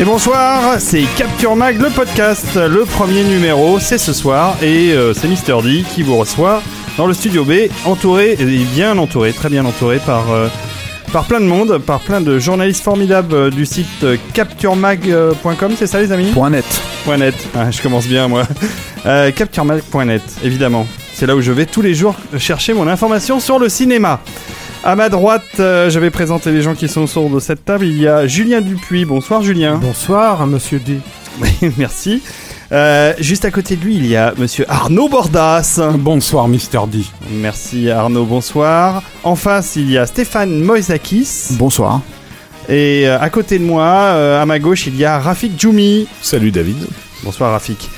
Et 0.00 0.04
bonsoir, 0.04 0.78
c'est 0.78 1.02
Capture 1.16 1.56
Mag 1.56 1.80
le 1.80 1.90
podcast. 1.90 2.54
Le 2.54 2.84
premier 2.84 3.24
numéro, 3.24 3.80
c'est 3.80 3.98
ce 3.98 4.12
soir 4.12 4.56
et 4.62 4.92
euh, 4.92 5.12
c'est 5.12 5.26
Mister 5.26 5.56
D 5.62 5.82
qui 5.92 6.04
vous 6.04 6.16
reçoit 6.16 6.62
dans 6.96 7.06
le 7.06 7.14
studio 7.14 7.44
B, 7.44 7.68
entouré 7.84 8.36
et 8.38 8.44
bien 8.44 8.96
entouré, 8.98 9.32
très 9.32 9.48
bien 9.48 9.64
entouré 9.64 9.98
par 9.98 10.30
euh, 10.30 10.46
par 11.12 11.24
plein 11.24 11.40
de 11.40 11.46
monde, 11.46 11.78
par 11.78 12.00
plein 12.00 12.20
de 12.20 12.38
journalistes 12.38 12.84
formidables 12.84 13.34
euh, 13.34 13.50
du 13.50 13.66
site 13.66 14.06
capturemag.com, 14.34 15.72
c'est 15.76 15.86
ça 15.86 16.00
les 16.00 16.12
amis? 16.12 16.30
Point 16.32 16.50
net. 16.50 16.64
Point 17.04 17.18
.net. 17.18 17.34
Ah, 17.56 17.70
je 17.70 17.82
commence 17.82 18.06
bien 18.06 18.28
moi. 18.28 18.44
Euh, 19.06 19.30
capturemag.net, 19.30 20.22
évidemment. 20.42 20.86
C'est 21.14 21.24
là 21.26 21.36
où 21.36 21.40
je 21.40 21.52
vais 21.52 21.66
tous 21.66 21.82
les 21.82 21.94
jours 21.94 22.16
chercher 22.36 22.74
mon 22.74 22.88
information 22.88 23.38
sur 23.38 23.60
le 23.60 23.68
cinéma. 23.68 24.20
À 24.84 24.94
ma 24.96 25.08
droite, 25.08 25.42
euh, 25.58 25.90
je 25.90 25.98
vais 25.98 26.10
présenter 26.10 26.52
les 26.52 26.62
gens 26.62 26.74
qui 26.74 26.88
sont 26.88 27.02
autour 27.02 27.30
de 27.30 27.40
cette 27.40 27.64
table. 27.64 27.84
Il 27.84 28.00
y 28.00 28.06
a 28.06 28.26
Julien 28.26 28.60
Dupuis. 28.60 29.04
Bonsoir 29.04 29.42
Julien. 29.42 29.76
Bonsoir, 29.76 30.46
monsieur 30.46 30.78
D. 30.78 31.00
Oui, 31.40 31.50
merci. 31.76 32.22
Euh, 32.70 33.14
juste 33.18 33.44
à 33.44 33.50
côté 33.50 33.76
de 33.76 33.84
lui, 33.84 33.96
il 33.96 34.06
y 34.06 34.16
a 34.16 34.34
monsieur 34.36 34.64
Arnaud 34.68 35.08
Bordas. 35.08 35.80
Bonsoir, 35.94 36.48
Mister 36.48 36.80
D. 36.90 37.00
Merci 37.32 37.90
Arnaud, 37.90 38.24
bonsoir. 38.24 39.02
En 39.24 39.36
face, 39.36 39.76
il 39.76 39.90
y 39.90 39.98
a 39.98 40.06
Stéphane 40.06 40.60
Moïsakis. 40.62 41.48
Bonsoir. 41.52 42.00
Et 42.68 43.08
euh, 43.08 43.18
à 43.18 43.30
côté 43.30 43.58
de 43.58 43.64
moi, 43.64 43.84
euh, 43.84 44.40
à 44.40 44.46
ma 44.46 44.58
gauche, 44.58 44.86
il 44.86 44.96
y 44.96 45.04
a 45.04 45.18
Rafik 45.18 45.58
Djoumi. 45.58 46.06
Salut 46.20 46.50
David. 46.50 46.76
Bonsoir 47.24 47.52
Rafik. 47.52 47.88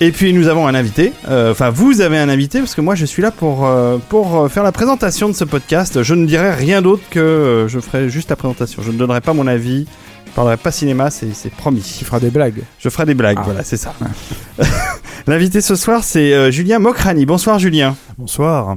Et 0.00 0.10
puis 0.10 0.32
nous 0.32 0.48
avons 0.48 0.66
un 0.66 0.74
invité, 0.74 1.12
Euh, 1.28 1.52
enfin 1.52 1.70
vous 1.70 2.00
avez 2.00 2.18
un 2.18 2.28
invité 2.28 2.58
parce 2.58 2.74
que 2.74 2.80
moi 2.80 2.94
je 2.94 3.04
suis 3.06 3.22
là 3.22 3.30
pour, 3.30 3.64
euh, 3.66 3.98
pour 4.08 4.40
euh, 4.40 4.48
faire 4.48 4.64
la 4.64 4.72
présentation 4.72 5.28
de 5.28 5.34
ce 5.34 5.44
podcast. 5.44 6.02
Je 6.02 6.14
ne 6.14 6.26
dirai 6.26 6.52
rien 6.52 6.82
d'autre 6.82 7.02
que 7.10 7.20
euh, 7.20 7.68
je 7.68 7.78
ferai 7.80 8.08
juste 8.08 8.28
la 8.30 8.36
présentation. 8.36 8.82
Je 8.82 8.90
ne 8.90 8.98
donnerai 8.98 9.20
pas 9.20 9.32
mon 9.34 9.46
avis, 9.46 9.86
je 10.26 10.32
parlerai 10.32 10.56
pas 10.56 10.72
cinéma, 10.72 11.10
c'est 11.10 11.50
promis. 11.50 11.80
Tu 11.98 12.04
feras 12.04 12.18
des 12.20 12.30
blagues. 12.30 12.62
Je 12.80 12.88
ferai 12.88 13.06
des 13.06 13.14
blagues, 13.14 13.38
Ah. 13.40 13.44
voilà, 13.44 13.62
c'est 13.62 13.76
ça. 13.76 13.94
L'invité 15.26 15.60
ce 15.60 15.76
soir 15.76 16.02
c'est 16.02 16.34
euh, 16.34 16.50
Julien 16.50 16.80
Mokrani. 16.80 17.24
Bonsoir 17.24 17.58
Julien. 17.60 17.96
Bonsoir. 18.18 18.76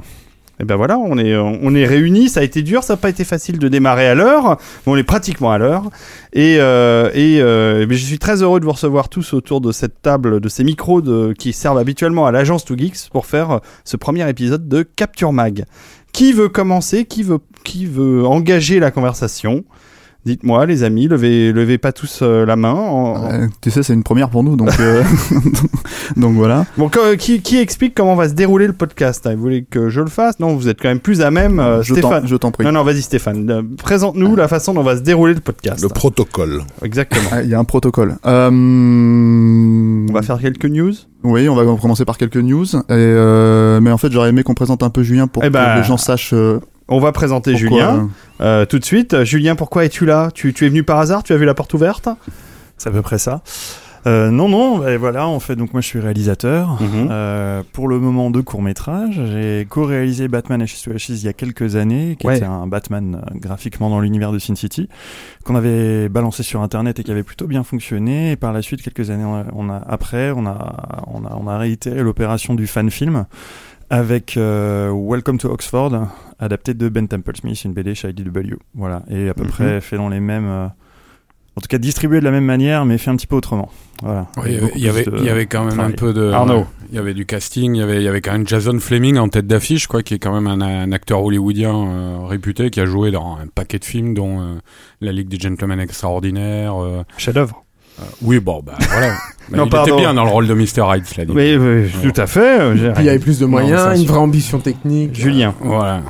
Et 0.60 0.64
ben 0.64 0.76
voilà, 0.76 0.98
on 0.98 1.18
est, 1.18 1.36
on 1.36 1.74
est 1.74 1.86
réunis, 1.86 2.28
ça 2.28 2.40
a 2.40 2.42
été 2.42 2.62
dur, 2.62 2.82
ça 2.82 2.94
n'a 2.94 2.96
pas 2.96 3.10
été 3.10 3.24
facile 3.24 3.58
de 3.58 3.68
démarrer 3.68 4.08
à 4.08 4.14
l'heure, 4.14 4.58
mais 4.86 4.92
on 4.92 4.96
est 4.96 5.04
pratiquement 5.04 5.52
à 5.52 5.58
l'heure. 5.58 5.84
Et, 6.32 6.56
euh, 6.58 7.10
et 7.14 7.40
euh, 7.40 7.86
je 7.88 7.96
suis 7.96 8.18
très 8.18 8.42
heureux 8.42 8.58
de 8.58 8.64
vous 8.64 8.72
recevoir 8.72 9.08
tous 9.08 9.34
autour 9.34 9.60
de 9.60 9.70
cette 9.70 10.02
table, 10.02 10.40
de 10.40 10.48
ces 10.48 10.64
micros 10.64 11.00
de, 11.00 11.32
qui 11.38 11.52
servent 11.52 11.78
habituellement 11.78 12.26
à 12.26 12.32
l'agence 12.32 12.66
2Geeks 12.66 13.10
pour 13.10 13.26
faire 13.26 13.50
euh, 13.50 13.58
ce 13.84 13.96
premier 13.96 14.28
épisode 14.28 14.68
de 14.68 14.82
Capture 14.82 15.32
Mag. 15.32 15.64
Qui 16.12 16.32
veut 16.32 16.48
commencer 16.48 17.04
Qui 17.04 17.22
veut, 17.22 17.38
qui 17.64 17.86
veut 17.86 18.26
engager 18.26 18.80
la 18.80 18.90
conversation? 18.90 19.64
Dites-moi, 20.28 20.66
les 20.66 20.82
amis, 20.84 21.08
levez, 21.08 21.52
levez 21.52 21.78
pas 21.78 21.90
tous 21.92 22.20
euh, 22.20 22.44
la 22.44 22.54
main. 22.56 22.72
en- 22.74 23.30
Euh, 23.32 23.46
tu 23.62 23.70
sais, 23.70 23.82
c'est 23.82 23.94
une 23.94 24.02
première 24.02 24.28
pour 24.28 24.44
nous, 24.44 24.56
donc, 24.56 24.68
euh, 24.78 25.02
donc 26.16 26.34
voilà. 26.34 26.66
Bon, 26.76 26.90
qui, 27.18 27.40
qui 27.40 27.56
explique 27.56 27.94
comment 27.94 28.14
va 28.14 28.28
se 28.28 28.34
dérouler 28.34 28.66
le 28.66 28.74
podcast 28.74 29.26
hein? 29.26 29.34
Vous 29.34 29.40
voulez 29.40 29.64
que 29.68 29.88
je 29.88 30.00
le 30.02 30.08
fasse? 30.08 30.38
Non, 30.38 30.54
vous 30.54 30.68
êtes 30.68 30.80
quand 30.82 30.88
même 30.88 31.00
plus 31.00 31.22
à 31.22 31.30
même. 31.30 31.58
euh, 31.60 31.82
je 31.82 31.94
t'en- 31.94 32.08
Stéphane. 32.08 32.26
je 32.26 32.36
t'en 32.36 32.50
prie. 32.50 32.64
Non, 32.66 32.72
non, 32.72 32.84
vas-y 32.84 33.00
Stéphane. 33.00 33.50
Euh, 33.50 33.62
Présente-nous 33.78 34.36
la 34.36 34.48
façon 34.48 34.74
dont 34.74 34.82
va 34.82 34.96
se 34.96 35.02
dérouler 35.02 35.32
le 35.32 35.40
podcast. 35.40 35.82
Le 35.82 35.88
protocole. 35.88 36.60
Exactement. 36.82 37.28
Ah, 37.32 37.42
Il 37.42 37.48
y 37.48 37.54
a 37.54 37.58
un 37.58 37.64
protocole. 37.64 38.16
Euh, 38.26 38.50
On 38.50 40.12
va 40.12 40.22
faire 40.22 40.38
quelques 40.38 40.66
news? 40.66 40.92
Oui, 41.24 41.48
on 41.48 41.54
va 41.54 41.64
commencer 41.80 42.04
par 42.04 42.16
quelques 42.18 42.36
news. 42.36 42.66
Et, 42.66 42.78
euh, 42.90 43.80
mais 43.80 43.90
en 43.90 43.98
fait, 43.98 44.10
j'aurais 44.12 44.28
aimé 44.28 44.42
qu'on 44.42 44.54
présente 44.54 44.82
un 44.82 44.90
peu 44.90 45.02
Julien 45.02 45.26
pour 45.26 45.42
Eh 45.44 45.48
que 45.48 45.52
ben, 45.52 45.76
les 45.76 45.82
gens 45.82 45.96
sachent 45.96 46.32
euh, 46.34 46.60
On 46.88 47.00
va 47.00 47.12
présenter 47.12 47.52
pourquoi, 47.52 47.68
Julien 47.68 48.08
euh, 48.40 48.64
tout 48.64 48.78
de 48.78 48.84
suite. 48.84 49.14
Euh, 49.14 49.24
Julien, 49.24 49.56
pourquoi 49.56 49.84
es-tu 49.84 50.06
là? 50.06 50.30
Tu, 50.32 50.54
tu 50.54 50.64
es 50.64 50.68
venu 50.68 50.82
par 50.84 50.98
hasard? 50.98 51.22
Tu 51.22 51.32
as 51.32 51.36
vu 51.36 51.44
la 51.44 51.54
porte 51.54 51.74
ouverte? 51.74 52.08
C'est 52.78 52.88
à 52.88 52.92
peu 52.92 53.02
près 53.02 53.18
ça. 53.18 53.42
Euh, 54.06 54.30
non, 54.30 54.48
non, 54.48 54.86
et 54.86 54.96
voilà, 54.96 55.26
en 55.26 55.40
fait, 55.40 55.56
donc 55.56 55.72
moi 55.74 55.82
je 55.82 55.86
suis 55.88 55.98
réalisateur. 55.98 56.80
Mhm. 56.80 57.08
Euh, 57.10 57.62
pour 57.72 57.88
le 57.88 57.98
moment 57.98 58.30
de 58.30 58.40
court 58.40 58.62
métrage, 58.62 59.20
j'ai 59.32 59.66
co-réalisé 59.68 60.28
Batman 60.28 60.62
H2H 60.62 61.06
il 61.10 61.24
y 61.24 61.28
a 61.28 61.32
quelques 61.32 61.74
années, 61.76 62.16
qui 62.18 62.26
Ouais. 62.26 62.36
était 62.36 62.46
un 62.46 62.66
Batman 62.68 63.16
euh, 63.20 63.34
graphiquement 63.34 63.90
dans 63.90 64.00
l'univers 64.00 64.30
de 64.32 64.38
Sin 64.38 64.54
City, 64.54 64.88
qu'on 65.44 65.56
avait 65.56 66.08
balancé 66.08 66.42
sur 66.44 66.62
internet 66.62 67.00
et 67.00 67.02
qui 67.02 67.10
avait 67.10 67.24
plutôt 67.24 67.48
bien 67.48 67.64
fonctionné. 67.64 68.30
Et 68.30 68.36
par 68.36 68.52
la 68.52 68.62
suite, 68.62 68.80
quelques 68.82 69.10
années 69.10 69.24
on 69.26 69.34
a- 69.34 69.44
on 69.52 69.68
a, 69.68 69.82
après, 69.88 70.30
on 70.30 70.46
a, 70.46 71.02
on 71.08 71.26
a, 71.26 71.36
on 71.38 71.46
a 71.48 71.58
réitéré 71.58 72.00
l'opération 72.02 72.54
du 72.54 72.66
fan 72.68 72.90
film 72.90 73.26
avec 73.90 74.36
euh, 74.36 74.90
Welcome 74.92 75.38
to 75.38 75.48
Oxford, 75.50 75.92
adapté 76.38 76.74
de 76.74 76.88
Ben 76.88 77.08
Temple 77.08 77.36
Smith, 77.36 77.62
une 77.64 77.72
BD 77.72 77.94
chez 77.94 78.10
IDW. 78.10 78.56
Voilà, 78.74 79.02
et 79.10 79.28
à 79.28 79.34
peu 79.34 79.44
Mhm. 79.44 79.48
près 79.50 79.80
fait 79.80 79.96
dans 79.96 80.08
les 80.08 80.20
mêmes. 80.20 80.46
euh, 80.48 80.66
en 81.56 81.60
tout 81.60 81.66
cas, 81.68 81.78
distribué 81.78 82.20
de 82.20 82.24
la 82.24 82.30
même 82.30 82.44
manière, 82.44 82.84
mais 82.84 82.98
fait 82.98 83.10
un 83.10 83.16
petit 83.16 83.26
peu 83.26 83.34
autrement. 83.34 83.68
Voilà. 84.00 84.28
Il 84.46 84.52
y 84.52 84.56
avait- 84.58 84.72
il 84.76 84.80
y 84.80 84.88
avait, 84.88 85.02
plus 85.02 85.10
de 85.10 85.18
il 85.18 85.24
y 85.24 85.28
avait 85.28 85.46
quand 85.46 85.64
même 85.64 85.72
travail. 85.74 85.92
un 85.92 85.96
peu 85.96 86.12
de. 86.12 86.30
Arnaud. 86.30 86.66
Il 86.90 86.94
y 86.94 86.98
avait 86.98 87.14
du 87.14 87.26
casting, 87.26 87.74
il 87.74 87.78
y 87.80 87.82
avait, 87.82 87.96
il 87.96 88.02
y 88.04 88.08
avait 88.08 88.20
quand 88.20 88.30
même 88.30 88.46
Jason 88.46 88.78
Fleming 88.78 89.18
en 89.18 89.28
tête 89.28 89.48
d'affiche, 89.48 89.88
quoi, 89.88 90.04
qui 90.04 90.14
est 90.14 90.18
quand 90.20 90.32
même 90.32 90.46
un, 90.46 90.60
un 90.60 90.92
acteur 90.92 91.20
hollywoodien 91.24 91.74
euh, 91.74 92.18
réputé, 92.26 92.70
qui 92.70 92.80
a 92.80 92.86
joué 92.86 93.10
dans 93.10 93.38
un 93.42 93.48
paquet 93.52 93.80
de 93.80 93.84
films, 93.84 94.14
dont 94.14 94.58
La 95.00 95.10
Ligue 95.10 95.28
des 95.28 95.38
Gentlemen 95.40 95.80
Extraordinaires. 95.80 96.76
Chef-d'œuvre. 97.16 97.64
Euh, 98.00 98.04
oui, 98.22 98.38
bon, 98.40 98.62
bah 98.64 98.74
voilà. 98.90 99.12
Bah, 99.50 99.56
Non, 99.56 99.64
il 99.64 99.70
pardon. 99.70 99.92
était 99.94 100.02
bien 100.02 100.12
dans 100.12 100.24
le 100.24 100.30
rôle 100.30 100.46
de 100.46 100.52
Mr. 100.52 100.82
Hyde, 100.94 101.06
cela 101.06 101.24
dit. 101.24 101.32
Oui, 101.34 101.56
oui, 101.56 101.90
tout 102.12 102.20
à 102.20 102.26
fait. 102.26 102.60
euh, 102.60 102.74
Puis 102.92 103.02
il 103.02 103.06
y 103.06 103.08
avait 103.08 103.18
plus 103.18 103.38
de 103.38 103.46
moyens, 103.46 103.98
une 103.98 104.06
vraie 104.06 104.18
ambition 104.18 104.58
technique. 104.58 105.14
Julien. 105.14 105.54
Voilà. 105.60 106.02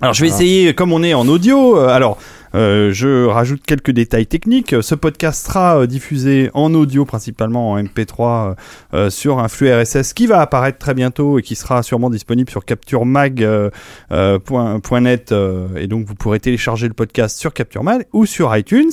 Alors 0.00 0.14
je 0.14 0.22
vais 0.22 0.28
essayer, 0.28 0.72
comme 0.72 0.90
on 0.94 1.02
est 1.02 1.12
en 1.12 1.28
audio, 1.28 1.76
euh, 1.76 1.88
alors 1.88 2.16
euh, 2.54 2.92
je 2.92 3.26
rajoute 3.26 3.62
quelques 3.64 3.92
détails 3.92 4.26
techniques. 4.26 4.74
Ce 4.80 4.94
podcast 4.94 5.46
sera 5.46 5.80
euh, 5.80 5.86
diffusé 5.86 6.50
en 6.54 6.72
audio, 6.74 7.04
principalement 7.04 7.72
en 7.72 7.82
MP3, 7.82 8.54
euh, 8.94 9.10
sur 9.10 9.38
un 9.38 9.48
flux 9.48 9.70
RSS 9.72 10.14
qui 10.14 10.26
va 10.26 10.40
apparaître 10.40 10.78
très 10.78 10.94
bientôt 10.94 11.38
et 11.38 11.42
qui 11.42 11.54
sera 11.54 11.82
sûrement 11.82 12.08
disponible 12.10 12.50
sur 12.50 12.64
capturemag.net. 12.64 15.34
Et 15.76 15.86
donc 15.86 16.06
vous 16.06 16.14
pourrez 16.14 16.40
télécharger 16.40 16.88
le 16.88 16.94
podcast 16.94 17.38
sur 17.38 17.52
CaptureMag 17.52 18.06
ou 18.12 18.24
sur 18.26 18.56
iTunes. 18.56 18.90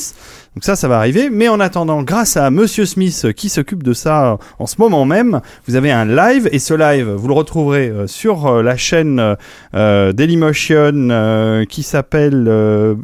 Donc 0.55 0.63
ça, 0.63 0.75
ça 0.75 0.87
va 0.87 0.97
arriver. 0.97 1.29
Mais 1.29 1.47
en 1.49 1.59
attendant, 1.59 2.03
grâce 2.03 2.37
à 2.37 2.51
Monsieur 2.51 2.85
Smith 2.85 3.27
qui 3.35 3.49
s'occupe 3.49 3.83
de 3.83 3.93
ça 3.93 4.37
en 4.59 4.67
ce 4.67 4.75
moment 4.79 5.05
même, 5.05 5.41
vous 5.67 5.75
avez 5.75 5.91
un 5.91 6.05
live 6.05 6.49
et 6.51 6.59
ce 6.59 6.73
live, 6.73 7.09
vous 7.09 7.27
le 7.27 7.33
retrouverez 7.33 7.91
sur 8.07 8.63
la 8.63 8.77
chaîne 8.77 9.35
Dailymotion 9.73 11.65
qui 11.69 11.83
s'appelle 11.83 12.97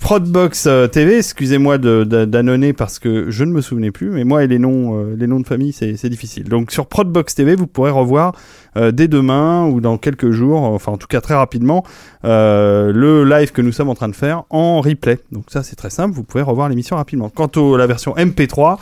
Prodbox 0.00 0.66
euh, 0.66 0.88
TV, 0.88 1.18
excusez-moi 1.18 1.78
d'annoncer 1.78 2.72
parce 2.72 2.98
que 2.98 3.30
je 3.30 3.44
ne 3.44 3.52
me 3.52 3.60
souvenais 3.60 3.92
plus, 3.92 4.10
mais 4.10 4.24
moi 4.24 4.42
et 4.42 4.48
les 4.48 4.58
noms, 4.58 4.98
euh, 4.98 5.14
les 5.16 5.28
noms 5.28 5.38
de 5.38 5.46
famille, 5.46 5.72
c'est 5.72 6.08
difficile. 6.08 6.48
Donc 6.48 6.72
sur 6.72 6.86
Prodbox 6.86 7.36
TV, 7.36 7.54
vous 7.54 7.68
pourrez 7.68 7.92
revoir 7.92 8.34
euh, 8.76 8.90
dès 8.90 9.06
demain 9.06 9.64
ou 9.66 9.80
dans 9.80 9.96
quelques 9.96 10.32
jours, 10.32 10.62
enfin 10.62 10.90
en 10.90 10.96
tout 10.96 11.06
cas 11.06 11.20
très 11.20 11.34
rapidement, 11.34 11.84
le 12.24 13.24
live 13.24 13.52
que 13.52 13.62
nous 13.62 13.70
sommes 13.70 13.88
en 13.88 13.94
train 13.94 14.08
de 14.08 14.16
faire 14.16 14.42
en 14.50 14.80
replay. 14.80 15.20
Donc 15.30 15.44
ça 15.48 15.62
c'est 15.62 15.76
très 15.76 15.90
simple, 15.90 16.16
vous 16.16 16.24
pouvez 16.24 16.42
revoir 16.42 16.68
l'émission 16.68 16.96
rapidement. 16.96 17.30
Quant 17.30 17.46
à 17.46 17.78
la 17.78 17.86
version 17.86 18.12
MP3, 18.16 18.78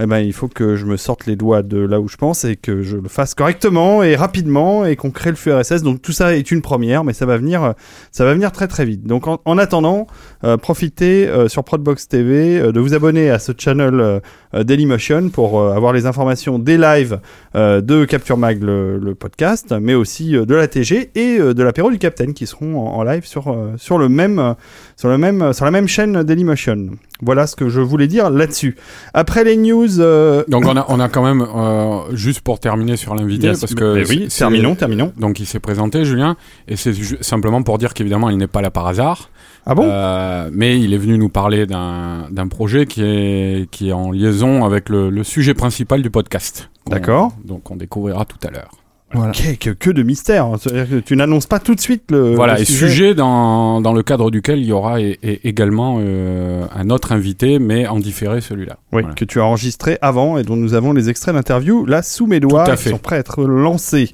eh 0.00 0.06
ben, 0.06 0.18
il 0.18 0.32
faut 0.32 0.48
que 0.48 0.74
je 0.74 0.84
me 0.84 0.96
sorte 0.96 1.26
les 1.26 1.36
doigts 1.36 1.62
de 1.62 1.78
là 1.78 2.00
où 2.00 2.08
je 2.08 2.16
pense 2.16 2.44
et 2.44 2.56
que 2.56 2.82
je 2.82 2.96
le 2.96 3.08
fasse 3.08 3.34
correctement 3.34 4.02
et 4.02 4.16
rapidement 4.16 4.84
et 4.84 4.96
qu'on 4.96 5.12
crée 5.12 5.30
le 5.30 5.36
flux 5.36 5.52
RSS. 5.52 5.82
Donc 5.82 6.02
tout 6.02 6.12
ça 6.12 6.34
est 6.36 6.50
une 6.50 6.60
première, 6.60 7.04
mais 7.04 7.12
ça 7.12 7.24
va 7.24 7.36
venir, 7.36 7.74
ça 8.10 8.24
va 8.24 8.34
venir 8.34 8.50
très 8.50 8.66
très 8.66 8.84
vite. 8.84 9.06
Donc 9.06 9.28
en, 9.28 9.40
en 9.44 9.58
attendant, 9.58 10.08
profitez 10.56 11.28
euh, 11.28 11.48
sur 11.48 11.64
Prodbox 11.64 12.08
TV 12.08 12.58
euh, 12.58 12.72
de 12.72 12.80
vous 12.80 12.94
abonner 12.94 13.30
à 13.30 13.38
ce 13.38 13.52
channel 13.56 14.00
euh, 14.00 14.20
euh, 14.54 14.64
Dailymotion 14.64 15.28
pour 15.28 15.60
euh, 15.60 15.72
avoir 15.74 15.92
les 15.92 16.06
informations 16.06 16.58
des 16.58 16.78
lives 16.78 17.20
euh, 17.54 17.80
de 17.80 18.04
Capture 18.04 18.36
Mag 18.36 18.62
le, 18.62 18.98
le 18.98 19.14
podcast, 19.14 19.74
mais 19.80 19.94
aussi 19.94 20.36
euh, 20.36 20.44
de 20.46 20.54
la 20.54 20.66
TG 20.66 21.10
et 21.14 21.38
euh, 21.38 21.54
de 21.54 21.62
l'apéro 21.62 21.90
du 21.90 21.98
Capitaine 21.98 22.34
qui 22.34 22.46
seront 22.46 22.78
en, 22.80 22.96
en 22.96 23.02
live 23.02 23.26
sur 23.26 23.48
euh, 23.48 23.74
sur 23.76 23.98
le 23.98 24.08
même 24.08 24.38
euh, 24.38 24.54
sur 24.96 25.08
le 25.08 25.18
même 25.18 25.52
sur 25.52 25.64
la 25.64 25.70
même 25.70 25.88
chaîne 25.88 26.22
Dailymotion. 26.22 26.90
Voilà 27.22 27.46
ce 27.46 27.54
que 27.54 27.68
je 27.68 27.80
voulais 27.80 28.06
dire 28.08 28.30
là-dessus. 28.30 28.76
Après 29.12 29.44
les 29.44 29.56
news, 29.58 30.00
euh, 30.00 30.42
Donc 30.48 30.64
on 30.64 30.74
a, 30.74 30.86
on 30.88 30.98
a 31.00 31.08
quand 31.10 31.22
même, 31.22 31.42
euh, 31.54 32.16
juste 32.16 32.40
pour 32.40 32.60
terminer 32.60 32.96
sur 32.96 33.14
l'invité, 33.14 33.48
parce 33.48 33.74
que... 33.74 34.08
oui, 34.08 34.28
terminons, 34.28 34.74
terminons. 34.74 35.12
Donc 35.18 35.38
il 35.38 35.44
s'est 35.44 35.60
présenté, 35.60 36.06
Julien, 36.06 36.36
et 36.66 36.76
c'est 36.76 36.94
simplement 37.22 37.62
pour 37.62 37.76
dire 37.76 37.92
qu'évidemment 37.92 38.30
il 38.30 38.38
n'est 38.38 38.46
pas 38.46 38.62
là 38.62 38.70
par 38.70 38.86
hasard. 38.86 39.28
Ah 39.66 39.74
bon? 39.74 39.84
Euh, 39.86 40.48
mais 40.52 40.80
il 40.80 40.94
est 40.94 40.98
venu 40.98 41.18
nous 41.18 41.28
parler 41.28 41.66
d'un 41.66 42.28
d'un 42.30 42.48
projet 42.48 42.86
qui 42.86 43.02
est, 43.04 43.70
qui 43.70 43.90
est 43.90 43.92
en 43.92 44.10
liaison 44.10 44.64
avec 44.64 44.88
le, 44.88 45.10
le 45.10 45.24
sujet 45.24 45.54
principal 45.54 46.02
du 46.02 46.10
podcast. 46.10 46.70
D'accord. 46.88 47.32
Donc 47.44 47.70
on 47.70 47.76
découvrira 47.76 48.24
tout 48.24 48.38
à 48.46 48.50
l'heure. 48.50 48.70
Voilà. 49.12 49.30
Ok, 49.32 49.58
que, 49.58 49.70
que 49.70 49.90
de 49.90 50.04
mystère. 50.04 50.46
C'est-à-dire 50.60 50.88
que 50.88 51.00
tu 51.04 51.16
n'annonces 51.16 51.46
pas 51.46 51.58
tout 51.58 51.74
de 51.74 51.80
suite 51.80 52.04
le. 52.12 52.34
voilà, 52.36 52.54
le 52.54 52.60
et 52.60 52.64
sujet 52.64 53.12
dans, 53.14 53.80
dans 53.80 53.92
le 53.92 54.04
cadre 54.04 54.30
duquel 54.30 54.60
il 54.60 54.66
y 54.66 54.72
aura 54.72 55.00
également 55.00 55.98
euh, 56.00 56.64
un 56.72 56.90
autre 56.90 57.10
invité, 57.10 57.58
mais 57.58 57.88
en 57.88 57.98
différé 57.98 58.40
celui-là. 58.40 58.76
Oui, 58.92 59.02
Voilà. 59.02 59.14
que 59.16 59.24
tu 59.24 59.40
as 59.40 59.44
enregistré 59.44 59.98
avant 60.00 60.38
et 60.38 60.44
dont 60.44 60.54
nous 60.54 60.74
avons 60.74 60.92
les 60.92 61.10
extraits 61.10 61.34
d'interview 61.34 61.86
là 61.86 62.02
sous 62.04 62.28
mes 62.28 62.38
doigts. 62.38 62.64
Tout 62.64 62.70
à 62.70 62.76
fait. 62.76 62.90
sont 62.90 62.98
prêts 62.98 63.16
à 63.16 63.18
être 63.18 63.42
lancés. 63.42 64.12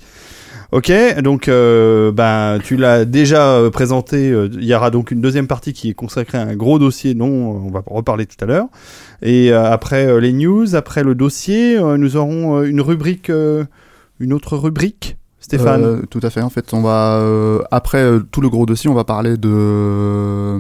Ok, 0.73 0.93
donc 1.23 1.47
euh, 1.49 2.11
ben 2.11 2.59
tu 2.63 2.77
l'as 2.77 3.05
déjà 3.05 3.53
euh, 3.53 3.71
présenté. 3.71 4.31
euh, 4.31 4.49
Il 4.55 4.65
y 4.65 4.75
aura 4.75 4.91
donc 4.91 5.11
une 5.13 5.21
deuxième 5.21 5.47
partie 5.47 5.73
qui 5.73 5.91
est 5.91 5.95
consacrée 5.95 6.39
à 6.39 6.43
un 6.43 6.57
gros 6.57 6.79
dossier 6.81 7.15
dont 7.15 7.27
on 7.29 7.71
va 7.71 7.83
reparler 7.87 8.27
tout 8.27 8.37
à 8.43 8.47
l'heure. 8.47 8.67
Et 9.23 9.53
euh, 9.53 9.71
après 9.71 10.07
euh, 10.07 10.19
les 10.21 10.33
news, 10.33 10.75
après 10.75 11.05
le 11.05 11.15
dossier, 11.15 11.79
nous 11.99 12.17
aurons 12.17 12.63
une 12.65 12.81
rubrique, 12.81 13.31
une 14.21 14.33
autre 14.33 14.57
rubrique. 14.57 15.17
Stéphane? 15.39 16.03
Tout 16.11 16.21
à 16.25 16.31
fait. 16.31 16.43
En 16.43 16.51
fait, 16.51 16.75
on 16.75 16.83
va 16.83 17.23
après 17.71 18.05
tout 18.33 18.41
le 18.41 18.49
gros 18.49 18.67
dossier, 18.67 18.91
on 18.91 18.95
va 18.95 19.05
parler 19.05 19.37
de 19.37 20.59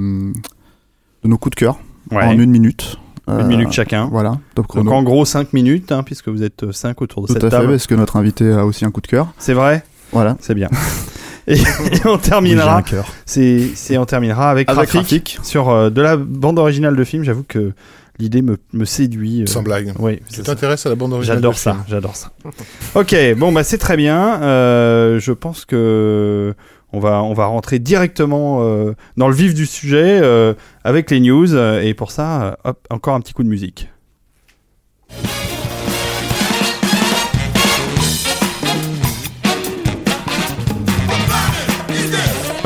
de 1.23 1.29
nos 1.29 1.39
coups 1.39 1.57
de 1.57 1.61
cœur 1.61 1.79
Ouais. 2.13 2.23
en 2.23 2.39
une 2.39 2.51
minute. 2.51 2.97
Une 3.27 3.35
Euh, 3.35 3.45
minute 3.49 3.73
chacun. 3.73 4.07
Voilà, 4.13 4.39
top 4.55 4.67
Donc 4.67 4.85
chrono. 4.87 4.93
en 4.93 5.03
gros 5.03 5.25
5 5.25 5.53
minutes, 5.53 5.91
hein, 5.91 6.05
puisque 6.05 6.29
vous 6.29 6.45
êtes 6.45 6.71
5 6.71 7.03
autour 7.03 7.23
de 7.23 7.27
Tout 7.27 7.33
cette 7.33 7.43
à 7.43 7.51
fait, 7.51 7.57
table. 7.57 7.71
parce 7.73 7.89
que 7.89 7.97
notre 7.97 8.15
invité 8.15 8.53
a 8.53 8.65
aussi 8.65 8.85
un 8.85 8.93
coup 8.93 9.01
de 9.01 9.09
cœur. 9.09 9.27
C'est 9.39 9.55
vrai? 9.55 9.83
Voilà. 10.13 10.37
C'est 10.41 10.55
bien. 10.55 10.69
et, 11.47 11.55
et 11.59 12.07
on 12.07 12.19
terminera. 12.19 12.77
un 12.79 12.83
cœur. 12.83 13.07
C'est, 13.25 13.69
c'est, 13.75 13.99
on 13.99 14.05
terminera 14.07 14.51
avec, 14.51 14.69
Avec 14.71 14.91
Rafik, 14.91 15.01
Rafik. 15.01 15.39
sur 15.43 15.69
euh, 15.71 15.91
de 15.91 16.01
la 16.01 16.17
bande 16.17 16.59
originale 16.59 16.97
de 16.97 17.05
film. 17.05 17.23
J'avoue 17.25 17.45
que 17.47 17.73
l'idée 18.19 18.43
me, 18.43 18.57
me 18.73 18.85
séduit. 18.85 19.43
euh, 19.43 19.47
Sans 19.47 19.63
blague. 19.63 19.93
Oui, 19.99 20.21
Tu 20.33 20.43
t'intéresses 20.43 20.87
à 20.87 20.89
la 20.89 20.95
bande 20.95 21.13
originale 21.13 21.37
J'adore 21.39 21.59
ça, 21.59 21.77
j'adore 21.89 22.17
ça. 22.17 22.31
ok, 22.95 23.15
bon 23.37 23.53
bah 23.53 23.63
c'est 23.65 23.79
très 23.79 23.97
bien. 23.97 24.41
Euh, 24.43 25.19
je 25.21 25.33
pense 25.33 25.65
que 25.65 26.55
on 26.93 27.01
va 27.01 27.23
on 27.23 27.35
va 27.35 27.45
rentrer 27.47 27.79
directement 27.79 28.59
euh, 28.63 28.95
dans 29.19 29.29
le 29.29 29.35
vif 29.35 29.53
du 29.53 29.67
sujet 29.67 30.21
euh, 30.23 30.55
avec 30.85 31.11
les 31.11 31.21
news 31.21 31.55
et 31.57 31.93
pour 31.95 32.11
ça, 32.11 32.57
hop, 32.65 32.79
encore 32.91 33.15
un 33.15 33.21
petit 33.21 33.35
coup 33.35 33.43
de 33.43 33.49
musique. 33.51 33.89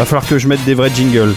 Va 0.01 0.07
falloir 0.07 0.27
que 0.27 0.39
je 0.39 0.49
mette 0.49 0.65
des 0.65 0.73
vrais 0.73 0.89
jingles. 0.89 1.35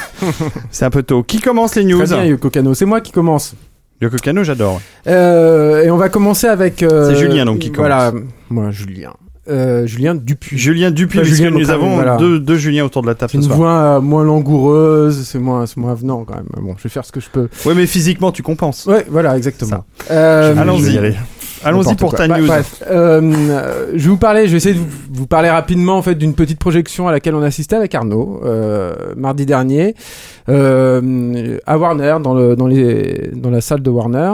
c'est 0.70 0.86
un 0.86 0.90
peu 0.90 1.02
tôt. 1.02 1.22
Qui 1.22 1.40
commence 1.42 1.74
les 1.74 1.84
news 1.84 2.02
Très 2.02 2.16
bien, 2.16 2.24
Yoko 2.24 2.48
Kano. 2.48 2.72
C'est 2.72 2.86
moi 2.86 3.02
qui 3.02 3.12
commence. 3.12 3.54
Yoko 4.00 4.16
Kano, 4.16 4.42
j'adore. 4.42 4.80
Euh, 5.06 5.82
et 5.82 5.90
on 5.90 5.98
va 5.98 6.08
commencer 6.08 6.46
avec. 6.46 6.82
euh, 6.82 7.10
C'est 7.10 7.16
Julien, 7.20 7.44
donc, 7.44 7.58
qui 7.58 7.68
Voilà, 7.68 8.10
moi, 8.48 8.70
Julien. 8.70 9.12
Euh, 9.48 9.86
Julien 9.86 10.14
Dupuis. 10.14 10.56
Julien 10.56 10.90
Dupuis, 10.92 11.18
Pas 11.18 11.24
puisque 11.24 11.38
Julien 11.42 11.50
nous 11.50 11.70
avons 11.70 11.94
voilà. 11.94 12.16
deux, 12.16 12.38
deux 12.38 12.56
Julien 12.56 12.84
autour 12.84 13.02
de 13.02 13.08
la 13.08 13.14
table 13.16 13.30
C'est 13.32 13.38
une 13.38 13.44
soir. 13.44 13.56
voix 13.56 13.70
euh, 13.96 14.00
moins 14.00 14.22
langoureuse, 14.24 15.24
c'est 15.26 15.38
moins, 15.40 15.66
c'est 15.66 15.78
moins 15.78 15.92
avenant 15.92 16.24
quand 16.24 16.36
même. 16.36 16.46
Bon, 16.60 16.74
je 16.78 16.82
vais 16.84 16.88
faire 16.88 17.04
ce 17.04 17.10
que 17.10 17.20
je 17.20 17.28
peux. 17.28 17.48
Ouais, 17.66 17.74
mais 17.74 17.86
physiquement, 17.86 18.30
tu 18.30 18.42
compenses. 18.44 18.86
Ouais, 18.86 19.04
voilà, 19.10 19.36
exactement. 19.36 19.84
Euh, 20.12 20.54
Allons-y. 20.56 21.14
Allons-y 21.64 21.94
pour 21.94 22.12
ta 22.14 22.26
news. 22.26 22.46
bref, 22.46 22.82
euh, 22.90 23.20
euh, 23.22 23.86
je 23.94 24.02
vais 24.02 24.08
vous 24.08 24.16
parler, 24.16 24.46
je 24.46 24.50
vais 24.50 24.56
essayer 24.56 24.74
de 24.74 24.80
vous, 24.80 24.86
vous 25.12 25.26
parler 25.28 25.48
rapidement 25.48 25.96
en 25.96 26.02
fait 26.02 26.16
d'une 26.16 26.34
petite 26.34 26.58
projection 26.58 27.06
à 27.06 27.12
laquelle 27.12 27.36
on 27.36 27.42
assistait 27.42 27.76
avec 27.76 27.94
Arnaud 27.94 28.40
euh, 28.44 28.94
mardi 29.16 29.46
dernier 29.46 29.94
euh, 30.48 31.58
à 31.66 31.78
Warner 31.78 32.16
dans 32.20 32.34
le 32.34 32.56
dans 32.56 32.66
les 32.66 33.30
dans 33.34 33.50
la 33.50 33.60
salle 33.60 33.80
de 33.80 33.90
Warner 33.90 34.32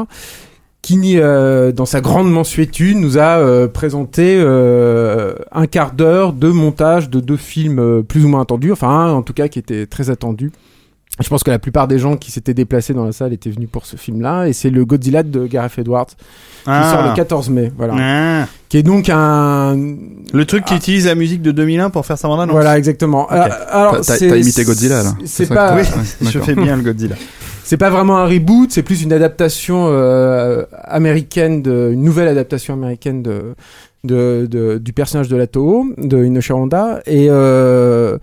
qui 0.96 1.18
euh, 1.18 1.70
dans 1.70 1.84
sa 1.84 2.00
grande 2.00 2.30
mensuétude 2.32 2.96
nous 2.96 3.18
a 3.18 3.38
euh, 3.38 3.68
présenté 3.68 4.36
euh, 4.40 5.34
un 5.52 5.66
quart 5.66 5.92
d'heure 5.92 6.32
de 6.32 6.48
montage 6.48 7.10
de 7.10 7.20
deux 7.20 7.36
films 7.36 7.78
euh, 7.78 8.02
plus 8.02 8.24
ou 8.24 8.28
moins 8.28 8.40
attendus, 8.40 8.72
enfin 8.72 8.88
un 8.88 9.12
en 9.12 9.20
tout 9.22 9.34
cas 9.34 9.48
qui 9.48 9.58
était 9.58 9.84
très 9.86 10.08
attendu. 10.08 10.50
Je 11.20 11.28
pense 11.28 11.42
que 11.42 11.50
la 11.50 11.58
plupart 11.58 11.88
des 11.88 11.98
gens 11.98 12.16
qui 12.16 12.30
s'étaient 12.30 12.54
déplacés 12.54 12.94
dans 12.94 13.04
la 13.04 13.10
salle 13.12 13.32
étaient 13.32 13.50
venus 13.50 13.68
pour 13.70 13.84
ce 13.86 13.96
film-là, 13.96 14.46
et 14.46 14.52
c'est 14.52 14.70
le 14.70 14.84
Godzilla 14.84 15.22
de 15.24 15.46
Gareth 15.46 15.76
Edwards 15.78 16.06
qui 16.06 16.64
sort 16.64 17.02
le 17.10 17.14
14 17.16 17.50
mai, 17.50 17.72
voilà, 17.76 17.94
Ah. 17.98 18.46
qui 18.68 18.78
est 18.78 18.82
donc 18.84 19.08
un 19.12 19.76
Le 20.32 20.44
truc 20.46 20.64
qui 20.64 20.74
utilise 20.76 21.06
la 21.06 21.16
musique 21.16 21.42
de 21.42 21.50
2001 21.50 21.90
pour 21.90 22.06
faire 22.06 22.16
sa 22.16 22.28
bande 22.28 22.40
annonce. 22.40 22.52
voilà 22.52 22.78
exactement. 22.78 23.24
Ok. 23.24 23.32
Euh, 23.32 23.48
alors 23.70 24.00
T'as- 24.00 24.16
imité 24.36 24.64
Godzilla 24.64 25.02
là. 25.02 25.12
C'est 25.26 25.48
pas 25.48 25.74
Oui, 25.74 25.82
je 26.22 26.38
fais 26.38 26.54
bien 26.54 26.76
le 26.76 26.82
Godzilla. 26.82 27.16
C'est 27.68 27.76
pas 27.76 27.90
vraiment 27.90 28.16
un 28.16 28.24
reboot, 28.26 28.70
c'est 28.72 28.82
plus 28.82 29.02
une 29.02 29.12
adaptation 29.12 29.88
euh, 29.90 30.64
américaine, 30.84 31.60
de, 31.60 31.90
une 31.92 32.02
nouvelle 32.02 32.28
adaptation 32.28 32.72
américaine 32.72 33.22
de, 33.22 33.54
de, 34.04 34.46
de- 34.50 34.78
du 34.78 34.94
personnage 34.94 35.28
de 35.28 35.36
la 35.36 35.46
Toho, 35.46 35.84
de 35.98 36.24
Inosha 36.24 36.54
Honda, 36.54 37.02
et 37.04 37.26
euh, 37.28 38.16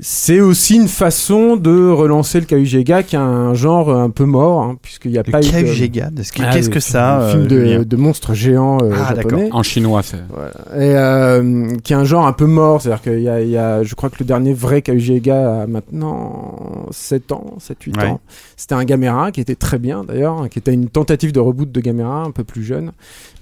c'est 0.00 0.40
aussi 0.40 0.74
une 0.76 0.88
façon 0.88 1.56
de 1.56 1.88
relancer 1.88 2.40
le 2.40 2.46
Kaujega, 2.46 3.02
qui 3.04 3.14
est 3.14 3.18
un 3.20 3.54
genre 3.54 3.94
un 3.94 4.10
peu 4.10 4.24
mort, 4.24 4.62
hein, 4.62 4.76
puisqu'il 4.82 5.12
n'y 5.12 5.18
a 5.18 5.22
Le 5.24 5.30
pas 5.30 5.38
eu 5.40 5.42
de- 5.42 5.48
Ah, 5.48 6.50
qu'est-ce 6.52 6.68
que 6.68 6.80
film- 6.80 6.80
ça 6.80 7.18
le 7.18 7.22
euh, 7.24 7.30
film 7.30 7.46
de, 7.46 7.84
de 7.84 7.96
monstres 7.96 8.34
géants 8.34 8.78
euh, 8.82 8.92
Ah, 8.94 9.14
japonais. 9.14 9.48
En 9.52 9.62
chinois, 9.62 10.02
c'est. 10.02 10.18
Voilà. 10.28 10.50
Et 10.74 10.96
euh, 10.96 11.76
qui 11.84 11.92
est 11.92 11.96
un 11.96 12.04
genre 12.04 12.26
un 12.26 12.32
peu 12.32 12.46
mort, 12.46 12.82
c'est-à-dire 12.82 13.02
qu'il 13.02 13.20
y 13.20 13.28
a, 13.28 13.40
il 13.40 13.50
y 13.50 13.56
a, 13.56 13.84
je 13.84 13.94
crois 13.94 14.10
que 14.10 14.16
le 14.18 14.24
dernier 14.24 14.52
vrai 14.52 14.82
Kaujega 14.82 15.62
a 15.62 15.66
maintenant 15.68 16.86
7 16.90 17.30
ans, 17.32 17.54
7-8 17.60 17.96
Ouais. 17.96 18.06
ans. 18.08 18.20
C'était 18.56 18.74
un 18.74 18.84
Gamera 18.84 19.30
qui 19.30 19.40
était 19.40 19.54
très 19.54 19.78
bien 19.78 20.02
d'ailleurs, 20.04 20.40
hein, 20.42 20.48
qui 20.48 20.58
était 20.58 20.72
une 20.74 20.88
tentative 20.88 21.30
de 21.32 21.40
reboot 21.40 21.70
de 21.70 21.80
Gamera 21.80 22.24
un 22.24 22.30
peu 22.32 22.42
plus 22.42 22.64
jeune, 22.64 22.90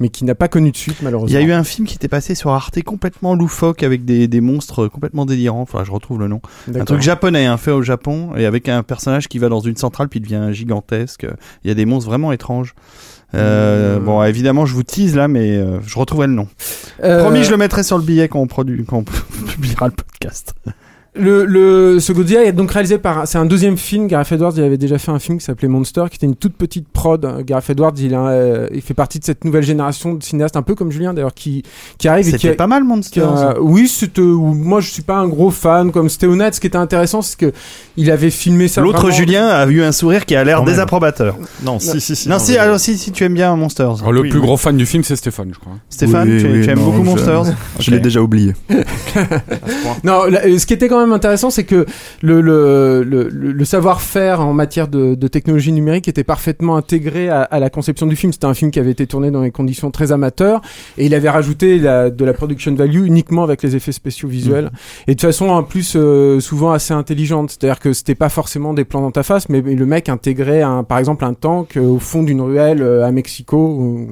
mais 0.00 0.10
qui 0.10 0.24
n'a 0.26 0.34
pas 0.34 0.48
connu 0.48 0.70
de 0.70 0.76
suite 0.76 0.96
Il 1.00 1.04
malheureusement. 1.04 1.38
y 1.38 1.42
a 1.42 1.44
eu 1.46 1.52
un 1.52 1.64
film 1.64 1.86
qui 1.86 1.94
était 1.94 2.08
passé 2.08 2.34
sur 2.34 2.50
Arte 2.50 2.82
complètement 2.82 3.34
loufoque 3.34 3.82
avec 3.82 4.04
des, 4.04 4.28
des 4.28 4.40
monstres 4.42 4.88
complètement 4.88 5.24
délirants. 5.24 5.62
Enfin, 5.62 5.82
je 5.84 5.90
retrouve 5.92 6.18
le 6.20 6.28
nom. 6.28 6.40
Un 6.74 6.84
truc 6.84 7.02
japonais, 7.02 7.46
hein, 7.46 7.56
fait 7.56 7.70
au 7.70 7.82
Japon, 7.82 8.30
et 8.36 8.46
avec 8.46 8.68
un 8.68 8.82
personnage 8.82 9.28
qui 9.28 9.38
va 9.38 9.48
dans 9.48 9.60
une 9.60 9.76
centrale 9.76 10.08
puis 10.08 10.20
devient 10.20 10.48
gigantesque. 10.52 11.26
Il 11.64 11.68
y 11.68 11.70
a 11.70 11.74
des 11.74 11.86
monstres 11.86 12.08
vraiment 12.08 12.32
étranges. 12.32 12.74
Euh, 13.34 13.98
Hmm. 13.98 14.04
Bon, 14.04 14.22
évidemment, 14.22 14.66
je 14.66 14.74
vous 14.74 14.82
tease 14.82 15.16
là, 15.16 15.28
mais 15.28 15.56
euh, 15.56 15.80
je 15.86 15.98
retrouverai 15.98 16.26
le 16.26 16.34
nom. 16.34 16.48
Euh, 17.02 17.20
Promis, 17.20 17.44
je 17.44 17.50
le 17.50 17.56
mettrai 17.56 17.82
sur 17.82 17.98
le 17.98 18.04
billet 18.04 18.28
quand 18.28 18.40
on, 18.40 18.46
produit, 18.46 18.84
quand 18.84 18.98
on 18.98 19.04
publiera 19.46 19.86
le 19.86 19.92
podcast. 19.92 20.54
Le, 21.14 21.44
le, 21.44 22.00
ce 22.00 22.10
Godzilla 22.14 22.42
est 22.44 22.52
donc 22.52 22.70
réalisé 22.70 22.96
par. 22.96 23.28
C'est 23.28 23.36
un 23.36 23.44
deuxième 23.44 23.76
film. 23.76 24.06
Gareth 24.06 24.32
Edwards, 24.32 24.54
il 24.56 24.62
avait 24.62 24.78
déjà 24.78 24.96
fait 24.96 25.10
un 25.10 25.18
film 25.18 25.36
qui 25.36 25.44
s'appelait 25.44 25.68
Monster, 25.68 26.04
qui 26.08 26.16
était 26.16 26.24
une 26.24 26.36
toute 26.36 26.54
petite 26.54 26.88
prod. 26.88 27.44
Gareth 27.44 27.68
Edwards, 27.68 27.92
il, 27.98 28.14
a, 28.14 28.28
euh, 28.28 28.68
il 28.72 28.80
fait 28.80 28.94
partie 28.94 29.18
de 29.18 29.24
cette 29.24 29.44
nouvelle 29.44 29.62
génération 29.62 30.14
de 30.14 30.22
cinéastes, 30.22 30.56
un 30.56 30.62
peu 30.62 30.74
comme 30.74 30.90
Julien 30.90 31.12
d'ailleurs, 31.12 31.34
qui, 31.34 31.64
qui 31.98 32.08
arrive 32.08 32.26
et 32.28 32.32
qui. 32.32 32.38
C'était 32.38 32.54
a- 32.54 32.56
pas 32.56 32.66
mal, 32.66 32.82
a- 32.84 33.60
oui, 33.60 33.88
c'était. 33.88 34.22
Moi, 34.22 34.80
je 34.80 34.88
suis 34.90 35.02
pas 35.02 35.16
un 35.16 35.28
gros 35.28 35.50
fan 35.50 35.92
comme 35.92 36.08
c'était 36.08 36.26
honnête. 36.28 36.54
Ce 36.54 36.60
qui 36.60 36.66
était 36.68 36.78
intéressant, 36.78 37.20
c'est 37.20 37.38
que 37.38 37.52
il 37.98 38.10
avait 38.10 38.30
filmé 38.30 38.66
ça. 38.68 38.80
L'autre 38.80 39.00
vraiment- 39.02 39.14
Julien 39.14 39.48
a 39.48 39.66
eu 39.66 39.82
un 39.82 39.92
sourire 39.92 40.24
qui 40.24 40.34
a 40.34 40.42
l'air 40.44 40.64
désapprobateur. 40.64 41.36
Non, 41.62 41.78
si, 41.78 42.00
si, 42.00 42.16
si. 42.16 42.28
non, 42.30 42.38
si, 42.38 42.56
alors 42.56 42.80
si, 42.80 42.96
si 42.96 43.12
tu 43.12 43.22
aimes 43.24 43.34
bien 43.34 43.54
Monsters. 43.54 44.00
Alors, 44.00 44.12
le 44.12 44.22
Oui, 44.22 44.30
plus 44.30 44.38
oui. 44.38 44.46
gros 44.46 44.56
fan 44.56 44.78
du 44.78 44.86
film, 44.86 45.04
c'est 45.04 45.16
Stéphane, 45.16 45.50
je 45.52 45.58
crois. 45.58 45.74
Stéphane, 45.90 46.26
Oui, 46.26 46.40
tu, 46.40 46.46
oui, 46.50 46.64
tu 46.64 46.70
aimes 46.70 46.78
non, 46.78 46.86
beaucoup 46.86 47.04
je- 47.04 47.10
Monsters 47.10 47.44
Je 47.80 47.90
l'ai 47.90 48.00
déjà 48.00 48.22
oublié. 48.22 48.54
Non, 50.04 50.22
euh, 50.24 50.58
ce 50.58 50.64
qui 50.64 50.72
était 50.72 50.88
quand 50.88 50.96
même 51.00 51.01
intéressant, 51.10 51.50
c'est 51.50 51.64
que 51.64 51.86
le, 52.22 52.40
le, 52.40 53.02
le, 53.02 53.28
le 53.28 53.64
savoir-faire 53.64 54.40
en 54.40 54.52
matière 54.52 54.86
de, 54.86 55.16
de, 55.16 55.28
technologie 55.28 55.72
numérique 55.72 56.06
était 56.06 56.22
parfaitement 56.22 56.76
intégré 56.76 57.28
à, 57.28 57.42
à 57.42 57.58
la 57.58 57.70
conception 57.70 58.06
du 58.06 58.14
film. 58.14 58.32
C'était 58.32 58.46
un 58.46 58.54
film 58.54 58.70
qui 58.70 58.78
avait 58.78 58.92
été 58.92 59.06
tourné 59.06 59.30
dans 59.30 59.42
des 59.42 59.50
conditions 59.50 59.90
très 59.90 60.12
amateurs 60.12 60.60
et 60.98 61.06
il 61.06 61.14
avait 61.14 61.30
rajouté 61.30 61.78
la, 61.78 62.10
de 62.10 62.24
la 62.24 62.34
production 62.34 62.74
value 62.74 63.06
uniquement 63.06 63.42
avec 63.42 63.62
les 63.62 63.74
effets 63.74 63.92
spéciaux 63.92 64.28
visuels 64.28 64.66
Mhm. 64.66 64.70
et 65.08 65.14
de 65.14 65.20
façon 65.20 65.48
en 65.48 65.62
plus 65.62 65.94
euh, 65.96 66.40
souvent 66.40 66.72
assez 66.72 66.92
intelligente. 66.94 67.50
C'est-à-dire 67.50 67.80
que 67.80 67.92
c'était 67.92 68.14
pas 68.14 68.28
forcément 68.28 68.74
des 68.74 68.84
plans 68.84 69.00
dans 69.00 69.10
ta 69.10 69.22
face, 69.22 69.48
mais 69.48 69.60
le 69.60 69.86
mec 69.86 70.08
intégrait 70.08 70.62
un, 70.62 70.84
par 70.84 70.98
exemple 70.98 71.24
un 71.24 71.34
tank 71.34 71.76
euh, 71.76 71.80
au 71.80 71.98
fond 71.98 72.22
d'une 72.22 72.40
ruelle 72.40 72.82
euh, 72.82 73.04
à 73.06 73.12
Mexico. 73.12 74.08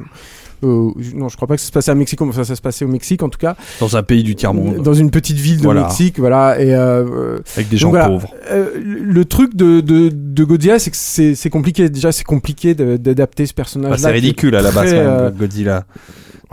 Euh, 0.63 0.91
non, 1.15 1.29
je 1.29 1.37
crois 1.37 1.49
pas 1.49 1.55
que 1.57 1.61
ça 1.61 1.67
se 1.69 1.73
passait 1.73 1.91
à 1.91 1.95
Mexico, 1.95 2.25
mais 2.25 2.33
ça, 2.33 2.45
ça 2.45 2.55
se 2.57 2.61
passait 2.61 2.85
au 2.85 2.89
Mexique 2.89 3.23
en 3.23 3.29
tout 3.29 3.39
cas, 3.39 3.57
Dans 3.81 3.97
un 3.97 4.03
pays 4.03 4.23
du 4.23 4.35
tiers-monde, 4.35 4.83
dans 4.83 4.95
une 4.95 5.11
petite 5.11 5.37
ville 5.39 5.59
de 5.59 5.63
Voilà. 5.63 5.83
Mexique, 5.83 6.19
voilà. 6.19 6.61
Et 6.61 6.75
euh, 6.75 7.39
avec 7.57 7.69
des 7.69 7.77
gens 7.77 7.91
voilà. 7.91 8.09
pauvres. 8.09 8.35
euh, 8.51 8.71
le 8.83 9.25
truc 9.25 9.55
de, 9.57 9.81
de, 9.81 10.11
de 10.13 10.45
Godzilla, 10.45 10.79
c'est 10.79 10.91
que 10.91 10.97
c'est 10.97 11.51
compliqué. 11.51 11.89
Déjà, 11.89 12.13
c'est 12.13 12.25
compliqué 12.25 12.75
d'adapter 12.75 13.47
ce 13.47 13.55
personnage. 13.55 13.91
Bah, 13.93 13.99
c'est 13.99 14.11
ridicule 14.11 14.55
à 14.57 14.63
la 14.63 14.71
base, 14.71 14.93
même, 14.93 15.31
Godzilla. 15.39 15.85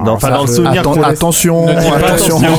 Dans, 0.06 0.14
enfin, 0.14 0.28
ça, 0.28 0.34
dans 0.36 0.42
le 0.44 0.48
souvenir 0.48 0.84
Atten- 0.84 1.04
attention, 1.04 1.66
Ne 1.66 1.70
dis 1.74 1.90
pas 1.90 1.96
attention. 1.98 2.38
attention. 2.38 2.40
Non, 2.40 2.58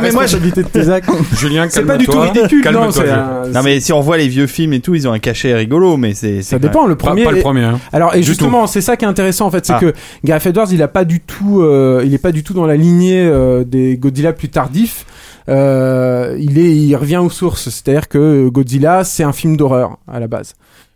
mais 0.00 0.12
moi, 0.12 0.20
responsabilité 0.22 0.62
de 0.62 0.68
tes 0.68 0.88
actes. 0.88 1.10
Julien, 1.36 1.66
C'est 1.68 1.82
pas 1.82 1.96
du 1.96 2.06
tout 2.06 2.20
ridicule, 2.20 2.64
non. 2.72 2.82
Un- 2.84 3.48
Non 3.52 3.60
mais 3.64 3.80
si 3.80 3.92
on 3.92 4.00
voit 4.00 4.18
les 4.18 4.28
vieux 4.28 4.46
films 4.46 4.72
et 4.74 4.80
tout, 4.80 4.94
ils 4.94 5.08
ont 5.08 5.12
un 5.12 5.18
cachet 5.18 5.52
rigolo, 5.52 5.96
mais 5.96 6.14
c'est 6.14 6.42
Ça 6.42 6.60
dépend. 6.60 6.86
Le 6.86 6.94
Pas, 6.94 7.08
premier. 7.08 7.24
pas 7.24 7.32
le 7.32 7.40
premier. 7.40 7.64
Hein. 7.64 7.80
Alors 7.92 8.14
et 8.14 8.22
justement, 8.22 8.68
c'est 8.68 8.80
ça 8.80 8.96
qui 8.96 9.04
est 9.04 9.08
intéressant 9.08 9.46
en 9.46 9.50
fait, 9.50 9.66
c'est 9.66 9.72
Ah. 9.72 9.80
que 9.80 9.92
Gareth 10.24 10.46
Edwards, 10.46 10.68
il 10.70 10.80
a 10.82 10.88
pas 10.88 11.04
du 11.04 11.18
tout, 11.20 11.60
euh, 11.60 12.02
il 12.06 12.14
est 12.14 12.18
pas 12.18 12.30
du 12.32 12.44
tout 12.44 12.54
dans 12.54 12.66
la 12.66 12.76
lignée 12.76 13.24
euh, 13.26 13.64
des 13.64 13.96
Godzilla 13.96 14.32
plus 14.32 14.48
tardifs. 14.48 15.04
Euh, 15.48 16.36
il 16.38 16.56
est, 16.58 16.70
il 16.70 16.94
revient 16.94 17.16
aux 17.16 17.30
sources, 17.30 17.64
c'est-à-dire 17.68 18.08
que 18.08 18.48
Godzilla, 18.48 19.02
c'est 19.04 19.24
un 19.24 19.32
film 19.32 19.56
d'horreur 19.56 19.98
à 20.10 20.20
la 20.20 20.28
base. 20.28 20.54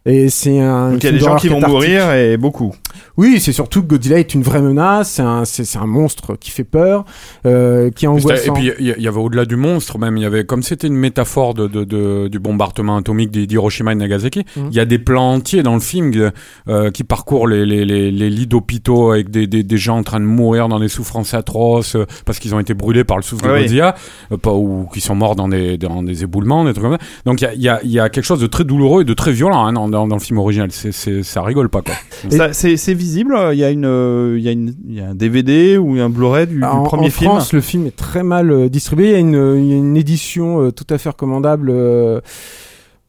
Et 0.08 0.28
c'est 0.28 0.60
un. 0.60 0.92
Donc 0.92 1.02
il 1.02 1.06
y 1.06 1.08
a 1.08 1.12
des 1.12 1.18
gens 1.18 1.34
qui 1.34 1.48
vont 1.48 1.60
mourir 1.60 2.12
et 2.12 2.36
beaucoup. 2.36 2.72
Oui, 3.16 3.40
c'est 3.40 3.52
surtout 3.52 3.82
que 3.82 3.86
Godzilla 3.88 4.18
est 4.18 4.34
une 4.34 4.42
vraie 4.42 4.62
menace. 4.62 5.10
C'est 5.12 5.22
un, 5.22 5.44
c'est, 5.44 5.64
c'est 5.64 5.78
un 5.78 5.86
monstre 5.86 6.36
qui 6.36 6.50
fait 6.50 6.64
peur, 6.64 7.04
euh, 7.46 7.90
qui 7.90 8.04
est 8.04 8.08
Et 8.08 8.10
angoissant. 8.10 8.52
puis 8.54 8.70
il 8.78 8.86
y, 8.86 8.94
il 8.96 9.02
y 9.02 9.08
avait 9.08 9.18
au-delà 9.18 9.44
du 9.44 9.56
monstre 9.56 9.98
même, 9.98 10.16
il 10.16 10.22
y 10.22 10.26
avait 10.26 10.44
comme 10.44 10.62
c'était 10.62 10.86
une 10.86 10.96
métaphore 10.96 11.54
de, 11.54 11.66
de, 11.66 11.84
de- 11.84 12.28
du 12.28 12.38
bombardement 12.38 12.96
atomique 12.96 13.30
d'Hi- 13.30 13.46
d'Hiroshima 13.46 13.92
et 13.92 13.94
de 13.94 14.00
Nagasaki. 14.00 14.44
Il 14.56 14.62
Mhm. 14.64 14.72
y 14.72 14.80
a 14.80 14.84
des 14.84 14.98
plans 14.98 15.32
entiers 15.34 15.62
dans 15.62 15.74
le 15.74 15.80
film 15.80 16.12
euh, 16.68 16.90
qui 16.90 17.04
parcourent 17.04 17.46
les, 17.48 17.64
les, 17.66 17.84
les, 17.84 18.10
les 18.10 18.30
lits 18.30 18.46
d'hôpitaux 18.46 19.10
avec 19.12 19.30
des, 19.30 19.46
des, 19.46 19.62
des 19.62 19.76
gens 19.78 19.98
en 19.98 20.02
train 20.02 20.20
de 20.20 20.24
mourir 20.24 20.68
dans 20.68 20.80
des 20.80 20.88
souffrances 20.88 21.34
atroces 21.34 21.96
euh, 21.96 22.06
parce 22.24 22.38
qu'ils 22.38 22.54
ont 22.54 22.60
été 22.60 22.74
brûlés 22.74 23.04
par 23.04 23.16
le 23.16 23.22
souffle 23.22 23.44
de. 23.44 23.48
Godzilla, 23.62 23.94
euh, 24.32 24.36
pas, 24.36 24.52
ou 24.52 24.88
qui 24.92 25.00
sont 25.00 25.14
morts 25.14 25.36
dans 25.36 25.48
des, 25.48 25.78
dans 25.78 26.02
des 26.02 26.22
éboulements, 26.22 26.64
des 26.64 26.72
trucs 26.72 26.84
comme 26.84 26.96
ça. 26.98 27.04
Donc 27.24 27.40
il 27.40 27.44
y 27.44 27.46
a, 27.48 27.54
il 27.54 27.62
y, 27.62 27.68
a, 27.68 27.80
il 27.84 27.90
y 27.90 28.00
a 28.00 28.08
quelque 28.08 28.24
chose 28.24 28.40
de 28.40 28.46
très 28.46 28.64
douloureux 28.64 29.02
et 29.02 29.04
de 29.04 29.14
très 29.14 29.32
violent 29.32 29.66
hein, 29.66 29.72
dans, 29.72 29.88
dans, 29.88 30.06
dans 30.06 30.16
le 30.16 30.20
film 30.20 30.38
original. 30.38 30.68
C'est, 30.72 31.22
ça 31.22 31.42
rigole 31.42 31.68
pas 31.68 31.82
quoi. 31.82 31.94
C'est 32.52 32.85
c'est 32.86 32.94
visible. 32.94 33.36
Il 33.52 33.58
y 33.58 33.64
a 33.64 33.70
une, 33.70 33.84
euh, 33.84 34.36
il 34.38 34.44
y 34.44 34.48
a 34.48 34.52
une, 34.52 34.74
il 34.88 34.94
y 34.94 35.00
a 35.00 35.08
un 35.08 35.14
DVD 35.14 35.76
ou 35.76 35.98
un 35.98 36.08
Blu-ray 36.08 36.46
du, 36.46 36.56
du 36.56 36.64
en, 36.64 36.84
premier 36.84 37.08
en 37.08 37.10
film. 37.10 37.30
France, 37.30 37.52
le 37.52 37.60
film 37.60 37.86
est 37.86 37.96
très 37.96 38.22
mal 38.22 38.50
euh, 38.50 38.68
distribué. 38.68 39.06
Il 39.08 39.12
y 39.12 39.16
a 39.16 39.18
une, 39.18 39.56
il 39.58 39.66
y 39.70 39.72
a 39.74 39.76
une 39.76 39.96
édition 39.96 40.62
euh, 40.62 40.70
tout 40.72 40.86
à 40.90 40.98
fait 40.98 41.08
recommandable 41.10 41.68
euh, 41.70 42.20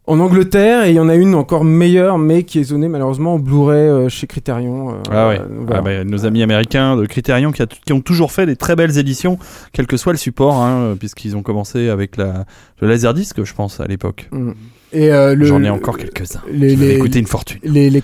en 0.10 0.20
Angleterre 0.22 0.86
et 0.86 0.92
il 0.92 0.96
y 0.96 1.00
en 1.02 1.10
a 1.10 1.16
une 1.16 1.36
encore 1.36 1.66
meilleure, 1.66 2.18
mais 2.18 2.44
qui 2.44 2.60
est 2.60 2.64
zonée 2.64 2.88
malheureusement 2.88 3.36
au 3.36 3.40
Blu-ray 3.40 3.90
euh, 3.90 4.10
chez 4.10 4.26
Criterion. 4.26 4.90
euh, 4.92 4.94
Ah 5.12 5.28
ouais. 5.28 5.40
euh, 5.40 5.46
voilà. 5.66 5.78
Ah 5.80 5.82
bah, 5.82 6.04
nos 6.06 6.26
amis 6.26 6.42
américains 6.44 6.96
de 6.96 7.06
Criterion 7.06 7.52
qui, 7.52 7.62
a- 7.62 7.68
qui 7.68 7.92
ont 7.94 8.00
toujours 8.02 8.32
fait 8.32 8.46
des 8.46 8.56
très 8.56 8.76
belles 8.78 8.98
éditions, 8.98 9.38
quel 9.74 9.86
que 9.86 9.98
soit 9.98 10.14
le 10.14 10.18
support, 10.18 10.56
hein, 10.64 10.96
puisqu'ils 10.98 11.36
ont 11.36 11.44
commencé 11.44 11.90
avec 11.90 12.16
la, 12.18 12.46
le 12.82 12.88
laserdisc, 12.88 13.44
je 13.44 13.54
pense, 13.54 13.80
à 13.82 13.86
l'époque. 13.86 14.30
Mm. 14.32 14.52
Et 14.94 15.12
euh, 15.12 15.36
le, 15.36 15.46
J'en 15.46 15.62
ai 15.64 15.70
encore 15.70 15.98
quelques-uns. 15.98 16.42
les- 16.50 16.76
les- 16.76 16.98
coûté 17.00 17.20
une 17.20 17.28
fortune. 17.28 17.60
Les, 17.64 17.90
les 17.90 18.02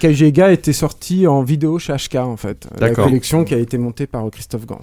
étaient 0.51 0.73
sortis 0.73 1.27
en 1.27 1.41
vidéo 1.43 1.79
chez 1.79 1.93
HK 1.93 2.15
en 2.15 2.35
fait. 2.37 2.67
La 2.79 2.89
collection 2.89 3.43
qui 3.45 3.53
a 3.53 3.57
été 3.57 3.77
montée 3.77 4.05
par 4.07 4.29
Christophe 4.29 4.65
Gans. 4.65 4.79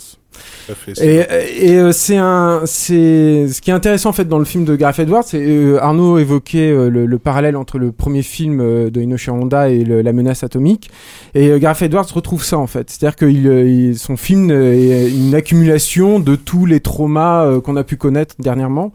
Fait, 0.75 0.93
Et, 1.01 1.71
et 1.73 1.79
euh, 1.79 1.93
c'est 1.93 2.17
un, 2.17 2.63
c'est 2.65 3.49
ce 3.49 3.61
qui 3.61 3.71
est 3.71 3.75
intéressant 3.75 4.11
en 4.11 4.13
fait 4.13 4.27
dans 4.29 4.39
le 4.39 4.45
film 4.45 4.65
de 4.65 4.77
Gareth 4.77 5.01
Edwards, 5.01 5.25
c'est 5.25 5.41
euh, 5.45 5.79
Arnaud 5.83 6.19
évoquait 6.19 6.71
euh, 6.71 6.89
le, 6.91 7.07
le 7.07 7.19
parallèle 7.19 7.57
entre 7.57 7.79
le 7.79 7.93
premier 7.93 8.23
film 8.23 8.61
euh, 8.61 8.91
de 8.91 9.01
Inoshi 9.01 9.31
Honda 9.31 9.69
et 9.69 9.85
le- 9.85 10.03
la 10.03 10.13
menace 10.13 10.45
atomique. 10.45 10.91
Et 11.35 11.49
euh, 11.49 11.59
Gareth 11.59 11.83
Edwards 11.83 12.07
retrouve 12.15 12.45
ça 12.45 12.59
en 12.59 12.67
fait, 12.67 12.91
c'est-à-dire 12.91 13.17
que 13.17 13.27
il, 13.27 13.47
il- 13.47 13.99
son 13.99 14.17
film 14.17 14.51
est 14.51 15.11
une 15.11 15.35
accumulation 15.35 16.21
de 16.21 16.37
tous 16.37 16.67
les 16.67 16.81
traumas 16.81 17.45
euh, 17.47 17.61
qu'on 17.61 17.77
a 17.77 17.85
pu 17.85 17.97
connaître 17.97 18.35
dernièrement. 18.39 18.93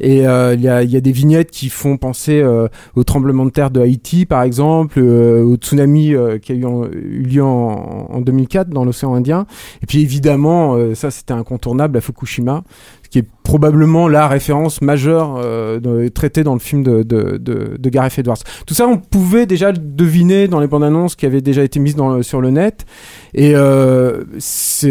Et 0.00 0.26
euh, 0.26 0.54
il 0.54 0.60
y, 0.62 0.68
a, 0.68 0.82
il 0.82 0.90
y 0.90 0.96
a 0.96 1.00
des 1.00 1.12
vignettes 1.12 1.50
qui 1.50 1.68
font 1.68 1.96
penser 1.96 2.40
euh, 2.40 2.68
au 2.96 3.04
tremblement 3.04 3.44
de 3.44 3.50
terre 3.50 3.70
de 3.70 3.80
Haïti 3.80 4.26
par 4.26 4.42
exemple, 4.42 4.98
euh, 4.98 5.42
au 5.42 5.56
tsunami 5.56 6.14
euh, 6.14 6.38
qui 6.38 6.52
a 6.52 6.54
eu, 6.54 6.64
en- 6.64 6.84
eu 6.86 7.22
lieu 7.28 7.42
en, 7.44 8.06
en 8.10 8.20
2004 8.20 8.68
dans 8.70 8.84
l'océan 8.84 9.14
Indien. 9.14 9.46
Et 9.82 9.86
puis 9.86 10.00
évidemment, 10.02 10.76
euh, 10.76 10.77
ça 10.94 11.10
c'était 11.10 11.32
incontournable 11.32 11.96
à 11.96 12.00
Fukushima, 12.00 12.64
qui 13.10 13.20
est 13.20 13.26
probablement 13.42 14.08
la 14.08 14.28
référence 14.28 14.82
majeure 14.82 15.40
euh, 15.42 15.80
de- 15.80 16.08
traitée 16.08 16.44
dans 16.44 16.52
le 16.52 16.60
film 16.60 16.82
de, 16.82 17.02
de, 17.02 17.38
de, 17.38 17.76
de 17.78 17.88
Gareth 17.88 18.18
Edwards. 18.18 18.36
Tout 18.66 18.74
ça, 18.74 18.86
on 18.86 18.98
pouvait 18.98 19.46
déjà 19.46 19.72
le 19.72 19.78
deviner 19.78 20.48
dans 20.48 20.60
les 20.60 20.66
bandes 20.66 20.84
annonces 20.84 21.16
qui 21.16 21.24
avaient 21.24 21.40
déjà 21.40 21.62
été 21.62 21.80
mises 21.80 21.96
dans 21.96 22.22
sur 22.22 22.42
le 22.42 22.50
net. 22.50 22.84
Et 23.32 23.52
euh, 23.54 24.24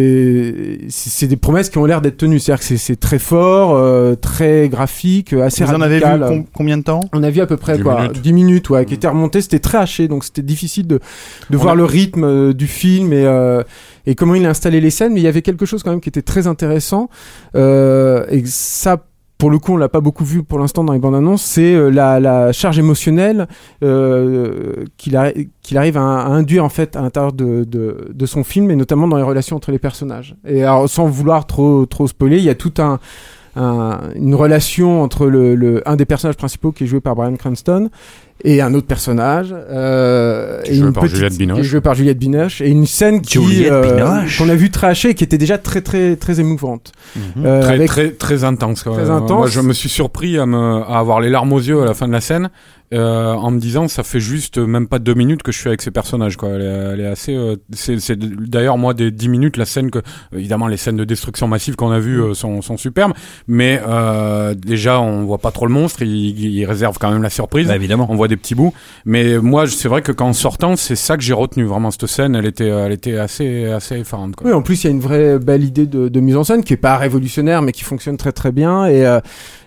c'est 0.02 1.28
des 1.28 1.38
promesses 1.38 1.70
qui 1.70 1.78
ont 1.78 1.86
l'air 1.86 2.02
d'être 2.02 2.18
tenues. 2.18 2.40
C'est-à-dire 2.40 2.60
que 2.62 2.66
c'est- 2.66 2.78
c'est 2.78 2.96
très 3.00 3.20
fort, 3.20 3.76
euh, 3.76 4.16
très 4.16 4.70
graphique, 4.70 5.34
assez 5.34 5.64
Vous 5.64 5.74
en 5.74 5.82
avez 5.82 5.98
vu 6.00 6.04
radical. 6.06 6.28
com- 6.30 6.46
combien 6.54 6.78
de 6.78 6.84
temps? 6.84 7.02
On 7.14 7.22
a 7.24 7.30
vu 7.30 7.42
à 7.42 7.46
peu 7.46 7.58
près 7.58 7.78
10 7.78 7.84
quoi, 7.84 8.02
minutes. 8.02 8.22
10 8.22 8.34
minutes, 8.34 8.70
ouais, 8.70 8.86
qui 8.86 8.94
Mm. 8.94 8.96
était 8.98 9.08
remonté. 9.08 9.42
C'était 9.42 9.60
très 9.60 9.78
haché, 9.78 10.08
donc 10.08 10.24
c'était 10.24 10.42
difficile 10.42 10.88
de, 10.88 11.00
voir 11.52 11.74
a- 11.74 11.76
le 11.76 11.86
rythme 11.86 12.24
euh, 12.24 12.54
du 12.54 12.68
film 12.68 13.14
et, 13.14 13.26
euh, 13.26 13.62
et 14.06 14.16
comment 14.16 14.36
il 14.36 14.46
a 14.46 14.50
installé 14.50 14.82
les 14.82 14.90
scènes. 14.90 15.14
Mais 15.14 15.20
il 15.20 15.24
y 15.24 15.28
avait 15.28 15.42
quelque 15.42 15.66
chose 15.66 15.84
quand 15.84 15.92
même 15.92 16.02
qui 16.02 16.10
était 16.10 16.22
très 16.22 16.48
intéressant. 16.48 17.10
Euh, 17.56 18.07
et 18.30 18.46
ça, 18.46 19.06
pour 19.38 19.50
le 19.50 19.60
coup, 19.60 19.74
on 19.74 19.78
l'a 19.78 19.90
pas 19.90 20.02
beaucoup 20.02 20.26
vu 20.26 20.44
pour 20.44 20.60
l'instant 20.60 20.84
dans 20.84 20.94
les 20.94 21.00
bandes 21.00 21.16
annonces. 21.16 21.44
C'est 21.44 21.76
euh, 21.76 21.90
la, 21.90 22.52
charge 22.52 22.80
émotionnelle 22.80 23.48
euh, 23.84 24.86
qu'il 24.98 25.16
arri- 25.16 25.50
qu'il 25.62 25.78
arrive 25.78 25.98
à, 25.98 26.02
induire 26.02 26.66
en 26.66 26.70
fait 26.70 26.96
à 26.96 27.02
l'intérieur 27.02 27.34
de 27.34 28.26
son 28.26 28.44
film 28.44 28.72
et 28.72 28.76
notamment 28.76 29.08
dans 29.08 29.18
les 29.18 29.24
relations 29.24 29.56
entre 29.56 29.72
les 29.72 29.80
personnages. 29.80 30.36
Et 30.46 30.64
alors, 30.64 30.90
sans 30.90 31.06
vouloir 31.06 31.46
trop 31.46 31.86
trop 31.86 32.08
spoiler, 32.08 32.38
il 32.38 32.44
y 32.44 32.50
a 32.50 32.56
tout 32.56 32.74
un 32.80 33.00
un- 33.58 34.00
une 34.16 34.36
relation 34.36 35.02
entre 35.02 35.28
le, 35.28 35.56
le- 35.56 35.82
un 35.88 35.96
des 35.96 36.06
personnages 36.06 36.38
principaux 36.38 36.72
qui 36.72 36.84
est 36.84 36.88
joué 36.88 37.00
par 37.02 37.16
Brian 37.16 37.36
Cranston 37.36 37.90
et 38.44 38.62
un 38.62 38.74
autre 38.76 38.86
personnage 38.86 39.52
euh, 39.52 40.62
Qui 40.62 40.70
est 40.70 40.74
et 40.74 40.78
joué 40.78 40.88
une 40.88 40.94
par 40.94 41.04
petite- 41.04 41.16
Juliette 41.16 41.38
Binoche. 41.38 41.56
qui 41.56 41.62
est 41.62 41.70
joué 41.70 41.82
par 41.82 41.96
Juliette 41.96 42.20
Binoche 42.20 42.62
et 42.62 42.70
une 42.70 42.86
scène 42.86 43.22
qui 43.22 43.42
Juliette 43.44 43.72
euh, 43.72 43.96
Binoche. 43.96 44.38
qu'on 44.38 44.50
a 44.50 44.56
vu 44.56 44.70
très 44.70 44.88
hachée 44.88 45.10
et 45.10 45.14
qui 45.16 45.24
était 45.24 45.40
déjà 45.40 45.58
très 45.58 45.82
très 45.82 46.16
très 46.16 46.40
émouvante 46.40 46.92
Mhm. 47.16 47.46
Euh, 47.46 47.62
très, 47.64 47.74
avec- 47.74 47.88
très, 47.90 48.12
très 48.12 48.44
intense. 48.44 48.84
quoi. 48.84 48.94
Très 48.94 49.10
Euh, 49.10 49.16
intense. 49.18 49.38
Moi, 49.40 49.48
je 49.48 49.62
me 49.62 49.74
suis 49.74 49.90
surpris 49.90 50.38
à, 50.38 50.46
me, 50.46 50.58
à 50.84 51.00
avoir 51.00 51.20
les 51.20 51.30
larmes 51.30 51.52
aux 51.54 51.60
yeux 51.60 51.82
à 51.82 51.86
la 51.86 51.94
fin 51.96 52.08
de 52.08 52.14
la 52.14 52.22
scène, 52.22 52.50
euh, 52.94 53.34
en 53.34 53.52
me 53.52 53.60
disant 53.60 53.88
ça 53.88 54.04
fait 54.04 54.20
juste 54.20 54.58
même 54.58 54.88
pas 54.88 55.00
deux 55.00 55.14
minutes 55.14 55.44
que 55.44 55.52
je 55.52 55.60
suis 55.60 55.68
avec 55.68 55.82
ces 55.82 55.92
personnages. 55.92 56.38
Quoi. 56.38 56.50
Elle, 56.50 56.62
est, 56.62 56.66
elle 56.66 57.00
est 57.02 57.08
assez. 57.08 57.36
euh, 57.36 57.56
c'est 57.72 58.00
c'est 58.00 58.18
d'ailleurs 58.18 58.78
moi 58.78 58.94
des 58.94 59.12
dix 59.12 59.30
minutes 59.30 59.58
la 59.58 59.66
scène 59.66 59.92
que 59.92 60.00
évidemment 60.34 60.68
les 60.68 60.78
scènes 60.78 60.98
de 60.98 61.04
destruction 61.04 61.48
massive 61.48 61.76
qu'on 61.76 61.92
a 61.92 62.00
vues 62.00 62.22
euh, 62.22 62.34
sont, 62.34 62.62
sont 62.62 62.78
superbes, 62.78 63.14
mais 63.48 63.82
euh, 63.88 64.54
déjà 64.54 65.00
on 65.02 65.26
voit 65.26 65.38
pas 65.40 65.52
trop 65.52 65.66
le 65.68 65.74
monstre. 65.74 66.02
Il, 66.02 66.40
il 66.40 66.66
réserve 66.66 66.98
quand 67.00 67.12
même 67.12 67.24
la 67.24 67.30
surprise. 67.30 67.68
Bah, 67.68 67.76
évidemment. 67.76 68.08
On 68.10 68.16
voit 68.16 68.28
des 68.28 68.38
petits 68.38 68.56
bouts, 68.56 68.74
mais 69.06 69.38
moi 69.38 69.68
c'est 69.68 69.88
vrai 69.90 70.02
que 70.02 70.12
qu'en 70.12 70.34
sortant, 70.34 70.76
c'est 70.76 70.96
ça 70.96 71.18
que 71.18 71.24
j'ai 71.24 71.34
retenu 71.34 71.66
vraiment 71.66 71.92
cette 71.92 72.08
scène. 72.08 72.36
Elle 72.36 72.46
était, 72.46 72.68
elle 72.68 72.92
était 72.92 73.18
assez, 73.18 73.66
assez 73.66 73.96
effarante. 74.00 74.36
Quoi. 74.36 74.48
Oui, 74.48 74.54
en 74.54 74.62
plus, 74.62 74.84
il 74.84 74.88
y 74.88 74.90
a 74.90 74.92
une 74.92 75.00
vraie 75.02 75.40
belle 75.40 75.64
idée 75.64 75.86
de, 75.86 76.08
de 76.08 76.20
mise 76.20 76.36
en 76.36 76.44
scène 76.44 76.64
qui 76.64 76.74
est 76.74 76.78
pas 76.78 76.98
révolutionnaire, 76.98 77.62
mais 77.62 77.72
qui 77.72 77.84
fonctionne 77.84 78.18
très 78.18 78.32
très 78.32 78.52
bien. 78.52 78.86
Et, 78.86 79.06
euh, 79.06 79.20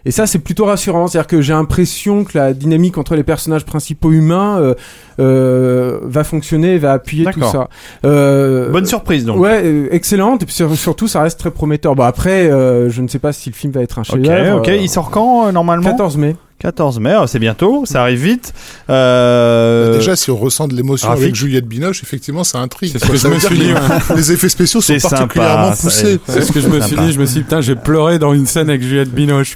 et 0.05 0.11
ça, 0.11 0.27
c'est 0.27 0.39
plutôt 0.39 0.65
rassurant. 0.65 1.07
C'est-à-dire 1.07 1.27
que 1.27 1.41
j'ai 1.43 1.53
l'impression 1.53 2.25
que 2.25 2.37
la 2.39 2.53
dynamique 2.53 2.99
entre 2.99 3.15
les 3.17 3.23
personnages 3.23 3.65
principaux 3.65 4.13
humains 4.13 4.59
euh, 4.61 4.75
euh, 5.19 5.99
va 6.05 6.25
fonctionner, 6.25 6.79
va 6.79 6.93
appuyer 6.93 7.27
tout 7.27 7.41
ça. 7.43 7.69
Euh, 8.05 8.71
Bonne 8.71 8.87
surprise 8.87 9.25
donc. 9.25 9.39
Ouais, 9.41 9.61
euh, 9.65 9.89
excellente. 9.91 10.43
Et 10.43 10.47
puis 10.47 10.55
sur- 10.55 10.75
surtout, 10.77 11.09
ça 11.09 11.23
reste 11.23 11.39
très 11.39 11.51
prometteur. 11.51 11.95
Bon, 11.95 12.05
après, 12.05 12.51
euh, 12.51 12.89
je 12.91 13.03
ne 13.03 13.09
sais 13.09 13.19
pas 13.19 13.33
si 13.33 13.51
le 13.51 13.55
film 13.55 13.73
va 13.73 13.83
être 13.83 13.99
un 13.99 14.03
Ok, 14.03 14.09
chef-d'œuvre. 14.13 14.59
ok. 14.59 14.69
Euh, 14.69 14.77
Il 14.77 14.89
sort 14.89 15.11
quand 15.11 15.49
euh, 15.49 15.53
normalement 15.53 15.91
14 15.91 16.17
mai. 16.17 16.37
14 16.59 17.01
mai, 17.01 17.15
ah, 17.17 17.25
c'est 17.27 17.39
bientôt, 17.39 17.85
ça 17.87 18.03
arrive 18.03 18.23
vite. 18.23 18.53
Euh, 18.91 19.95
Déjà, 19.97 20.15
si 20.15 20.31
on 20.31 20.37
ressent 20.37 20.69
de 20.69 20.75
l'émotion 20.75 21.09
Rafik. 21.09 21.23
avec 21.23 21.35
Juliette 21.35 21.67
Binoche, 21.67 22.03
effectivement, 22.03 22.45
ça 22.45 22.59
intrigue. 22.59 22.91
C'est 22.93 22.99
ce 22.99 23.11
que 23.11 23.17
Ça 23.17 23.29
je 23.31 23.35
me 23.35 23.39
dire 23.41 23.49
suis 23.49 23.59
dit, 23.59 24.15
les- 24.15 24.33
effets 24.33 24.49
spéciaux 24.51 24.83
sont 24.83 24.99
particulièrement 24.99 25.71
poussés. 25.71 26.21
C'est 26.29 26.43
ce 26.43 26.53
que 26.53 26.61
je 26.61 26.69
me 26.69 26.81
suis 26.83 26.97
dit. 26.97 27.13
Je 27.13 27.19
me 27.19 27.25
suis 27.25 27.37
dit, 27.39 27.45
putain, 27.45 27.63
j'ai 27.63 27.77
pleuré 27.77 28.19
dans 28.19 28.35
une 28.35 28.45
scène 28.45 28.69
avec 28.69 28.83
Juliette 28.83 29.11
Binoche. 29.11 29.55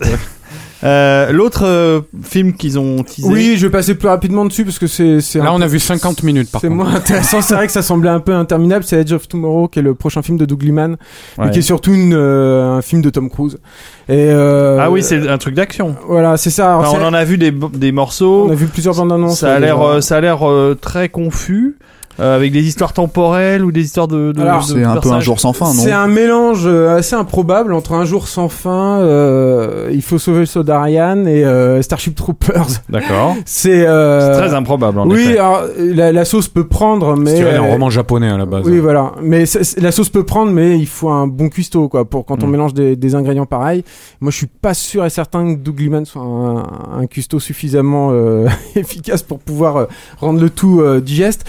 Euh, 0.85 1.33
L'autre 1.33 1.65
euh, 1.65 2.01
film 2.23 2.53
qu'ils 2.53 2.79
ont 2.79 3.03
teasé. 3.03 3.27
Oui, 3.29 3.55
je 3.57 3.67
vais 3.67 3.73
passer 3.73 3.95
plus 3.95 4.09
rapidement 4.09 4.45
dessus 4.45 4.65
parce 4.65 4.79
que 4.79 4.87
c'est. 4.87 5.19
Là, 5.39 5.53
on 5.55 5.59
peu- 5.59 5.65
a 5.65 5.67
vu 5.67 5.79
50 5.79 6.23
minutes 6.23 6.51
par 6.51 6.61
C'est 6.61 6.69
contre. 6.69 6.85
moins 6.85 6.95
intéressant. 6.95 7.41
C'est 7.41 7.55
vrai 7.55 7.67
que 7.67 7.73
ça 7.73 7.83
semblait 7.83 8.11
un 8.11 8.21
peu 8.21 8.35
interminable. 8.35 8.85
C'est 8.85 9.01
Edge 9.01 9.13
of 9.13 9.27
Tomorrow, 9.29 9.69
qui 9.69 9.79
est 9.79 9.83
le 9.83 9.95
prochain 9.95 10.21
film 10.23 10.37
de 10.37 10.45
Doug 10.45 10.63
Liman, 10.63 10.97
mais 11.39 11.45
Ouais. 11.45 11.51
qui 11.51 11.61
est 11.61 11.63
surtout 11.63 11.93
une, 11.95 12.13
euh, 12.15 12.77
un 12.77 12.83
film 12.83 13.01
de 13.03 13.11
Tom 13.11 13.31
Cruise. 13.31 13.59
Et 14.09 14.13
euh, 14.31 14.79
Ah 14.81 14.91
oui, 14.91 15.03
c'est 15.03 15.27
un 15.29 15.39
truc 15.39 15.55
d'action. 15.55 15.97
Voilà, 16.07 16.37
c'est 16.37 16.51
ça. 16.51 16.69
Alors, 16.77 16.81
Enfin, 16.83 16.99
c'est- 16.99 17.05
on 17.05 17.09
en 17.09 17.15
a 17.15 17.25
vu 17.25 17.39
des, 17.39 17.51
des 17.51 17.93
morceaux. 17.93 18.47
on 18.49 18.53
a 18.53 18.55
vu 18.55 18.67
plusieurs 18.67 18.95
bandes 18.95 19.13
annonces. 19.13 19.41
Ça 19.41 19.55
a 19.55 19.59
l'air, 19.61 19.77
déjà. 19.79 19.89
euh, 19.89 20.01
ça 20.03 20.17
a 20.17 20.21
l'air 20.21 20.47
euh, 20.49 20.77
très 20.79 21.09
confus, 21.09 21.77
euh, 22.21 22.37
avec 22.37 22.53
des 22.53 22.63
histoires 22.63 22.93
temporelles 22.93 23.65
ou 23.65 23.73
des 23.73 23.83
histoires 23.83 24.09
de. 24.09 24.33
de- 24.33 24.41
Alors, 24.41 24.61
de 24.67 24.73
C'est 24.75 24.85
un 24.85 24.97
peu 24.97 25.11
un 25.11 25.21
jour 25.21 25.41
sans 25.41 25.53
fin, 25.53 25.67
non 25.67 25.73
C'est 25.73 25.93
un 25.93 26.07
mélange 26.07 26.63
euh, 26.67 26.97
assez 26.99 27.15
improbable 27.17 27.73
entre 27.73 27.93
Un 27.93 28.05
jour 28.05 28.29
sans 28.29 28.49
fin, 28.49 29.01
euh, 29.01 29.91
Il 29.93 30.03
faut 30.03 30.19
sauver 30.19 30.41
le 30.41 30.47
soldat 30.47 30.81
Ryan 30.83 31.25
et 31.27 31.45
euh, 31.45 31.83
Starship 31.83 32.15
Troopers. 32.15 32.67
D'accord. 32.89 33.35
C'est 33.45 33.87
euh, 33.87 34.33
C'est 34.35 34.41
très 34.47 34.55
improbable 34.55 34.99
en 35.01 35.09
Oui, 35.09 35.23
effet. 35.23 35.39
alors, 35.39 35.63
la, 35.79 36.13
la 36.13 36.25
sauce 36.25 36.49
peut 36.49 36.67
prendre, 36.67 37.17
mais 37.17 37.37
C'est 37.37 37.43
d'un 37.45 37.65
euh, 37.65 37.73
roman 37.73 37.91
japonais 37.91 38.29
à 38.31 38.37
la 38.37 38.47
base. 38.47 38.63
Oui, 38.65 38.79
voilà. 38.79 39.13
Mais 39.23 39.47
c'est- 39.47 39.65
c'est- 39.65 39.81
la 39.81 39.93
sauce 39.93 40.09
peut 40.09 40.25
prendre, 40.25 40.53
mais 40.53 40.79
il 40.79 40.87
faut 40.87 41.11
un 41.11 41.27
bon 41.27 41.49
cuistot, 41.49 41.89
quoi, 41.89 42.05
pour 42.05 42.25
quand 42.25 42.43
on 42.43 42.47
Mm. 42.47 42.51
mélange 42.51 42.75
des, 42.75 42.97
des 42.97 43.15
ingrédients 43.15 43.47
pareils. 43.47 43.85
Moi, 44.21 44.31
je 44.31 44.37
suis 44.37 44.47
pas 44.47 44.75
sûr 44.75 45.05
et 45.05 45.11
certain 45.11 45.55
que 45.55 45.59
Doug 45.61 45.79
Liman 45.81 46.05
soit 46.05 46.23
un, 46.23 46.63
un 47.01 47.07
cuistot 47.07 47.41
suffisamment 47.41 48.11
euh, 48.13 48.47
efficace 48.77 49.23
pour 49.23 49.39
pouvoir 49.39 49.77
euh, 49.77 49.85
rendre 50.21 50.41
le 50.41 50.51
tout 50.51 50.81
euh, 50.81 51.01
digeste. 51.01 51.45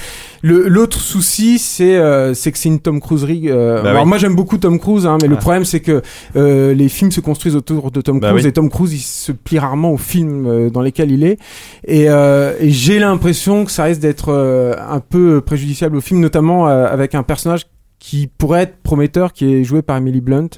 Le- 0.47 0.67
L'autre 0.67 0.99
souci, 0.99 1.57
c'est 1.57 1.95
euh, 1.95 2.33
c'est 2.35 2.51
que 2.51 2.57
c'est 2.59 2.69
une 2.69 2.79
Tom 2.79 2.99
Cruiserie. 2.99 3.45
euh, 3.47 3.81
Bah 3.81 3.89
alors 3.89 4.03
oui. 4.03 4.09
moi, 4.09 4.17
j'aime 4.19 4.35
beaucoup 4.35 4.57
Tom 4.59 4.77
Cruise, 4.79 5.07
hein, 5.07 5.17
mais 5.21 5.27
le 5.27 5.35
Ah. 5.37 5.39
problème, 5.39 5.65
c'est 5.65 5.79
que 5.79 6.03
euh, 6.35 6.73
les 6.75 6.87
films 6.87 7.11
se 7.11 7.19
construisent 7.19 7.55
autour 7.55 7.89
de 7.89 7.99
Tom 8.01 8.19
Bah 8.19 8.29
Cruise 8.29 8.43
oui. 8.43 8.49
et 8.49 8.53
Tom 8.53 8.69
Cruise, 8.69 8.93
il 8.93 8.99
se 8.99 9.31
plie 9.31 9.57
rarement 9.57 9.91
aux 9.91 9.97
films 9.97 10.45
euh, 10.45 10.69
dans 10.69 10.81
lesquels 10.81 11.11
il 11.11 11.23
est. 11.23 11.39
Et, 11.87 12.09
euh, 12.09 12.53
et 12.59 12.69
j'ai 12.69 12.99
l'impression 12.99 13.65
que 13.65 13.71
ça 13.71 13.85
risque 13.85 14.01
d'être 14.01 14.29
euh, 14.29 14.75
un 14.87 14.99
peu 14.99 15.41
préjudiciable 15.41 15.95
au 15.97 16.01
film, 16.01 16.19
notamment 16.19 16.67
euh, 16.69 16.85
avec 16.85 17.15
un 17.15 17.23
personnage 17.23 17.65
qui 17.97 18.27
pourrait 18.27 18.63
être 18.63 18.77
prometteur, 18.83 19.33
qui 19.33 19.51
est 19.51 19.63
joué 19.63 19.81
par 19.81 19.97
Emily 19.97 20.21
Blunt, 20.21 20.49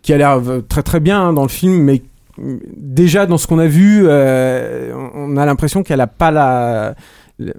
qui 0.00 0.14
a 0.14 0.16
l'air 0.16 0.40
très 0.70 0.82
très 0.82 1.00
bien 1.00 1.20
hein, 1.20 1.32
dans 1.34 1.42
le 1.42 1.48
film, 1.48 1.74
mais 1.82 2.00
déjà 2.78 3.26
dans 3.26 3.36
ce 3.36 3.46
qu'on 3.46 3.58
a 3.58 3.66
vu, 3.66 4.04
euh, 4.06 4.92
on 4.94 5.34
on 5.34 5.36
a 5.36 5.44
l'impression 5.44 5.82
qu'elle 5.82 6.00
a 6.00 6.06
pas 6.06 6.30
la 6.30 6.94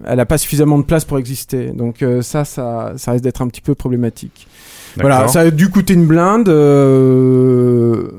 elle 0.06 0.20
a 0.20 0.26
pas 0.26 0.38
suffisamment 0.38 0.78
de 0.78 0.84
place 0.84 1.06
pour 1.06 1.18
exister. 1.20 1.68
Donc 1.72 2.02
euh, 2.02 2.22
ça, 2.22 2.46
ça, 2.46 2.94
ça 2.98 3.12
risque 3.12 3.24
d'être 3.24 3.42
un 3.42 3.48
petit 3.48 3.62
peu 3.62 3.76
problématique. 3.76 4.48
Voilà, 5.00 5.28
ça 5.28 5.42
a 5.42 5.52
dû 5.52 5.70
coûter 5.70 5.94
une 5.94 6.06
blinde. 6.08 6.50
euh, 6.50 8.10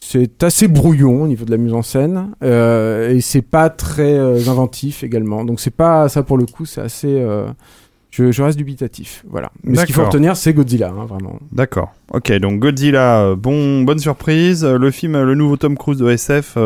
C'est 0.00 0.42
assez 0.42 0.68
brouillon 0.68 1.22
au 1.22 1.26
niveau 1.26 1.44
de 1.44 1.50
la 1.50 1.56
mise 1.56 1.72
en 1.72 1.82
scène 1.82 2.30
euh, 2.42 3.10
et 3.10 3.20
c'est 3.20 3.42
pas 3.42 3.70
très 3.70 4.14
euh, 4.18 4.36
inventif 4.48 5.02
également. 5.02 5.44
Donc 5.44 5.60
c'est 5.60 5.70
pas 5.74 6.08
ça 6.08 6.22
pour 6.22 6.36
le 6.36 6.46
coup, 6.46 6.66
c'est 6.66 6.82
assez. 6.82 7.24
je, 8.10 8.30
je 8.30 8.42
reste 8.42 8.58
dubitatif, 8.58 9.24
voilà. 9.28 9.50
Mais 9.62 9.76
ce 9.78 9.86
qu'il 9.86 9.94
faut 9.94 10.04
retenir, 10.04 10.36
c'est 10.36 10.52
Godzilla, 10.52 10.90
hein, 10.90 11.06
vraiment. 11.06 11.38
D'accord. 11.52 11.92
Ok, 12.12 12.30
donc 12.34 12.60
Godzilla, 12.60 13.34
bon, 13.36 13.82
bonne 13.82 13.98
surprise. 13.98 14.64
Le 14.64 14.90
film, 14.90 15.20
le 15.22 15.34
nouveau 15.34 15.56
Tom 15.56 15.76
Cruise 15.76 15.98
de 15.98 16.08
SF, 16.10 16.58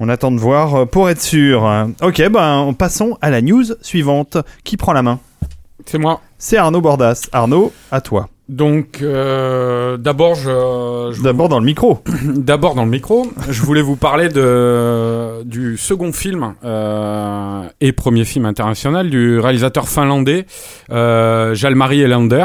on 0.00 0.08
attend 0.08 0.30
de 0.30 0.38
voir 0.38 0.74
euh, 0.74 0.84
pour 0.86 1.08
être 1.08 1.22
sûr. 1.22 1.68
Ok, 2.02 2.22
ben 2.28 2.74
passons 2.76 3.16
à 3.20 3.30
la 3.30 3.42
news 3.42 3.64
suivante. 3.80 4.36
Qui 4.64 4.76
prend 4.76 4.92
la 4.92 5.02
main? 5.02 5.20
C'est 5.86 5.98
moi. 5.98 6.20
C'est 6.38 6.56
Arnaud 6.56 6.80
Bordas. 6.80 7.28
Arnaud, 7.32 7.72
à 7.90 8.00
toi. 8.00 8.28
Donc, 8.48 8.98
euh, 9.00 9.96
d'abord, 9.96 10.34
je, 10.34 11.10
je 11.12 11.22
D'abord 11.22 11.48
dans 11.48 11.58
le 11.58 11.64
micro. 11.64 12.00
D'abord 12.24 12.74
dans 12.74 12.84
le 12.84 12.90
micro, 12.90 13.26
je 13.48 13.62
voulais 13.62 13.80
vous 13.80 13.96
parler 13.96 14.28
de, 14.28 15.42
du 15.44 15.78
second 15.78 16.12
film 16.12 16.54
euh, 16.62 17.62
et 17.80 17.92
premier 17.92 18.24
film 18.24 18.44
international 18.44 19.08
du 19.08 19.38
réalisateur 19.38 19.88
finlandais 19.88 20.44
euh, 20.90 21.54
Jalmari 21.54 22.02
Elander. 22.02 22.44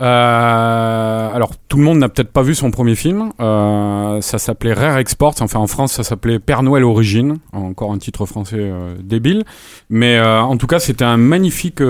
Euh, 0.00 1.28
alors 1.34 1.52
tout 1.68 1.76
le 1.76 1.82
monde 1.84 1.98
n'a 1.98 2.08
peut-être 2.08 2.32
pas 2.32 2.42
vu 2.42 2.54
son 2.54 2.70
premier 2.70 2.94
film. 2.94 3.30
Euh, 3.40 4.20
ça 4.22 4.38
s'appelait 4.38 4.72
Rare 4.72 4.98
Exports. 4.98 5.34
Enfin 5.40 5.58
en 5.58 5.66
France 5.66 5.92
ça 5.92 6.02
s'appelait 6.02 6.38
Père 6.38 6.62
Noël 6.62 6.84
Origine. 6.84 7.36
Encore 7.52 7.92
un 7.92 7.98
titre 7.98 8.24
français 8.24 8.56
euh, 8.58 8.94
débile. 9.02 9.44
Mais 9.90 10.16
euh, 10.16 10.40
en 10.40 10.56
tout 10.56 10.66
cas 10.66 10.78
c'était 10.78 11.04
un 11.04 11.18
magnifique 11.18 11.82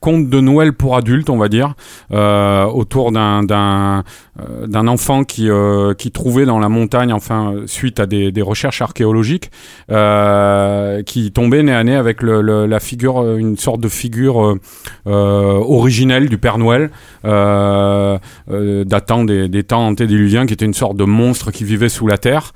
conte 0.00 0.28
de 0.28 0.40
Noël 0.40 0.74
pour 0.74 0.96
adultes 0.96 1.30
on 1.30 1.38
va 1.38 1.48
dire 1.48 1.74
euh, 2.12 2.65
autour 2.68 3.12
d'un 3.12 3.42
d'un 3.42 4.04
euh, 4.40 4.86
enfant 4.86 5.24
qui 5.24 5.48
euh, 5.48 5.94
qui 5.94 6.10
trouvait 6.10 6.46
dans 6.46 6.58
la 6.58 6.68
montagne 6.68 7.12
enfin 7.12 7.52
euh, 7.52 7.66
suite 7.66 8.00
à 8.00 8.06
des, 8.06 8.32
recherches 8.42 8.82
archéologiques 8.82 9.50
euh, 9.90 11.02
qui 11.02 11.32
tombait 11.32 11.62
nez 11.62 11.72
à 11.72 11.84
nez 11.84 11.96
avec 11.96 12.22
la 12.22 12.80
figure 12.80 13.22
euh, 13.22 13.36
une 13.36 13.56
sorte 13.56 13.80
de 13.80 13.88
figure 13.88 14.44
euh, 14.44 14.60
euh, 15.06 15.54
originelle 15.54 16.28
du 16.28 16.38
Père 16.38 16.58
Noël 16.58 16.90
euh, 17.24 18.18
euh, 18.50 18.84
datant 18.84 19.24
des, 19.24 19.48
des 19.48 19.64
temps 19.64 19.86
antédiluviens 19.86 20.46
qui 20.46 20.52
était 20.52 20.64
une 20.64 20.74
sorte 20.74 20.96
de 20.96 21.04
monstre 21.04 21.50
qui 21.50 21.64
vivait 21.64 21.88
sous 21.88 22.06
la 22.06 22.18
terre 22.18 22.52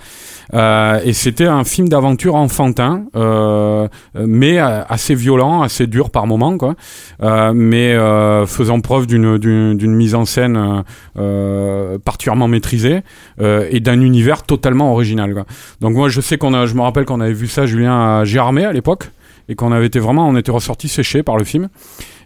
euh, 0.55 1.01
et 1.05 1.13
c'était 1.13 1.47
un 1.47 1.65
film 1.65 1.89
d'aventure 1.89 2.35
enfantin, 2.35 3.05
euh, 3.17 3.89
mais 4.15 4.59
euh, 4.61 4.83
assez 4.89 5.15
violent, 5.15 5.63
assez 5.63 5.87
dur 5.87 6.11
par 6.11 6.27
moments, 6.27 6.57
quoi. 6.59 6.75
Euh, 7.23 7.53
mais 7.55 7.93
euh, 7.95 8.47
faisant 8.47 8.81
preuve 8.81 9.07
d'une 9.07 9.39
d'une 9.39 9.95
mise 9.95 10.15
en 10.15 10.25
scène 10.25 10.85
euh, 11.19 11.99
particulièrement 11.99 12.49
maîtrisée 12.49 13.03
et 13.41 13.81
d'un 13.81 14.01
univers 14.01 14.43
totalement 14.43 14.93
original. 14.93 15.33
Quoi. 15.35 15.45
Donc 15.81 15.95
moi, 15.95 16.09
je 16.09 16.21
sais 16.21 16.39
qu'on 16.39 16.55
a, 16.55 16.67
je 16.67 16.75
me 16.75 16.83
rappelle 16.83 17.05
qu'on 17.05 17.21
avait 17.21 17.33
vu 17.33 17.47
ça, 17.47 17.67
Julien, 17.67 18.19
à 18.21 18.25
Gérardmer 18.25 18.65
à 18.65 18.73
l'époque, 18.73 19.11
et 19.51 19.55
qu'on 19.57 19.73
avait 19.73 19.87
été 19.87 19.99
vraiment, 19.99 20.27
on 20.27 20.37
était 20.37 20.51
ressorti 20.53 20.89
séché 20.89 21.23
par 21.23 21.37
le 21.37 21.45
film. 21.45 21.69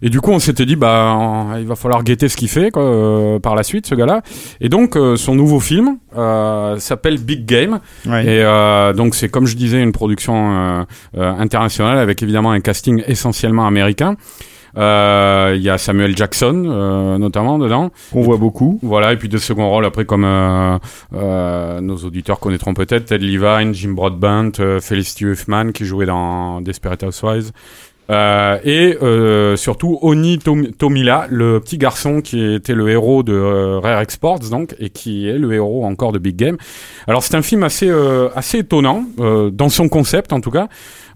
Et 0.03 0.11
du 0.11 0.21
coup, 0.21 0.31
on 0.31 0.39
s'était 0.39 0.67
dit, 0.67 0.77
bah, 0.77 1.17
on- 1.19 1.57
il 1.57 1.67
va 1.67 1.75
falloir 1.75 2.05
guetter 2.05 2.29
ce 2.29 2.37
qu'il 2.37 2.49
fait 2.49 2.71
quoi, 2.71 2.83
euh, 2.83 3.39
par 3.41 3.55
la 3.57 3.63
suite, 3.63 3.87
ce 3.87 3.95
gars-là. 3.95 4.21
Et 4.61 4.69
donc, 4.69 4.97
euh, 4.97 5.17
son 5.17 5.35
nouveau 5.35 5.59
film 5.59 5.97
euh, 6.17 6.79
s'appelle 6.79 7.19
Big 7.19 7.47
Game. 7.47 7.81
Ouais. 8.07 8.25
Et 8.27 8.43
euh, 8.45 8.93
donc, 8.93 9.15
c'est 9.15 9.29
comme 9.31 9.47
je 9.47 9.57
disais, 9.57 9.83
une 9.83 9.93
production 9.93 10.35
euh, 10.37 10.85
euh, 11.17 11.33
internationale 11.39 11.99
avec 11.99 12.23
évidemment 12.23 12.51
un 12.53 12.61
casting 12.61 13.03
essentiellement 13.07 13.67
américain. 13.67 14.17
Euh, 14.77 15.53
Il 15.57 15.63
y 15.63 15.71
a 15.71 15.79
Samuel 15.79 16.17
Jackson, 16.17 16.65
euh, 16.67 17.19
notamment, 17.19 17.59
dedans. 17.59 17.91
On 18.13 18.23
voit 18.23 18.37
beaucoup. 18.37 18.79
Voilà, 18.83 19.13
et 19.13 19.17
puis 19.17 19.29
de 19.29 19.39
second 19.39 19.69
rôle 19.69 19.85
après 19.85 20.05
comme 20.05 20.25
euh, 20.25 20.79
euh, 21.15 21.81
nos 21.81 21.97
auditeurs 21.97 22.41
connaîtront 22.41 22.75
peut-être 22.75 23.07
Ted 23.07 23.25
Levine, 23.25 23.75
Jim 23.75 23.91
Broadbent, 23.91 24.51
euh, 24.61 24.81
Felicity 24.81 25.25
Huffman 25.25 25.73
qui 25.73 25.85
jouait 25.85 26.07
dans 26.07 26.61
Desperate 26.61 27.03
Housewives. 27.05 27.51
Euh, 28.11 28.59
et 28.64 28.99
euh, 29.03 29.57
surtout 29.57 29.99
Oni 30.03 30.38
Tom- 30.38 30.73
Tomila, 30.73 31.27
le 31.31 31.59
petit 31.61 31.79
garçon 31.79 32.21
qui 32.21 32.45
était 32.55 32.75
le 32.75 32.90
héros 32.90 33.23
de 33.23 33.33
euh, 33.33 33.79
Rare 33.79 34.01
Exports 34.03 34.40
donc 34.51 34.75
et 34.79 34.90
qui 34.90 35.27
est 35.27 35.38
le 35.38 35.55
héros 35.55 35.87
encore 35.87 36.12
de 36.12 36.19
Big 36.19 36.37
Game. 36.37 36.59
Alors 37.07 37.23
c'est 37.23 37.35
un 37.35 37.40
film 37.40 37.62
assez 37.62 37.88
euh, 37.88 38.29
assez 38.37 38.59
étonnant 38.59 39.05
euh, 39.21 39.49
dans 39.51 39.71
son 39.71 39.88
concept 39.88 40.35
en 40.35 40.40
tout 40.43 40.51
cas, 40.51 40.69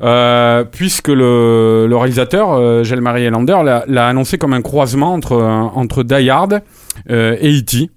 euh, 0.02 0.64
puisque 0.64 1.08
le, 1.08 1.86
le 1.86 1.96
réalisateur 1.98 2.52
euh, 2.52 2.82
Marie 3.02 3.24
Elander 3.24 3.58
l'a- 3.86 4.06
annoncé 4.06 4.38
comme 4.38 4.54
un 4.54 4.62
croisement 4.62 5.12
entre 5.12 5.36
entre 5.36 6.02
Die 6.02 6.30
Hard 6.30 6.62
et 7.10 7.58
E.T. 7.58 7.90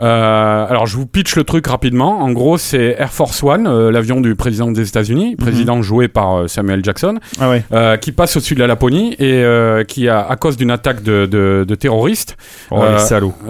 Euh, 0.00 0.66
alors 0.68 0.86
je 0.86 0.96
vous 0.96 1.06
pitch 1.06 1.36
le 1.36 1.44
truc 1.44 1.66
rapidement. 1.66 2.20
En 2.20 2.30
gros, 2.32 2.58
c'est 2.58 2.96
Air 2.98 3.12
Force 3.12 3.42
One, 3.42 3.66
euh, 3.66 3.90
l'avion 3.90 4.20
du 4.20 4.34
président 4.34 4.70
des 4.70 4.88
États-Unis, 4.88 5.36
président 5.36 5.82
joué 5.82 6.08
par 6.08 6.34
euh, 6.42 6.46
Samuel 6.48 6.84
Jackson, 6.84 7.18
Ah 7.40 7.50
ouais. 7.50 7.64
euh, 7.72 7.96
qui 7.96 8.12
passe 8.12 8.36
au-dessus 8.36 8.54
de 8.54 8.60
la 8.60 8.66
Laponie 8.66 9.14
et 9.18 9.42
euh, 9.44 9.84
qui, 9.84 10.08
a, 10.08 10.20
à 10.26 10.36
cause 10.36 10.56
d'une 10.56 10.70
attaque 10.70 11.02
de, 11.02 11.26
de, 11.26 11.64
de 11.66 11.74
terroristes, 11.74 12.36
Oh, 12.70 12.80
Euh, 12.82 12.98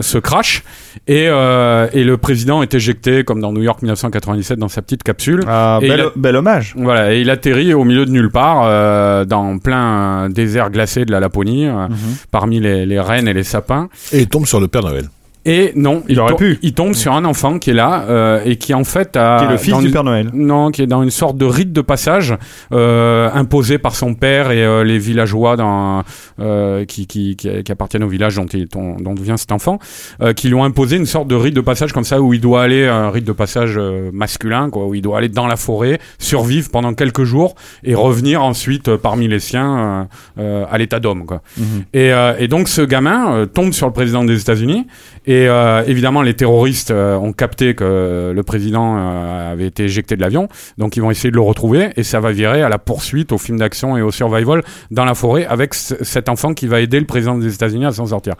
se 0.00 0.18
crash 0.18 0.62
et, 1.06 1.26
euh, 1.28 1.86
et 1.92 2.04
le 2.04 2.16
président 2.16 2.62
est 2.62 2.74
éjecté 2.74 3.24
comme 3.24 3.40
dans 3.40 3.52
New 3.52 3.62
York 3.62 3.82
1997 3.82 4.58
dans 4.58 4.68
sa 4.68 4.82
petite 4.82 5.02
capsule. 5.02 5.42
Ah, 5.46 5.78
et 5.82 5.88
bel, 5.88 5.98
il 6.00 6.02
a- 6.06 6.12
bel 6.16 6.36
hommage. 6.36 6.74
Voilà, 6.76 7.12
et 7.14 7.20
il 7.20 7.30
atterrit 7.30 7.72
au 7.74 7.84
milieu 7.84 8.04
de 8.04 8.10
nulle 8.10 8.30
part, 8.30 8.62
euh, 8.64 9.24
dans 9.24 9.58
plein 9.58 10.28
désert 10.28 10.70
glacé 10.70 11.04
de 11.04 11.12
la 11.12 11.20
Laponie, 11.20 11.66
euh, 11.66 11.88
Mhm. 11.88 11.96
parmi 12.30 12.60
les, 12.60 12.84
les 12.86 13.00
rennes 13.00 13.28
et 13.28 13.32
les 13.34 13.42
sapins. 13.44 13.88
Et 14.12 14.20
il 14.20 14.28
tombe 14.28 14.46
sur 14.46 14.60
le 14.60 14.68
Père 14.68 14.82
Noël. 14.82 15.04
Et 15.44 15.72
non, 15.74 16.04
Il 16.08 16.20
aurait 16.20 16.36
pu. 16.36 16.58
Il 16.62 16.72
tombe 16.72 16.92
sur 16.92 17.12
un 17.14 17.24
enfant 17.24 17.58
qui 17.58 17.70
est 17.70 17.74
là 17.74 18.04
euh, 18.08 18.40
et 18.44 18.56
qui 18.56 18.74
en 18.74 18.84
fait 18.84 19.16
a 19.16 19.38
Qui 19.40 19.44
est 19.46 19.50
le 19.50 19.56
fils 19.56 19.76
du 19.78 19.86
une- 19.86 19.92
Père 19.92 20.04
Noël. 20.04 20.30
Non, 20.32 20.70
qui 20.70 20.82
est 20.82 20.86
dans 20.86 21.02
une 21.02 21.10
sorte 21.10 21.36
de 21.36 21.44
rite 21.44 21.72
de 21.72 21.80
passage 21.80 22.34
euh, 22.72 23.28
imposé 23.34 23.78
par 23.78 23.96
son 23.96 24.14
père 24.14 24.50
et 24.52 24.64
euh, 24.64 24.84
les 24.84 24.98
villageois 24.98 25.56
dans, 25.56 26.02
euh, 26.40 26.84
qui, 26.84 27.06
qui, 27.08 27.34
qui, 27.36 27.62
qui 27.64 27.72
appartiennent 27.72 28.04
au 28.04 28.08
village 28.08 28.36
dont, 28.36 28.46
il- 28.46 28.68
dont, 28.68 28.96
dont 29.00 29.14
vient 29.14 29.36
cet 29.36 29.50
enfant, 29.52 29.78
euh, 30.20 30.32
qui 30.32 30.46
lui 30.48 30.54
ont 30.54 30.64
imposé 30.64 30.96
une 30.96 31.06
sorte 31.06 31.26
de 31.28 31.34
rite 31.34 31.54
de 31.54 31.60
passage 31.60 31.92
comme 31.92 32.04
ça 32.04 32.20
où 32.20 32.32
il 32.34 32.40
doit 32.40 32.62
aller, 32.62 32.86
un 32.86 33.10
rite 33.10 33.24
de 33.24 33.32
passage 33.32 33.78
masculin, 34.12 34.70
quoi, 34.70 34.86
où 34.86 34.94
il 34.94 35.02
doit 35.02 35.18
aller 35.18 35.28
dans 35.28 35.46
la 35.48 35.56
forêt, 35.56 35.98
survivre 36.18 36.70
pendant 36.70 36.94
quelques 36.94 37.24
jours 37.24 37.54
et 37.82 37.94
revenir 37.94 38.42
ensuite 38.44 38.94
parmi 38.96 39.26
les 39.28 39.40
siens 39.40 40.08
à 40.38 40.78
l'état 40.78 41.00
d'homme. 41.00 41.26
Quoi. 41.26 41.42
Mhm. 41.58 41.64
Et, 41.94 42.12
euh, 42.12 42.34
et 42.38 42.48
donc 42.48 42.68
ce 42.68 42.82
gamin 42.82 43.34
euh, 43.34 43.46
tombe 43.46 43.72
sur 43.72 43.86
le 43.86 43.92
président 43.92 44.24
des 44.24 44.40
États-Unis 44.40 44.86
Et 45.26 45.48
euh, 45.48 45.84
évidemment, 45.86 46.22
les 46.22 46.34
terroristes 46.34 46.90
euh, 46.90 47.16
ont 47.16 47.32
capté 47.32 47.74
que 47.74 48.32
le 48.34 48.42
président 48.42 48.96
euh, 48.96 49.52
avait 49.52 49.66
été 49.66 49.84
éjecté 49.84 50.16
de 50.16 50.20
l'avion, 50.20 50.48
donc 50.78 50.96
ils 50.96 51.00
vont 51.00 51.10
essayer 51.10 51.30
de 51.30 51.36
le 51.36 51.42
retrouver, 51.42 51.90
et 51.96 52.02
ça 52.02 52.18
va 52.18 52.32
virer 52.32 52.62
à 52.62 52.68
la 52.68 52.78
poursuite, 52.78 53.30
au 53.30 53.38
film 53.38 53.58
d'action 53.58 53.96
et 53.96 54.02
au 54.02 54.10
survival 54.10 54.62
dans 54.90 55.04
la 55.04 55.14
forêt 55.14 55.46
avec 55.46 55.74
cet 55.74 56.28
enfant 56.28 56.54
qui 56.54 56.66
va 56.66 56.80
aider 56.80 56.98
le 56.98 57.06
président 57.06 57.38
des 57.38 57.54
États-Unis 57.54 57.86
à 57.86 57.92
s'en 57.92 58.06
sortir. 58.06 58.34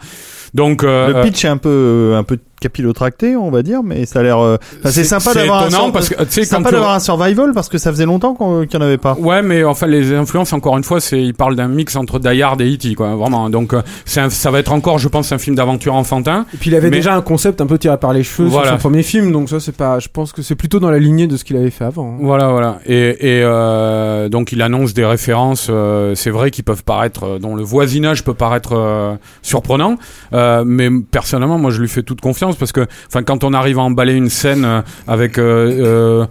Donc 0.53 0.83
euh, 0.83 1.07
Le 1.07 1.21
pitch 1.23 1.45
est 1.45 1.49
un 1.49 1.57
peu, 1.57 2.13
un 2.15 2.23
peu 2.23 2.37
capillotracté, 2.63 3.35
on 3.35 3.51
va 3.51 3.61
dire, 3.61 3.83
mais 3.83 4.05
ça 4.05 4.19
a 4.19 4.23
l'air. 4.23 4.39
euh, 4.39 4.57
enfin, 4.79 4.89
c'est 4.91 5.03
sympa 5.03 5.33
d'avoir 5.33 5.63
un, 5.63 5.91
parce 5.91 6.09
que 6.09 6.15
sympa 6.45 6.69
tu- 6.69 6.75
un 6.75 6.99
survival 6.99 7.51
parce 7.53 7.69
que 7.69 7.77
ça 7.77 7.91
faisait 7.91 8.05
longtemps 8.05 8.33
qu'il 8.35 8.45
n'y 8.79 8.83
en 8.83 8.87
avait 8.87 8.97
pas. 8.97 9.15
Ouais, 9.19 9.41
mais 9.41 9.63
enfin 9.63 9.87
les 9.87 10.13
influences 10.13 10.53
encore 10.53 10.77
une 10.77 10.83
fois, 10.83 10.99
c'est 10.99 11.21
ils 11.21 11.33
parlent 11.33 11.55
d'un 11.55 11.67
mix 11.67 11.95
entre 11.95 12.19
Die 12.19 12.41
Hard 12.41 12.61
et 12.61 12.73
E.T. 12.73 12.95
quoi, 12.95 13.15
vraiment. 13.15 13.49
Donc 13.49 13.73
euh, 13.73 13.81
un- 14.17 14.29
ça 14.29 14.51
va 14.51 14.59
être 14.59 14.71
encore, 14.73 14.97
je 14.97 15.07
pense, 15.07 15.31
un 15.31 15.37
film 15.37 15.55
d'aventure 15.55 15.93
enfantin. 15.95 16.45
Et 16.53 16.57
puis 16.57 16.69
il 16.69 16.75
avait 16.75 16.89
Mais- 16.89 16.97
déjà 16.97 17.15
un 17.15 17.21
concept 17.21 17.61
un 17.61 17.65
peu 17.67 17.77
tiré 17.77 17.97
par 17.97 18.13
les 18.13 18.23
cheveux 18.23 18.47
Voilà. 18.47 18.67
sur 18.69 18.75
son 18.77 18.81
premier 18.81 19.03
film, 19.03 19.31
donc 19.31 19.49
ça 19.49 19.59
c'est 19.59 19.75
pas. 19.75 19.99
Je 19.99 20.07
pense 20.11 20.31
que 20.31 20.41
c'est 20.41 20.55
plutôt 20.55 20.79
dans 20.79 20.89
la 20.91 20.99
lignée 20.99 21.27
de 21.27 21.37
ce 21.37 21.43
qu'il 21.43 21.57
avait 21.57 21.69
fait 21.69 21.85
avant. 21.85 22.13
hein. 22.13 22.17
Voilà, 22.21 22.49
voilà. 22.49 22.79
Et, 22.85 23.39
et 23.39 23.41
euh, 23.43 24.29
donc 24.29 24.51
il 24.51 24.61
annonce 24.61 24.93
des 24.93 25.05
références, 25.05 25.67
euh, 25.69 26.15
c'est 26.15 26.29
vrai, 26.31 26.49
qui 26.51 26.63
peuvent 26.63 26.83
paraître, 26.83 27.23
euh, 27.23 27.39
dont 27.39 27.55
le 27.55 27.63
voisinage 27.63 28.23
peut 28.23 28.33
paraître 28.33 28.73
euh, 28.73 29.15
surprenant, 29.41 29.97
euh, 30.33 30.63
mais 30.65 30.89
personnellement, 31.11 31.57
moi 31.57 31.71
je 31.71 31.81
lui 31.81 31.87
fais 31.89 32.03
toute 32.03 32.21
confiance 32.21 32.52
parce 32.57 32.71
que, 32.71 32.85
enfin, 33.07 33.23
quand 33.23 33.43
on 33.43 33.53
arrive 33.53 33.79
à 33.79 33.83
emballer 33.83 34.13
une 34.13 34.29
scène 34.29 34.65
euh, 34.65 34.81
avec 35.07 35.37
euh, 35.37 36.23
euh, 36.23 36.25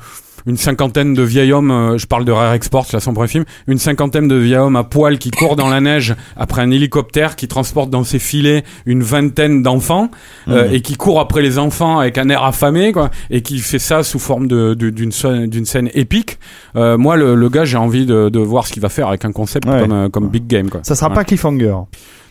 une 0.44 0.56
cinquantaine 0.56 1.14
de 1.14 1.22
vieils 1.22 1.52
hommes, 1.52 1.70
euh, 1.70 1.98
je 1.98 2.06
parle 2.08 2.24
de 2.24 2.32
Rare 2.32 2.52
Exports, 2.54 2.87
là 2.92 2.98
son 2.98 3.14
premier 3.14 3.28
film, 3.28 3.44
une 3.68 3.78
cinquantaine 3.78 4.26
de 4.26 4.35
vieils 4.35 4.56
hommes 4.58 4.74
à 4.74 4.82
poil 4.82 5.18
qui 5.18 5.30
courent 5.30 5.54
dans 5.54 5.68
la 5.70 5.80
neige 5.80 6.16
après 6.37 6.62
un 6.62 6.70
hélicoptère 6.72 7.37
qui 7.37 7.46
transporte 7.46 7.90
dans 7.90 8.02
ses 8.02 8.18
filets 8.18 8.64
une 8.85 9.04
vingtaine 9.04 9.62
d'enfants 9.62 10.11
euh, 10.48 10.66
Mhm. 10.68 10.74
et 10.74 10.80
qui 10.80 10.96
court 10.96 11.20
après 11.20 11.42
les 11.42 11.61
enfants 11.61 12.00
avec 12.00 12.18
un 12.18 12.28
air 12.28 12.42
affamé 12.42 12.90
quoi 12.90 13.11
et 13.30 13.42
qui 13.42 13.61
fait 13.61 13.78
ça 13.78 14.02
sous 14.02 14.18
forme 14.18 14.48
de 14.48 14.74
de- 14.74 14.90
d'une 14.90 15.12
scène 15.12 15.46
d'une 15.46 15.64
scène 15.64 15.90
épique. 15.94 16.40
Euh, 16.74 16.98
moi 16.98 17.16
le, 17.16 17.37
le 17.37 17.48
gars 17.48 17.64
j'ai 17.64 17.76
envie 17.76 18.04
de, 18.04 18.28
de 18.28 18.38
voir 18.40 18.66
ce 18.66 18.72
qu'il 18.72 18.82
va 18.82 18.88
faire 18.88 19.06
avec 19.06 19.24
un 19.24 19.30
concept 19.30 19.68
Ouais. 19.68 19.80
comme 19.80 19.92
euh, 19.92 20.08
comme 20.08 20.28
Big 20.28 20.48
Game 20.48 20.70
quoi. 20.70 20.80
Ça 20.82 20.96
sera 20.96 21.08
Ouais. 21.11 21.14
pas 21.14 21.22
cliffhanger. 21.24 21.76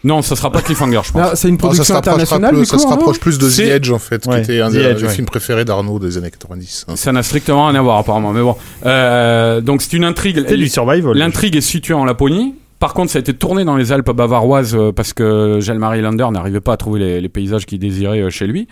Non, 0.04 0.22
ça 0.22 0.36
sera 0.36 0.52
pas 0.52 0.62
Cliffhanger 0.62 1.02
je 1.04 1.12
pense. 1.12 1.22
Ah, 1.32 1.36
c'est 1.36 1.48
une 1.48 1.56
ça 1.58 1.60
production 1.60 1.84
se 1.84 1.94
internationale 1.94 2.52
plus, 2.54 2.60
du 2.62 2.66
ça 2.66 2.76
coup. 2.78 2.82
se 2.82 2.88
hein 2.88 2.90
rapproche 2.92 3.20
plus 3.20 3.38
de 3.38 3.50
The 3.50 3.60
Edge 3.60 3.92
en 3.92 4.00
fait, 4.00 4.26
Ouais, 4.26 4.38
qui 4.38 4.52
était 4.52 4.62
un 4.62 4.70
The 4.70 4.74
des 4.74 4.80
Edge, 4.82 4.98
des 5.02 5.04
ouais. 5.08 5.10
films 5.14 5.28
préférés 5.28 5.64
d'Arnaud 5.66 6.00
des 6.00 6.18
années 6.18 6.32
90. 6.32 6.86
hein. 6.88 6.96
Ça 6.96 7.12
n'a 7.12 7.22
strictement 7.24 7.68
rien 7.68 7.78
à 7.80 7.82
voir 7.84 7.98
apparemment, 8.00 8.32
mais 8.32 8.42
bon. 8.42 8.56
Euh, 8.86 9.62
donc 9.62 9.82
c'est 9.82 9.94
une 9.94 10.04
intrigue. 10.04 10.44
C'est 10.48 10.58
du 10.58 10.68
survival. 10.70 11.16
L'intrigue 11.16 11.56
est 11.56 11.62
située 11.62 11.94
en 11.94 12.06
Laponie. 12.06 12.56
Par 12.80 12.96
contre, 12.96 13.12
ça 13.12 13.20
a 13.20 13.22
été 13.22 13.36
tourné 13.36 13.64
dans 13.64 13.76
les 13.78 13.92
Alpes 13.92 14.10
bavaroises 14.10 14.74
euh, 14.76 14.92
parce 14.92 15.14
que 15.14 15.60
Jalmari 15.62 16.02
Lander 16.02 16.26
n'arrivait 16.32 16.62
pas 16.62 16.74
à 16.74 16.78
trouver 16.78 17.00
les, 17.00 17.22
les 17.22 17.30
paysages 17.30 17.68
qu'il 17.68 17.78
désirait 17.78 18.22
euh, 18.22 18.32
chez 18.32 18.48
lui, 18.48 18.68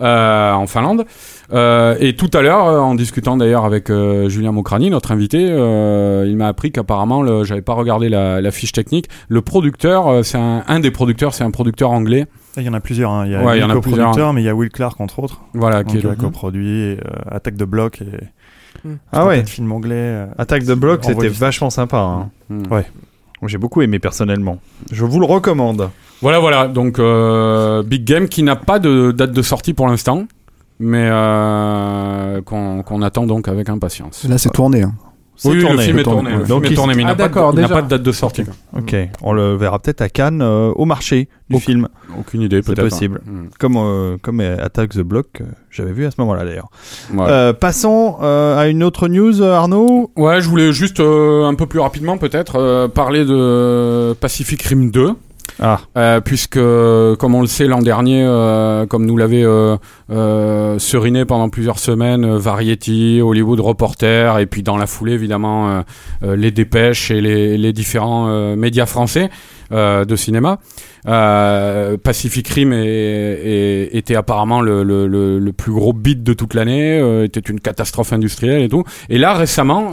euh, 0.00 0.52
en 0.52 0.68
Finlande. 0.68 1.06
Euh, 1.52 1.96
et 1.98 2.14
tout 2.14 2.30
à 2.34 2.42
l'heure, 2.42 2.66
euh, 2.66 2.78
en 2.78 2.94
discutant 2.94 3.36
d'ailleurs 3.38 3.64
avec 3.64 3.88
euh, 3.90 4.28
Julien 4.28 4.52
Mocrani, 4.52 4.90
notre 4.90 5.12
invité, 5.12 5.48
euh, 5.50 6.26
il 6.28 6.36
m'a 6.36 6.46
appris 6.48 6.72
qu'apparemment, 6.72 7.22
le- 7.22 7.44
j'avais 7.44 7.62
pas 7.62 7.72
regardé 7.72 8.08
la, 8.10 8.40
la 8.42 8.50
fiche 8.50 8.72
technique, 8.72 9.08
le 9.28 9.40
producteur, 9.40 10.08
euh, 10.08 10.22
c'est 10.22 10.36
un, 10.38 10.62
un 10.68 10.80
des 10.80 10.90
producteurs, 10.90 11.32
c'est 11.32 11.44
un 11.44 11.50
producteur 11.50 11.90
anglais, 11.90 12.26
Il 12.58 12.64
y 12.64 12.68
en 12.68 12.74
a 12.74 12.80
plusieurs. 12.80 13.10
hein. 13.12 13.24
Il 13.24 13.32
y 13.32 13.34
a 13.34 13.42
Ouais, 13.42 13.56
il 13.56 13.60
y 13.60 13.62
Will 13.62 13.72
en 13.72 13.76
a 13.78 13.80
plusieurs. 13.80 13.98
coproducteur, 14.08 14.32
mais 14.34 14.42
il 14.42 14.44
y 14.44 14.48
a 14.50 14.54
Will 14.54 14.68
Clark 14.70 15.00
entre 15.00 15.20
autres. 15.20 15.40
voilà, 15.54 15.84
qui 15.84 15.96
a 15.98 16.00
le- 16.02 16.16
coproduit 16.16 16.92
euh, 16.92 16.96
Attaque 17.30 17.56
de 17.56 17.64
bloc 17.64 18.02
et 18.02 18.06
Ah 18.84 18.88
tout 19.12 19.18
un 19.20 19.26
ouais. 19.28 19.44
films 19.46 19.72
anglais. 19.72 19.94
euh, 19.96 20.26
Attaque 20.36 20.64
de 20.64 20.74
bloc, 20.74 21.00
c'était 21.04 21.28
vachement 21.28 21.70
sympa. 21.70 21.96
hein. 21.98 22.30
Hmm. 22.50 22.62
Ouais. 22.70 22.84
J'ai 23.46 23.56
beaucoup 23.58 23.80
aimé 23.82 23.98
personnellement. 24.00 24.58
Je 24.92 25.04
vous 25.04 25.20
le 25.20 25.26
recommande. 25.26 25.88
Voilà, 26.20 26.40
voilà. 26.40 26.66
Donc, 26.66 26.98
euh, 26.98 27.82
Big 27.84 28.02
Game 28.04 28.28
qui 28.28 28.42
n'a 28.42 28.56
pas 28.56 28.80
de 28.80 29.12
date 29.12 29.30
de 29.32 29.42
sortie 29.42 29.72
pour 29.74 29.86
l'instant, 29.86 30.24
mais 30.80 31.08
euh, 31.10 32.40
qu'on 32.42 33.02
attend 33.02 33.26
donc 33.26 33.48
avec 33.48 33.68
impatience. 33.68 34.24
Là, 34.28 34.38
c'est 34.38 34.50
tourné. 34.52 34.82
hein. 34.82 34.92
Oui, 35.44 35.60
tourné. 35.60 35.76
le 35.76 35.82
film 35.82 35.98
est 36.00 36.02
tourné. 36.02 36.30
Le 36.32 36.38
Donc, 36.38 36.48
film 36.48 36.64
est 36.64 36.68
il- 36.70 36.74
tourné, 36.74 36.94
mais 36.96 37.02
il 37.02 37.06
n'a 37.06 37.12
Ah, 37.12 37.28
pas, 37.28 37.28
de- 37.52 37.66
pas 37.68 37.82
date 37.82 38.02
de 38.02 38.10
sortie. 38.10 38.42
Ok, 38.76 38.96
on 39.22 39.32
le 39.32 39.54
verra 39.54 39.78
peut-être 39.78 40.00
à 40.02 40.08
Cannes 40.08 40.42
euh, 40.42 40.72
au 40.74 40.84
marché 40.84 41.28
du 41.48 41.60
film, 41.60 41.86
Aucune 42.18 42.42
idée, 42.42 42.60
C'est 42.60 42.74
peut-être. 42.74 42.88
possible. 42.88 43.20
Hmm. 43.24 43.44
comme 43.60 43.76
euh, 43.76 44.16
comme 44.20 44.40
Attack 44.40 44.90
the 44.94 44.98
Block, 45.00 45.26
euh, 45.40 45.44
j'avais 45.70 45.92
vu 45.92 46.06
à 46.06 46.10
ce 46.10 46.16
moment-là 46.18 46.44
d'ailleurs. 46.44 46.70
Ouais. 47.14 47.24
Euh, 47.28 47.52
passons 47.52 48.16
euh, 48.20 48.58
à 48.58 48.66
une 48.66 48.82
autre 48.82 49.06
news, 49.06 49.40
Arnaud. 49.44 50.10
Ouais, 50.16 50.40
je 50.40 50.48
voulais 50.48 50.72
juste 50.72 50.98
euh, 50.98 51.44
un 51.46 51.54
peu 51.54 51.66
plus 51.66 51.78
rapidement 51.78 52.18
peut-être 52.18 52.56
euh, 52.56 52.88
parler 52.88 53.24
de 53.24 54.14
Pacific 54.14 54.60
Rim 54.62 54.90
2. 54.90 55.12
Ah. 55.60 55.78
Euh, 55.96 56.20
puisque, 56.20 56.58
comme 57.18 57.34
on 57.34 57.40
le 57.40 57.46
sait, 57.46 57.66
l'an 57.66 57.80
dernier, 57.80 58.22
euh, 58.24 58.86
comme 58.86 59.06
nous 59.06 59.16
l'avait 59.16 59.44
euh, 60.10 60.78
seriné 60.78 61.24
pendant 61.24 61.48
plusieurs 61.48 61.78
semaines, 61.78 62.24
euh, 62.24 62.38
Variety, 62.38 63.20
Hollywood 63.22 63.60
Reporter, 63.60 64.38
et 64.38 64.46
puis 64.46 64.62
dans 64.62 64.76
la 64.76 64.86
foulée, 64.86 65.12
évidemment, 65.12 65.68
euh, 65.70 65.80
euh, 66.24 66.36
les 66.36 66.50
dépêches 66.50 67.10
et 67.10 67.20
les, 67.20 67.58
les 67.58 67.72
différents 67.72 68.28
euh, 68.28 68.56
médias 68.56 68.86
français 68.86 69.28
de 69.70 70.16
cinéma. 70.16 70.60
Pacific 72.02 72.48
Rim 72.48 72.72
est- 72.72 72.78
est- 72.86 73.96
était 73.96 74.14
apparemment 74.14 74.60
le, 74.62 74.82
le, 74.82 75.06
le, 75.06 75.52
plus 75.52 75.72
gros 75.72 75.92
beat 75.92 76.22
de 76.22 76.32
toute 76.32 76.54
l'année, 76.54 76.98
était 77.24 77.40
une 77.40 77.60
catastrophe 77.60 78.12
industrielle 78.14 78.62
et 78.62 78.68
tout. 78.70 78.84
Et 79.10 79.18
là, 79.18 79.34
récemment, 79.34 79.92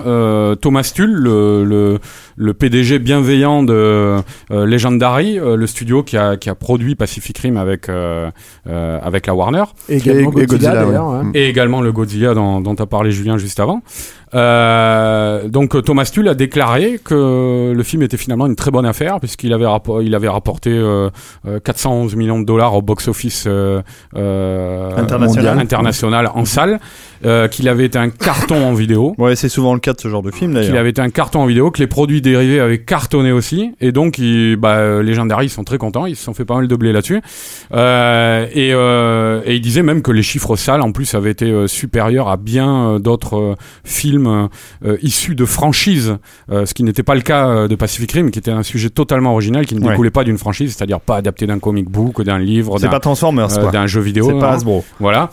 Thomas 0.62 0.92
Tull, 0.96 1.12
le, 1.12 2.54
PDG 2.54 3.00
bienveillant 3.00 3.64
de 3.64 4.18
Legendary, 4.50 5.40
le 5.42 5.68
studio 5.68 6.04
qui 6.04 6.16
a, 6.18 6.38
qui 6.38 6.50
a 6.50 6.56
produit 6.56 6.96
Pacific 6.96 7.38
Rim 7.40 7.58
avec, 7.58 7.90
avec 8.66 9.28
la 9.28 9.36
Warner, 9.36 9.64
également 10.12 10.32
Et- 10.38 10.44
et 10.44 10.46
Godzilla, 10.46 10.72
Godzilla, 10.72 10.86
ouais. 10.86 10.92
d'ailleurs. 10.92 11.08
hein. 11.10 11.32
Et 11.34 11.48
également 11.50 11.82
le 11.82 11.92
Godzilla 11.92 12.34
dont, 12.34 12.62
dont 12.62 12.76
a 12.76 12.86
parlé 12.86 13.12
Julien 13.12 13.38
juste 13.38 13.60
avant. 13.60 13.82
Euh, 14.34 15.48
donc 15.48 15.82
Thomas 15.86 16.10
Tull 16.12 16.28
a 16.28 16.34
déclaré 16.34 17.00
que 17.04 17.72
le 17.74 17.84
film 17.84 18.02
était 18.02 18.18
finalement 18.18 18.48
une 18.48 18.56
très 18.56 18.70
bonne 18.72 18.86
affaire 18.86 19.20
puisqu'il 19.20 19.54
avait, 19.54 19.66
rappo- 19.66 20.04
il 20.04 20.14
avait 20.14 20.28
rapporté 20.28 20.72
euh, 20.72 21.10
euh, 21.48 21.60
411 21.64 22.16
millions 22.16 22.40
de 22.40 22.46
dollars 22.46 22.76
au 22.76 22.82
box-office 22.82 23.46
euh, 23.48 23.82
euh, 24.16 24.92
International. 24.98 25.58
international 25.60 26.32
en 26.34 26.44
salle, 26.44 26.80
euh, 27.24 27.48
qu'il 27.48 27.70
avait 27.70 27.86
été 27.86 27.98
un 27.98 28.10
carton 28.10 28.66
en 28.66 28.74
vidéo. 28.74 29.16
Ouais, 29.18 29.36
c'est 29.36 29.48
souvent 29.50 29.74
le 29.74 29.80
cas 29.80 29.94
de 29.94 30.02
ce 30.02 30.10
genre 30.10 30.22
de 30.22 30.32
film 30.32 30.52
Qu'il 30.52 30.62
d'ailleurs. 30.62 30.80
avait 30.80 30.90
été 30.90 31.02
un 31.02 31.10
carton 31.10 31.40
en 31.42 31.46
vidéo, 31.46 31.72
que 31.72 31.80
les 31.80 31.88
produits 31.88 32.22
dérivés 32.22 32.60
avaient 32.60 32.80
cartonné 32.84 33.32
aussi, 33.32 33.72
et 33.80 33.92
donc 33.92 34.18
ils, 34.18 34.56
bah, 34.58 34.76
euh, 34.78 35.02
Legendary 35.04 35.46
ils 35.46 35.50
sont 35.50 35.64
très 35.64 35.78
contents, 35.78 36.06
ils 36.08 36.16
se 36.16 36.24
sont 36.24 36.34
fait 36.34 36.46
pas 36.46 36.56
mal 36.56 36.68
de 36.68 36.76
blé 36.76 36.92
là-dessus, 36.92 37.22
euh, 37.74 38.46
et, 38.54 38.72
euh, 38.74 39.42
et 39.46 39.56
ils 39.56 39.62
disaient 39.62 39.84
même 39.84 39.95
que 40.02 40.12
les 40.12 40.24
chiffres 40.24 40.56
salles 40.56 40.82
en 40.82 40.92
plus 40.92 41.14
avaient 41.16 41.32
été 41.32 41.46
euh, 41.52 41.68
supérieurs 41.68 42.28
à 42.30 42.38
bien 42.38 42.88
euh, 42.96 43.00
d'autres 43.00 43.36
euh, 43.38 43.56
films 43.84 44.50
issus 45.02 45.36
de 45.36 45.46
franchises, 45.46 46.18
ce 46.50 46.74
qui 46.74 46.84
n'était 46.84 47.04
pas 47.04 47.16
le 47.16 47.22
cas 47.22 47.68
de 47.68 47.76
Pacific 47.76 48.12
Rim, 48.12 48.32
qui 48.32 48.40
était 48.40 48.52
un 48.52 48.64
sujet 48.64 48.90
totalement 48.90 49.32
original, 49.34 49.66
qui 49.66 49.76
ne 49.76 49.82
Ouais. 49.82 49.90
découlait 49.92 50.10
pas 50.12 50.24
d'une 50.24 50.38
franchise, 50.38 50.76
c'est-à-dire 50.76 51.00
pas 51.00 51.18
adapté 51.18 51.46
d'un 51.48 51.60
comic 51.60 51.90
book, 51.90 52.22
d'un 52.24 52.40
livre, 52.40 52.80
d'un 52.80 52.90
pas 52.90 53.00
Transformers 53.00 53.48
d'un 53.72 53.88
jeu 53.88 54.02
vidéo. 54.02 54.26
C'est 54.28 54.40
pas 54.40 54.52
hein. 54.52 54.56
Hasbro. 54.56 54.84
Voilà. 55.00 55.30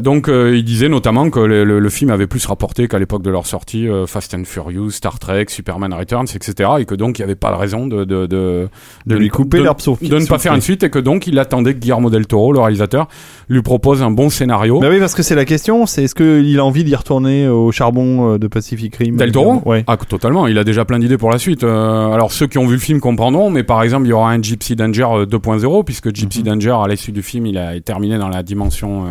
Donc 0.00 0.28
il 0.28 0.64
disait 0.64 0.88
notamment 0.88 1.30
que 1.30 1.40
le, 1.40 1.64
le- 1.64 1.78
le 1.80 1.88
film 1.90 2.10
avait 2.10 2.26
plus 2.26 2.44
rapporté 2.46 2.88
qu'à 2.88 2.98
l'époque 2.98 3.22
de 3.22 3.30
leur 3.30 3.46
sortie 3.46 3.86
Fast 4.06 4.34
and 4.34 4.44
Furious, 4.44 4.90
Star 4.90 5.18
Trek, 5.18 5.46
Superman 5.48 5.92
Returns, 5.94 6.26
etc. 6.34 6.70
Et 6.80 6.84
que 6.84 6.94
donc 6.94 7.18
il 7.18 7.22
n'y 7.22 7.24
avait 7.24 7.34
pas 7.34 7.50
de 7.50 7.56
raison 7.56 7.86
de 7.86 8.04
de, 8.04 8.26
de, 8.26 8.68
De 9.06 9.16
lui 9.16 9.28
couper 9.28 9.64
sous- 9.78 9.98
de 10.00 10.18
ne 10.18 10.26
pas 10.26 10.38
faire 10.38 10.54
une 10.54 10.60
suite 10.60 10.82
et 10.82 10.90
que 10.90 10.98
donc 10.98 11.26
il 11.26 11.38
attendait 11.38 11.74
que 11.74 11.78
Guillermo 11.80 12.10
del 12.10 12.26
Toro, 12.26 12.52
le 12.52 12.60
réalisateur, 12.60 13.08
lui 13.48 13.62
propose 13.70 14.02
un 14.02 14.10
bon 14.10 14.30
scénario. 14.30 14.80
Bah 14.80 14.88
oui, 14.90 14.98
parce 14.98 15.14
que 15.14 15.22
c'est 15.22 15.36
la 15.36 15.44
question, 15.44 15.86
c'est 15.86 16.02
est-ce 16.02 16.16
qu'il 16.16 16.58
a 16.58 16.64
envie 16.64 16.82
d'y 16.82 16.96
retourner 16.96 17.46
au 17.46 17.70
charbon 17.70 18.34
euh, 18.34 18.38
de 18.38 18.48
Pacific 18.48 18.96
Rim? 18.96 19.16
Del 19.16 19.30
Toro? 19.30 19.62
Ouais. 19.64 19.84
Ah, 19.86 19.96
totalement. 19.96 20.48
Il 20.48 20.58
a 20.58 20.64
déjà 20.64 20.84
plein 20.84 20.98
d'idées 20.98 21.18
pour 21.18 21.30
la 21.30 21.38
suite. 21.38 21.62
Euh, 21.62 22.12
alors, 22.12 22.32
ceux 22.32 22.48
qui 22.48 22.58
ont 22.58 22.66
vu 22.66 22.74
le 22.74 22.80
film 22.80 22.98
comprendront, 22.98 23.48
mais 23.48 23.62
par 23.62 23.84
exemple, 23.84 24.06
il 24.06 24.10
y 24.10 24.12
aura 24.12 24.32
un 24.32 24.42
Gypsy 24.42 24.74
Danger 24.74 25.06
euh, 25.12 25.24
2.0, 25.24 25.84
puisque 25.84 26.12
Gypsy 26.12 26.42
Danger, 26.42 26.76
à 26.84 26.88
l'issue 26.88 27.12
du 27.12 27.22
film, 27.22 27.46
il 27.46 27.58
a 27.58 27.76
est 27.76 27.80
terminé 27.80 28.18
dans 28.18 28.28
la 28.28 28.42
dimension 28.42 29.04
euh, 29.04 29.06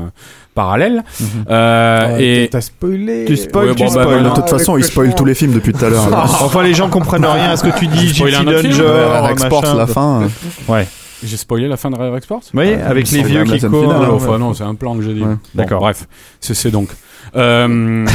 parallèle. 0.55 1.05
Euh, 1.49 2.17
Ouais, 2.17 2.43
et 2.43 2.49
T'as 2.49 2.59
spoilé. 2.59 3.23
Tu 3.27 3.37
spoil, 3.37 3.69
Ouais, 3.69 3.75
tu 3.75 3.83
bon, 3.85 3.93
bah, 3.93 4.03
spoil. 4.03 4.23
de 4.23 4.29
toute 4.31 4.49
façon, 4.49 4.75
il 4.77 4.83
spoil 4.83 5.15
tous 5.15 5.23
les 5.25 5.35
films 5.35 5.53
depuis 5.53 5.71
tout 5.71 5.85
à 5.85 5.89
l'heure. 5.89 6.05
Enfin, 6.41 6.63
les 6.63 6.73
gens 6.73 6.89
comprennent 6.89 7.25
rien 7.25 7.51
à 7.51 7.55
ce 7.55 7.63
que 7.63 7.79
tu 7.79 7.87
dis, 7.87 8.07
Gypsy 8.13 8.43
Danger, 8.43 8.83
machin. 9.39 9.75
la 9.75 9.87
fin. 9.87 10.23
euh, 10.23 10.71
Ouais. 10.73 10.85
J'ai 11.23 11.37
spoilé 11.37 11.67
la 11.67 11.77
fin 11.77 11.89
de 11.89 11.95
Rare 11.97 12.15
Export 12.17 12.39
Vous 12.41 12.49
voyez, 12.53 12.75
avec 12.75 13.09
les 13.11 13.23
vieux 13.23 13.43
qui 13.43 13.59
courent. 13.59 13.81
finale, 13.81 14.01
Ah, 14.05 14.13
enfin, 14.13 14.37
non, 14.37 14.53
c'est 14.53 14.63
un 14.63 14.75
plan 14.75 14.95
que 14.95 15.01
j'ai 15.01 15.13
dit. 15.13 15.21
Ouais. 15.21 15.27
Bon, 15.27 15.37
D'accord. 15.55 15.79
Bref, 15.81 16.07
c'est 16.39 16.71
donc. 16.71 16.89
Euh, 17.35 18.05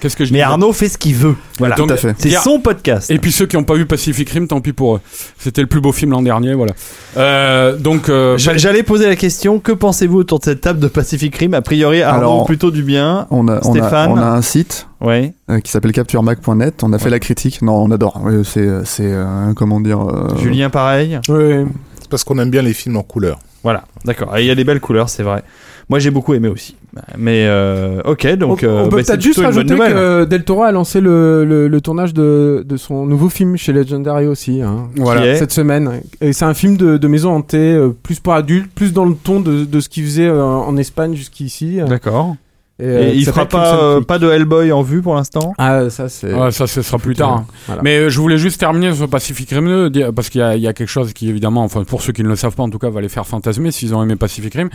Qu'est-ce 0.00 0.16
que 0.16 0.24
je 0.24 0.32
Mais 0.32 0.40
Arnaud 0.40 0.72
fait 0.72 0.88
ce 0.88 0.96
qu'il 0.96 1.14
veut. 1.14 1.34
Voilà. 1.58 1.74
Donc, 1.76 1.88
Tout 1.88 1.94
à 1.94 1.96
fait. 1.96 2.14
C'est 2.18 2.30
son 2.30 2.58
podcast. 2.60 3.10
Et 3.10 3.18
puis 3.18 3.30
ceux 3.32 3.44
qui 3.46 3.56
n'ont 3.56 3.64
pas 3.64 3.74
vu 3.74 3.84
Pacific 3.84 4.28
Rim, 4.30 4.46
tant 4.46 4.60
pis 4.60 4.72
pour 4.72 4.96
eux. 4.96 5.00
C'était 5.38 5.60
le 5.60 5.66
plus 5.66 5.80
beau 5.80 5.92
film 5.92 6.12
l'an 6.12 6.22
dernier, 6.22 6.54
voilà. 6.54 6.72
Euh, 7.18 7.76
donc, 7.76 8.08
euh, 8.08 8.38
J'a- 8.38 8.56
J'allais 8.56 8.82
poser 8.82 9.06
la 9.08 9.16
question 9.16 9.58
que 9.58 9.72
pensez-vous 9.72 10.18
autour 10.18 10.38
de 10.38 10.44
cette 10.44 10.62
table 10.62 10.78
de 10.80 10.86
Pacific 10.88 11.36
Rim? 11.36 11.52
A 11.54 11.60
priori, 11.60 12.00
Arnaud 12.02 12.18
Alors- 12.20 12.46
plutôt 12.46 12.70
du 12.70 12.82
bien. 12.82 13.26
On 13.30 13.46
a, 13.48 13.56
on, 13.56 13.74
a, 13.74 13.78
Stéphane? 13.80 14.10
on 14.12 14.16
a 14.16 14.26
un 14.26 14.42
site 14.42 14.86
Ouais. 15.02 15.34
euh, 15.50 15.60
qui 15.60 15.70
s'appelle 15.70 15.92
capturemac.net. 15.92 16.82
On 16.82 16.92
a 16.92 16.98
fait 16.98 17.10
la 17.10 17.18
critique. 17.18 17.60
Non, 17.60 17.74
on 17.82 17.90
adore. 17.90 18.22
C'est, 18.44 18.68
c'est, 18.84 19.02
euh, 19.12 19.52
comment 19.54 19.80
dire. 19.80 20.00
euh, 20.00 20.34
Julien, 20.40 20.70
pareil? 20.70 21.18
Ouais. 21.28 21.66
Parce 22.12 22.24
qu'on 22.24 22.38
aime 22.38 22.50
bien 22.50 22.60
les 22.60 22.74
films 22.74 22.98
en 22.98 23.02
couleur. 23.02 23.38
Voilà, 23.62 23.84
d'accord. 24.04 24.36
Et 24.36 24.42
Il 24.42 24.46
y 24.46 24.50
a 24.50 24.54
des 24.54 24.64
belles 24.64 24.80
couleurs, 24.80 25.08
c'est 25.08 25.22
vrai. 25.22 25.42
Moi, 25.88 25.98
j'ai 25.98 26.10
beaucoup 26.10 26.34
aimé 26.34 26.48
aussi. 26.48 26.76
Mais 27.16 27.46
euh, 27.46 28.02
ok, 28.04 28.26
donc 28.36 28.60
on, 28.62 28.66
on 28.66 28.68
euh, 28.68 28.84
peut 28.84 28.96
bah, 28.96 29.02
peut-être 29.02 29.20
juste 29.22 29.40
rajouter 29.40 29.74
que 29.76 30.24
Del 30.24 30.44
Toro 30.44 30.64
a 30.64 30.72
lancé 30.72 31.00
le, 31.00 31.46
le, 31.46 31.68
le 31.68 31.80
tournage 31.80 32.12
de, 32.12 32.64
de 32.68 32.76
son 32.76 33.06
nouveau 33.06 33.30
film 33.30 33.56
chez 33.56 33.72
Legendary 33.72 34.26
aussi, 34.26 34.60
hein, 34.60 34.88
est 35.22 35.36
cette 35.36 35.52
semaine. 35.52 36.02
Et 36.20 36.34
c'est 36.34 36.44
un 36.44 36.52
film 36.52 36.76
de, 36.76 36.98
de 36.98 37.08
maison 37.08 37.32
hantée, 37.32 37.72
euh, 37.72 37.96
plus 38.02 38.20
pour 38.20 38.34
adultes, 38.34 38.70
plus 38.74 38.92
dans 38.92 39.06
le 39.06 39.14
ton 39.14 39.40
de, 39.40 39.64
de 39.64 39.80
ce 39.80 39.88
qu'il 39.88 40.04
faisait 40.04 40.28
euh, 40.28 40.42
en 40.44 40.76
Espagne 40.76 41.14
jusqu'ici. 41.14 41.78
D'accord. 41.88 42.36
Et, 42.82 42.84
euh, 42.84 43.08
Et 43.12 43.14
il 43.14 43.24
fera 43.24 43.46
pas, 43.46 43.76
euh, 43.76 44.00
pas 44.00 44.18
de 44.18 44.28
Hellboy 44.28 44.72
en 44.72 44.82
vue 44.82 45.02
pour 45.02 45.14
l'instant? 45.14 45.52
Ah, 45.56 45.88
ça 45.88 46.08
c'est. 46.08 46.34
Ouais, 46.34 46.50
ça, 46.50 46.66
ce 46.66 46.82
sera 46.82 46.98
plus 46.98 47.14
tard. 47.14 47.30
hein. 47.30 47.46
Voilà. 47.68 47.82
Mais 47.84 47.96
euh, 47.98 48.08
je 48.10 48.18
voulais 48.20 48.38
juste 48.38 48.58
terminer 48.58 48.92
sur 48.92 49.08
Pacific 49.08 49.48
Rim 49.50 49.66
2, 49.66 49.90
dire- 49.90 50.12
parce 50.12 50.30
qu'il 50.30 50.40
y, 50.40 50.44
a- 50.44 50.56
il 50.56 50.62
y 50.62 50.66
a 50.66 50.72
quelque 50.72 50.88
chose 50.88 51.12
qui, 51.12 51.28
évidemment, 51.28 51.62
enfin, 51.62 51.84
pour 51.84 52.02
ceux 52.02 52.12
qui 52.12 52.24
ne 52.24 52.28
le 52.28 52.34
savent 52.34 52.56
pas, 52.56 52.64
en 52.64 52.70
tout 52.70 52.78
cas, 52.80 52.90
va 52.90 53.00
les 53.00 53.08
faire 53.08 53.24
fantasmer 53.26 53.70
s'ils 53.70 53.94
ont 53.94 54.02
aimé 54.02 54.16
Pacific 54.16 54.52
Rim. 54.54 54.68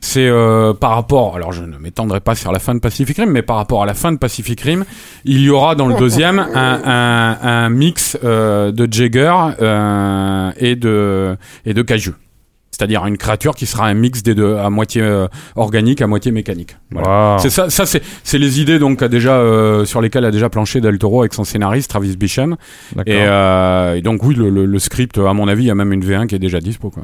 C'est 0.00 0.26
euh, 0.26 0.74
par 0.74 0.90
rapport, 0.96 1.36
alors 1.36 1.52
je 1.52 1.62
ne 1.62 1.78
m'étendrai 1.78 2.18
pas 2.20 2.34
sur 2.34 2.50
la 2.50 2.58
fin 2.58 2.74
de 2.74 2.80
Pacific 2.80 3.16
Rim, 3.16 3.30
mais 3.30 3.42
par 3.42 3.56
rapport 3.56 3.82
à 3.84 3.86
la 3.86 3.94
fin 3.94 4.10
de 4.10 4.18
Pacific 4.18 4.60
Rim, 4.60 4.84
il 5.24 5.40
y 5.40 5.48
aura 5.50 5.76
dans 5.76 5.86
le 5.86 5.94
deuxième 5.94 6.40
un, 6.54 6.80
un, 6.84 7.38
un 7.42 7.68
mix 7.68 8.18
euh, 8.24 8.72
de 8.72 8.88
Jagger 8.90 9.32
euh, 9.60 10.50
et 10.56 10.74
de 10.74 11.36
et 11.64 11.74
de 11.74 11.82
Kaiju. 11.82 12.14
C'est-à-dire 12.72 13.04
une 13.06 13.18
créature 13.18 13.54
qui 13.54 13.66
sera 13.66 13.86
un 13.86 13.94
mix 13.94 14.22
des 14.22 14.34
deux, 14.34 14.56
à 14.56 14.70
moitié 14.70 15.02
euh, 15.02 15.28
organique, 15.56 16.00
à 16.00 16.06
moitié 16.06 16.32
mécanique. 16.32 16.76
Voilà. 16.90 17.36
C'est 17.38 17.50
ça, 17.50 17.68
ça 17.70 17.84
c'est, 17.86 18.38
les 18.38 18.60
idées 18.60 18.78
donc 18.78 19.04
déjà 19.04 19.36
euh, 19.36 19.84
sur 19.84 20.00
lesquelles 20.00 20.24
a 20.24 20.30
déjà 20.30 20.48
planché 20.48 20.80
Del 20.80 20.98
Toro 20.98 21.20
avec 21.20 21.34
son 21.34 21.44
scénariste 21.44 21.90
Travis 21.90 22.16
Bicham. 22.16 22.56
Et, 23.06 23.12
euh, 23.20 23.94
et 23.96 24.00
donc 24.02 24.22
oui, 24.24 24.34
le, 24.34 24.48
le- 24.48 24.64
le 24.64 24.78
script, 24.78 25.18
à 25.18 25.32
mon 25.34 25.48
avis, 25.48 25.64
il 25.64 25.66
y 25.66 25.70
a 25.70 25.74
même 25.74 25.92
une 25.92 26.02
V1 26.04 26.26
qui 26.26 26.34
est 26.34 26.38
déjà 26.40 26.60
dispo. 26.60 26.88
Quoi. 26.90 27.02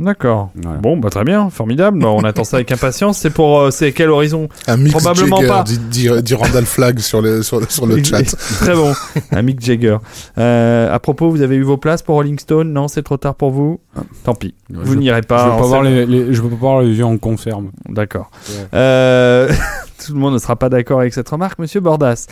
D'accord. 0.00 0.50
Voilà. 0.54 0.78
Bon, 0.78 0.96
bah 0.96 1.10
très 1.10 1.24
bien, 1.24 1.50
formidable. 1.50 1.98
Bah, 2.00 2.08
on 2.08 2.24
attend 2.24 2.42
ça 2.42 2.56
avec 2.56 2.72
impatience. 2.72 3.18
C'est 3.18 3.28
pour, 3.30 3.60
euh, 3.60 3.70
c'est 3.70 3.92
quel 3.92 4.08
horizon 4.10 4.48
Un 4.66 4.78
mix 4.78 4.90
Probablement 4.92 5.36
Jagger, 5.36 5.48
pas. 5.48 5.62
dit, 5.62 5.78
dit, 5.78 6.08
dit 6.22 6.34
Randall 6.34 6.64
Flagg 6.64 6.98
sur 7.00 7.20
le, 7.20 7.42
sur, 7.42 7.70
sur 7.70 7.86
le 7.86 8.02
chat. 8.02 8.22
Très 8.60 8.74
bon. 8.74 8.92
Un 9.30 9.42
Mick 9.42 9.60
Jagger. 9.60 9.98
Euh, 10.38 10.92
à 10.92 10.98
propos, 10.98 11.28
vous 11.30 11.42
avez 11.42 11.56
eu 11.56 11.62
vos 11.62 11.76
places 11.76 12.00
pour 12.02 12.14
Rolling 12.14 12.38
Stone? 12.38 12.72
Non, 12.72 12.88
c'est 12.88 13.02
trop 13.02 13.18
tard 13.18 13.34
pour 13.34 13.50
vous? 13.50 13.78
Tant 14.24 14.34
pis. 14.34 14.54
Vous 14.70 14.92
je, 14.94 14.98
n'irez 14.98 15.20
je 15.22 15.26
pas. 15.26 15.44
veux 15.46 15.52
en 15.52 15.56
pas 15.58 15.66
voir 15.66 15.82
les, 15.82 16.06
les- 16.06 16.32
je 16.32 16.40
veux 16.40 16.48
pas 16.48 16.56
voir 16.56 16.80
les 16.80 16.94
yeux 16.96 17.04
en 17.04 17.18
conserve. 17.18 17.64
D'accord. 17.88 18.30
Ouais. 18.48 18.54
Euh, 18.74 19.48
tout 20.06 20.14
le 20.14 20.18
monde 20.18 20.32
ne 20.32 20.38
sera 20.38 20.56
pas 20.56 20.70
d'accord 20.70 21.00
avec 21.00 21.12
cette 21.12 21.28
remarque, 21.28 21.58
Monsieur 21.58 21.80
Bordas. 21.80 22.26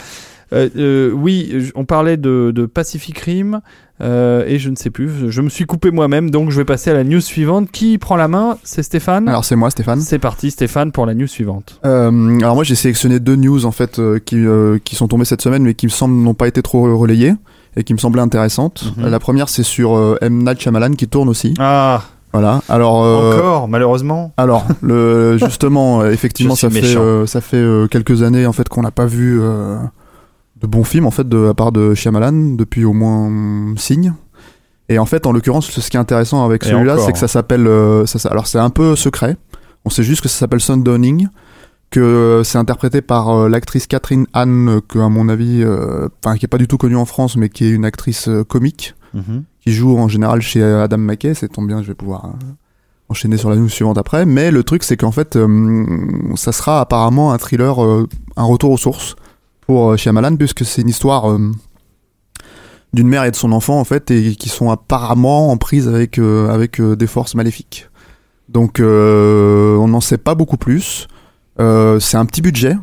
Euh, 0.55 0.71
euh, 0.79 1.11
oui, 1.13 1.53
je- 1.59 1.73
on 1.75 1.85
parlait 1.85 2.17
de, 2.17 2.51
de 2.55 2.65
Pacific 2.65 3.19
Rim 3.19 3.61
euh, 4.01 4.45
et 4.47 4.59
je 4.59 4.71
ne 4.71 4.77
sais 4.77 4.91
plus. 4.91 5.31
Je 5.31 5.41
me 5.43 5.49
suis 5.49 5.65
coupé 5.67 5.91
moi-même, 5.91 6.31
donc 6.31 6.51
je 6.51 6.57
vais 6.57 6.65
passer 6.65 6.91
à 6.91 6.95
la 6.95 7.05
news 7.05 7.21
suivante. 7.21 7.71
Qui 7.71 7.99
prend 7.99 8.17
la 8.17 8.29
main? 8.29 8.59
C'est 8.63 8.83
Stéphane? 8.83 9.29
Alors 9.29 9.45
c'est 9.45 9.57
moi 9.57 9.71
Stéphane. 9.71 10.01
c'est 10.01 10.19
parti, 10.19 10.51
Stéphane, 10.51 10.93
pour 10.93 11.07
la 11.07 11.15
new 11.15 11.27
suivante. 11.27 11.81
Euh, 11.85 12.39
alors 12.41 12.55
moi 12.55 12.65
j'ai 12.65 12.75
sélectionné 12.75 13.19
deux 13.21 13.37
news 13.37 13.65
en 13.65 13.73
fait 13.73 13.99
euh, 13.99 14.19
qui, 14.19 14.45
qui 14.85 14.95
sont 14.97 15.09
tombées 15.09 15.25
cette 15.25 15.43
semaine 15.43 15.63
mais 15.63 15.75
qui 15.75 15.87
me 15.87 15.91
semblent 15.91 16.15
n'ont 16.15 16.35
pas 16.35 16.49
été 16.49 16.63
trop 16.63 16.97
relayées 16.97 17.35
et 17.77 17.85
qui 17.85 17.93
me 17.93 17.99
semblaient 17.99 18.23
intéressantes. 18.23 18.93
Mhm. 18.97 19.09
La 19.09 19.19
première 19.19 19.49
c'est 19.49 19.63
sur 19.63 20.17
M 20.21 20.43
Night 20.45 20.61
Shyamalan 20.61 20.93
qui 20.93 21.07
tourne 21.09 21.29
aussi. 21.29 21.55
Ah, 21.59 22.03
Voilà. 22.33 22.61
Alors 22.69 23.05
euh, 23.05 23.33
encore, 23.39 23.69
malheureusement. 23.69 24.33
alors 24.37 24.67
le 24.83 25.39
justement 25.45 26.05
effectivement 26.07 26.55
ça 26.57 26.71
fait 26.71 26.97
euh, 26.97 27.27
ça 27.27 27.41
fait 27.41 27.57
euh, 27.57 27.87
quelques 27.87 28.23
années 28.23 28.47
en 28.47 28.53
fait 28.53 28.69
qu'on 28.69 28.83
n'a 28.83 28.91
pas 28.91 29.07
vu 29.07 29.41
de 30.61 30.67
bons 30.67 30.85
films 30.85 31.07
en 31.07 31.11
fait 31.11 31.29
de 31.29 31.39
la 31.39 31.55
part 31.55 31.73
de 31.73 31.95
Shyamalan 31.95 32.55
depuis 32.57 32.85
au 32.85 32.93
moins 32.93 33.75
Signe. 33.77 34.15
Et 34.89 34.99
en 34.99 35.07
fait 35.07 35.27
en 35.27 35.33
l'occurrence 35.33 35.71
ce 35.71 35.91
qui 35.91 35.97
est 35.97 36.01
intéressant 36.01 36.45
avec 36.45 36.65
celui-là 36.65 36.99
c'est 36.99 37.13
que 37.13 37.19
ça 37.19 37.29
s'appelle 37.29 37.67
euh, 37.67 38.05
alors 38.31 38.47
c'est 38.47 38.59
un 38.59 38.71
peu 38.71 38.97
secret. 38.97 39.37
On 39.85 39.91
sait 39.91 40.03
juste 40.03 40.23
que 40.23 40.29
ça 40.29 40.39
s'appelle 40.39 40.61
Sundowning 40.61 41.29
que 41.91 42.01
euh, 42.01 42.45
c'est 42.45 42.59
interprété 42.59 43.01
par 43.01 43.31
euh, 43.31 43.49
l'actrice 43.49 43.87
Catherine 43.87 44.27
Anne 44.35 44.69
euh, 44.69 44.81
que 44.87 44.99
à 44.99 45.09
mon 45.09 45.29
avis 45.29 45.65
enfin 46.23 46.37
qui 46.37 46.45
est 46.45 46.49
pas 46.49 46.59
du 46.59 46.69
tout 46.69 46.77
connue 46.79 46.97
en 46.97 47.07
France 47.07 47.37
mais 47.37 47.49
qui 47.49 47.65
est 47.65 47.71
une 47.71 47.85
actrice 47.85 48.29
comique 48.49 48.95
Mhm. 49.15 49.45
qui 49.65 49.73
joue 49.73 49.97
en 49.97 50.07
général 50.07 50.43
chez 50.43 50.63
Adam 50.63 50.99
McKay. 50.99 51.33
C'est 51.35 51.49
tombe 51.49 51.67
bien, 51.67 51.83
je 51.83 51.89
vais 51.89 51.95
pouvoir 51.95 52.35
enchaîner 53.09 53.39
sur 53.39 53.49
la 53.49 53.57
news 53.57 53.71
suivante 53.71 53.97
après. 53.97 54.27
Mais 54.27 54.51
le 54.51 54.63
truc, 54.63 54.83
c'est 54.85 54.99
qu'en 54.99 55.13
fait, 55.13 55.39
ça 56.37 56.53
sera 56.53 56.83
apparemment 56.83 57.33
un 57.33 57.39
thriller, 57.39 57.79
un 57.79 58.45
retour 58.45 58.71
aux 58.71 58.77
sources 58.77 59.17
pour 59.69 59.91
euh, 59.91 59.97
Shyamalan, 59.97 60.37
puisque 60.37 60.65
c'est 60.65 60.81
une 60.81 60.89
histoire 60.89 61.31
euh, 61.31 61.53
d'une 62.95 63.07
mère 63.07 63.25
et 63.25 63.31
de 63.31 63.37
son 63.37 63.53
enfant, 63.53 63.79
en 63.79 63.85
fait, 63.85 64.11
et 64.11 64.35
qui 64.35 64.49
sont 64.49 64.71
apparemment 64.71 65.51
en 65.53 65.59
prise 65.59 65.87
avec, 65.87 66.19
euh, 66.19 66.49
avec 66.49 66.81
euh, 66.81 66.97
des 66.97 67.07
forces 67.07 67.35
maléfiques. 67.35 67.89
Donc, 68.49 68.81
euh, 68.81 69.77
on 69.77 69.89
n'en 69.89 70.01
sait 70.01 70.17
pas 70.17 70.35
beaucoup 70.35 70.57
plus. 70.57 71.07
Euh, 71.61 72.01
c'est 72.01 72.17
un 72.17 72.25
petit 72.25 72.41
budget. 72.41 72.77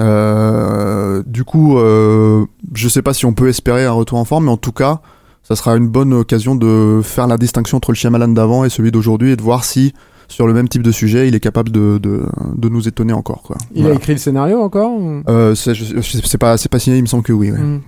Euh, 0.00 1.22
du 1.26 1.44
coup, 1.44 1.78
euh, 1.78 2.44
je 2.74 2.88
sais 2.88 3.02
pas 3.02 3.14
si 3.14 3.24
on 3.24 3.32
peut 3.32 3.48
espérer 3.48 3.86
un 3.86 3.92
retour 3.92 4.18
en 4.18 4.26
forme, 4.26 4.44
mais 4.44 4.50
en 4.50 4.58
tout 4.58 4.72
cas, 4.72 5.00
ça 5.42 5.56
sera 5.56 5.76
une 5.76 5.88
bonne 5.88 6.12
occasion 6.12 6.54
de 6.54 7.00
faire 7.02 7.26
la 7.26 7.38
distinction 7.38 7.78
entre 7.78 7.90
le 7.90 7.96
Shyamalan 7.96 8.28
d'avant 8.28 8.66
et 8.66 8.68
celui 8.68 8.92
d'aujourd'hui 8.92 9.30
et 9.30 9.36
de 9.36 9.42
voir 9.42 9.64
si, 9.64 9.94
sur 10.32 10.46
le 10.46 10.54
même 10.54 10.68
type 10.68 10.82
de 10.82 10.90
sujet, 10.90 11.28
il 11.28 11.34
est 11.34 11.40
capable 11.40 11.70
de, 11.70 11.98
de, 11.98 12.22
de 12.56 12.68
nous 12.68 12.88
étonner 12.88 13.12
encore. 13.12 13.42
Quoi. 13.42 13.56
Il 13.74 13.82
Voilà. 13.82 13.96
a 13.96 13.98
écrit 13.98 14.12
le 14.12 14.18
scénario 14.18 14.60
encore 14.60 14.90
ou- 14.92 15.22
Euh, 15.28 15.54
c'est 15.54 16.38
pas, 16.38 16.56
c'est 16.56 16.68
pas 16.70 16.78
signé, 16.78 16.96
il 16.98 17.02
me 17.02 17.06
semble 17.06 17.22
que 17.22 17.32
oui. 17.32 17.50
ouais. 17.50 17.58
Mm. 17.58 17.80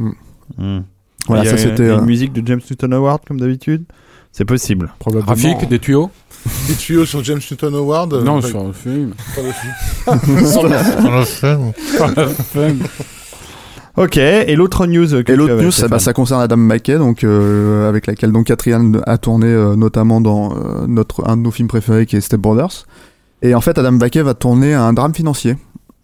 Mm. 0.59 0.83
Voilà, 1.27 1.43
Il 1.43 1.47
y 1.47 1.49
ça 1.49 1.55
a 1.55 1.59
c'était. 1.59 1.85
une 1.85 1.91
euh, 1.91 2.03
musique 2.03 2.33
de 2.33 2.47
James 2.47 2.61
Newton 2.71 2.93
Howard 2.93 3.21
comme 3.27 3.41
d'habitude. 3.41 3.85
C'est 4.31 4.45
possible. 4.45 4.93
Probablement. 4.99 5.27
Graphique, 5.33 5.69
des 5.69 5.79
tuyaux 5.79 6.11
Des 6.69 6.75
tuyaux 6.75 7.07
sur 7.07 7.25
James 7.25 7.41
Newton 7.51 7.75
Howard 7.75 8.13
euh, 8.13 8.23
Non, 8.23 8.43
sur 8.43 8.63
le 8.65 8.73
film. 8.73 9.15
pas 9.35 9.43
dessus. 9.43 10.47
Sur 10.53 10.65
le 10.69 12.27
film. 12.29 12.79
Ok, 13.97 14.17
et 14.17 14.57
l'autre 14.57 14.87
news 14.87 15.07
que 15.23 15.33
Et 15.33 15.37
l'autre 15.37 15.55
news, 15.55 15.71
ça, 15.71 15.83
bah, 15.83 15.99
Stéphane 15.99 16.01
ça 16.01 16.13
concerne 16.13 16.43
Adam 16.43 16.57
McKay, 16.57 16.99
donc 16.99 17.23
euh, 17.23 17.89
avec 17.89 18.07
laquelle 18.07 18.33
donc 18.33 18.47
Catherine 18.47 19.01
a 19.07 19.19
tourné 19.19 19.47
euh, 19.47 19.77
notamment 19.77 20.21
dans 20.21 20.53
euh, 20.53 20.87
notre 20.89 21.29
un 21.29 21.37
de 21.37 21.43
nos 21.43 21.53
films 21.53 21.69
préférés 21.69 22.05
qui 22.05 22.17
est 22.17 22.21
Step 22.21 22.41
Brothers. 22.41 22.87
Et 23.43 23.55
en 23.55 23.61
fait, 23.61 23.79
Adam 23.79 23.93
McKay 23.93 24.23
va 24.23 24.35
tourner 24.35 24.75
un 24.75 24.93
drame 24.93 25.15
financier. 25.15 25.57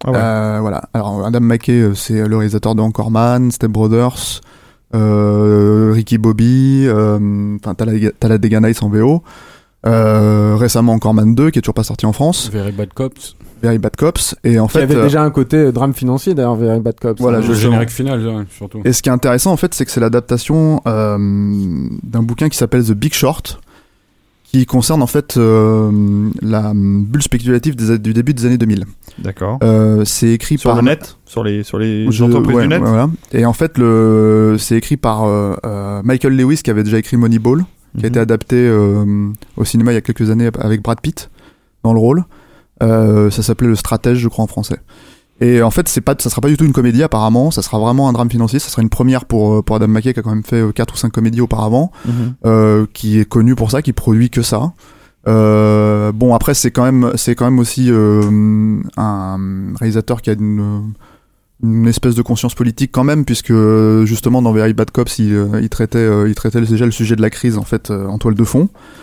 Ah 0.05 0.11
ouais. 0.11 0.19
Euh, 0.19 0.59
voilà. 0.61 0.83
Alors 0.95 1.27
Adam 1.27 1.41
McKay, 1.41 1.91
c'est 1.95 2.27
le 2.27 2.37
réalisateur 2.37 2.75
de 2.75 2.81
Anchorman, 2.81 3.51
Step 3.51 3.71
Brothers, 3.71 4.41
euh, 4.95 5.91
Ricky 5.93 6.19
Bobby, 6.19 6.87
enfin 6.89 7.75
Talladega 7.75 8.61
Nights 8.61 8.83
en 8.83 8.89
VO. 8.89 9.23
Euh, 9.87 10.57
récemment 10.57 10.93
Anchorman 10.93 11.35
2 11.35 11.51
qui 11.51 11.59
est 11.59 11.63
toujours 11.63 11.75
pas 11.75 11.85
sorti 11.85 12.05
en 12.05 12.13
France, 12.13 12.51
Very 12.53 12.73
Bad 12.73 12.93
Cops. 12.93 13.35
Very 13.63 13.79
Bad 13.79 13.97
Cops 13.97 14.35
et 14.45 14.59
en 14.59 14.69
fait 14.69 14.83
avait 14.83 14.97
euh, 14.97 15.03
déjà 15.03 15.23
un 15.23 15.31
côté 15.31 15.57
euh, 15.57 15.73
drame 15.73 15.95
financier 15.95 16.35
d'ailleurs, 16.35 16.57
Very 16.57 16.81
Bad 16.81 16.99
Cops. 17.01 17.21
Voilà, 17.21 17.39
hein. 17.39 17.45
le 17.47 17.55
générique 17.55 17.91
final, 17.91 18.47
surtout. 18.51 18.81
Et 18.85 18.93
ce 18.93 19.03
qui 19.03 19.09
est 19.09 19.13
intéressant 19.13 19.53
en 19.53 19.57
fait, 19.57 19.75
c'est 19.75 19.85
que 19.85 19.91
c'est 19.91 20.01
l'adaptation 20.01 20.81
euh, 20.87 21.17
d'un 22.03 22.23
bouquin 22.23 22.49
qui 22.49 22.57
s'appelle 22.57 22.85
The 22.85 22.93
Big 22.93 23.13
Short, 23.15 23.61
qui 24.45 24.67
concerne 24.67 25.03
en 25.03 25.07
fait 25.07 25.37
euh, 25.37 26.29
la 26.43 26.73
bulle 26.75 27.23
spéculative 27.23 27.77
des, 27.77 27.99
du 27.99 28.13
début 28.13 28.35
des 28.35 28.47
années 28.47 28.59
2000. 28.59 28.85
D'accord. 29.19 29.59
Euh, 29.63 30.05
c'est 30.05 30.31
écrit 30.31 30.59
Sur 30.59 30.71
par 30.71 30.83
le 30.83 30.89
net 30.89 31.17
Sur 31.27 31.45
les, 31.45 31.63
sur 31.63 31.79
les 31.79 32.11
Je- 32.11 32.25
entreprises 32.25 32.57
ouais, 32.57 32.63
du 32.63 32.69
net 32.69 32.81
voilà. 32.83 33.09
Et 33.33 33.45
en 33.45 33.53
fait, 33.53 33.77
le, 33.79 34.57
c'est 34.59 34.77
écrit 34.77 34.97
par 34.97 35.25
euh, 35.25 35.55
euh, 35.65 36.01
Michael 36.05 36.37
Lewis 36.37 36.63
qui 36.65 36.71
avait 36.71 36.83
déjà 36.85 36.99
écrit 36.99 37.17
Moneyball, 37.17 37.65
qui 37.99 38.05
a 38.05 38.09
été 38.09 38.19
Mhm. 38.19 38.23
adapté 38.23 38.57
euh, 38.57 39.29
au 39.57 39.65
cinéma 39.65 39.93
il 39.93 39.95
y 39.95 39.99
a 39.99 40.01
quelques 40.01 40.31
années 40.31 40.49
avec 40.59 40.83
Brad 40.83 41.01
Pitt 41.01 41.31
dans 41.85 41.93
le 41.93 41.99
rôle. 42.01 42.25
Euh, 42.83 43.31
ça 43.31 43.43
s'appelait 43.43 43.69
Le 43.69 43.77
Stratège, 43.77 44.19
je 44.19 44.29
crois 44.29 44.45
en 44.45 44.49
français. 44.49 44.79
Et 45.43 45.63
en 45.63 45.71
fait, 45.71 45.89
c'est 45.89 46.03
pas, 46.03 46.15
ça 46.19 46.29
sera 46.29 46.41
pas 46.43 46.49
du 46.49 46.57
tout 46.59 46.65
une 46.67 46.73
comédie 46.73 47.03
apparemment. 47.03 47.51
Ça 47.51 47.63
sera 47.63 47.79
vraiment 47.79 48.09
un 48.09 48.13
drame 48.13 48.31
financier. 48.31 48.59
Ça 48.59 48.69
sera 48.69 48.83
une 48.83 48.91
première 48.91 49.25
pour 49.25 49.55
euh, 49.55 49.63
pour 49.63 49.77
Adam 49.77 49.89
McKay 49.89 50.13
qui 50.13 50.21
a 50.21 50.23
quand 50.23 50.31
même 50.35 50.45
fait 50.45 50.61
euh, 50.61 50.73
quatre 50.73 50.93
ou 50.95 50.97
cinq 50.99 51.13
comédies 51.13 51.41
auparavant, 51.41 51.93
Mhm. 52.07 52.35
euh, 52.45 52.87
qui 52.93 53.19
est 53.21 53.25
connu 53.25 53.55
pour 53.55 53.71
ça, 53.71 53.81
qui 53.83 53.93
produit 53.95 54.29
que 54.31 54.43
ça. 54.43 54.73
Euh, 55.29 56.13
bon 56.13 56.35
après 56.35 56.55
c'est 56.55 56.71
quand 56.71 56.85
même 56.85 57.13
c'est 57.17 57.35
quand 57.35 57.45
même 57.45 57.59
aussi 57.59 57.89
euh, 57.91 58.81
un 58.97 59.39
réalisateur 59.79 60.23
qui 60.23 60.31
a 60.31 60.33
une 60.33 60.95
une 61.63 61.87
espèce 61.87 62.15
de 62.15 62.23
conscience 62.23 62.55
politique 62.55 62.91
quand 62.91 63.05
même 63.05 63.27
puisque 63.27 63.53
justement 64.05 64.41
dans 64.41 64.51
Very 64.53 64.73
Bad 64.73 64.91
Cops 64.91 65.19
il, 65.19 65.35
euh, 65.35 65.61
il 65.61 65.69
traitait 65.69 65.99
euh, 65.99 66.27
il 66.27 66.35
traitait 66.35 66.63
déjà 66.63 66.87
le 66.87 66.91
sujet 66.91 67.17
de 67.17 67.21
la 67.23 67.29
crise 67.29 67.59
en 67.59 67.65
fait 67.65 67.91
euh, 67.91 68.07
en 68.07 68.17
toile 68.19 68.35
de 68.35 68.45
fond 68.45 68.69
Euh, 68.71 69.00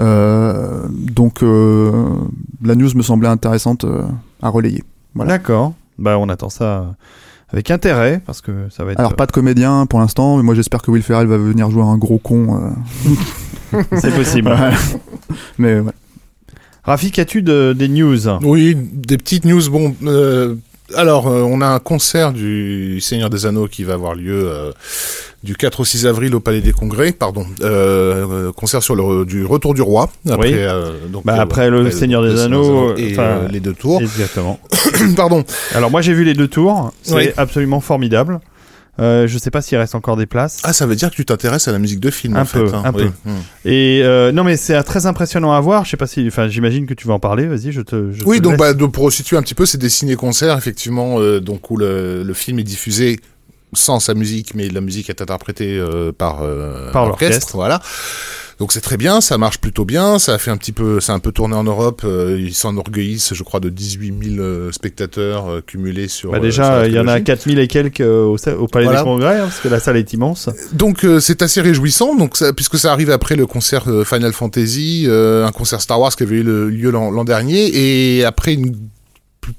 donc 0.00 1.42
euh, 1.42 1.90
la 2.62 2.74
news 2.74 2.90
me 2.94 3.02
semblait 3.02 3.28
intéressante 3.28 3.84
euh, 3.84 4.02
à 4.42 4.48
relayer 4.48 4.84
Voilà. 5.14 5.32
D'accord. 5.38 5.74
Bah, 5.98 6.18
on 6.18 6.28
attend 6.28 6.50
ça 6.50 6.94
avec 7.50 7.70
intérêt 7.70 8.20
parce 8.26 8.40
que 8.40 8.68
ça 8.70 8.84
va 8.84 8.92
être. 8.92 8.98
alors 8.98 9.14
pas 9.14 9.26
de 9.26 9.32
comédien 9.32 9.86
pour 9.86 10.00
l'instant 10.00 10.36
mais 10.36 10.42
moi 10.42 10.54
j'espère 10.54 10.82
que 10.82 10.90
Will 10.90 11.02
Ferrell 11.02 11.26
va 11.28 11.38
venir 11.38 11.70
jouer 11.70 11.82
un 11.84 11.96
gros 11.96 12.18
con 12.18 12.60
euh. 13.06 13.80
C'est 13.96 14.14
possible. 14.14 14.48
Ouais. 14.50 14.70
mais 15.58 15.80
ouais. 15.80 15.92
Rafik, 16.84 17.18
as-tu 17.18 17.42
de- 17.42 17.74
des 17.76 17.88
news? 17.88 18.28
Oui, 18.42 18.76
des 18.76 19.18
petites 19.18 19.44
news. 19.44 19.60
Bon, 19.70 19.92
euh, 20.04 20.54
Alors, 20.94 21.26
euh, 21.26 21.42
on 21.42 21.60
a 21.60 21.66
un 21.66 21.78
concert 21.80 22.32
du 22.32 23.00
Seigneur 23.00 23.28
des 23.28 23.44
Anneaux 23.44 23.66
qui 23.66 23.82
va 23.82 23.94
avoir 23.94 24.14
lieu 24.14 24.48
euh, 24.48 24.70
du 25.42 25.56
4 25.56 25.80
au 25.80 25.84
6 25.84 26.06
avril 26.06 26.34
au 26.34 26.40
Palais 26.40 26.60
des 26.60 26.72
Congrès, 26.72 27.10
pardon. 27.12 27.44
Euh, 27.60 28.26
euh, 28.48 28.52
concert 28.52 28.82
sur 28.82 28.94
le 28.94 29.24
du 29.24 29.44
Retour 29.44 29.74
du 29.74 29.82
Roi. 29.82 30.08
Après, 30.30 30.48
Oui. 30.48 30.54
euh, 30.56 30.92
donc, 31.08 31.24
Bah, 31.24 31.40
après 31.40 31.70
le 31.70 31.90
Seigneur 31.90 32.22
des 32.22 32.40
Anneaux, 32.40 32.94
et 32.96 33.16
les 33.50 33.60
deux 33.60 33.74
tours. 33.74 34.00
Exactement. 34.00 34.60
pardon. 35.16 35.44
Alors 35.74 35.90
moi 35.90 36.02
j'ai 36.02 36.12
vu 36.14 36.22
les 36.24 36.34
deux 36.34 36.48
tours, 36.48 36.92
c'est 37.02 37.14
Oui. 37.14 37.28
absolument 37.36 37.80
formidable. 37.80 38.38
Euh, 38.98 39.26
je 39.26 39.36
sais 39.38 39.50
pas 39.50 39.60
s'il 39.60 39.76
reste 39.78 39.94
encore 39.94 40.16
des 40.16 40.26
places. 40.26 40.60
Ah, 40.64 40.72
ça 40.72 40.86
veut 40.86 40.94
dire 40.96 41.10
que 41.10 41.16
tu 41.16 41.24
t'intéresses 41.24 41.68
à 41.68 41.72
la 41.72 41.78
musique 41.78 42.00
de 42.00 42.10
film, 42.10 42.36
Un 42.36 42.42
en 42.42 42.44
fait. 42.46 42.58
hein. 42.60 42.82
un 42.84 42.92
Oui. 42.92 43.04
peu. 43.24 43.30
Et 43.70 44.00
euh, 44.02 44.32
non 44.32 44.42
mais 44.44 44.56
c'est 44.56 44.82
très 44.84 45.06
impressionnant 45.06 45.52
à 45.52 45.60
voir. 45.60 45.84
Je 45.84 45.90
sais 45.90 45.96
pas 45.96 46.06
si, 46.06 46.24
enfin 46.28 46.48
j'imagine 46.48 46.86
que 46.86 46.94
tu 46.94 47.06
vas 47.06 47.14
en 47.14 47.18
parler. 47.20 47.46
Vas-y, 47.46 47.72
je 47.72 47.82
te. 47.82 48.10
Je 48.12 48.24
Oui, 48.24 48.38
te 48.38 48.42
donc 48.42 48.52
laisse. 48.52 48.60
bah, 48.60 48.72
donc, 48.74 48.92
pour 48.92 49.12
situer 49.12 49.36
un 49.36 49.42
petit 49.42 49.54
peu, 49.54 49.66
c'est 49.66 49.78
des 49.78 49.88
ciné-concerts, 49.90 50.56
effectivement, 50.56 51.20
euh, 51.20 51.40
donc 51.40 51.70
où 51.70 51.76
le, 51.76 52.22
le 52.22 52.34
film 52.34 52.58
est 52.58 52.64
diffusé 52.64 53.20
sans 53.76 54.00
sa 54.00 54.14
musique, 54.14 54.54
mais 54.54 54.68
la 54.68 54.80
musique 54.80 55.10
est 55.10 55.20
interprétée 55.20 55.78
euh, 55.78 56.12
par, 56.12 56.42
euh, 56.42 56.90
Par 56.92 57.06
l'orchestre, 57.06 57.56
voilà. 57.56 57.80
Donc 58.58 58.72
c'est 58.72 58.80
très 58.80 58.96
bien, 58.96 59.20
ça 59.20 59.36
marche 59.36 59.58
plutôt 59.58 59.84
bien, 59.84 60.18
ça 60.18 60.32
a 60.32 60.38
fait 60.38 60.50
un 60.50 60.56
petit 60.56 60.72
peu, 60.72 60.98
ça 60.98 61.12
a 61.12 61.16
un 61.16 61.18
peu 61.18 61.30
tourné 61.30 61.54
en 61.54 61.64
Europe, 61.64 62.00
euh, 62.04 62.38
ils 62.40 62.54
s'enorgueillissent, 62.54 63.34
je 63.34 63.42
crois, 63.42 63.60
de 63.60 63.68
18 63.68 64.14
000 64.36 64.40
euh, 64.40 64.72
spectateurs 64.72 65.50
euh, 65.50 65.60
cumulés 65.60 66.08
sur. 66.08 66.32
Bah, 66.32 66.40
déjà, 66.40 66.86
il 66.86 66.94
y 66.94 66.98
en 66.98 67.06
a 67.06 67.20
trilogie. 67.20 67.24
4000 67.24 67.58
et 67.58 67.68
quelques 67.68 68.00
au, 68.00 68.36
au 68.36 68.66
Palais 68.66 68.86
Voilà. 68.86 69.00
des 69.00 69.04
Congrès, 69.04 69.36
hein, 69.36 69.44
parce 69.44 69.60
que 69.60 69.68
la 69.68 69.78
salle 69.78 69.98
est 69.98 70.10
immense. 70.14 70.48
Donc 70.72 71.06
c'est 71.20 71.42
assez 71.42 71.60
réjouissant, 71.60 72.14
donc 72.16 72.38
ça, 72.38 72.54
puisque 72.54 72.78
ça 72.78 72.92
arrive 72.92 73.10
après 73.10 73.36
le 73.36 73.46
concert 73.46 73.84
Final 74.06 74.32
Fantasy, 74.32 75.06
un 75.10 75.52
concert 75.52 75.82
Star 75.82 76.00
Wars 76.00 76.16
qui 76.16 76.22
avait 76.22 76.36
eu 76.36 76.42
lieu 76.42 76.90
l'an 76.90 77.24
dernier, 77.24 77.70
et 77.74 78.24
après 78.24 78.54
une 78.54 78.74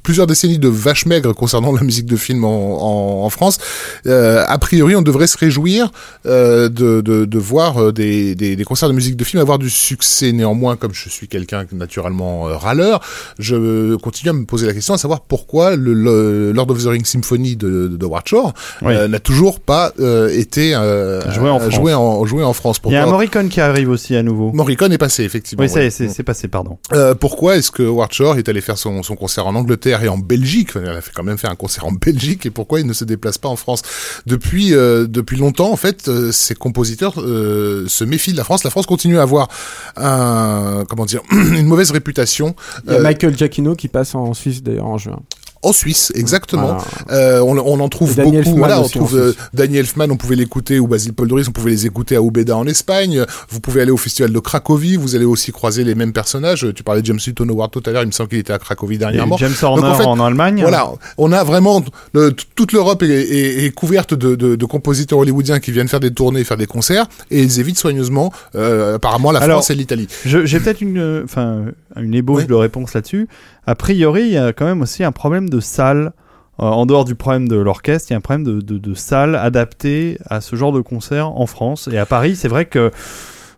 plusieurs 0.04 0.28
décennies 0.28 0.60
de 0.60 0.68
vaches 0.68 1.06
maigres 1.06 1.34
concernant 1.36 1.72
la 1.72 1.82
musique 1.82 2.06
de 2.06 2.16
film 2.16 2.44
en, 2.44 3.22
en, 3.22 3.26
en 3.26 3.30
France, 3.30 3.58
euh, 4.06 4.44
a 4.48 4.58
priori 4.58 4.96
on 4.96 5.02
devrait 5.02 5.28
se 5.28 5.38
réjouir 5.38 5.92
euh, 6.26 6.70
de, 6.70 7.02
de, 7.02 7.26
de 7.26 7.40
voir 7.40 7.82
euh, 7.82 7.92
des, 7.92 8.36
des, 8.36 8.56
des 8.56 8.64
concerts 8.64 8.90
de 8.90 8.94
musique 8.94 9.16
de 9.16 9.24
film 9.24 9.42
avoir 9.42 9.60
du 9.60 9.70
succès. 9.70 10.32
Néanmoins, 10.32 10.76
comme 10.76 10.94
je 10.94 11.10
suis 11.10 11.28
quelqu'un 11.28 11.66
naturellement 11.72 12.48
euh, 12.50 12.56
râleur, 12.58 13.02
je 13.40 13.96
continue 13.96 14.30
à 14.30 14.34
me 14.34 14.46
poser 14.46 14.68
la 14.68 14.74
question 14.74 14.94
à 14.94 14.98
savoir 14.98 15.22
pourquoi 15.22 15.76
le, 15.76 15.94
le 15.94 16.52
Lord 16.52 16.70
of 16.72 16.84
the 16.84 16.88
Rings 16.88 17.06
Symphony 17.06 17.56
de, 17.56 17.88
de 17.88 18.06
Howard 18.06 18.28
Shore 18.28 18.54
Oui. 18.82 18.94
euh, 18.94 19.08
n'a 19.08 19.20
toujours 19.20 19.60
pas 19.60 19.94
euh, 20.00 20.30
été 20.30 20.76
euh, 20.76 21.22
Joué 21.32 21.50
en 21.50 21.60
France. 21.60 21.74
joué 21.74 21.94
en, 21.94 22.26
joué 22.26 22.44
en 22.44 22.54
France. 22.54 22.78
Il 22.86 22.92
y 22.92 22.96
a 22.96 23.04
un 23.04 23.08
Morricone 23.08 23.50
qui 23.50 23.62
arrive 23.62 23.90
aussi 23.90 24.16
à 24.16 24.24
nouveau. 24.24 24.52
Morricone 24.52 24.92
est 24.94 24.98
passé, 24.98 25.24
effectivement. 25.24 25.64
Oui, 25.64 25.72
ouais. 25.72 25.90
c'est 25.90 26.10
c'est 26.10 26.24
passé, 26.24 26.48
pardon. 26.48 26.78
Euh, 26.94 27.16
pourquoi 27.16 27.58
est-ce 27.58 27.72
que 27.72 27.84
Shore 28.12 28.38
est 28.38 28.50
allé 28.50 28.62
faire 28.62 28.78
son, 28.78 29.04
son 29.04 29.16
concert 29.16 29.46
en 29.48 29.56
Angleterre? 29.56 29.77
Et 29.86 30.08
en 30.08 30.18
Belgique 30.18 30.70
Enfin, 30.70 30.82
Il 30.84 30.90
a 30.90 31.02
fait 31.02 31.12
quand 31.14 31.24
même 31.24 31.38
fait 31.38 31.48
un 31.48 31.56
concert 31.56 31.86
en 31.86 31.92
Belgique 31.92 32.46
et 32.46 32.50
pourquoi 32.50 32.80
il 32.80 32.86
ne 32.88 32.94
se 32.94 33.06
déplace 33.06 33.38
pas 33.38 33.50
en 33.50 33.56
France? 33.56 33.82
Depuis 34.26 34.74
euh, 34.74 35.08
depuis 35.08 35.38
longtemps, 35.38 35.72
en 35.72 35.76
fait, 35.76 36.08
euh, 36.08 36.32
ces 36.32 36.56
compositeurs 36.56 37.14
euh, 37.18 37.86
se 37.88 38.04
méfient 38.04 38.32
de 38.32 38.38
la 38.38 38.44
France. 38.44 38.64
La 38.64 38.70
France 38.70 38.86
continue 38.86 39.20
à 39.20 39.22
avoir 39.22 39.50
un 39.96 40.84
comment 40.90 41.06
dire 41.06 41.22
une 41.32 41.66
mauvaise 41.66 41.92
réputation 41.92 42.56
Il 42.86 42.94
y 42.94 42.96
a 42.96 43.00
Michael 43.00 43.38
Giacchino 43.38 43.76
qui 43.76 43.88
passe 43.88 44.16
en 44.16 44.34
Suisse 44.34 44.64
d'ailleurs 44.64 44.88
en 44.88 44.98
juin. 44.98 45.20
En 45.64 45.74
Suisse, 45.74 46.12
exactement. 46.16 46.78
Voilà. 46.78 46.84
Euh, 47.12 47.42
on, 47.42 47.58
on 47.58 47.80
en 47.80 47.90
trouve 47.90 48.16
beaucoup. 48.16 48.36
Elfman 48.36 48.58
Voilà, 48.58 48.82
on 48.82 48.88
trouve 48.88 49.16
euh. 49.18 49.34
Daniel 49.54 49.82
Elfman, 49.82 50.08
on 50.12 50.18
pouvait 50.18 50.36
l'écouter, 50.36 50.80
ou 50.80 50.88
Basil 50.88 51.14
Paul 51.14 51.28
Doris, 51.28 51.48
on 51.48 51.52
pouvait 51.52 51.72
les 51.72 51.86
écouter 51.86 52.16
à 52.16 52.22
Ubeda 52.22 52.56
en 52.56 52.66
Espagne. 52.68 53.26
Vous 53.50 53.60
pouvez 53.60 53.82
aller 53.82 53.92
au 53.92 53.98
festival 53.98 54.32
de 54.32 54.40
Cracovie, 54.40 54.96
vous 54.96 55.16
allez 55.16 55.26
aussi 55.26 55.52
croiser 55.52 55.84
les 55.84 55.96
mêmes 55.96 56.14
personnages. 56.14 56.68
Tu 56.76 56.84
parlais 56.84 57.02
de 57.02 57.06
James 57.08 57.20
Newton 57.26 57.50
Howard 57.50 57.72
tout 57.72 57.84
à 57.86 57.92
l'heure, 57.92 58.04
il 58.04 58.08
me 58.08 58.12
semble 58.12 58.30
qu'il 58.30 58.40
était 58.40 58.54
à 58.54 58.60
Cracovie 58.60 58.96
Et 58.96 59.00
dernièrement. 59.00 59.38
James 59.38 59.54
Horner 59.62 59.82
Donc, 59.84 59.92
en 59.92 59.96
fait, 59.98 60.04
en 60.06 60.20
Allemagne. 60.20 60.62
Voilà, 60.62 60.92
on 61.18 61.32
a 61.32 61.44
vraiment 61.44 61.84
le- 62.14 62.32
toute 62.56 62.72
l'Europe 62.72 63.04
est, 63.04 63.08
est- 63.10 63.66
est 63.66 63.72
couverte 63.72 64.14
de, 64.14 64.36
de- 64.36 64.56
de 64.56 64.66
compositeurs 64.66 65.20
hollywoodiens 65.20 65.60
qui 65.60 65.72
viennent 65.72 65.88
faire 65.88 66.00
des 66.00 66.12
tournées, 66.14 66.44
faire 66.44 66.58
des 66.58 66.66
concerts, 66.68 67.08
et 67.32 67.42
ils 67.42 67.60
évitent 67.60 67.78
soigneusement, 67.80 68.32
euh, 68.56 68.96
apparemment, 68.96 69.32
la 69.32 69.40
Alors, 69.40 69.58
France 69.58 69.70
et 69.72 69.76
l'Italie. 69.76 70.08
J'ai 70.26 70.60
peut-être 70.60 70.82
une, 70.82 71.22
enfin, 71.24 71.66
une 72.00 72.14
ébauche 72.14 72.42
Oui. 72.44 72.48
de 72.48 72.54
réponse 72.54 72.94
là-dessus. 72.94 73.28
A 73.68 73.76
priori, 73.76 74.22
il 74.22 74.30
y 74.30 74.38
a 74.38 74.54
quand 74.54 74.66
même 74.66 74.82
aussi 74.82 75.04
un 75.04 75.12
problème 75.12 75.50
de 75.50 75.60
salle. 75.60 76.14
Euh, 76.60 76.64
en 76.64 76.86
dehors 76.86 77.04
du 77.04 77.16
problème 77.16 77.50
de 77.50 77.58
l'orchestre, 77.58 78.10
il 78.10 78.14
y 78.14 78.16
a 78.16 78.18
un 78.18 78.22
problème 78.22 78.62
de, 78.62 78.94
salle 78.96 79.36
adaptée 79.36 80.18
à 80.26 80.40
ce 80.40 80.56
genre 80.56 80.72
de 80.72 80.80
concert 80.80 81.30
en 81.30 81.46
France. 81.46 81.90
Et 81.92 81.98
à 81.98 82.06
Paris, 82.06 82.38
c'est 82.38 82.48
vrai 82.48 82.66
que 82.66 82.92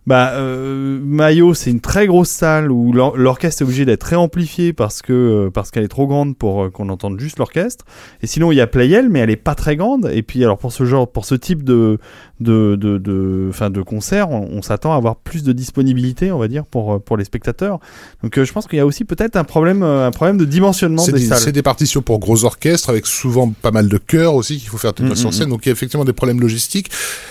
bah, 0.06 0.32
euh, 0.32 0.98
Maillot, 1.00 1.54
c'est 1.54 1.70
une 1.70 1.80
très 1.80 2.08
grosse 2.08 2.28
salle 2.28 2.72
où 2.72 2.92
l'or- 2.92 3.16
l'orchestre 3.16 3.62
est 3.62 3.64
obligé 3.64 3.84
d'être 3.84 4.02
réamplifié 4.02 4.72
parce 4.72 5.00
euh, 5.10 5.48
parce 5.50 5.70
qu'elle 5.70 5.84
est 5.84 5.88
trop 5.88 6.08
grande 6.08 6.36
pour 6.36 6.72
qu'on 6.72 6.88
entende 6.88 7.20
juste 7.20 7.38
l'orchestre. 7.38 7.84
Et 8.20 8.26
sinon, 8.26 8.50
il 8.50 8.56
y 8.56 8.60
a 8.60 8.66
Playel, 8.66 9.08
mais 9.10 9.20
elle 9.20 9.30
est 9.30 9.36
pas 9.36 9.54
très 9.54 9.76
grande. 9.76 10.10
Et 10.12 10.22
puis, 10.22 10.42
alors 10.42 10.58
pour 10.58 10.72
ce 10.72 10.84
genre, 10.84 11.10
pour 11.10 11.24
ce 11.24 11.36
type 11.36 11.62
de 11.62 11.98
de 12.40 12.76
de 12.76 12.98
de, 12.98 13.46
enfin, 13.50 13.70
de 13.70 13.82
concert, 13.82 14.30
on, 14.30 14.48
on 14.52 14.62
s'attend 14.62 14.92
à 14.92 14.96
avoir 14.96 15.16
plus 15.16 15.42
de 15.42 15.52
disponibilité, 15.52 16.32
on 16.32 16.38
va 16.38 16.48
dire, 16.48 16.64
pour 16.64 16.94
euh, 16.94 16.98
pour 16.98 17.16
les 17.16 17.24
spectateurs. 17.24 17.78
Donc, 18.22 18.36
euh, 18.38 18.44
je 18.44 18.52
pense 18.52 18.66
qu'il 18.66 18.78
y 18.78 18.80
a 18.80 18.86
aussi 18.86 19.04
peut-être 19.04 19.36
un 19.36 19.44
problème 19.44 19.82
euh, 19.82 20.06
un 20.06 20.10
problème 20.10 20.38
de 20.38 20.44
dimensionnement 20.44 21.04
des 21.06 21.12
des, 21.12 21.26
salles. 21.26 21.38
c'est 21.38 21.52
des 21.52 21.62
partitions 21.62 22.02
pour 22.02 22.18
gros 22.18 22.44
orchestres 22.44 22.88
avec 22.90 23.06
souvent 23.06 23.50
pas 23.62 23.70
mal 23.70 23.88
de 23.88 23.98
chœurs 23.98 24.34
aussi 24.34 24.58
qu'il 24.58 24.68
faut 24.68 24.78
faire 24.78 24.94
tenir 24.94 25.12
Mm, 25.12 25.16
sur 25.16 25.28
mm, 25.30 25.32
scène. 25.32 25.48
Donc 25.50 25.66
il 25.66 25.68
y 25.68 25.70
a 25.70 25.72
effectivement 25.72 26.04
des 26.04 26.12
problèmes 26.12 26.40
logistiques. 26.40 26.90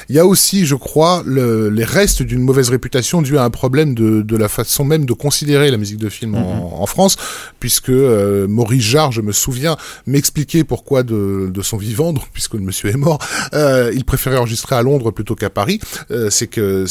Il 0.09 0.15
y 0.15 0.19
a 0.19 0.25
aussi, 0.25 0.65
je 0.65 0.75
crois, 0.75 1.23
le- 1.25 1.69
les 1.69 1.83
restes 1.85 2.21
d'une 2.23 2.41
mauvaise 2.41 2.69
réputation 2.69 3.21
due 3.21 3.37
à 3.37 3.43
un 3.43 3.49
problème 3.49 3.95
de, 3.95 4.21
de 4.21 4.37
la 4.37 4.47
façon 4.49 4.83
même 4.83 5.05
de 5.05 5.13
considérer 5.13 5.71
la 5.71 5.77
musique 5.77 5.97
de 5.97 6.09
film 6.09 6.35
en, 6.35 6.81
en 6.81 6.85
France, 6.85 7.15
puisque 7.59 7.89
euh, 7.89 8.47
Maurice 8.47 8.83
Jarre, 8.83 9.11
je 9.11 9.21
me 9.21 9.31
souviens, 9.31 9.77
m'expliquait 10.07 10.63
pourquoi 10.63 11.03
de, 11.03 11.49
de 11.53 11.61
son 11.61 11.77
vivant, 11.77 12.13
donc 12.13 12.23
puisque 12.33 12.53
le 12.55 12.59
monsieur 12.61 12.89
est 12.89 12.97
mort, 12.97 13.19
euh, 13.53 13.91
il 13.95 14.03
préférait 14.05 14.37
enregistrer 14.37 14.75
à 14.75 14.81
Londres 14.81 14.98
plutôt 15.13 15.35
qu'à 15.35 15.49
Paris. 15.49 15.79
Euh, 16.11 16.29
c'est 16.29 16.47
que 16.47 16.85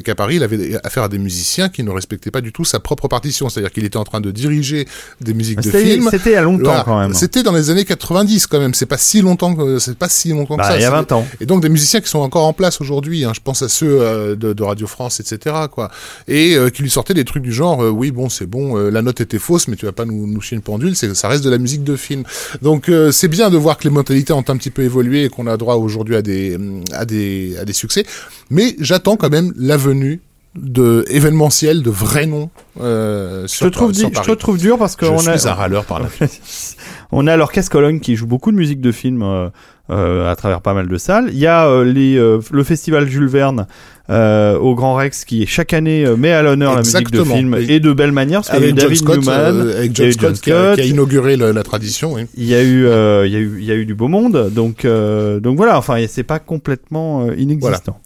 qu'à 0.00 0.14
Paris, 0.14 0.36
il 0.36 0.42
avait 0.42 0.78
affaire 0.84 1.04
à 1.04 1.08
des 1.08 1.18
musiciens 1.18 1.68
qui 1.68 1.82
ne 1.82 1.90
respectaient 1.90 2.30
pas 2.30 2.40
du 2.40 2.52
tout 2.52 2.64
sa 2.64 2.80
propre 2.80 3.08
partition, 3.08 3.48
c'est-à-dire 3.48 3.72
qu'il 3.72 3.84
était 3.84 3.96
en 3.96 4.04
train 4.04 4.20
de 4.20 4.30
diriger 4.30 4.86
des 5.20 5.34
musiques 5.34 5.58
de 5.58 5.62
C'était 5.70 5.84
film. 5.84 6.08
c'était 6.10 6.36
a 6.36 6.42
longtemps 6.42 6.64
Voilà. 6.64 6.82
quand 6.84 6.98
même. 7.00 7.14
C'était 7.14 7.42
dans 7.42 7.52
les 7.52 7.70
années 7.70 7.84
90 7.84 8.46
quand 8.46 8.58
même. 8.60 8.74
C'est 8.74 8.86
pas 8.86 8.98
si 8.98 9.22
longtemps 9.22 9.54
que 9.54 9.78
c'est 9.78 9.96
pas 9.96 10.08
si 10.08 10.30
longtemps 10.30 10.56
que 10.56 10.62
Bah, 10.62 10.68
ça. 10.70 10.76
il 10.76 10.82
y 10.82 10.84
a 10.84 10.88
C'est- 10.88 10.94
20 10.94 11.12
ans. 11.12 11.26
Et 11.40 11.46
donc 11.46 11.62
des 11.62 11.68
musiciens 11.68 12.00
qui 12.00 12.08
sont 12.08 12.18
encore 12.20 12.44
en 12.46 12.52
place 12.52 12.80
aujourd'hui. 12.80 13.24
Hein. 13.24 13.32
Je 13.34 13.40
pense 13.40 13.62
à 13.62 13.68
ceux 13.68 14.00
euh, 14.00 14.34
de, 14.36 14.52
de 14.52 14.62
Radio 14.62 14.86
France, 14.86 15.20
etc. 15.20 15.54
Quoi. 15.70 15.90
Et 16.28 16.56
euh, 16.56 16.70
qui 16.70 16.82
lui 16.82 16.90
sortaient 16.90 17.14
des 17.14 17.24
trucs 17.24 17.42
du 17.42 17.52
genre, 17.52 17.78
oui 17.80 18.10
bon 18.10 18.28
c'est 18.28 18.46
bon, 18.46 18.76
la 18.76 19.02
note 19.02 19.20
était 19.20 19.38
fausse, 19.38 19.68
mais 19.68 19.76
tu 19.76 19.86
vas 19.86 19.92
pas 19.92 20.04
nous, 20.04 20.26
nous 20.26 20.40
chier 20.40 20.56
une 20.56 20.62
pendule. 20.62 20.94
Ça 20.96 21.28
reste 21.28 21.44
de 21.44 21.50
la 21.50 21.58
musique 21.58 21.84
de 21.84 21.96
film. 21.96 22.24
Donc 22.62 22.90
c'est 23.12 23.28
bien 23.28 23.50
de 23.50 23.56
voir 23.56 23.78
que 23.78 23.84
les 23.84 23.90
mentalités 23.90 24.32
ont 24.32 24.44
un 24.48 24.56
petit 24.56 24.70
peu 24.70 24.82
évolué 24.82 25.24
et 25.24 25.28
qu'on 25.28 25.46
a 25.46 25.56
droit 25.56 25.74
aujourd'hui 25.76 26.16
à 26.16 26.22
des 26.22 26.58
à 26.92 27.04
des 27.04 27.43
à 27.58 27.64
des 27.64 27.72
succès. 27.72 28.04
Mais 28.50 28.76
j'attends 28.78 29.16
quand 29.16 29.30
même 29.30 29.52
la 29.56 29.76
venue 29.76 30.20
de 30.54 31.04
événementiel 31.08 31.82
de 31.82 31.90
vrais 31.90 32.26
noms. 32.26 32.50
Euh, 32.80 33.46
Je 33.48 33.64
te 33.64 33.68
trouve, 33.68 33.92
je 33.92 34.06
te 34.06 34.30
trouve 34.32 34.58
dur 34.58 34.78
parce 34.78 34.96
Je 35.00 35.06
qu'on 35.06 35.26
a, 35.26 35.36
suis 35.38 35.48
un 35.48 35.54
râleur 35.54 35.84
par 35.84 36.00
la 36.00 36.08
on 37.16 37.26
a 37.26 37.36
l'orchestre 37.36 37.70
Cologne 37.70 38.00
qui 38.00 38.16
joue 38.16 38.26
beaucoup 38.26 38.50
de 38.52 38.56
musique 38.56 38.80
de 38.80 38.92
film 38.92 39.22
euh, 39.22 39.48
euh, 39.90 40.30
à 40.30 40.34
travers 40.36 40.60
pas 40.60 40.74
mal 40.74 40.88
de 40.88 40.96
salles. 40.96 41.28
Il 41.32 41.38
y 41.38 41.46
a 41.46 41.66
euh, 41.66 41.84
les, 41.84 42.16
euh, 42.16 42.40
le 42.50 42.64
festival 42.64 43.06
Jules 43.08 43.28
Verne 43.28 43.66
euh, 44.10 44.56
au 44.58 44.74
Grand 44.74 44.94
Rex 44.94 45.24
qui 45.24 45.46
chaque 45.46 45.72
année 45.72 46.04
euh, 46.04 46.16
met 46.16 46.32
à 46.32 46.42
l'honneur 46.42 46.72
la 46.74 46.78
musique 46.80 47.10
de 47.10 47.22
film 47.24 47.54
Et- 47.58 47.74
et 47.76 47.80
de 47.80 47.92
belle 47.92 48.12
manière 48.12 48.40
parce 48.42 48.50
avec 48.50 48.74
David 48.74 48.96
Scott, 48.98 49.18
Newman, 49.20 49.70
avec 49.76 49.94
John 49.94 50.12
Scott, 50.12 50.40
qui, 50.40 50.52
a, 50.52 50.74
qui 50.74 50.80
a 50.80 50.84
Scott. 50.84 50.86
inauguré 50.86 51.36
la 51.36 51.62
tradition. 51.62 52.14
Oui. 52.14 52.22
il 52.36 52.44
y 52.44 52.54
a 52.54 52.62
eu 52.62 52.86
euh, 52.86 53.26
il 53.26 53.32
y 53.32 53.36
a 53.36 53.40
eu 53.40 53.56
il 53.60 53.64
y 53.64 53.70
a 53.70 53.74
eu 53.74 53.86
du 53.86 53.94
beau 53.94 54.08
monde 54.08 54.50
donc 54.52 54.84
euh, 54.84 55.38
donc 55.40 55.56
voilà 55.56 55.78
enfin 55.78 55.96
c'est 56.08 56.22
pas 56.24 56.38
complètement 56.38 57.30
inexistant. 57.32 58.00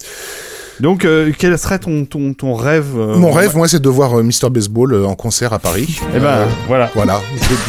Donc 0.81 1.05
euh, 1.05 1.33
quel 1.37 1.59
serait 1.59 1.79
ton 1.79 2.05
ton, 2.05 2.35
ton 2.35 2.55
rêve 2.55 2.93
euh, 2.97 3.17
Mon 3.17 3.33
rêve, 3.33 3.57
moi, 3.57 3.67
c'est 3.69 3.83
de 3.83 3.89
voir 3.89 4.19
euh, 4.19 4.23
Mr 4.23 4.49
Baseball 4.51 4.93
euh, 4.95 5.07
en 5.07 5.15
concert 5.15 5.53
à 5.53 5.59
Paris. 5.59 6.01
Eh 6.15 6.21
ben 6.21 6.47
voilà, 6.67 6.91
voilà, 6.95 7.21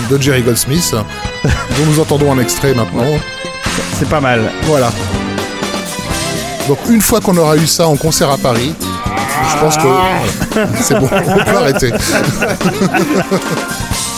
de, 0.10 0.16
de 0.16 0.22
Jerry 0.22 0.42
Goldsmith, 0.44 0.94
dont 1.44 1.86
nous 1.88 2.00
entendons 2.00 2.32
un 2.32 2.40
extrait 2.40 2.74
maintenant. 2.74 3.04
c'est 3.98 4.10
pas 4.10 4.22
mal. 4.22 4.42
Voilà. 4.64 4.92
Donc 6.68 6.78
une 6.90 7.02
fois 7.02 7.20
qu'on 7.20 7.36
aura 7.38 7.58
eu 7.58 7.66
ça 7.66 7.88
en 7.88 7.96
concert 7.98 8.30
à 8.30 8.38
Paris, 8.38 8.76
je 9.52 9.58
pense 9.60 9.78
que 9.78 10.84
c'est 10.84 11.00
bon, 11.00 11.08
on 11.12 11.44
peut 11.44 11.58
arrêter. 11.58 11.92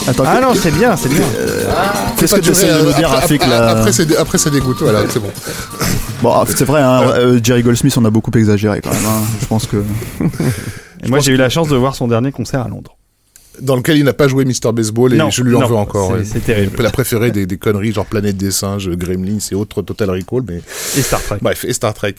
Attends, 0.08 0.24
Ah 0.26 0.40
non, 0.40 0.48
c'est 0.54 0.72
bien, 0.72 0.96
c'est 0.96 1.08
bien. 1.08 1.22
qu'est-ce 2.18 2.34
Pas 2.34 2.40
que 2.40 2.44
tu 2.44 2.50
essaies 2.50 2.66
durer, 2.66 2.78
de 2.80 2.84
me 2.86 2.90
euh, 2.90 2.92
dire, 2.94 3.08
après, 3.08 3.20
Rafik, 3.20 3.42
après, 3.42 3.56
là 3.56 3.68
après, 3.70 3.92
c'est 3.92 4.16
après 4.16 4.38
c'est 4.38 4.50
dégoûté, 4.50 4.80
voilà, 4.82 5.00
c'est 5.08 5.20
bon. 5.20 5.30
Bon, 6.22 6.32
ah, 6.34 6.44
c'est 6.46 6.64
vrai, 6.64 6.82
hein, 6.82 7.02
euh, 7.14 7.38
Jerry 7.42 7.62
Goldsmith, 7.62 7.96
on 7.98 8.04
a 8.04 8.10
beaucoup 8.10 8.32
exagéré 8.36 8.80
quand 8.80 8.90
même. 8.92 9.04
hein. 9.06 9.22
Je 9.40 9.46
pense 9.46 9.66
que. 9.66 9.84
Et 11.04 11.08
moi 11.08 11.18
j'ai 11.20 11.32
eu 11.32 11.36
la 11.36 11.48
chance 11.48 11.68
de 11.68 11.76
voir 11.76 11.94
son 11.94 12.08
dernier 12.08 12.32
concert 12.32 12.60
à 12.62 12.68
Londres. 12.68 12.96
Dans 13.60 13.76
lequel 13.76 13.98
il 13.98 14.04
n'a 14.04 14.12
pas 14.12 14.28
joué 14.28 14.44
Mr 14.44 14.72
Baseball 14.72 15.12
et 15.12 15.16
Non, 15.16 15.30
je 15.30 15.42
lui 15.42 15.54
en 15.54 15.60
non, 15.60 15.66
veux 15.68 15.76
encore. 15.76 16.14
c'est- 16.24 16.40
terrible. 16.40 16.72
Il 16.78 16.86
a 16.86 16.90
préféré 16.90 17.30
des, 17.30 17.46
des 17.46 17.56
conneries 17.58 17.92
genre 17.92 18.06
Planète 18.06 18.36
des 18.36 18.50
singes, 18.50 18.88
Gremlins 18.90 19.38
et 19.50 19.54
autres 19.54 19.82
Total 19.82 20.10
Recall, 20.10 20.42
mais 20.48 20.62
Et 20.96 21.02
Star 21.02 21.22
Trek. 21.22 21.38
bref, 21.42 21.64
et 21.66 21.72
Star 21.72 21.92
Trek. 21.94 22.14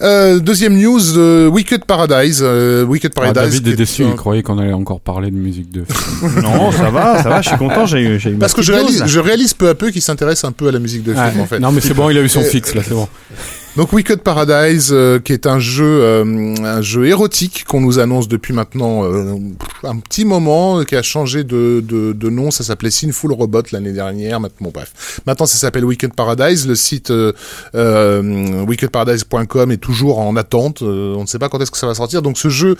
Euh, 0.00 0.38
deuxième 0.38 0.76
news, 0.78 1.16
euh, 1.18 1.46
Wicked 1.48 1.84
Paradise. 1.84 2.40
euh, 2.42 2.84
Wicked 2.84 3.12
Ah, 3.16 3.20
Paradise. 3.20 3.42
David 3.60 3.68
est 3.68 3.76
déçu, 3.76 4.04
un- 4.04 4.08
il 4.10 4.14
croyait 4.16 4.42
qu'on 4.42 4.58
allait 4.58 4.72
encore 4.72 5.00
parler 5.00 5.30
de 5.30 5.36
musique 5.36 5.70
de 5.70 5.84
film. 5.84 6.32
Non, 6.42 6.72
ça 6.72 6.90
va, 6.90 7.22
ça 7.22 7.28
va, 7.28 7.42
je 7.42 7.48
suis 7.48 7.58
content, 7.58 7.86
j'ai 7.86 8.00
eu, 8.00 8.18
j'ai 8.20 8.30
Parce 8.32 8.54
que 8.54 8.62
je 8.62 8.72
réalise, 8.72 9.00
là. 9.00 9.06
je 9.06 9.20
réalise 9.20 9.54
peu 9.54 9.68
à 9.68 9.74
peu 9.74 9.90
qu'il 9.90 10.02
s'intéresse 10.02 10.44
un 10.44 10.52
peu 10.52 10.68
à 10.68 10.72
la 10.72 10.78
musique 10.78 11.02
de 11.02 11.12
film 11.12 11.24
Ouais. 11.36 11.40
en 11.42 11.46
fait. 11.46 11.58
Non 11.60 11.70
mais 11.72 11.80
c'est 11.80 11.94
bon, 11.94 12.08
il 12.10 12.18
a 12.18 12.22
eu 12.22 12.28
son 12.28 12.40
Euh, 12.40 12.44
fixe 12.44 12.74
là, 12.74 12.82
c'est 12.82 12.94
bon. 12.94 13.08
Donc 13.78 13.92
Wicked 13.92 14.22
Paradise, 14.22 14.88
euh, 14.90 15.20
qui 15.20 15.32
est 15.32 15.46
un 15.46 15.60
jeu, 15.60 15.84
euh, 16.02 16.24
un 16.64 16.82
jeu 16.82 17.06
érotique 17.06 17.64
qu'on 17.64 17.80
nous 17.80 18.00
annonce 18.00 18.26
depuis 18.26 18.52
maintenant 18.52 19.04
euh, 19.04 19.36
un 19.84 19.98
petit 20.00 20.24
moment, 20.24 20.82
qui 20.82 20.96
a 20.96 21.02
changé 21.02 21.44
de, 21.44 21.80
de, 21.86 22.12
de 22.12 22.28
nom. 22.28 22.50
Ça 22.50 22.64
s'appelait 22.64 22.90
Sinful 22.90 23.30
Robot 23.32 23.62
l'année 23.70 23.92
dernière. 23.92 24.40
Maintenant, 24.40 24.64
bon, 24.64 24.70
bref. 24.74 25.20
Maintenant, 25.28 25.46
ça 25.46 25.56
s'appelle 25.58 25.84
Wicked 25.84 26.12
Paradise. 26.12 26.66
Le 26.66 26.74
site 26.74 27.12
euh, 27.12 27.32
euh, 27.76 28.64
wickedparadise.com 28.66 29.70
est 29.70 29.76
toujours 29.76 30.18
en 30.18 30.34
attente. 30.34 30.82
Euh, 30.82 31.14
on 31.16 31.20
ne 31.22 31.26
sait 31.26 31.38
pas 31.38 31.48
quand 31.48 31.60
est-ce 31.62 31.70
que 31.70 31.78
ça 31.78 31.86
va 31.86 31.94
sortir. 31.94 32.20
Donc, 32.20 32.36
ce 32.36 32.48
jeu 32.48 32.74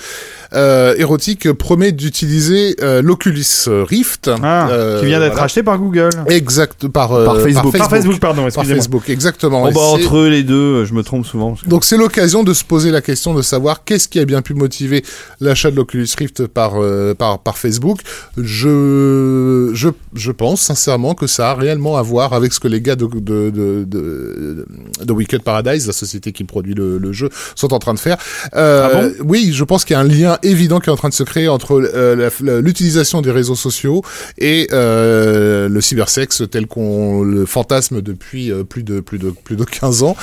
euh, 0.53 0.97
érotique 0.99 1.53
promet 1.53 1.93
d'utiliser 1.93 2.75
euh, 2.83 3.03
l'Oculus 3.03 3.45
Rift, 3.69 4.29
Ah, 4.43 4.69
euh, 4.71 4.99
qui 4.99 5.07
vient 5.07 5.21
d'être 5.21 5.31
voilà. 5.31 5.45
acheté 5.45 5.63
par 5.63 5.79
Google. 5.79 6.11
exact 6.27 6.89
par 6.89 7.13
euh, 7.13 7.25
Par 7.25 7.37
Facebook. 7.41 7.79
Par 7.79 7.89
Facebook, 7.89 8.19
pardon, 8.19 8.41
Par 8.41 8.47
excusez-moi. 8.49 8.77
Facebook, 8.77 9.09
exactement. 9.11 9.63
Bon, 9.63 9.73
bah, 9.73 9.81
entre 9.81 10.17
eux 10.17 10.29
les 10.29 10.43
deux, 10.43 10.88
je 10.89 10.95
me 10.95 11.03
trompe 11.03 11.27
souvent. 11.27 11.51
parce 11.51 11.63
que- 11.63 11.69
donc 11.69 11.85
c'est 11.85 11.97
l'occasion 11.97 12.43
de 12.45 12.53
se 12.55 12.65
poser 12.65 12.91
la 12.91 13.01
question 13.01 13.35
de 13.35 13.43
savoir 13.43 13.85
qu'est-ce 13.85 14.09
qui 14.09 14.19
a 14.19 14.25
bien 14.25 14.43
pu 14.43 14.55
motiver 14.55 15.05
l'achat 15.41 15.71
de 15.71 15.77
l'Oculus 15.77 16.09
Rift 16.19 16.47
par, 16.47 16.73
euh, 16.83 17.15
par, 17.15 17.39
par 17.41 17.59
Facebook. 17.59 18.01
Je, 18.37 19.71
je, 19.75 19.89
je 20.15 20.31
pense 20.33 20.61
sincèrement 20.63 21.15
que 21.15 21.27
ça 21.27 21.51
a 21.51 21.55
réellement 21.55 21.97
à 21.97 22.03
voir 22.03 22.33
avec 22.33 22.53
ce 22.53 22.61
que 22.61 22.69
les 22.69 22.81
gars 22.81 22.97
de, 22.97 23.07
de, 23.07 23.51
de, 23.51 23.85
de, 23.85 24.67
de 25.05 25.13
Wicked 25.13 25.43
Paradise, 25.43 25.87
la 25.87 25.93
société 25.93 26.33
qui 26.33 26.45
produit 26.45 26.75
le, 26.75 26.99
le 26.99 27.13
jeu, 27.13 27.29
sont 27.55 27.73
en 27.73 27.79
train 27.79 27.95
de 27.95 27.99
faire. 27.99 28.17
Euh, 28.55 28.89
Ah 28.93 29.03
bon? 29.03 29.13
oui, 29.27 29.51
je 29.53 29.65
pense 29.65 29.85
qu'il 29.85 29.95
y 29.95 29.97
a 29.97 30.01
un 30.01 30.05
lien 30.05 30.39
évident 30.43 30.81
qui 30.81 30.89
est 30.91 30.93
en 30.93 30.97
train 30.97 31.09
de 31.09 31.15
se 31.15 31.23
créer 31.23 31.49
entre 31.49 31.73
euh, 31.95 32.31
l'utilisation 32.61 33.23
des 33.23 33.31
réseaux 33.31 33.55
sociaux 33.55 34.03
et 34.39 34.67
le 34.71 35.81
cybersexe 35.81 36.43
tel 36.51 36.67
qu'on 36.67 37.23
le 37.23 37.47
fantasme 37.47 38.01
depuis 38.03 38.51
plus 38.69 38.83
de 38.83 39.01
plus 39.01 39.19
de 39.19 39.31
plus 39.31 39.57
de 39.57 39.65
15 39.65 40.03
ans. 40.03 40.17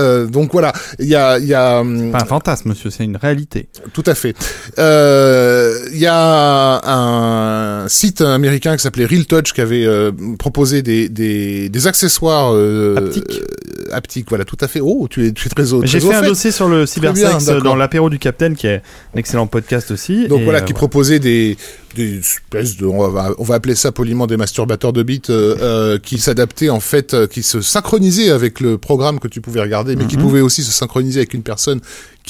Euh, 0.00 0.26
donc 0.26 0.52
voilà, 0.52 0.72
il 0.98 1.06
y 1.06 1.14
a 1.14 1.38
y 1.38 1.54
a 1.54 1.80
hum, 1.80 2.10
Pas 2.12 2.22
un 2.22 2.24
fantasme, 2.24 2.70
monsieur, 2.70 2.90
c'est 2.90 3.04
une 3.04 3.16
réalité. 3.16 3.68
tout 3.92 4.02
à 4.06 4.14
fait. 4.14 4.34
Euh, 4.78 5.74
Il 5.92 5.98
y 5.98 6.06
a 6.06 6.80
un 6.84 7.88
site 7.88 8.20
américain 8.20 8.76
qui 8.76 8.82
s'appelait 8.82 9.06
Real 9.06 9.26
Touch 9.26 9.52
qui 9.52 9.60
avait 9.60 9.84
euh, 9.86 10.10
proposé 10.38 10.82
des, 10.82 11.08
des, 11.08 11.68
des 11.68 11.86
accessoires 11.86 12.54
Haptiques. 12.96 13.40
haptiques. 13.92 14.26
Voilà, 14.28 14.44
tout 14.44 14.58
à 14.60 14.68
fait. 14.68 14.80
Oh, 14.82 15.06
tu 15.10 15.26
es, 15.26 15.32
tu 15.32 15.46
es 15.46 15.50
très 15.50 15.72
au 15.72 15.84
J'ai 15.84 15.98
très 16.00 16.08
fait 16.10 16.14
un 16.16 16.20
fait. 16.22 16.26
dossier 16.28 16.50
sur 16.50 16.68
le 16.68 16.86
cybersex 16.86 17.46
dans 17.62 17.76
l'apéro 17.76 18.10
du 18.10 18.18
Capitaine, 18.18 18.54
qui 18.56 18.66
est 18.66 18.82
un 19.14 19.18
excellent 19.18 19.46
podcast 19.46 19.90
aussi. 19.90 20.28
Donc 20.28 20.40
et, 20.40 20.44
voilà, 20.44 20.60
qui 20.60 20.72
proposait 20.72 21.18
des, 21.18 21.56
des 21.94 22.18
espèces 22.18 22.76
de, 22.76 22.86
on 22.86 23.08
va, 23.08 23.32
on 23.38 23.44
va 23.44 23.54
appeler 23.56 23.74
ça 23.74 23.92
poliment 23.92 24.26
des 24.26 24.36
masturbateurs 24.36 24.92
de 24.92 25.02
bits, 25.02 25.22
euh, 25.30 25.56
euh, 25.60 25.98
qui 25.98 26.18
s'adaptaient 26.18 26.70
en 26.70 26.80
fait, 26.80 27.14
euh, 27.14 27.26
qui 27.26 27.42
se 27.42 27.60
synchronisaient 27.60 28.30
avec 28.30 28.60
le 28.60 28.78
programme 28.78 29.18
que 29.18 29.28
tu 29.28 29.40
pouvais 29.40 29.60
regarder, 29.60 29.96
mais 29.96 30.06
qui 30.06 30.16
Mhm. 30.16 30.22
pouvaient 30.22 30.40
aussi 30.40 30.62
se 30.62 30.72
synchroniser 30.72 31.20
avec 31.20 31.34
une 31.34 31.42
personne 31.42 31.80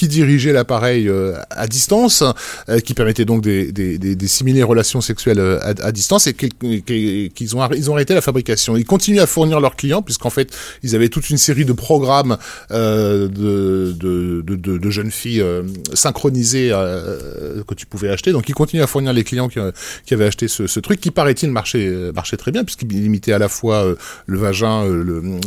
qui 0.01 0.07
dirigeait 0.07 0.51
l'appareil 0.51 1.07
euh, 1.07 1.35
à 1.51 1.67
distance, 1.67 2.23
euh, 2.69 2.79
qui 2.79 2.95
permettait 2.95 3.23
donc 3.23 3.43
des, 3.43 3.71
des, 3.71 3.99
des, 3.99 4.15
des 4.15 4.27
similées 4.27 4.63
relations 4.63 4.99
sexuelles 4.99 5.37
euh, 5.39 5.59
à, 5.61 5.75
à 5.85 5.91
distance 5.91 6.25
et 6.25 6.33
qui- 6.33 6.49
qui- 6.81 7.31
qu'ils 7.35 7.55
ont, 7.55 7.61
ils 7.71 7.87
ont 7.91 7.93
arrêté 7.93 8.15
la 8.15 8.21
fabrication. 8.21 8.75
Ils 8.77 8.83
continuent 8.85 9.19
à 9.19 9.27
fournir 9.27 9.59
leurs 9.59 9.75
clients 9.75 10.01
puisqu'en 10.01 10.31
fait 10.31 10.49
ils 10.81 10.95
avaient 10.95 11.09
toute 11.09 11.29
une 11.29 11.37
série 11.37 11.65
de 11.65 11.73
programmes 11.73 12.37
de, 12.71 13.27
de, 13.27 14.41
de, 14.41 14.77
de, 14.77 14.89
jeunes 14.89 15.11
filles 15.11 15.43
synchronisées 15.93 16.69
que 17.67 17.73
tu 17.75 17.85
pouvais 17.85 18.09
acheter. 18.09 18.31
Donc 18.31 18.49
ils 18.49 18.55
continuent 18.55 18.81
à 18.81 18.87
fournir 18.87 19.13
les 19.13 19.23
clients 19.23 19.49
qui, 19.49 19.59
qui 20.07 20.13
avaient 20.15 20.25
acheté 20.25 20.47
ce, 20.47 20.65
ce 20.65 20.79
truc 20.79 20.99
qui 20.99 21.11
paraît-il 21.11 21.51
marchait, 21.51 22.11
marchait 22.15 22.37
très 22.37 22.51
bien 22.51 22.63
puisqu'il 22.63 22.87
limitait 22.89 23.33
à 23.33 23.39
la 23.39 23.49
fois 23.49 23.85
le 24.25 24.37
vagin, 24.39 24.83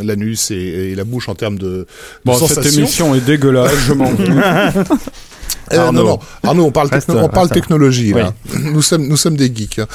l'anus 0.00 0.52
et, 0.52 0.54
et 0.54 0.94
la 0.94 1.02
bouche 1.02 1.28
en 1.28 1.34
termes 1.34 1.58
de, 1.58 1.64
de 1.64 1.86
Bon, 2.24 2.34
cette 2.46 2.58
émission 2.78 3.14
est 3.16 3.20
dégueulasse, 3.20 3.72
je 3.88 3.92
m'en. 3.94 4.12
Euh, 5.72 5.78
Arnaud. 5.78 6.02
non, 6.02 6.08
non, 6.10 6.18
Arnaud, 6.42 6.64
on 6.66 6.70
parle, 6.72 6.88
Reste- 6.88 7.06
techno- 7.06 7.22
on 7.22 7.28
parle 7.30 7.48
technologie 7.48 8.12
là. 8.12 8.34
Nous 8.60 8.82
sommes, 8.82 9.08
nous 9.08 9.16
sommes 9.16 9.34
des 9.36 9.46
geeks. 9.52 9.78
hein. 9.78 9.86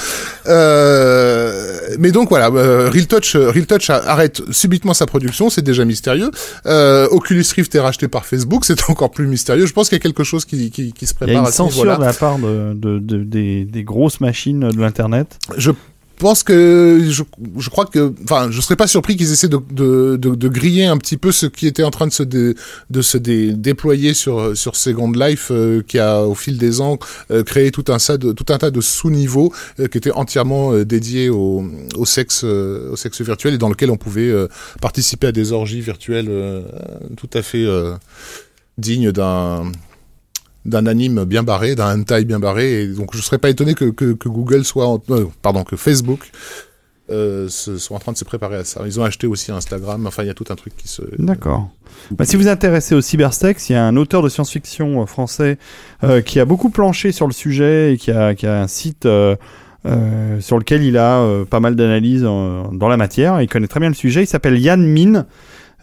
Euh, 0.47 1.79
mais 1.99 2.11
donc 2.11 2.29
voilà, 2.29 2.47
euh, 2.47 2.89
Real 2.91 3.05
Touch, 3.05 3.35
euh, 3.35 3.51
Real 3.51 3.67
Touch 3.67 3.89
arrête 3.91 4.41
subitement 4.51 4.95
sa 4.95 5.05
production, 5.05 5.51
c'est 5.51 5.61
déjà 5.61 5.85
mystérieux. 5.85 6.31
Euh, 6.65 7.07
Oculus 7.11 7.45
Rift 7.55 7.73
est 7.75 7.79
racheté 7.79 8.07
par 8.07 8.25
Facebook, 8.25 8.65
c'est 8.65 8.89
encore 8.89 9.11
plus 9.11 9.27
mystérieux. 9.27 9.67
Je 9.67 9.73
pense 9.73 9.89
qu'il 9.89 9.97
y 9.97 10.01
a 10.01 10.03
quelque 10.03 10.23
chose 10.23 10.43
qui, 10.45 10.71
qui, 10.71 10.91
qui 10.91 11.05
se 11.05 11.13
Il 11.21 11.27
y 11.27 11.35
a 11.35 11.39
prépare 11.39 11.41
une 11.43 11.47
à 11.47 11.51
ce 11.51 11.57
censure 11.57 11.97
de 11.99 12.03
la 12.03 12.13
part 12.13 12.39
de, 12.39 12.73
de- 12.73 12.99
de- 12.99 13.23
des, 13.23 13.65
des 13.65 13.83
grosses 13.83 14.21
machines 14.21 14.69
de 14.71 14.81
l'internet. 14.81 15.37
Je 15.57 15.71
pense 16.20 16.43
que 16.43 16.99
je, 17.09 17.24
je 17.57 17.70
crois 17.70 17.86
que 17.86 18.13
enfin 18.24 18.49
je 18.51 18.61
serais 18.61 18.76
pas 18.76 18.88
surpris 18.88 19.15
qu'ils 19.17 19.32
essaient 19.32 19.47
de, 19.47 19.59
de, 19.72 20.17
de, 20.17 20.36
de 20.36 20.47
griller 20.47 20.86
un 20.86 20.97
petit 20.97 21.17
peu 21.17 21.32
ce 21.32 21.45
qui 21.45 21.65
était 21.65 21.84
en 21.84 21.91
train 21.91 22.07
de 22.07 22.11
se 22.13 22.24
dé- 22.24 22.55
de 22.89 23.01
se 23.01 23.17
dé- 23.17 23.53
déployer 23.53 24.13
sur 24.13 24.55
sur 24.55 24.76
Second 24.76 25.11
Life 25.11 25.47
euh, 25.51 25.82
qui 25.82 25.97
a 25.97 26.22
au 26.24 26.36
fil 26.36 26.57
des 26.57 26.82
ans 26.82 26.99
euh, 27.32 27.43
créé 27.43 27.72
tout 27.72 27.86
un 27.88 27.97
tas 27.97 28.17
de 28.17 28.32
tout 28.34 28.45
un 28.49 28.57
tas 28.57 28.70
de 28.70 28.82
sous-niveaux 28.82 29.53
euh, 29.80 29.88
qui 29.88 29.97
étaient 29.97 30.11
entièrement 30.11 30.74
dédiés 30.84 31.30
au, 31.30 31.63
au 31.95 32.05
sexe 32.05 32.43
au 32.43 32.95
sexe 32.95 33.22
virtuel 33.22 33.53
et 33.53 33.57
dans 33.57 33.70
lequel 33.70 33.89
on 33.89 33.97
pouvait 33.97 34.32
participer 34.82 35.28
à 35.28 35.32
des 35.32 35.51
orgies 35.53 35.82
virtuelles 35.82 36.30
tout 37.17 37.30
à 37.34 37.41
fait 37.41 37.65
dignes 38.78 39.11
d'un 39.11 39.72
d'un 40.70 40.86
anime 40.86 41.26
bien 41.26 41.43
barré, 41.43 41.76
d'un 41.76 41.99
hentai 41.99 42.24
bien 42.26 42.39
barré, 42.39 42.84
et 42.84 42.88
donc 42.88 43.15
je 43.15 43.22
serais 43.22 43.38
pas 43.39 43.49
étonné 43.49 43.74
que, 43.74 43.86
que, 43.86 44.13
que 44.13 44.30
Google 44.30 44.63
soit, 44.63 44.88
en- 44.88 45.01
euh, 45.09 45.26
pardon, 45.41 45.63
que 45.63 45.76
Facebook 45.76 46.32
euh, 47.11 47.49
se, 47.49 47.72
en 47.91 47.99
train 47.99 48.11
de 48.11 48.17
se 48.17 48.24
préparer 48.26 48.55
à 48.57 48.63
ça. 48.63 48.82
Ils 48.86 48.99
ont 48.99 49.03
acheté 49.03 49.26
aussi 49.28 49.51
Instagram, 49.51 50.05
enfin 50.07 50.24
il 50.24 50.28
y 50.28 50.30
a 50.30 50.34
tout 50.36 50.45
un 50.49 50.55
truc 50.55 50.78
qui 50.78 50.88
se... 50.88 51.01
D'accord. 51.17 51.70
Bah, 52.11 52.24
si 52.26 52.36
vous 52.36 52.43
vous 52.43 52.47
intéressez 52.47 52.95
au 52.95 53.01
cybersex, 53.01 53.70
il 53.70 53.74
y 53.74 53.76
a 53.76 53.84
un 53.86 53.97
auteur 53.97 54.22
de 54.22 54.30
science-fiction 54.30 55.01
euh, 55.01 55.05
français 55.05 55.57
euh, 56.03 56.22
qui 56.22 56.39
a 56.39 56.45
beaucoup 56.45 56.70
planché 56.70 57.11
sur 57.11 57.28
le 57.28 57.34
sujet 57.34 57.93
et 57.93 57.97
qui 57.97 58.11
a, 58.11 58.36
qui 58.36 58.45
a 58.47 58.61
un 58.61 58.67
site 58.67 59.05
euh, 59.05 59.36
euh, 59.86 60.39
sur 60.39 60.57
lequel 60.59 60.84
il 60.84 60.97
a 60.97 61.20
euh, 61.20 61.45
pas 61.45 61.59
mal 61.59 61.76
d'analyses 61.76 62.22
dans 62.22 62.88
la 62.88 62.97
matière. 62.97 63.41
Il 63.41 63.47
connaît 63.47 63.67
très 63.67 63.80
bien 63.80 63.89
le 63.89 63.95
sujet. 63.95 64.24
Il 64.24 64.28
s'appelle 64.28 64.59
Yann 64.59 64.86
Min. 64.86 65.26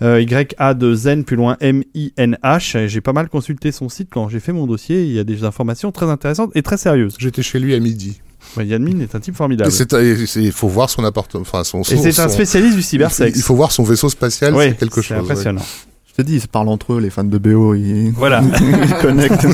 Euh, 0.02 0.20
Y-A 0.20 0.74
de 0.74 0.94
Zen, 0.94 1.24
plus 1.24 1.36
loin 1.36 1.56
M-I-N-H. 1.60 2.78
Et 2.78 2.88
J'ai 2.88 3.00
pas 3.00 3.12
mal 3.14 3.28
consulté 3.28 3.72
son 3.72 3.88
site 3.88 4.08
quand 4.10 4.28
j'ai 4.28 4.40
fait 4.40 4.52
mon 4.52 4.66
dossier. 4.66 5.04
Il 5.04 5.12
y 5.12 5.18
a 5.18 5.24
des 5.24 5.44
informations 5.44 5.90
très 5.92 6.06
intéressantes 6.06 6.50
et 6.54 6.62
très 6.62 6.76
sérieuses. 6.76 7.14
J'étais 7.18 7.42
chez 7.42 7.58
lui 7.58 7.74
à 7.74 7.80
midi. 7.80 8.20
Ouais, 8.56 8.66
Yann 8.66 8.82
Min 8.82 9.00
est 9.00 9.14
un 9.14 9.20
type 9.20 9.34
Et 9.34 9.36
formidable. 9.36 9.70
et 9.72 10.14
Il 10.36 10.52
faut 10.52 10.68
voir 10.68 10.88
son 10.90 11.02
appartement, 11.04 11.40
enfin 11.42 11.64
son... 11.64 11.80
Et 11.80 11.96
son- 11.96 12.02
c'est 12.02 12.20
un 12.20 12.28
spécialiste 12.28 12.74
du 12.74 12.80
il 12.80 12.84
cybersex. 12.84 13.42
faut 13.42 13.56
voir 13.56 13.72
son 13.72 13.82
vaisseau 13.82 14.08
spatial, 14.08 14.54
Ouais, 14.54 14.68
c'est 14.70 14.78
quelque 14.78 15.00
c'est 15.02 15.08
chose. 15.08 15.16
ouais. 15.16 15.22
impressionnant. 15.24 15.62
Je 16.06 16.14
t'ai 16.14 16.22
dit, 16.24 16.34
ils 16.36 16.40
se 16.40 16.46
parlent 16.46 16.68
entre 16.68 16.92
eux, 16.94 17.00
les 17.00 17.10
fans 17.10 17.24
de 17.24 17.38
BO, 17.38 17.74
ils, 17.74 18.12
Voilà. 18.12 18.42
ils 18.60 18.94
connectent. 19.02 19.44
et 19.44 19.48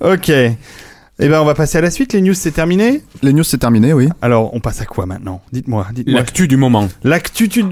ok. 0.00 0.32
Eh 1.18 1.28
ben, 1.30 1.40
on 1.40 1.46
va 1.46 1.54
passer 1.54 1.78
à 1.78 1.80
la 1.80 1.90
suite. 1.90 2.12
Les 2.12 2.20
news, 2.20 2.34
c'est 2.34 2.50
terminé? 2.50 3.00
Les 3.22 3.32
news, 3.32 3.42
c'est 3.42 3.56
terminé, 3.56 3.94
oui. 3.94 4.10
Alors, 4.20 4.52
on 4.52 4.60
passe 4.60 4.82
à 4.82 4.84
quoi 4.84 5.06
maintenant? 5.06 5.40
Dites-moi, 5.50 5.86
dites-moi. 5.94 6.18
L'actu 6.20 6.46
du 6.46 6.58
moment. 6.58 6.88
L'actu, 7.04 7.48
tu- 7.48 7.64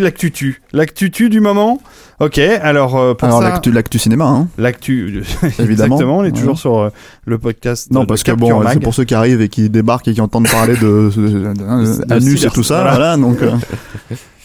l'actu, 0.00 0.32
tu- 0.32 0.60
l'actu 0.72 1.12
tu 1.12 1.28
du 1.28 1.38
moment? 1.40 1.80
Ok, 2.18 2.38
alors 2.38 2.96
euh, 2.96 3.14
pour 3.14 3.28
Alors, 3.28 3.42
ça, 3.42 3.48
l'actu, 3.48 3.70
l'actu 3.70 4.00
cinéma, 4.00 4.24
hein. 4.26 4.48
l'actu, 4.58 5.22
Évidemment. 5.60 5.70
exactement. 5.70 6.18
On 6.18 6.24
est 6.24 6.32
Ouais. 6.32 6.32
toujours 6.32 6.58
sur 6.58 6.78
euh, 6.80 6.90
le 7.26 7.38
podcast. 7.38 7.92
Non, 7.92 8.00
de 8.00 8.06
parce 8.06 8.24
que 8.24 8.32
Capture 8.32 8.58
bon, 8.60 8.68
c'est 8.72 8.80
pour 8.80 8.92
ceux 8.92 9.04
qui 9.04 9.14
arrivent 9.14 9.40
et 9.40 9.48
qui 9.48 9.70
débarquent 9.70 10.08
et 10.08 10.12
qui 10.14 10.20
entendent 10.20 10.48
parler 10.50 10.74
de, 10.74 10.80
de, 11.16 11.28
de- 11.54 12.04
De 12.06 12.12
anus 12.12 12.44
et 12.44 12.50
tout 12.50 12.64
ça, 12.64 12.82
voilà. 12.82 12.90
voilà, 12.96 13.16
donc, 13.16 13.40
euh, 13.40 13.52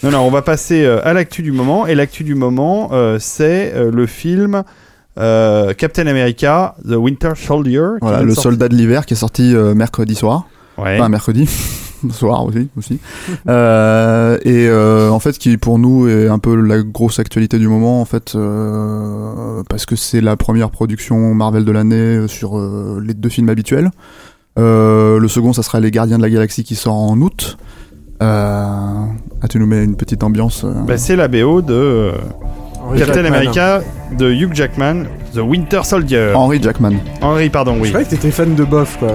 Non, 0.04 0.12
non, 0.12 0.20
on 0.20 0.30
va 0.30 0.42
passer 0.42 0.84
euh, 0.84 1.00
à 1.04 1.12
l'actu 1.14 1.42
du 1.42 1.50
moment. 1.50 1.88
Et 1.88 1.96
l'actu 1.96 2.22
du 2.22 2.36
moment, 2.36 2.90
euh, 2.92 3.18
c'est 3.20 3.72
euh, 3.74 3.90
le 3.90 4.06
film 4.06 4.62
euh, 5.18 5.72
Captain 5.74 6.06
America, 6.06 6.76
The 6.84 6.94
Winter 6.94 7.32
Soldier. 7.36 7.98
voilà, 8.00 8.22
le 8.22 8.34
soldat 8.34 8.68
de 8.68 8.74
l'hiver 8.74 9.06
qui 9.06 9.14
est 9.14 9.16
sorti 9.16 9.54
euh, 9.54 9.74
mercredi 9.74 10.14
soir. 10.14 10.46
Ouais. 10.78 10.96
Enfin, 10.98 11.08
mercredi. 11.08 11.48
soir 12.10 12.44
aussi, 12.44 12.68
aussi. 12.76 13.00
Euh, 13.48 14.38
et 14.44 14.70
en 15.10 15.18
fait, 15.18 15.38
qui 15.38 15.56
pour 15.56 15.78
nous 15.78 16.06
est 16.08 16.28
un 16.28 16.38
peu 16.38 16.54
la 16.54 16.82
grosse 16.82 17.18
actualité 17.18 17.58
du 17.58 17.68
moment, 17.68 18.00
en 18.00 18.04
fait, 18.04 18.36
parce 19.68 19.86
que 19.86 19.96
c'est 19.96 20.20
la 20.20 20.36
première 20.36 20.70
production 20.70 21.34
Marvel 21.34 21.64
de 21.64 21.72
l'année 21.72 22.28
sur 22.28 22.60
les 23.00 23.14
deux 23.14 23.30
films 23.30 23.48
habituels. 23.48 23.90
Le 24.56 25.26
second, 25.28 25.52
ça 25.52 25.62
sera 25.62 25.80
Les 25.80 25.90
Gardiens 25.90 26.18
de 26.18 26.22
la 26.22 26.30
Galaxie 26.30 26.64
qui 26.64 26.76
sort 26.76 26.94
en 26.94 27.18
août. 27.20 27.56
Euh, 28.22 29.06
ah, 29.42 29.48
tu 29.48 29.58
nous 29.58 29.66
mets 29.66 29.84
une 29.84 29.96
petite 29.96 30.22
ambiance. 30.22 30.64
Bah, 30.64 30.96
c'est 30.96 31.16
la 31.16 31.28
BO 31.28 31.62
de. 31.62 32.12
Henry 32.86 32.98
Captain 32.98 33.22
Jackman. 33.22 33.34
America 33.34 33.80
de 34.12 34.30
Hugh 34.32 34.54
Jackman, 34.54 35.04
The 35.34 35.38
Winter 35.38 35.80
Soldier. 35.84 36.32
Henry 36.34 36.62
Jackman. 36.62 36.94
Henry, 37.20 37.48
pardon, 37.50 37.74
Je 37.76 37.80
oui. 37.82 37.88
croyais 37.88 38.04
que 38.06 38.10
t'étais 38.10 38.30
fan 38.30 38.54
de 38.54 38.64
Boff, 38.64 38.96
quoi. 38.98 39.08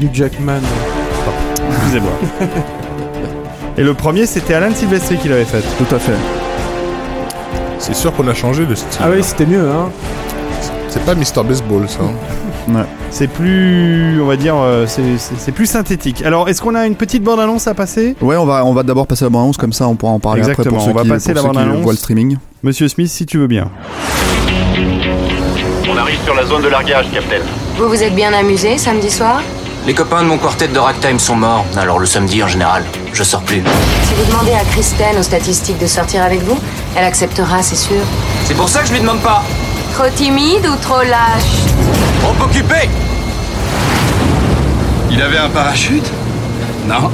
Hugh 0.00 0.10
Jackman. 0.12 0.60
Excusez-moi. 1.70 2.12
Et 3.78 3.82
le 3.82 3.94
premier, 3.94 4.26
c'était 4.26 4.54
Alan 4.54 4.74
Silvestri 4.74 5.16
qui 5.18 5.28
l'avait 5.28 5.44
fait. 5.44 5.62
Tout 5.78 5.94
à 5.94 5.98
fait. 5.98 6.12
C'est 7.78 7.94
sûr 7.94 8.12
qu'on 8.14 8.26
a 8.28 8.34
changé 8.34 8.64
le 8.66 8.74
style. 8.74 9.00
Ah 9.02 9.08
oui, 9.10 9.22
c'était 9.22 9.46
mieux, 9.46 9.68
hein. 9.70 9.90
C'est 10.88 11.04
pas 11.04 11.14
Mr. 11.14 11.44
Baseball, 11.46 11.88
ça. 11.88 11.98
hein. 12.02 12.12
C'est 13.10 13.28
plus, 13.28 14.20
on 14.20 14.26
va 14.26 14.36
dire, 14.36 14.56
euh, 14.58 14.86
c'est- 14.88 15.16
c'est 15.18 15.38
c'est 15.38 15.52
plus 15.52 15.66
synthétique. 15.66 16.22
Alors, 16.24 16.48
est-ce 16.48 16.60
qu'on 16.60 16.74
a 16.74 16.84
une 16.86 16.96
petite 16.96 17.22
bande-annonce 17.22 17.66
à 17.68 17.74
passer? 17.74 18.16
Ouais, 18.20 18.36
on 18.36 18.44
va, 18.44 18.64
on 18.64 18.74
va 18.74 18.82
d'abord 18.82 19.06
passer 19.06 19.24
la 19.24 19.30
bande-annonce, 19.30 19.56
comme 19.56 19.72
ça 19.72 19.86
on 19.88 19.94
pourra 19.94 20.12
en 20.12 20.18
parler 20.18 20.40
après 20.42 20.50
Exactement, 20.52 20.76
pour 20.78 20.84
ceux 20.84 20.90
on 20.90 20.94
va 20.94 21.02
qui, 21.02 21.08
passer 21.10 21.32
pour 21.32 21.34
la 21.36 21.42
ceux 21.42 21.48
qui 21.48 21.54
bande-annonce. 21.54 21.82
voient 21.82 21.92
le 21.92 21.98
streaming. 21.98 22.36
Monsieur 22.66 22.88
Smith, 22.88 23.08
si 23.08 23.26
tu 23.26 23.38
veux 23.38 23.46
bien. 23.46 23.70
On 25.88 25.96
arrive 25.96 26.18
sur 26.24 26.34
la 26.34 26.44
zone 26.44 26.62
de 26.62 26.68
largage, 26.68 27.06
Captain. 27.14 27.38
Vous 27.78 27.88
vous 27.88 28.02
êtes 28.02 28.16
bien 28.16 28.32
amusé 28.32 28.76
samedi 28.76 29.08
soir 29.08 29.40
Les 29.86 29.94
copains 29.94 30.24
de 30.24 30.26
mon 30.26 30.36
quartet 30.36 30.66
de 30.66 30.76
ragtime 30.76 31.20
sont 31.20 31.36
morts, 31.36 31.64
alors 31.76 32.00
le 32.00 32.06
samedi 32.06 32.42
en 32.42 32.48
général, 32.48 32.82
je 33.12 33.22
sors 33.22 33.42
plus. 33.42 33.62
Si 34.02 34.14
vous 34.14 34.32
demandez 34.32 34.50
à 34.50 34.64
Kristen 34.64 35.16
aux 35.16 35.22
statistiques 35.22 35.78
de 35.78 35.86
sortir 35.86 36.24
avec 36.24 36.42
vous, 36.42 36.58
elle 36.96 37.04
acceptera, 37.04 37.62
c'est 37.62 37.76
sûr. 37.76 38.02
C'est 38.46 38.56
pour 38.56 38.68
ça 38.68 38.80
que 38.80 38.88
je 38.88 38.94
lui 38.94 39.00
demande 39.00 39.20
pas. 39.20 39.44
Trop 39.94 40.10
timide 40.12 40.66
ou 40.66 40.74
trop 40.82 41.02
lâche 41.02 41.70
Trop 42.20 42.46
occupé 42.46 42.88
Il 45.12 45.22
avait 45.22 45.38
un 45.38 45.50
parachute? 45.50 46.10
Non. 46.88 47.12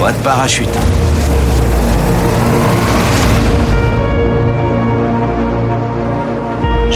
Pas 0.00 0.12
de 0.12 0.22
parachute. 0.22 0.78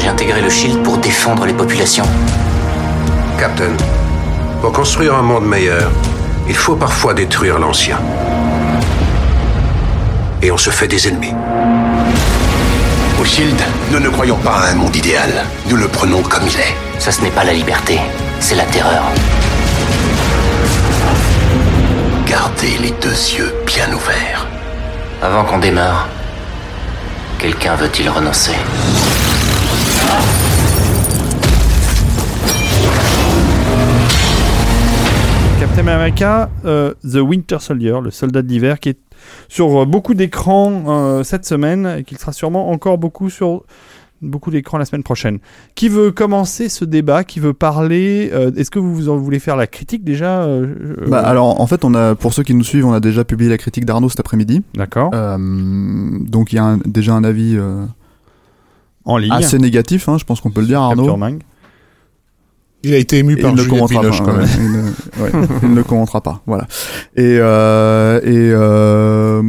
J'ai 0.03 0.09
intégré 0.09 0.41
le 0.41 0.51
Shield 0.51 0.83
pour 0.83 0.99
défendre 0.99 1.47
les 1.47 1.53
populations. 1.53 2.05
Captain, 3.39 3.71
pour 4.61 4.73
construire 4.73 5.15
un 5.15 5.23
monde 5.23 5.47
meilleur, 5.47 5.93
il 6.49 6.57
faut 6.57 6.75
parfois 6.75 7.15
détruire 7.15 7.61
l'ancien. 7.61 8.01
Et 10.43 10.51
on 10.51 10.59
se 10.59 10.71
fait 10.71 10.89
des 10.89 11.07
ennemis. 11.07 11.35
Au 13.21 13.25
Shield, 13.25 13.63
nous 13.93 14.01
ne 14.01 14.09
croyons 14.09 14.39
pas 14.39 14.57
à 14.57 14.71
un 14.71 14.75
monde 14.75 14.97
idéal. 14.97 15.31
Nous 15.71 15.77
le 15.77 15.87
prenons 15.87 16.23
comme 16.23 16.49
il 16.49 16.59
est. 16.59 16.77
Ça, 16.99 17.13
ce 17.13 17.21
n'est 17.21 17.31
pas 17.31 17.45
la 17.45 17.53
liberté, 17.53 18.01
c'est 18.41 18.57
la 18.57 18.65
terreur. 18.65 19.05
Gardez 22.27 22.77
les 22.83 22.91
deux 22.91 23.37
yeux 23.39 23.55
bien 23.67 23.87
ouverts. 23.93 24.49
Avant 25.23 25.45
qu'on 25.45 25.59
démarre, 25.59 26.09
quelqu'un 27.39 27.77
veut-il 27.77 28.11
renoncer? 28.11 28.57
Captain 35.75 35.89
America, 35.91 36.51
euh, 36.67 36.93
The 37.03 37.17
Winter 37.17 37.57
Soldier, 37.59 37.95
le 38.03 38.11
soldat 38.11 38.43
d'hiver, 38.43 38.79
qui 38.79 38.91
est 38.91 38.99
sur 39.49 39.83
euh, 39.83 39.85
beaucoup 39.87 40.13
d'écrans 40.13 40.85
euh, 40.87 41.23
cette 41.23 41.47
semaine 41.47 41.95
et 42.01 42.05
qui 42.05 42.15
sera 42.17 42.33
sûrement 42.33 42.71
encore 42.71 42.99
beaucoup 42.99 43.31
sur 43.31 43.63
beaucoup 44.21 44.51
d'écrans 44.51 44.77
la 44.77 44.85
semaine 44.85 45.03
prochaine. 45.03 45.39
Qui 45.75 45.89
veut 45.89 46.11
commencer 46.11 46.69
ce 46.69 46.85
débat 46.85 47.25
Qui 47.25 47.41
veut 47.41 47.55
parler 47.55 48.29
Euh, 48.35 48.51
Est-ce 48.55 48.71
que 48.71 48.79
vous, 48.79 48.95
vous 48.95 49.09
en 49.09 49.17
voulez 49.17 49.39
faire 49.39 49.57
la 49.57 49.67
critique 49.67 50.05
déjà 50.05 50.43
euh, 50.43 50.75
euh, 51.01 51.09
Bah, 51.09 51.21
alors 51.21 51.59
en 51.59 51.67
fait, 51.67 51.87
on 51.87 51.95
a, 51.95 52.15
pour 52.17 52.35
ceux 52.35 52.43
qui 52.43 52.55
nous 52.55 52.65
suivent, 52.65 52.85
on 52.87 52.93
a 52.93 53.01
déjà 53.01 53.25
publié 53.25 53.49
la 53.49 53.57
critique 53.57 53.87
d'Arnaud 53.87 54.11
cet 54.11 54.21
après-midi. 54.21 54.63
D'accord. 54.75 55.11
Donc 55.11 56.53
il 56.53 56.57
y 56.57 56.59
a 56.59 56.65
un- 56.65 56.79
déjà 56.85 57.15
un 57.15 57.25
avis 57.25 57.59
en 59.07 59.17
ligne. 59.17 59.33
assez 59.33 59.57
négatif, 59.59 60.07
hein, 60.11 60.19
je 60.19 60.25
pense 60.25 60.43
qu'on 60.43 60.51
peut 60.51 60.61
le 60.61 60.67
dire, 60.67 60.83
Arnaud. 60.83 61.07
Capture. 61.07 61.39
Il 62.85 62.95
a 62.95 62.99
été 62.99 63.19
ému 63.19 63.37
par 63.37 63.51
il 63.51 63.57
ne 63.57 63.63
Juliette 63.63 63.71
commentera 63.89 64.01
Binoche, 64.03 64.19
pas. 64.19 64.25
quand 64.25 64.33
ouais, 64.33 64.39
même. 64.39 64.49
il, 64.59 64.73
ne, 64.73 65.41
ouais, 65.41 65.47
il 65.63 65.75
ne 65.75 65.83
commentera 65.83 66.21
pas. 66.21 66.43
Voilà. 66.47 66.67
Et, 67.17 67.37
euh, 67.39 68.21
et 68.23 68.51
euh, 68.53 69.43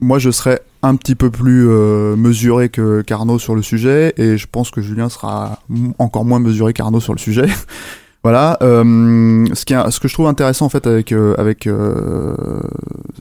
moi, 0.00 0.18
je 0.18 0.30
serais 0.30 0.60
un 0.82 0.94
petit 0.96 1.14
peu 1.14 1.30
plus 1.30 1.68
euh, 1.68 2.16
mesuré 2.16 2.68
que 2.68 3.02
qu'Arnaud 3.02 3.38
sur 3.38 3.54
le 3.54 3.62
sujet, 3.62 4.14
et 4.16 4.38
je 4.38 4.46
pense 4.50 4.70
que 4.70 4.80
Julien 4.80 5.08
sera 5.08 5.58
encore 5.98 6.24
moins 6.24 6.38
mesuré 6.38 6.72
qu'Arnaud 6.72 7.00
sur 7.00 7.12
le 7.14 7.18
sujet. 7.18 7.46
voilà. 8.22 8.56
ce, 8.60 9.64
qui 9.64 9.74
est- 9.74 9.90
ce 9.90 9.98
que 10.00 10.08
je 10.08 10.14
trouve 10.14 10.28
intéressant 10.28 10.66
en 10.66 10.68
fait 10.70 10.86
avec 10.86 11.12
avec 11.36 11.68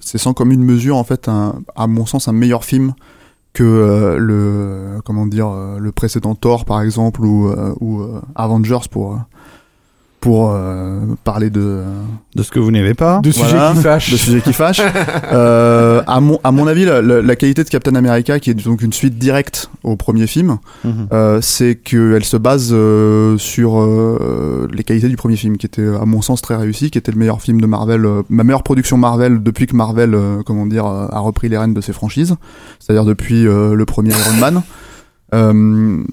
c'est 0.02 0.18
sans 0.18 0.34
commune 0.34 0.64
mesure 0.64 0.98
en 0.98 1.04
fait 1.04 1.28
un, 1.28 1.56
à 1.76 1.88
mon 1.88 2.06
sens 2.06 2.28
un 2.28 2.32
meilleur 2.34 2.64
film 2.64 2.94
que 3.58 3.64
euh, 3.64 4.18
le 4.20 5.02
comment 5.04 5.26
dire 5.26 5.48
euh, 5.48 5.80
le 5.80 5.92
précédent 5.92 6.36
Thor 6.36 6.64
par 6.64 6.84
exemple 6.84 7.26
ou 7.26 7.48
euh, 7.48 7.74
ou 7.80 8.06
Avengers 8.36 8.88
pour 8.92 9.20
pour 10.28 10.52
euh, 10.52 11.00
parler 11.24 11.50
de 11.50 11.84
De 12.36 12.44
ce 12.44 12.52
que 12.52 12.60
vous 12.60 12.70
n'aimez 12.70 12.94
pas. 12.94 13.22
De 13.22 13.32
sujets 13.32 13.48
Voilà, 13.48 13.72
qui 13.74 13.80
fâchent. 13.82 14.12
de 14.12 14.18
sujets 14.18 14.42
qui 14.42 14.52
fâchent. 14.52 14.82
Euh, 15.32 16.02
à 16.08 16.20
mon 16.20 16.40
à 16.44 16.52
mon 16.52 16.68
avis, 16.68 16.86
la, 16.86 17.36
qualité 17.36 17.64
de 17.64 17.70
Captain 17.70 17.96
America, 17.96 18.40
qui 18.40 18.50
est 18.50 18.54
donc 18.54 18.82
une 18.82 18.94
suite 18.94 19.18
directe 19.18 19.70
au 19.84 19.96
premier 19.96 20.28
film, 20.28 20.58
Mhm. 20.84 21.08
euh, 21.14 21.40
c'est 21.42 21.76
qu'elle 21.76 22.24
se 22.24 22.38
base 22.38 22.70
euh, 22.74 23.38
sur 23.38 23.72
les 24.74 24.84
qualités 24.84 25.08
du 25.10 25.16
premier 25.18 25.36
film, 25.38 25.58
qui 25.58 25.66
était 25.66 25.88
à 25.88 26.06
mon 26.06 26.22
sens 26.22 26.42
très 26.42 26.56
réussi, 26.56 26.92
qui 26.92 26.98
était 26.98 27.12
le 27.12 27.18
meilleur 27.20 27.42
film 27.42 27.62
de 27.62 27.68
Marvel, 27.68 28.06
ma 28.30 28.44
meilleure 28.44 28.64
production 28.64 28.98
Marvel 28.98 29.42
depuis 29.44 29.66
que 29.68 29.76
Marvel, 29.76 30.18
comment 30.46 30.66
dire, 30.66 30.86
a 30.86 31.20
repris 31.20 31.48
les 31.50 31.58
rênes 31.58 31.74
de 31.74 31.82
ses 31.82 31.94
franchises, 31.94 32.36
c'est-à-dire 32.80 33.06
depuis 33.06 33.44
le 33.44 33.86
premier 33.86 34.12
Iron 34.12 34.38
Man. 34.40 34.62
Euh, 35.34 36.04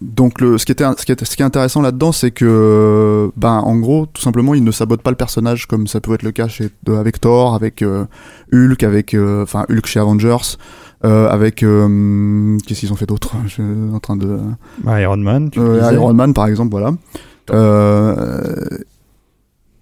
donc 0.00 0.40
le, 0.40 0.56
ce 0.56 0.64
qui 0.64 0.70
était 0.70 0.84
ce 0.96 1.04
qui 1.04 1.10
est, 1.10 1.24
ce 1.24 1.36
qui 1.36 1.42
est 1.42 1.44
intéressant 1.44 1.82
là-dedans, 1.82 2.12
c'est 2.12 2.30
que 2.30 3.30
ben 3.36 3.58
en 3.58 3.76
gros 3.78 4.06
tout 4.06 4.22
simplement 4.22 4.54
il 4.54 4.62
ne 4.62 4.70
sabote 4.70 5.02
pas 5.02 5.10
le 5.10 5.16
personnage 5.16 5.66
comme 5.66 5.88
ça 5.88 6.00
peut 6.00 6.14
être 6.14 6.22
le 6.22 6.30
cas 6.30 6.46
chez 6.46 6.70
de, 6.84 6.92
avec 6.92 7.20
Thor, 7.20 7.54
avec 7.56 7.82
euh, 7.82 8.04
Hulk, 8.52 8.84
avec 8.84 9.14
euh, 9.14 9.42
enfin 9.42 9.64
Hulk 9.68 9.86
chez 9.86 9.98
Avengers, 9.98 10.56
avec 11.02 11.56
qu'est-ce 11.56 12.78
qu'ils 12.78 12.92
ont 12.92 12.96
fait 12.96 13.06
d'autre? 13.06 13.34
Je 13.46 13.48
suis 13.50 13.62
en 13.92 13.98
train 13.98 14.16
de 14.16 14.38
Bah, 14.84 15.00
Iron 15.00 15.16
Man, 15.16 15.50
tu. 15.50 15.58
Iron 15.60 16.14
Man 16.14 16.32
par 16.32 16.46
exemple 16.46 16.70
voilà. 16.70 16.92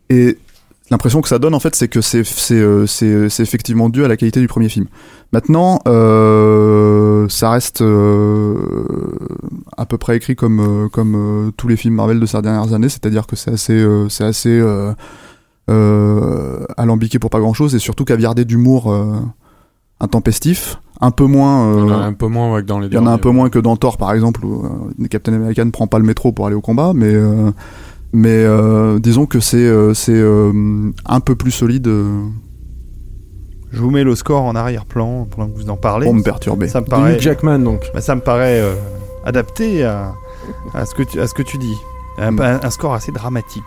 Et 0.09 0.39
l'impression 0.91 1.21
que 1.21 1.29
ça 1.29 1.39
donne 1.39 1.55
en 1.55 1.61
fait 1.61 1.75
c'est 1.75 1.89
que 1.89 2.01
c'est 2.01 2.25
c'est 2.25 2.55
euh, 2.55 2.87
c'est 2.87 3.29
c'est 3.29 3.43
effectivement 3.43 3.89
dû 3.89 4.05
à 4.05 4.09
la 4.09 4.17
qualité 4.17 4.41
du 4.41 4.49
premier 4.49 4.69
film. 4.69 4.87
Maintenant 5.33 5.81
euh, 5.87 7.29
ça 7.29 7.51
reste 7.51 7.81
euh, 7.81 8.57
à 9.77 9.87
peu 9.87 9.99
près 9.99 10.17
écrit 10.17 10.37
comme 10.37 10.61
euh, 10.61 10.89
comme 10.89 11.15
euh, 11.15 11.51
tous 11.57 11.69
les 11.69 11.77
films 11.77 11.95
Marvel 11.95 12.19
de 12.19 12.27
ces 12.27 12.43
dernières 12.43 12.75
années, 12.75 12.89
c'est-à-dire 12.89 13.27
que 13.27 13.37
c'est 13.37 13.53
assez 13.53 13.75
euh, 13.75 14.09
c'est 14.09 14.25
assez 14.25 14.59
euh, 14.59 14.93
euh, 15.71 16.65
alambiqué 16.77 17.19
pour 17.19 17.31
pas 17.31 17.39
grand-chose 17.39 17.75
et 17.75 17.79
surtout 17.79 18.05
caviardé 18.05 18.45
d'humour 18.45 18.93
euh, 18.93 19.15
intempestif, 20.01 20.81
un 21.01 21.13
peu 21.13 21.27
moins 21.27 21.73
Il 21.73 21.79
y 21.79 21.83
en 21.83 21.91
a 21.91 22.03
euh, 22.03 22.09
un 22.09 22.13
peu 22.15 22.27
moins 22.27 22.53
ouais, 22.53 22.63
que 22.63 22.67
dans 22.67 22.81
les 22.81 22.89
il 22.89 22.95
y 22.95 22.99
en 22.99 23.07
a 23.07 23.11
un 23.11 23.19
peu 23.19 23.31
moins 23.31 23.49
que 23.51 23.59
dans 23.61 23.77
Thor 23.77 23.97
par 23.97 24.13
exemple 24.13 24.45
où 24.45 24.65
euh, 24.65 25.07
Captain 25.09 25.35
America 25.35 25.65
ne 25.65 25.71
prend 25.71 25.87
pas 25.87 25.99
le 25.99 26.05
métro 26.05 26.33
pour 26.33 26.47
aller 26.47 26.57
au 26.57 26.61
combat, 26.61 26.93
mais 26.95 27.15
euh, 27.15 27.53
mais 28.13 28.45
euh, 28.45 28.99
disons 28.99 29.27
que 29.27 29.41
c'est 29.41 29.57
euh, 29.59 29.95
c'est 29.95 30.13
euh, 30.15 30.91
un 31.07 31.21
peu 31.21 31.35
plus 31.37 31.51
solide 31.53 31.87
Je 33.73 33.81
vous 33.81 33.91
mets 33.91 34.03
le 34.05 34.15
score 34.17 34.43
en 34.43 34.55
arrière-plan 34.57 35.27
pendant 35.31 35.49
que 35.49 35.57
vous 35.57 35.71
en 35.71 35.77
parlez. 35.77 36.07
pour 36.07 36.15
me 36.15 36.23
perturber. 36.23 36.69
Ça 36.69 36.81
me 36.81 36.87
paraît, 36.87 37.19
Jackman, 37.21 37.61
donc. 37.61 37.83
bah, 37.95 38.01
ça 38.01 38.15
me 38.17 38.21
paraît 38.21 38.61
euh, 38.61 38.75
adapté 39.25 39.85
à, 39.85 40.13
à, 40.75 40.85
ce 40.87 40.95
que 40.95 41.03
tu, 41.05 41.21
à 41.21 41.27
ce 41.29 41.35
que 41.35 41.43
tu 41.43 41.57
dis. 41.59 41.77
Un, 42.19 42.33
Mm. 42.33 42.41
un- 42.41 42.61
un 42.65 42.71
score 42.71 42.95
assez 42.95 43.13
dramatique. 43.13 43.63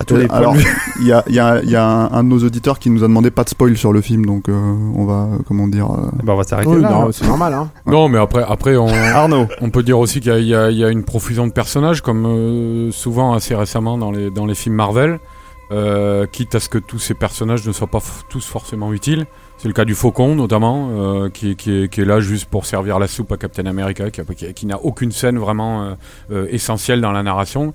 À 0.00 0.04
tous 0.04 0.14
Euh, 0.14 0.18
les 0.22 0.26
points 0.28 0.38
alors, 0.38 0.54
de 0.54 0.58
vue. 0.58 0.76
il 1.00 1.06
y 1.06 1.12
a, 1.12 1.22
il 1.28 1.34
y 1.34 1.38
a, 1.38 1.60
il 1.62 1.70
y 1.70 1.76
a 1.76 1.84
un, 1.86 2.10
un 2.12 2.24
de 2.24 2.28
nos 2.30 2.38
auditeurs 2.42 2.78
qui 2.78 2.88
nous 2.90 3.04
a 3.04 3.06
demandé 3.06 3.30
pas 3.30 3.44
de 3.44 3.50
spoil 3.50 3.76
sur 3.76 3.92
le 3.92 4.00
film, 4.00 4.24
donc 4.26 4.48
euh, 4.48 4.52
on 4.96 5.04
va 5.04 5.28
comment 5.46 5.68
dire. 5.68 5.90
euh, 5.92 6.10
Eh 6.20 6.24
ben, 6.24 6.32
on 6.32 6.36
va 6.36 6.42
s'arrêter 6.44 6.70
Oui, 6.70 6.80
là. 6.80 6.90
hein. 6.94 7.08
c'est 7.12 7.26
normal, 7.26 7.52
hein. 7.54 7.70
Non, 7.86 8.08
mais 8.08 8.18
après, 8.18 8.42
après 8.48 8.76
on, 8.76 8.88
Arnaud. 8.88 9.46
on 9.60 9.68
peut 9.70 9.82
dire 9.82 9.98
aussi 9.98 10.20
qu'il 10.20 10.42
y, 10.44 10.54
a- 10.54 10.70
y 10.70 10.82
une 10.90 11.04
profusion 11.04 11.46
de 11.46 11.52
personnages, 11.52 12.00
comme 12.00 12.24
euh, 12.26 12.90
souvent 12.92 13.34
assez 13.34 13.54
récemment 13.54 13.98
dans 13.98 14.10
les, 14.10 14.30
dans 14.30 14.46
les 14.46 14.54
films 14.54 14.74
Marvel, 14.76 15.20
euh, 15.70 16.26
quitte 16.26 16.54
à 16.54 16.60
ce 16.60 16.68
que 16.68 16.78
tous 16.78 16.98
ces 16.98 17.14
personnages 17.14 17.66
ne 17.66 17.72
soient 17.72 17.86
pas 17.86 18.00
tous 18.28 18.44
forcément 18.46 18.92
utiles. 18.92 19.26
C'est 19.62 19.68
le 19.68 19.74
cas 19.74 19.84
du 19.84 19.94
Faucon, 19.94 20.34
notamment, 20.36 20.88
euh, 20.90 21.28
qui, 21.28 21.50
est- 21.50 21.54
qui, 21.54 21.82
est, 21.82 21.88
qui 21.92 22.00
est 22.00 22.06
là 22.06 22.18
juste 22.20 22.46
pour 22.48 22.64
servir 22.64 22.98
la 22.98 23.06
soupe 23.06 23.30
à 23.32 23.36
Captain 23.36 23.66
America, 23.66 24.10
qui, 24.10 24.22
a- 24.22 24.24
qui- 24.24 24.54
qui 24.54 24.64
n'a 24.64 24.78
aucune 24.82 25.12
scène 25.12 25.38
vraiment 25.38 25.82
euh, 25.82 25.90
euh, 26.32 26.46
essentielle 26.50 27.02
dans 27.02 27.12
la 27.12 27.22
narration. 27.22 27.74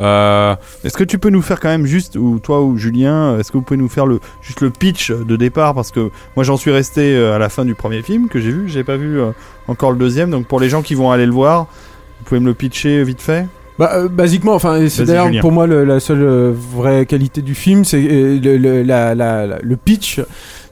Euh, 0.00 0.56
Est-ce 0.82 0.96
que 0.96 1.04
tu 1.04 1.18
peux 1.18 1.28
nous 1.28 1.42
faire 1.42 1.60
quand 1.60 1.68
même 1.68 1.84
juste, 1.84 2.16
ou 2.16 2.38
toi 2.38 2.62
ou 2.62 2.78
Julien, 2.78 3.38
est-ce 3.38 3.52
que 3.52 3.58
vous 3.58 3.64
pouvez 3.64 3.76
nous 3.78 3.90
faire 3.90 4.06
le, 4.06 4.18
juste 4.40 4.62
le 4.62 4.70
pitch 4.70 5.10
de 5.10 5.36
départ? 5.36 5.74
Parce 5.74 5.90
que 5.90 6.08
moi 6.36 6.44
j'en 6.44 6.56
suis 6.56 6.70
resté 6.70 7.14
euh, 7.14 7.34
à 7.34 7.38
la 7.38 7.50
fin 7.50 7.66
du 7.66 7.74
premier 7.74 8.00
film 8.00 8.28
que 8.28 8.40
j'ai 8.40 8.50
vu, 8.50 8.66
j'ai 8.70 8.82
pas 8.84 8.96
vu 8.96 9.20
euh, 9.20 9.32
encore 9.68 9.92
le 9.92 9.98
deuxième, 9.98 10.30
donc 10.30 10.46
pour 10.46 10.58
les 10.58 10.70
gens 10.70 10.80
qui 10.80 10.94
vont 10.94 11.10
aller 11.10 11.26
le 11.26 11.32
voir, 11.32 11.66
vous 12.18 12.24
pouvez 12.24 12.40
me 12.40 12.46
le 12.46 12.54
pitcher 12.54 13.04
vite 13.04 13.20
fait? 13.20 13.46
Bah, 13.78 13.90
euh, 13.96 14.08
basiquement, 14.08 14.54
enfin, 14.54 14.78
c'est 14.88 15.02
d'ailleurs 15.04 15.26
pour 15.42 15.52
moi 15.52 15.66
le- 15.66 15.84
la 15.84 16.00
seule 16.00 16.22
euh, 16.22 16.50
vraie 16.54 17.04
qualité 17.04 17.42
du 17.42 17.54
film, 17.54 17.84
c'est 17.84 17.98
euh, 18.02 18.40
le, 18.42 18.56
le, 18.56 18.82
la- 18.82 19.14
la- 19.14 19.46
la- 19.46 19.58
le 19.62 19.76
pitch. 19.76 20.20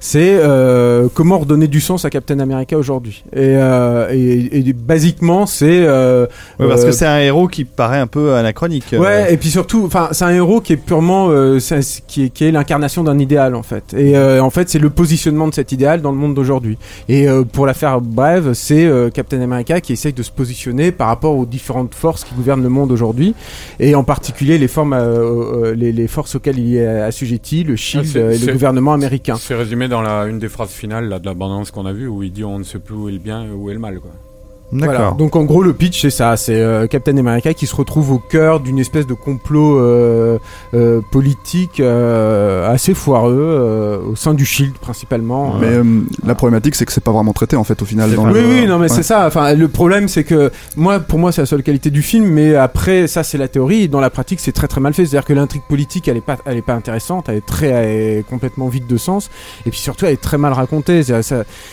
C'est 0.07 0.37
euh, 0.39 1.09
comment 1.15 1.39
redonner 1.39 1.67
du 1.67 1.81
sens 1.81 2.05
à 2.05 2.11
Captain 2.11 2.39
America 2.39 2.77
aujourd'hui. 2.77 3.25
Et, 3.33 3.39
euh, 3.41 4.07
et, 4.13 4.59
et 4.59 4.73
basiquement, 4.75 5.47
c'est 5.47 5.87
euh, 5.87 6.27
Ouais, 6.61 6.69
parce 6.69 6.83
euh, 6.83 6.87
que 6.89 6.93
c'est 6.93 7.07
un 7.07 7.21
héros 7.21 7.49
qui 7.49 7.65
paraît 7.65 8.01
un 8.01 8.07
peu 8.07 8.35
anachronique. 8.35 8.93
euh. 8.93 8.99
Ouais, 8.99 9.33
et 9.33 9.39
puis 9.39 9.49
surtout, 9.49 9.83
enfin, 9.87 10.09
c'est 10.13 10.27
un 10.27 10.31
héros 10.35 10.61
qui 10.61 10.75
est 10.75 10.77
purement, 10.77 11.29
euh, 11.31 11.59
qui 12.07 12.25
est, 12.25 12.29
qui 12.29 12.45
est 12.45 12.51
l'incarnation 12.51 13.03
d'un 13.03 13.19
idéal 13.19 13.55
en 13.55 13.63
fait. 13.63 13.95
Et 13.97 14.15
euh, 14.15 14.43
en 14.43 14.51
fait, 14.51 14.69
c'est 14.69 14.79
le 14.79 14.91
positionnement 14.91 15.49
de 15.49 15.55
cet 15.55 15.73
idéal 15.73 16.03
dans 16.03 16.13
le 16.13 16.19
monde 16.19 16.35
d'aujourd'hui. 16.35 16.77
Et 17.09 17.27
euh, 17.27 17.45
pour 17.45 17.65
la 17.65 17.73
faire 17.73 18.03
brève, 18.03 18.53
c'est 18.53 18.85
euh, 18.85 19.09
Captain 19.09 19.41
America 19.41 19.81
qui 19.81 19.95
essaye 19.95 20.13
de 20.13 20.23
se 20.23 20.31
positionner 20.31 20.93
par 20.93 21.09
rapport 21.09 21.35
aux 21.35 21.47
différentes 21.47 21.95
forces 21.95 22.25
qui 22.25 22.35
gouvernent 22.35 22.63
le 22.63 22.69
monde 22.69 22.93
aujourd'hui, 22.93 23.35
et 23.81 23.95
en 23.95 24.05
particulier 24.05 24.59
les 24.59 24.69
formes, 24.69 24.93
euh, 24.93 25.71
euh, 25.71 25.75
les, 25.75 25.93
les 25.93 26.09
forces 26.09 26.35
auxquelles 26.35 26.59
il 26.59 26.77
est 26.77 26.87
assujetti, 26.87 27.65
le 27.65 27.77
Shield 27.77 28.07
Ah, 28.15 28.19
euh, 28.19 28.33
et 28.33 28.39
le 28.39 28.53
gouvernement 28.53 28.93
américain. 28.93 29.37
C'est 29.41 29.55
résumé 29.55 29.89
dans 30.03 30.27
une 30.27 30.39
des 30.39 30.49
phrases 30.49 30.73
finales 30.73 31.09
là, 31.09 31.19
de 31.19 31.27
l'abondance 31.27 31.71
qu'on 31.71 31.87
a 31.87 31.93
vue 31.93 32.09
où 32.09 32.23
il 32.23 32.33
dit 32.33 32.45
on 32.45 32.59
ne 32.59 32.65
sait 32.65 32.79
plus 32.79 32.95
où 32.95 33.09
est 33.09 33.13
le 33.13 33.19
bien 33.19 33.45
et 33.45 33.51
où 33.51 33.71
est 33.71 33.75
le 33.75 33.81
mal. 33.81 34.01
Quoi. 34.01 34.11
Voilà. 34.75 35.15
Donc 35.17 35.37
en 35.37 35.45
gros 35.45 35.63
le 35.63 35.73
pitch 35.73 36.03
c'est 36.03 36.11
ça, 36.11 36.37
c'est 36.37 36.57
euh, 36.61 36.87
Captain 36.87 37.17
America 37.17 37.55
qui 37.55 37.67
se 37.67 37.75
retrouve 37.77 38.11
au 38.13 38.19
cœur 38.19 38.61
d'une 38.61 38.79
espèce 38.79 39.07
de 39.07 39.15
complot 39.15 39.79
euh, 39.79 40.39
euh, 40.75 41.01
politique 41.11 41.81
euh, 41.81 42.69
assez 42.73 42.95
foireux 42.95 43.35
euh, 43.39 43.99
au 44.13 44.17
sein 44.17 44.35
du 44.35 44.45
Shield 44.45 44.75
principalement. 44.79 45.55
Mais 45.61 45.67
Euh, 45.69 46.01
la 46.27 46.35
problématique, 46.35 46.75
c'est 46.75 46.85
que 46.85 46.93
c'est 46.93 47.03
pas 47.05 47.13
vraiment 47.13 47.33
traité 47.33 47.57
en 47.57 47.65
fait 47.65 47.81
au 47.83 47.85
final. 47.85 48.13
Dans 48.15 48.27
oui, 48.27 48.33
le- 48.41 48.47
oui, 48.49 48.67
non, 48.67 48.79
mais 48.79 48.83
Ouais. 48.91 48.97
c'est 48.97 49.03
ça. 49.03 49.27
Enfin, 49.27 49.55
le 49.55 49.69
problème, 49.69 50.09
c'est 50.09 50.25
que 50.25 50.51
moi, 50.77 51.01
pour 51.01 51.19
moi, 51.19 51.33
c'est 51.33 51.43
la 51.43 51.47
seule 51.47 51.63
qualité 51.63 51.91
du 51.91 52.03
film, 52.03 52.27
mais 52.27 52.55
après, 52.55 53.07
ça, 53.07 53.23
c'est 53.23 53.39
la 53.39 53.49
théorie. 53.49 53.83
Et 53.83 53.89
dans 53.89 54.01
la 54.01 54.11
pratique, 54.11 54.41
c'est 54.41 54.53
très 54.53 54.69
très 54.69 54.81
mal 54.81 54.93
fait. 54.95 55.07
C'est-à-dire 55.07 55.27
que 55.27 55.33
l'intrigue 55.33 55.63
politique, 55.69 56.07
elle 56.09 56.17
est 56.17 56.21
pas, 56.21 56.37
elle 56.45 56.57
est 56.59 56.63
pas 56.63 56.75
intéressante. 56.75 57.27
Elle 57.29 57.37
est 57.37 57.47
très, 57.47 57.69
elle 57.69 58.19
est 58.19 58.25
complètement 58.29 58.69
vide 58.69 58.87
de 58.87 58.97
sens. 58.97 59.31
Et 59.67 59.71
puis 59.71 59.79
surtout, 59.79 60.07
elle 60.07 60.13
est 60.13 60.21
très 60.21 60.39
mal 60.39 60.53
racontée. 60.53 61.03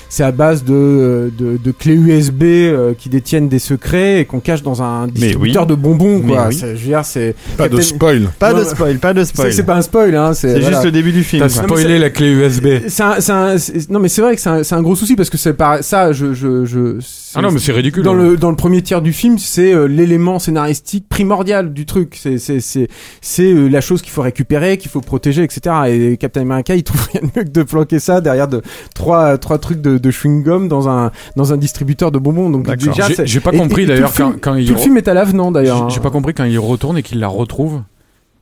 C'est 0.10 0.24
à 0.24 0.32
base 0.32 0.64
de, 0.64 1.32
de, 1.38 1.58
de 1.58 1.72
clés 1.72 1.96
USB 1.96 2.44
euh, 2.92 2.94
qui 2.98 3.10
détiennent 3.10 3.50
des 3.50 3.60
secrets 3.60 4.20
et 4.22 4.26
qu'on 4.26 4.40
cache 4.40 4.62
dans 4.64 4.82
un 4.82 5.08
distributeur 5.08 5.66
de 5.66 5.76
bonbons, 5.76 6.22
quoi. 6.22 6.48
Oui. 6.48 6.56
C'est- 6.56 6.76
Je 6.76 6.82
veux 6.82 6.88
dire, 6.88 7.06
c'est 7.06 7.36
Pas 7.58 7.68
de 7.70 7.82
spoil. 7.82 8.30
Pas 8.40 8.54
de 8.54 8.64
spoil, 8.64 8.98
pas 9.00 9.14
de 9.14 9.24
spoil. 9.24 9.52
C'est, 9.54 9.64
pas 9.64 9.76
un 9.76 9.82
spoil, 9.82 10.16
hein. 10.16 10.34
C'est, 10.34 10.60
voilà. 10.60 10.70
juste 10.70 10.86
le 10.86 10.92
début 10.92 11.12
du 11.12 11.24
film. 11.24 11.42
T'as 11.42 11.50
spoilé 11.50 12.00
la 12.00 12.10
clé 12.10 12.28
USB. 12.32 12.68
C'est 12.88 13.04
un, 13.04 13.20
c'est 13.20 13.32
un- 13.32 13.56
non 13.90 14.00
mais 14.00 14.10
c'est 14.10 14.22
vrai 14.22 14.36
que 14.36 14.42
c'est 14.42 14.74
un, 14.74 14.82
gros 14.82 14.96
souci 14.96 15.16
parce 15.16 15.30
que 15.30 15.38
c'est 15.38 15.54
pas 15.54 15.82
ça 15.82 16.12
je 16.12 16.34
je 16.34 16.66
je 16.66 16.98
Ah 17.36 17.42
non, 17.42 17.52
mais 17.52 17.60
c'est 17.60 17.72
ridicule. 17.72 18.04
dans 18.04 18.14
hein. 18.14 18.30
le 18.32 18.38
dans 18.38 18.50
le 18.50 18.56
premier 18.56 18.82
tiers 18.82 19.02
du 19.02 19.14
film 19.14 19.38
c'est 19.38 19.74
euh, 19.74 19.86
l'élément 19.86 20.40
scénaristique 20.40 21.08
primordial 21.10 21.74
du 21.74 21.86
truc 21.86 22.18
c'est 22.20 22.38
c'est 22.38 22.60
c'est 22.60 22.88
c'est 23.22 23.52
euh, 23.54 23.68
la 23.68 23.82
chose 23.82 24.02
qu'il 24.02 24.12
faut 24.12 24.22
récupérer 24.22 24.78
qu'il 24.78 24.90
faut 24.92 25.02
protéger 25.02 25.44
etc 25.44 25.76
et 25.88 26.18
Captain 26.18 26.42
America 26.42 26.76
il 26.76 26.84
trouve 26.84 27.08
rien 27.14 27.22
de 27.22 27.28
mieux 27.40 27.44
que 27.46 27.50
de 27.52 27.64
planquer 27.64 28.00
ça 28.00 28.22
derrière 28.22 28.48
de 28.48 28.62
trois 28.96 29.38
trois 29.38 29.58
trucs 29.58 29.82
de, 29.82 29.98
de 29.98 30.12
chewing 30.12 30.44
gum 30.44 30.68
dans 30.68 30.90
un 30.90 31.12
dans 31.36 31.54
un 31.54 31.58
distributeur 31.58 32.12
de 32.12 32.20
bonbons 32.20 32.50
donc. 32.50 32.68
Déjà 32.90 33.08
J'ai- 33.26 33.40
pas 33.40 33.52
compris, 33.52 33.86
d'ailleurs, 33.86 34.12
quand- 34.16 34.34
quand 34.42 34.56
il 34.56 34.68
tout 34.68 34.74
le 34.74 34.80
film 34.80 34.98
est 34.98 35.08
à 35.08 35.14
l'avenant 35.14 35.52
d'ailleurs 35.52 35.90
J'ai 35.90 35.96
j'ai 35.96 36.02
pas 36.02 36.10
compris 36.10 36.34
quand 36.34 36.44
il 36.46 36.60
retourne 36.60 36.98
et 36.98 37.04
qu'il 37.04 37.20
la 37.20 37.28
retrouve. 37.28 37.82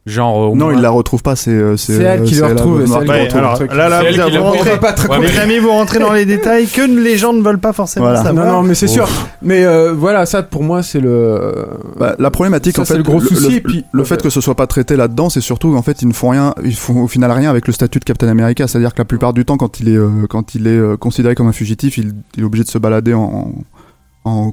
Genre. 0.06 0.56
Non, 0.56 0.66
moins- 0.68 0.74
il 0.74 0.82
la 0.82 0.90
retrouve 0.90 1.22
pas. 1.22 1.36
C'est 1.36 1.52
euh, 1.52 1.78
C'est 1.78 1.94
elle 2.02 2.24
qui 2.24 2.34
le 2.36 2.44
elle, 2.46 2.54
retrouve, 2.54 2.82
euh, 2.82 2.86
c'est 2.88 2.94
elle 2.96 3.04
qui 3.04 3.10
Ouais, 3.12 3.22
retrouve 3.24 3.38
alors, 3.40 3.52
le 3.52 3.58
truc. 3.58 3.74
là, 3.76 3.90
là, 3.90 4.02
vous, 4.40 4.44
rentrez, 4.44 4.80
pas 4.80 4.94
très 4.94 5.08
Ouais, 5.10 5.18
mais- 5.20 5.44
aimez 5.44 5.60
vous 5.60 5.70
rentrer 5.70 6.00
dans 6.00 6.14
les 6.14 6.26
détails 6.26 6.66
que 6.68 6.82
les 6.82 7.18
gens 7.18 7.34
ne 7.34 7.44
veulent 7.44 7.60
pas 7.60 7.74
forcément 7.74 8.06
Voilà. 8.06 8.24
savoir. 8.24 8.46
non 8.46 8.52
non 8.54 8.64
mais 8.64 8.74
c'est 8.76 8.88
sûr 8.88 9.08
mais 9.44 9.66
euh, 9.66 9.94
voilà 9.94 10.26
ça 10.26 10.42
pour 10.42 10.64
moi 10.64 10.82
c'est 10.84 11.02
le 11.02 11.68
Bah, 12.00 12.16
la 12.18 12.32
problématique 12.32 12.78
Ça, 12.78 12.82
en 12.82 12.86
c'est 12.86 12.94
fait, 12.94 12.98
le 13.00 13.04
gros 13.04 13.20
souci, 13.20 13.50
le, 13.50 13.56
et 13.58 13.62
puis- 13.62 13.86
le 13.92 14.04
fait 14.04 14.20
que 14.22 14.30
ce 14.30 14.42
soit 14.42 14.56
pas 14.56 14.68
traité 14.68 14.96
là-dedans, 14.96 15.30
c'est 15.30 15.42
surtout 15.42 15.76
en 15.76 15.82
fait 15.84 16.02
ils 16.02 16.08
ne 16.08 16.14
font 16.14 16.30
rien, 16.30 16.56
ils 16.64 16.76
font 16.76 17.04
au 17.04 17.08
final 17.08 17.32
rien 17.32 17.50
avec 17.50 17.68
le 17.68 17.74
statut 17.74 18.00
de 18.00 18.06
Captain 18.06 18.30
America. 18.30 18.68
C'est-à-dire 18.68 18.94
que 18.94 19.00
la 19.00 19.06
plupart 19.06 19.34
du 19.34 19.44
temps, 19.46 19.58
quand 19.58 19.80
il 19.82 19.90
est 19.90 19.98
euh, 19.98 20.10
quand 20.30 20.56
il 20.56 20.66
est 20.66 20.70
euh, 20.72 20.98
considéré 20.98 21.36
comme 21.36 21.50
un 21.50 21.54
fugitif, 21.54 21.98
il, 21.98 22.14
il 22.38 22.42
est 22.42 22.46
obligé 22.46 22.64
de 22.64 22.70
se 22.70 22.78
balader 22.78 23.14
en, 23.14 23.22
en 23.22 23.52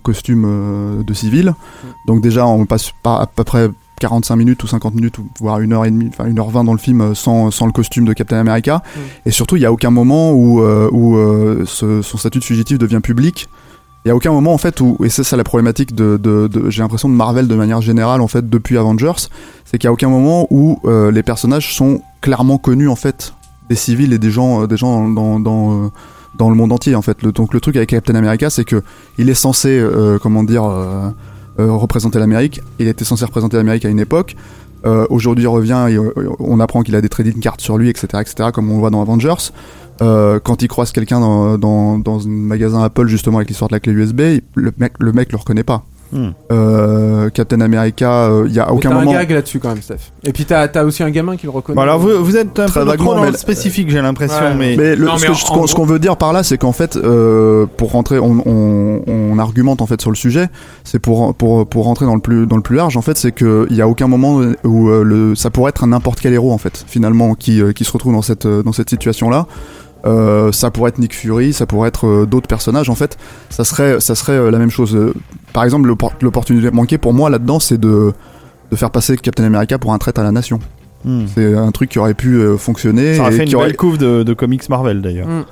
costume 0.02 0.44
euh, 0.46 1.02
de 1.02 1.14
civil. 1.14 1.54
Donc 2.06 2.20
déjà, 2.22 2.46
on 2.46 2.66
passe 2.66 2.92
par 3.02 3.20
à 3.20 3.26
peu 3.26 3.44
près 3.44 3.68
45 4.00 4.36
minutes 4.36 4.62
ou 4.62 4.66
50 4.66 4.94
minutes, 4.94 5.16
voire 5.40 5.58
une 5.60 5.72
heure 5.72 5.84
et 5.86 5.90
demie, 5.90 6.08
enfin 6.10 6.26
une 6.26 6.38
heure 6.38 6.50
20 6.50 6.64
dans 6.64 6.72
le 6.72 6.78
film 6.78 7.00
euh, 7.00 7.14
sans, 7.14 7.50
sans 7.50 7.64
le 7.66 7.72
costume 7.72 8.04
de 8.04 8.12
Captain 8.12 8.36
America. 8.38 8.82
Et 9.24 9.30
surtout, 9.30 9.56
il 9.56 9.62
y 9.62 9.66
a 9.66 9.72
aucun 9.72 9.90
moment 9.90 10.32
où, 10.32 10.60
euh, 10.60 10.88
où 10.92 11.16
euh, 11.16 11.64
ce- 11.66 12.02
son 12.02 12.18
statut 12.18 12.38
de 12.40 12.44
fugitif 12.44 12.78
devient 12.78 13.00
public. 13.02 13.48
Il 14.04 14.08
y 14.08 14.10
a 14.12 14.14
aucun 14.14 14.30
moment 14.30 14.52
en 14.54 14.58
fait 14.58 14.80
où, 14.80 14.96
et 15.02 15.08
c'est 15.08 15.24
ça 15.24 15.36
la 15.36 15.42
problématique 15.44 15.92
de, 15.94 16.16
de, 16.16 16.46
de- 16.46 16.70
j'ai 16.70 16.80
l'impression 16.82 17.08
de 17.08 17.14
Marvel 17.14 17.48
de 17.48 17.54
manière 17.56 17.80
générale 17.80 18.20
en 18.20 18.28
fait 18.28 18.48
depuis 18.48 18.78
Avengers, 18.78 19.12
c'est 19.64 19.78
qu'il 19.78 19.88
y 19.88 19.90
a 19.90 19.92
aucun 19.92 20.08
moment 20.10 20.46
où 20.50 20.78
euh, 20.84 21.10
les 21.10 21.24
personnages 21.24 21.74
sont 21.74 22.02
clairement 22.20 22.56
connus 22.58 22.88
en 22.88 22.94
fait 22.94 23.32
des 23.68 23.74
civils 23.74 24.12
et 24.12 24.18
des 24.18 24.30
gens, 24.30 24.66
des 24.68 24.76
gens 24.76 25.08
dans, 25.08 25.40
dans, 25.40 25.90
dans 26.38 26.50
le 26.50 26.56
monde 26.56 26.72
entier 26.72 26.94
en 26.94 27.02
fait. 27.02 27.22
Le, 27.22 27.32
donc 27.32 27.54
le 27.54 27.60
truc 27.60 27.76
avec 27.76 27.90
Captain 27.90 28.14
America, 28.14 28.50
c'est 28.50 28.64
que 28.64 28.82
il 29.18 29.28
est 29.30 29.34
censé, 29.34 29.78
euh, 29.78 30.18
comment 30.20 30.44
dire, 30.44 30.64
euh, 30.64 31.08
euh, 31.58 31.72
représenter 31.72 32.18
l'Amérique. 32.18 32.60
Il 32.78 32.88
était 32.88 33.04
censé 33.04 33.24
représenter 33.24 33.56
l'Amérique 33.56 33.84
à 33.84 33.88
une 33.88 34.00
époque. 34.00 34.36
Aujourd'hui, 35.10 35.42
il 35.42 35.48
revient 35.48 35.88
et 35.90 35.98
on 36.38 36.60
apprend 36.60 36.82
qu'il 36.82 36.94
a 36.94 37.00
des 37.00 37.08
trading 37.08 37.40
cards 37.40 37.56
sur 37.58 37.76
lui, 37.76 37.88
etc., 37.88 38.06
etc., 38.20 38.50
comme 38.54 38.70
on 38.70 38.74
le 38.74 38.78
voit 38.78 38.90
dans 38.90 39.02
Avengers. 39.02 39.50
Quand 39.98 40.62
il 40.62 40.68
croise 40.68 40.92
quelqu'un 40.92 41.18
dans, 41.18 41.58
dans, 41.58 41.98
dans 41.98 42.24
un 42.24 42.30
magasin 42.30 42.84
Apple, 42.84 43.08
justement, 43.08 43.38
avec 43.38 43.48
l'histoire 43.48 43.68
de 43.68 43.74
la 43.74 43.80
clé 43.80 43.92
USB, 43.92 44.20
le 44.54 44.72
mec, 44.78 44.92
le 45.00 45.12
mec 45.12 45.32
le 45.32 45.38
reconnaît 45.38 45.64
pas. 45.64 45.84
Hmm. 46.12 46.28
Euh, 46.52 47.30
Captain 47.30 47.60
America, 47.60 48.26
euh, 48.26 48.44
il 48.48 48.54
y 48.54 48.60
a 48.60 48.66
Mais 48.66 48.72
aucun 48.72 48.90
t'as 48.90 48.94
moment. 48.94 49.10
un 49.10 49.14
gag 49.14 49.30
là-dessus 49.32 49.58
quand 49.58 49.70
même, 49.70 49.82
Steph. 49.82 50.12
Et 50.24 50.32
puis 50.32 50.44
t'as 50.44 50.66
as 50.72 50.84
aussi 50.84 51.02
un 51.02 51.10
gamin 51.10 51.36
qui 51.36 51.46
le 51.46 51.50
reconnaît. 51.50 51.74
Bon, 51.76 51.82
alors 51.82 51.98
vous, 51.98 52.24
vous 52.24 52.36
êtes 52.36 52.58
un 52.60 52.66
Très 52.66 52.84
peu 52.84 52.96
trop 52.96 53.14
dans 53.14 53.24
le 53.24 53.32
spécifique, 53.32 53.90
j'ai 53.90 54.00
l'impression, 54.00 54.36
Ouais. 54.38 54.54
mais, 54.56 54.76
Mais 54.76 54.96
le- 54.96 55.06
Non, 55.06 55.16
ce 55.18 55.26
mais 55.28 55.34
ce 55.34 55.44
qu'on 55.46 55.64
qu'on 55.66 55.84
veut 55.84 55.98
dire 55.98 56.16
par 56.16 56.32
là, 56.32 56.42
c'est 56.42 56.58
qu'en 56.58 56.72
fait, 56.72 56.96
euh, 56.96 57.66
pour 57.76 57.90
rentrer, 57.92 58.18
on, 58.18 58.40
on, 58.46 59.02
on 59.06 59.38
argumente 59.38 59.82
en 59.82 59.86
fait 59.86 60.00
sur 60.00 60.10
le 60.10 60.16
sujet. 60.16 60.48
C'est 60.84 60.98
pour 61.00 61.34
pour 61.34 61.66
pour 61.66 61.84
rentrer 61.84 62.06
dans 62.06 62.14
le 62.14 62.20
plus 62.20 62.46
dans 62.46 62.56
le 62.56 62.62
plus 62.62 62.76
large. 62.76 62.96
En 62.96 63.02
fait, 63.02 63.16
c'est 63.16 63.32
que 63.32 63.66
il 63.70 63.76
y 63.76 63.82
a 63.82 63.88
aucun 63.88 64.06
moment 64.06 64.40
où 64.64 64.88
euh, 64.88 65.02
le 65.02 65.34
ça 65.34 65.50
pourrait 65.50 65.70
être 65.70 65.82
un 65.84 65.88
n'importe 65.88 66.20
quel 66.20 66.32
héros 66.32 66.52
en 66.52 66.58
fait, 66.58 66.84
finalement, 66.86 67.34
qui 67.34 67.60
euh, 67.60 67.72
qui 67.72 67.84
se 67.84 67.92
retrouve 67.92 68.12
dans 68.12 68.22
cette 68.22 68.46
euh, 68.46 68.62
dans 68.62 68.72
cette 68.72 68.90
situation 68.90 69.28
là. 69.28 69.46
Euh, 70.06 70.52
ça 70.52 70.70
pourrait 70.70 70.90
être 70.90 70.98
Nick 70.98 71.14
Fury, 71.14 71.52
ça 71.52 71.66
pourrait 71.66 71.88
être 71.88 72.06
euh, 72.06 72.26
d'autres 72.26 72.48
personnages. 72.48 72.88
En 72.88 72.94
fait, 72.94 73.18
ça 73.50 73.64
serait 73.64 74.00
ça 74.00 74.14
serait 74.14 74.32
euh, 74.38 74.50
la 74.50 74.58
même 74.58 74.70
chose. 74.70 74.96
Par 75.52 75.64
exemple, 75.64 75.88
l'oppor- 75.88 76.12
l'opportunité 76.22 76.70
manquée 76.70 76.98
pour 76.98 77.12
moi 77.12 77.28
là-dedans, 77.30 77.58
c'est 77.60 77.78
de 77.78 78.12
de 78.70 78.76
faire 78.76 78.90
passer 78.90 79.16
Captain 79.16 79.44
America 79.44 79.78
pour 79.78 79.92
un 79.92 79.98
traître 79.98 80.20
à 80.20 80.24
la 80.24 80.32
nation. 80.32 80.58
Hmm. 81.04 81.24
C'est 81.34 81.54
un 81.54 81.70
truc 81.70 81.90
qui 81.90 81.98
aurait 81.98 82.14
pu 82.14 82.34
euh, 82.36 82.56
fonctionner. 82.56 83.14
ça 83.16 83.22
aurait 83.22 83.34
et 83.34 83.36
fait 83.36 83.44
qui 83.44 83.50
une 83.52 83.56
aurait- 83.56 83.66
belle 83.68 83.76
couve 83.76 83.98
de, 83.98 84.22
de 84.22 84.34
comics 84.34 84.68
Marvel 84.68 85.02
d'ailleurs. 85.02 85.28
Mm. 85.28 85.44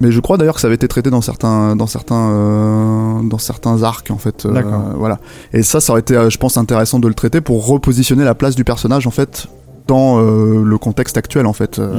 mais 0.00 0.10
je 0.10 0.20
crois 0.20 0.36
d'ailleurs 0.38 0.54
que 0.54 0.60
ça 0.60 0.66
avait 0.68 0.74
été 0.76 0.88
traité 0.88 1.10
dans 1.10 1.20
certains, 1.20 1.76
dans 1.76 1.86
certains, 1.86 2.30
euh, 2.30 3.20
dans 3.22 3.38
certains 3.38 3.82
arcs 3.82 4.10
en 4.10 4.16
fait. 4.18 4.46
euh, 4.46 4.52
D'accord. 4.52 4.82
voilà. 4.96 5.18
Et 5.52 5.62
ça, 5.62 5.80
ça 5.80 5.92
aurait 5.92 6.00
été, 6.00 6.14
je 6.30 6.38
pense, 6.38 6.56
intéressant 6.56 6.98
de 6.98 7.08
le 7.08 7.14
traiter 7.14 7.40
pour 7.40 7.66
repositionner 7.66 8.24
la 8.24 8.34
place 8.34 8.54
du 8.56 8.64
personnage 8.64 9.06
en 9.06 9.10
fait 9.10 9.46
dans 9.86 10.20
euh, 10.20 10.62
le 10.64 10.78
contexte 10.78 11.16
actuel 11.16 11.46
en 11.46 11.52
fait. 11.52 11.78
Euh, 11.78 11.94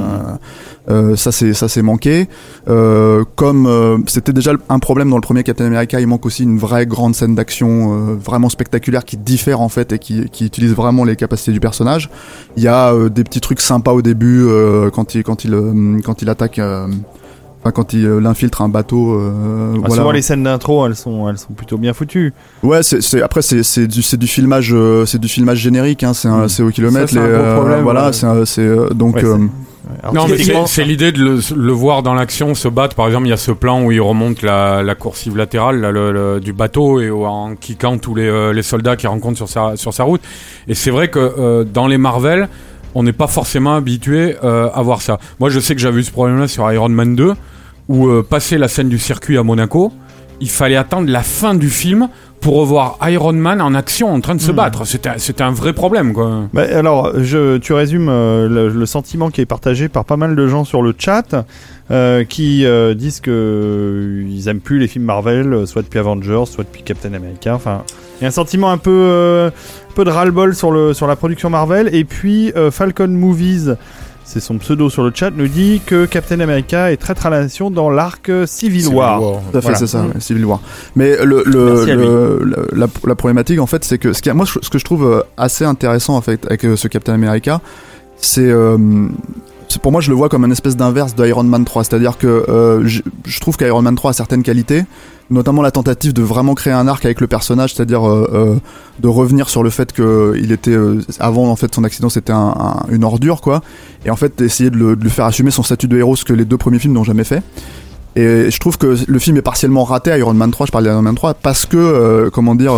euh, 0.90 1.16
ça 1.16 1.32
c'est 1.32 1.54
ça 1.54 1.68
c'est 1.68 1.82
manqué. 1.82 2.28
Euh, 2.68 3.24
comme 3.36 3.66
euh, 3.66 3.98
c'était 4.06 4.32
déjà 4.32 4.52
un 4.68 4.78
problème 4.78 5.10
dans 5.10 5.16
le 5.16 5.22
premier 5.22 5.42
Captain 5.42 5.66
America, 5.66 6.00
il 6.00 6.06
manque 6.06 6.26
aussi 6.26 6.42
une 6.42 6.58
vraie 6.58 6.86
grande 6.86 7.14
scène 7.14 7.34
d'action 7.34 7.94
euh, 7.94 8.14
vraiment 8.14 8.48
spectaculaire 8.48 9.04
qui 9.04 9.16
diffère 9.16 9.60
en 9.60 9.68
fait 9.68 9.92
et 9.92 9.98
qui, 9.98 10.28
qui 10.30 10.44
utilise 10.46 10.74
vraiment 10.74 11.04
les 11.04 11.16
capacités 11.16 11.52
du 11.52 11.60
personnage. 11.60 12.10
Il 12.56 12.62
y 12.62 12.68
a 12.68 12.92
euh, 12.92 13.08
des 13.08 13.24
petits 13.24 13.40
trucs 13.40 13.60
sympas 13.60 13.92
au 13.92 14.02
début 14.02 14.42
euh, 14.42 14.90
quand 14.90 15.14
il 15.14 15.22
quand 15.22 15.44
il 15.44 15.54
euh, 15.54 16.00
quand 16.04 16.22
il 16.22 16.28
attaque. 16.28 16.60
Enfin, 17.64 17.72
quand 17.72 17.94
il 17.94 18.04
euh, 18.04 18.22
infiltre 18.26 18.60
un 18.60 18.68
bateau, 18.68 19.14
euh, 19.14 19.72
Ah, 19.76 19.78
voilà. 19.86 19.94
Souvent 19.94 20.10
les 20.12 20.20
scènes 20.20 20.42
d'intro, 20.42 20.86
elles 20.86 20.96
sont, 20.96 21.30
elles 21.30 21.38
sont 21.38 21.54
plutôt 21.54 21.78
bien 21.78 21.94
foutues. 21.94 22.34
Ouais, 22.62 22.82
c'est, 22.82 23.00
c'est 23.00 23.22
après 23.22 23.40
c'est, 23.40 23.62
c'est 23.62 23.86
du 23.86 24.02
c'est 24.02 24.18
du 24.18 24.26
filmage 24.26 24.70
euh, 24.74 25.06
c'est 25.06 25.18
du 25.18 25.28
filmage 25.28 25.58
générique 25.58 26.02
hein, 26.04 26.12
c'est 26.12 26.28
Mm. 26.28 26.48
c'est 26.48 26.62
au 26.62 26.68
kilomètre 26.70 27.08
Ça, 27.08 27.14
c'est 27.14 27.18
un 27.20 27.26
les, 27.26 27.32
euh, 27.32 27.56
problème, 27.56 27.82
voilà 27.82 28.06
ouais. 28.10 28.44
c'est 28.44 28.60
euh, 28.60 28.90
donc 28.90 29.14
Ouais, 29.16 29.24
euh, 29.24 29.38
Non, 30.12 30.26
mais 30.28 30.36
c'est 30.66 30.84
l'idée 30.84 31.10
de 31.12 31.18
le, 31.24 31.38
le 31.56 31.72
voir 31.72 32.02
dans 32.02 32.12
l'action 32.14 32.54
se 32.54 32.68
battre. 32.68 32.96
Par 32.96 33.06
exemple, 33.06 33.26
il 33.26 33.30
y 33.30 33.34
a 33.34 33.38
ce 33.38 33.52
plan 33.52 33.82
où 33.82 33.92
il 33.92 34.00
remonte 34.00 34.42
la, 34.42 34.82
la 34.82 34.94
coursive 34.94 35.34
latérale 35.36 35.80
là, 35.80 35.90
le- 35.90 36.12
le- 36.12 36.40
du 36.40 36.52
bateau 36.52 37.00
et 37.00 37.10
en 37.10 37.54
kickant 37.54 37.96
tous 37.98 38.14
les, 38.14 38.26
euh, 38.28 38.52
les 38.52 38.62
soldats 38.62 38.96
qu'il 38.96 39.08
rencontre 39.08 39.36
sur 39.38 39.48
sa, 39.48 39.76
sur 39.76 39.92
sa 39.94 40.04
route. 40.04 40.20
Et 40.68 40.74
c'est 40.74 40.90
vrai 40.90 41.08
que 41.08 41.18
euh, 41.18 41.64
dans 41.64 41.86
les 41.86 41.98
Marvel, 41.98 42.48
on 42.94 43.02
n'est 43.02 43.12
pas 43.12 43.26
forcément 43.26 43.74
habitué 43.76 44.36
euh, 44.44 44.68
à 44.74 44.82
voir 44.82 45.02
ça. 45.02 45.18
Moi, 45.40 45.48
je 45.50 45.60
sais 45.60 45.74
que 45.74 45.80
j'avais 45.80 46.00
eu 46.00 46.04
ce 46.04 46.12
problème-là 46.12 46.46
sur 46.48 46.70
Iron 46.72 46.88
Man 46.88 47.14
2, 47.16 47.34
où 47.88 48.08
euh, 48.08 48.22
passer 48.28 48.58
la 48.58 48.68
scène 48.68 48.88
du 48.88 48.98
circuit 48.98 49.38
à 49.38 49.42
Monaco, 49.42 49.92
il 50.40 50.50
fallait 50.50 50.76
attendre 50.76 51.10
la 51.10 51.22
fin 51.22 51.54
du 51.54 51.70
film 51.70 52.08
pour 52.40 52.56
revoir 52.56 52.98
Iron 53.08 53.32
Man 53.32 53.62
en 53.62 53.74
action 53.74 54.12
en 54.12 54.20
train 54.20 54.34
de 54.34 54.40
se 54.40 54.50
Hmm. 54.52 54.56
battre. 54.56 54.82
C'était 54.84 55.42
un 55.42 55.50
vrai 55.52 55.72
problème, 55.72 56.12
quoi. 56.12 56.48
Bah, 56.52 56.64
alors, 56.72 57.12
je, 57.22 57.56
tu 57.58 57.72
résumes 57.72 58.08
euh, 58.10 58.48
le, 58.48 58.68
le 58.68 58.86
sentiment 58.86 59.30
qui 59.30 59.40
est 59.40 59.46
partagé 59.46 59.88
par 59.88 60.04
pas 60.04 60.16
mal 60.18 60.36
de 60.36 60.46
gens 60.46 60.64
sur 60.64 60.82
le 60.82 60.94
chat 60.98 61.46
euh, 61.90 62.24
qui 62.24 62.66
euh, 62.66 62.92
disent 62.94 63.20
que 63.20 63.30
euh, 63.30 64.26
ils 64.28 64.48
aiment 64.48 64.60
plus 64.60 64.78
les 64.78 64.88
films 64.88 65.04
Marvel, 65.04 65.52
euh, 65.54 65.66
soit 65.66 65.82
depuis 65.82 65.98
Avengers, 66.00 66.44
soit 66.46 66.64
depuis 66.64 66.82
Captain 66.82 67.14
America. 67.14 67.54
Enfin, 67.54 67.82
il 68.18 68.22
y 68.22 68.24
a 68.26 68.28
un 68.28 68.32
sentiment 68.32 68.70
un 68.70 68.78
peu, 68.78 68.90
euh, 68.90 69.48
un 69.48 69.94
peu 69.94 70.04
de 70.04 70.10
ras-le-bol 70.10 70.54
sur, 70.54 70.70
le, 70.70 70.92
sur 70.92 71.06
la 71.06 71.16
production 71.16 71.48
Marvel. 71.48 71.94
Et 71.94 72.04
puis, 72.04 72.52
euh, 72.56 72.70
Falcon 72.70 73.08
Movies 73.08 73.70
c'est 74.24 74.40
son 74.40 74.58
pseudo 74.58 74.88
sur 74.90 75.02
le 75.04 75.12
chat, 75.14 75.30
nous 75.30 75.48
dit 75.48 75.80
que 75.84 76.06
Captain 76.06 76.40
America 76.40 76.90
est 76.90 76.96
très 76.96 77.14
tradition 77.14 77.70
dans 77.70 77.90
l'arc 77.90 78.30
Civil 78.46 78.88
War. 78.88 79.20
Tout 79.20 79.26
à 79.58 79.60
fait, 79.60 79.60
Voilà. 79.60 79.78
c'est 79.78 79.86
ça, 79.86 80.02
ouais, 80.02 80.20
Civil 80.20 80.44
War. 80.46 80.60
Mais 80.96 81.16
le, 81.24 81.42
à 82.72 82.76
la, 82.76 82.86
la 83.06 83.14
problématique, 83.14 83.60
en 83.60 83.66
fait, 83.66 83.84
c'est 83.84 83.98
que 83.98 84.12
ce, 84.12 84.22
qui, 84.22 84.30
moi, 84.32 84.46
ce 84.46 84.68
que 84.70 84.78
je 84.78 84.84
trouve 84.84 85.04
euh, 85.06 85.22
assez 85.36 85.64
intéressant 85.64 86.16
en 86.16 86.20
fait, 86.22 86.44
avec 86.46 86.64
euh, 86.64 86.76
ce 86.76 86.88
Captain 86.88 87.12
America, 87.14 87.60
c'est. 88.16 88.40
euh, 88.50 88.78
c'est- 89.68 89.80
pour 89.82 89.92
moi, 89.92 90.00
je 90.00 90.08
le 90.10 90.16
vois 90.16 90.28
comme 90.28 90.44
un 90.44 90.50
espèce 90.50 90.76
d'inverse 90.76 91.14
d'Iron 91.14 91.42
Man 91.44 91.64
3. 91.64 91.84
C'est-à-dire 91.84 92.16
que 92.16 92.26
euh, 92.48 92.86
je, 92.86 93.02
je 93.26 93.40
trouve 93.40 93.56
qu'Iron 93.56 93.82
Man 93.82 93.94
3 93.96 94.10
a 94.10 94.14
certaines 94.14 94.42
qualités, 94.42 94.84
notamment 95.30 95.62
la 95.62 95.70
tentative 95.70 96.12
de 96.12 96.22
vraiment 96.22 96.54
créer 96.54 96.72
un 96.72 96.86
arc 96.86 97.04
avec 97.04 97.20
le 97.20 97.26
personnage, 97.26 97.74
c'est-à-dire 97.74 98.06
euh, 98.06 98.28
euh, 98.32 98.54
de 99.00 99.08
revenir 99.08 99.48
sur 99.48 99.62
le 99.62 99.70
fait 99.70 99.92
que 99.92 100.34
il 100.38 100.52
était 100.52 100.70
euh, 100.72 101.00
avant 101.18 101.48
en 101.50 101.56
fait 101.56 101.74
son 101.74 101.82
accident 101.84 102.08
c'était 102.10 102.32
un- 102.32 102.54
un- 102.58 102.82
une 102.90 103.04
ordure 103.04 103.40
quoi, 103.40 103.62
et 104.04 104.10
en 104.10 104.16
fait 104.16 104.40
essayer 104.42 104.68
de 104.70 104.76
le, 104.76 104.96
faire 105.08 105.24
assumer 105.24 105.50
son 105.50 105.62
statut 105.62 105.88
de 105.88 105.96
héros, 105.96 106.14
ce 106.16 106.24
que 106.24 106.32
les 106.34 106.44
deux 106.44 106.58
premiers 106.58 106.78
films 106.78 106.92
n'ont 106.94 107.04
jamais 107.04 107.24
fait. 107.24 107.42
Et 108.16 108.48
je 108.48 108.60
trouve 108.60 108.78
que 108.78 108.94
le 109.08 109.18
film 109.18 109.36
est 109.38 109.42
partiellement 109.42 109.82
raté, 109.82 110.16
Iron 110.16 110.34
Man 110.34 110.52
3, 110.52 110.66
je 110.66 110.70
parle 110.70 110.84
d'Iron 110.84 111.02
Man 111.02 111.16
3, 111.16 111.34
parce 111.34 111.66
que, 111.66 112.28
comment 112.32 112.54
dire, 112.54 112.74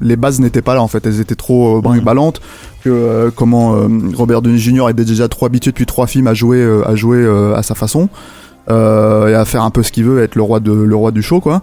les 0.00 0.16
bases 0.16 0.40
n'étaient 0.40 0.62
pas 0.62 0.72
là 0.74 0.82
en 0.82 0.88
fait, 0.88 1.04
elles 1.04 1.20
étaient 1.20 1.34
trop 1.34 1.82
brinque-ballantes, 1.82 2.40
que 2.82 3.30
comment 3.36 3.76
Robert 4.16 4.40
Downey 4.40 4.56
Jr. 4.56 4.88
était 4.88 5.04
déjà 5.04 5.28
trop 5.28 5.44
habitué 5.44 5.72
depuis 5.72 5.84
trois 5.84 6.06
films 6.06 6.26
à 6.26 6.32
jouer, 6.32 6.66
à, 6.86 6.94
jouer 6.94 7.22
à 7.54 7.62
sa 7.62 7.74
façon, 7.74 8.08
euh, 8.68 9.28
et 9.28 9.34
à 9.34 9.44
faire 9.44 9.62
un 9.62 9.70
peu 9.70 9.82
ce 9.82 9.92
qu'il 9.92 10.04
veut, 10.04 10.22
être 10.22 10.34
le 10.34 10.42
roi, 10.42 10.60
de, 10.60 10.72
le 10.72 10.96
roi 10.96 11.10
du 11.10 11.22
show 11.22 11.40
quoi. 11.40 11.62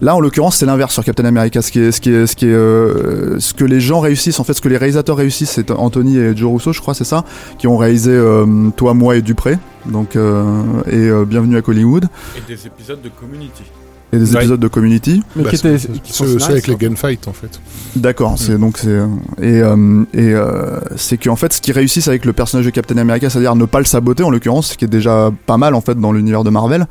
Là, 0.00 0.14
en 0.14 0.20
l'occurrence, 0.20 0.58
c'est 0.58 0.66
l'inverse 0.66 0.92
sur 0.92 1.02
Captain 1.02 1.24
America. 1.24 1.60
Ce 1.60 1.72
qui 1.72 1.80
est, 1.80 1.90
ce 1.90 2.00
qui 2.00 2.10
ce 2.10 2.36
qui 2.36 2.46
est, 2.46 2.52
euh, 2.52 3.40
ce 3.40 3.52
que 3.52 3.64
les 3.64 3.80
gens 3.80 3.98
réussissent, 3.98 4.38
en 4.38 4.44
fait, 4.44 4.52
ce 4.52 4.60
que 4.60 4.68
les 4.68 4.76
réalisateurs 4.76 5.16
réussissent, 5.16 5.50
c'est 5.50 5.72
Anthony 5.72 6.18
et 6.18 6.36
Joe 6.36 6.52
Russo, 6.52 6.72
je 6.72 6.80
crois, 6.80 6.94
c'est 6.94 7.02
ça, 7.02 7.24
qui 7.58 7.66
ont 7.66 7.76
réalisé 7.76 8.12
euh, 8.12 8.70
Toi, 8.76 8.94
moi 8.94 9.16
et 9.16 9.22
Dupré. 9.22 9.58
Donc, 9.86 10.14
et 10.14 11.10
Bienvenue 11.26 11.56
à 11.56 11.62
Hollywood 11.66 12.06
Et 12.36 12.46
des 12.46 12.66
épisodes 12.66 13.02
de 13.02 13.08
Community. 13.08 13.64
Et 14.12 14.18
des 14.18 14.32
Ouais. 14.32 14.38
épisodes 14.40 14.60
de 14.60 14.68
Community. 14.68 15.22
Mais 15.36 15.42
Bah, 15.44 15.50
qui 15.50 15.56
c'est- 15.58 16.02
qui 16.02 16.12
sont 16.12 16.24
avec 16.50 16.66
les 16.66 16.76
gunfights 16.76 17.28
en 17.28 17.32
fait. 17.32 17.60
D'accord, 17.96 18.34
c'est 18.38 18.58
donc 18.58 18.78
c'est 18.78 18.88
euh, 18.88 19.06
et 19.40 19.60
euh, 19.62 20.04
et 20.14 20.32
euh, 20.34 20.78
c'est 20.96 21.18
qu'en 21.18 21.36
fait 21.36 21.52
ce 21.52 21.60
qu'ils 21.60 21.74
réussissent 21.74 22.08
avec 22.08 22.24
le 22.24 22.32
personnage 22.32 22.66
de 22.66 22.70
Captain 22.70 22.96
America, 22.98 23.28
c'est-à-dire 23.30 23.54
ne 23.56 23.64
pas 23.66 23.78
le 23.80 23.84
saboter 23.84 24.22
en 24.22 24.30
l'occurrence, 24.30 24.72
ce 24.72 24.76
qui 24.78 24.84
est 24.84 24.88
déjà 24.88 25.30
pas 25.46 25.56
mal 25.58 25.74
en 25.74 25.80
fait 25.80 25.98
dans 25.98 26.12
l'univers 26.12 26.44
de 26.44 26.50
Marvel. 26.50 26.86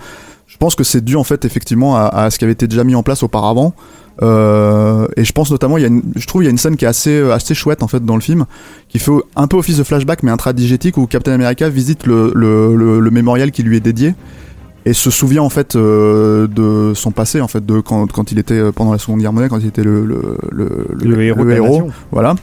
Je 0.48 0.56
pense 0.58 0.76
que 0.76 0.84
c'est 0.84 1.04
dû 1.04 1.16
en 1.16 1.24
fait 1.24 1.44
effectivement 1.46 1.96
à, 1.98 2.04
à 2.08 2.30
ce 2.30 2.38
qui 2.40 2.46
avait 2.46 2.54
été 2.54 2.68
déjà 2.68 2.84
mis 2.84 2.96
en 2.96 3.04
place 3.04 3.22
auparavant. 3.24 3.74
Euh, 4.24 5.08
et 5.16 5.24
je 5.24 5.32
pense 5.32 5.52
notamment, 5.52 5.78
il 5.78 5.82
y 5.82 5.84
a 5.84 5.90
une, 5.90 6.02
je 6.16 6.26
trouve 6.26 6.42
il 6.42 6.46
y 6.46 6.48
a 6.48 6.52
une 6.52 6.58
scène 6.58 6.76
qui 6.76 6.86
est 6.86 6.88
assez 6.88 7.12
euh, 7.20 7.34
assez 7.34 7.54
chouette 7.54 7.84
en 7.84 7.88
fait 7.88 8.04
dans 8.04 8.16
le 8.16 8.22
film, 8.22 8.46
qui 8.90 8.98
fait 8.98 9.12
un 9.36 9.48
peu 9.48 9.58
office 9.58 9.78
de 9.78 9.84
flashback 9.84 10.24
mais 10.24 10.32
intradigétique 10.32 10.98
où 10.98 11.06
Captain 11.06 11.34
America 11.34 11.70
visite 11.70 12.06
le 12.08 12.32
le, 12.34 12.76
le, 12.76 13.00
le 13.00 13.12
mémorial 13.12 13.52
qui 13.52 13.62
lui 13.62 13.78
est 13.78 13.82
dédié 13.82 14.16
et 14.90 14.94
se 14.94 15.10
souvient 15.12 15.42
en 15.42 15.50
fait 15.50 15.76
euh, 15.76 16.48
de 16.48 16.94
son 16.96 17.12
passé 17.12 17.42
en 17.42 17.48
fait 17.48 17.66
de 17.66 17.80
quand, 17.82 18.12
quand 18.12 18.32
il 18.32 18.40
était 18.40 18.54
euh, 18.60 18.72
pendant 18.72 18.92
la 18.92 18.98
Seconde 19.00 19.20
Guerre 19.20 19.34
mondiale 19.34 19.50
quand 19.50 19.60
il 19.60 19.68
était 19.68 19.84
le 19.84 20.06
le, 20.06 20.38
le, 20.52 20.70
Le 21.04 21.22
héros 21.22 21.44
de 21.44 21.50
la 21.50 21.60
nation. 21.60 21.90
voilà 22.12 22.36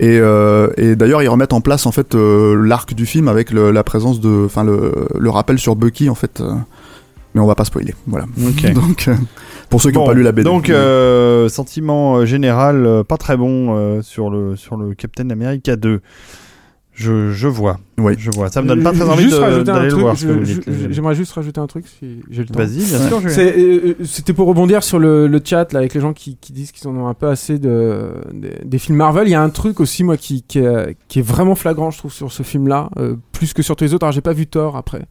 et, 0.00 0.18
euh, 0.20 0.68
et 0.76 0.96
d'ailleurs 0.96 1.22
ils 1.22 1.28
remettent 1.28 1.52
en 1.54 1.60
place 1.60 1.86
en 1.86 1.92
fait 1.92 2.14
euh, 2.14 2.54
l'arc 2.64 2.94
du 2.94 3.06
film 3.06 3.26
avec 3.28 3.50
le- 3.50 3.70
la 3.70 3.82
présence 3.84 4.20
de 4.20 4.44
enfin 4.46 4.64
le, 4.64 4.92
le 5.18 5.30
rappel 5.30 5.58
sur 5.58 5.76
Bucky 5.76 6.08
en 6.10 6.14
fait 6.14 6.40
euh, 6.40 6.52
mais 7.34 7.40
on 7.40 7.46
va 7.46 7.54
pas 7.54 7.64
spoiler 7.64 7.94
voilà 8.06 8.26
Ok. 8.46 8.72
donc 8.74 9.06
euh, 9.08 9.14
pour 9.70 9.80
ceux 9.82 9.90
qui 9.90 9.96
n'ont 9.96 10.02
Bon, 10.04 10.08
pas 10.10 10.14
lu 10.14 10.22
la 10.22 10.32
BD 10.32 10.44
Donc, 10.44 10.70
sentiment 11.50 12.24
général, 12.24 13.02
pas 13.08 13.16
très 13.18 13.36
bon 13.36 14.00
sur, 14.02 14.30
le, 14.30 14.56
sur 14.56 14.76
le 14.76 14.94
Captain 14.94 15.28
America 15.30 15.76
2. 15.76 16.00
Je, 17.00 17.30
je 17.30 17.46
vois. 17.46 17.78
Oui. 17.98 18.14
Je 18.18 18.28
vois. 18.34 18.48
Ça 18.48 18.60
me 18.60 18.66
donne 18.66 18.82
pas 18.82 18.90
très 18.92 19.02
Euh, 19.02 19.08
envie 19.12 19.30
de- 19.30 19.62
d'aller 19.62 19.88
le 19.88 19.94
voir. 19.94 20.16
J'aimerais 20.90 21.14
juste 21.14 21.32
rajouter 21.32 21.60
un 21.60 21.68
truc 21.68 21.84
si 21.86 22.22
j'ai 22.28 22.42
le 22.42 22.48
temps. 22.48 22.58
Vas-y, 22.58 22.78
bien 22.84 23.08
sûr. 23.08 23.20
Euh, 23.24 23.38
euh, 23.38 23.94
C'était 24.04 24.32
pour 24.32 24.48
rebondir 24.48 24.82
sur 24.82 24.98
le, 24.98 25.28
le 25.28 25.40
chat 25.44 25.72
là, 25.72 25.78
avec 25.78 25.94
les 25.94 26.00
gens 26.00 26.12
qui, 26.12 26.36
qui 26.40 26.52
disent 26.52 26.72
qu'ils 26.72 26.88
en 26.88 26.96
ont 26.96 27.06
un 27.06 27.14
peu 27.14 27.28
assez 27.28 27.58
de, 27.60 28.00
des, 28.32 28.52
des 28.64 28.78
films 28.78 28.98
Marvel. 28.98 29.28
Il 29.28 29.30
y 29.30 29.34
a 29.36 29.40
un 29.42 29.48
truc 29.50 29.78
aussi 29.78 30.02
moi 30.02 30.16
qui, 30.16 30.42
qui, 30.42 30.58
est, 30.58 30.96
qui 31.06 31.20
est 31.20 31.22
vraiment 31.22 31.54
flagrant 31.54 31.90
je 31.92 31.98
trouve 31.98 32.12
sur 32.12 32.32
ce 32.32 32.42
film-là, 32.42 32.90
euh, 32.98 33.14
plus 33.30 33.52
que 33.52 33.62
sur 33.62 33.76
tous 33.76 33.84
les 33.84 33.94
autres. 33.94 34.04
Alors 34.04 34.12
j'ai 34.12 34.20
pas 34.20 34.32
vu 34.32 34.48
Thor 34.48 34.76
après, 34.76 35.02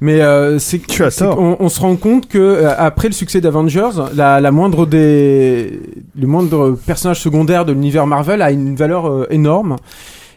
mais 0.00 0.22
euh, 0.22 0.58
c'est 0.58 0.78
Tu 0.86 1.04
as 1.04 1.10
c'est 1.10 1.24
tort. 1.26 1.36
qu'on- 1.36 1.56
on 1.60 1.68
se 1.68 1.80
rend 1.80 1.96
compte 1.96 2.26
que 2.28 2.38
euh, 2.38 2.72
après 2.78 3.08
le 3.08 3.14
succès 3.14 3.42
d'Avengers, 3.42 3.90
la, 4.14 4.40
la 4.40 4.50
moindre 4.50 4.86
des 4.86 5.78
le 6.18 6.26
moindre 6.26 6.78
personnage 6.86 7.20
secondaire 7.20 7.66
de 7.66 7.72
l'univers 7.72 8.06
Marvel 8.06 8.40
a 8.40 8.50
une 8.50 8.76
valeur 8.76 9.06
euh, 9.10 9.26
énorme. 9.30 9.76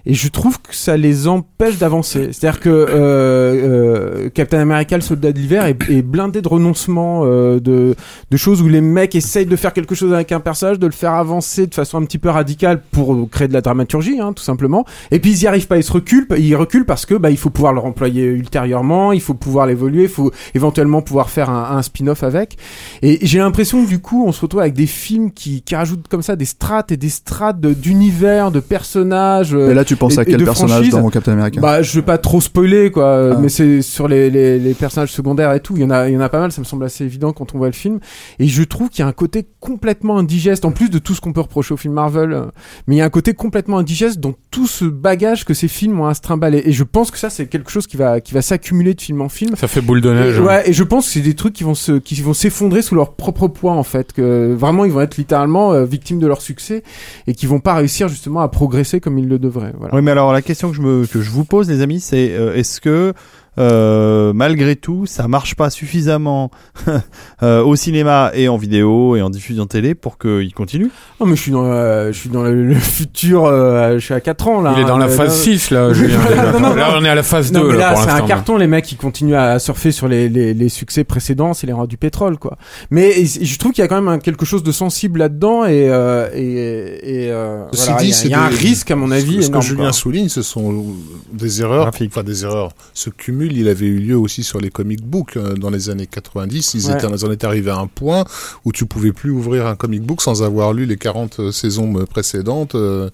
Et 0.06 0.14
je 0.14 0.28
trouve 0.30 0.60
que 0.62 0.76
ça 0.76 0.98
les 0.98 1.28
empêche 1.28 1.78
d'avancer. 1.78 2.30
C'est-à-dire 2.32 2.60
que 2.60 2.70
euh, 2.70 2.86
euh, 2.96 4.30
Captain 4.34 4.60
America, 4.60 4.96
le 4.96 5.02
soldat 5.02 5.32
de 5.32 5.38
l'hiver, 5.40 5.66
est, 5.66 5.78
est 5.90 6.02
blindé 6.02 6.42
de 6.42 6.48
renoncements, 6.48 7.22
euh, 7.26 7.60
de, 7.60 7.96
de 8.30 8.38
choses 8.38 8.62
où 8.62 8.68
les 8.68 8.82
mecs 8.82 9.16
essayent 9.16 9.46
de 9.46 9.56
faire 9.56 9.74
quelque 9.74 9.96
chose 9.96 10.14
avec 10.14 10.32
un 10.32 10.40
personnage, 10.40 10.80
de 10.80 10.86
le 10.88 10.92
faire 10.92 11.14
avancer 11.14 11.68
de 11.68 11.74
façon 11.76 11.98
un 12.00 12.06
petit 12.06 12.18
peu 12.18 12.30
radicale 12.30 12.82
pour 12.92 13.30
créer 13.30 13.48
de 13.48 13.54
la 13.54 13.62
dramaturgie, 13.62 14.20
hein, 14.20 14.34
tout 14.34 14.44
simplement. 14.44 14.86
Et 15.12 15.20
puis 15.20 15.32
ils 15.32 15.44
y 15.44 15.48
arrivent 15.48 15.68
pas, 15.68 15.78
ils 15.78 15.84
se 15.84 15.92
reculent, 15.94 16.28
ils 16.38 16.56
reculent 16.56 16.86
parce 16.86 17.06
que 17.06 17.16
bah 17.16 17.30
il 17.30 17.38
faut 17.38 17.50
pouvoir 17.50 17.74
le 17.74 17.80
remployer 17.80 18.26
ultérieurement, 18.26 19.12
il 19.12 19.22
faut 19.22 19.34
pouvoir 19.34 19.68
l'évoluer, 19.68 20.04
il 20.04 20.10
faut 20.10 20.32
éventuellement 20.56 21.02
pouvoir 21.02 21.30
faire 21.30 21.50
un, 21.50 21.78
un 21.78 21.82
spin-off 21.82 22.24
avec. 22.24 22.58
Et 23.02 23.20
j'ai 23.22 23.40
l'impression 23.40 23.84
que 23.84 23.90
du 23.90 24.00
coup, 24.00 24.26
on 24.26 24.32
se 24.32 24.42
retrouve 24.42 24.62
avec 24.62 24.74
des 24.74 24.88
films 24.88 25.32
qui, 25.32 25.62
qui 25.62 25.76
rajoutent 25.76 26.08
comme 26.08 26.22
ça 26.22 26.36
des 26.36 26.46
strates 26.46 26.92
et 26.92 26.98
des 26.98 27.10
strates 27.10 27.60
d'univers, 27.62 28.52
de 28.52 28.60
personnages. 28.60 29.54
euh, 29.54 29.91
tu 29.94 29.98
penses 29.98 30.18
et- 30.18 30.20
à 30.20 30.26
quel 30.26 30.44
personnage 30.44 30.90
dans 30.90 31.10
Captain 31.10 31.34
America? 31.34 31.60
Bah, 31.62 31.82
je 31.82 31.94
veux 31.94 32.02
pas 32.06 32.18
trop 32.18 32.42
spoiler, 32.42 32.92
quoi, 32.92 33.32
Ah. 33.34 33.38
mais 33.40 33.50
c'est 33.50 33.82
sur 33.82 34.08
les, 34.08 34.30
les, 34.30 34.60
les 34.60 34.74
personnages 34.74 35.12
secondaires 35.12 35.54
et 35.54 35.60
tout. 35.60 35.76
Il 35.76 35.82
y 35.82 35.86
en 35.86 35.90
a, 35.90 36.10
il 36.10 36.14
y 36.14 36.18
en 36.18 36.22
a 36.22 36.30
pas 36.30 36.40
mal, 36.40 36.52
ça 36.52 36.62
me 36.62 36.66
semble 36.66 36.86
assez 36.86 37.04
évident 37.04 37.34
quand 37.34 37.54
on 37.54 37.58
voit 37.58 37.68
le 37.68 37.74
film. 37.74 38.00
Et 38.40 38.48
je 38.48 38.64
trouve 38.64 38.90
qu'il 38.90 39.00
y 39.00 39.04
a 39.04 39.08
un 39.08 39.12
côté 39.14 39.48
complètement 39.60 40.18
indigeste, 40.18 40.66
en 40.66 40.72
plus 40.72 40.90
de 40.90 41.00
tout 41.00 41.14
ce 41.14 41.22
qu'on 41.22 41.34
peut 41.34 41.42
reprocher 41.42 41.74
au 41.74 41.78
film 41.78 41.94
Marvel, 41.94 42.34
euh, 42.34 42.46
mais 42.88 42.96
il 42.96 42.98
y 43.00 43.02
a 43.02 43.06
un 43.06 43.10
côté 43.10 43.34
complètement 43.34 43.78
indigeste 43.80 44.20
dans 44.20 44.34
tout 44.52 44.68
ce 44.68 44.86
bagage 44.86 45.46
que 45.46 45.54
ces 45.54 45.68
films 45.68 46.00
ont 46.00 46.06
à 46.08 46.14
se 46.14 46.22
trimballer. 46.22 46.62
Et 46.66 46.72
je 46.72 46.84
pense 46.84 47.12
que 47.12 47.18
ça, 47.18 47.30
c'est 47.30 47.46
quelque 47.48 47.72
chose 47.72 47.88
qui 47.88 47.98
va, 47.98 48.22
qui 48.22 48.34
va 48.34 48.42
s'accumuler 48.42 48.94
de 48.94 49.02
film 49.02 49.22
en 49.22 49.30
film. 49.30 49.56
Ça 49.56 49.68
fait 49.68 49.82
boule 49.82 50.02
de 50.02 50.12
neige. 50.14 50.38
Et, 50.38 50.42
ouais, 50.42 50.70
et 50.70 50.74
je 50.74 50.84
pense 50.84 51.06
que 51.08 51.12
c'est 51.14 51.20
des 51.22 51.36
trucs 51.36 51.54
qui 51.54 51.64
vont 51.64 51.76
se, 51.76 51.94
qui 51.94 52.20
vont 52.22 52.34
s'effondrer 52.34 52.82
sous 52.82 52.96
leur 52.96 53.14
propre 53.16 53.48
poids 53.48 53.74
en 53.74 53.84
fait, 53.84 54.14
que 54.14 54.54
vraiment 54.54 54.86
ils 54.86 54.92
vont 54.92 55.02
être 55.02 55.18
littéralement 55.18 55.74
euh, 55.74 55.86
victimes 55.86 56.20
de 56.20 56.28
leur 56.28 56.42
succès 56.42 56.84
et 57.28 57.34
qui 57.34 57.46
vont 57.46 57.60
pas 57.60 57.74
réussir 57.76 58.08
justement 58.08 58.42
à 58.42 58.48
progresser 58.48 59.00
comme 59.00 59.18
ils 59.18 59.28
le 59.28 59.40
devraient. 59.40 59.74
Oui, 59.92 60.02
mais 60.02 60.12
alors 60.12 60.34
la 60.34 60.42
question 60.42 60.70
que 60.70 60.76
je, 60.76 60.82
me, 60.82 61.06
que 61.06 61.22
je 61.22 61.30
vous 61.30 61.46
pose, 61.46 61.70
les 61.70 61.82
amis, 61.82 62.00
c'est 62.00 62.32
euh, 62.32 62.54
est-ce 62.56 62.82
que 62.82 63.14
euh, 63.60 64.32
malgré 64.34 64.76
tout, 64.76 65.06
ça 65.06 65.28
marche 65.28 65.56
pas 65.56 65.70
suffisamment 65.70 66.52
euh, 67.44 67.62
au 67.64 67.76
cinéma 67.76 68.32
et 68.34 68.48
en 68.48 68.58
vidéo 68.58 69.16
et 69.16 69.22
en 69.22 69.30
diffusion 69.30 69.66
télé 69.66 69.94
pour 69.94 70.18
qu'il 70.18 70.54
continue 70.54 70.90
Non 71.20 71.26
mais 71.26 71.36
je 71.36 71.42
suis 71.42 71.52
dans, 71.52 71.66
euh, 71.66 72.12
je 72.12 72.18
suis 72.18 72.30
dans 72.30 72.44
le, 72.44 72.66
le 72.66 72.76
futur, 72.76 73.46
euh, 73.46 73.96
je 73.96 74.06
suis 74.06 74.14
à 74.14 74.22
4 74.22 74.48
ans 74.48 74.62
là. 74.62 74.74
Il 74.78 74.82
est 74.82 74.86
dans 74.86 74.96
hein, 74.96 75.00
la 75.00 75.10
phase 75.10 75.38
non- 75.38 75.44
6 75.54 75.72
là, 75.72 75.94
Julien. 75.94 76.18
Non, 76.54 76.60
non, 76.62 76.76
Là, 76.76 76.96
on 76.98 77.04
est 77.04 77.10
à 77.10 77.16
la 77.16 77.24
phase 77.24 77.52
Non, 77.52 77.62
2 77.62 77.68
mais 77.72 77.78
là, 77.78 77.96
c'est 77.96 78.10
un 78.10 78.22
carton, 78.22 78.58
les 78.58 78.68
mecs 78.68 78.86
qui 78.86 78.96
continuent 78.96 79.36
à 79.36 79.60
surfer 79.60 79.92
sur 79.92 80.08
les, 80.08 80.30
les, 80.30 80.54
les 80.54 80.70
succès 80.70 81.04
précédents, 81.04 81.54
c'est 81.54 81.68
les 81.68 81.74
rois 81.74 81.88
du 81.88 81.98
pétrole, 81.98 82.38
quoi. 82.38 82.58
Mais 82.90 83.10
et- 83.20 83.26
je 83.26 83.60
trouve 83.60 83.74
qu'il 83.74 83.82
y 83.82 83.86
a 83.86 83.88
quand 83.88 83.96
même 83.96 84.08
un- 84.08 84.20
quelque 84.20 84.46
chose 84.46 84.64
de 84.64 84.72
sensible 84.72 85.20
là-dedans 85.20 85.66
et, 85.66 85.90
euh, 85.90 86.30
et, 86.34 87.26
et 87.26 87.32
euh, 87.32 87.66
Ceci 87.74 87.86
voilà, 87.88 88.02
dit, 88.02 88.10
il 88.26 88.30
y 88.30 88.34
a- 88.34 88.38
y 88.38 88.40
un 88.40 88.48
risque 88.48 88.92
à 88.92 88.96
mon 88.96 89.12
avis. 89.12 89.34
Ce 89.44 89.48
que 89.48 89.52
énorme, 89.52 89.62
Julien 89.66 89.84
quoi. 89.86 89.94
souligne, 89.94 90.30
ce 90.30 90.42
sont 90.42 90.86
des 91.34 91.62
erreurs, 91.62 91.92
enfin 92.06 92.24
des 92.24 92.44
erreurs. 92.46 92.72
Ce 92.94 93.10
cumul, 93.50 93.58
il 93.58 93.68
avait 93.68 93.86
eu 93.86 93.98
lieu 94.00 94.18
aussi 94.18 94.44
sur 94.44 94.60
les 94.60 94.70
comic 94.70 95.02
books 95.04 95.38
euh, 95.38 95.54
dans 95.56 95.70
les 95.70 95.90
années 95.90 96.08
90. 96.08 96.74
Ils, 96.74 96.88
Ouais. 96.88 96.94
étaient, 96.94 97.08
ils 97.08 97.26
en 97.26 97.32
étaient 97.32 97.46
arrivés 97.46 97.72
à 97.72 97.78
un 97.78 97.88
point 97.88 98.24
où 98.66 98.72
tu 98.72 98.86
pouvais 98.86 99.12
plus 99.12 99.32
ouvrir 99.32 99.68
un 99.68 99.76
comic 99.76 100.02
book 100.04 100.22
sans 100.22 100.44
avoir 100.44 100.74
lu 100.74 100.86
les 100.86 100.98
40 100.98 101.40
euh, 101.40 101.52
saisons 101.52 101.94
euh, 102.00 102.06
précédentes, 102.06 102.76
euh, 102.76 103.10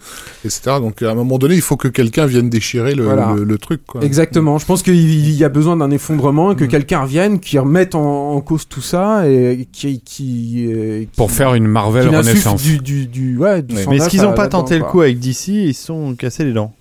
etc. 0.45 0.77
Donc 0.79 1.01
à 1.01 1.11
un 1.11 1.15
moment 1.15 1.37
donné, 1.37 1.55
il 1.55 1.61
faut 1.61 1.77
que 1.77 1.87
quelqu'un 1.87 2.25
vienne 2.25 2.49
déchirer 2.49 2.95
le, 2.95 3.03
Voilà. 3.05 3.33
le, 3.35 3.43
le 3.43 3.57
truc. 3.57 3.81
Quoi. 3.85 4.03
Exactement. 4.03 4.57
Je 4.57 4.65
pense 4.65 4.83
qu'il 4.83 4.95
il 4.95 5.31
y 5.35 5.43
a 5.43 5.49
besoin 5.49 5.77
d'un 5.77 5.91
effondrement 5.91 6.51
et 6.51 6.55
que 6.55 6.63
Mm. 6.65 6.67
quelqu'un 6.69 7.01
revienne, 7.01 7.39
qui 7.39 7.57
remette 7.59 7.95
en, 7.95 8.33
en 8.33 8.41
cause 8.41 8.67
tout 8.67 8.81
ça 8.81 9.27
et 9.29 9.67
qui, 9.71 10.01
qui, 10.01 10.65
euh, 10.69 11.01
qui- 11.01 11.09
Pour 11.15 11.31
faire 11.31 11.53
une 11.53 11.67
Marvel 11.67 12.07
Renaissance. 12.09 12.61
Du, 12.63 12.77
du, 12.79 13.07
du, 13.07 13.37
ouais, 13.37 13.61
du 13.61 13.75
Ouais. 13.75 13.83
sang 13.83 13.89
Mais 13.91 13.97
est-ce 13.97 14.09
qu'ils 14.09 14.21
à- 14.21 14.29
ont 14.29 14.33
pas 14.33 14.47
tenté 14.47 14.77
le 14.77 14.83
coup 14.83 15.01
avec 15.01 15.19
DC 15.19 15.47
Ils 15.49 15.73
se 15.73 15.85
sont 15.85 16.15
cassés 16.15 16.43
les 16.43 16.53
dents. 16.53 16.73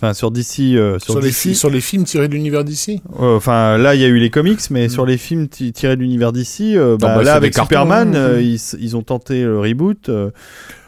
Enfin, 0.00 0.14
sur 0.14 0.30
DC. 0.30 0.60
euh, 0.76 0.98
sur 1.00 1.12
Sur, 1.14 1.20
les, 1.20 1.28
DC 1.30 1.54
sur 1.56 1.70
les 1.70 1.80
films 1.80 2.04
tirés 2.04 2.28
de 2.28 2.32
l'univers 2.34 2.62
d'ici 2.62 3.02
euh, 3.20 3.36
Enfin, 3.36 3.76
là, 3.78 3.96
il 3.96 4.00
y 4.00 4.04
a 4.04 4.08
eu 4.08 4.18
les 4.18 4.30
comics, 4.30 4.60
mais 4.70 4.88
sur 4.88 5.04
les 5.04 5.18
films 5.18 5.48
ti- 5.48 5.72
tirés 5.72 5.96
de 5.96 6.02
l'univers 6.02 6.32
d'ici, 6.32 6.76
euh, 6.78 6.96
bah, 7.00 7.16
bah, 7.16 7.22
là, 7.24 7.34
avec 7.34 7.52
cartons, 7.52 7.66
Superman, 7.68 8.14
hein. 8.14 8.18
euh, 8.18 8.40
ils, 8.42 8.60
ils 8.78 8.96
ont 8.96 9.02
tenté 9.02 9.42
le 9.42 9.58
reboot. 9.58 10.08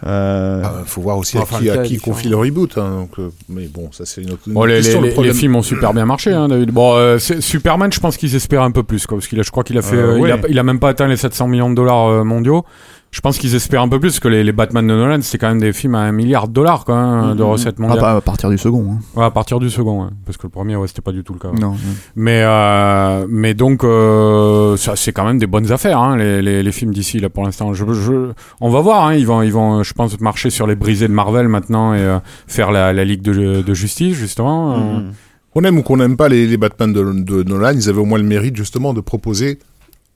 Ah, 0.02 0.82
faut 0.86 1.00
voir 1.02 1.18
aussi 1.18 1.36
Enfin, 1.38 1.56
à 1.56 1.60
qui, 1.60 1.70
à 1.70 1.78
qui 1.82 1.96
confie 1.98 2.28
le 2.28 2.36
reboot. 2.36 2.78
hein, 2.78 3.00
donc, 3.00 3.18
euh, 3.18 3.30
mais 3.48 3.66
bon, 3.66 3.90
ça 3.92 4.06
c'est 4.06 4.22
une 4.22 4.30
autre 4.30 4.42
une 4.46 4.54
Bon, 4.54 4.64
les, 4.64 4.76
question. 4.76 5.02
les- 5.02 5.14
Le 5.14 5.32
films 5.32 5.56
ont 5.56 5.62
super 5.62 5.92
bien 5.92 6.06
marché, 6.06 6.32
hein, 6.32 6.48
David. 6.48 6.70
Bon, 6.70 6.94
euh, 6.94 7.18
c'est- 7.18 7.40
Superman, 7.40 7.92
je 7.92 8.00
pense 8.00 8.16
qu'ils 8.16 8.34
espéraient 8.34 8.64
un 8.64 8.70
peu 8.70 8.82
plus, 8.82 9.06
quoi, 9.06 9.18
parce 9.18 9.28
qu'il 9.28 9.38
a, 9.40 9.42
je 9.42 9.50
crois 9.50 9.64
qu'il 9.64 9.76
a 9.78 9.82
fait, 9.82 9.96
il, 9.96 10.00
a, 10.30 10.36
ouais. 10.36 10.40
il 10.48 10.58
a 10.58 10.62
même 10.62 10.78
pas 10.78 10.88
atteint 10.90 11.06
les 11.08 11.16
700 11.16 11.48
millions 11.48 11.70
de 11.70 11.74
dollars 11.74 12.06
euh, 12.08 12.24
mondiaux. 12.24 12.64
Je 13.12 13.20
pense 13.20 13.38
qu'ils 13.38 13.56
espèrent 13.56 13.82
un 13.82 13.88
peu 13.88 13.98
plus 13.98 14.10
parce 14.10 14.20
que 14.20 14.28
les, 14.28 14.44
les 14.44 14.52
Batman 14.52 14.86
de 14.86 14.94
Nolan, 14.94 15.20
c'était 15.20 15.38
quand 15.38 15.48
même 15.48 15.60
des 15.60 15.72
films 15.72 15.96
à 15.96 15.98
un 16.02 16.12
milliard 16.12 16.46
de 16.46 16.52
dollars 16.52 16.84
quand 16.84 16.94
même, 17.26 17.34
de 17.36 17.42
Mhm. 17.42 17.50
recettes 17.50 17.74
Ah, 17.78 17.82
mondiales. 17.82 18.00
pas 18.00 18.12
à 18.16 18.20
partir 18.20 18.48
du 18.50 18.56
second. 18.56 18.92
hein. 18.92 18.98
Ouais, 19.16 19.24
à 19.24 19.30
partir 19.32 19.58
du 19.58 19.68
second, 19.68 20.04
ouais. 20.04 20.10
parce 20.24 20.36
que 20.38 20.44
le 20.44 20.50
premier, 20.50 20.76
ouais, 20.76 20.86
c'était 20.86 21.02
pas 21.02 21.10
du 21.10 21.24
tout 21.24 21.32
le 21.32 21.40
cas. 21.40 21.48
ouais. 21.48 21.58
Non. 21.58 21.74
Mais 22.14 22.42
euh, 22.44 23.26
mais 23.28 23.54
donc 23.54 23.82
euh, 23.82 24.76
ça 24.76 24.94
c'est 24.94 25.12
quand 25.12 25.24
même 25.24 25.38
des 25.38 25.48
bonnes 25.48 25.72
affaires 25.72 25.98
hein, 25.98 26.16
les, 26.16 26.40
les, 26.40 26.62
les 26.62 26.72
films 26.72 26.92
d'ici 26.94 27.18
là 27.18 27.28
pour 27.28 27.42
l'instant. 27.44 27.74
Je, 27.74 27.84
je 27.92 28.30
on 28.60 28.70
va 28.70 28.80
voir 28.80 29.06
hein, 29.08 29.14
ils 29.14 29.26
vont 29.26 29.42
ils 29.42 29.52
vont 29.52 29.82
je 29.82 29.92
pense 29.92 30.20
marcher 30.20 30.50
sur 30.50 30.68
les 30.68 30.76
brisés 30.76 31.08
de 31.08 31.12
Marvel 31.12 31.48
maintenant 31.48 31.94
et 31.94 31.98
euh, 31.98 32.18
faire 32.46 32.70
la, 32.70 32.92
la 32.92 33.04
ligue 33.04 33.22
de, 33.22 33.62
de 33.62 33.74
justice 33.74 34.14
justement. 34.16 34.76
Mhm. 34.78 34.96
euh. 34.98 35.10
On 35.56 35.64
aime 35.64 35.78
ou 35.78 35.82
qu'on 35.82 35.96
n'aime 35.96 36.16
pas 36.16 36.28
les, 36.28 36.46
les 36.46 36.56
Batman 36.56 36.92
de, 36.92 37.02
de 37.24 37.42
Nolan, 37.42 37.72
ils 37.74 37.88
avaient 37.88 37.98
au 37.98 38.04
moins 38.04 38.18
le 38.18 38.24
mérite 38.24 38.54
justement 38.56 38.94
de 38.94 39.00
proposer 39.00 39.58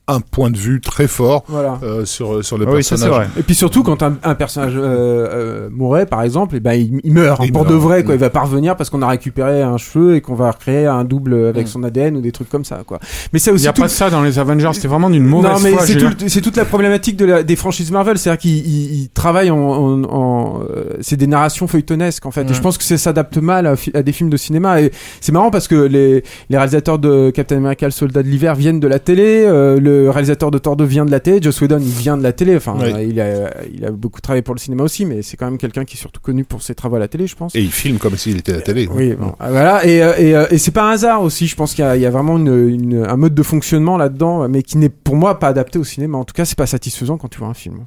un 0.07 0.21
point 0.21 0.51
de 0.51 0.59
vue 0.59 0.81
très 0.83 1.09
fort 1.09 1.45
Voilà. 1.49 1.79
euh, 1.83 2.05
sur, 2.05 2.45
sur 2.45 2.59
le 2.59 2.67
Ah 2.69 2.73
oui, 2.75 2.85
ça, 2.85 2.91
personnage. 2.97 3.15
c'est 3.15 3.25
vrai. 3.33 3.41
Et 3.41 3.43
puis 3.43 3.55
surtout 3.55 3.83
quand 3.83 4.03
un, 4.03 4.19
un 4.23 4.35
personnage 4.35 4.75
euh, 4.77 4.83
euh, 4.83 5.69
mourait 5.73 6.05
par 6.05 6.21
exemple, 6.23 6.57
et 6.57 6.61
ben 6.61 6.75
il, 6.75 7.01
il 7.05 7.13
meurt 7.13 7.41
Il 7.43 7.53
pour 7.53 7.63
meurt. 7.63 7.73
de 7.73 7.79
vrai 7.79 8.05
quoi. 8.05 8.15
Mm. 8.15 8.19
Il 8.19 8.21
va 8.21 8.29
pas 8.31 8.41
revenir 8.43 8.77
parce 8.77 8.91
qu'on 8.91 9.01
a 9.01 9.09
récupéré 9.09 9.63
un 9.63 9.79
cheveu 9.79 10.17
et 10.17 10.21
qu'on 10.21 10.35
va 10.35 10.51
recréer 10.51 10.87
un 10.87 11.05
double 11.05 11.47
avec 11.47 11.65
Mm. 11.65 11.69
son 11.69 11.83
ADN 11.85 12.17
ou 12.17 12.21
des 12.21 12.33
trucs 12.33 12.51
comme 12.51 12.65
ça 12.67 12.81
quoi. 12.87 12.99
Mais 13.33 13.39
ça 13.39 13.51
Il 13.51 13.55
aussi 13.55 13.65
y 13.65 13.69
a 13.69 13.73
tout- 13.73 13.81
pas 13.81 13.89
ça 13.89 14.11
dans 14.11 14.23
les 14.23 14.39
Avengers, 14.39 14.71
c'était 14.75 14.89
vraiment 14.89 15.09
d'une 15.09 15.25
mauvaise 15.25 15.53
non 15.53 15.59
mais 15.61 15.73
c'est 15.81 15.97
tout- 15.97 16.29
c'est 16.29 16.41
toute 16.43 16.57
la 16.57 16.67
problématique 16.67 17.17
de 17.17 17.25
la- 17.25 17.43
des 17.43 17.57
franchises 17.57 17.91
Marvel, 17.91 18.19
c'est-à-dire 18.19 18.41
qu'ils 18.41 18.59
ils- 18.67 19.03
ils 19.05 19.09
travaillent 19.09 19.51
en, 19.51 19.57
en, 19.59 20.05
en, 20.05 20.61
euh, 20.71 20.85
c'est 21.01 21.17
des 21.17 21.27
narrations 21.27 21.67
feuilletonesques 21.67 22.27
en 22.27 22.31
fait. 22.31 22.43
Et 22.43 22.51
Mm. 22.51 22.55
je 22.55 22.61
pense 22.61 22.77
que 22.77 22.85
ça 22.85 22.99
s'adapte 22.99 23.39
mal 23.39 23.67
à 23.95 24.03
des 24.03 24.13
films 24.13 24.29
de 24.31 24.37
cinéma. 24.37 24.83
Et 24.83 24.91
c'est 25.23 25.33
marrant 25.33 25.51
parce 25.51 25.67
que 25.67 25.77
les, 25.77 26.23
les 26.51 26.57
réalisateurs 26.59 26.99
de 26.99 27.31
Captain 27.31 27.57
America, 27.57 27.87
le 27.87 27.91
Soldat 27.93 28.23
de 28.23 28.29
l'hiver 28.29 28.55
viennent 28.55 28.81
de 28.81 28.89
la 28.89 28.99
télé, 28.99 29.45
euh, 29.47 29.81
le 30.03 30.11
réalisateur 30.11 30.51
de 30.51 30.59
Thor 30.59 30.77
2 30.77 30.85
vient 30.85 31.05
de 31.05 31.11
la 31.11 31.21
télé, 31.21 31.39
Joss 31.41 31.61
Whedon 31.61 31.79
il 31.79 31.89
vient 31.89 32.17
de 32.17 32.23
la 32.23 32.33
télé. 32.33 32.57
Enfin, 32.57 32.77
Oui. 32.81 32.93
il 33.09 33.21
a 33.21 33.51
il 33.73 33.85
a 33.85 33.91
beaucoup 33.91 34.21
travaillé 34.21 34.43
pour 34.43 34.55
le 34.55 34.61
cinéma 34.61 34.83
aussi, 34.83 35.05
mais 35.07 35.23
c'est 35.23 35.37
quand 35.37 35.47
même 35.47 35.59
quelqu'un 35.59 35.85
qui 35.85 35.97
est 35.97 36.01
surtout 36.01 36.21
connu 36.21 36.45
pour 36.45 36.63
ses 36.63 36.75
travaux 36.75 36.97
à 36.97 36.99
la 36.99 37.09
télé, 37.09 37.27
je 37.27 37.37
pense. 37.37 37.55
Et 37.55 37.61
il 37.63 37.71
filme 37.73 37.99
comme 37.99 38.17
s'il 38.17 38.39
était 38.39 38.53
à 38.53 38.57
la 38.57 38.63
télé. 38.63 38.89
Oui, 38.93 39.15
bon, 39.15 39.33
ah, 39.41 39.51
voilà, 39.51 39.87
et, 39.87 40.03
euh, 40.03 40.13
et, 40.19 40.35
euh, 40.37 40.47
et 40.51 40.59
c'est 40.59 40.71
pas 40.73 40.89
un 40.89 40.93
hasard 40.93 41.23
aussi. 41.23 41.47
Je 41.47 41.57
pense 41.57 41.75
qu'il 41.75 41.85
y, 41.85 41.89
a- 41.89 41.97
il 41.97 42.03
y 42.03 42.07
a 42.07 42.11
vraiment 42.11 42.37
une, 42.39 42.69
une- 42.69 43.05
un 43.09 43.17
mode 43.17 43.35
de 43.35 43.43
fonctionnement 43.43 43.97
là-dedans, 43.97 44.49
mais 44.49 44.63
qui 44.63 44.79
n'est 44.79 44.89
pour 44.89 45.17
moi 45.17 45.39
pas 45.39 45.49
adapté 45.49 45.79
au 45.79 45.85
cinéma. 45.85 46.19
En 46.19 46.25
tout 46.25 46.35
cas, 46.35 46.45
c'est 46.45 46.59
pas 46.59 46.67
satisfaisant 46.67 47.17
quand 47.19 47.29
tu 47.29 47.39
vois 47.39 47.49
un 47.49 47.55
film. 47.55 47.87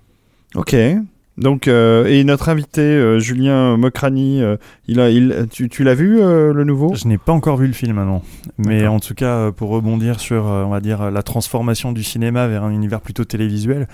Ok. 0.56 0.76
Donc, 1.38 1.68
euh, 1.68 2.06
et 2.06 2.24
notre 2.24 2.50
invité, 2.50 2.82
euh, 2.82 3.20
Julien 3.20 3.78
Mokrani, 3.78 4.42
euh, 4.42 4.58
il 4.88 5.00
a, 5.00 5.12
il, 5.12 5.46
tu, 5.52 5.70
tu 5.70 5.84
l'as 5.84 5.94
vu, 5.94 6.20
euh, 6.20 6.52
le 6.52 6.64
nouveau? 6.64 6.96
Je 6.96 7.08
n'ai 7.08 7.20
pas 7.20 7.32
encore 7.32 7.58
vu 7.58 7.68
le 7.68 7.74
film, 7.74 8.04
non. 8.04 8.24
Mais 8.58 8.88
en 8.88 9.00
tout 9.00 9.14
cas, 9.14 9.36
euh, 9.36 9.52
pour 9.52 9.70
rebondir 9.70 10.20
sur, 10.20 10.48
euh, 10.48 10.64
on 10.64 10.70
va 10.70 10.80
dire, 10.80 11.12
la 11.12 11.22
transformation 11.22 11.92
du 11.92 12.04
cinéma 12.04 12.48
vers 12.48 12.64
un 12.64 12.72
univers 12.72 13.02
plutôt 13.02 13.24
télévisuel, 13.24 13.88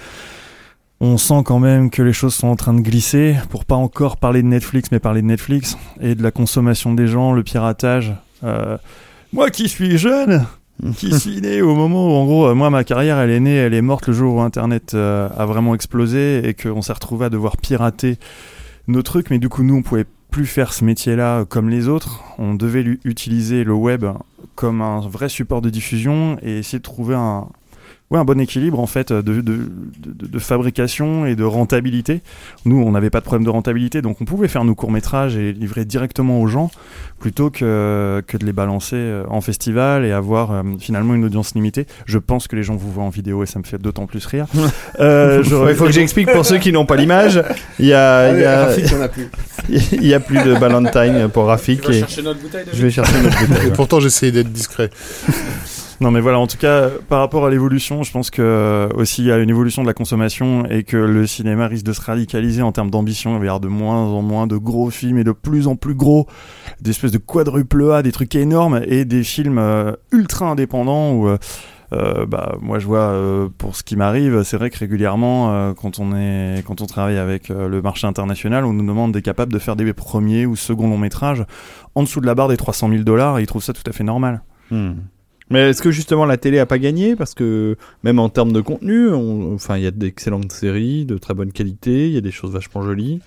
on 1.02 1.18
sent 1.18 1.42
quand 1.44 1.60
même 1.60 1.90
que 1.90 2.02
les 2.02 2.14
choses 2.14 2.34
sont 2.34 2.48
en 2.48 2.56
train 2.56 2.74
de 2.74 2.80
glisser. 2.80 3.36
Pour 3.50 3.66
pas 3.66 3.76
encore 3.76 4.16
parler 4.16 4.42
de 4.42 4.48
Netflix, 4.48 4.90
mais 4.94 5.00
parler 5.00 5.22
de 5.22 5.28
Netflix 5.28 5.78
et 6.00 6.16
de 6.16 6.24
la 6.24 6.32
consommation 6.32 6.94
des 6.94 7.08
gens, 7.08 7.34
le 7.34 7.44
piratage. 7.44 8.14
Euh, 8.46 8.78
moi 9.34 9.50
qui 9.50 9.68
suis 9.68 9.98
jeune, 9.98 10.46
qui 10.98 11.18
suis 11.20 11.42
né 11.42 11.62
au 11.62 11.76
moment 11.76 12.08
où, 12.08 12.12
en 12.12 12.26
gros, 12.26 12.48
euh, 12.48 12.56
moi, 12.56 12.70
ma 12.70 12.84
carrière, 12.84 13.20
elle 13.20 13.30
est 13.30 13.40
née, 13.40 13.56
elle 13.56 13.74
est 13.74 13.82
morte 13.82 14.08
le 14.08 14.14
jour 14.14 14.36
où 14.36 14.42
Internet 14.42 14.94
euh, 14.94 15.30
a 15.38 15.46
vraiment 15.46 15.76
explosé 15.76 16.48
et 16.48 16.54
qu'on 16.54 16.82
s'est 16.82 16.94
retrouvé 16.94 17.26
à 17.26 17.30
devoir 17.30 17.58
pirater 17.58 18.18
nos 18.88 19.02
trucs. 19.02 19.30
Mais 19.30 19.40
du 19.40 19.50
coup, 19.50 19.64
nous, 19.64 19.76
on 19.76 19.82
pouvait 19.82 20.06
plus 20.32 20.46
faire 20.48 20.74
ce 20.74 20.84
métier-là 20.84 21.46
comme 21.46 21.70
les 21.70 21.88
autres. 21.88 22.24
On 22.40 22.56
devait 22.56 22.84
utiliser 23.04 23.64
le 23.64 23.74
web 23.74 24.06
comme 24.56 24.82
un 24.82 25.00
vrai 25.02 25.30
support 25.30 25.62
de 25.62 25.70
diffusion 25.70 26.38
et 26.42 26.60
essayer 26.60 26.80
de 26.80 26.84
trouver 26.84 27.16
un, 27.16 27.48
ouais, 28.14 28.20
un 28.20 28.24
bon 28.26 28.40
équilibre 28.40 28.80
en 28.80 28.88
fait 28.88 29.12
de, 29.12 29.22
de, 29.22 29.42
de, 29.42 30.28
de 30.28 30.40
fabrication 30.40 31.26
et 31.26 31.36
de 31.36 31.44
rentabilité. 31.44 32.22
Nous, 32.66 32.82
on 32.82 32.92
n'avait 32.92 33.10
pas 33.10 33.20
de 33.20 33.26
problème 33.26 33.44
de 33.46 33.50
rentabilité, 33.50 34.02
donc 34.02 34.22
on 34.22 34.26
pouvait 34.26 34.48
faire 34.48 34.64
nos 34.64 34.76
courts 34.76 34.92
métrages 34.92 35.36
et 35.36 35.52
livrer 35.52 35.84
directement 35.86 36.42
aux 36.42 36.48
gens 36.48 36.72
plutôt 37.20 37.50
que, 37.50 38.22
que 38.28 38.38
de 38.38 38.46
les 38.46 38.52
balancer 38.54 38.96
euh, 38.98 39.24
en 39.30 39.40
festival 39.42 40.06
et 40.06 40.12
avoir 40.12 40.52
euh, 40.52 40.62
finalement 40.80 41.14
une 41.16 41.24
audience 41.26 41.56
limitée. 41.56 41.86
Je 42.06 42.18
pense 42.18 42.48
que 42.48 42.56
les 42.56 42.64
gens 42.64 42.76
vous 42.76 42.92
voient 42.92 43.04
en 43.06 43.10
vidéo 43.10 43.44
et 43.44 43.46
ça 43.46 43.60
me 43.60 43.64
fait 43.64 43.78
d'autant 43.82 44.06
plus 44.06 44.26
rire. 44.26 44.46
Euh, 45.00 45.42
je- 45.44 45.70
Il 45.70 45.76
faut 45.76 45.86
que 45.86 45.92
j'explique 45.92 46.32
pour 46.32 46.46
ceux 46.46 46.58
qui 46.60 46.72
n'ont 46.72 46.86
pas 46.86 46.96
l'image. 46.96 47.42
Il 47.80 47.86
y 47.88 47.94
a, 47.94 48.32
il 48.34 48.42
y 48.42 48.46
a, 48.46 48.66
Rafik, 48.66 48.86
il 48.86 48.92
y 48.92 48.96
en 48.96 49.02
a 49.02 49.08
plus. 49.10 49.28
il 49.94 50.06
y 50.06 50.14
a 50.14 50.20
plus 50.20 50.38
de 50.44 50.52
Valentine 50.52 51.30
pour 51.34 51.46
Rafik. 51.46 51.90
et 51.90 52.02
notre 52.22 52.40
bouteille 52.40 52.66
je 52.72 52.82
vais 52.82 52.92
chercher 52.92 53.20
notre 53.22 53.48
bouteille. 53.48 53.68
Et 53.70 53.72
pourtant, 53.72 54.00
j'essayais 54.00 54.32
d'être 54.32 54.52
discret. 54.52 54.90
Non 56.04 56.12
mais 56.12 56.20
voilà, 56.20 56.38
en 56.38 56.48
tout 56.48 56.58
cas, 56.58 56.90
par 57.08 57.20
rapport 57.20 57.46
à 57.46 57.50
l'évolution, 57.50 58.04
je 58.04 58.12
pense 58.12 58.30
que 58.30 58.42
euh, 58.42 58.90
aussi 58.94 59.22
il 59.22 59.28
y 59.28 59.32
a 59.32 59.38
une 59.38 59.50
évolution 59.50 59.84
de 59.84 59.88
la 59.88 59.94
consommation 59.94 60.66
et 60.66 60.84
que 60.84 60.98
le 60.98 61.26
cinéma 61.26 61.68
risque 61.68 61.86
de 61.86 61.94
se 61.94 62.02
radicaliser 62.02 62.62
en 62.62 62.74
termes 62.74 62.92
d'ambition. 62.92 63.36
Il 63.36 63.40
va 63.40 63.46
y 63.46 63.48
avoir 63.48 63.62
de 63.62 63.70
moins 63.70 64.04
en 64.08 64.22
moins 64.22 64.46
de 64.46 64.58
gros 64.58 64.90
films 64.90 65.18
et 65.20 65.24
de 65.24 65.32
plus 65.32 65.66
en 65.66 65.78
plus 65.78 65.96
gros, 65.96 66.28
des 66.82 66.90
espèces 66.90 67.14
de 67.14 67.20
quadruple 67.20 67.90
A, 67.90 68.04
des 68.04 68.12
trucs 68.12 68.36
énormes 68.36 68.82
et 68.86 69.06
des 69.06 69.24
films 69.24 69.60
euh, 69.60 69.94
ultra 70.12 70.48
indépendants 70.48 71.14
où 71.14 71.30
euh, 71.30 72.26
bah 72.26 72.58
moi 72.60 72.80
je 72.80 72.86
vois 72.86 73.50
pour 73.58 73.78
ce 73.78 73.84
qui 73.84 73.96
m'arrive, 73.96 74.44
c'est 74.44 74.58
vrai 74.58 74.72
que 74.72 74.80
régulièrement 74.80 75.74
quand 75.76 76.00
on 76.00 76.18
est 76.18 76.64
quand 76.68 76.82
on 76.82 76.86
travaille 76.86 77.18
avec 77.18 77.48
le 77.48 77.82
marché 77.82 78.08
international, 78.08 78.66
on 78.66 78.74
nous 78.74 78.86
demande 78.86 79.14
d'être 79.14 79.24
capable 79.24 79.54
de 79.54 79.60
faire 79.60 79.78
des 79.78 79.94
premiers 79.94 80.46
ou 80.46 80.58
seconds 80.58 80.90
longs 80.90 80.98
métrages 80.98 81.46
en 81.96 82.04
dessous 82.04 82.20
de 82.20 82.26
la 82.26 82.36
barre 82.36 82.50
des 82.50 82.58
300 82.58 82.90
000 82.90 83.04
dollars 83.04 83.40
et 83.40 83.44
ils 83.44 83.48
trouvent 83.48 83.64
ça 83.64 83.72
tout 83.72 83.90
à 83.90 83.94
fait 83.94 84.04
normal. 84.04 84.42
Hmm. 84.70 84.96
Mais 85.50 85.70
est-ce 85.70 85.82
que 85.82 85.92
justement 85.92 86.26
la 86.26 86.38
télé 86.38 86.60
a 86.60 86.66
pas 86.66 86.80
gagné? 86.80 87.16
Parce 87.16 87.34
que 87.34 87.76
même 88.04 88.20
en 88.20 88.30
termes 88.30 88.54
de 88.54 88.62
contenu, 88.62 89.10
on- 89.10 89.54
enfin, 89.54 89.78
il 89.78 89.84
y 89.84 89.88
a 89.88 89.92
d'excellentes 89.92 90.52
séries 90.52 91.06
de 91.06 91.18
très 91.18 91.34
bonne 91.34 91.52
qualité, 91.52 92.08
il 92.08 92.14
y 92.14 92.18
a 92.18 92.22
des 92.22 92.32
choses 92.32 92.52
vachement 92.52 92.82
jolies. 92.82 93.20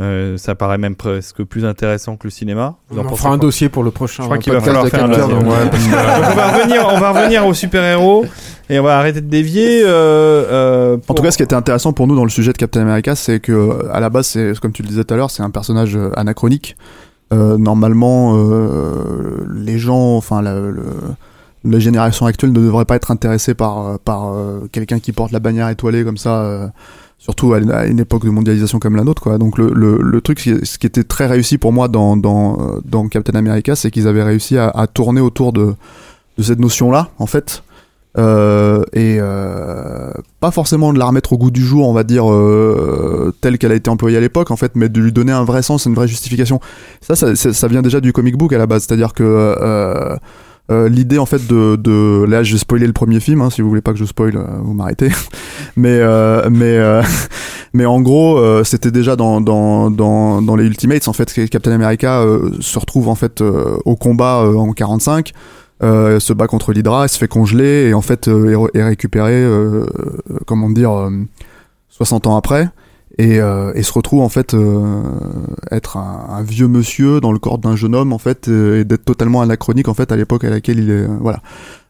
Euh, 0.00 0.36
ça 0.38 0.56
paraît 0.56 0.76
même 0.78 0.96
presque 0.96 1.44
plus 1.44 1.64
intéressant 1.64 2.16
que 2.16 2.26
le 2.26 2.30
cinéma. 2.32 2.74
Vous 2.90 2.98
On 2.98 3.14
fera 3.14 3.30
un 3.30 3.38
dossier 3.38 3.68
pour 3.68 3.84
le 3.84 3.92
prochain. 3.92 4.24
Je 4.24 4.26
crois 4.26 4.38
qu'il 4.38 4.52
va 4.52 4.60
falloir 4.60 4.88
faire 4.88 5.04
un 5.04 5.08
dossier. 5.08 5.22
ouais, 5.34 5.40
Donc 5.70 5.80
on 5.84 6.34
va 6.34 6.50
revenir, 6.58 6.88
on 6.92 6.98
va 6.98 7.12
revenir 7.12 7.46
aux 7.46 7.54
super-héros 7.54 8.24
et 8.68 8.80
on 8.80 8.82
va 8.82 8.98
arrêter 8.98 9.20
de 9.20 9.28
dévier. 9.28 9.82
euh, 9.84 9.86
euh, 9.86 10.96
En 11.06 11.14
tout 11.14 11.22
cas, 11.22 11.30
ce 11.30 11.36
qui 11.36 11.44
était 11.44 11.54
intéressant 11.54 11.92
pour 11.92 12.08
nous 12.08 12.16
dans 12.16 12.24
le 12.24 12.30
sujet 12.30 12.52
de 12.52 12.58
Captain 12.58 12.80
America, 12.80 13.14
c'est 13.14 13.38
que 13.38 13.86
à 13.92 14.00
la 14.00 14.10
base, 14.10 14.26
c'est 14.26 14.58
comme 14.58 14.72
tu 14.72 14.82
le 14.82 14.88
disais 14.88 15.04
tout 15.04 15.14
à 15.14 15.16
l'heure, 15.16 15.30
c'est 15.30 15.44
un 15.44 15.50
personnage 15.50 15.96
anachronique. 16.16 16.76
Euh, 17.32 17.56
normalement, 17.56 18.34
euh, 18.36 19.46
les 19.54 19.78
gens, 19.78 20.16
enfin, 20.16 20.42
le- 20.42 20.74
la 21.64 21.78
génération 21.78 22.26
actuelle 22.26 22.52
ne 22.52 22.60
devrait 22.60 22.84
pas 22.84 22.96
être 22.96 23.10
intéressée 23.10 23.54
par 23.54 23.86
euh, 23.86 23.96
par 24.04 24.32
euh, 24.32 24.68
quelqu'un 24.72 24.98
qui 25.00 25.12
porte 25.12 25.32
la 25.32 25.40
bannière 25.40 25.68
étoilée 25.68 26.04
comme 26.04 26.18
ça. 26.18 26.42
euh, 26.42 26.66
Surtout 27.18 27.54
à 27.54 27.58
une- 27.58 27.98
époque 28.00 28.26
de 28.26 28.30
mondialisation 28.30 28.78
comme 28.78 28.96
la 28.96 29.02
nôtre, 29.04 29.22
quoi. 29.22 29.38
Donc 29.38 29.56
le, 29.56 29.70
le, 29.72 30.20
truc, 30.20 30.38
ce 30.40 30.76
qui- 30.78 30.86
était 30.86 31.04
très 31.04 31.24
réussi 31.26 31.56
pour 31.56 31.72
moi 31.72 31.88
dans 31.88 32.18
dans, 32.18 32.58
dans 32.84 33.08
Captain 33.08 33.34
America, 33.38 33.74
c'est 33.76 33.90
qu'ils 33.90 34.06
avaient 34.08 34.22
réussi 34.22 34.58
à, 34.58 34.86
tourner 34.92 35.22
autour 35.22 35.54
de 35.54 35.74
de 36.36 36.42
cette 36.42 36.58
notion-là, 36.58 37.08
en 37.18 37.24
fait, 37.26 37.62
et 38.18 39.18
pas 40.40 40.50
forcément 40.50 40.92
de 40.92 40.98
la 40.98 41.06
remettre 41.06 41.32
au 41.32 41.38
goût 41.38 41.50
du 41.50 41.64
jour, 41.64 41.88
on 41.88 41.94
va 41.94 42.02
dire 42.04 42.24
telle 43.40 43.56
qu'elle 43.56 43.72
a 43.72 43.76
été 43.76 43.88
employée 43.88 44.18
à 44.18 44.20
l'époque, 44.20 44.50
en 44.50 44.56
fait, 44.56 44.72
mais 44.74 44.90
de 44.90 45.00
lui 45.00 45.12
donner 45.12 45.32
un 45.32 45.44
vrai 45.44 45.62
sens, 45.62 45.86
une 45.86 45.94
vraie 45.94 46.08
justification. 46.08 46.60
Ça, 47.00 47.14
ça- 47.16 47.34
ça 47.34 47.68
vient 47.68 47.80
déjà 47.80 48.00
du 48.02 48.12
comic 48.12 48.36
book 48.36 48.52
à 48.52 48.58
la 48.58 48.66
base, 48.66 48.84
c'est-à-dire 48.86 49.14
que 49.14 49.22
euh, 50.70 50.88
l'idée 50.88 51.18
en 51.18 51.26
fait 51.26 51.46
de, 51.46 51.76
de 51.76 52.24
là, 52.24 52.42
je 52.42 52.52
vais 52.52 52.58
spoiler 52.58 52.86
le 52.86 52.92
premier 52.92 53.20
film, 53.20 53.40
hein, 53.42 53.50
si 53.50 53.62
vous 53.62 53.68
voulez 53.68 53.82
pas 53.82 53.92
que 53.92 53.98
je 53.98 54.04
spoil, 54.04 54.36
euh, 54.36 54.44
vous 54.62 54.72
m'arrêtez. 54.72 55.10
mais 55.76 55.98
euh, 56.00 56.48
mais 56.50 56.78
euh, 56.78 57.02
mais 57.72 57.86
en 57.86 58.00
gros, 58.00 58.64
c'était 58.64 58.90
déjà 58.90 59.16
dans, 59.16 59.40
dans 59.40 59.90
dans 59.90 60.40
dans 60.42 60.56
les 60.56 60.64
Ultimates 60.64 61.08
en 61.08 61.12
fait, 61.12 61.32
Captain 61.50 61.72
America 61.72 62.24
se 62.60 62.78
retrouve 62.78 63.08
en 63.08 63.14
fait 63.14 63.40
au 63.40 63.96
combat 63.96 64.44
en 64.56 64.72
45 64.72 65.32
euh, 65.82 66.20
se 66.20 66.32
bat 66.32 66.46
contre 66.46 66.72
l'Hydra, 66.72 67.08
se 67.08 67.18
fait 67.18 67.28
congeler 67.28 67.88
et 67.88 67.94
en 67.94 68.00
fait 68.00 68.28
est, 68.28 68.78
est 68.78 68.84
récupérée, 68.84 69.42
euh, 69.42 69.84
comment 70.46 70.70
dire, 70.70 70.92
euh, 70.92 71.10
60 71.90 72.26
ans 72.26 72.36
après 72.36 72.68
et, 73.18 73.40
euh, 73.40 73.72
et 73.74 73.82
se 73.82 73.92
retrouve 73.92 74.20
en 74.20 74.28
fait 74.28 74.54
euh, 74.54 75.02
être 75.70 75.96
un, 75.96 76.42
vieux 76.42 76.66
monsieur 76.66 77.20
dans 77.20 77.32
le 77.32 77.38
corps 77.38 77.58
d'un 77.58 77.76
jeune 77.76 77.94
homme 77.94 78.12
en 78.12 78.18
fait 78.18 78.48
euh, 78.48 78.80
et 78.80 78.84
d'être 78.84 79.04
totalement 79.04 79.40
anachronique 79.40 79.88
en 79.88 79.94
fait 79.94 80.10
à 80.10 80.16
l'époque 80.16 80.44
à 80.44 80.50
laquelle 80.50 80.78
il 80.78 80.90
est 80.90 81.04
euh, 81.04 81.16
voilà. 81.20 81.40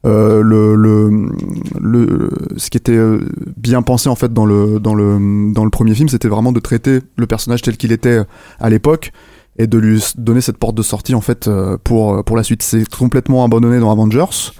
Euh, 0.06 0.42
le, 0.42 0.74
le 0.74 1.30
le 1.80 2.30
ce 2.58 2.68
qui 2.68 2.76
était 2.76 3.00
bien 3.56 3.80
pensé 3.80 4.10
en 4.10 4.14
fait 4.16 4.34
dans 4.34 4.44
le 4.44 4.78
dans 4.78 4.94
le 4.94 5.50
dans 5.54 5.64
le 5.64 5.70
premier 5.70 5.94
film 5.94 6.10
c'était 6.10 6.28
vraiment 6.28 6.52
de 6.52 6.60
traiter 6.60 7.00
le 7.16 7.26
personnage 7.26 7.62
tel 7.62 7.78
qu'il 7.78 7.90
était 7.90 8.20
à 8.60 8.68
l'époque 8.68 9.12
et 9.56 9.66
de 9.66 9.78
lui 9.78 10.04
donner 10.18 10.42
cette 10.42 10.58
porte 10.58 10.74
de 10.74 10.82
sortie 10.82 11.14
en 11.14 11.22
fait 11.22 11.48
pour 11.84 12.22
pour 12.22 12.36
la 12.36 12.42
suite. 12.42 12.62
C'est 12.62 12.86
complètement 12.86 13.44
abandonné 13.44 13.80
dans 13.80 13.90
Avengers 13.90 14.52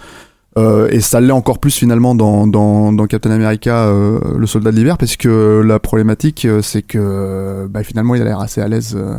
euh, 0.57 0.89
et 0.91 1.01
ça 1.01 1.21
l'est 1.21 1.33
encore 1.33 1.59
plus 1.59 1.75
finalement 1.75 2.15
dans, 2.15 2.47
dans, 2.47 2.93
dans 2.93 3.07
Captain 3.07 3.31
America, 3.31 3.87
euh, 3.87 4.21
le 4.37 4.47
soldat 4.47 4.71
de 4.71 4.77
l'hiver, 4.77 4.99
parce 4.99 5.17
que 5.17 5.63
la 5.67 5.79
problématique, 5.79 6.45
euh, 6.45 6.63
c'est 6.63 6.83
que 6.83 7.67
bah, 7.69 7.83
finalement 7.83 8.15
il 8.15 8.23
a 8.23 8.25
l'air 8.25 8.41
assez 8.41 8.61
à 8.61 8.69
l'aise 8.69 8.95
euh, 8.97 9.17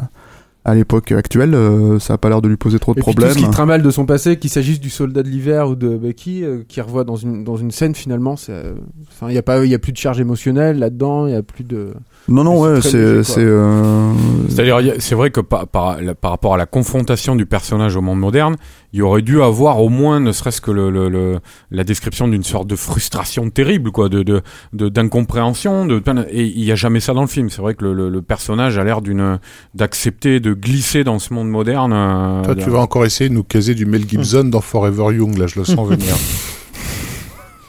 à 0.67 0.73
l'époque 0.73 1.11
actuelle, 1.11 1.53
euh, 1.53 1.99
ça 1.99 2.15
a 2.15 2.17
pas 2.17 2.27
l'air 2.29 2.41
de 2.41 2.47
lui 2.47 2.57
poser 2.57 2.79
trop 2.79 2.93
de 2.95 2.99
Et 2.99 3.03
puis 3.03 3.11
tout 3.13 3.17
problèmes. 3.21 3.37
ce 3.37 3.45
qui 3.45 3.51
trimballe 3.51 3.83
de 3.83 3.91
son 3.91 4.07
passé, 4.07 4.37
qu'il 4.37 4.49
s'agisse 4.49 4.79
du 4.79 4.89
soldat 4.89 5.21
de 5.21 5.29
l'hiver 5.29 5.67
ou 5.69 5.75
de 5.75 5.95
Bucky, 5.95 6.43
euh, 6.43 6.63
qui 6.67 6.81
revoit 6.81 7.03
dans 7.03 7.15
une, 7.17 7.43
dans 7.43 7.55
une 7.55 7.69
scène 7.69 7.93
finalement, 7.93 8.35
c'est, 8.35 8.51
euh, 8.51 8.73
enfin, 9.11 9.27
il 9.29 9.33
n'y 9.33 9.37
a, 9.37 9.43
pas- 9.43 9.63
il 9.63 9.69
y 9.69 9.75
a 9.75 9.79
plus 9.79 9.91
de 9.91 9.97
charge 9.97 10.19
émotionnelle 10.19 10.79
là-dedans, 10.79 11.27
il 11.27 11.33
n'y 11.33 11.37
a 11.37 11.43
plus 11.43 11.63
de. 11.65 11.89
Non, 12.27 12.43
non, 12.43 12.59
ouais, 12.61 12.81
c'est, 12.81 13.21
c'est, 13.21 13.43
euh, 13.43 14.11
C'est-à-dire, 14.49 14.81
il 14.81 14.87
y 14.87 14.89
a- 14.89 14.95
c'est 14.97 15.13
vrai 15.13 15.29
que 15.29 15.39
par, 15.41 15.67
par, 15.67 16.01
la- 16.01 16.15
par 16.15 16.31
rapport 16.31 16.55
à 16.55 16.57
la 16.57 16.65
confrontation 16.65 17.35
du 17.35 17.45
personnage 17.45 17.95
au 17.95 18.01
monde 18.01 18.17
moderne, 18.19 18.55
il 18.97 19.03
aurait 19.03 19.21
dû 19.21 19.41
avoir 19.41 19.81
au 19.81 19.89
moins, 19.89 20.21
ne 20.21 20.31
serait-ce 20.31 20.61
que 20.61 20.71
le, 20.71 20.89
le- 20.89 21.09
le- 21.09 21.39
la 21.69 21.83
description 21.83 22.29
d'une 22.29 22.43
sorte 22.45 22.65
de 22.67 22.77
frustration 22.77 23.49
terrible, 23.49 23.91
quoi, 23.91 24.07
de, 24.07 24.23
de, 24.23 24.41
de- 24.71 24.87
d'incompréhension, 24.87 25.85
de, 25.85 26.01
et 26.31 26.45
il 26.45 26.63
y 26.63 26.71
a 26.71 26.75
jamais 26.75 27.01
ça 27.01 27.13
dans 27.13 27.19
le 27.21 27.27
film. 27.27 27.49
C'est 27.49 27.61
vrai 27.61 27.75
que 27.75 27.83
le, 27.83 28.21
personnage 28.21 28.77
a 28.77 28.85
l'air 28.85 29.01
d'une, 29.01 29.37
d'accepter, 29.73 30.39
de 30.39 30.53
glisser 30.53 31.03
dans 31.03 31.19
ce 31.19 31.33
monde 31.33 31.49
moderne. 31.49 31.91
euh, 31.93 32.43
Toi, 32.45 32.55
tu 32.55 32.69
vas 32.69 32.79
encore 32.79 33.03
essayer 33.05 33.29
de 33.29 33.33
nous 33.35 33.43
caser 33.43 33.75
du 33.75 33.85
Mel 33.85 34.07
Gibson 34.07 34.45
dans 34.45 34.61
Forever 34.61 35.13
Young, 35.13 35.37
là, 35.37 35.47
je 35.47 35.59
le 35.59 35.65
sens 35.65 35.87
venir. 35.89 36.15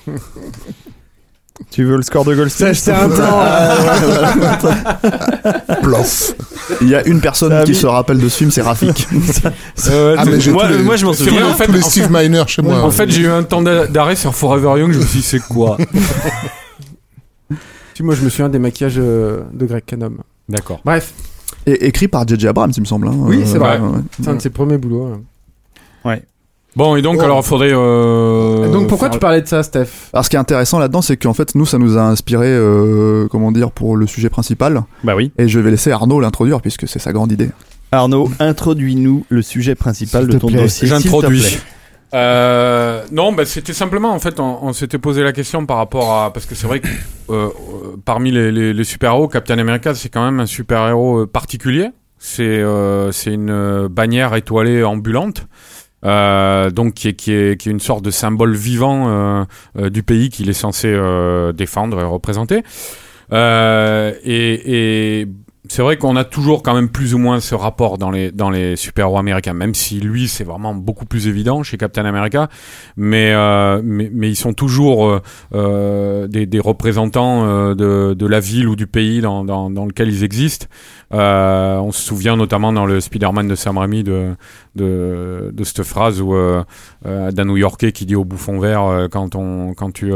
Tu 1.71 1.85
veux 1.85 1.97
le 1.97 2.03
score 2.03 2.25
de 2.25 2.35
Goldstein 2.35 2.75
C'est 2.75 2.93
un 2.93 3.09
Plof. 5.83 6.35
il 6.81 6.89
y 6.89 6.95
a 6.95 7.07
une 7.07 7.21
personne 7.21 7.51
Ça 7.51 7.61
a 7.61 7.65
qui 7.65 7.75
se 7.75 7.87
rappelle 7.87 8.19
de 8.19 8.29
ce 8.29 8.39
film, 8.39 8.51
c'est 8.51 8.63
Rafik. 8.63 9.07
Euh, 9.91 10.17
Ah, 10.19 10.25
mais 10.25 10.41
j'ai 10.41 10.53
moi- 10.53 10.67
tous 10.67 10.73
les- 10.73 10.83
moi, 10.83 10.97
je 10.97 11.07
m'en 11.07 11.13
souviens. 11.13 11.47
En 11.49 11.55
fait, 11.55 11.67
tous 11.67 11.73
les 11.73 11.85
en 11.85 11.89
Steve 11.89 12.09
Miner 12.11 12.43
chez 12.47 12.63
moi. 12.63 12.83
En 12.83 12.91
fait, 12.91 13.09
j'ai 13.11 13.23
eu 13.23 13.29
un 13.29 13.43
temps 13.43 13.63
d'a- 13.63 13.87
d'arrêt 13.87 14.17
sur 14.17 14.35
Forever 14.35 14.81
Young, 14.81 14.93
je 14.93 14.99
me 14.99 15.05
suis 15.05 15.21
dit, 15.21 15.25
c'est 15.25 15.41
quoi? 15.41 15.77
Moi 18.01 18.15
je 18.15 18.23
me 18.23 18.29
souviens 18.29 18.51
des 18.51 18.59
maquillages 18.59 18.97
euh, 18.99 19.41
de 19.55 19.65
Greg 19.65 19.83
Cannom. 19.87 20.17
D'accord. 20.51 20.81
Bref, 20.85 21.15
Et 21.65 21.87
écrit 21.87 22.09
par 22.09 22.29
J.J. 22.29 22.49
Abrams, 22.49 22.71
il 22.77 22.81
me 22.81 22.85
semble. 22.87 23.09
hein. 23.09 23.15
Oui, 23.17 23.43
c'est 23.47 23.57
vrai. 23.59 23.79
ouais. 23.79 24.01
c'est 24.23 24.29
un 24.29 24.35
de 24.35 24.43
ses 24.43 24.51
premiers 24.51 24.77
boulots. 24.77 25.15
hein. 26.05 26.17
Bon, 26.77 26.95
et 26.95 27.03
donc, 27.03 27.17
Oh. 27.21 27.25
alors, 27.25 27.45
faudrait. 27.45 27.71
Euh, 27.73 28.71
Donc 28.71 28.87
pourquoi 28.89 29.09
faire- 29.09 29.15
tu 29.15 29.19
parlais 29.19 29.41
de 29.41 29.49
ça, 29.49 29.63
Steph 29.63 29.87
Alors, 30.13 30.25
ce 30.25 30.31
qui 30.31 30.37
est 30.37 30.39
intéressant 30.39 30.79
là-dedans, 30.79 31.01
c'est 31.03 31.17
qu'en 31.17 31.33
fait, 31.33 31.55
nous, 31.55 31.65
ça 31.67 31.79
nous 31.79 31.97
a 31.97 32.03
inspiré, 32.03 32.47
euh, 32.49 33.27
comment 33.31 33.51
dire, 33.51 33.71
pour 33.73 33.97
le 33.97 34.07
sujet 34.07 34.29
principal. 34.29 34.83
Bah 35.03 35.15
oui. 35.17 35.33
Et 35.39 35.49
je 35.49 35.59
vais 35.59 35.71
laisser 35.71 35.91
Arnaud 35.91 36.21
l'introduire, 36.21 36.61
puisque 36.61 36.87
c'est 36.87 36.99
sa 36.99 37.13
grande 37.13 37.33
idée. 37.33 37.49
Arnaud, 37.93 38.29
introduis-nous 38.41 39.25
le 39.31 39.41
sujet 39.43 39.75
principal 39.75 40.27
de 40.27 40.37
ton 40.39 40.49
plaît. 40.49 40.63
dossier. 40.63 40.87
J'introduis. 40.87 41.59
Euh, 42.15 43.03
non, 43.11 43.33
bah, 43.33 43.45
c'était 43.45 43.73
simplement 43.73 44.13
en 44.13 44.19
fait, 44.21 44.39
on, 44.39 44.59
on 44.63 44.73
s'était 44.73 44.99
posé 44.99 45.23
la 45.25 45.33
question 45.33 45.67
par 45.67 45.77
rapport 45.79 46.13
à 46.13 46.33
parce 46.33 46.47
que 46.47 46.55
c'est 46.55 46.67
vrai 46.67 46.79
que 46.81 46.87
euh, 47.31 47.49
euh, 47.49 47.51
parmi 48.05 48.31
les, 48.31 48.53
les, 48.53 48.73
les 48.73 48.85
super-héros, 48.85 49.27
Captain 49.29 49.59
America 49.59 49.93
c'est 49.95 50.09
quand 50.09 50.25
même 50.25 50.39
un 50.41 50.47
super-héros 50.47 51.23
euh, 51.23 51.27
particulier. 51.27 51.89
C'est 52.19 52.43
euh, 52.45 53.11
c'est 53.13 53.33
une 53.35 53.51
euh, 53.51 53.89
bannière 53.91 54.35
étoilée 54.37 54.85
ambulante. 54.85 55.47
Euh, 56.05 56.71
donc 56.71 56.95
qui 56.95 57.09
est, 57.09 57.15
qui, 57.15 57.33
est, 57.33 57.61
qui 57.61 57.69
est 57.69 57.73
une 57.73 57.81
sorte 57.81 58.05
de 58.05 58.11
symbole 58.11 58.55
vivant 58.55 59.09
euh, 59.09 59.45
euh, 59.79 59.91
du 59.91 60.03
pays 60.03 60.29
qu'il 60.29 60.49
est 60.49 60.53
censé 60.53 60.89
euh, 60.89 61.53
défendre 61.53 62.01
et 62.01 62.05
représenter. 62.05 62.63
Euh, 63.33 64.15
et, 64.23 65.21
et 65.23 65.29
c'est 65.69 65.83
vrai 65.83 65.97
qu'on 65.97 66.17
a 66.17 66.25
toujours 66.25 66.63
quand 66.63 66.75
même 66.75 66.89
plus 66.89 67.15
ou 67.15 67.19
moins 67.19 67.41
ce 67.41 67.55
rapport 67.55 67.99
dans 67.99 68.11
les 68.11 68.31
dans 68.33 68.51
les 68.51 68.77
super-héros 68.77 69.19
américains, 69.19 69.55
même 69.55 69.75
si 69.75 70.01
lui 70.01 70.29
c'est 70.29 70.45
vraiment 70.45 70.75
beaucoup 70.75 71.07
plus 71.07 71.29
évident 71.29 71.63
chez 71.63 71.77
Captain 71.77 72.05
America, 72.05 72.49
mais 72.97 73.33
euh, 73.33 73.81
mais, 73.85 74.29
ils 74.29 74.37
sont 74.37 74.53
toujours 74.53 75.07
euh, 75.07 75.23
euh, 75.55 76.27
des, 76.29 76.61
représentants 76.61 77.75
de, 77.75 78.27
la 78.27 78.41
ville 78.41 78.69
ou 78.69 78.77
du 78.77 78.87
pays 78.87 79.21
dans, 79.21 79.45
dans, 79.45 79.87
lequel 79.87 80.09
ils 80.09 80.25
existent. 80.25 80.67
On 81.11 81.93
se 81.93 82.03
souvient 82.03 82.37
notamment 82.37 82.73
dans 82.73 82.87
le 82.87 83.01
Spider-Man 83.01 83.49
de 83.49 83.55
Sam 83.55 83.79
Raimi 83.79 84.03
de 84.03 84.35
de, 84.75 85.65
cette 85.65 85.83
phrase 85.83 86.21
où 86.21 86.35
d'un 87.05 87.45
New-Yorkais 87.45 87.93
qui 87.93 88.07
dit 88.07 88.17
au 88.17 88.25
bouffon 88.25 88.59
vert 88.59 89.09
quand 89.11 89.35
on 89.35 89.75
quand 89.75 89.93
tu 89.93 90.13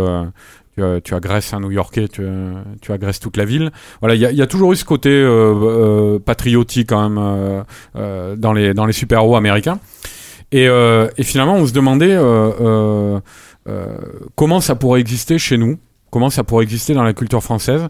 tu, 0.81 1.03
tu 1.03 1.15
agresses 1.15 1.53
un 1.55 1.61
New-Yorkais, 1.61 2.09
tu, 2.09 2.23
euh, 2.23 2.53
tu 2.81 2.93
agresses 2.93 3.21
toute 3.21 3.37
la 3.37 3.45
ville. 3.45 3.71
Voilà, 4.01 4.15
il 4.15 4.21
y 4.21 4.43
a, 4.43 4.47
toujours 4.47 4.73
eu 4.73 4.77
ce 4.77 4.85
côté 4.85 5.11
euh, 5.11 5.55
euh, 5.55 6.19
patriotique 6.19 6.89
quand 6.91 7.09
même 7.09 7.65
euh, 7.97 8.37
dans 8.37 8.53
les 8.53 8.75
dans 8.75 8.87
les 8.87 8.93
super-héros 8.93 9.37
américains. 9.37 9.79
Et, 10.53 10.65
et 10.65 11.23
finalement, 11.23 11.55
on 11.55 11.67
se 11.67 11.73
demandait 11.73 12.19
comment 14.35 14.61
ça 14.61 14.75
pourrait 14.75 15.01
exister 15.01 15.39
chez 15.39 15.57
nous, 15.57 15.79
comment 16.11 16.29
ça 16.29 16.43
pourrait 16.43 16.65
exister 16.65 16.93
dans 16.93 17.05
la 17.05 17.13
culture 17.13 17.41
française. 17.41 17.87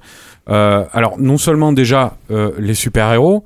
Alors, 0.46 1.18
non 1.18 1.38
seulement 1.38 1.72
déjà 1.72 2.18
les 2.58 2.74
super-héros, 2.74 3.44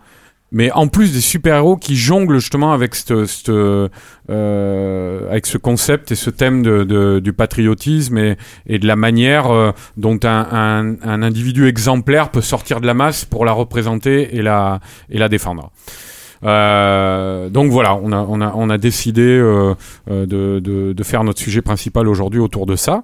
mais 0.53 0.71
en 0.71 0.87
plus 0.89 1.13
des 1.13 1.21
super-héros 1.21 1.77
qui 1.77 1.97
jonglent 1.97 2.39
justement 2.39 2.73
avec 2.73 2.95
cette, 2.95 3.27
cette, 3.27 3.49
euh, 3.49 3.89
avec 5.31 5.47
ce 5.47 5.59
concept 5.59 6.13
et 6.13 6.15
ce 6.15 6.31
thème 6.31 6.63
de, 6.63 6.85
de- 6.85 7.19
du 7.19 7.33
patriotisme 7.33 8.19
et, 8.19 8.37
et 8.67 8.79
de 8.79 8.87
la 8.87 8.95
manière 8.97 9.51
euh, 9.51 9.73
dont 9.97 10.19
un, 10.23 10.47
un, 10.53 10.97
un 11.03 11.23
individu 11.23 11.67
exemplaire 11.67 12.31
peut 12.31 12.41
sortir 12.41 12.81
de 12.81 12.87
la 12.87 12.95
masse 12.95 13.25
pour 13.25 13.45
la 13.45 13.53
représenter 13.53 14.37
et 14.37 14.43
la, 14.43 14.81
et 15.11 15.19
la 15.19 15.29
défendre. 15.29 15.73
Euh, 16.45 17.49
donc 17.49 17.71
voilà, 17.73 17.95
on 17.97 18.13
a, 18.13 18.19
on 18.19 18.41
a, 18.41 18.53
on 18.55 18.69
a 18.71 18.79
décidé 18.79 19.23
euh, 19.23 19.75
euh, 20.11 20.27
de, 20.27 20.61
de, 20.61 20.93
de 20.93 21.03
faire 21.03 21.25
notre 21.25 21.41
sujet 21.41 21.63
principal 21.63 22.07
aujourd'hui 22.07 22.39
autour 22.41 22.67
de 22.67 22.77
ça. 22.77 23.03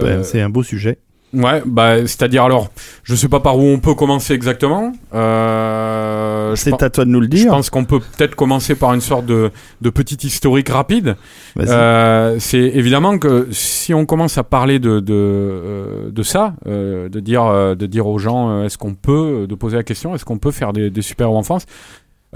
Ben, 0.00 0.22
c'est 0.22 0.40
un 0.40 0.48
beau 0.50 0.62
sujet. 0.62 0.98
Ouais, 1.32 1.62
bah, 1.64 1.98
c'est-à-dire 2.06 2.42
alors, 2.44 2.70
je 3.04 3.14
sais 3.14 3.28
pas 3.28 3.38
par 3.38 3.56
où 3.56 3.62
on 3.62 3.78
peut 3.78 3.94
commencer 3.94 4.34
exactement. 4.34 4.92
Euh, 5.14 6.54
je 6.56 6.60
C'est 6.60 6.82
à 6.82 6.90
toi 6.90 7.04
de 7.04 7.10
nous 7.10 7.20
le 7.20 7.26
Je 7.26 7.30
dire. 7.30 7.50
pense 7.50 7.70
qu'on 7.70 7.84
peut 7.84 8.00
peut-être 8.00 8.34
commencer 8.34 8.74
par 8.74 8.92
une 8.94 9.00
sorte 9.00 9.26
de, 9.26 9.50
de 9.80 9.90
petit 9.90 10.16
historique 10.26 10.68
rapide. 10.68 11.16
Euh, 11.58 12.36
c'est 12.40 12.58
évidemment 12.58 13.18
que 13.18 13.46
si 13.52 13.94
on 13.94 14.06
commence 14.06 14.38
à 14.38 14.42
parler 14.44 14.78
de 14.80 14.98
de, 15.00 15.14
euh, 15.14 16.10
de 16.10 16.22
ça, 16.22 16.54
euh, 16.66 17.08
de 17.08 17.20
dire 17.20 17.44
euh, 17.44 17.74
de 17.76 17.86
dire 17.86 18.06
aux 18.08 18.18
gens, 18.18 18.50
euh, 18.50 18.64
est-ce 18.64 18.76
qu'on 18.78 18.94
peut, 18.94 19.46
de 19.48 19.54
poser 19.54 19.76
la 19.76 19.84
question, 19.84 20.14
est-ce 20.14 20.24
qu'on 20.24 20.38
peut 20.38 20.50
faire 20.50 20.72
des, 20.72 20.90
des 20.90 21.02
super-héros 21.02 21.36
en 21.38 21.42
France 21.44 21.66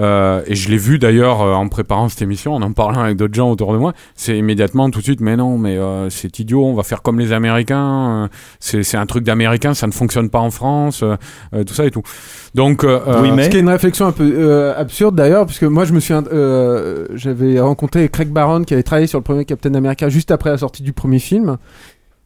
Euh, 0.00 0.42
et 0.48 0.56
je 0.56 0.68
l'ai 0.70 0.76
vu 0.76 0.98
d'ailleurs 0.98 1.40
euh, 1.40 1.52
en 1.54 1.68
préparant 1.68 2.08
cette 2.08 2.20
émission, 2.22 2.52
en 2.54 2.62
en 2.62 2.72
parlant 2.72 3.00
avec 3.02 3.16
d'autres 3.16 3.34
gens 3.34 3.48
autour 3.48 3.72
de 3.72 3.78
moi, 3.78 3.92
c'est 4.16 4.36
immédiatement 4.36 4.90
tout 4.90 4.98
de 4.98 5.04
suite, 5.04 5.20
mais 5.20 5.36
non, 5.36 5.56
mais 5.56 5.76
euh, 5.76 6.10
c'est 6.10 6.36
idiot, 6.40 6.64
on 6.64 6.74
va 6.74 6.82
faire 6.82 7.00
comme 7.00 7.20
les 7.20 7.32
Américains, 7.32 8.24
euh, 8.24 8.82
c'est 8.82 8.96
un 8.96 9.06
truc 9.06 9.22
d'Américain, 9.22 9.72
ça 9.72 9.86
ne 9.86 9.92
fonctionne 9.92 10.30
pas 10.30 10.40
en 10.40 10.50
France, 10.50 11.04
euh, 11.04 11.14
euh, 11.54 11.62
tout 11.62 11.74
ça 11.74 11.84
et 11.86 11.92
tout. 11.92 12.02
Donc, 12.56 12.82
euh, 12.82 13.22
Oui, 13.22 13.30
mais- 13.30 13.44
Ce 13.44 13.50
qui 13.50 13.56
est 13.56 13.60
une 13.60 13.68
réflexion 13.68 14.06
un 14.06 14.12
peu 14.12 14.28
euh, 14.36 14.74
absurde 14.76 15.14
d'ailleurs, 15.14 15.46
parce 15.46 15.60
que 15.60 15.66
moi 15.66 15.84
je 15.84 15.92
me 15.92 16.00
suis, 16.00 16.12
euh, 16.14 17.06
j'avais 17.14 17.60
rencontré 17.60 18.08
Craig 18.08 18.30
Barron 18.30 18.64
qui 18.64 18.74
avait 18.74 18.82
travaillé 18.82 19.06
sur 19.06 19.20
le 19.20 19.24
premier 19.24 19.44
Captain 19.44 19.74
America 19.74 20.08
juste 20.08 20.32
après 20.32 20.50
la 20.50 20.58
sortie 20.58 20.82
du 20.82 20.92
premier 20.92 21.20
film, 21.20 21.56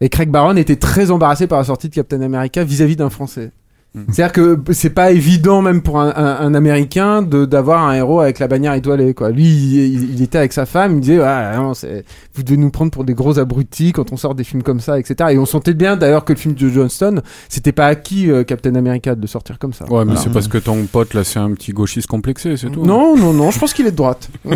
et 0.01 0.09
Craig 0.09 0.31
Barron 0.31 0.57
était 0.57 0.77
très 0.77 1.11
embarrassé 1.11 1.47
par 1.47 1.59
la 1.59 1.65
sortie 1.65 1.91
de 1.91 1.95
Captain 1.95 2.23
America 2.23 2.65
vis-à-vis 2.65 2.97
d'un 2.97 3.11
Français. 3.11 3.51
Mm. 3.95 4.01
C'est-à-dire 4.13 4.33
que 4.33 4.59
c'est 4.73 4.91
pas 4.91 5.13
évident 5.13 5.63
même 5.63 5.81
pour 5.81 5.99
un, 5.99 6.13
un- 6.15 6.47
un 6.47 6.55
Américain 6.55 7.23
de 7.23 7.47
d'avoir 7.47 7.89
un 7.89 7.95
héros 7.95 8.21
avec 8.21 8.39
la 8.39 8.47
bannière 8.47 8.75
étoilée 8.75 9.15
quoi. 9.15 9.31
Lui 9.31 9.45
il, 9.47 9.75
il- 9.95 10.15
il 10.17 10.23
était 10.23 10.37
avec 10.39 10.53
sa 10.53 10.67
femme, 10.67 10.97
il 10.97 11.01
disait 11.01 11.21
ah, 11.23 11.55
non, 11.57 11.73
c'est- 11.73 12.05
vous 12.35 12.43
devez 12.43 12.59
nous 12.59 12.71
prendre 12.71 12.91
pour 12.91 13.05
des 13.05 13.15
gros 13.15 13.39
abrutis 13.39 13.93
quand 13.93 14.13
on 14.13 14.19
sort 14.19 14.35
des 14.35 14.45
films 14.45 14.63
comme 14.63 14.81
ça 14.81 14.99
etc. 14.99 15.31
Et 15.33 15.39
on 15.39 15.47
sentait 15.47 15.73
bien 15.73 15.97
d'ailleurs 15.97 16.25
que 16.27 16.35
le 16.35 16.39
film 16.39 16.55
de 16.55 16.69
Johnston 16.69 17.23
c'était 17.49 17.73
pas 17.73 17.87
acquis 17.87 18.31
euh, 18.31 18.45
Captain 18.45 18.75
America 18.75 19.15
de 19.15 19.27
sortir 19.27 19.59
comme 19.59 19.73
ça. 19.73 19.85
ouais, 19.87 20.01
mais 20.01 20.05
Voilà. 20.13 20.21
c'est 20.21 20.33
parce 20.33 20.49
que 20.49 20.59
ton 20.59 20.85
pote 20.85 21.15
là, 21.15 21.25
c'est 21.25 21.39
un 21.39 21.53
petit 21.53 21.73
gauchiste 21.73 22.09
complexé, 22.09 22.57
c'est 22.59 22.69
tout. 22.71 22.85
Non, 22.85 23.17
non, 23.17 23.33
non, 23.33 23.51
je 23.51 23.59
pense 23.59 23.73
qu'il 23.73 23.87
est 23.87 23.91
de 23.91 23.97
droite. 23.97 24.29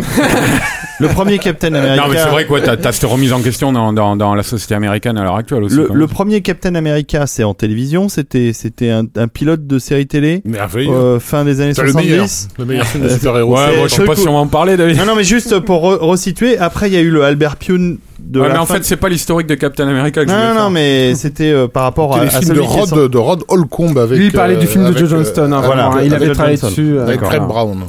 Le 0.99 1.07
premier 1.07 1.39
Captain 1.39 1.73
America. 1.73 2.03
Non, 2.05 2.11
mais 2.13 2.17
c'est 2.19 2.29
vrai 2.29 2.45
que 2.45 2.51
ouais, 2.53 2.61
t'as, 2.61 2.77
t'as 2.77 2.91
cette 2.91 3.09
remise 3.09 3.33
en 3.33 3.41
question 3.41 3.71
dans, 3.73 3.91
dans, 3.93 4.15
dans 4.15 4.35
la 4.35 4.43
société 4.43 4.75
américaine 4.75 5.17
à 5.17 5.23
l'heure 5.23 5.35
actuelle 5.35 5.63
aussi. 5.63 5.75
Le, 5.75 5.89
le 5.91 6.07
premier 6.07 6.41
Captain 6.41 6.75
America, 6.75 7.25
c'est 7.27 7.43
en 7.43 7.53
télévision. 7.53 8.09
C'était 8.09 8.53
c'était 8.53 8.91
un, 8.91 9.03
un 9.15 9.22
pilote 9.27 9.65
de 9.67 9.79
série 9.79 10.07
télé. 10.07 10.41
Euh, 10.75 11.19
fin 11.19 11.43
des 11.45 11.61
années 11.61 11.73
C'est 11.73 11.83
le 11.83 11.93
meilleur. 11.93 12.27
70. 12.27 12.49
Le 12.59 12.65
meilleur 12.65 12.85
film 12.85 13.03
de 13.03 13.09
Euh, 13.09 13.13
super-héros. 13.13 13.53
Ouais, 13.53 13.59
c'est- 13.71 13.77
moi 13.77 13.87
je 13.87 13.93
sais 13.95 14.05
pas 14.05 14.15
si 14.15 14.27
on 14.27 14.33
va 14.33 14.39
en 14.39 14.47
parler, 14.47 14.77
David. 14.77 14.97
Non, 14.97 15.05
non, 15.05 15.15
mais 15.15 15.23
juste 15.23 15.59
pour 15.59 15.81
re- 15.83 15.97
resituer. 15.97 16.57
Après, 16.57 16.87
il 16.89 16.93
y 16.93 16.97
a 16.97 17.01
eu 17.01 17.09
le 17.09 17.23
Albert 17.23 17.55
Pune 17.57 17.97
de 18.19 18.39
Ouais, 18.39 18.47
la 18.47 18.53
mais 18.53 18.59
en 18.59 18.65
fin- 18.65 18.75
fait, 18.75 18.85
c'est 18.85 18.95
pas 18.97 19.09
l'historique 19.09 19.47
de 19.47 19.55
Captain 19.55 19.87
America 19.87 20.23
que 20.23 20.29
je 20.31 20.33
Non, 20.35 20.41
voulais 20.51 20.59
non, 20.61 20.69
mais 20.69 21.13
c'était 21.15 21.51
euh, 21.51 21.67
par 21.67 21.83
rapport 21.83 22.15
à, 22.15 22.23
les 22.23 22.33
à 22.35 22.39
films 22.39 22.53
de 22.55 22.59
Rod, 22.61 22.87
sorti. 22.89 23.09
de 23.09 23.17
Rod 23.17 23.43
Holcomb 23.49 23.95
avec. 23.97 24.17
Lui, 24.17 24.27
il 24.27 24.31
parlait 24.31 24.55
du 24.55 24.65
film 24.67 24.89
de 24.89 24.97
Joe 24.97 25.03
euh, 25.11 25.17
Johnston. 25.17 25.51
hein, 25.51 25.61
voilà, 25.63 25.87
avec 25.87 26.05
il 26.07 26.13
avait 26.13 26.31
travaillé 26.31 26.57
dessus. 26.57 26.99
Avec 26.99 27.19
voilà. 27.19 27.39
Red 27.39 27.47
Brown. 27.47 27.79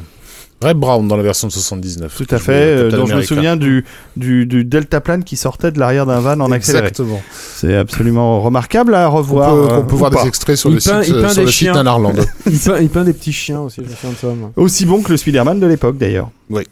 Red 0.64 0.76
Brown 0.78 1.06
dans 1.06 1.16
la 1.16 1.22
version 1.22 1.48
de 1.48 1.52
79. 1.52 2.14
Tout 2.16 2.26
à 2.34 2.38
fait, 2.38 2.52
euh, 2.52 2.90
dont 2.90 3.06
je 3.06 3.14
me 3.14 3.22
souviens 3.22 3.56
du, 3.56 3.84
du, 4.16 4.46
du 4.46 4.64
deltaplane 4.64 5.22
qui 5.24 5.36
sortait 5.36 5.70
de 5.70 5.78
l'arrière 5.78 6.06
d'un 6.06 6.20
van 6.20 6.40
en 6.40 6.50
accéléré. 6.50 6.88
Exactement. 6.88 7.20
C'est 7.54 7.76
absolument 7.76 8.40
remarquable 8.40 8.94
à 8.94 9.10
On 9.10 9.14
revoir. 9.16 9.54
peut, 9.54 9.60
euh, 9.72 9.78
on 9.78 9.84
peut 9.84 9.94
ou 9.94 9.98
voir 9.98 10.10
pas. 10.10 10.22
des 10.22 10.28
extraits 10.28 10.56
sur 10.56 10.70
Il 10.70 10.74
le 10.76 10.80
peint- 10.80 11.02
site, 11.02 11.14
il 11.14 11.20
peint 11.22 11.28
sur 11.28 11.42
le 11.42 11.48
site 11.50 11.68
il, 12.46 12.58
peint, 12.58 12.78
il 12.80 12.88
peint 12.88 13.04
des 13.04 13.12
petits 13.12 13.32
chiens 13.32 13.60
aussi, 13.60 13.82
je 13.84 13.90
me 13.90 13.94
souviens 13.94 14.10
de 14.10 14.16
ça. 14.16 14.26
moi. 14.28 14.50
Aussi 14.56 14.86
bon 14.86 15.02
que 15.02 15.10
le 15.12 15.16
Spider-Man 15.16 15.60
de 15.60 15.66
l'époque 15.66 15.98
d'ailleurs. 15.98 16.30
Oui. 16.50 16.62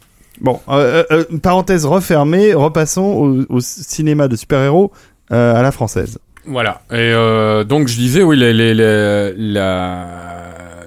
Bon, 0.41 0.59
euh, 0.69 1.03
euh, 1.11 1.23
euh, 1.31 1.37
parenthèse 1.37 1.85
refermée, 1.85 2.53
repassons 2.55 3.03
au, 3.49 3.55
au 3.57 3.59
cinéma 3.61 4.27
de 4.27 4.35
super-héros 4.35 4.91
euh, 5.31 5.55
à 5.55 5.61
la 5.61 5.71
française. 5.71 6.17
Voilà. 6.45 6.81
Et 6.91 6.95
euh, 6.97 7.63
donc 7.63 7.87
je 7.87 7.95
disais, 7.95 8.23
oui, 8.23 8.35
les, 8.37 8.51
les, 8.51 8.73
les- 8.73 9.33
la- 9.37 10.32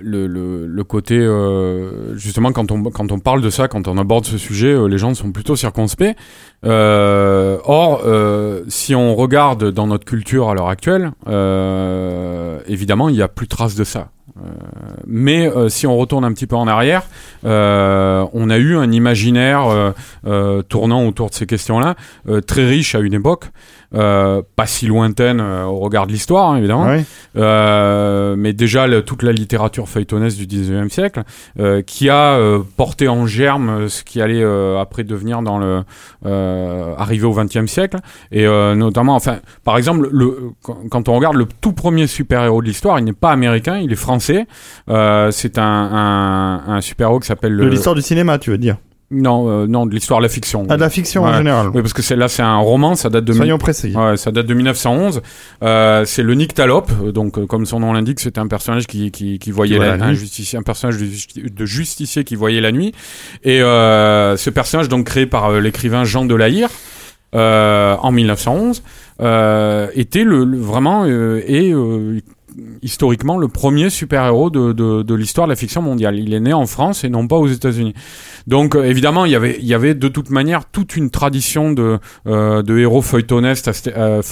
le, 0.06 0.26
le, 0.28 0.66
le 0.66 0.84
côté 0.84 1.18
euh, 1.18 2.16
justement 2.16 2.52
quand 2.52 2.70
on 2.70 2.84
quand 2.84 3.10
on 3.10 3.18
parle 3.18 3.42
de 3.42 3.50
ça, 3.50 3.66
quand 3.66 3.88
on 3.88 3.98
aborde 3.98 4.24
ce 4.24 4.38
sujet, 4.38 4.68
euh, 4.68 4.86
les 4.86 4.98
gens 4.98 5.12
sont 5.14 5.32
plutôt 5.32 5.56
circonspects. 5.56 6.14
Euh, 6.64 7.58
or, 7.64 8.02
euh, 8.06 8.62
si 8.68 8.94
on 8.94 9.14
regarde 9.14 9.70
dans 9.72 9.88
notre 9.88 10.04
culture 10.04 10.48
à 10.48 10.54
l'heure 10.54 10.68
actuelle, 10.68 11.10
euh, 11.28 12.60
évidemment, 12.66 13.08
il 13.08 13.16
n'y 13.16 13.22
a 13.22 13.28
plus 13.28 13.48
trace 13.48 13.74
de 13.74 13.84
ça. 13.84 14.08
Mais 15.06 15.50
si 15.68 15.86
on 15.86 15.96
retourne 15.96 16.22
un 16.22 16.32
petit 16.34 16.46
peu 16.46 16.56
en 16.56 16.68
arrière, 16.68 17.04
on 17.42 18.50
a 18.50 18.58
eu 18.58 18.76
un 18.76 18.92
imaginaire 18.92 19.94
tournant 20.68 21.06
autour 21.06 21.30
de 21.30 21.34
ces 21.34 21.46
questions-là, 21.46 21.94
très 22.46 22.66
riche 22.66 22.94
à 22.94 22.98
une 22.98 23.14
époque, 23.14 23.46
euh, 23.94 24.42
pas 24.56 24.66
si 24.66 24.86
lointaine 24.86 25.40
euh, 25.40 25.64
au 25.64 25.76
regard 25.78 26.06
de 26.06 26.12
l'histoire, 26.12 26.50
hein, 26.50 26.56
évidemment, 26.58 26.86
Ouais. 26.86 27.04
euh, 27.36 28.34
mais 28.36 28.52
déjà 28.52 28.86
le- 28.86 29.02
toute 29.02 29.22
la 29.22 29.32
littérature 29.32 29.88
feuilletonnesse 29.88 30.36
du 30.36 30.46
19e 30.46 30.88
siècle, 30.90 31.22
qui 31.86 32.08
a 32.10 32.38
porté 32.76 33.08
en 33.08 33.26
germe 33.26 33.88
ce 33.88 34.02
qui 34.04 34.20
allait 34.20 34.44
après 34.80 35.04
devenir 35.04 35.42
dans 35.42 35.58
le 35.58 35.82
arrivé 36.98 37.24
au 37.26 37.32
20e 37.32 37.66
siècle, 37.66 37.98
et 38.32 38.46
notamment, 38.46 39.14
enfin, 39.14 39.38
par 39.64 39.76
exemple, 39.76 40.08
le, 40.12 40.50
quand, 40.90 41.08
on 41.08 41.14
regarde 41.14 41.36
le 41.36 41.46
tout 41.60 41.72
premier 41.72 42.06
super-héros 42.06 42.62
de 42.62 42.66
l'histoire, 42.66 42.98
il 42.98 43.04
n'est 43.04 43.12
pas 43.12 43.30
américain, 43.30 43.78
il 43.78 43.92
est 43.92 43.96
français. 43.96 44.46
C'est 44.88 45.58
un, 45.58 45.62
un, 45.62 46.62
un 46.76 46.80
super-héros 46.80 47.20
qui 47.20 47.26
s'appelle 47.26 47.56
De 47.56 47.62
le- 47.64 47.70
l'histoire 47.70 47.94
du 47.94 48.02
cinéma, 48.02 48.38
tu 48.38 48.50
veux 48.50 48.58
dire 48.58 48.76
non, 49.10 49.48
euh, 49.48 49.66
non, 49.66 49.86
de 49.86 49.94
l'histoire 49.94 50.18
de 50.20 50.24
la 50.24 50.28
fiction. 50.28 50.66
Ah, 50.68 50.76
de 50.76 50.80
la 50.80 50.90
fiction 50.90 51.22
en 51.22 51.32
général. 51.32 51.68
Oui, 51.72 51.80
parce 51.80 51.92
que 51.92 52.02
c'est 52.02 52.16
là, 52.16 52.26
c'est 52.28 52.42
un 52.42 52.56
roman, 52.58 52.94
ça 52.96 53.08
date 53.08 53.24
de. 53.24 53.32
Soyons 53.32 53.58
précis. 53.58 53.92
Ouais, 53.94 54.16
ça 54.16 54.32
date 54.32 54.46
de 54.46 54.54
1911. 54.54 55.22
Euh, 55.62 56.04
c'est 56.04 56.22
le 56.22 56.32
euh, 56.34 57.12
donc 57.12 57.38
euh, 57.38 57.46
comme 57.46 57.66
son 57.66 57.80
nom 57.80 57.92
l'indique, 57.92 58.18
c'était 58.20 58.40
un 58.40 58.48
personnage 58.48 58.86
qui, 58.86 59.10
qui, 59.10 59.38
qui 59.38 59.50
voyait 59.52 59.78
la, 59.78 59.96
la 59.96 60.04
un 60.04 60.08
nuit. 60.10 60.16
justicier, 60.16 60.58
un 60.58 60.62
personnage 60.62 60.98
de, 60.98 61.04
justi- 61.06 61.42
de 61.50 61.66
justicier 61.66 62.24
qui 62.24 62.34
voyait 62.34 62.60
la 62.60 62.72
nuit. 62.72 62.92
Et 63.44 63.62
euh, 63.62 64.36
ce 64.36 64.50
personnage, 64.50 64.88
donc 64.88 65.06
créé 65.06 65.26
par 65.26 65.50
euh, 65.50 65.60
l'écrivain 65.60 66.04
Jean 66.04 66.24
Delaïre. 66.24 66.68
Euh, 67.34 67.96
en 68.00 68.12
1911 68.12 68.82
euh, 69.20 69.88
était 69.94 70.22
le, 70.22 70.44
le- 70.44 70.58
vraiment 70.58 71.04
euh, 71.06 71.42
et 71.46 71.72
euh, 71.72 72.20
historiquement 72.82 73.38
le 73.38 73.48
premier 73.48 73.90
super-héros 73.90 74.50
de, 74.50 74.72
de, 74.72 75.02
de 75.02 75.14
l'histoire 75.14 75.46
de 75.46 75.52
la 75.52 75.56
fiction 75.56 75.82
mondiale. 75.82 76.18
Il 76.18 76.32
est 76.34 76.40
né 76.40 76.52
en 76.52 76.66
France 76.66 77.04
et 77.04 77.08
non 77.08 77.26
pas 77.26 77.36
aux 77.36 77.48
États-Unis. 77.48 77.94
Donc 78.46 78.74
euh, 78.74 78.84
évidemment, 78.84 79.24
il 79.24 79.32
y 79.32 79.36
avait 79.36 79.56
il 79.58 79.66
y 79.66 79.74
avait 79.74 79.94
de 79.94 80.08
toute 80.08 80.30
manière 80.30 80.64
toute 80.70 80.96
une 80.96 81.10
tradition 81.10 81.72
de 81.72 81.98
euh, 82.26 82.62
de 82.62 82.78
héros 82.78 83.02
feuilletonesques 83.02 83.68
à, 83.68 83.72
euh, 83.98 84.22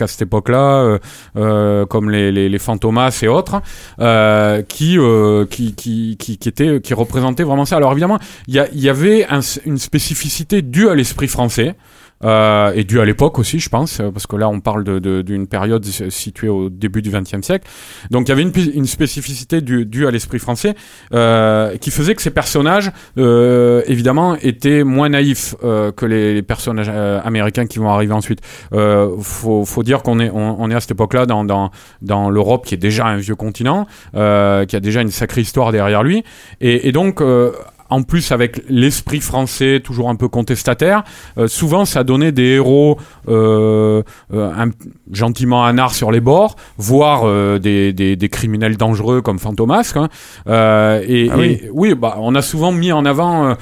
à 0.00 0.06
cette 0.06 0.22
époque-là, 0.22 0.82
euh, 0.82 0.98
euh, 1.36 1.86
comme 1.86 2.10
les, 2.10 2.30
les, 2.32 2.48
les 2.48 2.58
Fantomas 2.58 3.18
et 3.22 3.28
autres, 3.28 3.60
euh, 4.00 4.62
qui, 4.62 4.98
euh, 4.98 5.46
qui 5.46 5.74
qui 5.74 6.16
qui 6.18 6.38
qui 6.38 6.80
qui 6.80 6.94
représentaient 6.94 7.44
vraiment 7.44 7.64
ça. 7.64 7.76
Alors 7.76 7.92
évidemment, 7.92 8.18
il 8.48 8.54
y, 8.54 8.58
a, 8.58 8.68
il 8.72 8.80
y 8.80 8.88
avait 8.88 9.26
un- 9.28 9.40
une 9.66 9.78
spécificité 9.78 10.62
due 10.62 10.88
à 10.88 10.94
l'esprit 10.94 11.28
français. 11.28 11.74
Euh, 12.24 12.72
et 12.74 12.84
dû 12.84 13.00
à 13.00 13.04
l'époque 13.04 13.38
aussi, 13.38 13.58
je 13.58 13.68
pense, 13.68 14.00
euh, 14.00 14.10
parce 14.10 14.26
que 14.26 14.36
là 14.36 14.48
on 14.48 14.60
parle 14.60 14.84
d'une 15.00 15.46
période 15.46 15.84
située 15.84 16.48
au 16.48 16.70
début 16.70 17.02
du 17.02 17.10
XXe 17.10 17.42
siècle. 17.42 17.68
Donc 18.10 18.28
il 18.28 18.30
y 18.30 18.32
avait 18.32 18.42
une, 18.42 18.86
spécificité 18.86 19.60
due, 19.60 20.06
à 20.06 20.10
l'esprit 20.10 20.38
français 20.38 20.74
euh, 21.12 21.76
qui 21.76 21.90
faisait 21.90 22.14
que 22.14 22.22
ces 22.22 22.30
personnages, 22.30 22.90
évidemment, 23.16 24.36
étaient 24.36 24.84
moins 24.84 25.08
naïfs 25.08 25.54
que 25.60 26.06
les, 26.06 26.42
personnages 26.42 26.88
américains 27.24 27.66
qui 27.66 27.78
vont 27.78 27.88
arriver 27.88 28.12
ensuite. 28.12 28.40
Faut, 28.72 29.64
faut 29.64 29.82
dire 29.82 30.02
qu'on 30.02 30.20
est, 30.20 30.74
à 30.74 30.80
cette 30.80 30.92
époque-là 30.92 31.26
dans, 31.26 32.30
l'Europe 32.30 32.66
qui 32.66 32.74
est 32.74 32.78
déjà 32.78 33.06
un 33.06 33.16
vieux 33.16 33.36
continent, 33.36 33.86
qui 34.12 34.18
a 34.18 34.80
déjà 34.80 35.02
une 35.02 35.10
sacrée 35.10 35.40
histoire 35.40 35.72
derrière 35.72 36.02
lui, 36.02 36.24
et 36.60 36.92
donc. 36.92 37.22
En 37.90 38.02
plus, 38.02 38.32
avec 38.32 38.62
l'esprit 38.68 39.20
français 39.20 39.80
toujours 39.84 40.08
un 40.08 40.16
peu 40.16 40.28
contestataire, 40.28 41.04
euh, 41.38 41.46
souvent 41.48 41.84
ça 41.84 42.02
donnait 42.04 42.32
des 42.32 42.54
héros 42.54 42.98
euh, 43.28 44.02
euh, 44.32 44.50
un- 44.56 44.70
gentiment 45.12 45.64
anards 45.64 45.94
sur 45.94 46.10
les 46.10 46.20
bords, 46.20 46.56
voire 46.78 47.22
euh, 47.24 47.58
des, 47.58 47.92
des, 47.92 48.16
des 48.16 48.28
criminels 48.28 48.76
dangereux 48.76 49.20
comme 49.22 49.38
Fantomas. 49.38 49.90
quoi. 49.92 50.08
Euh, 50.48 51.02
et, 51.06 51.28
Ah 51.30 51.36
oui. 51.38 51.60
et- 51.62 51.70
oui, 51.72 51.94
bah, 51.94 52.16
on 52.20 52.34
a 52.34 52.42
souvent 52.42 52.72
mis 52.72 52.90
en 52.92 53.04
avant 53.04 53.48
euh, 53.50 53.54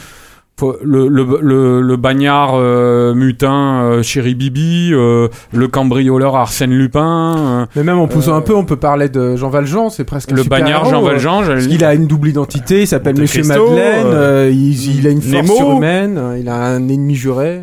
le, 0.82 1.08
le, 1.08 1.26
le, 1.40 1.80
le 1.80 1.96
bagnard 1.96 2.52
euh, 2.54 3.14
mutin 3.14 3.82
euh, 3.82 4.02
Chéri 4.02 4.34
Bibi, 4.34 4.90
euh, 4.92 5.28
le 5.52 5.68
cambrioleur 5.68 6.36
Arsène 6.36 6.70
Lupin. 6.70 7.34
euh, 7.36 7.66
Mais 7.74 7.82
même 7.82 7.98
en 7.98 8.06
poussant 8.06 8.34
un 8.34 8.42
peu, 8.42 8.54
on 8.54 8.64
peut 8.64 8.76
parler 8.76 9.08
de 9.08 9.34
Jean 9.36 9.48
Valjean, 9.48 9.90
c'est 9.90 10.04
presque 10.04 10.30
le 10.30 10.44
bagnard 10.44 10.84
Jean 10.84 11.02
euh, 11.04 11.10
Valjean. 11.10 11.58
qu'il 11.68 11.84
a 11.84 11.94
une 11.94 12.06
double 12.06 12.28
identité, 12.28 12.82
il 12.82 12.86
s'appelle 12.86 13.18
Monsieur 13.18 13.42
Madeleine, 13.42 14.06
euh, 14.06 14.46
euh, 14.46 14.50
il, 14.52 14.98
il 14.98 15.06
a 15.06 15.10
une 15.10 15.20
force 15.22 15.60
euh, 15.60 16.38
il 16.38 16.48
a 16.48 16.54
un 16.54 16.88
ennemi 16.88 17.14
juré. 17.14 17.60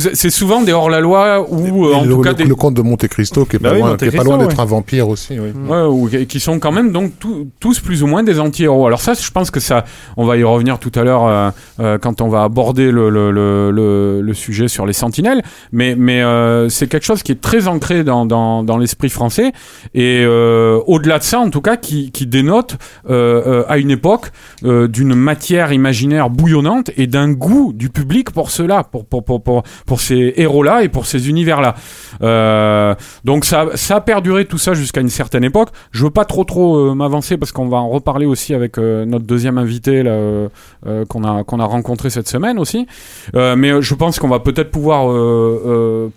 C'est 0.00 0.30
souvent 0.30 0.62
des 0.62 0.72
hors-la-loi 0.72 1.46
ou 1.50 1.86
euh, 1.86 1.94
en 1.94 2.02
le, 2.04 2.10
tout 2.10 2.16
le- 2.18 2.22
cas 2.24 2.34
des, 2.34 2.44
le 2.44 2.54
comte 2.54 2.74
de 2.74 2.82
Monte 2.82 3.06
Cristo 3.08 3.44
qui 3.44 3.56
est 3.56 3.58
Bah 3.58 3.70
pas 3.70 3.74
oui, 3.76 3.80
loin, 3.82 3.96
qui 3.96 4.04
est 4.04 4.10
pas 4.16 4.24
loin 4.24 4.38
d'être 4.38 4.56
ouais. 4.56 4.60
un 4.60 4.64
vampire 4.66 5.08
aussi. 5.08 5.38
Oui. 5.38 5.50
Ouais, 5.68 5.82
ou 5.82 6.08
qui 6.08 6.26
qui 6.26 6.40
sont 6.40 6.58
quand 6.58 6.72
même 6.72 6.92
donc 6.92 7.12
tous- 7.18 7.48
tous 7.60 7.80
plus 7.80 8.02
ou 8.02 8.06
moins 8.06 8.22
des 8.22 8.38
anti-héros. 8.40 8.86
Alors 8.86 9.00
ça, 9.00 9.14
je 9.14 9.30
pense 9.30 9.50
que 9.50 9.60
ça, 9.60 9.84
on 10.16 10.24
va 10.24 10.36
y 10.36 10.44
revenir 10.44 10.78
tout 10.78 10.92
à 10.94 11.02
l'heure 11.02 11.26
euh, 11.26 11.50
euh, 11.80 11.98
quand 11.98 12.20
on 12.20 12.28
va 12.28 12.42
aborder 12.44 12.90
le, 12.90 13.08
le, 13.10 13.30
le, 13.30 13.70
le, 13.70 14.20
le 14.22 14.34
sujet 14.34 14.68
sur 14.68 14.86
les 14.86 14.92
sentinelles. 14.92 15.42
Mais, 15.72 15.94
mais 15.96 16.22
euh, 16.22 16.68
c'est 16.68 16.86
quelque 16.88 17.04
chose 17.06 17.22
qui 17.22 17.32
est 17.32 17.40
très 17.40 17.68
ancré 17.68 18.04
dans, 18.04 18.26
dans, 18.26 18.62
dans 18.62 18.78
l'esprit 18.78 19.08
français 19.08 19.52
et 19.94 20.22
euh, 20.24 20.78
au-delà 20.86 21.18
de 21.18 21.24
ça, 21.24 21.38
en 21.40 21.50
tout 21.50 21.60
cas, 21.60 21.76
qui, 21.76 22.10
qui 22.10 22.26
dénote 22.26 22.76
euh, 23.08 23.42
euh, 23.46 23.64
à 23.68 23.78
une 23.78 23.90
époque 23.90 24.30
euh, 24.64 24.88
d'une 24.88 25.14
matière 25.14 25.72
imaginaire 25.72 26.30
bouillonnante 26.30 26.90
et 26.96 27.06
d'un 27.06 27.30
goût 27.32 27.72
du 27.72 27.88
public 27.88 28.30
pour 28.30 28.50
cela, 28.50 28.84
pour, 28.84 29.04
pour, 29.06 29.24
pour, 29.24 29.42
pour, 29.42 29.62
pour 29.86 30.00
ces 30.00 30.34
héros-là 30.36 30.82
et 30.82 30.88
pour 30.88 31.06
ces 31.06 31.30
univers-là. 31.30 31.74
Euh, 32.22 32.94
donc 33.24 33.44
ça, 33.44 33.66
ça 33.74 33.96
a 33.96 34.00
perduré 34.00 34.44
tout 34.44 34.58
ça 34.58 34.74
jusqu'à 34.74 35.00
une 35.00 35.08
certaine 35.08 35.44
époque. 35.44 35.70
Je 35.92 36.04
veux 36.04 36.10
pas 36.10 36.24
trop 36.24 36.44
trop 36.44 36.76
euh, 36.76 36.94
m'avancer 36.94 37.36
parce 37.36 37.52
qu'on 37.52 37.68
va 37.68 37.78
en 37.78 37.88
reparler 37.88 38.26
aussi 38.26 38.52
avec 38.52 38.78
euh, 38.78 39.04
notre 39.04 39.24
deuxième 39.24 39.58
invité 39.58 40.02
euh, 40.06 40.48
qu'on 41.08 41.24
a 41.24 41.44
qu'on 41.44 41.60
a 41.60 41.64
rencontré 41.64 42.10
cette 42.10 42.28
semaine 42.28 42.58
aussi. 42.58 42.86
Mais 43.34 43.80
je 43.80 43.94
pense 43.94 44.18
qu'on 44.18 44.28
va 44.28 44.40
peut-être 44.40 44.70
pouvoir 44.70 45.06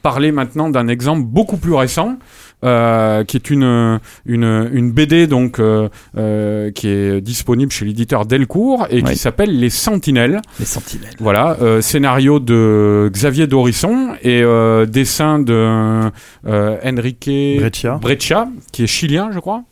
parler 0.01 0.31
maintenant 0.31 0.69
d'un 0.69 0.87
exemple 0.87 1.23
beaucoup 1.23 1.57
plus 1.57 1.73
récent. 1.73 2.17
Euh, 2.65 3.23
qui 3.23 3.37
est 3.37 3.49
une 3.49 3.99
une 4.25 4.69
une 4.73 4.91
BD 4.91 5.27
donc 5.27 5.59
euh, 5.59 5.87
euh, 6.17 6.71
qui 6.71 6.87
est 6.89 7.21
disponible 7.21 7.71
chez 7.71 7.85
l'éditeur 7.85 8.25
Delcourt 8.25 8.87
et 8.89 9.01
Ouais. 9.01 9.11
qui 9.13 9.17
s'appelle 9.17 9.57
Les 9.57 9.69
Sentinelles. 9.69 10.41
Les 10.59 10.65
sentinelles. 10.65 11.13
Voilà, 11.19 11.55
euh, 11.61 11.79
scénario 11.81 12.39
de 12.39 13.09
Xavier 13.13 13.47
Dorisson 13.47 14.09
et 14.23 14.41
euh, 14.43 14.85
dessin 14.85 15.39
de 15.39 16.09
euh, 16.47 16.77
Enrique 16.83 17.29
Breccia, 17.59 17.95
Breccia, 18.01 18.47
qui 18.71 18.83
est 18.83 18.87
chilien, 18.87 19.29
je 19.33 19.39
crois. 19.39 19.63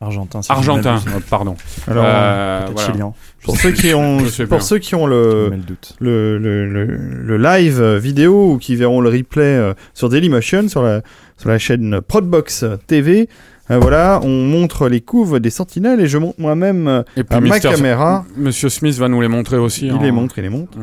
argentin. 0.00 0.40
Argentin, 0.48 1.00
pardon. 1.30 1.54
Alors, 1.86 2.04
Euh, 2.06 2.60
Peut-être 2.66 2.72
voilà. 2.72 2.92
chilien. 2.92 3.12
pour 3.44 3.56
ceux 3.56 3.70
qui 3.72 3.94
ont, 3.94 4.18
pour 4.48 4.62
ceux 4.62 4.78
qui 4.78 4.94
le, 4.94 5.50
le 5.50 5.56
doute. 5.58 5.96
le, 6.00 6.38
le, 6.38 6.66
le, 6.68 6.84
le 6.86 7.36
live 7.38 7.82
vidéo 7.98 8.52
ou 8.52 8.58
qui 8.58 8.74
verront 8.74 9.00
le 9.00 9.10
replay 9.10 9.74
sur 9.94 10.08
Dailymotion, 10.08 10.68
sur 10.68 10.82
la, 10.82 11.02
sur 11.42 11.50
la 11.50 11.58
chaîne 11.58 12.00
Prodbox 12.00 12.64
TV. 12.86 13.28
euh, 13.70 13.78
voilà, 13.80 14.20
on 14.22 14.44
montre 14.46 14.88
les 14.88 15.00
couves 15.00 15.40
des 15.40 15.50
sentinelles 15.50 16.00
et 16.00 16.06
je 16.06 16.16
montre 16.18 16.40
moi-même 16.40 16.86
euh, 16.86 17.02
Et 17.16 17.24
puis 17.24 17.36
à 17.36 17.40
ma 17.40 17.54
Mister- 17.54 17.70
caméra. 17.70 18.24
Monsieur 18.36 18.68
Smith 18.68 18.96
va 18.96 19.08
nous 19.08 19.20
les 19.20 19.26
montrer 19.28 19.56
aussi. 19.58 19.86
Il 19.86 19.92
en- 19.92 20.00
les 20.00 20.12
montre, 20.12 20.38
il 20.38 20.42
les 20.42 20.48
montre. 20.50 20.78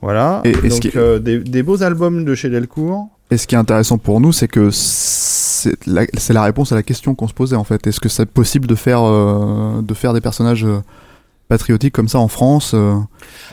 Voilà. 0.00 0.40
Et- 0.44 0.52
Donc 0.52 0.80
qui 0.80 0.88
est- 0.88 0.96
euh, 0.96 1.18
des, 1.18 1.38
des 1.40 1.62
beaux 1.62 1.82
albums 1.82 2.24
de 2.24 2.34
chez 2.34 2.48
Delcourt. 2.48 3.08
Et 3.30 3.36
ce 3.36 3.46
qui 3.46 3.54
est 3.54 3.58
intéressant 3.58 3.98
pour 3.98 4.20
nous, 4.22 4.32
c'est 4.32 4.48
que 4.48 4.70
c'est 4.70 5.76
la, 5.86 6.04
c'est 6.16 6.32
la 6.32 6.42
réponse 6.42 6.72
à 6.72 6.74
la 6.74 6.82
question 6.82 7.14
qu'on 7.14 7.28
se 7.28 7.34
posait 7.34 7.56
en 7.56 7.64
fait. 7.64 7.86
Est-ce 7.86 8.00
que 8.00 8.08
c'est 8.08 8.24
possible 8.24 8.66
de 8.66 8.74
faire, 8.74 9.02
euh, 9.04 9.82
de 9.82 9.92
faire 9.94 10.14
des 10.14 10.22
personnages 10.22 10.64
patriotiques 11.48 11.94
comme 11.94 12.08
ça 12.08 12.18
en 12.18 12.28
France 12.28 12.72
euh, 12.74 12.94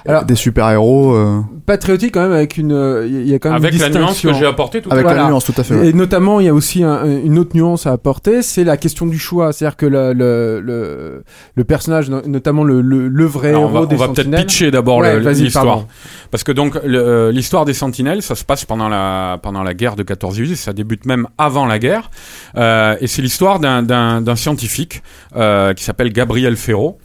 Alors- 0.05 0.25
Des 0.25 0.35
super-héros 0.35 1.13
euh, 1.15 1.41
Patriotique 1.65 2.13
quand 2.13 2.21
même 2.21 2.31
avec 2.33 2.57
une, 2.57 2.71
euh, 2.73 3.07
il 3.07 3.27
y 3.27 3.33
a 3.33 3.39
quand 3.39 3.49
même 3.49 3.55
Avec 3.57 3.73
une 3.73 3.79
la 3.79 3.89
nuance 3.89 4.11
distinction. 4.11 4.31
que 4.31 4.35
j'ai 4.37 4.45
apportée 4.45 4.81
tout 4.81 4.89
à 4.89 4.93
avec. 4.93 5.05
Voilà. 5.05 5.23
la 5.23 5.29
nuance 5.29 5.45
tout 5.45 5.53
à 5.57 5.63
fait. 5.63 5.73
ouais. 5.75 5.87
Et 5.89 5.93
notamment, 5.93 6.39
il 6.39 6.45
y 6.45 6.49
a 6.49 6.53
aussi 6.53 6.83
un- 6.83 7.05
une 7.05 7.39
autre 7.39 7.55
nuance 7.55 7.87
à 7.87 7.91
apporter, 7.93 8.41
c'est 8.43 8.63
la 8.63 8.77
question 8.77 9.07
du 9.07 9.17
choix. 9.17 9.51
C'est-à-dire 9.53 9.77
que 9.77 9.85
le, 9.87 10.13
le, 10.13 10.59
le, 10.61 11.23
le 11.55 11.63
personnage, 11.63 12.09
no- 12.09 12.21
notamment 12.27 12.63
le, 12.63 12.81
le, 12.81 13.07
le 13.07 13.25
vrai 13.25 13.49
Alors, 13.49 13.63
on 13.63 13.69
héros 13.69 13.79
va, 13.81 13.85
des 13.87 13.95
on 13.95 13.99
va 13.99 14.07
peut-être 14.09 14.29
pitcher 14.35 14.69
d'abord 14.71 14.99
Ouais, 14.99 15.19
l'histoire. 15.33 15.85
Parce 16.31 16.43
que 16.43 16.51
donc 16.51 16.75
euh, 16.75 17.31
l'histoire 17.31 17.65
des 17.65 17.73
Sentinelles, 17.73 18.21
ça 18.21 18.35
se 18.35 18.43
passe 18.43 18.65
pendant 18.65 18.89
la 18.89 19.39
pendant 19.41 19.63
la 19.63 19.73
guerre 19.73 19.95
de 19.95 20.03
14-18, 20.03 20.55
ça 20.55 20.73
débute 20.73 21.05
même 21.05 21.27
avant 21.37 21.65
la 21.65 21.79
guerre, 21.79 22.11
Euh, 22.57 22.95
et 23.01 23.07
c'est 23.07 23.21
l'histoire 23.21 23.59
d'un 23.59 23.81
d'un 23.83 24.21
d'un 24.21 24.35
scientifique 24.35 25.01
euh, 25.35 25.73
qui 25.73 25.83
s'appelle 25.83 26.11
Gabriel 26.13 26.55
Ferro. 26.57 26.97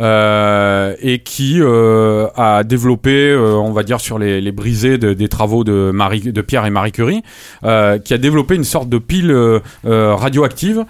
Euh, 0.00 0.94
et 1.00 1.18
qui 1.18 1.56
euh, 1.60 2.26
a 2.36 2.64
développé, 2.64 3.30
euh, 3.30 3.54
on 3.56 3.72
va 3.72 3.82
dire 3.82 4.00
sur 4.00 4.18
les, 4.18 4.40
les 4.40 4.52
brisés 4.52 4.96
de- 4.98 5.12
des 5.12 5.28
travaux 5.28 5.64
de, 5.64 5.90
Marie, 5.92 6.20
de 6.32 6.40
Pierre 6.40 6.64
et 6.66 6.70
Marie 6.70 6.92
Curie, 6.92 7.22
euh, 7.64 7.98
qui 7.98 8.14
a 8.14 8.18
développé 8.18 8.54
une 8.54 8.64
sorte 8.64 8.88
de 8.88 8.98
pile 8.98 9.30
euh, 9.30 9.60
euh, 9.86 10.14
radioactive 10.14 10.84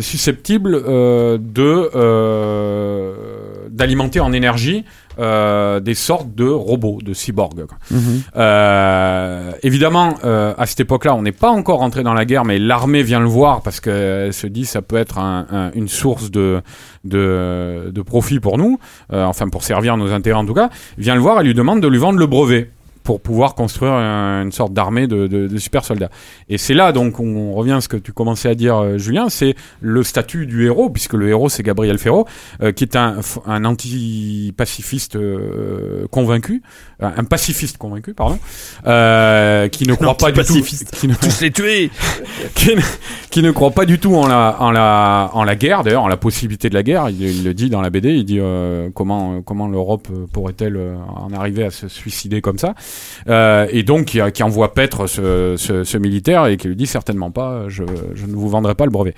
susceptible 0.00 0.72
de 1.38 1.90
d'alimenter 3.70 4.20
en 4.20 4.32
énergie 4.32 4.84
euh, 5.18 5.80
des 5.80 5.94
sortes 5.94 6.34
de 6.34 6.44
robots, 6.48 6.98
de 7.02 7.12
cyborgs. 7.14 7.66
quoi. 7.66 7.78
Euh, 8.36 9.52
évidemment, 9.62 10.14
euh, 10.24 10.54
à 10.58 10.66
cette 10.66 10.80
époque-là, 10.80 11.14
on 11.14 11.22
n'est 11.22 11.32
pas 11.32 11.50
encore 11.50 11.78
rentré 11.80 12.02
dans 12.02 12.14
la 12.14 12.24
guerre, 12.24 12.44
mais 12.44 12.58
l'armée 12.58 13.02
vient 13.02 13.20
le 13.20 13.26
voir 13.26 13.62
parce 13.62 13.80
qu'elle 13.80 14.32
se 14.32 14.46
dit 14.46 14.64
ça 14.64 14.82
peut 14.82 14.96
être 14.96 15.18
un- 15.18 15.46
un- 15.50 15.70
une 15.74 15.88
source 15.88 16.30
de, 16.30 16.60
de, 17.04 17.90
de 17.92 18.02
profit 18.02 18.40
pour 18.40 18.58
nous, 18.58 18.78
euh, 19.12 19.24
enfin 19.24 19.48
pour 19.48 19.62
servir 19.64 19.96
nos 19.96 20.12
intérêts 20.12 20.38
en 20.38 20.46
tout 20.46 20.54
cas. 20.54 20.70
Vient 20.98 21.14
le 21.14 21.20
voir 21.20 21.40
et 21.40 21.44
lui 21.44 21.54
demande 21.54 21.80
de 21.80 21.88
lui 21.88 21.98
vendre 21.98 22.18
le 22.18 22.26
brevet 22.26 22.70
pour 23.08 23.22
pouvoir 23.22 23.54
construire 23.54 23.92
un- 23.92 24.42
une 24.42 24.52
sorte 24.52 24.74
d'armée 24.74 25.06
de, 25.06 25.26
de- 25.28 25.46
de 25.48 25.56
super 25.58 25.82
soldats. 25.82 26.10
Et 26.50 26.58
c'est 26.58 26.74
là 26.74 26.92
donc 26.92 27.20
on 27.20 27.54
revient 27.54 27.72
à 27.72 27.80
ce 27.80 27.88
que 27.88 27.96
tu 27.96 28.12
commençais 28.12 28.50
à 28.50 28.54
dire, 28.54 28.76
euh, 28.76 28.98
Julien, 28.98 29.30
c'est 29.30 29.54
le 29.80 30.02
statut 30.02 30.44
du 30.44 30.66
héros, 30.66 30.90
puisque 30.90 31.14
le 31.14 31.26
héros 31.26 31.48
c'est 31.48 31.62
Gabriel 31.62 31.96
Ferro, 31.96 32.26
euh, 32.62 32.70
qui 32.72 32.84
est 32.84 32.96
un, 32.96 33.16
un 33.46 33.64
anti-pacifiste 33.64 35.16
euh, 35.16 36.06
convaincu, 36.10 36.62
un 37.00 37.12
un 37.16 37.24
pacifiste 37.24 37.78
convaincu, 37.78 38.12
pardon, 38.12 38.38
euh, 38.86 39.68
qui 39.68 39.84
ne 39.88 39.94
croit 39.94 40.16
pas 40.18 40.26
du 40.32 40.40
tout, 40.46 40.52
qui 40.98 41.08
ne, 41.08 41.14
Tous 41.14 41.40
les 41.40 41.50
tuer 41.50 41.90
qui, 42.54 42.76
ne, 42.76 42.80
qui 43.30 43.42
ne 43.42 43.50
croit 43.50 43.70
pas 43.70 43.86
du 43.86 43.98
tout 43.98 44.14
en 44.16 44.26
la, 44.26 44.56
en 44.60 44.70
la, 44.70 45.30
en 45.32 45.44
la 45.44 45.56
guerre, 45.56 45.82
d'ailleurs, 45.82 46.02
en 46.02 46.08
la 46.08 46.16
possibilité 46.18 46.68
de 46.68 46.74
la 46.74 46.82
guerre. 46.82 47.08
Il, 47.08 47.22
il 47.22 47.44
le 47.44 47.54
dit 47.54 47.70
dans 47.70 47.80
la 47.80 47.88
BD, 47.88 48.10
il 48.10 48.24
dit 48.26 48.38
euh, 48.38 48.90
comment, 48.94 49.36
euh, 49.36 49.40
comment 49.42 49.66
l'Europe 49.66 50.08
euh, 50.12 50.26
pourrait-elle 50.30 50.76
euh, 50.76 50.96
en 51.16 51.32
arriver 51.32 51.64
à 51.64 51.70
se 51.70 51.88
suicider 51.88 52.40
comme 52.42 52.58
ça. 52.58 52.74
Euh, 53.28 53.66
et 53.70 53.82
donc, 53.82 54.06
qui, 54.06 54.20
qui 54.32 54.42
envoie 54.42 54.74
paître 54.74 55.06
ce, 55.06 55.54
ce, 55.56 55.84
ce 55.84 55.98
militaire 55.98 56.46
et 56.46 56.56
qui 56.56 56.68
lui 56.68 56.76
dit 56.76 56.86
certainement 56.86 57.30
pas, 57.30 57.64
je, 57.68 57.84
je 58.14 58.26
ne 58.26 58.32
vous 58.32 58.48
vendrai 58.48 58.74
pas 58.74 58.84
le 58.84 58.90
brevet. 58.90 59.14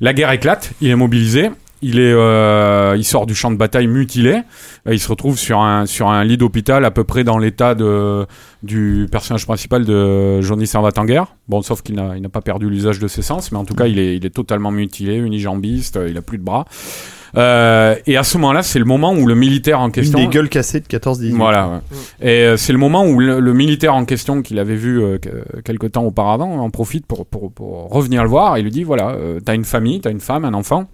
La 0.00 0.12
guerre 0.12 0.30
éclate, 0.30 0.72
il 0.80 0.90
est 0.90 0.96
mobilisé. 0.96 1.50
Il, 1.84 1.98
est, 1.98 2.12
euh, 2.12 2.94
il 2.96 3.02
sort 3.02 3.26
du 3.26 3.34
champ 3.34 3.50
de 3.50 3.56
bataille 3.56 3.88
mutilé. 3.88 4.42
Euh, 4.86 4.94
Il 4.94 5.00
se 5.00 5.08
retrouve 5.08 5.36
sur 5.36 5.58
un, 5.58 5.84
sur 5.84 6.08
un 6.08 6.22
lit 6.22 6.36
d'hôpital 6.36 6.84
à 6.84 6.92
peu 6.92 7.02
près 7.02 7.24
dans 7.24 7.38
l'état 7.38 7.74
de, 7.74 8.24
du 8.62 9.08
personnage 9.10 9.46
principal 9.46 9.84
de 9.84 10.40
Johnny 10.42 10.68
Servat 10.68 10.92
en 10.96 11.04
guerre. 11.04 11.34
Bon, 11.48 11.60
sauf 11.60 11.82
qu'il 11.82 11.96
n'a 11.96 12.28
pas 12.28 12.40
perdu 12.40 12.70
l'usage 12.70 13.00
de 13.00 13.08
ses 13.08 13.22
sens, 13.22 13.50
mais 13.50 13.58
en 13.58 13.64
tout 13.64 13.74
cas, 13.74 13.88
il 13.88 13.98
est, 13.98 14.16
il 14.16 14.24
est 14.24 14.30
totalement 14.30 14.70
mutilé, 14.70 15.16
unijambiste, 15.16 15.96
euh, 15.96 16.08
il 16.08 16.16
a 16.16 16.22
plus 16.22 16.38
de 16.38 16.44
bras. 16.44 16.66
Euh, 17.36 17.94
et 18.06 18.16
à 18.16 18.22
ce 18.24 18.36
moment-là, 18.38 18.62
c'est 18.62 18.78
le 18.78 18.84
moment 18.84 19.12
où 19.14 19.26
le 19.26 19.34
militaire 19.34 19.80
en 19.80 19.86
Une 19.86 19.92
question. 19.92 20.18
des 20.18 20.26
gueules 20.26 20.48
cassées 20.48 20.80
de 20.80 20.86
14-18. 20.86 21.34
Voilà. 21.36 21.68
ouais. 21.68 21.78
Et 22.20 22.44
euh, 22.44 22.56
c'est 22.56 22.72
le 22.72 22.78
moment 22.78 23.06
où 23.06 23.18
le, 23.18 23.40
le 23.40 23.52
militaire 23.54 23.94
en 23.94 24.04
question, 24.04 24.42
qu'il 24.42 24.58
avait 24.58 24.76
vu 24.76 25.00
euh, 25.02 25.18
que- 25.18 25.60
quelque 25.62 25.86
temps 25.86 26.04
auparavant, 26.04 26.58
en 26.58 26.70
profite 26.70 27.06
pour, 27.06 27.24
pour, 27.26 27.50
pour 27.52 27.88
revenir 27.90 28.22
le 28.22 28.28
voir 28.28 28.56
et 28.56 28.62
lui 28.62 28.70
dit 28.70 28.82
voilà, 28.84 29.10
euh, 29.10 29.40
t'as 29.44 29.54
une 29.54 29.64
famille, 29.64 30.00
t'as 30.00 30.10
une 30.10 30.20
femme, 30.20 30.44
un 30.44 30.54
enfant. 30.54 30.84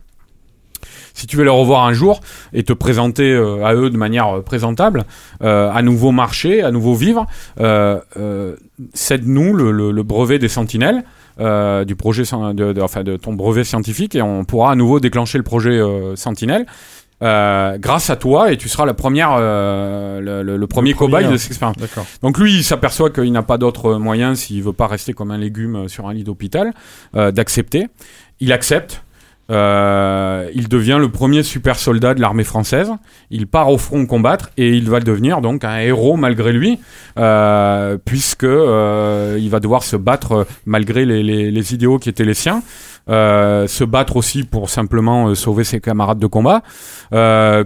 Si 1.13 1.27
tu 1.27 1.37
veux 1.37 1.43
les 1.43 1.51
revoir 1.51 1.85
un 1.85 1.93
jour 1.93 2.21
et 2.53 2.63
te 2.63 2.73
présenter 2.73 3.33
euh, 3.33 3.65
à 3.65 3.75
eux 3.75 3.91
de 3.91 3.97
manière 3.97 4.37
euh, 4.39 4.43
présentable, 4.43 5.05
euh, 5.43 5.69
à 5.73 5.83
nouveau 5.83 6.13
marcher, 6.13 6.63
à 6.63 6.71
nouveau 6.71 6.95
vivre, 6.95 7.27
euh, 7.59 7.99
euh, 8.17 8.55
cède-nous 8.95 9.55
le, 9.55 9.73
le- 9.73 9.91
le 9.91 10.03
brevet 10.05 10.39
des 10.39 10.49
sentinelles. 10.49 11.03
Euh, 11.41 11.85
du 11.85 11.95
projet 11.97 12.23
de, 12.23 12.73
de- 12.73 12.81
enfin 12.81 13.03
de 13.05 13.17
ton 13.17 13.33
brevet 13.35 13.65
scientifique 13.65 14.15
et 14.15 14.23
on 14.23 14.45
pourra 14.45 14.73
à 14.73 14.75
nouveau 14.75 15.01
déclencher 15.01 15.39
le 15.39 15.45
projet 15.45 15.71
euh, 15.79 16.17
Sentinelle 16.17 16.67
euh, 17.23 17.79
grâce 17.79 18.11
à 18.11 18.17
toi 18.17 18.53
et 18.53 18.57
tu 18.57 18.69
seras 18.69 18.87
la 18.87 18.95
première 18.95 19.31
euh, 19.39 20.21
le, 20.21 20.43
le- 20.43 20.57
le 20.57 20.67
premier 20.69 20.95
premier, 20.95 21.13
cobaye 21.13 21.27
de 21.29 21.35
hein. 21.35 21.39
cette 21.39 21.51
expérience. 21.51 21.77
Donc 22.23 22.39
lui, 22.39 22.55
il 22.55 22.63
s'aperçoit 22.65 23.11
qu'il 23.11 23.33
n'a 23.33 23.43
pas 23.43 23.59
d'autre 23.59 23.95
moyen 23.95 24.35
s'il 24.37 24.63
veut 24.63 24.73
pas 24.73 24.87
rester 24.87 25.13
comme 25.15 25.31
un 25.33 25.39
légume 25.39 25.89
sur 25.89 26.07
un 26.09 26.15
lit 26.15 26.23
d'hôpital, 26.25 26.73
euh, 27.17 27.33
d'accepter. 27.33 27.89
Il 28.41 28.53
accepte. 28.53 29.03
Euh, 29.51 30.49
il 30.55 30.69
devient 30.69 30.99
le 31.01 31.09
premier 31.09 31.43
super 31.43 31.79
soldat 31.79 32.15
de 32.15 32.21
l'armée 32.21 32.45
française. 32.45 32.91
Il 33.31 33.47
part 33.47 33.71
au 33.71 33.79
front 33.79 34.05
combattre 34.07 34.51
et 34.59 34.71
il 34.77 34.91
va 34.91 35.01
devenir 35.01 35.41
donc 35.41 35.65
un 35.65 35.79
héros 35.79 36.17
malgré 36.17 36.53
lui, 36.53 36.79
euh, 37.19 37.97
puisque 38.05 38.45
euh, 38.45 39.39
il 39.41 39.49
va 39.49 39.61
devoir 39.61 39.83
se 39.85 39.97
battre 39.97 40.33
euh, 40.33 40.45
malgré 40.67 41.05
les, 41.07 41.75
idéaux 41.75 41.99
qui 41.99 42.09
étaient 42.09 42.25
les 42.25 42.35
siens. 42.35 42.63
Euh, 43.11 43.67
se 43.67 43.85
battre 43.85 44.17
aussi 44.17 44.43
pour 44.43 44.69
simplement 44.69 45.29
euh, 45.29 45.35
sauver 45.35 45.65
ses 45.65 45.81
camarades 45.81 46.19
de 46.19 46.27
combat, 46.27 46.61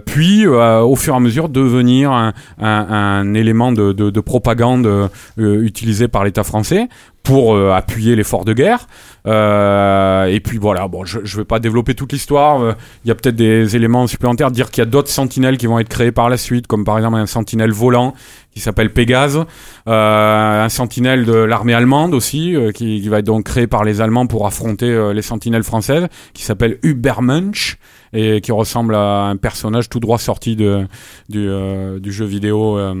puis 0.05 0.47
au 0.47 0.95
fur 0.95 1.13
et 1.13 1.17
à 1.17 1.19
mesure 1.19 1.49
devenir 1.49 2.11
un, 2.13 2.31
un- 2.61 2.87
un 2.89 3.33
élément 3.33 3.73
de, 3.73 3.91
de- 3.91 4.09
de 4.09 4.19
propagande 4.21 5.09
utilisé 5.37 6.07
par 6.07 6.23
l'État 6.23 6.43
français 6.45 6.87
pour 7.23 7.57
appuyer 7.57 8.15
l'effort 8.15 8.45
de 8.45 8.53
guerre. 8.53 8.87
Euh, 9.25 10.25
et 10.25 10.39
puis 10.39 10.57
voilà, 10.57 10.87
bon, 10.87 11.05
je 11.05 11.19
ne 11.19 11.25
vais 11.25 11.45
pas 11.45 11.59
développer 11.59 11.95
toute 11.95 12.11
l'histoire. 12.11 12.61
euh, 12.61 12.73
Il 13.05 13.07
y 13.07 13.11
a 13.11 13.15
peut-être 13.15 13.35
des 13.35 13.75
éléments 13.75 14.05
supplémentaires, 14.07 14.51
dire 14.51 14.69
qu'il 14.69 14.81
y 14.81 14.87
a 14.87 14.89
d'autres 14.89 15.09
sentinelles 15.09 15.57
qui 15.57 15.67
vont 15.67 15.79
être 15.79 15.89
créées 15.89 16.11
par 16.11 16.29
la 16.29 16.37
suite, 16.37 16.67
comme 16.67 16.83
par 16.83 16.97
exemple 16.97 17.17
un 17.17 17.25
sentinelle 17.25 17.71
volant 17.71 18.13
qui 18.53 18.59
s'appelle 18.59 18.91
Pégase, 18.91 19.45
euh, 19.87 20.65
un 20.65 20.69
sentinelle 20.69 21.25
de 21.25 21.33
l'armée 21.33 21.73
allemande 21.73 22.13
aussi, 22.13 22.55
euh, 22.55 22.71
qui, 22.71 23.01
qui 23.01 23.09
va 23.09 23.19
être 23.19 23.25
donc 23.25 23.45
créé 23.45 23.65
par 23.65 23.83
les 23.83 24.01
Allemands 24.01 24.27
pour 24.27 24.45
affronter 24.45 24.89
euh, 24.89 25.13
les 25.13 25.23
sentinelles 25.23 25.63
françaises, 25.63 26.07
qui 26.33 26.43
s'appelle 26.43 26.77
Übermensch 26.83 27.77
et 28.13 28.41
qui 28.41 28.51
ressemble 28.51 28.95
à 28.95 29.23
un 29.23 29.35
personnage 29.37 29.89
tout 29.89 29.99
droit 29.99 30.17
sorti 30.19 30.55
de, 30.55 30.85
du, 31.29 31.47
euh, 31.49 31.99
du 31.99 32.11
jeu 32.11 32.25
vidéo 32.25 32.77
euh, 32.77 32.93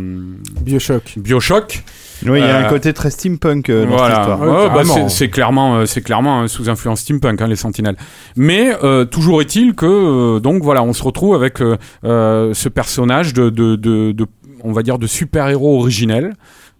Bioshock. 0.61 1.13
Bioshock. 1.17 1.83
Oui, 2.25 2.39
il 2.39 2.45
y 2.45 2.49
a 2.49 2.59
un 2.59 2.63
Euh, 2.63 2.69
côté 2.69 2.93
très 2.93 3.09
steampunk 3.11 3.69
euh, 3.69 3.83
dans 3.85 3.97
voilà. 3.97 4.15
cette 4.15 4.19
histoire. 4.21 4.41
Ouais, 4.41 4.83
bah, 4.83 5.09
c'est- 5.09 5.29
clairement, 5.29 5.75
euh, 5.75 5.85
c'est 5.85 6.01
clairement 6.01 6.41
euh, 6.43 6.47
sous 6.47 6.69
influence 6.69 7.01
steampunk 7.01 7.41
hein, 7.41 7.47
les 7.47 7.55
Sentinelles. 7.57 7.97
Mais 8.37 8.73
euh, 8.83 9.03
toujours 9.05 9.41
est-il 9.41 9.73
que 9.75 9.85
euh, 9.85 10.39
donc 10.39 10.63
voilà, 10.63 10.83
on 10.83 10.93
se 10.93 11.03
retrouve 11.03 11.35
avec 11.35 11.61
euh, 11.61 11.77
euh, 12.05 12.53
ce 12.53 12.69
personnage 12.69 13.33
de, 13.33 13.49
de, 13.49 13.75
de, 13.75 14.13
de- 14.13 14.27
on 14.63 14.71
va 14.71 14.83
dire 14.83 14.97
de 14.97 15.07
super 15.07 15.49
héros 15.49 15.77
originel. 15.79 16.33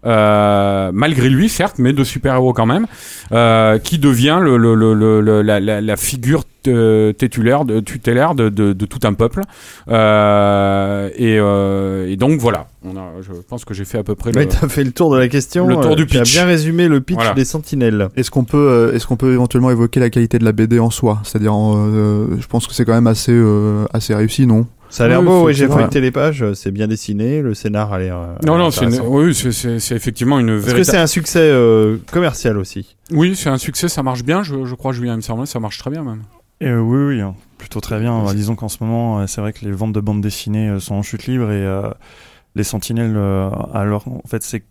Euh, 0.06 0.90
malgré 0.92 1.28
lui 1.30 1.48
certes, 1.48 1.76
mais 1.78 1.92
de 1.92 2.04
super-héros 2.04 2.52
quand 2.52 2.66
même, 2.66 2.86
euh, 3.32 3.78
qui 3.78 3.98
devient 3.98 4.38
le, 4.42 4.56
le, 4.56 4.74
le, 4.74 4.94
le- 4.94 5.20
le- 5.20 5.42
la, 5.42 5.60
la, 5.60 5.80
la 5.80 5.96
figure 5.96 6.44
euh, 6.66 7.12
tutélaire 7.12 7.64
de, 7.66 7.80
tutélaire 7.80 8.34
de, 8.34 8.48
de, 8.48 8.72
de 8.72 8.86
tout 8.86 9.00
un 9.04 9.12
peuple. 9.12 9.42
Euh, 9.88 11.08
et, 11.16 11.38
euh, 11.38 12.08
et 12.10 12.16
donc 12.16 12.40
voilà, 12.40 12.66
on 12.84 12.96
a, 12.96 13.04
je 13.22 13.32
pense 13.48 13.64
que 13.64 13.74
j'ai 13.74 13.84
fait 13.84 13.98
à 13.98 14.02
peu 14.02 14.14
près 14.14 14.32
t'as 14.32 14.68
fait 14.68 14.84
le 14.84 14.92
tour 14.92 15.12
de 15.12 15.18
la 15.18 15.28
question. 15.28 15.66
Le 15.66 15.74
tour 15.76 15.92
euh, 15.92 15.96
du 15.96 16.06
Tu 16.06 16.16
as 16.18 16.22
pitch. 16.22 16.32
bien 16.34 16.46
résumé 16.46 16.88
le 16.88 17.00
pitch 17.00 17.16
Voilà. 17.16 17.34
des 17.34 17.44
sentinelles. 17.44 18.08
Est-ce 18.16 18.30
qu'on 18.30 18.44
peut, 18.44 18.92
est-ce 18.94 19.06
qu'on 19.06 19.16
peut 19.16 19.32
éventuellement 19.32 19.70
évoquer 19.70 20.00
la 20.00 20.10
qualité 20.10 20.38
de 20.38 20.44
la 20.44 20.52
BD 20.52 20.78
en 20.78 20.90
soi? 20.90 21.20
C'est-à-dire, 21.24 21.54
euh, 21.54 22.36
je 22.40 22.46
pense 22.46 22.66
que 22.66 22.74
c'est 22.74 22.84
quand 22.84 22.94
même 22.94 23.06
assez, 23.06 23.32
euh, 23.32 23.84
assez 23.92 24.14
réussi, 24.14 24.46
non? 24.46 24.66
Ça 24.94 25.06
a 25.06 25.08
l'air 25.08 25.20
Oui, 25.20 25.26
beau, 25.26 25.46
oui, 25.46 25.54
j'ai 25.54 25.66
feuilleté 25.66 26.00
les 26.00 26.12
pages, 26.12 26.42
euh, 26.42 26.54
c'est 26.54 26.70
bien 26.70 26.86
dessiné, 26.86 27.42
le 27.42 27.52
scénar 27.54 27.92
a 27.92 27.98
l'air. 27.98 28.16
euh, 28.16 28.34
Non, 28.46 28.56
non, 28.58 28.70
c'est 28.70 28.86
oui, 29.00 29.34
c'est- 29.34 29.94
effectivement 29.96 30.38
une 30.38 30.50
Est-ce 30.50 30.66
que 30.66 30.70
véritable. 30.70 30.84
c'est 30.84 30.98
un 31.02 31.06
succès 31.08 31.40
euh, 31.40 31.96
commercial 32.12 32.56
aussi 32.58 32.94
Oui, 33.10 33.34
c'est 33.34 33.48
un 33.48 33.58
succès, 33.58 33.88
ça 33.88 34.04
marche 34.04 34.22
bien, 34.22 34.44
je, 34.44 34.64
je 34.64 34.74
crois, 34.76 34.92
Julien, 34.92 35.14
il 35.14 35.16
me 35.16 35.20
semble, 35.22 35.46
ça 35.48 35.58
marche 35.58 35.78
très 35.78 35.90
bien 35.90 36.04
même. 36.04 36.22
Et, 36.60 36.68
euh, 36.68 36.78
oui, 36.78 37.16
oui, 37.16 37.20
hein, 37.20 37.34
plutôt 37.58 37.80
très 37.80 37.98
bien. 37.98 38.22
Disons 38.34 38.54
qu'en 38.54 38.68
ce 38.68 38.84
moment, 38.84 39.26
c'est 39.26 39.40
vrai 39.40 39.52
que 39.52 39.64
les 39.64 39.72
ventes 39.72 39.92
de 39.92 40.00
bandes 40.00 40.20
dessinées 40.20 40.76
sont 40.78 40.94
en 40.94 41.02
chute 41.02 41.26
libre 41.26 41.50
et 41.50 41.66
euh, 41.66 41.90
les 42.54 42.62
Sentinelles, 42.64 43.14
euh, 43.16 43.50
alors 43.72 44.06
en 44.06 44.22
fait, 44.28 44.44
c'est 44.44 44.62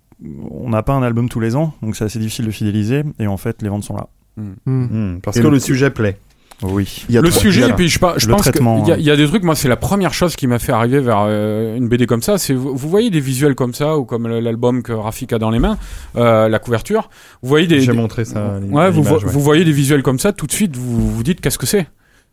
on 0.52 0.70
n'a 0.70 0.84
pas 0.84 0.94
un 0.94 1.04
album 1.04 1.28
tous 1.28 1.41
les 1.41 1.58
ans, 1.58 1.74
donc 1.82 1.98
c'est 1.98 2.06
assez 2.06 2.20
difficile 2.20 2.45
de 2.45 2.52
fidéliser. 2.52 3.04
Et 3.20 3.28
en 3.28 3.36
fait, 3.36 3.62
les 3.62 3.68
ventes 3.68 3.84
sont 3.84 3.98
là. 3.98 4.08
Hmm, 4.38 5.18
Parce 5.22 5.36
Et 5.36 5.41
que 5.41 5.48
le- 5.48 5.54
le 5.56 5.60
sujet 5.60 5.90
plaît. 5.90 6.18
Oui. 6.64 7.06
Il 7.10 7.15
y 7.15 7.18
a 7.18 7.22
le 7.22 7.30
sujet, 7.31 7.61
il 7.61 7.68
y 7.68 7.69
a- 7.69 7.73
et 7.73 7.73
puis 7.76 7.90
je, 7.90 7.99
pense 7.99 8.15
qu'il 8.18 8.27
y, 8.27 8.31
a- 8.31 8.94
hein. 8.94 8.95
il 8.98 9.03
y 9.06 9.11
a 9.11 9.15
des 9.15 9.27
trucs, 9.27 9.44
moi, 9.44 9.56
c'est 9.56 9.68
la 9.68 9.76
première 9.76 10.14
chose 10.14 10.35
qui 10.35 10.48
m'a 10.48 10.60
fait 10.60 10.72
arriver 10.72 10.99
vers 10.99 11.26
euh, 11.27 11.76
une 11.76 11.88
BD 11.88 12.06
comme 12.06 12.22
ça. 12.22 12.38
C'est 12.38 12.53
vous, 12.53 12.76
vous 12.76 12.90
voyez 12.90 13.10
des 13.10 13.19
visuels 13.19 13.56
comme 13.56 13.73
ça, 13.73 13.98
ou 13.98 14.06
comme 14.06 14.27
l'album 14.27 14.81
que 14.84 14.94
Rafik 14.94 15.34
a 15.34 15.40
dans 15.40 15.49
les 15.49 15.60
mains, 15.60 15.77
euh, 16.15 16.48
la 16.49 16.60
couverture. 16.60 17.10
Vous 17.41 17.49
voyez 17.49 17.68
des. 17.68 17.81
J'ai 17.81 17.91
montré 17.91 18.26
ça. 18.26 18.40
à 18.40 18.60
Ouais, 18.60 18.90
vous, 18.91 19.03
voyez 19.41 19.65
des 19.65 19.72
visuels 19.72 20.03
comme 20.03 20.19
ça, 20.19 20.31
tout 20.34 20.48
de 20.48 20.52
suite, 20.52 20.76
vous 20.77 21.11
vous 21.11 21.23
dites 21.23 21.41
qu'est-ce 21.41 21.57
que 21.57 21.65
c'est? 21.65 21.88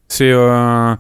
C'est. 0.09 0.31
Euh, 0.31 0.95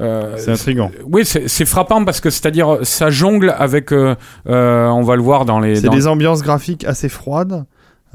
euh, 0.00 0.34
C'est 0.36 0.50
intriguant. 0.52 0.90
Oui, 1.06 1.24
c'est 1.24 1.48
c'est 1.48 1.64
frappant 1.64 2.04
parce 2.04 2.20
que 2.20 2.28
c'est-à-dire 2.30 2.78
ça 2.82 3.08
jongle 3.10 3.54
avec, 3.58 3.92
euh, 3.92 4.14
euh, 4.48 4.88
on 4.88 5.02
va 5.02 5.16
le 5.16 5.22
voir 5.22 5.44
dans 5.46 5.58
les. 5.58 5.76
C'est 5.76 5.86
dans- 5.86 5.92
des 5.94 6.06
ambiances 6.06 6.42
graphiques 6.42 6.84
assez 6.84 7.08
froides. 7.08 7.64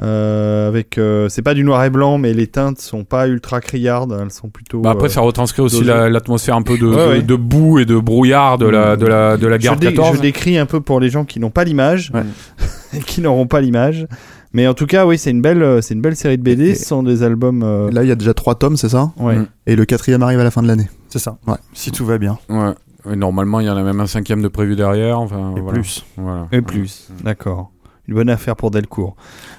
Euh, 0.02 0.68
avec, 0.68 0.98
euh, 0.98 1.30
c'est 1.30 1.42
pas 1.42 1.54
du 1.54 1.64
noir 1.64 1.84
et 1.84 1.90
blanc, 1.90 2.18
mais 2.18 2.34
les 2.34 2.48
teintes 2.48 2.80
sont 2.80 3.04
pas 3.04 3.28
ultra 3.28 3.62
criardes, 3.62 4.18
elles 4.20 4.32
sont 4.32 4.50
plutôt. 4.50 4.82
Bah 4.82 4.92
après, 4.92 5.06
euh, 5.08 5.10
ça 5.10 5.22
retranscrit 5.22 5.62
aussi 5.62 5.84
la- 5.84 6.10
l'atmosphère 6.10 6.56
un 6.56 6.62
peu 6.64 6.78
de, 6.78 6.88
Ouais, 6.88 6.96
de, 6.96 7.10
ouais. 7.10 7.22
de 7.22 7.36
boue 7.36 7.80
et 7.80 7.86
de 7.86 7.98
brouillard 7.98 8.58
de 8.58 8.68
la, 8.68 8.96
de 8.96 9.06
la, 9.06 9.38
de 9.38 9.48
la 9.48 9.58
guerre 9.58 9.74
je, 9.76 9.80
dé- 9.80 9.88
14. 9.94 10.18
je 10.18 10.22
décris 10.22 10.58
un 10.58 10.66
peu 10.66 10.82
pour 10.82 11.00
les 11.00 11.10
gens 11.10 11.24
qui 11.26 11.40
n'ont 11.40 11.52
pas 11.52 11.64
l'image 11.64 12.12
Ouais. 12.14 13.00
qui 13.06 13.22
n'auront 13.22 13.48
pas 13.48 13.62
l'image. 13.62 14.08
Mais 14.54 14.68
en 14.68 14.74
tout 14.74 14.86
cas, 14.86 15.06
oui, 15.06 15.18
c'est 15.18 15.32
une 15.32 15.42
belle, 15.42 15.64
euh, 15.64 15.80
c'est 15.82 15.94
une 15.94 16.02
belle 16.02 16.16
série 16.18 16.38
de 16.38 16.44
BD. 16.44 16.70
Et- 16.72 16.76
Ce 16.76 16.86
sont 16.86 17.04
des 17.04 17.24
albums. 17.24 17.64
euh, 17.64 17.90
Là, 17.92 18.04
il 18.04 18.10
y 18.10 18.12
a 18.12 18.16
déjà 18.16 18.34
trois 18.34 18.56
tomes, 18.56 18.76
c'est 18.76 18.90
ça? 18.90 19.12
Ouais. 19.18 19.38
Mm. 19.38 19.48
Et 19.68 19.76
le 19.78 19.86
quatrième 19.86 20.24
arrive 20.24 20.40
à 20.40 20.44
la 20.44 20.52
fin 20.52 20.62
de 20.62 20.68
l'année. 20.68 20.90
C'est 21.08 21.20
ça. 21.20 21.38
Ouais. 21.48 21.56
Si 21.74 21.92
tout 21.92 22.06
va 22.06 22.18
bien. 22.18 22.38
Ouais. 22.50 22.72
Et 23.12 23.16
normalement, 23.16 23.60
il 23.62 23.68
y 23.68 23.70
en 23.70 23.78
a 23.78 23.82
même 23.84 24.00
un 24.02 24.08
cinquième 24.08 24.42
de 24.42 24.48
prévu 24.50 24.76
derrière. 24.76 25.20
Enfin, 25.22 25.54
Et 25.56 25.62
voilà. 25.62 25.80
plus. 25.80 26.06
Voilà. 26.18 26.48
Et 26.52 26.62
plus, 26.62 27.08
d'accord. 27.24 27.72
Une 28.12 28.18
bonne 28.18 28.30
affaire 28.30 28.58
pour 28.58 28.72
Delcourt. 28.72 29.16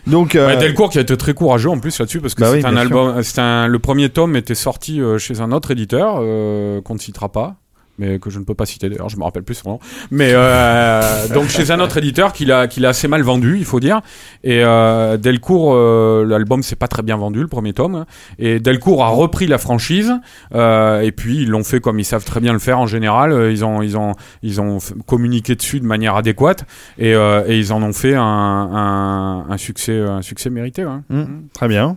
Donc, 0.07 0.35
euh, 0.35 0.47
Ouais, 0.47 0.59
Delcourt 0.59 0.91
qui 0.91 0.99
a 0.99 1.01
été 1.01 1.17
très 1.17 1.33
courageux 1.33 1.71
en 1.71 1.79
plus 1.79 1.99
là-dessus 1.99 2.21
parce 2.21 2.35
que 2.35 2.43
Bah 2.43 2.49
c'est 2.51 2.57
oui, 2.59 2.63
un 2.67 2.77
album, 2.77 3.23
c'est 3.23 3.39
un, 3.41 3.67
le 3.67 3.79
premier 3.79 4.11
tome 4.11 4.37
était 4.37 4.55
sorti 4.55 5.01
euh, 5.01 5.17
chez 5.17 5.41
un 5.41 5.53
autre 5.53 5.71
éditeur 5.71 6.17
euh, 6.21 6.83
qu'on 6.83 6.93
ne 6.93 6.99
citera 6.99 7.33
pas. 7.33 7.57
Mais 7.99 8.19
que 8.19 8.31
je 8.31 8.39
ne 8.39 8.45
peux 8.45 8.55
pas 8.55 8.65
citer 8.65 8.89
d'ailleurs, 8.89 9.11
je 9.11 9.17
me 9.19 9.23
rappelle 9.25 9.43
plus 9.43 9.55
son 9.57 9.71
nom. 9.73 9.79
Mais 10.11 10.31
euh, 10.33 11.29
donc 11.35 11.49
chez 11.49 11.71
un 11.71 11.79
autre 11.79 11.99
éditeur 11.99 12.33
qui 12.33 12.45
l'a, 12.47 12.67
qui 12.67 12.81
l'a 12.81 12.89
assez 12.89 13.07
mal 13.07 13.23
vendu, 13.23 13.57
il 13.59 13.65
faut 13.67 13.81
dire. 13.81 14.01
Et 14.45 14.65
euh, 14.65 15.17
Delcourt, 15.19 15.75
euh, 15.75 16.25
l'album 16.27 16.63
s'est 16.63 16.75
pas 16.77 16.89
très 16.89 17.03
bien 17.03 17.17
vendu, 17.19 17.41
le 17.41 17.49
premier 17.49 17.75
tome. 17.75 18.07
Et 18.39 18.61
Delcourt 18.61 19.05
a 19.05 19.09
repris 19.09 19.47
la 19.47 19.59
franchise. 19.59 20.13
euh, 20.55 21.01
et 21.01 21.13
puis 21.13 21.43
ils 21.43 21.49
l'ont 21.51 21.65
fait 21.65 21.81
comme 21.81 21.99
ils 22.01 22.05
savent 22.05 22.25
très 22.25 22.41
bien 22.41 22.53
le 22.55 22.59
faire 22.59 22.79
en 22.79 22.87
général. 22.87 23.31
Euh, 23.33 23.53
Ils 23.53 23.65
ont, 23.65 23.83
ils 23.83 23.97
ont, 23.99 24.15
ils 24.43 24.61
ont 24.61 24.79
communiqué 25.07 25.55
dessus 25.55 25.79
de 25.81 25.87
manière 25.87 26.17
adéquate. 26.17 26.65
Et, 26.99 27.15
euh, 27.15 27.45
et 27.47 27.59
ils 27.59 27.73
en 27.75 27.83
ont 27.83 27.93
fait 27.93 28.15
un, 28.15 28.23
un, 28.23 29.47
un 29.51 29.57
succès, 29.59 29.99
un 30.01 30.23
succès 30.23 30.49
mérité. 30.51 30.85
ouais. 30.85 30.93
hmm, 31.11 31.49
très 31.53 31.69
bien. 31.69 31.97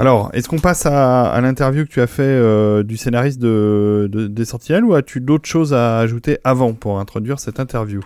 Alors, 0.00 0.30
est-ce 0.32 0.48
qu'on 0.48 0.60
passe 0.60 0.86
à, 0.86 1.24
à 1.24 1.40
l'interview 1.40 1.84
que 1.84 1.90
tu 1.90 2.00
as 2.00 2.06
fait 2.06 2.22
euh, 2.22 2.84
du 2.84 2.96
scénariste 2.96 3.40
de, 3.40 4.08
de- 4.10 4.28
des 4.28 4.44
Sentinelles 4.44 4.84
ou 4.84 4.94
as-tu 4.94 5.20
d'autres 5.20 5.48
choses 5.48 5.74
à 5.74 5.98
ajouter 5.98 6.38
avant 6.44 6.72
pour 6.72 7.00
introduire 7.00 7.40
cette 7.40 7.58
interview? 7.58 8.00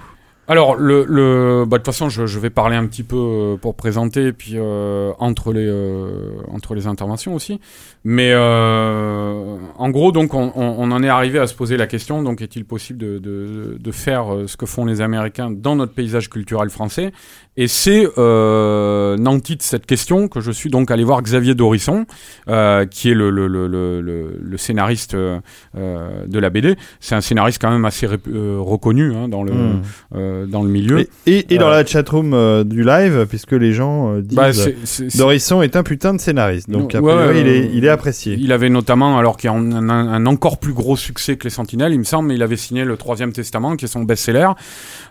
Alors, 0.49 0.75
le, 0.75 1.05
le, 1.07 1.65
bah, 1.67 1.77
de 1.79 1.83
toute 1.83 1.93
façon, 1.95 2.09
je, 2.09 2.27
je 2.27 2.39
vais 2.41 2.51
parler 2.51 2.77
un 2.77 2.87
petit 2.87 3.03
peu 3.05 3.17
euh, 3.17 3.57
pour 3.57 3.75
présenter, 3.77 4.27
et 4.29 4.33
puis 4.33 4.55
euh, 4.57 5.13
entre 5.19 5.53
les 5.53 5.67
euh, 5.69 6.33
entre 6.51 6.75
les 6.75 6.87
interventions 6.87 7.35
aussi. 7.35 7.61
Mais 8.05 8.33
euh, 8.33 9.57
en 9.79 9.91
gros, 9.91 10.11
donc, 10.13 10.35
on, 10.35 10.53
on, 10.57 10.75
on 10.79 10.91
en 10.91 11.03
est 11.03 11.09
arrivé 11.09 11.39
à 11.39 11.47
se 11.47 11.55
poser 11.55 11.77
la 11.77 11.87
question 11.87 12.23
donc, 12.23 12.43
est-il 12.43 12.65
possible 12.65 12.99
de, 12.99 13.19
de, 13.19 13.77
de 13.81 13.91
faire 13.93 14.35
euh, 14.35 14.47
ce 14.47 14.57
que 14.57 14.67
font 14.67 14.85
les 14.85 15.01
Américains 15.01 15.51
dans 15.51 15.77
notre 15.77 15.93
paysage 15.93 16.29
culturel 16.29 16.69
français? 16.71 17.13
Et 17.59 17.69
c'est 17.69 18.09
euh, 18.17 19.17
nanti 19.19 19.57
de 19.57 19.63
cette 19.63 19.85
question 19.85 20.27
que 20.27 20.41
je 20.41 20.51
suis 20.51 20.71
donc 20.71 20.91
allé 20.91 21.05
voir 21.05 21.21
Xavier 21.21 21.55
Dorisson, 21.55 22.07
euh, 22.49 22.87
qui 22.87 23.11
est 23.11 23.15
le, 23.15 23.29
le, 23.29 23.47
le, 23.47 23.69
le, 24.01 24.57
scénariste 24.57 25.15
euh, 25.15 25.39
de 25.75 26.39
la 26.39 26.49
BD. 26.49 26.77
C'est 26.99 27.15
un 27.15 27.21
scénariste 27.21 27.61
quand 27.61 27.71
même 27.71 27.85
assez 27.85 28.07
euh, 28.07 28.57
reconnu 28.59 29.15
hein, 29.15 29.29
dans 29.29 29.43
le 29.45 29.53
Mm. 29.53 29.83
euh, 30.15 30.47
dans 30.47 30.63
le 30.63 30.71
milieu. 30.71 31.01
Et, 31.01 31.09
et, 31.27 31.55
et 31.55 31.59
dans 31.59 31.69
la 31.69 31.85
chatroom 31.85 32.65
du 32.65 32.83
live, 32.85 33.27
puisque 33.29 33.53
les 33.53 33.75
gens 33.75 34.15
euh, 34.15 34.21
disent 34.23 34.35
Bah, 34.39 34.53
c'est- 34.55 35.15
Dorisson 35.19 35.61
est 35.61 35.77
un 35.77 35.83
putain 35.83 36.15
de 36.15 36.21
scénariste. 36.21 36.71
Donc, 36.71 36.95
a 36.95 37.03
priori, 37.03 37.27
ouais, 37.29 37.41
il, 37.43 37.49
est, 37.49 37.71
il 37.75 37.85
est 37.85 37.91
apprécié. 37.93 38.37
Il 38.41 38.53
avait 38.53 38.69
notamment, 38.71 39.19
alors 39.19 39.37
qu'il 39.37 39.49
y 39.51 39.53
a 39.53 39.57
un, 39.57 39.89
un- 39.89 40.09
un 40.13 40.27
encore 40.27 40.59
plus 40.59 40.73
gros 40.73 40.97
succès 40.97 41.37
que 41.37 41.45
les 41.45 41.51
Sentinelles, 41.51 41.93
il 41.93 41.99
me 41.99 42.05
semble, 42.05 42.33
il 42.33 42.43
avait 42.43 42.57
signé 42.57 42.85
le 42.85 42.97
Troisième 42.97 43.33
Testament, 43.33 43.77
qui 43.77 43.85
est 43.85 43.89
son 43.89 44.03
best-seller. 44.03 44.49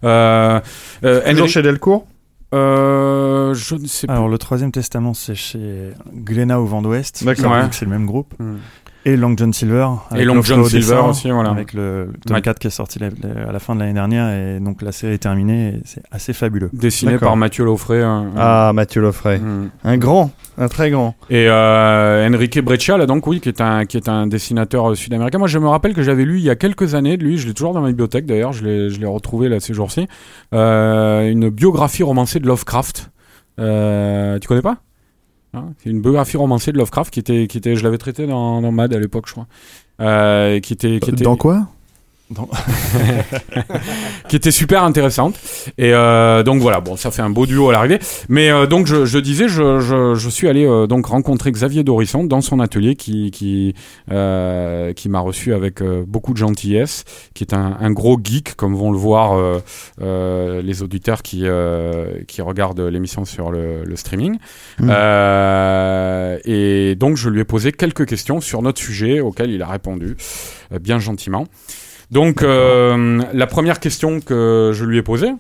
Euh, 0.04 0.60
euh, 1.04 1.22
Henry- 1.26 1.48
chez 1.50 1.62
Delcourt 1.62 2.06
euh, 2.54 3.54
Je 3.54 3.76
ne 3.76 3.88
sais 3.88 4.08
pas. 4.08 4.14
Alors, 4.14 4.28
le 4.30 4.38
troisième 4.38 4.72
testament, 4.72 5.14
c'est 5.14 5.36
chez 5.36 5.92
Glénat 6.14 6.60
au 6.60 6.66
vent 6.66 6.82
d'Ouest. 6.82 7.24
D'accord. 7.24 7.52
Ouais. 7.54 7.62
C'est 7.72 7.86
le 7.86 7.92
même 7.92 8.06
groupe. 8.06 8.34
Mm. 8.40 8.56
Et 9.04 9.18
Long 9.18 9.34
John 9.36 9.52
Silver. 9.52 9.88
avec 10.12 10.26
Long 10.26 10.42
John 10.44 10.64
Silver 10.64 11.02
aussi, 11.10 11.32
voilà. 11.32 11.50
Avec 11.50 11.74
le, 11.74 12.06
le 12.06 12.14
tome 12.28 12.36
Ouais. 12.36 12.42
4 12.42 12.60
qui 12.60 12.68
est 12.68 12.70
sorti 12.70 13.00
la- 13.00 13.10
la- 13.10 13.50
à 13.50 13.52
la 13.52 13.60
fin 13.60 13.74
de 13.74 13.80
l'année 13.80 13.94
dernière. 13.94 14.30
Et 14.30 14.60
donc, 14.60 14.82
la 14.84 14.92
série 14.92 15.14
est 15.14 15.18
terminée. 15.18 15.70
et 15.70 15.82
C'est 15.86 16.04
assez 16.12 16.34
fabuleux. 16.34 16.70
Dessiné 16.72 17.18
par 17.18 17.36
Mathieu 17.36 17.66
Laufray. 17.66 18.02
un- 18.04 18.28
Ah, 18.38 18.72
Mathieu 18.76 19.02
Loffray. 19.02 19.40
Mm. 19.40 19.70
Un 19.84 19.98
grand, 19.98 20.30
un 20.60 20.68
très 20.68 20.92
grand. 20.92 21.16
Et 21.32 21.48
euh, 21.50 22.30
Enrique 22.30 22.60
Breccia, 22.64 22.96
là, 22.98 23.08
donc, 23.08 23.26
oui, 23.26 23.40
qui 23.42 23.50
est 23.50 23.60
un, 23.62 23.86
qui 23.86 23.98
est 23.98 24.08
un 24.08 24.28
dessinateur 24.28 24.92
euh, 24.92 24.96
sud-américain. 24.96 25.40
Moi, 25.40 25.48
je 25.48 25.58
me 25.58 25.68
rappelle 25.68 25.94
que 25.96 26.04
j'avais 26.04 26.24
lu 26.26 26.38
il 26.38 26.44
y 26.44 26.50
a 26.52 26.56
quelques 26.56 26.94
années 26.94 27.18
de 27.18 27.24
lui, 27.24 27.38
je 27.40 27.48
l'ai 27.48 27.54
toujours 27.56 27.74
dans 27.74 27.82
ma 27.82 27.88
bibliothèque 27.88 28.28
d'ailleurs, 28.28 28.54
je 28.54 28.64
l'ai, 28.64 28.90
je 28.92 29.00
l'ai 29.00 29.08
retrouvé 29.08 29.50
là 29.50 29.60
ces 29.60 29.74
jours-ci, 29.74 30.08
euh, 30.54 31.28
une 31.30 31.50
biographie 31.50 32.04
romancée 32.04 32.40
de 32.40 32.46
Lovecraft. 32.46 33.10
Euh, 33.60 34.38
tu 34.40 34.48
connais 34.48 34.62
pas? 34.62 34.78
Hein 35.54 35.74
C'est 35.80 35.90
une 35.90 36.02
biographie 36.02 36.38
romancée 36.38 36.72
de 36.72 36.78
Lovecraft 36.78 37.14
qui 37.14 37.20
était, 37.20 37.48
qui 37.48 37.58
était 37.58 37.76
je 37.76 37.84
l'avais 37.84 37.98
traité 37.98 38.26
dans, 38.26 38.62
dans 38.62 38.72
Mad 38.72 38.94
à 38.94 39.00
l'époque, 39.00 39.26
je 39.28 39.34
crois. 39.34 39.48
Euh, 40.00 40.60
qui 40.60 40.74
était, 40.74 41.00
qui 41.00 41.10
était, 41.10 41.24
Dans 41.24 41.36
quoi? 41.36 41.68
qui 44.28 44.36
était 44.36 44.52
super 44.52 44.84
intéressante. 44.84 45.36
Et 45.78 45.94
euh, 45.94 46.44
donc 46.44 46.62
voilà, 46.62 46.80
bon, 46.82 46.96
ça 46.96 47.12
fait 47.12 47.22
un 47.22 47.30
beau 47.30 47.46
duo 47.46 47.70
à 47.70 47.74
l'arrivée. 47.74 48.00
Mais 48.30 48.50
euh, 48.50 48.68
donc 48.68 48.88
je, 48.88 49.06
je 49.06 49.20
disais, 49.20 49.48
je, 49.48 49.80
je, 49.80 50.16
je 50.16 50.30
suis 50.30 50.48
allé 50.48 50.66
euh, 50.66 50.88
donc 50.88 51.08
rencontrer 51.08 51.52
Xavier 51.52 51.84
Dorisson 51.84 52.24
dans 52.24 52.42
son 52.42 52.60
atelier 52.60 52.96
qui 52.96 53.32
qui 53.32 53.74
qui 54.08 55.10
m'a 55.10 55.20
reçu 55.20 55.54
avec 55.54 55.82
beaucoup 55.84 56.34
de 56.34 56.38
gentillesse, 56.38 57.04
qui 57.34 57.44
est 57.44 57.54
un, 57.54 57.78
un 57.80 57.92
gros 57.92 58.20
geek 58.22 58.56
comme 58.56 58.76
vont 58.76 58.92
le 58.92 58.98
voir 58.98 59.62
les 60.00 60.84
auditeurs 60.84 61.22
qui 61.22 61.46
qui 62.28 62.42
regardent 62.42 62.82
l'émission 62.82 63.26
sur 63.26 63.52
le, 63.52 63.84
le 63.84 63.96
streaming. 63.96 64.38
Mm. 64.80 64.90
Euh, 64.90 66.38
et 66.46 66.96
donc 66.96 67.18
je 67.18 67.30
lui 67.30 67.42
ai 67.42 67.46
posé 67.46 67.72
quelques 67.72 68.06
questions 68.06 68.42
sur 68.42 68.62
notre 68.62 68.80
sujet 68.80 69.20
auxquelles 69.20 69.52
il 69.52 69.62
a 69.62 69.68
répondu 69.68 70.16
bien 70.80 71.00
gentiment. 71.00 71.46
Donc, 72.12 72.44
euh, 72.44 73.22
la 73.34 73.48
première 73.48 73.80
question 73.80 74.20
que 74.20 74.72
je 74.74 74.84
lui 74.84 74.98
ai 74.98 75.02
posée, 75.02 75.32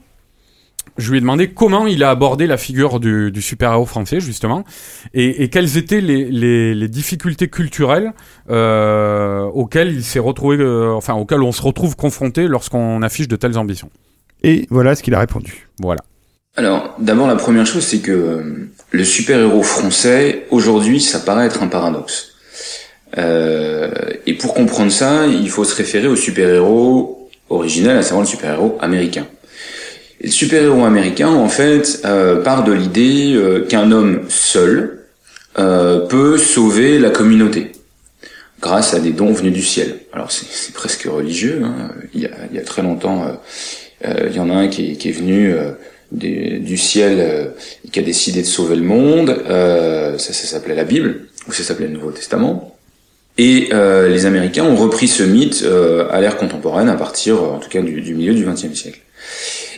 je 0.97 1.11
lui 1.11 1.17
ai 1.17 1.21
demandé 1.21 1.49
comment 1.49 1.85
il 1.85 2.03
a 2.03 2.09
abordé 2.09 2.47
la 2.47 2.57
figure 2.57 2.99
du, 2.99 3.31
du 3.31 3.41
super-héros 3.41 3.85
français, 3.85 4.19
justement, 4.19 4.63
et, 5.13 5.43
et 5.43 5.49
quelles 5.49 5.77
étaient 5.77 6.01
les, 6.01 6.31
les, 6.31 6.73
les 6.73 6.87
difficultés 6.87 7.49
culturelles 7.49 8.13
euh, 8.49 9.43
auxquelles 9.43 9.93
il 9.93 10.03
s'est 10.03 10.19
retrouvé, 10.19 10.57
euh, 10.59 10.93
enfin, 10.93 11.13
auxquelles 11.13 11.43
on 11.43 11.51
se 11.51 11.61
retrouve 11.61 11.95
confronté 11.95 12.47
lorsqu'on 12.47 13.01
affiche 13.01 13.27
de 13.27 13.35
telles 13.35 13.57
ambitions. 13.57 13.89
Et 14.43 14.65
voilà 14.69 14.95
ce 14.95 15.03
qu'il 15.03 15.13
a 15.13 15.19
répondu. 15.19 15.69
Voilà. 15.79 16.01
Alors, 16.55 16.95
d'abord, 16.99 17.27
la 17.27 17.35
première 17.35 17.65
chose, 17.65 17.85
c'est 17.85 17.99
que 17.99 18.11
euh, 18.11 18.69
le 18.91 19.03
super-héros 19.05 19.63
français, 19.63 20.47
aujourd'hui, 20.51 20.99
ça 20.99 21.19
paraît 21.19 21.45
être 21.45 21.63
un 21.63 21.67
paradoxe. 21.67 22.30
Euh, 23.17 23.89
et 24.25 24.33
pour 24.35 24.53
comprendre 24.53 24.91
ça, 24.91 25.27
il 25.27 25.49
faut 25.49 25.63
se 25.63 25.75
référer 25.75 26.07
au 26.07 26.15
super-héros 26.15 27.29
originel, 27.49 27.97
à 27.97 28.01
savoir 28.01 28.21
le 28.21 28.27
super-héros 28.27 28.77
américain. 28.79 29.27
Et 30.21 30.27
le 30.27 30.31
super-héros 30.31 30.85
américain, 30.85 31.29
en 31.29 31.49
fait, 31.49 32.01
euh, 32.05 32.41
part 32.41 32.63
de 32.63 32.71
l'idée 32.71 33.33
euh, 33.35 33.65
qu'un 33.65 33.91
homme 33.91 34.25
seul 34.29 34.97
peut 35.55 36.37
sauver 36.37 36.97
la 36.97 37.09
communauté 37.09 37.73
grâce 38.61 38.93
à 38.93 38.99
des 39.01 39.11
dons 39.11 39.33
venus 39.33 39.51
du 39.51 39.63
ciel. 39.63 39.97
Alors 40.13 40.31
c'est 40.31 40.73
presque 40.73 41.03
religieux. 41.03 41.61
hein. 41.65 41.91
Il, 42.13 42.21
y 42.21 42.25
a, 42.25 42.31
il 42.49 42.55
y 42.55 42.59
a 42.59 42.63
très 42.63 42.81
longtemps, 42.81 43.25
euh, 44.05 44.27
il 44.29 44.35
y 44.35 44.39
en 44.39 44.49
a 44.49 44.53
un 44.53 44.67
qui 44.69 44.91
est, 44.91 44.95
qui 44.95 45.09
est 45.09 45.11
venu 45.11 45.53
euh, 45.53 45.71
du 46.11 46.77
ciel, 46.77 47.51
qui 47.91 47.99
a 47.99 48.03
décidé 48.03 48.41
de 48.41 48.47
sauver 48.47 48.77
le 48.77 48.83
monde. 48.83 49.43
Ça, 49.45 50.33
ça 50.33 50.47
s'appelait 50.47 50.75
la 50.75 50.85
Bible, 50.85 51.27
ou 51.49 51.51
ça 51.51 51.63
s'appelait 51.63 51.87
le 51.87 51.93
Nouveau 51.93 52.11
Testament. 52.11 52.70
Et 53.37 53.69
euh, 53.71 54.09
les 54.09 54.25
Américains 54.25 54.65
ont 54.65 54.75
repris 54.75 55.07
ce 55.07 55.23
mythe 55.23 55.63
euh, 55.63 56.07
à 56.11 56.21
l'ère 56.21 56.37
contemporaine, 56.37 56.89
à 56.89 56.95
partir, 56.95 57.41
en 57.41 57.59
tout 57.59 57.69
cas, 57.69 57.81
du, 57.81 58.01
du 58.01 58.13
milieu 58.13 58.33
du 58.33 58.45
XXe 58.45 58.73
siècle. 58.73 58.99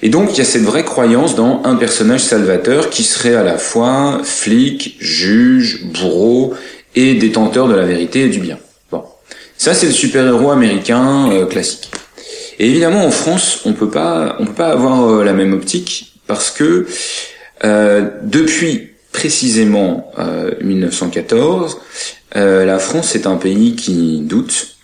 Et 0.01 0.09
donc, 0.09 0.31
il 0.34 0.38
y 0.38 0.41
a 0.41 0.45
cette 0.45 0.63
vraie 0.63 0.84
croyance 0.84 1.35
dans 1.35 1.61
un 1.63 1.75
personnage 1.75 2.21
salvateur 2.21 2.89
qui 2.89 3.03
serait 3.03 3.35
à 3.35 3.43
la 3.43 3.57
fois 3.57 4.19
flic, 4.23 4.97
juge, 4.99 5.85
bourreau 5.85 6.53
et 6.95 7.13
détenteur 7.15 7.67
de 7.67 7.73
la 7.73 7.85
vérité 7.85 8.23
et 8.23 8.30
du 8.30 8.39
bien. 8.39 8.57
Bon, 8.91 9.03
ça 9.57 9.73
c'est 9.73 9.85
le 9.85 9.91
super-héros 9.93 10.51
américain 10.51 11.31
euh, 11.31 11.45
classique. 11.45 11.89
Et 12.59 12.67
évidemment, 12.67 13.05
en 13.05 13.11
France, 13.11 13.61
on 13.65 13.73
peut 13.73 13.89
pas, 13.89 14.35
on 14.39 14.45
peut 14.45 14.53
pas 14.53 14.71
avoir 14.71 15.09
euh, 15.09 15.23
la 15.23 15.34
même 15.34 15.53
optique 15.53 16.13
parce 16.27 16.51
que 16.51 16.85
euh, 17.63 18.09
depuis 18.23 18.89
précisément 19.14 20.11
euh, 20.19 20.52
1914, 20.61 21.77
euh, 22.35 22.65
la 22.65 22.80
France 22.80 23.15
est 23.15 23.27
un 23.27 23.38
pays 23.38 23.76
qui 23.76 24.19
doute. 24.22 24.76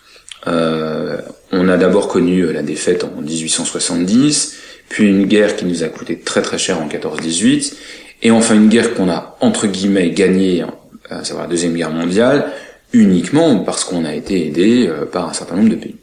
Euh, 0.46 1.18
on 1.52 1.68
a 1.68 1.76
d'abord 1.76 2.08
connu 2.08 2.42
euh, 2.42 2.52
la 2.52 2.62
défaite 2.62 3.04
en 3.04 3.20
1870, 3.20 4.54
puis 4.88 5.08
une 5.08 5.26
guerre 5.26 5.56
qui 5.56 5.66
nous 5.66 5.82
a 5.82 5.88
coûté 5.88 6.18
très 6.18 6.40
très 6.40 6.56
cher 6.56 6.80
en 6.80 6.88
14-18, 6.88 7.74
et 8.22 8.30
enfin 8.30 8.54
une 8.54 8.68
guerre 8.68 8.94
qu'on 8.94 9.10
a 9.10 9.36
entre 9.40 9.66
guillemets 9.66 10.10
gagnée, 10.10 10.64
à 11.10 11.24
savoir 11.24 11.46
la 11.46 11.50
deuxième 11.50 11.74
guerre 11.74 11.90
mondiale, 11.90 12.50
uniquement 12.92 13.58
parce 13.58 13.84
qu'on 13.84 14.04
a 14.04 14.14
été 14.14 14.46
aidé 14.46 14.88
euh, 14.88 15.04
par 15.06 15.28
un 15.28 15.32
certain 15.32 15.56
nombre 15.56 15.70
de 15.70 15.76
pays. 15.76 15.96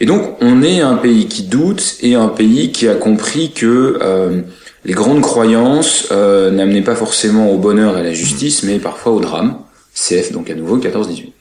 Et 0.00 0.06
donc 0.06 0.36
on 0.40 0.62
est 0.62 0.80
un 0.80 0.96
pays 0.96 1.26
qui 1.26 1.42
doute 1.42 1.96
et 2.00 2.14
un 2.14 2.28
pays 2.28 2.72
qui 2.72 2.88
a 2.88 2.94
compris 2.94 3.52
que 3.52 3.98
euh, 4.00 4.40
les 4.84 4.94
grandes 4.94 5.20
croyances 5.20 6.08
euh, 6.10 6.50
n'amenaient 6.50 6.82
pas 6.82 6.96
forcément 6.96 7.50
au 7.50 7.58
bonheur 7.58 7.96
et 7.96 8.00
à 8.00 8.02
la 8.02 8.12
justice, 8.12 8.62
mais 8.64 8.78
parfois 8.78 9.12
au 9.12 9.20
drame. 9.20 9.58
CF 9.94 10.32
donc 10.32 10.50
à 10.50 10.54
nouveau 10.54 10.78
14-18. 10.78 11.32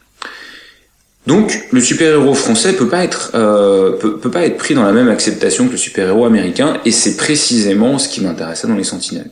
Donc 1.28 1.68
le 1.72 1.82
super-héros 1.82 2.34
français 2.34 2.74
peut 2.74 2.88
pas 2.88 3.04
être 3.04 3.32
euh, 3.36 3.92
peut, 3.92 4.32
pas 4.32 4.46
être 4.46 4.58
pris 4.58 4.74
dans 4.74 4.84
la 4.84 4.92
même 4.92 5.08
acceptation 5.08 5.68
que 5.68 5.74
le 5.74 5.78
super-héros 5.78 6.26
américain 6.26 6.80
et 6.84 6.92
c'est 6.92 7.16
précisément 7.16 8.00
ce 8.00 8.10
qui 8.10 8.22
m'intéressait 8.22 8.68
dans 8.68 8.76
les 8.76 8.84
Sentinelles. 8.84 9.30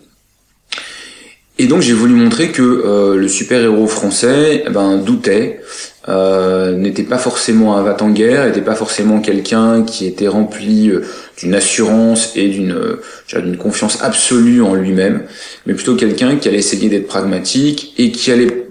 Et 1.57 1.67
donc 1.67 1.81
j'ai 1.81 1.93
voulu 1.93 2.13
montrer 2.13 2.51
que 2.51 2.61
euh, 2.61 3.15
le 3.17 3.27
super-héros 3.27 3.87
français 3.87 4.63
eh 4.65 4.69
ben 4.69 4.97
doutait 4.97 5.61
euh, 6.09 6.75
n'était 6.75 7.03
pas 7.03 7.19
forcément 7.19 7.77
un 7.77 7.83
va 7.83 7.95
en 8.01 8.09
guerre 8.09 8.47
n'était 8.47 8.61
pas 8.61 8.73
forcément 8.73 9.19
quelqu'un 9.19 9.83
qui 9.83 10.07
était 10.07 10.27
rempli 10.27 10.89
euh, 10.89 11.05
d'une 11.37 11.53
assurance 11.53 12.31
et 12.35 12.47
d'une 12.47 12.73
euh, 12.73 13.01
d'une 13.39 13.57
confiance 13.57 14.01
absolue 14.01 14.63
en 14.63 14.73
lui-même, 14.73 15.23
mais 15.67 15.75
plutôt 15.75 15.95
quelqu'un 15.95 16.37
qui 16.37 16.47
allait 16.47 16.57
essayer 16.57 16.89
d'être 16.89 17.07
pragmatique 17.07 17.93
et 17.99 18.11
qui 18.11 18.31
allait 18.31 18.69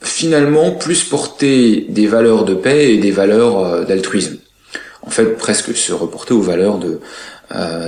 finalement 0.00 0.70
plus 0.70 1.02
porter 1.02 1.86
des 1.88 2.06
valeurs 2.06 2.44
de 2.44 2.54
paix 2.54 2.94
et 2.94 2.98
des 2.98 3.10
valeurs 3.10 3.84
d'altruisme. 3.84 4.36
En 5.02 5.10
fait, 5.10 5.36
presque 5.36 5.74
se 5.74 5.92
reporter 5.92 6.34
aux 6.34 6.42
valeurs 6.42 6.78
de 6.78 7.00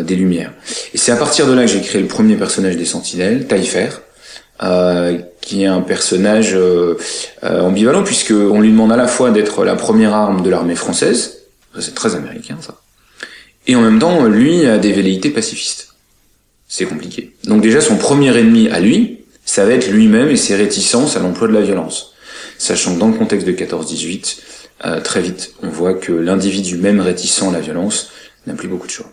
des 0.02 0.16
Lumières. 0.16 0.52
Et 0.94 0.98
c'est 0.98 1.12
à 1.12 1.16
partir 1.16 1.46
de 1.46 1.52
là 1.52 1.66
que 1.66 1.70
j'ai 1.70 1.82
créé 1.82 2.00
le 2.00 2.08
premier 2.08 2.34
personnage 2.36 2.78
des 2.78 2.86
Sentinelles, 2.86 3.46
Taillefer, 3.46 3.90
euh, 4.62 5.18
qui 5.40 5.62
est 5.62 5.66
un 5.66 5.80
personnage 5.80 6.54
euh, 6.54 6.96
euh, 7.44 7.62
ambivalent 7.62 8.02
puisque 8.02 8.32
on 8.32 8.60
lui 8.60 8.70
demande 8.70 8.92
à 8.92 8.96
la 8.96 9.06
fois 9.06 9.30
d'être 9.30 9.64
la 9.64 9.74
première 9.74 10.14
arme 10.14 10.42
de 10.42 10.50
l'armée 10.50 10.74
française, 10.74 11.38
c'est 11.78 11.94
très 11.94 12.14
américain 12.14 12.56
ça, 12.60 12.74
et 13.66 13.76
en 13.76 13.80
même 13.80 13.98
temps 13.98 14.24
lui 14.26 14.66
a 14.66 14.78
des 14.78 14.92
velléités 14.92 15.30
pacifistes. 15.30 15.94
C'est 16.68 16.84
compliqué. 16.84 17.34
Donc 17.44 17.62
déjà 17.62 17.80
son 17.80 17.96
premier 17.96 18.36
ennemi 18.36 18.68
à 18.68 18.80
lui, 18.80 19.20
ça 19.44 19.64
va 19.64 19.72
être 19.72 19.88
lui-même 19.90 20.28
et 20.28 20.36
ses 20.36 20.54
réticences 20.54 21.16
à 21.16 21.20
l'emploi 21.20 21.48
de 21.48 21.52
la 21.52 21.62
violence. 21.62 22.14
Sachant 22.58 22.94
que 22.94 23.00
dans 23.00 23.08
le 23.08 23.14
contexte 23.14 23.46
de 23.46 23.52
14-18, 23.52 24.38
euh, 24.84 25.00
très 25.00 25.20
vite, 25.20 25.54
on 25.62 25.68
voit 25.68 25.94
que 25.94 26.12
l'individu 26.12 26.76
même 26.76 27.00
réticent 27.00 27.42
à 27.42 27.50
la 27.50 27.60
violence 27.60 28.10
n'a 28.46 28.54
plus 28.54 28.68
beaucoup 28.68 28.86
de 28.86 28.92
choix. 28.92 29.10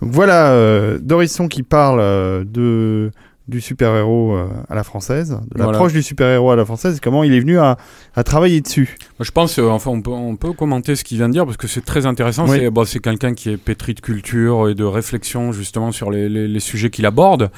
Voilà 0.00 0.52
euh, 0.52 0.98
Dorisson 1.00 1.48
qui 1.48 1.62
parle 1.62 2.00
euh, 2.00 2.42
de 2.44 3.10
du 3.50 3.60
super-héros 3.60 4.34
euh, 4.34 4.46
à 4.68 4.74
la 4.74 4.84
française, 4.84 5.30
de 5.32 5.56
Voilà. 5.56 5.72
l'approche 5.72 5.92
du 5.92 6.02
super-héros 6.02 6.50
à 6.52 6.56
la 6.56 6.64
française, 6.64 6.96
et 6.96 7.00
comment 7.00 7.22
il 7.24 7.34
est 7.34 7.40
venu 7.40 7.58
à, 7.58 7.76
à 8.14 8.24
travailler 8.24 8.60
dessus. 8.62 8.96
Je 9.18 9.30
pense, 9.30 9.58
euh, 9.58 9.68
enfin, 9.68 9.90
on 9.90 10.00
peut, 10.00 10.10
on 10.10 10.36
peut 10.36 10.52
commenter 10.52 10.96
ce 10.96 11.04
qu'il 11.04 11.18
vient 11.18 11.28
de 11.28 11.34
dire 11.34 11.44
parce 11.44 11.56
que 11.58 11.66
c'est 11.66 11.84
très 11.84 12.06
intéressant. 12.06 12.48
Oui. 12.48 12.58
C'est 12.60 12.70
bon, 12.70 12.84
quelqu'un 13.02 13.34
qui 13.34 13.50
est 13.50 13.56
pétri 13.58 13.92
de 13.94 14.00
culture 14.00 14.68
et 14.70 14.74
de 14.74 14.84
réflexion 14.84 15.52
justement 15.52 15.92
sur 15.92 16.10
les, 16.10 16.28
les, 16.28 16.48
les 16.48 16.60
sujets 16.60 16.88
qu'il 16.90 17.04
aborde 17.04 17.50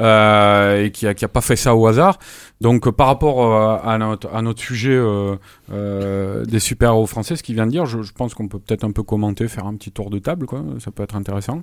euh, 0.00 0.84
et 0.84 0.90
qui 0.92 1.06
a, 1.08 1.14
qui 1.14 1.24
a 1.24 1.28
pas 1.28 1.40
fait 1.40 1.56
ça 1.56 1.74
au 1.74 1.86
hasard. 1.88 2.18
Donc, 2.60 2.86
euh, 2.86 2.92
par 2.92 3.08
rapport 3.08 3.42
euh, 3.42 3.76
à, 3.82 3.98
notre, 3.98 4.32
à 4.32 4.42
notre 4.42 4.60
sujet 4.60 5.00
des 5.70 6.60
super-héros 6.60 7.06
français, 7.06 7.36
ce 7.36 7.42
qu'il 7.42 7.54
vient 7.54 7.66
de 7.66 7.72
dire, 7.72 7.86
je, 7.86 8.02
je 8.02 8.12
pense 8.12 8.34
qu'on 8.34 8.48
peut 8.48 8.58
peut-être 8.58 8.84
un 8.84 8.92
peu 8.92 9.02
commenter, 9.02 9.48
faire 9.48 9.66
un 9.66 9.74
petit 9.74 9.90
tour 9.90 10.10
de 10.10 10.18
table, 10.18 10.46
quoi. 10.46 10.62
Ça 10.78 10.90
peut 10.90 11.02
être 11.02 11.16
intéressant. 11.16 11.62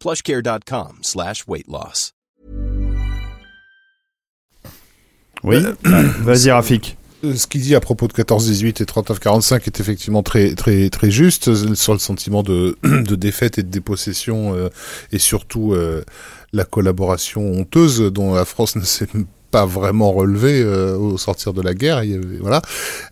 plushcare.com 0.00 0.98
slash 1.02 1.44
weight 1.46 1.68
loss. 1.68 2.12
Oui, 5.42 5.56
vas-y 6.20 6.50
Rafik. 6.50 6.96
Euh, 7.24 7.34
Ce 7.34 7.46
qu'il 7.46 7.60
dit 7.60 7.74
à 7.74 7.80
propos 7.80 8.08
de 8.08 8.12
14-18 8.12 8.82
et 8.82 8.84
39-45 8.84 9.66
est 9.66 9.80
effectivement 9.80 10.22
très 10.22 10.54
très 10.54 10.90
très 10.90 11.10
juste 11.10 11.48
euh, 11.48 11.74
sur 11.74 11.92
le 11.92 11.98
sentiment 11.98 12.42
de, 12.42 12.76
de 12.82 13.14
défaite 13.14 13.58
et 13.58 13.62
de 13.62 13.68
dépossession 13.68 14.54
euh, 14.54 14.68
et 15.12 15.18
surtout 15.18 15.72
euh, 15.72 16.04
la 16.52 16.64
collaboration 16.64 17.42
honteuse 17.42 18.00
dont 18.12 18.34
la 18.34 18.44
France 18.44 18.76
ne 18.76 18.82
s'est 18.82 19.08
pas 19.50 19.66
vraiment 19.66 20.12
relevée 20.12 20.62
euh, 20.62 20.96
au 20.96 21.18
sortir 21.18 21.52
de 21.52 21.62
la 21.62 21.74
guerre. 21.74 22.02
Voilà. 22.40 22.62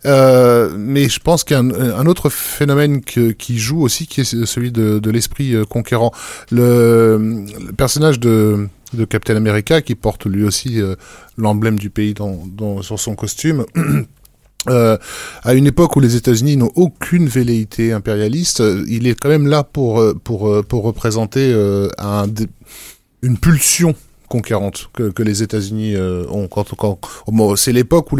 Euh, 0.05 0.73
mais 0.77 1.09
je 1.09 1.19
pense 1.19 1.45
a 1.49 1.59
un, 1.59 2.05
autre 2.05 2.29
phénomène 2.29 3.01
qui 3.01 3.59
joue 3.59 3.81
aussi, 3.81 4.07
qui 4.07 4.21
est 4.21 4.45
celui 4.45 4.71
de, 4.71 5.09
l'esprit 5.09 5.53
euh, 5.53 5.65
conquérant. 5.65 6.11
Le, 6.51 7.45
personnage 7.77 8.19
de 8.19 8.67
Captain 9.09 9.35
America 9.35 9.81
qui 9.81 9.95
porte 9.95 10.25
lui 10.25 10.43
aussi 10.43 10.79
l'emblème 11.37 11.77
du 11.77 11.89
pays 11.89 12.13
sur 12.81 12.99
son 12.99 13.15
costume 13.15 13.65
à 14.67 15.53
une 15.53 15.67
époque 15.67 15.95
où 15.95 15.99
les 15.99 16.15
États-Unis 16.15 16.57
n'ont 16.57 16.71
aucune 16.75 17.27
velléité 17.27 17.93
impérialiste, 17.93 18.63
il 18.87 19.07
est 19.07 19.19
quand 19.19 19.29
même 19.29 19.47
là 19.47 19.63
pour 19.63 20.03
pour 20.23 20.63
pour 20.65 20.83
représenter 20.83 21.53
une 23.21 23.37
pulsion 23.37 23.95
conquérante 24.29 24.89
que, 24.93 25.23
les 25.23 25.43
États-Unis 25.43 25.95
euh, 25.95 26.25
ont. 26.29 26.47
Quand, 26.47 26.65
c'est 27.57 27.73
l'époque 27.73 28.11
où 28.13 28.17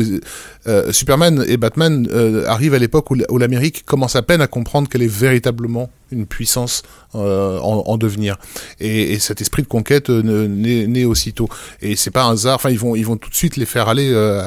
euh, 0.68 0.92
Superman 0.92 1.46
et 1.48 1.56
Batman 1.56 2.08
euh, 2.12 2.46
arrivent 2.48 2.74
à 2.74 2.80
l'époque 2.80 3.10
où 3.12 3.38
l'Amérique 3.38 3.86
commence 3.86 4.16
à 4.16 4.22
peine 4.22 4.42
à 4.42 4.48
comprendre 4.48 4.90
qu'elle 4.90 5.04
est 5.04 5.08
véritablement 5.08 5.90
une 6.12 6.26
puissance 6.26 6.84
euh, 7.16 7.58
en, 7.60 7.84
en 7.88 7.98
devenir. 7.98 8.38
Et, 8.80 9.14
et 9.14 9.20
cet 9.20 9.42
esprit 9.42 9.64
de 9.64 9.68
conquête 9.68 10.10
euh, 10.10 10.48
naît, 10.48 11.06
aussitôt. 11.06 11.50
Et 11.82 11.96
c'est 11.96 12.12
pas 12.12 12.24
un 12.24 12.34
hasard 12.34 12.56
enfin 12.56 12.70
ils 12.70 12.78
vont 12.80 12.96
ils 12.96 13.06
vont 13.06 13.18
tout 13.18 13.30
de 13.30 13.36
suite 13.36 13.58
les 13.58 13.66
faire 13.66 13.90
aller 13.90 14.12
euh, 14.14 14.44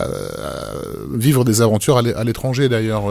vivre 1.12 1.44
des 1.44 1.60
aventures 1.60 1.96
à 1.98 2.02
l'é- 2.02 2.14
à 2.14 2.24
l'étranger 2.24 2.68
d'ailleurs 2.68 3.04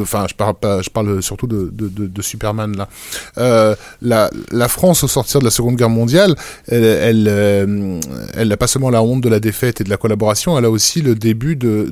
enfin 0.00 0.26
je 0.28 0.90
parle 0.90 1.22
surtout 1.22 1.46
de, 1.46 2.22
Superman 2.22 2.76
là. 2.76 3.76
La, 4.00 4.68
France 4.68 5.02
au 5.04 5.08
sortir 5.08 5.40
de 5.40 5.44
la 5.44 5.50
Seconde 5.50 5.76
Guerre 5.76 5.90
mondiale 5.90 6.34
elle 6.68 6.84
elle 6.84 8.00
elle 8.34 8.48
n'a 8.48 8.56
pas 8.56 8.66
seulement 8.66 8.90
la 8.90 9.02
honte 9.02 9.22
de 9.22 9.28
la 9.28 9.40
défaite 9.40 9.80
et 9.80 9.84
de 9.84 9.90
la 9.90 9.96
collaboration 9.96 10.56
elle 10.58 10.64
a 10.64 10.70
aussi 10.70 11.02
le 11.02 11.14
début 11.14 11.56
de 11.56 11.90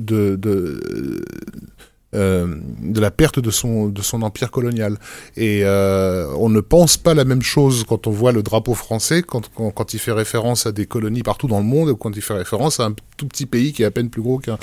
euh, 2.15 2.47
de 2.83 3.01
la 3.01 3.11
perte 3.11 3.39
de 3.39 3.51
son 3.51 3.89
de 3.89 4.03
son 4.03 4.23
empire 4.23 4.51
colonial 4.51 4.99
et 5.37 5.63
euh, 5.65 6.27
on 6.39 6.49
ne 6.51 6.61
pense 6.61 6.97
pas 6.99 7.15
la 7.15 7.25
même 7.25 7.43
chose 7.43 7.85
quand 7.89 8.07
on 8.07 8.11
voit 8.11 8.33
le 8.33 8.43
drapeau 8.43 8.75
français 8.75 9.23
quand, 9.23 9.49
quand 9.55 9.71
quand 9.71 9.95
il 9.95 9.99
fait 9.99 10.13
référence 10.13 10.67
à 10.67 10.73
des 10.73 10.85
colonies 10.87 11.23
partout 11.23 11.49
dans 11.49 11.59
le 11.59 11.65
monde 11.65 11.89
ou 11.89 11.97
quand 11.97 12.15
il 12.15 12.21
fait 12.23 12.35
référence 12.35 12.81
à 12.81 12.85
un 12.87 12.95
tout 13.17 13.27
petit 13.27 13.47
pays 13.47 13.73
qui 13.73 13.83
est 13.83 13.87
à 13.87 13.91
peine 13.91 14.11
plus 14.11 14.21
gros 14.23 14.39
qu'un 14.39 14.59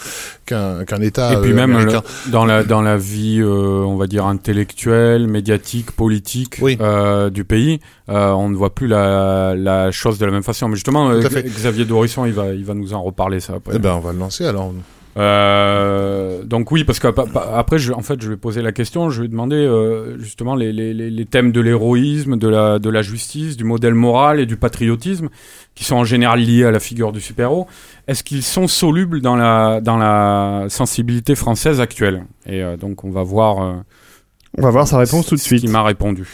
qu'un 0.45 0.85
qu'un 0.85 1.01
État 1.01 1.33
Et 1.33 1.41
puis 1.41 1.51
euh, 1.51 1.55
même 1.55 1.71
américain. 1.75 2.03
le- 2.27 2.31
dans 2.31 2.45
la 2.45 2.63
dans 2.63 2.81
la 2.81 2.97
vie, 2.97 3.39
euh, 3.41 3.47
on 3.83 3.95
va 3.97 4.05
dire 4.07 4.25
intellectuelle, 4.27 5.27
médiatique, 5.27 5.91
politique 5.91 6.59
euh, 6.81 7.29
du 7.31 7.45
pays, 7.45 7.79
euh, 8.09 8.29
on 8.31 8.49
ne 8.49 8.55
voit 8.55 8.73
plus 8.75 8.87
la, 8.87 9.55
la 9.55 9.91
chose 9.91 10.17
de 10.19 10.25
la 10.25 10.31
même 10.31 10.43
façon. 10.43 10.67
Mais 10.67 10.75
justement, 10.75 11.09
euh. 11.09 11.21
Xavier 11.21 11.85
Dorisson, 11.85 12.25
il 12.25 12.33
va 12.33 12.53
il 12.53 12.65
va 12.65 12.73
nous 12.73 12.93
en 12.93 13.01
reparler 13.01 13.39
ça 13.39 13.53
après. 13.55 13.73
Eh 13.75 13.79
ben 13.79 13.93
on 13.93 13.99
va 14.01 14.11
le 14.13 14.19
lancer 14.19 14.45
alors. 14.45 14.71
Euh, 15.19 16.43
donc 16.43 16.71
oui, 16.71 16.83
parce 16.83 16.99
que 16.99 17.07
pa- 17.09 17.25
pa- 17.25 17.51
après, 17.55 17.77
je, 17.77 17.91
en 17.93 18.01
fait, 18.01 18.21
je 18.21 18.29
vais 18.29 18.37
poser 18.37 18.61
la 18.61 18.71
question. 18.71 19.09
Je 19.09 19.21
vais 19.21 19.27
demander 19.27 19.55
euh, 19.57 20.17
justement 20.19 20.55
les, 20.55 20.71
les, 20.71 20.93
les, 20.93 21.09
les 21.09 21.25
thèmes 21.25 21.51
de 21.51 21.61
l'héroïsme, 21.61 22.37
de 22.37 22.47
la, 22.47 22.79
de 22.79 22.89
la 22.89 23.01
justice, 23.01 23.57
du 23.57 23.63
modèle 23.63 23.93
moral 23.93 24.39
et 24.39 24.45
du 24.45 24.55
patriotisme, 24.57 25.29
qui 25.75 25.83
sont 25.83 25.95
en 25.97 26.05
général 26.05 26.39
liés 26.39 26.63
à 26.65 26.71
la 26.71 26.79
figure 26.79 27.11
du 27.11 27.21
super-héros. 27.21 27.67
Est-ce 28.07 28.23
qu'ils 28.23 28.43
sont 28.43 28.67
solubles 28.67 29.21
dans 29.21 29.35
la, 29.35 29.81
dans 29.81 29.97
la 29.97 30.65
sensibilité 30.69 31.35
française 31.35 31.81
actuelle? 31.81 32.23
Et 32.45 32.63
euh, 32.63 32.77
donc, 32.77 33.03
on 33.03 33.11
va 33.11 33.23
voir. 33.23 33.61
euh, 33.61 33.73
On 34.57 34.61
va 34.63 34.69
voir 34.71 34.87
sa 34.87 34.97
réponse 34.97 35.27
tout 35.27 35.35
de 35.35 35.39
suite. 35.41 35.59
Ce 35.59 35.65
qu'il 35.65 35.71
m'a 35.73 35.83
répondu. 35.83 36.25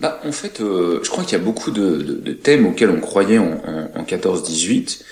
Bah, 0.00 0.18
en 0.26 0.32
fait, 0.32 0.60
euh, 0.60 0.98
je 1.02 1.08
crois 1.10 1.22
qu'il 1.24 1.38
y 1.38 1.40
a 1.40 1.44
beaucoup 1.44 1.70
de, 1.70 1.96
de, 2.02 2.14
de 2.20 2.32
thèmes 2.32 2.66
auxquels 2.66 2.90
on 2.90 3.00
croyait 3.00 3.38
en, 3.38 3.52
en, 3.94 4.00
en 4.00 4.02
14-18 4.02 5.02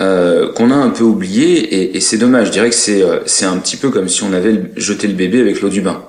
euh, 0.00 0.52
qu'on 0.52 0.70
a 0.70 0.74
un 0.74 0.90
peu 0.90 1.04
oublié 1.04 1.58
et, 1.58 1.96
et 1.96 2.00
c'est 2.00 2.18
dommage. 2.18 2.48
Je 2.48 2.52
dirais 2.52 2.70
que 2.70 2.74
c'est 2.76 3.02
euh, 3.02 3.20
c'est 3.26 3.44
un 3.44 3.56
petit 3.58 3.76
peu 3.76 3.90
comme 3.90 4.08
si 4.08 4.22
on 4.22 4.32
avait 4.32 4.70
jeté 4.76 5.06
le 5.08 5.14
bébé 5.14 5.40
avec 5.40 5.60
l'eau 5.60 5.68
du 5.68 5.80
bain. 5.80 6.04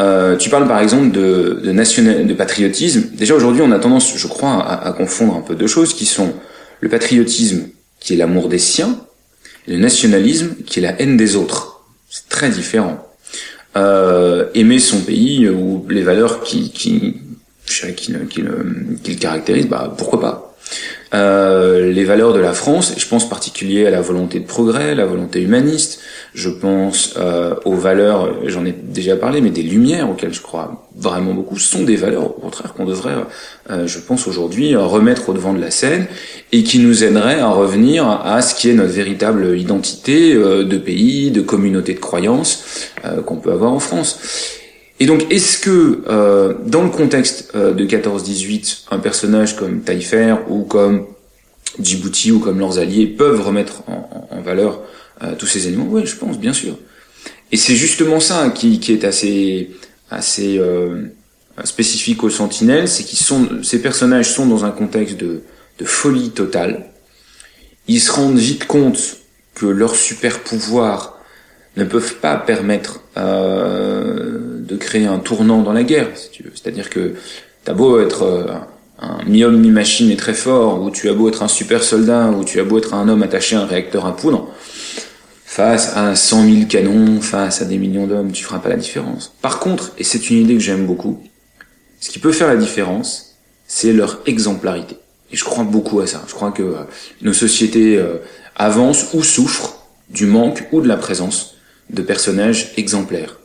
Euh, 0.00 0.36
tu 0.36 0.50
parles 0.50 0.66
par 0.66 0.80
exemple 0.80 1.12
de, 1.12 1.60
de 1.62 1.70
national, 1.72 2.26
de 2.26 2.34
patriotisme. 2.34 3.10
Déjà 3.14 3.34
aujourd'hui, 3.34 3.62
on 3.62 3.70
a 3.70 3.78
tendance, 3.78 4.16
je 4.16 4.26
crois, 4.26 4.54
à, 4.62 4.88
à 4.88 4.92
confondre 4.92 5.36
un 5.36 5.40
peu 5.40 5.54
deux 5.54 5.68
choses 5.68 5.94
qui 5.94 6.04
sont 6.06 6.32
le 6.80 6.88
patriotisme, 6.88 7.68
qui 8.00 8.14
est 8.14 8.16
l'amour 8.16 8.48
des 8.48 8.58
siens, 8.58 8.98
et 9.68 9.72
le 9.72 9.78
nationalisme, 9.78 10.56
qui 10.66 10.80
est 10.80 10.82
la 10.82 11.00
haine 11.00 11.16
des 11.16 11.36
autres. 11.36 11.84
C'est 12.10 12.28
très 12.28 12.50
différent. 12.50 13.08
Euh, 13.76 14.46
aimer 14.54 14.78
son 14.80 15.00
pays 15.00 15.48
ou 15.48 15.86
les 15.88 16.02
valeurs 16.02 16.42
qui 16.42 16.70
qui 16.70 17.20
qui, 17.66 18.12
le- 18.12 18.24
qui, 18.24 18.42
le, 18.42 18.66
qui 19.02 19.12
le 19.12 19.18
caractérisent, 19.18 19.68
bah 19.68 19.92
pourquoi 19.96 20.20
pas. 20.20 20.53
Euh, 21.12 21.92
les 21.92 22.04
valeurs 22.04 22.32
de 22.32 22.40
la 22.40 22.52
France. 22.52 22.94
Je 22.96 23.06
pense 23.06 23.24
en 23.24 23.28
particulier 23.28 23.86
à 23.86 23.90
la 23.90 24.00
volonté 24.00 24.40
de 24.40 24.46
progrès, 24.46 24.94
la 24.94 25.06
volonté 25.06 25.40
humaniste. 25.40 26.00
Je 26.34 26.50
pense 26.50 27.14
euh, 27.16 27.54
aux 27.64 27.74
valeurs, 27.74 28.34
j'en 28.46 28.64
ai 28.64 28.72
déjà 28.72 29.16
parlé, 29.16 29.40
mais 29.40 29.50
des 29.50 29.62
lumières 29.62 30.10
auxquelles 30.10 30.34
je 30.34 30.42
crois 30.42 30.88
vraiment 30.96 31.32
beaucoup, 31.32 31.58
sont 31.58 31.84
des 31.84 31.96
valeurs, 31.96 32.24
au 32.24 32.40
contraire, 32.40 32.74
qu'on 32.74 32.84
devrait, 32.84 33.14
euh, 33.70 33.86
je 33.86 33.98
pense 34.00 34.26
aujourd'hui, 34.26 34.74
remettre 34.74 35.28
au 35.28 35.32
devant 35.32 35.52
de 35.52 35.60
la 35.60 35.70
scène 35.70 36.06
et 36.50 36.64
qui 36.64 36.80
nous 36.80 37.04
aideraient 37.04 37.40
à 37.40 37.50
revenir 37.50 38.08
à 38.08 38.42
ce 38.42 38.54
qui 38.54 38.70
est 38.70 38.74
notre 38.74 38.92
véritable 38.92 39.56
identité 39.56 40.34
de 40.34 40.76
pays, 40.78 41.30
de 41.30 41.40
communauté 41.40 41.94
de 41.94 42.00
croyances 42.00 42.90
qu'on 43.26 43.36
peut 43.36 43.52
avoir 43.52 43.72
en 43.72 43.80
France. 43.80 44.18
Et 45.04 45.06
donc, 45.06 45.30
est-ce 45.30 45.58
que 45.58 46.02
euh, 46.08 46.54
dans 46.64 46.82
le 46.82 46.88
contexte 46.88 47.50
euh, 47.54 47.74
de 47.74 47.84
14-18, 47.84 48.84
un 48.90 48.98
personnage 48.98 49.54
comme 49.54 49.82
Taillefer 49.82 50.36
ou 50.48 50.62
comme 50.62 51.04
Djibouti 51.78 52.32
ou 52.32 52.38
comme 52.38 52.58
leurs 52.58 52.78
alliés 52.78 53.06
peuvent 53.06 53.42
remettre 53.42 53.82
en, 53.86 54.40
valeur 54.40 54.80
euh, 55.22 55.34
tous 55.36 55.44
ces 55.44 55.66
animaux 55.66 55.88
Oui, 55.90 56.06
je 56.06 56.16
pense, 56.16 56.38
bien 56.38 56.54
sûr. 56.54 56.78
Et 57.52 57.58
c'est 57.58 57.76
justement 57.76 58.18
ça 58.18 58.48
qui, 58.48 58.80
est 58.88 59.04
assez, 59.04 59.72
assez 60.10 60.58
spécifique 61.64 62.24
aux 62.24 62.30
Sentinelles, 62.30 62.88
c'est 62.88 63.04
qu'ils 63.04 63.18
sont, 63.18 63.62
ces 63.62 63.82
personnages 63.82 64.30
sont 64.30 64.46
dans 64.46 64.64
un 64.64 64.70
contexte 64.70 65.18
de, 65.18 65.42
de 65.80 65.84
folie 65.84 66.30
totale. 66.30 66.86
Ils 67.88 68.00
se 68.00 68.10
rendent 68.10 68.38
vite 68.38 68.66
compte 68.66 69.18
que 69.54 69.66
leur 69.66 69.96
super 69.96 70.40
pouvoir 70.40 71.13
ne 71.76 71.84
peuvent 71.84 72.16
pas 72.16 72.36
permettre 72.36 73.00
euh, 73.16 74.60
de 74.60 74.76
créer 74.76 75.06
un 75.06 75.18
tournant 75.18 75.62
dans 75.62 75.72
la 75.72 75.82
guerre, 75.82 76.08
si 76.14 76.30
tu 76.30 76.42
veux. 76.42 76.52
C'est-à-dire 76.54 76.90
que 76.90 77.14
t'as 77.64 77.72
beau 77.72 78.00
être 78.00 78.22
euh, 78.22 78.46
un 79.00 79.24
mi-homme, 79.26 79.58
mi-machine 79.58 80.10
et 80.10 80.16
très 80.16 80.34
fort, 80.34 80.82
ou 80.82 80.90
tu 80.90 81.08
as 81.08 81.14
beau 81.14 81.28
être 81.28 81.42
un 81.42 81.48
super 81.48 81.82
soldat, 81.82 82.30
ou 82.30 82.44
tu 82.44 82.60
as 82.60 82.64
beau 82.64 82.78
être 82.78 82.94
un 82.94 83.08
homme 83.08 83.22
attaché 83.22 83.56
à 83.56 83.62
un 83.62 83.66
réacteur 83.66 84.06
à 84.06 84.16
poudre, 84.16 84.48
face 85.44 85.96
à 85.96 86.14
100 86.14 86.44
000 86.44 86.66
canons, 86.68 87.20
face 87.20 87.60
à 87.60 87.64
des 87.64 87.78
millions 87.78 88.06
d'hommes, 88.06 88.32
tu 88.32 88.44
feras 88.44 88.60
pas 88.60 88.68
la 88.68 88.76
différence. 88.76 89.34
Par 89.42 89.58
contre, 89.58 89.92
et 89.98 90.04
c'est 90.04 90.30
une 90.30 90.38
idée 90.38 90.54
que 90.54 90.60
j'aime 90.60 90.86
beaucoup, 90.86 91.22
ce 92.00 92.10
qui 92.10 92.18
peut 92.18 92.32
faire 92.32 92.48
la 92.48 92.56
différence, 92.56 93.36
c'est 93.66 93.92
leur 93.92 94.20
exemplarité. 94.26 94.96
Et 95.32 95.36
je 95.36 95.44
crois 95.44 95.64
beaucoup 95.64 96.00
à 96.00 96.06
ça. 96.06 96.22
Je 96.28 96.34
crois 96.34 96.52
que 96.52 96.62
euh, 96.62 96.82
nos 97.22 97.32
sociétés 97.32 98.00
avancent 98.54 99.14
ou 99.14 99.22
souffrent 99.22 99.86
du 100.10 100.26
manque 100.26 100.68
ou 100.70 100.80
de 100.80 100.86
la 100.86 100.96
présence 100.96 101.53
de 101.94 102.02
personnages 102.02 102.72
exemplaires. 102.76 103.38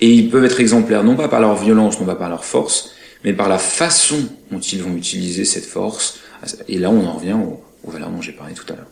Et 0.00 0.10
ils 0.10 0.30
peuvent 0.30 0.44
être 0.44 0.60
exemplaires 0.60 1.04
non 1.04 1.16
pas 1.16 1.28
par 1.28 1.40
leur 1.40 1.56
violence, 1.56 2.00
non 2.00 2.06
pas 2.06 2.14
par 2.14 2.28
leur 2.28 2.44
force, 2.44 2.90
mais 3.24 3.32
par 3.32 3.48
la 3.48 3.58
façon 3.58 4.28
dont 4.50 4.60
ils 4.60 4.82
vont 4.82 4.94
utiliser 4.96 5.44
cette 5.44 5.64
force. 5.64 6.20
Et 6.68 6.78
là, 6.78 6.90
on 6.90 7.06
en 7.06 7.14
revient 7.14 7.34
aux, 7.34 7.90
valeurs 7.90 8.10
dont 8.10 8.20
j'ai 8.20 8.32
parlé 8.32 8.54
tout 8.54 8.70
à 8.72 8.76
l'heure. 8.76 8.90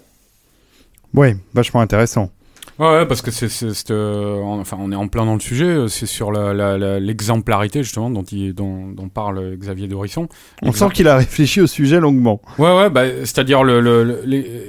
Ouais, 1.14 1.36
vachement 1.52 1.80
intéressant. 1.80 2.30
Ouais, 2.78 3.06
parce 3.06 3.20
que 3.20 3.30
c'est, 3.30 3.90
euh, 3.90 4.40
enfin, 4.42 4.78
on 4.80 4.90
est 4.92 4.96
en 4.96 5.06
plein 5.06 5.26
dans 5.26 5.34
le 5.34 5.40
sujet. 5.40 5.66
Euh, 5.66 5.88
c'est 5.88 6.06
sur 6.06 6.32
l'exemplarité 6.32 7.80
la, 7.80 7.82
justement 7.82 8.10
dont, 8.10 8.22
il, 8.22 8.54
dont, 8.54 8.88
dont 8.88 9.08
parle 9.08 9.56
Xavier 9.56 9.88
Dorisson. 9.88 10.28
On 10.62 10.72
sent 10.72 10.88
qu'il 10.94 11.06
a 11.06 11.16
réfléchi 11.16 11.60
au 11.60 11.66
sujet 11.66 12.00
longuement. 12.00 12.40
Ouais, 12.58 12.74
ouais, 12.74 12.90
bah, 12.90 13.04
c'est-à-dire 13.20 13.62
le, 13.62 13.80
le, 13.80 14.24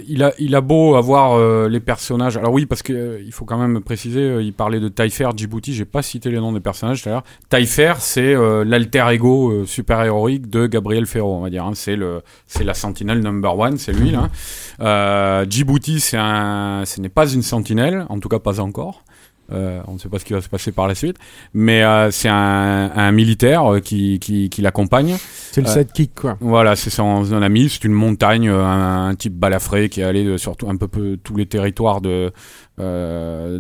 il 0.07 0.21
a, 0.21 0.33
il 0.37 0.53
a 0.55 0.61
beau 0.61 0.95
avoir 0.95 1.33
euh, 1.33 1.69
les 1.69 1.79
personnages. 1.79 2.35
Alors 2.37 2.51
oui, 2.51 2.65
parce 2.65 2.83
que 2.83 3.21
il 3.25 3.31
faut 3.31 3.45
quand 3.45 3.57
même 3.57 3.81
préciser. 3.81 4.41
il 4.41 4.53
parlait 4.53 4.79
de 4.79 4.89
Taillefer, 4.89 5.29
Djibouti. 5.35 5.73
J'ai 5.73 5.85
pas 5.85 6.01
cité 6.01 6.29
les 6.29 6.37
noms 6.39 6.51
des 6.51 6.59
personnages 6.59 7.03
d'ailleurs. 7.03 7.23
Taillefer, 7.49 7.93
c'est 7.99 8.35
l'alter 8.65 9.05
ego 9.11 9.65
super 9.65 10.03
héroïque 10.03 10.49
de 10.49 10.67
Gabriel 10.67 11.05
Ferro, 11.05 11.35
on 11.35 11.41
va 11.41 11.49
dire. 11.49 11.63
Hein. 11.65 11.71
C'est 11.73 11.95
le, 11.95 12.21
c'est 12.47 12.63
la 12.63 12.73
sentinelle 12.73 13.21
number 13.21 13.57
one, 13.57 13.77
c'est 13.77 13.93
lui 13.93 14.11
là. 14.11 15.45
Djibouti, 15.49 15.99
c'est 15.99 16.17
un, 16.17 16.83
ce 16.85 16.99
n'est 16.99 17.09
pas 17.09 17.31
une 17.31 17.43
sentinelle 17.43 17.92
en 18.09 18.19
tout 18.19 18.29
cas 18.29 18.39
pas 18.39 18.59
encore. 18.59 19.03
Euh, 19.51 19.81
on 19.87 19.93
ne 19.93 19.97
sait 19.99 20.07
pas 20.07 20.19
ce 20.19 20.25
qui 20.25 20.33
va 20.33 20.41
se 20.41 20.47
passer 20.47 20.71
par 20.71 20.87
la 20.87 20.95
suite, 20.95 21.17
mais 21.53 21.83
euh, 21.83 22.11
c'est 22.11 22.29
un, 22.29 23.11
militaire 23.11 23.73
euh, 23.73 23.79
qui, 23.81 24.19
qui, 24.19 24.61
l'accompagne. 24.61 25.17
C'est 25.51 25.61
le 25.61 25.67
sidekick, 25.67 26.15
quoi. 26.15 26.37
Voilà, 26.39 26.75
c'est 26.75 26.89
son, 26.89 27.29
ami, 27.41 27.69
c'est 27.69 27.83
une 27.83 27.93
montagne, 27.93 28.47
un, 28.47 29.13
type 29.15 29.33
balafré 29.33 29.89
qui 29.89 30.01
est 30.01 30.05
allé 30.05 30.37
sur 30.37 30.55
un 30.67 30.77
peu, 30.77 30.87
peu 30.87 31.17
tous 31.21 31.35
les 31.35 31.45
territoires 31.45 31.99
de, 31.99 32.31
euh, 32.79 33.59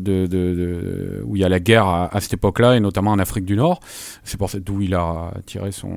où 1.25 1.35
il 1.35 1.41
y 1.41 1.45
a 1.45 1.49
la 1.49 1.59
guerre 1.59 1.87
à, 1.87 2.19
cette 2.19 2.33
époque-là, 2.33 2.75
et 2.75 2.79
notamment 2.79 3.11
en 3.11 3.19
Afrique 3.19 3.45
du 3.45 3.55
Nord. 3.55 3.79
C'est 4.23 4.37
pour 4.37 4.49
d'où 4.65 4.81
il 4.81 4.95
a 4.95 5.31
tiré 5.45 5.71
son, 5.71 5.91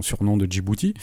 surnom 0.00 0.36
de 0.36 0.46
Djibouti. 0.48 0.94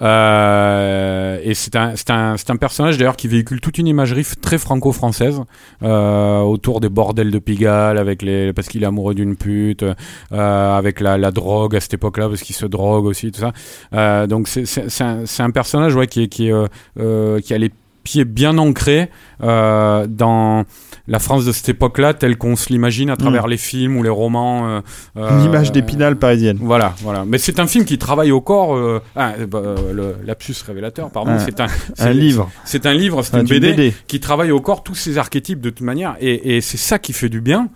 Euh, 0.00 1.38
et 1.42 1.54
c'est 1.54 1.74
un, 1.76 2.56
personnage 2.60 2.98
d'ailleurs 2.98 3.16
qui 3.16 3.28
véhicule 3.28 3.60
toute 3.60 3.78
une 3.78 3.86
imagerie 3.86 4.26
très 4.40 4.58
franco-française 4.58 5.40
euh, 5.82 6.40
autour 6.40 6.80
des 6.80 6.90
bordels 6.90 7.30
de 7.30 7.38
Pigalle, 7.38 7.96
avec 7.96 8.22
parce 8.54 8.68
qu'il 8.68 8.82
est 8.82 8.86
amoureux 8.86 9.14
d'une 9.14 9.36
pute, 9.36 9.84
avec 10.30 11.00
la, 11.00 11.30
drogue 11.30 11.76
à 11.76 11.80
cette 11.80 11.94
époque-là, 11.94 12.28
parce 12.28 12.42
qu'il 12.42 12.54
se 12.54 12.66
drogue 12.66 13.06
aussi, 13.06 13.32
tout 13.32 13.40
ça. 13.40 14.26
Donc 14.26 14.48
c'est 14.48 15.40
un, 15.40 15.50
personnage 15.50 15.94
qui, 16.08 16.28
qui, 16.28 16.50
qui 16.50 17.54
a 17.54 17.58
les 17.58 17.70
pied 18.02 18.24
bien 18.24 18.58
ancré 18.58 19.10
euh, 19.42 20.06
dans 20.08 20.64
la 21.08 21.18
France 21.18 21.44
de 21.44 21.52
cette 21.52 21.68
époque-là, 21.68 22.14
telle 22.14 22.36
qu'on 22.36 22.56
se 22.56 22.68
l'imagine 22.68 23.10
à 23.10 23.16
travers 23.16 23.46
mm. 23.46 23.50
les 23.50 23.56
films 23.56 23.96
ou 23.96 24.02
les 24.02 24.08
romans. 24.08 24.68
Euh, 24.68 24.80
euh, 25.16 25.38
Une 25.38 25.44
image 25.44 25.72
d'épinal 25.72 26.16
parisienne. 26.16 26.58
Voilà, 26.60 26.94
voilà. 27.02 27.24
Mais 27.26 27.38
c'est 27.38 27.58
un 27.58 27.66
film 27.66 27.84
qui 27.84 27.98
travaille 27.98 28.30
au 28.30 28.40
corps. 28.40 28.78
Ah, 29.16 29.32
bah, 29.48 29.62
le 29.92 30.16
lapsus 30.24 30.54
révélateur, 30.66 31.10
pardon. 31.10 31.38
c'est 31.38 31.60
un, 31.60 31.66
un 31.98 32.12
livre. 32.12 32.50
C'est 32.64 32.86
un 32.86 32.94
livre, 32.94 33.22
c'est 33.22 33.36
une 33.36 33.46
BD, 33.46 33.94
qui 34.06 34.20
travaille 34.20 34.50
au 34.50 34.60
corps 34.60 34.82
tous 34.82 34.94
ces 34.94 35.18
archétypes 35.18 35.60
de 35.60 35.70
toute 35.70 35.80
manière, 35.80 36.16
et, 36.20 36.56
et 36.56 36.60
c'est 36.60 36.76
ça 36.76 36.98
qui 36.98 37.12
fait 37.12 37.28
du 37.28 37.40
bien. 37.40 37.68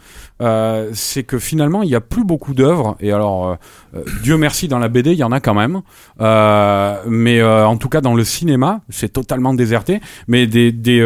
Euh, 0.43 0.91
c'est 0.93 1.23
que 1.23 1.39
finalement 1.39 1.83
il 1.83 1.89
n'y 1.89 1.95
a 1.95 2.03
plus 2.03 2.23
beaucoup 2.23 2.53
d'œuvres 2.53 2.95
et 3.01 3.11
alors 3.11 3.47
euh, 3.47 3.55
euh, 3.95 4.05
Dieu 4.23 4.37
merci 4.37 4.69
dans 4.69 4.79
la 4.79 4.89
BD 4.89 5.13
il 5.13 5.19
y 5.19 5.25
en 5.25 5.33
a 5.33 5.41
quand 5.41 5.55
même 5.55 5.81
mais 6.19 7.43
en 7.43 7.77
tout 7.79 7.89
cas 7.89 8.03
dans 8.03 8.15
le 8.15 8.23
cinéma 8.23 8.83
c'est 8.91 9.15
totalement 9.15 9.55
déserté 9.55 10.01
mais 10.29 10.47
des, 10.47 10.73
des 10.73 11.01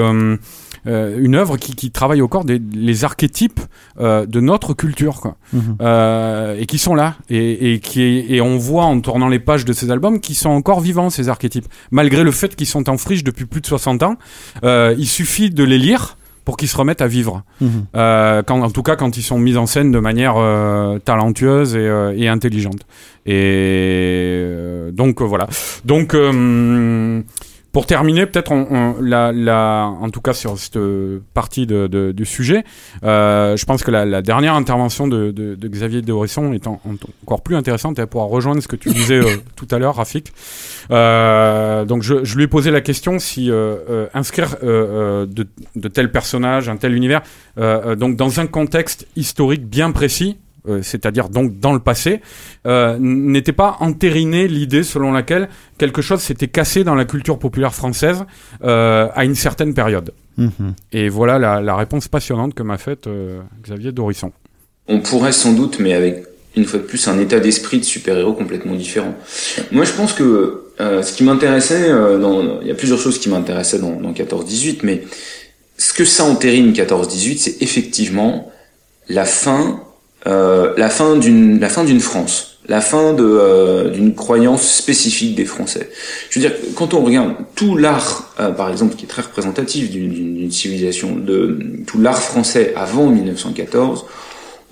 une 0.87 1.35
œuvre 1.37 1.59
qui, 1.59 1.77
qui, 1.77 1.93
travaille 1.93 2.23
au 2.23 2.27
corps 2.27 2.45
des 2.45 2.61
les 2.75 3.05
archétypes 3.05 3.61
de 4.01 4.41
notre 4.41 4.75
culture 4.75 5.21
quoi. 5.21 5.37
Mhm. 5.53 5.77
et 6.59 6.67
qui 6.67 6.79
sont 6.79 6.97
là 6.97 7.15
et, 7.29 7.75
et 7.75 7.79
qui 7.79 8.03
et 8.29 8.41
on 8.41 8.59
voit 8.59 8.87
en 8.87 9.01
tournant 9.01 9.29
les 9.29 9.39
pages 9.39 9.65
de 9.65 9.73
ces 9.73 9.93
albums 9.93 10.19
qui 10.19 10.35
sont 10.35 10.51
encore 10.51 10.81
vivants 10.81 11.09
ces 11.09 11.29
archétypes 11.29 11.69
malgré 11.93 12.25
le 12.25 12.33
fait 12.33 12.57
qu'ils 12.57 12.67
sont 12.67 12.91
en 12.91 12.99
friche 12.99 13.23
depuis 13.23 13.47
plus 13.47 13.61
de 13.61 13.67
60 13.67 14.03
ans 14.03 14.17
il 14.65 15.07
suffit 15.07 15.51
de 15.51 15.63
les 15.63 15.79
lire 15.79 16.17
pour 16.45 16.57
qu'ils 16.57 16.69
se 16.69 16.77
remettent 16.77 17.03
à 17.03 17.07
vivre. 17.07 17.43
Mhm. 17.61 17.87
Euh, 17.95 18.43
quand, 18.43 18.61
en 18.63 18.71
tout 18.71 18.83
cas, 18.83 18.97
quand 18.97 19.17
ils 19.17 19.23
sont 19.23 19.39
mis 19.39 19.57
en 19.57 19.67
scène 19.67 19.93
de 19.93 19.99
manière 19.99 20.35
euh, 20.37 20.99
talentueuse 20.99 21.75
et, 21.75 21.79
euh, 21.79 22.15
et, 22.17 22.29
intelligente. 22.29 22.81
Et 23.27 24.47
donc 24.93 25.21
voilà. 25.21 25.47
Donc 25.85 26.15
pour 27.73 27.87
terminer, 27.87 28.27
peut-être 28.27 28.53
en 28.53 30.11
tout 30.11 30.21
cas 30.21 30.33
sur 30.33 30.59
cette 30.59 30.79
partie 31.35 31.67
du 31.67 32.25
sujet, 32.25 32.65
euh, 33.05 33.57
je 33.57 33.65
pense 33.65 33.83
que 33.83 33.91
la, 33.91 34.23
dernière 34.23 34.55
intervention 34.55 35.07
de, 35.07 35.57
Xavier 35.63 36.03
Dorisson 36.03 36.53
est 36.53 36.67
encore 36.67 37.43
plus 37.43 37.57
intéressante 37.57 37.99
elle 37.99 38.07
pourra 38.07 38.25
rejoindre 38.25 38.61
ce 38.63 38.69
que 38.69 38.77
tu 38.77 38.91
disais 38.91 39.19
euh, 39.19 39.37
tout 39.57 39.69
à 39.71 39.79
l'heure, 39.79 39.97
Rafik. 39.97 40.33
Euh, 40.91 41.85
donc 41.85 42.03
je, 42.03 42.37
lui 42.37 42.45
ai 42.45 42.49
posé 42.49 42.71
la 42.71 42.81
question 42.81 43.19
si 43.19 43.51
inscrire 44.15 44.57
de, 44.63 45.89
tels 45.89 46.11
personnages, 46.11 46.69
un 46.69 46.77
tel 46.77 46.95
univers, 46.95 47.23
donc 47.57 48.17
dans 48.17 48.41
un 48.41 48.47
contexte 48.47 49.07
historique 49.17 49.67
bien 49.67 49.93
précis, 49.93 50.39
euh, 50.69 50.81
c'est-à-dire 50.83 51.29
donc 51.29 51.59
dans 51.59 51.73
le 51.73 51.79
passé, 51.79 52.21
euh, 52.67 52.99
n'était 52.99 53.53
pas 53.53 53.77
entériné 53.81 54.47
l'idée 54.47 54.83
selon 54.83 55.13
laquelle 55.13 55.49
quelque 55.79 56.03
chose 56.03 56.21
s'était 56.21 56.49
cassé 56.49 56.85
dans 56.85 56.95
la 56.95 57.05
culture 57.05 57.39
populaire 57.39 57.75
française 57.75 58.25
euh, 58.63 59.09
à 59.15 59.25
une 59.25 59.35
certaine 59.35 59.73
période. 59.73 60.13
Mhm. 60.37 60.75
Et 60.93 61.09
voilà 61.09 61.39
la, 61.61 61.77
réponse 61.77 62.09
passionnante 62.09 62.55
que 62.55 62.63
m'a 62.63 62.79
faite 62.79 63.09
Xavier 63.63 63.93
Dorisson. 63.93 64.33
On 64.89 65.01
pourrait 65.01 65.33
sans 65.33 65.53
doute, 65.53 65.79
mais 65.79 65.95
avec 65.95 66.25
une 66.57 66.65
fois 66.65 66.81
de 66.81 66.85
plus 66.85 67.09
un 67.09 67.19
état 67.19 67.41
d'esprit 67.41 67.79
de 67.79 67.85
super-héros 67.85 68.35
complètement 68.35 68.75
différent. 68.75 69.15
Moi, 69.71 69.85
je 69.85 69.93
pense 69.93 70.13
que 70.13 70.65
ce 70.79 71.13
qui 71.13 71.25
m'intéressait, 71.25 71.91
il 71.91 72.67
y 72.67 72.71
a 72.71 72.75
plusieurs 72.75 72.99
choses 72.99 73.19
qui 73.19 73.29
m'intéressaient 73.29 73.79
dans, 73.79 74.01
dans 74.01 74.13
14-18, 74.13 74.81
mais 74.83 75.05
ce 75.79 75.95
que 75.95 76.05
ça 76.05 76.25
entérine 76.25 76.73
14-18, 76.73 77.39
c'est 77.39 77.63
effectivement 77.63 78.51
la 79.09 79.25
fin 79.25 79.83
euh, 80.27 80.75
la 80.77 80.91
fin 80.91 81.17
d'une 81.17 81.61
la 81.61 81.69
fin 81.69 81.85
d'une 81.85 82.01
France, 82.01 82.59
la 82.69 82.81
fin 82.81 83.13
de 83.13 83.25
euh, 83.25 83.91
d'une 83.91 84.15
croyance 84.15 84.63
spécifique 84.63 85.35
des 85.35 85.45
Français. 85.45 85.91
Je 86.29 86.39
veux 86.39 86.49
dire, 86.49 86.57
quand 86.75 86.95
on 86.95 87.05
regarde 87.05 87.35
tout 87.55 87.77
l'art, 87.77 88.35
euh, 88.41 88.51
par 88.51 88.71
exemple, 88.71 88.97
qui 88.97 89.05
est 89.05 89.09
très 89.09 89.23
représentatif 89.23 89.91
d'une 89.91 90.51
civilisation, 90.51 91.17
de 91.17 91.59
tout 91.87 92.01
l'art 92.01 92.23
français 92.23 92.73
avant 92.77 93.07
1914, 93.07 94.05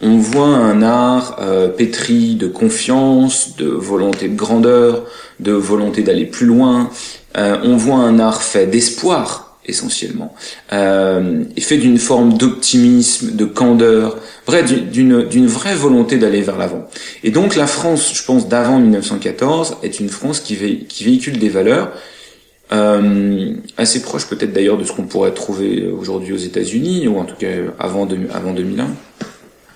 on 0.01 0.19
voit 0.19 0.47
un 0.47 0.81
art 0.83 1.41
pétri 1.77 2.37
de 2.37 2.47
confiance, 2.47 3.57
de 3.57 3.67
volonté 3.67 4.29
de 4.29 4.37
grandeur, 4.37 5.03
de 5.41 5.51
volonté 5.51 6.03
d'aller 6.03 6.25
plus 6.25 6.47
loin, 6.47 6.89
Euh, 7.37 7.59
on 7.63 7.77
voit 7.77 7.97
un 7.97 8.19
art 8.19 8.43
fait 8.43 8.67
d'espoir 8.67 9.48
essentiellement, 9.69 10.35
euh, 10.73 11.45
fait 11.59 11.77
d'une 11.77 11.99
forme 11.99 12.37
d'optimisme, 12.37 13.37
de 13.37 13.45
candeur, 13.45 14.17
bref, 14.47 14.73
d'une 14.91 15.25
d'une 15.25 15.47
vraie 15.47 15.75
volonté 15.75 16.17
d'aller 16.17 16.43
vers 16.43 16.59
l'avant. 16.59 16.89
Et 17.23 17.31
donc 17.31 17.55
la 17.55 17.67
France, 17.67 18.13
je 18.15 18.25
pense, 18.25 18.49
d'avant 18.49 18.79
1914, 18.79 19.77
est 19.83 20.01
une 20.01 20.09
France 20.09 20.41
qui, 20.41 20.57
qui 20.89 21.05
véhicule 21.05 21.39
des 21.39 21.49
valeurs 21.49 21.93
euh, 22.73 23.55
assez 23.79 24.03
proches 24.03 24.27
peut-être 24.27 24.53
d'ailleurs 24.53 24.77
de 24.77 24.85
ce 24.85 24.93
qu'on 24.93 25.05
pourrait 25.05 25.33
trouver 25.33 25.87
aujourd'hui 25.89 26.33
aux 26.33 26.39
États-Unis, 26.39 27.09
ou 27.09 27.19
en 27.19 27.25
tout 27.25 27.37
cas 27.37 27.49
avant 27.79 28.07
2001. 28.07 28.89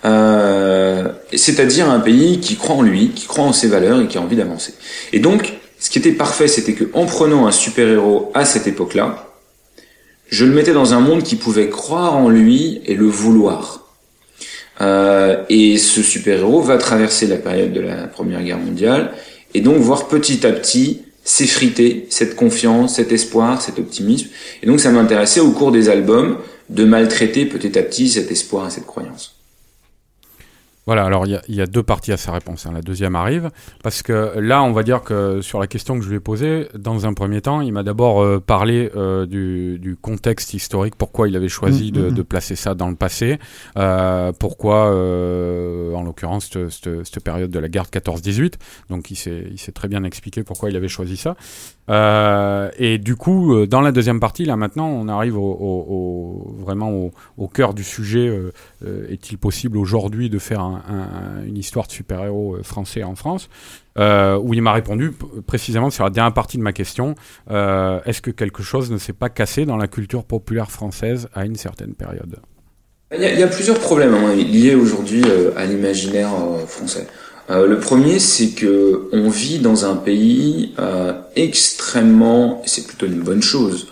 Euh, 0.04 1.08
c'est-à-dire 1.32 1.88
un 1.88 2.00
pays 2.00 2.40
qui 2.40 2.56
croit 2.56 2.76
en 2.76 2.82
lui, 2.82 3.10
qui 3.10 3.26
croit 3.26 3.44
en 3.44 3.52
ses 3.52 3.68
valeurs 3.68 4.00
et 4.00 4.08
qui 4.08 4.18
a 4.18 4.20
envie 4.20 4.36
d'avancer. 4.36 4.74
Et 5.12 5.20
donc, 5.20 5.54
ce 5.78 5.90
qui 5.90 5.98
était 5.98 6.12
parfait, 6.12 6.48
c'était 6.48 6.74
que 6.74 6.84
en 6.92 7.06
prenant 7.06 7.46
un 7.46 7.52
super-héros 7.52 8.30
à 8.34 8.44
cette 8.44 8.66
époque-là, 8.66 9.31
je 10.32 10.46
le 10.46 10.52
mettais 10.52 10.72
dans 10.72 10.94
un 10.94 11.00
monde 11.00 11.22
qui 11.22 11.36
pouvait 11.36 11.68
croire 11.68 12.16
en 12.16 12.30
lui 12.30 12.80
et 12.86 12.94
le 12.94 13.04
vouloir. 13.04 13.86
Euh, 14.80 15.44
et 15.50 15.76
ce 15.76 16.02
super-héros 16.02 16.62
va 16.62 16.78
traverser 16.78 17.26
la 17.26 17.36
période 17.36 17.74
de 17.74 17.80
la 17.80 18.06
Première 18.06 18.42
Guerre 18.42 18.58
mondiale 18.58 19.12
et 19.52 19.60
donc 19.60 19.76
voir 19.76 20.08
petit 20.08 20.46
à 20.46 20.52
petit 20.52 21.02
s'effriter 21.22 22.06
cette 22.08 22.34
confiance, 22.34 22.96
cet 22.96 23.12
espoir, 23.12 23.60
cet 23.60 23.78
optimisme. 23.78 24.28
Et 24.62 24.66
donc 24.66 24.80
ça 24.80 24.90
m'intéressait 24.90 25.40
au 25.40 25.50
cours 25.50 25.70
des 25.70 25.90
albums 25.90 26.38
de 26.70 26.84
maltraiter 26.84 27.44
petit 27.44 27.78
à 27.78 27.82
petit 27.82 28.08
cet 28.08 28.32
espoir 28.32 28.68
et 28.68 28.70
cette 28.70 28.86
croyance. 28.86 29.41
Voilà, 30.84 31.04
alors 31.04 31.26
il 31.26 31.30
y 31.32 31.36
a- 31.36 31.42
il 31.46 31.54
y, 31.54 31.60
a 31.60 31.66
deux 31.66 31.84
parties 31.84 32.10
à 32.10 32.16
sa 32.16 32.32
réponse. 32.32 32.66
hein. 32.66 32.72
La 32.74 32.80
deuxième 32.82 33.14
arrive, 33.14 33.50
parce 33.84 34.02
que 34.02 34.36
là, 34.40 34.64
on 34.64 34.72
va 34.72 34.82
dire 34.82 35.02
que 35.02 35.40
sur 35.40 35.60
la 35.60 35.68
question 35.68 35.96
que 35.96 36.04
je 36.04 36.08
lui 36.10 36.16
ai 36.16 36.20
posée, 36.20 36.66
dans 36.76 37.06
un 37.06 37.14
premier 37.14 37.40
temps, 37.40 37.60
il 37.60 37.72
m'a 37.72 37.84
d'abord 37.84 38.20
euh, 38.20 38.40
parlé 38.40 38.90
euh, 38.96 39.24
du, 39.24 39.78
du 39.78 39.94
contexte 39.94 40.54
historique, 40.54 40.96
pourquoi 40.96 41.28
il 41.28 41.36
avait 41.36 41.48
choisi 41.48 41.90
Mm, 41.92 41.94
de, 41.94 42.00
mm, 42.02 42.06
mm. 42.10 42.14
de 42.14 42.22
placer 42.22 42.56
ça 42.56 42.74
dans 42.74 42.88
le 42.88 42.96
passé, 42.96 43.38
euh, 43.76 44.32
pourquoi, 44.36 44.86
euh, 44.92 45.94
en 45.94 46.02
l'occurrence, 46.02 46.50
cette- 46.68 47.20
période 47.22 47.50
de 47.52 47.58
la 47.60 47.68
guerre 47.68 47.84
de 47.84 47.90
14-18. 47.90 48.58
Donc 48.90 49.12
il 49.12 49.16
s'est 49.16 49.72
très 49.72 49.86
bien 49.86 50.02
expliqué 50.02 50.42
pourquoi 50.42 50.68
il 50.70 50.76
avait 50.76 50.88
choisi 50.88 51.16
ça. 51.16 51.36
Euh, 51.88 52.70
et 52.78 52.98
du 52.98 53.16
coup, 53.16 53.54
euh, 53.54 53.66
dans 53.66 53.80
la 53.80 53.92
deuxième 53.92 54.20
partie, 54.20 54.44
là 54.44 54.56
maintenant, 54.56 54.86
on 54.86 55.08
arrive 55.08 55.34
vraiment 55.34 57.10
au, 57.36 57.48
cœur 57.48 57.74
du 57.74 57.84
sujet. 57.84 58.28
euh, 58.28 58.52
Est-il 59.10 59.36
possible 59.36 59.76
aujourd'hui 59.76 60.30
de 60.30 60.38
faire 60.38 60.60
un- 60.60 60.82
un- 60.88 61.44
une 61.46 61.58
histoire 61.58 61.86
de 61.86 61.92
super-héros 61.92 62.58
français 62.62 63.02
en 63.02 63.14
France? 63.14 63.48
Où 63.98 64.54
il 64.54 64.62
m'a 64.62 64.72
répondu 64.72 65.12
précisément 65.46 65.90
sur 65.90 66.04
la 66.04 66.10
dernière 66.10 66.32
partie 66.32 66.56
de 66.56 66.62
ma 66.62 66.72
question. 66.72 67.14
Est-ce 67.50 68.22
que 68.22 68.30
quelque 68.30 68.62
chose 68.62 68.90
ne 68.90 68.96
s'est 68.98 69.12
pas 69.12 69.28
cassé 69.28 69.66
dans 69.66 69.76
la 69.76 69.88
culture 69.88 70.24
populaire 70.24 70.70
française 70.70 71.28
à 71.34 71.44
une 71.44 71.56
certaine 71.56 71.94
période? 71.94 72.36
Il 73.14 73.20
y, 73.22 73.42
a, 73.42 73.46
plusieurs 73.48 73.78
problèmes 73.78 74.14
liés 74.34 74.74
aujourd'hui 74.74 75.22
à 75.56 75.66
l'imaginaire 75.66 76.30
français. 76.66 77.06
Euh, 77.50 77.66
le 77.66 77.78
premier, 77.78 78.18
c'est 78.18 78.50
que 78.50 79.08
on 79.12 79.28
vit 79.28 79.58
dans 79.58 79.84
un 79.84 79.96
pays 79.96 80.74
euh, 80.78 81.12
extrêmement, 81.36 82.62
c'est 82.66 82.86
plutôt 82.86 83.06
une 83.06 83.20
bonne 83.20 83.42
chose, 83.42 83.88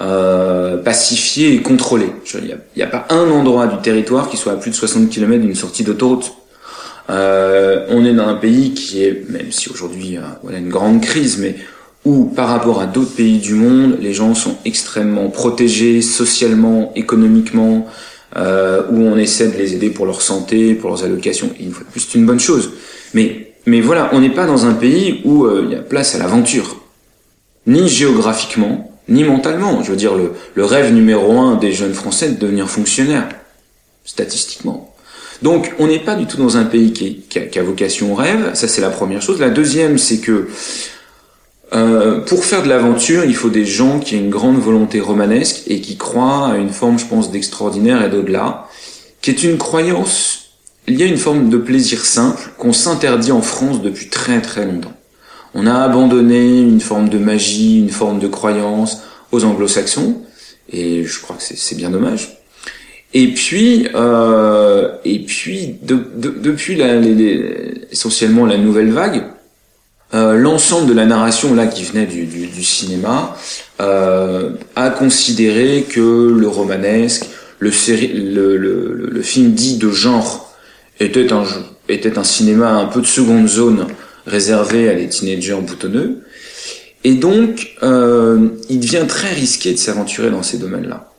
euh, 0.00 0.78
pacifié 0.78 1.54
et 1.54 1.62
contrôlé. 1.62 2.06
Il 2.34 2.56
n'y 2.76 2.82
a, 2.82 2.86
a 2.86 2.88
pas 2.88 3.06
un 3.10 3.30
endroit 3.30 3.66
du 3.66 3.76
territoire 3.82 4.28
qui 4.28 4.36
soit 4.36 4.52
à 4.52 4.56
plus 4.56 4.70
de 4.70 4.76
60 4.76 5.08
km 5.10 5.42
d'une 5.42 5.54
sortie 5.54 5.84
d'autoroute. 5.84 6.32
Euh, 7.10 7.86
on 7.90 8.04
est 8.04 8.14
dans 8.14 8.26
un 8.26 8.34
pays 8.34 8.72
qui 8.72 9.04
est, 9.04 9.28
même 9.28 9.52
si 9.52 9.68
aujourd'hui 9.68 10.16
euh, 10.16 10.22
voilà 10.42 10.58
une 10.58 10.70
grande 10.70 11.02
crise, 11.02 11.38
mais 11.38 11.56
où 12.04 12.24
par 12.24 12.48
rapport 12.48 12.80
à 12.80 12.86
d'autres 12.86 13.14
pays 13.14 13.38
du 13.38 13.54
monde, 13.54 13.98
les 14.00 14.12
gens 14.14 14.34
sont 14.34 14.56
extrêmement 14.64 15.28
protégés 15.28 16.02
socialement, 16.02 16.92
économiquement, 16.96 17.86
euh, 18.36 18.82
où 18.90 19.02
on 19.02 19.16
essaie 19.16 19.48
de 19.48 19.56
les 19.56 19.74
aider 19.74 19.90
pour 19.90 20.06
leur 20.06 20.22
santé, 20.22 20.74
pour 20.74 20.90
leurs 20.90 21.04
allocations. 21.04 21.50
Et 21.58 21.64
une 21.64 21.72
fois 21.72 21.84
de 21.84 21.90
plus, 21.90 22.00
c'est 22.00 22.18
une 22.18 22.26
bonne 22.26 22.40
chose. 22.40 22.72
Mais, 23.12 23.54
mais 23.66 23.80
voilà, 23.80 24.10
on 24.12 24.20
n'est 24.20 24.34
pas 24.34 24.46
dans 24.46 24.66
un 24.66 24.74
pays 24.74 25.20
où 25.24 25.44
euh, 25.44 25.62
il 25.64 25.72
y 25.72 25.76
a 25.76 25.80
place 25.80 26.14
à 26.14 26.18
l'aventure, 26.18 26.80
ni 27.66 27.88
géographiquement, 27.88 28.90
ni 29.08 29.24
mentalement. 29.24 29.82
Je 29.82 29.90
veux 29.90 29.96
dire, 29.96 30.14
le, 30.14 30.32
le 30.54 30.64
rêve 30.64 30.92
numéro 30.92 31.38
un 31.38 31.56
des 31.56 31.72
jeunes 31.72 31.94
Français 31.94 32.30
de 32.30 32.38
devenir 32.38 32.68
fonctionnaire, 32.68 33.28
statistiquement. 34.04 34.94
Donc, 35.42 35.74
on 35.78 35.86
n'est 35.88 35.98
pas 35.98 36.14
du 36.14 36.26
tout 36.26 36.36
dans 36.36 36.56
un 36.56 36.64
pays 36.64 36.92
qui 36.92 37.24
a, 37.36 37.40
qui 37.40 37.58
a 37.58 37.62
vocation 37.62 38.12
au 38.12 38.14
rêve. 38.14 38.50
Ça, 38.54 38.68
c'est 38.68 38.80
la 38.80 38.90
première 38.90 39.20
chose. 39.20 39.40
La 39.40 39.50
deuxième, 39.50 39.98
c'est 39.98 40.18
que 40.18 40.48
euh, 41.74 42.20
pour 42.20 42.44
faire 42.44 42.62
de 42.62 42.68
l'aventure, 42.68 43.24
il 43.24 43.34
faut 43.34 43.48
des 43.48 43.64
gens 43.64 43.98
qui 43.98 44.14
aient 44.14 44.18
une 44.18 44.30
grande 44.30 44.58
volonté 44.58 45.00
romanesque 45.00 45.62
et 45.66 45.80
qui 45.80 45.96
croient 45.96 46.48
à 46.52 46.56
une 46.56 46.70
forme, 46.70 46.98
je 46.98 47.06
pense, 47.06 47.30
d'extraordinaire 47.30 48.04
et 48.04 48.10
d'au-delà, 48.10 48.68
qui 49.20 49.30
est 49.30 49.42
une 49.42 49.58
croyance 49.58 50.50
liée 50.86 51.04
à 51.04 51.06
une 51.06 51.16
forme 51.16 51.48
de 51.48 51.56
plaisir 51.56 52.04
simple 52.04 52.50
qu'on 52.58 52.72
s'interdit 52.72 53.32
en 53.32 53.42
France 53.42 53.82
depuis 53.82 54.08
très 54.08 54.40
très 54.40 54.64
longtemps. 54.66 54.92
On 55.54 55.66
a 55.66 55.74
abandonné 55.74 56.60
une 56.60 56.80
forme 56.80 57.08
de 57.08 57.18
magie, 57.18 57.78
une 57.80 57.90
forme 57.90 58.18
de 58.18 58.26
croyance 58.28 58.98
aux 59.32 59.44
anglo-saxons, 59.44 60.22
et 60.72 61.04
je 61.04 61.20
crois 61.20 61.36
que 61.36 61.42
c'est- 61.42 61.74
bien 61.76 61.90
dommage. 61.90 62.38
Et 63.14 63.28
puis, 63.32 63.88
euh, 63.94 64.90
et 65.04 65.20
puis 65.20 65.76
de, 65.82 65.96
de- 66.16 66.34
depuis 66.42 66.74
la, 66.74 66.96
essentiellement 67.92 68.44
la 68.46 68.58
nouvelle 68.58 68.90
vague, 68.90 69.22
euh, 70.14 70.34
l'ensemble 70.34 70.86
de 70.88 70.92
la 70.94 71.06
narration 71.06 71.54
là 71.54 71.66
qui 71.66 71.82
venait 71.84 72.06
du, 72.06 72.24
du, 72.26 72.46
du 72.46 72.62
cinéma 72.64 73.36
euh, 73.80 74.50
a 74.76 74.90
considéré 74.90 75.84
que 75.88 76.00
le 76.00 76.46
romanesque, 76.48 77.26
le, 77.58 77.70
séri- 77.70 78.12
le, 78.12 78.56
le, 78.56 79.08
le- 79.10 79.22
film 79.22 79.52
dit 79.52 79.76
de 79.78 79.90
genre 79.90 80.54
était 81.00 81.32
un, 81.32 81.44
était 81.88 82.18
un 82.18 82.24
cinéma 82.24 82.70
un 82.74 82.86
peu 82.86 83.00
de 83.00 83.06
seconde 83.06 83.48
zone 83.48 83.86
réservé 84.26 84.88
à 84.88 84.94
des 84.94 85.08
teenagers 85.08 85.58
boutonneux. 85.60 86.20
Et 87.02 87.14
donc, 87.14 87.74
euh, 87.82 88.48
il 88.70 88.80
devient 88.80 89.04
très 89.06 89.32
risqué 89.32 89.72
de 89.72 89.78
s'aventurer 89.78 90.30
dans 90.30 90.42
ces 90.42 90.56
domaines-là. 90.58 91.10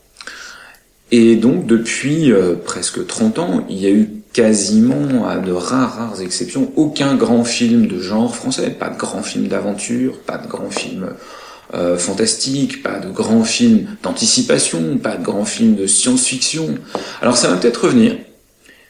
Et 1.12 1.36
donc, 1.36 1.66
depuis 1.66 2.32
euh, 2.32 2.54
presque 2.56 3.06
30 3.06 3.38
ans, 3.38 3.66
il 3.70 3.78
y 3.80 3.86
a 3.86 3.90
eu 3.90 4.08
quasiment, 4.36 5.26
à 5.26 5.38
de 5.38 5.50
rares, 5.50 5.96
rares 5.96 6.20
exceptions, 6.20 6.70
aucun 6.76 7.14
grand 7.14 7.42
film 7.44 7.86
de 7.86 7.98
genre 7.98 8.36
français. 8.36 8.68
Pas 8.68 8.90
de 8.90 8.98
grand 8.98 9.22
film 9.22 9.48
d'aventure, 9.48 10.18
pas 10.18 10.36
de 10.36 10.46
grand 10.46 10.70
film 10.70 11.06
euh, 11.72 11.96
fantastique, 11.96 12.82
pas 12.82 12.98
de 12.98 13.10
grand 13.10 13.44
film 13.44 13.86
d'anticipation, 14.02 14.98
pas 15.02 15.16
de 15.16 15.24
grand 15.24 15.46
film 15.46 15.74
de 15.74 15.86
science-fiction. 15.86 16.74
Alors 17.22 17.38
ça 17.38 17.48
va 17.48 17.56
peut-être 17.56 17.84
revenir, 17.84 18.12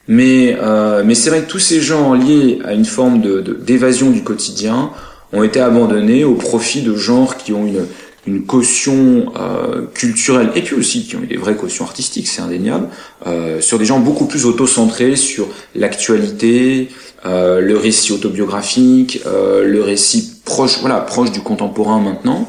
mais, 0.08 0.56
euh, 0.60 1.04
mais 1.06 1.14
c'est 1.14 1.30
vrai 1.30 1.42
que 1.42 1.50
tous 1.50 1.60
ces 1.60 1.80
genres 1.80 2.16
liés 2.16 2.58
à 2.64 2.72
une 2.74 2.84
forme 2.84 3.20
de, 3.20 3.40
de- 3.40 3.54
d'évasion 3.54 4.10
du 4.10 4.24
quotidien 4.24 4.90
ont 5.32 5.44
été 5.44 5.60
abandonnés 5.60 6.24
au 6.24 6.34
profit 6.34 6.82
de 6.82 6.96
genres 6.96 7.36
qui 7.36 7.52
ont 7.52 7.66
une, 7.66 7.86
une 8.26 8.44
caution 8.44 9.32
euh, 9.36 9.86
culturelle 9.94 10.50
et 10.54 10.62
puis 10.62 10.74
aussi 10.74 11.04
qui 11.06 11.16
ont 11.16 11.22
eu 11.22 11.26
des 11.26 11.36
vraies 11.36 11.56
cautions 11.56 11.84
artistiques, 11.84 12.26
c'est 12.26 12.42
indéniable, 12.42 12.88
euh, 13.26 13.60
sur 13.60 13.78
des 13.78 13.84
gens 13.84 14.00
beaucoup 14.00 14.26
plus 14.26 14.46
auto-centrés 14.46 15.16
sur 15.16 15.48
l'actualité, 15.74 16.88
euh, 17.24 17.60
le 17.60 17.76
récit 17.76 18.12
autobiographique, 18.12 19.20
le 19.24 19.80
récit 19.82 20.40
proche, 20.44 20.78
voilà, 20.80 21.00
proche 21.00 21.32
du 21.32 21.40
contemporain 21.40 22.00
maintenant. 22.00 22.48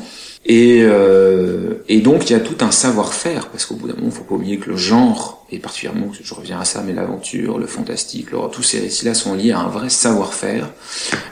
Et, 0.49 0.79
euh, 0.83 1.73
et 1.89 1.99
donc 1.99 2.29
il 2.29 2.33
y 2.33 2.35
a 2.35 2.39
tout 2.39 2.55
un 2.63 2.71
savoir-faire 2.71 3.49
parce 3.49 3.65
qu'au 3.65 3.75
bout 3.75 3.89
d'un 3.89 3.95
moment, 3.95 4.09
faut 4.11 4.23
pas 4.23 4.35
oublier 4.35 4.57
que 4.59 4.69
le 4.69 4.77
genre 4.77 5.45
et 5.51 5.59
particulièrement, 5.59 6.09
je 6.21 6.33
reviens 6.33 6.59
à 6.59 6.65
ça, 6.65 6.81
mais 6.85 6.93
l'aventure, 6.93 7.57
le 7.59 7.67
fantastique, 7.67 8.31
l'horreur, 8.31 8.51
tous 8.51 8.63
ces 8.63 8.79
récits-là 8.79 9.13
sont 9.13 9.33
liés 9.33 9.51
à 9.51 9.59
un 9.59 9.67
vrai 9.67 9.89
savoir-faire. 9.89 10.69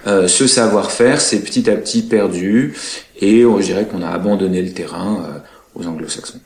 Euh, 0.08 0.28
ce 0.28 0.48
savoir-faire, 0.48 1.22
c'est 1.22 1.40
petit 1.40 1.70
à 1.70 1.76
petit 1.78 2.02
perdu 2.02 2.76
et 3.22 3.46
on 3.46 3.60
je 3.62 3.68
dirais 3.68 3.86
qu'on 3.86 4.02
a 4.02 4.10
abandonné 4.10 4.62
le 4.62 4.74
terrain 4.74 5.24
euh, 5.26 5.40
aux 5.76 5.88
anglo-saxons. 5.88 6.40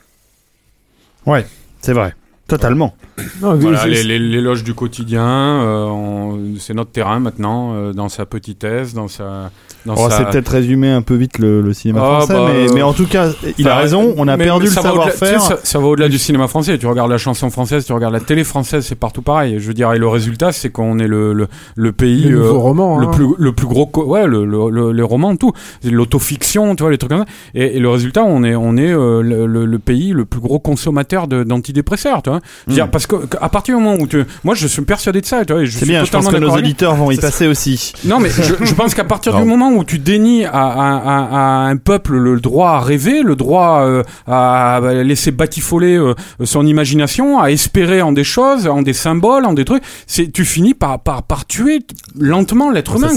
Ouais, 1.26 1.46
c'est 1.80 1.92
vrai. 1.92 2.14
Totalement. 2.46 2.96
Voilà, 3.40 3.86
l'éloge 3.86 4.64
du 4.64 4.74
quotidien, 4.74 5.24
euh, 5.26 5.84
on- 5.84 6.54
c'est 6.58 6.74
notre 6.74 6.90
terrain 6.90 7.20
maintenant, 7.20 7.74
euh, 7.74 7.92
dans 7.92 8.08
sa 8.08 8.26
petitesse, 8.26 8.92
dans 8.94 9.06
sa. 9.08 9.52
Oh, 9.88 10.08
sa... 10.10 10.18
C'est 10.18 10.24
peut-être 10.26 10.48
résumé 10.48 10.90
un 10.90 11.02
peu 11.02 11.14
vite 11.14 11.38
le, 11.38 11.60
le 11.60 11.72
cinéma 11.72 12.00
Ah, 12.02 12.16
français, 12.18 12.32
bah, 12.34 12.46
mais, 12.52 12.68
euh, 12.68 12.72
mais 12.74 12.82
en 12.82 12.92
tout 12.92 13.06
cas, 13.06 13.28
il 13.58 13.68
a 13.68 13.76
raison, 13.76 14.14
on 14.16 14.28
a 14.28 14.36
mais- 14.36 14.44
perdu 14.44 14.64
mais 14.64 14.68
le 14.70 14.74
savoir-faire. 14.74 15.40
Ça, 15.40 15.58
ça 15.62 15.78
va 15.78 15.86
au-delà 15.86 16.08
du 16.08 16.18
cinéma 16.18 16.48
français. 16.48 16.76
Tu 16.78 16.86
regardes 16.86 17.10
la 17.10 17.18
chanson 17.18 17.50
française, 17.50 17.84
tu 17.84 17.92
regardes 17.92 18.12
la 18.14 18.20
télé 18.20 18.44
française, 18.44 18.84
c'est 18.86 18.94
partout 18.94 19.22
pareil. 19.22 19.56
Je 19.58 19.66
veux 19.66 19.74
dire, 19.74 19.92
et 19.92 19.98
le 19.98 20.08
résultat, 20.08 20.52
c'est 20.52 20.70
qu'on 20.70 20.98
est 20.98 21.06
le, 21.08 21.32
le, 21.32 21.48
le 21.76 21.92
pays 21.92 22.24
Le 22.24 22.38
nouveau 22.38 22.60
roman, 22.60 22.98
le 22.98 23.06
hein. 23.06 23.10
plus 23.10 23.26
le 23.38 23.52
plus 23.52 23.66
gros, 23.66 23.90
ouais, 24.04 24.26
le, 24.26 24.44
le, 24.44 24.70
le- 24.70 24.92
les 24.92 25.02
romans, 25.02 25.34
tout, 25.36 25.52
l'autofiction, 26.00 26.74
tu 26.74 26.82
vois, 26.82 26.90
les 26.90 26.98
trucs 26.98 27.10
comme 27.10 27.20
ça. 27.20 27.26
Et, 27.54 27.76
et 27.76 27.78
le 27.78 27.88
résultat, 27.88 28.22
on 28.24 28.42
est 28.44 28.54
on 28.54 28.76
est 28.76 28.92
euh, 28.92 29.22
le, 29.22 29.46
le- 29.46 29.66
le 29.66 29.78
pays 29.78 30.10
le 30.12 30.24
plus 30.24 30.40
gros 30.40 30.58
consommateur 30.58 31.26
d'antidépresseurs, 31.28 32.22
tu 32.22 32.30
vois. 32.30 32.40
veux 32.66 32.74
dire, 32.74 32.90
parce 32.90 33.06
que 33.06 33.16
à 33.40 33.48
partir 33.48 33.76
du 33.76 33.82
moment 33.82 33.96
où 34.00 34.06
tu, 34.06 34.24
moi 34.44 34.54
je 34.54 34.66
suis 34.66 34.82
persuadé 34.82 35.20
de 35.20 35.26
ça, 35.26 35.44
tu 35.44 35.52
vois, 35.52 35.62
C'est 35.66 35.86
bien, 35.86 36.04
je 36.04 36.10
pense 36.10 36.28
que 36.28 36.36
nos 36.36 36.50
auditeurs 36.50 36.94
vont 36.94 37.10
y 37.10 37.16
passer 37.16 37.46
aussi. 37.46 37.92
non, 38.04 38.18
mais 38.18 38.30
je, 38.30 38.64
je 38.64 38.74
pense 38.74 38.94
qu'à 38.94 39.04
partir 39.04 39.34
du 39.36 39.44
moment 39.44 39.69
où 39.76 39.84
tu 39.84 39.98
dénies 39.98 40.44
à, 40.44 40.50
à- 40.52 40.96
à- 40.96 41.28
à 41.64 41.68
un 41.68 41.76
peuple 41.76 42.16
le 42.16 42.40
droit 42.40 42.70
à 42.70 42.80
rêver, 42.80 43.22
le 43.22 43.36
droit 43.36 43.82
euh, 43.82 44.02
à 44.26 44.80
laisser 45.04 45.30
batifoler 45.30 45.96
euh, 45.96 46.14
son 46.44 46.66
imagination, 46.66 47.40
à 47.40 47.50
espérer 47.50 48.02
en 48.02 48.12
des 48.12 48.24
choses, 48.24 48.66
en 48.66 48.82
des 48.82 48.92
symboles, 48.92 49.44
en 49.44 49.52
des 49.52 49.64
trucs, 49.64 49.82
c'est 50.06 50.30
tu 50.32 50.44
finis 50.44 50.74
par, 50.74 51.00
par, 51.00 51.22
par 51.22 51.46
tuer 51.46 51.80
lentement 52.18 52.70
l'être 52.70 52.96
humain, 52.96 53.08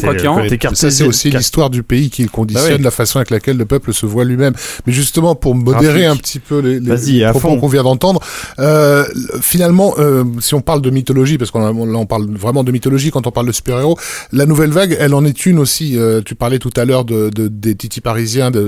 ça, 0.75 0.91
c'est 0.91 1.03
aussi 1.05 1.29
l'histoire 1.29 1.69
du 1.69 1.83
pays 1.83 2.09
qui 2.09 2.25
conditionne 2.27 2.69
Bah 2.69 2.75
oui. 2.77 2.83
la 2.83 2.91
façon 2.91 3.17
avec 3.19 3.29
laquelle 3.29 3.57
le 3.57 3.65
peuple 3.65 3.93
se 3.93 4.05
voit 4.05 4.23
lui-même. 4.25 4.53
Mais 4.85 4.93
justement, 4.93 5.35
pour 5.35 5.55
modérer 5.55 6.01
Graphique. 6.03 6.05
un 6.05 6.15
petit 6.15 6.39
peu 6.39 6.59
les, 6.59 6.79
les- 6.79 6.89
Vas-y, 6.89 7.11
les 7.19 7.29
propos 7.29 7.57
qu'on 7.57 7.67
vient 7.67 7.83
d'entendre, 7.83 8.19
euh, 8.59 9.05
finalement, 9.41 9.93
euh, 9.97 10.23
si 10.39 10.53
on 10.55 10.61
parle 10.61 10.81
de 10.81 10.89
mythologie, 10.89 11.37
parce 11.37 11.51
qu'on 11.51 11.61
a- 11.65 11.71
là 11.85 11.97
on 11.97 12.05
parle 12.05 12.25
vraiment 12.31 12.63
de 12.63 12.71
mythologie 12.71 13.11
quand 13.11 13.27
on 13.27 13.31
parle 13.31 13.47
de 13.47 13.51
super-héros, 13.51 13.97
la 14.31 14.45
nouvelle 14.45 14.71
vague, 14.71 14.95
elle 14.99 15.13
en 15.13 15.25
est 15.25 15.45
une 15.45 15.59
aussi. 15.59 15.97
Euh, 15.97 16.21
tu 16.25 16.35
parlais 16.43 16.59
tout 16.59 16.71
à 16.75 16.83
l'heure 16.83 17.05
de, 17.05 17.29
de- 17.29 17.47
des 17.47 17.73
titis 17.73 18.01
parisiens, 18.01 18.51
de, 18.51 18.67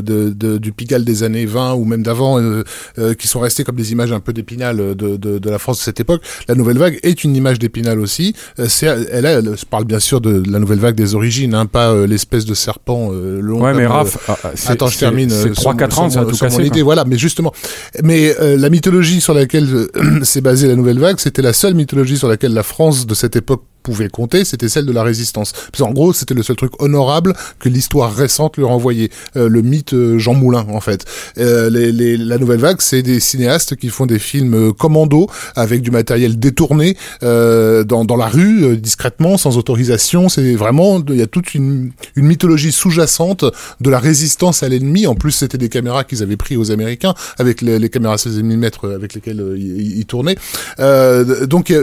du 0.58 0.72
Pigalle 0.72 1.04
des 1.04 1.24
années 1.24 1.46
20 1.46 1.74
ou 1.74 1.84
même 1.84 2.04
d'avant, 2.04 2.40
euh, 2.40 2.64
euh, 3.00 3.14
qui 3.16 3.28
sont 3.28 3.42
restés 3.42 3.66
comme 3.66 3.76
des 3.76 3.92
images 3.92 4.14
un 4.14 4.22
peu 4.22 4.32
d'épinal 4.32 4.78
de, 4.96 5.50
la 5.50 5.60
France 5.60 5.80
de 5.80 5.84
cette 5.84 6.00
époque. 6.00 6.22
La 6.48 6.56
nouvelle 6.56 6.78
vague 6.78 6.98
est 7.04 7.26
une 7.26 7.36
image 7.36 7.60
d'épinal 7.60 8.00
aussi. 8.00 8.34
Euh, 8.60 8.68
c'est, 8.70 8.86
elle, 8.86 9.26
elle, 9.26 9.58
je 9.60 9.66
parle 9.66 9.84
bien 9.84 10.00
sûr 10.00 10.22
de 10.22 10.42
la 10.50 10.60
nouvelle 10.60 10.80
vague 10.80 10.96
des 10.96 11.16
origines, 11.16 11.54
hein, 11.54 11.66
pas 11.66 11.94
l'espèce 12.08 12.46
de 12.46 12.54
serpent 12.54 13.12
long. 13.12 13.62
Ouais, 13.62 13.74
mais 13.74 13.88
Raph, 13.88 14.18
ah, 14.30 14.38
attends, 14.68 14.88
je 14.88 14.98
termine. 14.98 15.30
c'est 15.30 15.50
euh, 15.50 15.54
trois, 15.54 15.74
sur- 15.74 15.78
quatre 15.78 16.00
ans, 16.00 16.10
sur 16.10 16.22
ça 16.22 16.26
a 16.26 16.32
tout 16.32 16.38
cassé, 16.38 16.64
idée. 16.66 16.82
Voilà, 16.82 17.04
mais 17.04 17.18
justement, 17.18 17.52
mais 18.04 18.34
la 18.40 18.70
mythologie 18.70 19.20
sur 19.20 19.34
laquelle 19.34 19.88
s'est 20.24 20.40
basée 20.40 20.70
la 20.70 20.78
nouvelle 20.78 21.00
vague, 21.00 21.20
c'était 21.20 21.42
la 21.42 21.52
seule 21.52 21.74
mythologie 21.74 22.18
sur 22.18 22.30
laquelle 22.30 22.54
la 22.54 22.64
France 22.64 23.06
de 23.06 23.14
cette 23.14 23.36
époque 23.36 23.64
pouvait 23.86 24.10
compter, 24.10 24.44
c'était 24.46 24.68
celle 24.70 24.86
de 24.86 24.92
la 24.92 25.04
résistance. 25.04 25.54
Qu'en 25.78 25.92
gros, 25.92 26.12
c'était 26.12 26.34
le 26.34 26.44
seul 26.44 26.56
truc 26.56 26.72
honorable 26.82 27.34
que 27.60 27.70
l'histoire 27.70 28.14
récente 28.14 28.58
lui 28.58 28.66
renvoyait. 28.66 29.10
Euh, 29.38 29.48
le 29.48 29.62
mythe 29.62 29.94
euh, 29.94 30.18
Jean 30.18 30.34
Moulin, 30.34 30.66
en 30.70 30.82
fait. 30.82 31.06
Euh, 31.38 31.70
les, 31.70 31.92
les- 31.92 32.18
la 32.18 32.38
nouvelle 32.40 32.60
vague, 32.60 32.78
c'est 32.82 33.04
des 33.04 33.20
cinéastes 33.20 33.76
qui 33.76 33.90
font 33.90 34.06
des 34.08 34.18
films 34.20 34.56
euh, 34.56 34.74
commando 34.74 35.28
avec 35.56 35.82
du 35.82 35.92
matériel 35.92 36.40
détourné 36.40 36.98
euh, 37.24 37.84
dans, 37.84 38.04
dans 38.06 38.16
la 38.18 38.28
rue, 38.28 38.64
euh, 38.66 38.76
discrètement, 38.76 39.38
sans 39.38 39.58
autorisation. 39.58 40.28
C'est 40.30 40.56
vraiment, 40.56 41.02
il 41.10 41.16
y 41.18 41.22
a 41.22 41.28
toute 41.28 41.54
une, 41.54 41.92
une 42.16 42.26
mythologie 42.26 42.72
sous-jacente 42.72 43.46
de 43.82 43.90
la 43.90 44.00
résistance 44.00 44.64
à 44.64 44.70
l'ennemi. 44.70 45.06
En 45.06 45.14
plus, 45.16 45.32
c'était 45.32 45.58
des 45.60 45.70
caméras 45.70 46.04
qu'ils 46.04 46.24
avaient 46.24 46.38
pris 46.38 46.58
aux 46.58 46.72
Américains 46.72 47.14
avec 47.38 47.62
les, 47.62 47.78
les 47.80 47.90
caméras 47.90 48.18
16 48.18 48.42
mm 48.42 48.66
avec 48.96 49.14
lesquelles 49.14 49.44
ils, 49.58 50.06
tournaient. 50.06 50.38
Donc, 51.48 51.70
il 51.70 51.76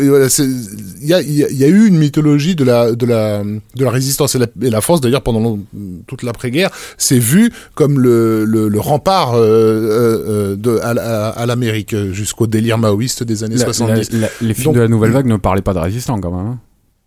y 1.02 1.12
a, 1.14 1.20
y 1.22 1.44
a- 1.44 1.50
y 1.50 1.64
a 1.64 1.68
eu 1.68 1.86
une 1.86 1.91
mythologie 1.98 2.54
de 2.54 2.64
la, 2.64 2.92
de 2.92 3.06
la, 3.06 3.42
de 3.42 3.84
la 3.84 3.90
résistance 3.90 4.34
et 4.34 4.38
la, 4.38 4.46
et 4.62 4.70
la 4.70 4.80
France, 4.80 5.00
d'ailleurs, 5.00 5.22
pendant 5.22 5.40
long- 5.40 5.60
toute 6.06 6.22
l'après-guerre, 6.22 6.70
s'est 6.98 7.18
vue 7.18 7.52
comme 7.74 7.98
le, 8.00 8.44
le, 8.44 8.68
le 8.68 8.80
rempart 8.80 9.34
euh, 9.34 9.38
euh, 9.40 10.52
euh, 10.52 10.56
de, 10.56 10.78
à, 10.82 10.90
à- 10.90 11.28
à 11.30 11.46
l'Amérique 11.46 11.94
jusqu'au 12.12 12.46
délire 12.46 12.78
maoïste 12.78 13.22
des 13.22 13.44
années 13.44 13.56
La- 13.56 13.64
70. 13.64 14.12
la- 14.12 14.18
la- 14.20 14.28
les 14.40 14.54
films 14.54 14.64
Donc- 14.66 14.74
de 14.76 14.80
la 14.80 14.88
nouvelle 14.88 15.10
vague 15.12 15.26
ne 15.26 15.36
parlaient 15.36 15.62
pas 15.62 15.74
de 15.74 15.78
résistants 15.80 16.20
quand 16.20 16.30
même. 16.30 16.46
hein. 16.46 16.58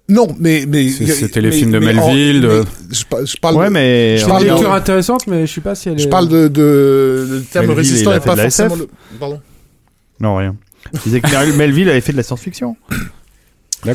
Non, 0.07 0.27
mais 0.39 0.65
mais 0.67 0.87
c'était 0.89 1.41
les 1.41 1.49
mais- 1.49 1.55
films 1.55 1.71
de 1.71 1.79
mais 1.79 1.97
en- 1.97 2.07
Melville, 2.13 2.41
de- 2.41 2.47
mais 2.47 2.95
je, 2.95 3.05
pa- 3.05 3.25
je 3.25 3.37
parle. 3.37 3.55
Ouais, 3.55 3.71
mais- 3.71 4.17
je 4.17 4.21
C'est 4.21 4.27
parle 4.29 4.43
une 4.43 4.49
de- 4.49 4.53
lecture 4.53 4.73
intéressante, 4.73 5.25
mais 5.25 5.47
je 5.47 5.53
sais 5.53 5.61
pas 5.61 5.73
si 5.73 5.89
elle 5.89 5.95
est. 5.99 6.03
Je 6.03 6.07
parle 6.09 6.27
de, 6.29 6.47
de 6.47 7.25
le 7.27 7.41
terme 7.41 7.65
Melville, 7.65 7.79
résistant 7.89 8.13
et 8.13 8.19
pas 8.19 8.35
de 8.35 8.41
forcément 8.41 8.75
le. 8.75 8.87
Pardon. 9.19 9.39
Non, 10.19 10.35
rien. 10.35 10.55
Je 10.93 10.99
disais 10.99 11.21
que 11.21 11.31
Mel- 11.31 11.53
Melville 11.57 11.89
avait 11.89 12.01
fait 12.01 12.11
de 12.11 12.17
la 12.17 12.23
science-fiction. 12.23 12.77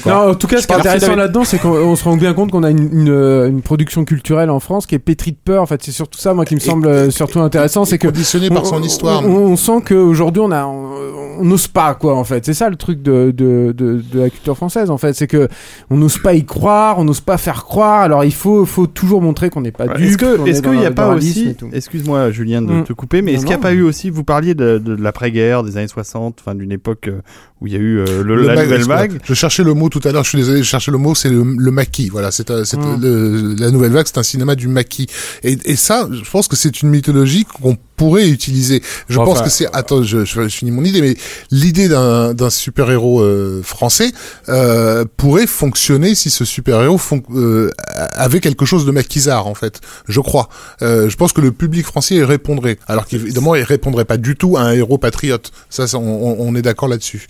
Non, 0.07 0.31
en 0.31 0.35
tout 0.35 0.47
cas, 0.47 0.61
ce 0.61 0.67
qui 0.67 0.73
est 0.73 0.77
intéressant 0.77 1.17
là-dedans, 1.17 1.45
c'est 1.45 1.59
qu'on 1.59 1.71
on 1.71 1.97
se 1.97 2.05
rend 2.05 2.17
bien 2.17 2.33
compte 2.33 2.51
qu'on 2.53 2.63
a 2.63 2.71
une, 2.71 2.89
une, 2.93 3.09
une 3.49 3.63
production 3.63 4.05
culturelle 4.05 4.51
en 4.51 4.61
France 4.61 4.87
qui 4.87 4.95
est 4.95 4.99
pétrie 5.01 5.33
de 5.33 5.37
peur. 5.45 5.63
En 5.63 5.67
fait, 5.67 5.83
c'est 5.83 5.91
surtout 5.91 6.19
ça, 6.19 6.33
moi, 6.35 6.45
qui 6.45 6.55
me 6.55 6.61
semble 6.61 6.87
euh, 6.87 7.11
surtout 7.11 7.41
intéressant, 7.41 7.85
c'est 7.85 7.99
que 7.99 8.07
conditionné 8.07 8.49
par 8.51 8.63
on- 8.63 8.67
son 8.67 8.77
on- 8.77 8.83
histoire. 8.83 9.25
On, 9.27 9.29
on 9.29 9.57
sent 9.57 9.83
qu'aujourd'hui, 9.87 10.43
on 10.45 10.53
a, 10.53 10.65
on 10.67 11.45
n'ose 11.45 11.67
pas, 11.67 11.95
quoi, 11.95 12.15
en 12.17 12.25
fait. 12.25 12.45
C'est 12.47 12.55
ça 12.55 12.69
le 12.71 12.77
truc 12.77 13.03
de, 13.03 13.33
de, 13.37 13.73
de, 13.77 14.03
de 14.13 14.21
la 14.21 14.31
culture 14.31 14.57
française, 14.57 14.91
en 14.91 14.99
fait, 14.99 15.13
c'est 15.15 15.27
que 15.27 15.49
on 15.91 15.97
n'ose 15.97 16.19
pas 16.19 16.35
y 16.35 16.45
croire, 16.45 16.99
on 16.99 17.05
n'ose 17.05 17.21
pas 17.21 17.37
faire 17.39 17.65
croire. 17.65 18.03
Alors, 18.03 18.25
il 18.25 18.35
faut, 18.35 18.65
faut 18.67 18.87
toujours 18.87 19.23
montrer 19.23 19.51
qu'on 19.51 19.61
n'est 19.63 19.73
pas 19.73 19.87
Est-ce 19.99 20.17
que, 20.19 20.37
qu'on 20.37 20.47
est-ce 20.47 20.59
est 20.59 20.63
dans 20.63 20.71
qu'il 20.71 20.81
n'y 20.81 20.87
a 20.87 20.91
pas 20.93 21.09
aussi, 21.09 21.49
et 21.51 21.55
tout. 21.55 21.69
excuse-moi 21.73 22.31
Julien 22.31 22.63
de 22.63 22.71
Mm. 22.73 22.85
te 22.85 22.93
couper, 22.93 23.23
mais 23.23 23.33
est-ce 23.33 23.41
qu'il 23.41 23.49
n'y 23.49 23.55
a 23.55 23.59
pas 23.59 23.71
mais- 23.71 23.77
eu 23.79 23.83
aussi, 23.83 24.11
vous 24.11 24.23
parliez 24.25 24.55
de, 24.55 24.79
de 24.79 24.95
l'après-guerre, 24.95 25.65
des 25.65 25.77
années 25.77 25.89
60, 25.89 26.37
enfin 26.41 26.55
d'une 26.55 26.71
époque 26.73 27.09
euh, 27.09 27.21
où 27.61 27.67
il 27.67 27.73
y 27.73 27.77
a 27.77 27.79
eu 27.81 27.99
euh, 27.99 28.23
le- 28.23 28.37
Le 28.37 28.43
la 28.47 28.63
nouvelle 28.63 28.83
vague. 28.85 29.19
Je 29.25 29.35
cherchais 29.35 29.65
le 29.65 29.75
mot 29.81 29.89
tout 29.89 30.01
à 30.05 30.13
l'heure, 30.13 30.25
je 30.25 30.29
suis 30.31 30.39
désolé, 30.39 30.59
je 30.63 30.69
cherchais 30.69 30.91
le 30.93 30.99
mot, 30.99 31.15
c'est 31.15 31.29
le, 31.31 31.43
le 31.43 31.71
maquis. 31.71 32.09
Voilà, 32.11 32.31
c'est 32.31 32.49
c'est 32.65 32.77
Mm. 32.79 33.57
la 33.59 33.71
nouvelle 33.71 33.93
vague, 33.93 34.07
c'est 34.07 34.19
un 34.19 34.23
cinéma 34.23 34.55
du 34.55 34.69
maquis. 34.69 35.07
Et, 35.43 35.59
et 35.65 35.77
ça, 35.77 36.09
je 36.11 36.29
pense 36.31 36.47
que 36.49 36.57
c'est 36.57 36.83
une 36.83 36.91
mythologie 36.91 37.45
qu'on 37.45 37.77
pourrait 37.97 38.29
utiliser. 38.29 38.83
Je 39.09 39.17
pense 39.17 39.43
que 39.43 39.51
c'est, 39.51 39.67
attends, 39.75 40.03
je, 40.03 40.25
je, 40.25 40.43
je 40.43 40.49
finis 40.49 40.71
mon 40.71 40.85
idée, 40.85 41.01
mais 41.03 41.17
l'idée 41.51 41.89
d'un 41.89 42.33
d'un 42.35 42.49
super-héros 42.51 43.21
euh, 43.21 43.63
français 43.63 44.11
euh, 44.49 45.05
pourrait 45.17 45.47
fonctionner 45.47 46.15
si 46.15 46.31
ce 46.31 46.45
super-héros 46.45 46.97
fon- 46.99 47.23
euh, 47.35 47.71
avait 48.15 48.41
quelque 48.41 48.65
chose 48.65 48.85
de 48.87 48.91
maquisard, 48.91 49.47
en 49.47 49.55
fait. 49.55 49.81
Je 50.09 50.21
crois. 50.21 50.49
Euh, 50.83 51.09
je 51.11 51.17
pense 51.17 51.33
que 51.33 51.41
le 51.43 51.53
public 51.53 51.85
français 51.87 52.15
y 52.17 52.25
répondrait. 52.25 52.79
Alors 52.89 53.07
qu'évidemment, 53.07 53.55
il 53.55 53.63
répondrait 53.65 54.07
pas 54.07 54.17
du 54.17 54.35
tout 54.37 54.57
à 54.57 54.63
un 54.63 54.73
héros 54.73 54.99
patriote. 54.99 55.53
Ça, 55.69 55.87
ça, 55.87 55.99
on, 55.99 56.03
on- 56.31 56.37
on 56.49 56.55
est 56.57 56.63
d'accord 56.63 56.89
là-dessus. 56.89 57.27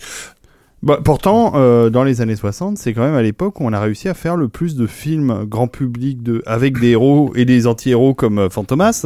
Bah, 0.83 0.97
pourtant, 1.03 1.51
euh, 1.55 1.91
dans 1.91 2.03
les 2.03 2.21
années 2.21 2.35
60, 2.35 2.75
c'est 2.77 2.93
quand 2.93 3.03
même 3.03 3.13
à 3.13 3.21
l'époque 3.21 3.59
où 3.59 3.65
on 3.65 3.71
a 3.71 3.79
réussi 3.79 4.09
à 4.09 4.15
faire 4.15 4.35
le 4.35 4.47
plus 4.47 4.75
de 4.75 4.87
films 4.87 5.45
grand 5.47 5.67
public 5.67 6.23
de, 6.23 6.41
avec 6.47 6.79
des 6.79 6.89
héros 6.89 7.31
et 7.35 7.45
des 7.45 7.67
anti-héros 7.67 8.15
comme 8.15 8.39
euh, 8.39 8.49
Fantomas. 8.49 9.05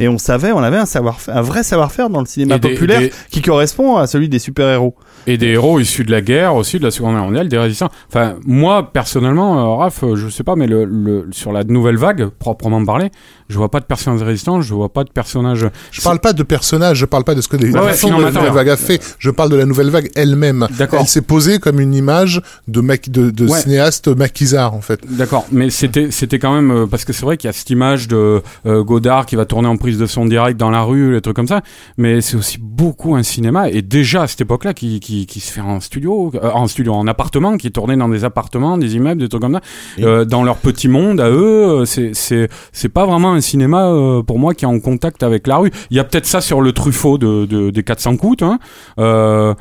Et 0.00 0.08
on 0.08 0.18
savait, 0.18 0.50
on 0.50 0.58
avait 0.58 0.78
un 0.78 0.84
savoir, 0.86 1.18
un 1.28 1.40
vrai 1.42 1.62
savoir-faire 1.62 2.10
dans 2.10 2.18
le 2.18 2.26
cinéma 2.26 2.58
des- 2.58 2.70
populaire 2.70 3.00
des- 3.02 3.12
qui 3.30 3.40
correspond 3.40 3.98
à 3.98 4.08
celui 4.08 4.28
des 4.28 4.40
super-héros. 4.40 4.96
Et 5.28 5.38
des 5.38 5.46
héros 5.50 5.78
issus 5.78 6.02
de 6.04 6.10
la 6.10 6.22
guerre 6.22 6.56
aussi, 6.56 6.80
de 6.80 6.84
la 6.84 6.90
Seconde 6.90 7.14
Guerre 7.14 7.24
mondiale, 7.24 7.48
des 7.48 7.58
résistants. 7.58 7.90
Enfin, 8.08 8.34
moi, 8.44 8.92
personnellement, 8.92 9.58
euh, 9.60 9.76
Raph, 9.76 10.02
euh, 10.02 10.16
je 10.16 10.28
sais 10.28 10.42
pas, 10.42 10.56
mais 10.56 10.66
le, 10.66 10.84
le, 10.84 11.28
sur 11.30 11.52
la 11.52 11.62
nouvelle 11.62 11.98
vague, 11.98 12.26
proprement 12.30 12.84
parlé, 12.84 13.10
je 13.52 13.58
vois 13.58 13.70
pas 13.70 13.80
de 13.80 13.84
personnages 13.84 14.22
résistants, 14.22 14.60
je 14.62 14.74
vois 14.74 14.88
pas 14.92 15.04
de 15.04 15.10
personnages... 15.10 15.66
Je 15.90 16.00
parle 16.00 16.18
pas 16.18 16.32
de 16.32 16.42
personnages, 16.42 16.96
je 16.98 17.06
parle 17.06 17.24
pas 17.24 17.34
de 17.34 17.40
ce 17.40 17.48
que 17.48 17.56
les 17.56 17.70
Ouais, 17.70 17.80
de 17.92 18.22
la 18.22 18.30
nouvelle 18.30 18.52
vague 18.52 18.68
a 18.70 18.76
fait. 18.76 19.00
Je 19.18 19.30
parle 19.30 19.50
de 19.50 19.56
la 19.56 19.64
nouvelle 19.66 19.90
vague 19.90 20.10
elle-même. 20.16 20.66
D'accord. 20.78 21.00
Elle 21.00 21.06
s'est 21.06 21.22
posée 21.22 21.58
comme 21.58 21.78
une 21.80 21.94
image 21.94 22.40
de, 22.68 22.80
maqui- 22.80 23.10
de, 23.10 23.30
de 23.30 23.46
Ouais. 23.46 23.60
cinéaste 23.60 24.08
maquisard, 24.08 24.74
en 24.74 24.80
fait. 24.80 25.00
D'accord, 25.08 25.46
mais 25.52 25.70
c'était 25.70 26.10
c'était 26.10 26.38
quand 26.38 26.54
même 26.54 26.70
euh, 26.70 26.86
parce 26.86 27.04
que 27.04 27.12
c'est 27.12 27.24
vrai 27.24 27.36
qu'il 27.36 27.48
y 27.48 27.50
a 27.50 27.52
cette 27.52 27.70
image 27.70 28.08
de 28.08 28.42
euh, 28.66 28.82
Godard 28.82 29.26
qui 29.26 29.36
va 29.36 29.44
tourner 29.44 29.68
en 29.68 29.76
prise 29.76 29.98
de 29.98 30.06
son 30.06 30.24
direct 30.26 30.58
dans 30.58 30.70
la 30.70 30.82
rue, 30.82 31.12
les 31.12 31.20
trucs 31.20 31.36
comme 31.36 31.48
ça, 31.48 31.60
mais 31.98 32.20
c'est 32.20 32.36
aussi 32.36 32.58
beaucoup 32.60 33.14
un 33.14 33.22
cinéma 33.22 33.68
et 33.68 33.82
déjà 33.82 34.22
à 34.22 34.26
cette 34.26 34.40
époque-là 34.40 34.72
qui, 34.74 35.00
qui, 35.00 35.26
qui 35.26 35.40
se 35.40 35.52
fait 35.52 35.60
en 35.60 35.80
studio, 35.80 36.30
euh, 36.34 36.50
en 36.52 36.66
studio, 36.68 36.94
en 36.94 37.06
appartement, 37.06 37.56
qui 37.58 37.66
est 37.66 37.70
tourné 37.70 37.96
dans 37.96 38.08
des 38.08 38.24
appartements, 38.24 38.78
des 38.78 38.94
immeubles, 38.96 39.20
des 39.20 39.28
trucs 39.28 39.42
comme 39.42 39.54
ça, 39.54 39.60
euh, 40.00 40.24
dans 40.24 40.42
leur 40.44 40.56
petit 40.56 40.88
monde 40.88 41.20
à 41.20 41.28
eux. 41.30 41.84
C'est 41.84 42.12
c'est 42.14 42.48
c'est 42.72 42.88
pas 42.88 43.04
vraiment 43.04 43.32
un 43.34 43.40
cinéma 43.42 43.88
euh, 43.88 44.22
pour 44.22 44.38
moi 44.38 44.54
qui 44.54 44.64
est 44.64 44.68
en 44.68 44.80
contact 44.80 45.22
avec 45.22 45.46
la 45.46 45.58
rue. 45.58 45.70
Il 45.90 45.96
y 45.96 46.00
a 46.00 46.04
peut-être 46.04 46.26
ça 46.26 46.40
sur 46.40 46.60
le 46.60 46.72
Truffaut 46.72 47.18
de, 47.18 47.44
de 47.44 47.70
des 47.70 47.82
400 47.82 48.16
coups, 48.16 48.42
hein. 48.42 48.58
Euh, 48.98 49.54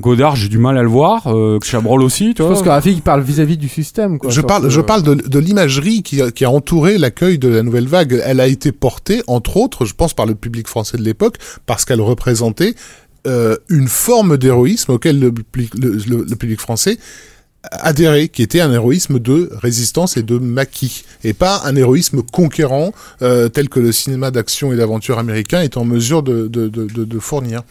Godard, 0.00 0.34
j'ai 0.36 0.48
du 0.48 0.58
mal 0.58 0.76
à 0.78 0.82
le 0.82 0.88
voir. 0.88 1.28
Euh, 1.28 1.58
Chabrol 1.62 2.02
aussi, 2.02 2.34
tu 2.34 2.38
Je 2.38 2.42
vois. 2.42 2.54
pense 2.54 2.62
que 2.64 2.68
Rafik 2.70 2.96
il 2.96 3.02
parle 3.02 3.20
vis-à-vis 3.22 3.56
du 3.56 3.68
système, 3.68 4.18
quoi. 4.18 4.30
Je 4.30 4.40
parle, 4.40 4.68
je 4.68 4.80
parle 4.80 5.02
de, 5.02 5.14
de 5.14 5.38
l'imagerie 5.38 6.02
qui, 6.02 6.20
a- 6.20 6.30
qui 6.32 6.44
a 6.44 6.50
entouré 6.50 6.98
l'accueil 6.98 7.38
de 7.38 7.48
la 7.48 7.62
nouvelle 7.62 7.86
vague. 7.86 8.20
Elle 8.24 8.40
a 8.40 8.48
été 8.48 8.72
portée, 8.72 9.22
entre 9.28 9.58
autres, 9.58 9.84
je 9.84 9.94
pense, 9.94 10.12
par 10.14 10.26
le 10.26 10.34
public 10.34 10.66
français 10.66 10.96
de 10.96 11.02
l'époque, 11.02 11.36
parce 11.66 11.84
qu'elle 11.84 12.00
représentait 12.00 12.74
euh, 13.28 13.56
une 13.68 13.86
forme 13.86 14.36
d'héroïsme 14.38 14.92
auquel 14.92 15.20
le, 15.20 15.30
public- 15.30 15.74
le- 15.80 15.92
le- 16.08 16.26
le 16.28 16.36
public 16.36 16.60
français 16.60 16.98
adhérait, 17.70 18.28
qui 18.28 18.42
était 18.42 18.60
un 18.60 18.72
héroïsme 18.72 19.18
de 19.18 19.50
résistance 19.52 20.16
et 20.16 20.22
de 20.22 20.38
maquis, 20.38 21.04
et 21.24 21.32
pas 21.32 21.62
un 21.64 21.76
héroïsme 21.76 22.22
conquérant 22.22 22.92
euh, 23.22 23.48
tel 23.48 23.68
que 23.68 23.80
le 23.80 23.92
cinéma 23.92 24.30
d'action 24.30 24.72
et 24.72 24.76
d'aventure 24.76 25.18
américain 25.18 25.60
est 25.62 25.76
en 25.76 25.84
mesure 25.84 26.22
de, 26.22 26.48
de, 26.48 26.68
de, 26.68 26.86
de- 26.86 27.18
fournir. 27.18 27.62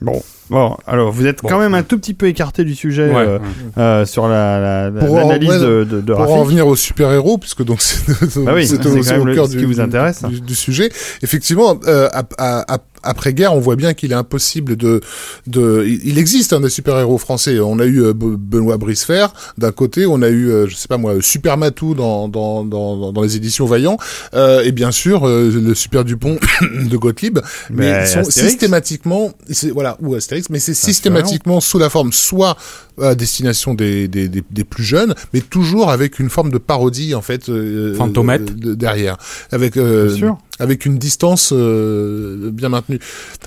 Bon, 0.00 0.22
bon, 0.52 0.76
alors 0.86 1.10
vous 1.10 1.26
êtes 1.26 1.42
Bon. 1.42 1.48
quand 1.48 1.58
même 1.58 1.74
un 1.74 1.82
tout 1.82 1.98
petit 1.98 2.14
peu 2.14 2.26
écarté 2.26 2.62
du 2.64 2.74
sujet 2.74 3.08
Ouais, 3.10 3.16
euh, 3.26 3.38
ouais. 3.38 3.44
euh, 3.78 4.06
sur 4.06 4.28
la, 4.28 4.60
la- 4.60 4.90
la- 4.90 5.00
Pour 5.04 5.14
en- 5.14 5.18
l'analyse 5.18 5.50
ouais, 5.50 5.58
de, 5.58 5.84
de, 5.84 6.00
de 6.00 6.12
Pour 6.14 6.30
en 6.32 6.40
revenir 6.42 6.66
aux 6.66 6.76
super-héros, 6.76 7.38
puisque 7.38 7.64
donc 7.64 7.80
c'est 7.82 8.00
Bah 8.44 8.52
oui, 8.54 8.66
c'est 8.66 8.76
c'est 8.82 9.16
au, 9.18 9.24
le- 9.24 9.34
cœur 9.34 9.46
ce 9.46 9.52
du, 9.52 9.58
qui 9.58 9.64
vous 9.64 9.80
intéresse. 9.80 10.22
du, 10.24 10.40
du 10.40 10.54
sujet. 10.54 10.90
Effectivement, 11.22 11.78
euh, 11.86 12.08
à- 12.38 12.78
après-guerre, 13.04 13.52
on 13.52 13.58
voit 13.58 13.74
bien 13.74 13.94
qu'il 13.94 14.12
est 14.12 14.14
impossible 14.14 14.76
de... 14.76 15.00
de 15.48 15.84
il 15.84 16.18
existe 16.18 16.52
hein, 16.52 16.60
des 16.60 16.68
super-héros 16.68 17.18
français. 17.18 17.58
On 17.58 17.80
a 17.80 17.84
eu 17.84 18.00
euh, 18.00 18.12
Be- 18.12 18.36
Benoît 18.36 18.76
Bricefer 18.76 19.26
d'un 19.58 19.72
côté, 19.72 20.06
on 20.06 20.22
a 20.22 20.28
eu, 20.28 20.48
euh, 20.50 20.66
je 20.68 20.76
sais 20.76 20.86
pas 20.86 20.98
moi, 20.98 21.14
Super 21.20 21.56
Matou 21.56 21.94
dans, 21.94 22.28
dans, 22.28 22.64
dans, 22.64 23.10
dans 23.12 23.22
les 23.22 23.34
éditions 23.36 23.66
Vaillant, 23.66 23.96
euh, 24.34 24.62
et 24.62 24.70
bien 24.70 24.92
sûr 24.92 25.26
euh, 25.26 25.50
le 25.52 25.74
Super 25.74 26.04
Dupont 26.04 26.36
de 26.90 26.96
Gottlieb. 26.96 27.40
Mais 27.70 27.90
Mais 27.92 28.04
ils 28.04 28.06
sont 28.08 28.18
Astérix. 28.20 28.50
systématiquement... 28.52 29.32
c'est- 29.50 29.70
Voilà, 29.70 29.96
ou 30.00 30.14
Astérix, 30.14 30.41
Astérix, 30.42 30.50
mais 30.50 30.58
c'est 30.58 30.74
systématiquement 30.74 31.60
sous 31.60 31.78
la 31.78 31.90
forme 31.90 32.12
soit 32.12 32.56
à 33.00 33.14
destination 33.14 33.74
des, 33.74 34.06
des, 34.08 34.28
des, 34.28 34.42
des 34.50 34.64
plus 34.64 34.84
jeunes, 34.84 35.14
mais 35.32 35.40
toujours 35.40 35.90
avec 35.90 36.18
une 36.18 36.28
forme 36.30 36.50
de 36.50 36.58
parodie 36.58 37.14
en 37.14 37.22
fait 37.22 37.48
euh, 37.48 37.94
Fantomette. 37.94 38.56
de- 38.58 38.74
derrière, 38.74 39.16
avec 39.50 39.76
euh, 39.76 40.08
Bien 40.08 40.16
sûr. 40.16 40.38
Avec 40.58 40.86
une 40.86 40.98
distance 40.98 41.52
euh, 41.56 42.50
bien 42.52 42.68
maintenue. 42.68 42.98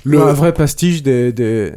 Le, 0.03 0.22
Un 0.22 0.34
vrai 0.34 0.53
pastiche 0.53 1.03
des, 1.03 1.32
des, 1.32 1.72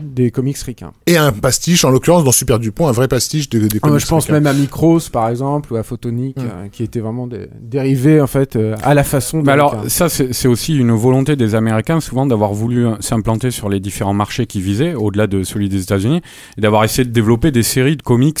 des 0.00 0.30
comics 0.30 0.58
ricains. 0.58 0.92
Et 1.06 1.16
un 1.16 1.32
pastiche, 1.32 1.84
en 1.84 1.90
l'occurrence 1.90 2.24
dans 2.24 2.32
Super 2.32 2.58
Dupont, 2.58 2.88
un 2.88 2.92
vrai 2.92 3.08
pastiche 3.08 3.48
des, 3.48 3.60
des 3.60 3.78
Ah, 3.82 3.88
comics 3.88 4.00
je 4.00 4.06
pense 4.06 4.24
ricains. 4.24 4.34
même 4.40 4.46
à 4.46 4.52
Micros, 4.52 5.00
par 5.12 5.28
exemple, 5.28 5.72
ou 5.72 5.76
à 5.76 5.82
Photonic, 5.82 6.36
euh, 6.38 6.68
qui 6.72 6.82
étaient 6.82 7.00
vraiment 7.00 7.26
des 7.26 7.48
dérivés, 7.60 8.20
en 8.20 8.26
fait, 8.26 8.56
euh, 8.56 8.74
à 8.82 8.94
la 8.94 9.04
façon 9.04 9.40
de. 9.40 9.44
Mais 9.46 9.52
alors, 9.52 9.84
ça, 9.88 10.08
c'est 10.08 10.32
c'est 10.32 10.48
aussi 10.48 10.76
une 10.76 10.92
volonté 10.92 11.36
des 11.36 11.54
Américains, 11.54 12.00
souvent, 12.00 12.26
d'avoir 12.26 12.52
voulu 12.52 12.86
euh, 12.86 12.94
s'implanter 13.00 13.50
sur 13.50 13.68
les 13.68 13.80
différents 13.80 14.14
marchés 14.14 14.46
qu'ils 14.46 14.62
visaient, 14.62 14.94
au-delà 14.94 15.26
de 15.26 15.44
celui 15.44 15.68
des 15.68 15.82
États-Unis, 15.82 16.20
et 16.58 16.60
d'avoir 16.60 16.84
essayé 16.84 17.04
de 17.04 17.12
développer 17.12 17.50
des 17.52 17.62
séries 17.62 17.96
de 17.96 18.02
comics 18.02 18.40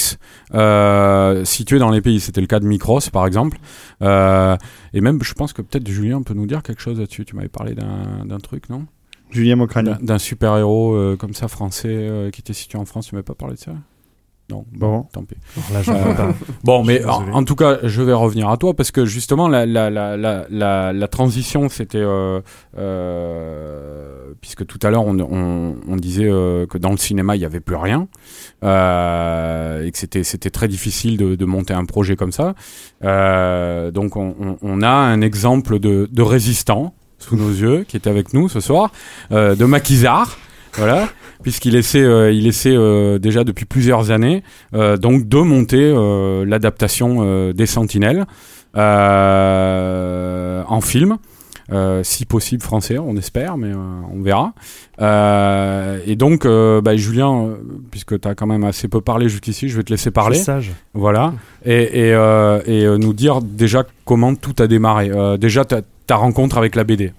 euh, 0.54 1.44
situées 1.44 1.78
dans 1.78 1.90
les 1.90 2.00
pays. 2.00 2.20
C'était 2.20 2.40
le 2.40 2.46
cas 2.46 2.60
de 2.60 2.66
Micros, 2.66 3.00
par 3.12 3.26
exemple. 3.26 3.58
Euh, 4.02 4.56
et 4.92 5.00
même, 5.00 5.18
je 5.22 5.32
pense 5.34 5.52
que 5.52 5.62
peut-être 5.62 5.86
Julien 5.88 6.22
peut 6.26 6.34
nous 6.34 6.46
dire 6.46 6.62
quelque 6.62 6.82
chose 6.82 6.98
là-dessus? 6.98 7.24
Tu 7.24 7.34
m'avais 7.36 7.48
parlé 7.48 7.74
d'un 7.74 8.24
d'un 8.26 8.38
truc, 8.38 8.68
non? 8.68 8.86
Julien 9.30 9.56
Mocrani. 9.56 9.90
D'un- 9.90 9.98
D'un 10.00 10.18
super-héros 10.18 10.94
euh, 10.94 11.16
comme 11.16 11.32
ça, 11.34 11.48
français, 11.48 11.88
euh, 11.90 12.30
qui 12.30 12.40
était 12.42 12.52
situé 12.52 12.78
en 12.78 12.84
France. 12.84 13.08
Tu 13.08 13.14
m'avais 13.14 13.24
pas 13.24 13.34
parlé 13.34 13.54
de 13.54 13.60
ça? 13.60 13.72
Non, 14.48 14.64
Bon. 14.72 15.02
tant 15.12 15.24
pis. 15.24 15.34
Là, 15.72 15.82
je 15.82 15.90
pas. 15.90 16.32
Bon, 16.62 16.84
mais 16.84 17.04
en, 17.04 17.42
tout 17.44 17.56
cas, 17.56 17.78
je 17.82 18.00
vais 18.02 18.12
revenir 18.12 18.48
à 18.48 18.56
toi 18.56 18.74
parce 18.74 18.92
que 18.92 19.04
justement, 19.04 19.48
la, 19.48 19.66
la, 19.66 19.90
la, 19.90 20.16
la, 20.16 20.46
la, 20.48 20.92
la 20.92 21.08
transition, 21.08 21.68
c'était. 21.68 21.98
Euh, 21.98 22.40
euh, 22.78 24.32
puisque 24.40 24.64
tout 24.66 24.78
à 24.82 24.90
l'heure, 24.90 25.04
on, 25.04 25.18
on, 25.18 25.76
on 25.88 25.96
disait 25.96 26.28
euh, 26.30 26.66
que 26.66 26.78
dans 26.78 26.90
le 26.90 26.96
cinéma, 26.96 27.34
il 27.36 27.40
n'y 27.40 27.44
avait 27.44 27.60
plus 27.60 27.76
rien. 27.76 28.06
Euh, 28.62 29.84
et 29.84 29.90
que 29.90 29.98
c'était 29.98 30.50
très 30.50 30.68
difficile 30.68 31.16
de, 31.16 31.34
de 31.34 31.44
monter 31.44 31.74
un 31.74 31.84
projet 31.84 32.16
comme 32.16 32.32
ça. 32.32 32.54
Euh, 33.04 33.90
donc, 33.90 34.16
on, 34.16 34.82
a 34.82 34.88
un 34.88 35.20
exemple 35.22 35.78
de, 35.78 36.08
de 36.10 36.22
résistant 36.22 36.94
sous 37.18 37.36
nos 37.36 37.48
yeux 37.50 37.84
qui 37.88 37.96
était 37.96 38.10
avec 38.10 38.34
nous 38.34 38.48
ce 38.48 38.60
soir, 38.60 38.92
euh, 39.32 39.54
de 39.56 39.64
Maquisard. 39.64 40.38
Voilà, 40.76 41.08
puisqu'il 41.42 41.74
essaie, 41.74 42.02
euh, 42.02 42.32
il 42.32 42.46
essaie 42.46 42.76
euh, 42.76 43.18
déjà 43.18 43.44
depuis 43.44 43.64
plusieurs 43.64 44.10
années 44.10 44.42
euh, 44.74 44.96
donc 44.96 45.26
de 45.26 45.38
monter 45.38 45.94
l'adaptation 46.46 47.52
des 47.52 47.66
Sentinelles 47.66 48.26
en 48.74 50.80
film. 50.82 51.16
Euh, 51.72 52.04
si 52.04 52.26
possible 52.26 52.62
français, 52.62 52.96
on 52.96 53.16
espère, 53.16 53.56
mais 53.56 53.72
euh, 53.72 53.76
on 54.14 54.22
verra. 54.22 54.52
Euh, 55.00 55.98
et 56.06 56.14
donc, 56.14 56.46
bah, 56.46 56.96
Julien, 56.96 57.56
puisque 57.90 58.20
tu 58.20 58.28
as 58.28 58.36
quand 58.36 58.46
même 58.46 58.62
assez 58.62 58.86
peu 58.86 59.00
parlé 59.00 59.28
jusqu'ici, 59.28 59.68
je 59.68 59.76
vais 59.76 59.82
te 59.82 59.92
laisser 59.92 60.12
parler. 60.12 60.38
Sage. 60.38 60.70
Voilà. 60.94 61.34
Et, 61.64 62.08
et, 62.08 62.10
et 62.66 62.98
nous 62.98 63.12
dire 63.12 63.42
déjà 63.42 63.84
comment 64.04 64.36
tout 64.36 64.54
a 64.60 64.68
démarré. 64.68 65.10
Déjà, 65.38 65.64
ta, 65.64 65.80
ta 66.06 66.14
rencontre 66.14 66.56
avec 66.56 66.76
la 66.76 66.84
BD. 66.84 67.12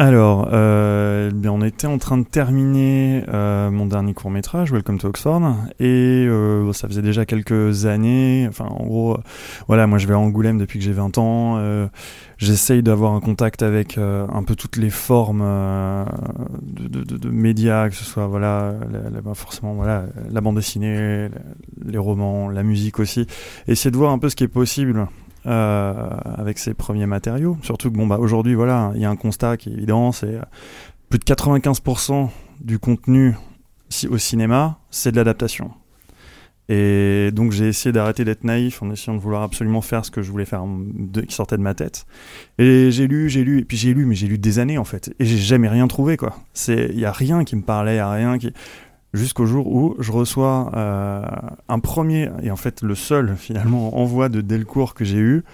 Alors, 0.00 0.48
euh, 0.52 1.32
bien, 1.32 1.50
on 1.50 1.60
était 1.60 1.88
en 1.88 1.98
train 1.98 2.18
de 2.18 2.24
terminer 2.24 3.24
euh, 3.34 3.68
mon 3.68 3.84
dernier 3.84 4.14
court 4.14 4.30
métrage, 4.30 4.70
Welcome 4.70 4.98
to 4.98 5.08
Oxford, 5.08 5.42
et 5.80 6.24
euh, 6.28 6.72
ça 6.72 6.86
faisait 6.86 7.02
déjà 7.02 7.26
quelques 7.26 7.84
années. 7.84 8.46
Enfin, 8.48 8.66
en 8.66 8.84
gros, 8.86 9.14
euh, 9.14 9.18
voilà, 9.66 9.88
moi 9.88 9.98
je 9.98 10.06
vais 10.06 10.14
à 10.14 10.18
Angoulême 10.20 10.56
depuis 10.56 10.78
que 10.78 10.84
j'ai 10.84 10.92
20 10.92 11.18
ans. 11.18 11.56
euh, 11.58 11.88
J'essaye 12.36 12.84
d'avoir 12.84 13.14
un 13.14 13.20
contact 13.20 13.64
avec 13.64 13.98
euh, 13.98 14.24
un 14.32 14.44
peu 14.44 14.54
toutes 14.54 14.76
les 14.76 14.90
formes 14.90 15.42
de, 16.62 16.86
de- 16.86 17.02
de- 17.02 17.16
de 17.16 17.28
médias, 17.30 17.88
que 17.88 17.96
ce 17.96 18.04
soit 18.04 18.28
voilà, 18.28 18.74
la, 19.12 19.20
bah, 19.20 19.32
forcément 19.34 19.74
voilà, 19.74 20.04
la 20.30 20.40
bande 20.40 20.54
dessinée, 20.54 21.28
les 21.84 21.98
romans, 21.98 22.48
la 22.50 22.62
musique 22.62 23.00
aussi. 23.00 23.26
Essayer 23.66 23.90
de 23.90 23.96
voir 23.96 24.12
un 24.12 24.20
peu 24.20 24.28
ce 24.28 24.36
qui 24.36 24.44
est 24.44 24.48
possible 24.48 25.08
euh, 25.46 26.10
avec 26.36 26.58
ces 26.58 26.74
premiers 26.74 27.06
matériaux. 27.06 27.56
Surtout 27.62 27.90
que 27.90 27.96
bon 27.96 28.06
bah 28.06 28.18
aujourd'hui 28.18 28.54
voilà, 28.54 28.92
il 28.94 29.00
y 29.00 29.04
a 29.04 29.10
un 29.10 29.16
constat 29.16 29.56
qui 29.56 29.70
est 29.70 29.72
évident, 29.72 30.12
c'est 30.12 30.34
euh, 30.34 30.42
plus 31.08 31.18
de 31.18 31.24
95% 31.24 32.28
du 32.60 32.78
contenu 32.78 33.34
au 34.10 34.18
cinéma, 34.18 34.78
c'est 34.90 35.12
de 35.12 35.16
l'adaptation. 35.16 35.70
Et 36.70 37.30
donc 37.32 37.52
j'ai 37.52 37.68
essayé 37.68 37.92
d'arrêter 37.92 38.26
d'être 38.26 38.44
naïf 38.44 38.82
en 38.82 38.90
essayant 38.90 39.16
de 39.16 39.22
vouloir 39.22 39.42
absolument 39.42 39.80
faire 39.80 40.04
ce 40.04 40.10
que 40.10 40.20
je 40.20 40.30
voulais 40.30 40.44
faire 40.44 40.64
qui 41.26 41.34
sortait 41.34 41.56
de 41.56 41.62
ma 41.62 41.74
tête. 41.74 42.04
Et 42.58 42.90
j'ai 42.90 43.06
lu, 43.06 43.30
j'ai 43.30 43.42
lu, 43.42 43.60
et 43.60 43.64
puis 43.64 43.78
j'ai 43.78 43.94
lu, 43.94 44.04
mais 44.04 44.14
j'ai 44.14 44.26
lu 44.26 44.36
des 44.36 44.58
années 44.58 44.76
en 44.76 44.84
fait, 44.84 45.14
et 45.18 45.24
j'ai 45.24 45.38
jamais 45.38 45.68
rien 45.68 45.86
trouvé 45.88 46.18
quoi. 46.18 46.36
Il 46.68 46.98
y 46.98 47.06
a 47.06 47.12
rien 47.12 47.44
qui 47.44 47.56
me 47.56 47.62
parlait, 47.62 47.94
il 47.94 47.98
y 47.98 48.00
a 48.00 48.10
rien 48.10 48.36
qui, 48.36 48.52
jusqu'au 49.14 49.46
jour 49.46 49.66
où 49.68 49.96
je 49.98 50.12
reçois 50.12 50.70
euh, 50.74 51.22
un 51.68 51.78
premier 51.78 52.30
et 52.42 52.50
en 52.50 52.56
fait 52.56 52.82
le 52.82 52.94
seul 52.94 53.36
finalement 53.38 53.98
envoi 53.98 54.28
de 54.28 54.40
Delcourt 54.40 54.94
que 54.94 55.04
j'ai 55.04 55.18
eu 55.18 55.44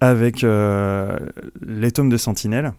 avec 0.00 0.44
euh, 0.44 1.18
les 1.60 1.92
tomes 1.92 2.08
de 2.08 2.16
Sentinelle. 2.16 2.72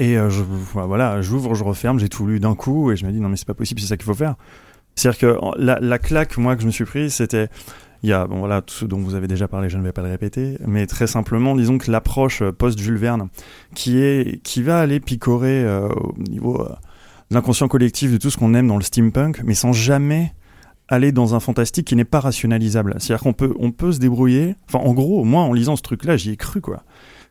Et 0.00 0.16
euh, 0.16 0.28
voilà, 0.74 1.22
j'ouvre, 1.22 1.54
je 1.54 1.64
referme, 1.64 1.98
j'ai 1.98 2.08
tout 2.08 2.26
lu 2.26 2.38
d'un 2.38 2.54
coup 2.54 2.92
et 2.92 2.96
je 2.96 3.04
me 3.04 3.10
dis 3.10 3.20
non 3.20 3.28
mais 3.28 3.36
c'est 3.36 3.46
pas 3.46 3.54
possible, 3.54 3.80
c'est 3.80 3.88
ça 3.88 3.96
qu'il 3.96 4.06
faut 4.06 4.14
faire. 4.14 4.36
C'est-à-dire 4.94 5.18
que 5.18 5.38
la, 5.56 5.78
la 5.80 5.98
claque 5.98 6.36
moi 6.36 6.54
que 6.54 6.62
je 6.62 6.66
me 6.66 6.72
suis 6.72 6.84
prise, 6.84 7.14
c'était 7.14 7.48
il 8.04 8.10
y 8.10 8.12
a 8.12 8.28
bon 8.28 8.38
voilà 8.38 8.62
tout 8.62 8.74
ce 8.74 8.84
dont 8.84 8.98
vous 8.98 9.16
avez 9.16 9.26
déjà 9.26 9.48
parlé, 9.48 9.68
je 9.68 9.76
ne 9.76 9.82
vais 9.82 9.92
pas 9.92 10.02
le 10.02 10.10
répéter, 10.10 10.56
mais 10.66 10.86
très 10.86 11.08
simplement 11.08 11.56
disons 11.56 11.78
que 11.78 11.90
l'approche 11.90 12.44
post 12.50 12.78
Jules 12.78 12.96
Verne 12.96 13.28
qui 13.74 13.98
est 13.98 14.40
qui 14.42 14.62
va 14.62 14.78
aller 14.78 15.00
picorer 15.00 15.66
au 15.66 16.14
niveau 16.18 16.64
l'inconscient 17.30 17.68
collectif 17.68 18.12
de 18.12 18.16
tout 18.16 18.30
ce 18.30 18.36
qu'on 18.36 18.54
aime 18.54 18.68
dans 18.68 18.76
le 18.76 18.82
steampunk, 18.82 19.42
mais 19.44 19.54
sans 19.54 19.72
jamais 19.72 20.32
aller 20.88 21.12
dans 21.12 21.34
un 21.34 21.40
fantastique 21.40 21.86
qui 21.86 21.96
n'est 21.96 22.04
pas 22.04 22.20
rationalisable. 22.20 22.94
C'est-à-dire 22.98 23.22
qu'on 23.22 23.34
peut, 23.34 23.54
on 23.58 23.72
peut 23.72 23.92
se 23.92 23.98
débrouiller. 23.98 24.56
Enfin, 24.68 24.78
en 24.84 24.94
gros, 24.94 25.22
moi, 25.24 25.42
en 25.42 25.52
lisant 25.52 25.76
ce 25.76 25.82
truc-là, 25.82 26.16
j'y 26.16 26.30
ai 26.30 26.36
cru, 26.36 26.60
quoi. 26.60 26.82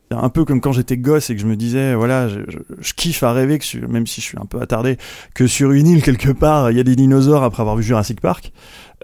Un 0.09 0.29
peu 0.29 0.45
comme 0.45 0.61
quand 0.61 0.71
j'étais 0.71 0.95
gosse 0.95 1.29
et 1.29 1.35
que 1.35 1.41
je 1.41 1.47
me 1.47 1.57
disais, 1.57 1.93
voilà, 1.93 2.29
je, 2.29 2.93
kiffe 2.95 3.23
à 3.23 3.33
rêver 3.33 3.59
que, 3.59 3.85
même 3.87 4.07
si 4.07 4.21
je 4.21 4.25
suis 4.25 4.37
un 4.37 4.45
peu 4.45 4.61
attardé, 4.61 4.97
que 5.33 5.47
sur 5.47 5.71
une 5.71 5.85
île 5.87 6.01
quelque 6.01 6.31
part, 6.31 6.71
il 6.71 6.77
y 6.77 6.79
a 6.79 6.83
des 6.83 6.95
dinosaures 6.95 7.43
après 7.43 7.61
avoir 7.61 7.75
vu 7.75 7.83
Jurassic 7.83 8.21
Park. 8.21 8.53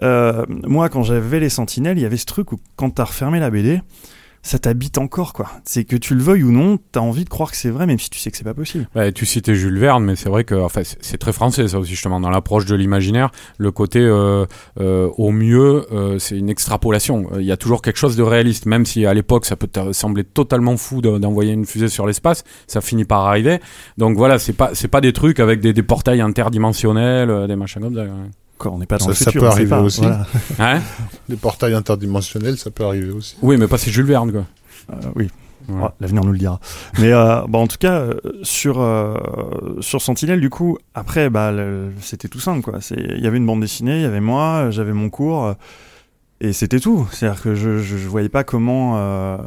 Euh, 0.02 0.46
moi, 0.48 0.88
quand 0.88 1.02
j'avais 1.02 1.40
les 1.40 1.50
Sentinelles, 1.50 1.98
il 1.98 2.02
y 2.02 2.06
avait 2.06 2.16
ce 2.16 2.24
truc 2.24 2.52
où 2.52 2.60
quand 2.76 2.88
t'as 2.88 3.04
refermé 3.04 3.38
la 3.38 3.50
BD, 3.50 3.82
ça 4.46 4.58
t'habite 4.58 4.98
encore, 4.98 5.32
quoi. 5.32 5.50
C'est 5.64 5.84
que 5.84 5.96
tu 5.96 6.14
le 6.14 6.22
veuilles 6.22 6.42
ou 6.44 6.52
non, 6.52 6.78
t'as 6.92 7.00
envie 7.00 7.24
de 7.24 7.28
croire 7.30 7.50
que 7.50 7.56
c'est 7.56 7.70
vrai, 7.70 7.86
même 7.86 7.98
si 7.98 8.10
tu 8.10 8.18
sais 8.20 8.30
que 8.30 8.36
c'est 8.36 8.44
pas 8.44 8.54
possible. 8.54 8.86
Ouais, 8.94 9.10
tu 9.10 9.24
citais 9.26 9.54
Jules 9.54 9.78
Verne, 9.78 10.04
mais 10.04 10.16
c'est 10.16 10.28
vrai 10.28 10.44
que 10.44 10.54
enfin, 10.54 10.82
c'est 10.84 11.18
très 11.18 11.32
français 11.32 11.66
ça 11.66 11.78
aussi 11.78 11.90
justement 11.92 12.20
dans 12.20 12.30
l'approche 12.30 12.66
de 12.66 12.74
l'imaginaire. 12.76 13.30
Le 13.58 13.72
côté 13.72 14.00
euh, 14.00 14.44
euh, 14.78 15.08
au 15.16 15.30
mieux, 15.32 15.86
euh, 15.92 16.18
c'est 16.18 16.36
une 16.38 16.50
extrapolation. 16.50 17.26
Euh, 17.32 17.40
Il 17.40 17.46
y 17.46 17.52
a 17.52 17.56
toujours 17.56 17.80
quelque 17.82 17.96
chose 17.96 18.16
de 18.16 18.22
réaliste, 18.22 18.66
même 18.66 18.84
si 18.86 19.06
à 19.06 19.14
l'époque 19.14 19.46
ça 19.46 19.56
peut 19.56 19.68
sembler 19.92 20.24
totalement 20.24 20.76
fou 20.76 21.00
de- 21.00 21.18
d'envoyer 21.18 21.52
une 21.52 21.64
fusée 21.64 21.88
sur 21.88 22.06
l'espace, 22.06 22.44
ça 22.66 22.80
finit 22.82 23.04
par 23.06 23.22
arriver. 23.22 23.60
Donc 23.98 24.16
voilà, 24.16 24.38
c'est 24.38 24.52
pas 24.52 24.72
pas 24.90 25.00
des 25.00 25.12
trucs 25.14 25.40
avec 25.40 25.60
des, 25.60 25.72
des 25.72 25.82
portails 25.82 26.20
interdimensionnels, 26.20 27.30
euh, 27.30 27.46
des 27.46 27.56
machins 27.56 27.80
comme 27.82 27.94
ça. 27.94 28.04
On 28.64 28.78
n'est 28.78 28.86
pas 28.86 28.98
dans 28.98 29.04
Ça, 29.06 29.10
le 29.10 29.14
ça 29.16 29.24
futur, 29.26 29.42
peut 29.42 29.48
arriver 29.48 29.70
pas, 29.70 29.80
aussi. 29.80 30.00
voilà. 30.00 30.26
Hein 30.58 30.80
Les 31.28 31.36
portails 31.36 31.74
interdimensionnels, 31.74 32.56
ça 32.56 32.70
peut 32.70 32.84
arriver 32.84 33.10
aussi. 33.10 33.36
Oui, 33.42 33.56
mais 33.56 33.66
pas 33.68 33.78
c'est 33.78 33.90
Jules 33.90 34.06
Verne 34.06 34.32
quoi. 34.32 34.44
Euh, 34.90 34.94
oui. 35.16 35.30
Ouais. 35.68 35.80
Ouais, 35.82 35.88
L'avenir 36.00 36.24
nous 36.24 36.32
le 36.32 36.38
dira. 36.38 36.60
Mais 36.98 37.10
euh, 37.12 37.40
bah, 37.48 37.58
en 37.58 37.66
tout 37.66 37.78
cas, 37.78 37.94
euh, 37.94 38.14
sur, 38.42 38.80
euh, 38.80 39.16
sur 39.80 40.02
Sentinelle, 40.02 40.40
du 40.40 40.50
coup, 40.50 40.76
après, 40.94 41.30
bah, 41.30 41.52
c'était 42.00 42.28
tout 42.28 42.38
simple. 42.40 42.60
quoi. 42.60 42.82
C'est- 42.82 42.96
Il 43.16 43.24
y 43.24 43.26
avait 43.26 43.38
une 43.38 43.46
bande 43.46 43.60
dessinée, 43.60 43.96
il 43.96 44.02
y 44.02 44.06
avait 44.06 44.20
moi, 44.20 44.70
j'avais 44.70 44.92
mon 44.92 45.08
cours, 45.08 45.44
euh, 45.46 45.54
et 46.42 46.52
c'était 46.52 46.80
tout. 46.80 47.06
C'est-à-dire 47.12 47.40
que 47.40 47.54
je, 47.54 47.78
je, 47.78 47.96
je 47.96 48.08
voyais 48.08 48.28
pas 48.28 48.44
comment, 48.44 48.98
euh, 48.98 49.38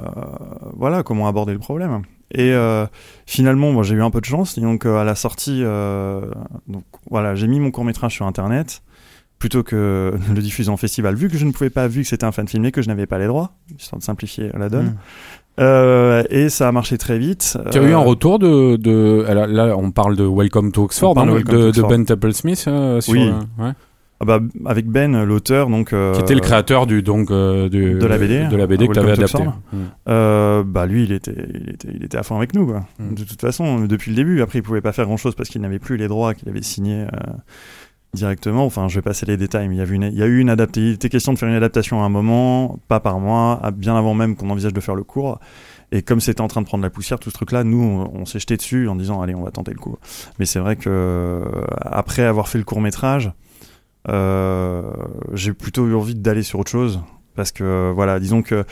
voilà, 0.75 1.03
comment 1.03 1.27
aborder 1.27 1.53
le 1.53 1.59
problème. 1.59 2.01
Et 2.31 2.51
euh, 2.51 2.87
finalement, 3.27 3.71
bon, 3.71 3.83
j'ai 3.83 3.93
eu 3.93 4.01
un 4.01 4.09
peu 4.09 4.19
de 4.19 4.25
chance. 4.25 4.57
Et 4.57 4.61
donc, 4.61 4.87
euh, 4.87 4.97
à 4.97 5.03
la 5.03 5.13
sortie, 5.13 5.61
euh, 5.63 6.21
donc, 6.67 6.83
voilà, 7.11 7.35
j'ai 7.35 7.47
mis 7.47 7.59
mon 7.59 7.69
court-métrage 7.69 8.13
sur 8.13 8.25
Internet 8.25 8.81
plutôt 9.39 9.63
que 9.63 10.13
de 10.29 10.35
le 10.35 10.41
diffuser 10.41 10.69
en 10.69 10.77
festival, 10.77 11.15
vu 11.15 11.29
que 11.29 11.37
je 11.37 11.45
ne 11.45 11.51
pouvais 11.51 11.69
pas, 11.69 11.87
vu 11.87 12.01
que 12.01 12.07
c'était 12.07 12.25
un 12.25 12.31
fan 12.31 12.47
filmé, 12.47 12.71
que 12.71 12.81
je 12.81 12.87
n'avais 12.87 13.05
pas 13.05 13.19
les 13.19 13.27
droits, 13.27 13.51
histoire 13.77 13.99
de 13.99 14.03
simplifier 14.03 14.49
la 14.57 14.69
donne. 14.69 14.85
Mm. 14.87 14.95
Euh, 15.59 16.23
et 16.29 16.49
ça 16.49 16.67
a 16.67 16.71
marché 16.71 16.97
très 16.99 17.17
vite. 17.17 17.57
Tu 17.71 17.79
as 17.79 17.81
eu 17.81 17.93
Euh, 17.93 17.95
un 17.97 18.01
retour 18.01 18.37
de, 18.39 18.75
de 18.75 19.25
là, 19.27 19.47
là, 19.47 19.75
on 19.77 19.89
parle 19.91 20.15
de 20.15 20.23
Welcome 20.23 20.71
to 20.71 20.83
Oxford, 20.83 21.17
hein, 21.17 21.25
de 21.25 21.29
de, 21.31 21.35
Welcome 21.35 21.51
to 21.53 21.61
de 21.61 21.67
Oxford. 21.69 21.89
Ben 21.89 22.05
Temple-Smith 22.05 22.65
euh, 22.67 23.01
sur, 23.01 23.13
Oui. 23.13 23.27
euh, 23.27 23.63
ouais. 23.63 23.71
ah 24.19 24.25
bah, 24.25 24.39
avec 24.67 24.87
Ben, 24.87 25.23
l'auteur, 25.23 25.69
donc 25.69 25.93
euh, 25.93 26.13
qui 26.13 26.21
était 26.21 26.35
le 26.35 26.41
créateur 26.41 26.85
du 26.85 27.01
donc 27.01 27.31
euh, 27.31 27.69
du, 27.69 27.95
de 27.95 28.05
la 28.05 28.19
BD, 28.19 28.45
de 28.45 28.55
la 28.55 28.67
BD 28.67 28.83
euh, 28.83 28.87
que 28.87 28.93
tu 28.93 28.99
avais 28.99 29.11
adapté. 29.13 29.43
Mm. 29.43 29.77
Euh, 30.09 30.63
bah 30.63 30.85
lui, 30.85 31.05
il 31.05 31.11
était, 31.11 31.33
il 31.55 31.69
était, 31.71 31.89
il 31.91 32.03
était 32.03 32.17
à 32.19 32.23
fond 32.23 32.37
avec 32.37 32.53
nous, 32.53 32.67
quoi. 32.67 32.85
Mm. 32.99 33.15
De 33.15 33.23
toute 33.23 33.41
façon, 33.41 33.79
depuis 33.85 34.11
le 34.11 34.15
début. 34.15 34.41
Après, 34.43 34.59
il 34.59 34.61
pouvait 34.61 34.81
pas 34.81 34.91
faire 34.91 35.05
grand 35.05 35.17
chose 35.17 35.33
parce 35.33 35.49
qu'il 35.49 35.61
n'avait 35.61 35.79
plus 35.79 35.97
les 35.97 36.07
droits 36.07 36.35
qu'il 36.35 36.49
avait 36.49 36.61
signés. 36.61 37.05
Euh, 38.13 38.17
directement. 38.17 38.65
Enfin, 38.65 38.87
je 38.87 38.95
vais 38.95 39.01
passer 39.01 39.25
les 39.25 39.37
détails, 39.37 39.67
mais 39.67 39.75
il 39.75 39.79
y, 39.79 39.81
a 39.81 39.85
eu 39.85 39.93
une, 39.93 40.03
y 40.03 40.21
a 40.21 40.25
eu 40.25 40.39
une 40.39 40.49
adaptation. 40.49 40.87
Il 40.87 40.93
était 40.93 41.09
question 41.09 41.33
de 41.33 41.37
faire 41.37 41.49
une 41.49 41.55
adaptation 41.55 42.01
à 42.01 42.05
un 42.05 42.09
moment, 42.09 42.79
pas 42.87 42.99
par 42.99 43.19
mois, 43.19 43.61
bien 43.73 43.95
avant 43.95 44.13
même 44.13 44.35
qu'on 44.35 44.49
envisage 44.49 44.73
de 44.73 44.81
faire 44.81 44.95
le 44.95 45.03
cours. 45.03 45.39
Et 45.91 46.01
comme 46.01 46.19
c'était 46.19 46.41
en 46.41 46.47
train 46.47 46.61
de 46.61 46.65
prendre 46.65 46.83
la 46.83 46.89
poussière, 46.89 47.19
tout 47.19 47.29
ce 47.29 47.35
truc-là, 47.35 47.63
nous, 47.63 48.07
on, 48.13 48.25
s'est 48.25 48.39
jeté 48.39 48.57
dessus 48.57 48.89
en 48.89 48.95
disant, 48.95 49.21
allez, 49.21 49.35
on 49.35 49.43
va 49.43 49.51
tenter 49.51 49.71
le 49.71 49.79
coup. 49.79 49.97
Mais 50.37 50.45
c'est 50.45 50.59
vrai 50.59 50.75
que 50.75 50.89
euh, 50.89 51.45
après 51.81 52.23
avoir 52.23 52.49
fait 52.49 52.57
le 52.57 52.65
court 52.65 52.81
métrage, 52.81 53.31
euh, 54.09 54.91
j'ai 55.33 55.53
plutôt 55.53 55.87
eu 55.87 55.95
envie 55.95 56.15
d'aller 56.15 56.43
sur 56.43 56.59
autre 56.59 56.71
chose 56.71 57.01
parce 57.35 57.51
que 57.51 57.91
voilà, 57.93 58.19
disons 58.19 58.41
que 58.41 58.65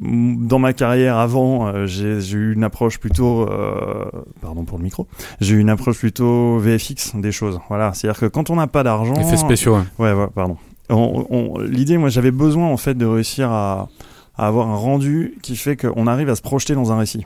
dans 0.00 0.58
ma 0.58 0.72
carrière 0.72 1.18
avant, 1.18 1.68
euh, 1.68 1.86
j'ai 1.86 2.18
eu 2.32 2.52
une 2.54 2.64
approche 2.64 2.98
plutôt, 2.98 3.48
euh, 3.48 4.04
pardon 4.40 4.64
pour 4.64 4.78
le 4.78 4.84
micro, 4.84 5.06
j'ai 5.40 5.54
eu 5.54 5.60
une 5.60 5.70
approche 5.70 5.98
plutôt 5.98 6.58
VFX 6.58 7.14
des 7.16 7.30
choses. 7.32 7.60
Voilà, 7.68 7.92
c'est-à-dire 7.94 8.18
que 8.20 8.26
quand 8.26 8.50
on 8.50 8.56
n'a 8.56 8.66
pas 8.66 8.82
d'argent, 8.82 9.14
Effets 9.14 9.36
spéciaux, 9.36 9.76
ouais. 9.76 9.82
ouais, 9.98 10.12
ouais, 10.12 10.26
pardon. 10.34 10.56
On- 10.90 11.26
on- 11.30 11.58
L'idée, 11.60 11.96
moi, 11.96 12.08
j'avais 12.08 12.30
besoin 12.32 12.66
en 12.68 12.76
fait 12.76 12.94
de 12.94 13.06
réussir 13.06 13.50
à, 13.50 13.88
à 14.36 14.46
avoir 14.48 14.68
un 14.68 14.76
rendu 14.76 15.34
qui 15.42 15.56
fait 15.56 15.76
qu'on 15.76 16.06
arrive 16.06 16.28
à 16.28 16.34
se 16.34 16.42
projeter 16.42 16.74
dans 16.74 16.92
un 16.92 16.98
récit. 16.98 17.24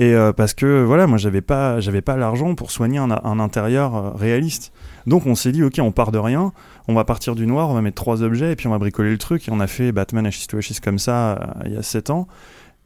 Et 0.00 0.14
euh, 0.14 0.32
parce 0.32 0.54
que 0.54 0.82
voilà, 0.82 1.06
moi 1.06 1.18
j'avais 1.18 1.42
pas, 1.42 1.78
j'avais 1.80 2.00
pas 2.00 2.16
l'argent 2.16 2.54
pour 2.54 2.70
soigner 2.70 2.96
un, 2.96 3.10
intérieur 3.10 3.94
euh, 3.94 4.10
réaliste. 4.12 4.72
Donc 5.06 5.26
on 5.26 5.34
s'est 5.34 5.52
dit 5.52 5.62
ok, 5.62 5.78
on 5.78 5.92
part 5.92 6.10
de 6.10 6.16
rien, 6.16 6.54
on 6.88 6.94
va 6.94 7.04
partir 7.04 7.34
du 7.34 7.46
noir, 7.46 7.68
on 7.68 7.74
va 7.74 7.82
mettre 7.82 7.96
trois 7.96 8.22
objets 8.22 8.52
et 8.52 8.56
puis 8.56 8.66
on 8.66 8.70
va 8.70 8.78
bricoler 8.78 9.10
le 9.10 9.18
truc. 9.18 9.46
Et 9.46 9.52
on 9.52 9.60
a 9.60 9.66
fait 9.66 9.92
Batman 9.92 10.24
Ashes 10.26 10.46
to 10.48 10.56
Ashes 10.56 10.80
comme 10.82 10.98
ça 10.98 11.32
euh, 11.32 11.66
il 11.66 11.74
y 11.74 11.76
a 11.76 11.82
7 11.82 12.08
ans. 12.08 12.28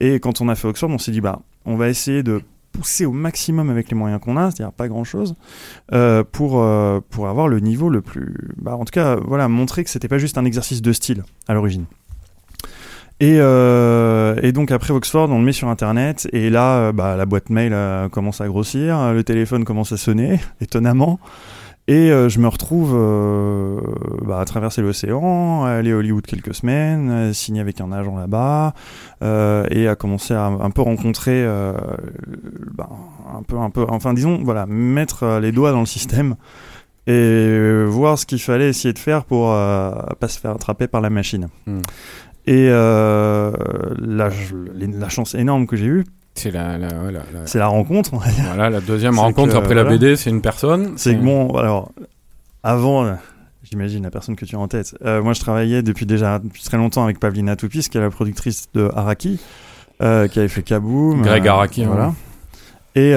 Et 0.01 0.19
quand 0.19 0.41
on 0.41 0.49
a 0.49 0.57
fait 0.57 0.67
Oxford, 0.67 0.91
on 0.91 0.99
s'est 0.99 1.13
dit 1.13 1.21
bah 1.21 1.41
on 1.67 1.77
va 1.77 1.89
essayer 1.89 2.25
de 2.25 2.43
pousser 2.73 3.07
au 3.07 3.13
maximum 3.13 3.71
avec 3.71 3.91
les 3.91 3.95
moyens 3.97 4.21
qu'on 4.21 4.37
a, 4.37 4.51
c'est-à-dire 4.51 4.73
pas 4.73 4.89
grand-chose, 4.89 5.37
pour 6.33 6.67
pour 7.11 7.29
avoir 7.29 7.47
le 7.47 7.61
niveau 7.61 7.89
le 7.91 8.01
plus, 8.03 8.35
bah 8.57 8.75
en 8.75 8.85
tout 8.85 8.91
cas 8.91 9.15
voilà, 9.15 9.47
montrer 9.47 9.85
que 9.85 9.91
c'était 9.91 10.09
pas 10.09 10.19
juste 10.19 10.37
un 10.37 10.45
exercice 10.45 10.83
de 10.83 10.93
style 10.93 11.23
à 11.47 11.55
l'origine. 11.55 11.85
Et, 13.21 13.37
euh, 13.39 14.35
et 14.43 14.53
donc 14.53 14.73
après 14.73 14.93
Oxford, 14.93 15.31
on 15.31 15.39
le 15.39 15.45
met 15.45 15.53
sur 15.53 15.69
Internet, 15.69 16.29
et 16.33 16.51
là, 16.51 16.79
euh, 16.79 16.93
bah, 16.93 17.17
la 17.17 17.27
boîte 17.27 17.49
mail 17.49 17.73
euh, 17.73 18.09
commence 18.09 18.41
à 18.41 18.49
grossir, 18.49 19.13
le 19.13 19.23
téléphone 19.23 19.65
commence 19.65 19.93
à 19.93 19.97
sonner, 19.97 20.41
étonnamment, 20.61 21.21
et 21.87 22.09
je 22.09 22.39
me 22.39 22.49
retrouve 22.49 22.95
bah, 24.27 24.41
à 24.41 24.45
traverser 24.47 24.81
l'océan, 24.81 25.65
aller 25.65 25.93
à 25.93 25.97
Hollywood 25.97 26.25
quelques 26.25 26.55
semaines, 26.55 27.35
signer 27.35 27.61
avec 27.61 27.79
un 27.83 27.93
agent 27.93 28.17
là-bas, 28.17 28.73
et 29.21 29.87
à 29.87 29.95
commencer 29.95 30.33
à 30.33 30.47
un 30.47 30.71
peu 30.71 30.81
rencontrer, 30.81 31.47
bah, 32.75 32.89
un 33.37 33.43
peu, 33.43 33.59
un 33.59 33.69
peu, 33.69 33.85
enfin 33.87 34.15
disons, 34.15 34.41
voilà, 34.43 34.65
mettre 34.65 35.39
les 35.43 35.53
doigts 35.53 35.73
dans 35.73 35.81
le 35.81 35.87
système 35.87 36.37
et 37.07 37.85
voir 37.87 38.19
ce 38.19 38.25
qu'il 38.25 38.41
fallait 38.41 38.71
essayer 38.71 38.95
de 38.95 38.99
faire 38.99 39.27
pour 39.27 39.49
pas 39.51 40.29
se 40.29 40.41
faire 40.41 40.53
attraper 40.53 40.87
par 40.87 41.03
la 41.03 41.11
machine. 41.11 41.49
Hmm. 41.67 41.83
Et 42.47 42.69
euh, 42.71 43.53
la, 43.99 44.29
la 44.77 45.09
chance 45.09 45.35
énorme 45.35 45.67
que 45.67 45.77
j'ai 45.77 45.87
eue, 45.87 46.05
C'est 46.35 46.51
la, 46.51 46.77
la, 46.77 46.89
voilà, 46.89 47.21
c'est 47.47 47.59
la 47.59 47.69
rencontre. 47.69 48.13
on 48.13 48.19
va 48.19 48.29
dire. 48.31 48.45
Voilà, 48.47 48.69
la 48.71 48.81
deuxième 48.81 49.19
rencontre 49.19 49.53
que, 49.55 49.59
après 49.59 49.75
la 49.75 49.83
voilà. 49.85 49.97
BD, 49.99 50.17
c'est 50.17 50.31
une 50.31 50.43
personne. 50.43 50.93
C'est 50.97 51.15
que 51.17 51.23
bon, 51.23 51.55
alors, 51.57 51.91
avant, 52.63 53.17
j'imagine 53.63 54.03
la 54.03 54.11
personne 54.11 54.37
que 54.37 54.45
tu 54.45 54.57
as 54.57 54.59
en 54.59 54.69
tête, 54.69 54.95
euh, 55.05 55.23
moi 55.23 55.33
je 55.33 55.41
travaillais 55.41 55.83
depuis 55.83 56.05
déjà 56.07 56.39
depuis 56.39 56.63
très 56.63 56.77
longtemps 56.77 57.05
avec 57.05 57.19
Pavlina 57.19 57.57
Toupis, 57.57 57.89
qui 57.91 57.97
est 57.97 58.01
la 58.01 58.11
productrice 58.11 58.67
de 58.75 58.91
Araki, 58.95 59.41
euh, 60.03 60.29
qui 60.29 60.39
avait 60.39 60.49
fait 60.49 60.63
Kaboom. 60.63 61.23
Greg 61.23 61.47
euh, 61.47 61.51
Araki, 61.51 61.85
voilà. 61.85 62.09
ouais. 62.09 62.13
Et 62.97 63.15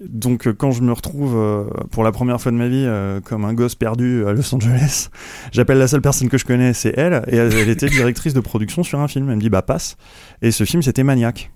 donc, 0.00 0.46
euh, 0.46 0.52
quand 0.52 0.70
je 0.70 0.82
me 0.82 0.92
retrouve 0.92 1.34
euh, 1.36 1.64
pour 1.90 2.04
la 2.04 2.12
première 2.12 2.40
fois 2.40 2.52
de 2.52 2.56
ma 2.56 2.68
vie 2.68 2.84
euh, 2.86 3.20
comme 3.20 3.44
un 3.44 3.52
gosse 3.52 3.74
perdu 3.74 4.26
à 4.26 4.32
Los 4.32 4.54
Angeles, 4.54 5.08
j'appelle 5.52 5.78
la 5.78 5.88
seule 5.88 6.02
personne 6.02 6.28
que 6.28 6.38
je 6.38 6.44
connais, 6.44 6.72
c'est 6.72 6.94
elle, 6.96 7.24
et 7.26 7.36
elle, 7.36 7.52
elle 7.52 7.68
était 7.68 7.88
directrice 7.88 8.34
de 8.34 8.40
production 8.40 8.82
sur 8.82 9.00
un 9.00 9.08
film. 9.08 9.28
Elle 9.28 9.36
me 9.36 9.40
dit, 9.40 9.50
bah 9.50 9.62
passe. 9.62 9.96
Et 10.42 10.50
ce 10.50 10.64
film, 10.64 10.82
c'était 10.82 11.02
Maniac, 11.02 11.50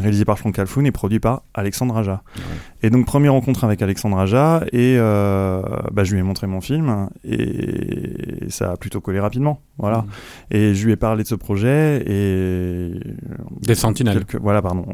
réalisé 0.00 0.24
par 0.24 0.38
Franck 0.38 0.54
Calfoun 0.54 0.86
et 0.86 0.92
produit 0.92 1.20
par 1.20 1.42
Alexandre 1.52 1.96
Aja. 1.96 2.22
Et 2.82 2.90
donc, 2.90 3.06
première 3.06 3.32
rencontre 3.32 3.64
avec 3.64 3.82
Alexandre 3.82 4.18
Aja, 4.18 4.64
et 4.72 4.96
euh, 4.98 5.62
bah, 5.92 6.04
je 6.04 6.12
lui 6.12 6.20
ai 6.20 6.22
montré 6.22 6.46
mon 6.46 6.60
film, 6.60 7.08
et 7.24 8.48
ça 8.48 8.72
a 8.72 8.76
plutôt 8.76 9.00
collé 9.00 9.20
rapidement. 9.20 9.60
Voilà. 9.78 9.98
Mmh. 9.98 10.06
Et 10.52 10.74
je 10.74 10.86
lui 10.86 10.92
ai 10.92 10.96
parlé 10.96 11.22
de 11.22 11.28
ce 11.28 11.34
projet, 11.34 12.02
et. 12.06 12.92
Des 13.60 13.74
Sentinelles. 13.74 14.24
Voilà, 14.40 14.62
pardon. 14.62 14.86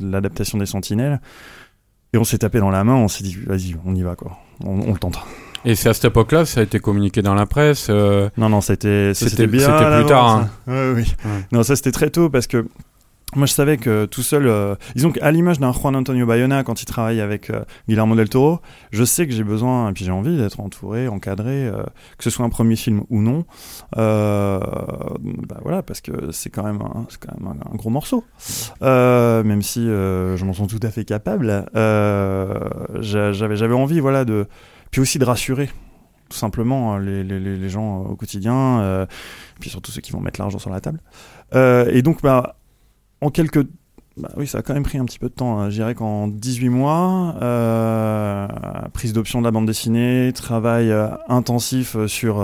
L'adaptation 0.00 0.58
des 0.58 0.66
Sentinelles. 0.66 1.20
Et 2.16 2.18
on 2.18 2.24
s'est 2.24 2.38
tapé 2.38 2.60
dans 2.60 2.70
la 2.70 2.82
main, 2.82 2.94
on 2.94 3.08
s'est 3.08 3.22
dit, 3.24 3.36
vas-y, 3.46 3.76
on 3.84 3.94
y 3.94 4.00
va, 4.00 4.14
quoi. 4.16 4.38
On, 4.64 4.80
on 4.88 4.92
le 4.94 4.98
tente. 4.98 5.18
Et 5.66 5.74
c'est 5.74 5.90
à 5.90 5.92
cette 5.92 6.06
époque-là, 6.06 6.46
ça 6.46 6.60
a 6.60 6.62
été 6.62 6.78
communiqué 6.80 7.20
dans 7.20 7.34
la 7.34 7.44
presse. 7.44 7.88
euh, 7.90 8.30
Non, 8.38 8.48
non, 8.48 8.62
c'était 8.62 9.12
bien. 9.12 9.12
c'était 9.14 9.46
plus 9.46 9.58
tard, 10.06 10.26
hein. 10.30 10.48
ça. 10.66 10.72
Ouais, 10.72 10.92
oui. 10.94 11.14
Ouais. 11.26 11.30
Non, 11.52 11.62
ça 11.62 11.76
c'était 11.76 11.92
très 11.92 12.08
tôt 12.08 12.30
parce 12.30 12.46
que 12.46 12.66
moi 13.34 13.46
je 13.46 13.52
savais 13.52 13.76
que 13.76 14.04
tout 14.04 14.22
seul, 14.22 14.46
euh, 14.46 14.76
disons 14.94 15.10
qu'à 15.10 15.32
l'image 15.32 15.58
d'un 15.58 15.72
Juan 15.72 15.96
Antonio 15.96 16.26
Bayona 16.26 16.62
quand 16.62 16.80
il 16.80 16.84
travaille 16.84 17.20
avec 17.20 17.50
euh, 17.50 17.64
Guillermo 17.88 18.14
del 18.14 18.28
Toro, 18.28 18.60
je 18.92 19.02
sais 19.02 19.26
que 19.26 19.32
j'ai 19.32 19.42
besoin 19.42 19.90
et 19.90 19.92
puis 19.92 20.04
j'ai 20.04 20.12
envie 20.12 20.36
d'être 20.36 20.60
entouré, 20.60 21.08
encadré, 21.08 21.66
euh, 21.66 21.82
que 22.18 22.24
ce 22.24 22.30
soit 22.30 22.46
un 22.46 22.50
premier 22.50 22.76
film 22.76 23.02
ou 23.10 23.20
non. 23.20 23.44
Euh, 23.96 24.60
bah 25.48 25.58
voilà, 25.62 25.82
parce 25.82 26.00
que 26.00 26.30
c'est 26.30 26.50
quand 26.50 26.62
même 26.62 26.80
un, 26.80 27.76
gros 27.76 27.90
morceau. 27.90 28.24
Même 28.80 29.62
si 29.62 29.84
je 29.84 30.44
m'en 30.44 30.52
sens 30.52 30.68
tout 30.68 30.80
à 30.82 30.90
fait 30.90 31.04
capable, 31.04 31.66
j'a- 31.74 33.32
j'avais 33.32 33.74
envie, 33.74 33.98
voilà, 33.98 34.24
de 34.24 34.46
puis 34.92 35.00
aussi 35.00 35.18
de 35.18 35.24
rassurer 35.24 35.68
tout 36.28 36.36
simplement 36.36 36.96
euh, 36.96 37.22
les, 37.22 37.68
gens 37.68 38.02
au 38.02 38.14
quotidien, 38.14 39.06
puis 39.58 39.68
surtout 39.68 39.90
ceux 39.90 40.00
qui 40.00 40.12
vont 40.12 40.20
mettre 40.20 40.40
l'argent 40.40 40.60
sur 40.60 40.70
la 40.70 40.80
table. 40.80 41.00
Et 41.54 42.02
donc, 42.02 42.22
bah, 42.22 42.56
en 43.26 43.30
quelques. 43.30 43.66
Bah 44.16 44.30
oui, 44.36 44.46
ça 44.46 44.58
a 44.58 44.62
quand 44.62 44.72
même 44.72 44.82
pris 44.82 44.96
un 44.96 45.04
petit 45.04 45.18
peu 45.18 45.28
de 45.28 45.34
temps. 45.34 45.58
hein. 45.58 45.68
Je 45.68 45.74
dirais 45.74 45.94
qu'en 45.94 46.26
18 46.28 46.70
mois, 46.70 47.34
euh, 47.42 48.48
prise 48.94 49.12
d'option 49.12 49.40
de 49.40 49.44
la 49.44 49.50
bande 49.50 49.66
dessinée, 49.66 50.32
travail 50.34 50.90
euh, 50.90 51.08
intensif 51.28 51.96
euh, 51.96 52.08
sur 52.08 52.42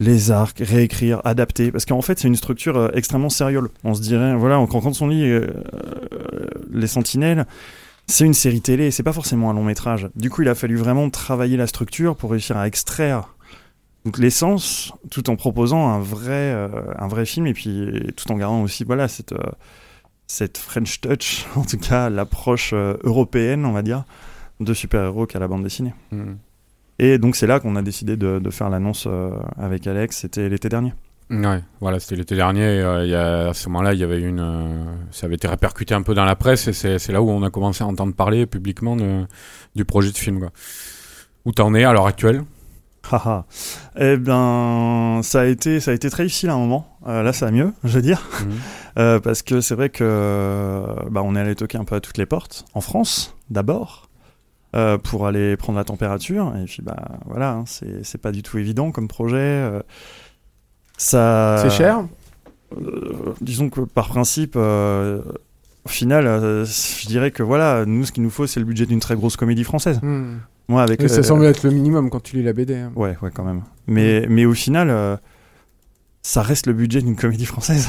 les 0.00 0.30
arcs, 0.32 0.58
réécrire, 0.58 1.20
adapter. 1.24 1.70
Parce 1.70 1.84
qu'en 1.84 2.02
fait, 2.02 2.18
c'est 2.18 2.26
une 2.26 2.36
structure 2.36 2.90
extrêmement 2.94 3.28
sérieuse. 3.28 3.68
On 3.84 3.94
se 3.94 4.02
dirait, 4.02 4.34
voilà, 4.34 4.64
quand, 4.68 5.00
on 5.00 5.06
lit 5.06 5.40
Les 6.72 6.86
Sentinelles, 6.88 7.46
c'est 8.08 8.24
une 8.24 8.34
série 8.34 8.60
télé, 8.60 8.90
c'est 8.90 9.02
pas 9.02 9.12
forcément 9.12 9.50
un 9.50 9.54
long 9.54 9.64
métrage. 9.64 10.08
Du 10.16 10.30
coup, 10.30 10.42
il 10.42 10.48
a 10.48 10.54
fallu 10.54 10.76
vraiment 10.76 11.08
travailler 11.10 11.56
la 11.56 11.66
structure 11.66 12.16
pour 12.16 12.32
réussir 12.32 12.56
à 12.56 12.66
extraire 12.66 13.35
donc 14.06 14.18
l'essence, 14.18 14.92
tout 15.10 15.28
en 15.28 15.36
proposant 15.36 15.88
un 15.88 15.98
vrai, 16.00 16.30
euh, 16.30 16.68
un 16.96 17.08
vrai 17.08 17.26
film 17.26 17.46
et 17.46 17.52
puis 17.52 18.12
tout 18.16 18.30
en 18.32 18.36
gardant 18.36 18.62
aussi 18.62 18.84
voilà 18.84 19.08
cette, 19.08 19.32
euh, 19.32 19.50
cette 20.26 20.56
French 20.56 21.00
touch, 21.02 21.44
en 21.56 21.64
tout 21.64 21.76
cas 21.76 22.08
l'approche 22.08 22.70
euh, 22.72 22.96
européenne, 23.02 23.66
on 23.66 23.72
va 23.72 23.82
dire, 23.82 24.04
de 24.60 24.72
super-héros 24.72 25.26
qu'a 25.26 25.38
la 25.40 25.48
bande 25.48 25.64
dessinée. 25.64 25.92
Mhm. 26.12 26.38
Et 26.98 27.18
donc 27.18 27.36
c'est 27.36 27.46
là 27.46 27.60
qu'on 27.60 27.76
a 27.76 27.82
décidé 27.82 28.16
de, 28.16 28.38
de 28.38 28.50
faire 28.50 28.70
l'annonce 28.70 29.06
avec 29.58 29.86
Alex, 29.86 30.16
c'était 30.16 30.48
l'été 30.48 30.70
dernier. 30.70 30.94
Ouais, 31.28 31.60
voilà, 31.80 31.98
c'était 31.98 32.14
l'été 32.16 32.36
dernier. 32.36 32.62
euh, 32.62 33.04
il 33.04 33.10
y 33.10 33.14
a, 33.14 33.48
à 33.48 33.54
ce 33.54 33.68
moment-là, 33.68 33.94
il 33.94 33.98
y 34.00 34.04
avait 34.04 34.20
une, 34.20 34.38
euh, 34.38 34.84
ça 35.10 35.26
avait 35.26 35.34
été 35.34 35.48
répercuté 35.48 35.92
un 35.92 36.02
peu 36.02 36.14
dans 36.14 36.24
la 36.24 36.36
presse 36.36 36.68
et 36.68 36.72
c'est 36.72 37.00
c'est 37.00 37.12
là 37.12 37.20
où 37.20 37.28
on 37.28 37.42
a 37.42 37.50
commencé 37.50 37.82
à 37.82 37.86
entendre 37.86 38.14
parler 38.14 38.46
publiquement 38.46 38.94
de, 38.94 39.26
du 39.74 39.84
projet 39.84 40.12
de 40.12 40.16
film. 40.16 40.38
Quoi. 40.38 40.50
Où 41.44 41.52
t'en 41.52 41.74
es 41.74 41.82
à 41.82 41.92
l'heure 41.92 42.06
actuelle? 42.06 42.44
Haha. 43.10 43.44
eh 43.98 44.16
ben, 44.16 45.20
ça 45.22 45.40
a 45.40 45.44
été, 45.46 45.80
ça 45.80 45.90
a 45.90 45.94
été 45.94 46.10
très 46.10 46.24
difficile 46.24 46.50
à 46.50 46.54
un 46.54 46.58
moment. 46.58 46.86
Euh, 47.06 47.22
là, 47.22 47.32
ça 47.32 47.46
va 47.46 47.52
mieux, 47.52 47.72
je 47.84 47.88
veux 47.94 48.02
dire, 48.02 48.22
Mhm. 48.42 48.52
Euh, 48.98 49.20
parce 49.20 49.42
que 49.42 49.60
c'est 49.60 49.74
vrai 49.74 49.90
que 49.90 50.86
bah, 51.10 51.20
on 51.22 51.36
est 51.36 51.40
allé 51.40 51.54
toquer 51.54 51.76
un 51.76 51.84
peu 51.84 51.96
à 51.96 52.00
toutes 52.00 52.16
les 52.16 52.24
portes 52.24 52.64
en 52.72 52.80
France 52.80 53.36
d'abord 53.50 54.08
euh, 54.74 54.96
pour 54.96 55.26
aller 55.26 55.54
prendre 55.58 55.76
la 55.78 55.84
température. 55.84 56.54
Et 56.56 56.64
puis 56.64 56.80
bah 56.82 56.96
voilà, 57.26 57.50
hein, 57.50 57.64
c'est 57.66 58.16
pas 58.22 58.32
du 58.32 58.42
tout 58.42 58.56
évident 58.56 58.92
comme 58.92 59.06
projet. 59.06 59.70
ça. 60.96 61.58
C'est 61.62 61.68
cher? 61.76 62.04
Disons 63.42 63.68
que 63.68 63.82
par 63.82 64.08
principe, 64.08 64.56
au 64.56 65.88
final, 65.88 66.26
euh, 66.26 66.64
je 66.64 67.06
dirais 67.06 67.30
que 67.30 67.42
voilà, 67.42 67.84
nous, 67.86 68.04
ce 68.04 68.12
qu'il 68.12 68.22
nous 68.22 68.30
faut, 68.30 68.46
c'est 68.46 68.60
le 68.60 68.66
budget 68.66 68.86
d'une 68.86 68.98
très 69.00 69.14
grosse 69.14 69.36
comédie 69.36 69.62
française. 69.64 70.00
Hmm. 70.02 70.38
Moi, 70.68 70.82
avec 70.82 71.00
ça 71.08 71.18
euh, 71.18 71.22
semble 71.22 71.44
être 71.44 71.62
le 71.62 71.70
minimum 71.70 72.10
quand 72.10 72.22
tu 72.22 72.36
lis 72.36 72.42
la 72.42 72.52
BD. 72.52 72.74
hein. 72.76 72.92
Ouais, 72.96 73.16
ouais, 73.22 73.30
quand 73.32 73.44
même. 73.44 73.62
Mais, 73.86 74.26
mais 74.28 74.44
au 74.46 74.54
final, 74.54 74.90
euh, 74.90 75.16
ça 76.22 76.42
reste 76.42 76.66
le 76.66 76.72
budget 76.72 77.00
d'une 77.02 77.14
comédie 77.16 77.46
française. 77.46 77.88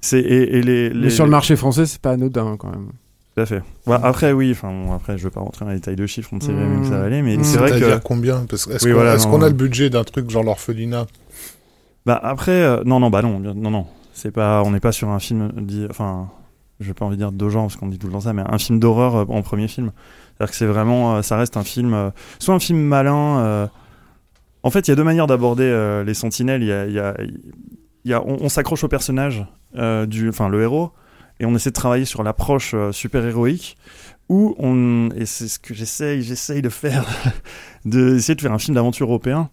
C'est 0.00 0.20
et, 0.20 0.56
et 0.58 0.62
les, 0.62 0.88
Mais 0.90 0.94
les- 0.94 1.10
sur 1.10 1.24
le 1.24 1.30
marché 1.30 1.54
français, 1.56 1.84
c'est 1.86 2.00
pas 2.00 2.12
anodin 2.12 2.56
quand 2.58 2.70
même. 2.70 2.88
Tout 3.34 3.42
à 3.42 3.46
fait. 3.46 3.62
Ouais, 3.86 3.96
après, 4.02 4.32
oui. 4.32 4.50
Enfin, 4.52 4.68
bon, 4.72 4.92
après, 4.94 5.18
je 5.18 5.24
vais 5.24 5.30
pas 5.30 5.40
rentrer 5.40 5.66
dans 5.66 5.70
les 5.70 5.76
détails 5.76 5.96
de 5.96 6.06
chiffres. 6.06 6.30
On 6.32 6.36
ne 6.36 6.40
sait 6.40 6.52
jamais 6.56 6.76
où 6.78 6.84
ça 6.84 6.98
va 6.98 7.04
aller, 7.04 7.20
mais 7.20 7.36
Mmh. 7.36 7.44
c'est 7.44 7.58
vrai 7.58 7.78
que. 7.78 7.98
combien 7.98 8.46
Parce 8.48 8.64
que 8.64 8.72
Est-ce 8.72 8.84
Oui, 8.86 8.92
qu'on 8.92 8.96
voilà, 8.96 9.14
est-ce 9.16 9.26
non, 9.26 9.32
qu'on 9.32 9.36
a 9.38 9.40
non. 9.40 9.46
le 9.48 9.52
budget 9.52 9.90
d'un 9.90 10.04
truc 10.04 10.30
genre 10.30 10.42
l'orphelinat 10.44 11.06
Bah 12.06 12.18
après, 12.22 12.52
euh, 12.52 12.82
non, 12.86 13.00
non, 13.00 13.10
bah 13.10 13.20
non, 13.20 13.38
non, 13.38 13.70
non. 13.70 13.86
C'est 14.14 14.30
pas, 14.30 14.62
on 14.64 14.70
n'est 14.70 14.80
pas 14.80 14.92
sur 14.92 15.10
un 15.10 15.18
film 15.18 15.50
enfin, 15.90 16.28
je 16.80 16.86
vais 16.86 16.94
pas 16.94 17.04
envie 17.04 17.16
de 17.16 17.20
dire 17.20 17.32
de 17.32 17.48
genre 17.50 17.64
parce 17.66 17.76
qu'on 17.76 17.88
dit 17.88 17.98
tout 17.98 18.06
le 18.06 18.14
temps 18.14 18.20
ça, 18.22 18.32
mais 18.32 18.42
un 18.48 18.56
film 18.56 18.80
d'horreur 18.80 19.14
euh, 19.16 19.24
en 19.28 19.42
premier 19.42 19.68
film. 19.68 19.92
C'est-à-dire 20.36 20.50
que 20.50 20.56
c'est 20.56 20.66
vraiment, 20.66 21.16
euh, 21.16 21.22
ça 21.22 21.36
reste 21.36 21.56
un 21.56 21.64
film, 21.64 21.94
euh, 21.94 22.10
soit 22.38 22.54
un 22.54 22.58
film 22.58 22.78
malin. 22.78 23.38
euh, 23.40 23.66
En 24.62 24.70
fait, 24.70 24.86
il 24.86 24.90
y 24.90 24.92
a 24.92 24.94
deux 24.94 25.04
manières 25.04 25.26
d'aborder 25.26 26.02
les 26.04 26.14
Sentinelles. 26.14 26.62
Il 26.62 26.92
y 28.04 28.12
a, 28.12 28.22
on, 28.22 28.48
s'accroche 28.48 28.84
au 28.84 28.88
personnage 28.88 29.46
le 29.74 30.62
héros, 30.62 30.92
et 31.40 31.46
on 31.46 31.54
essaie 31.54 31.70
de 31.70 31.74
travailler 31.74 32.04
sur 32.04 32.22
l'approche 32.22 32.74
super 32.92 33.24
héroïque. 33.24 33.76
Ou 34.28 34.56
on, 34.58 35.10
et 35.14 35.24
c'est 35.24 35.46
ce 35.46 35.60
que 35.60 35.72
j'essaye, 35.72 36.20
j'essaye 36.22 36.62
de 36.62 36.68
faire, 36.68 37.04
de 37.84 38.16
essayer 38.16 38.34
de 38.34 38.40
faire 38.40 38.52
un 38.52 38.58
film 38.58 38.74
d'aventure 38.74 39.06
européen, 39.06 39.50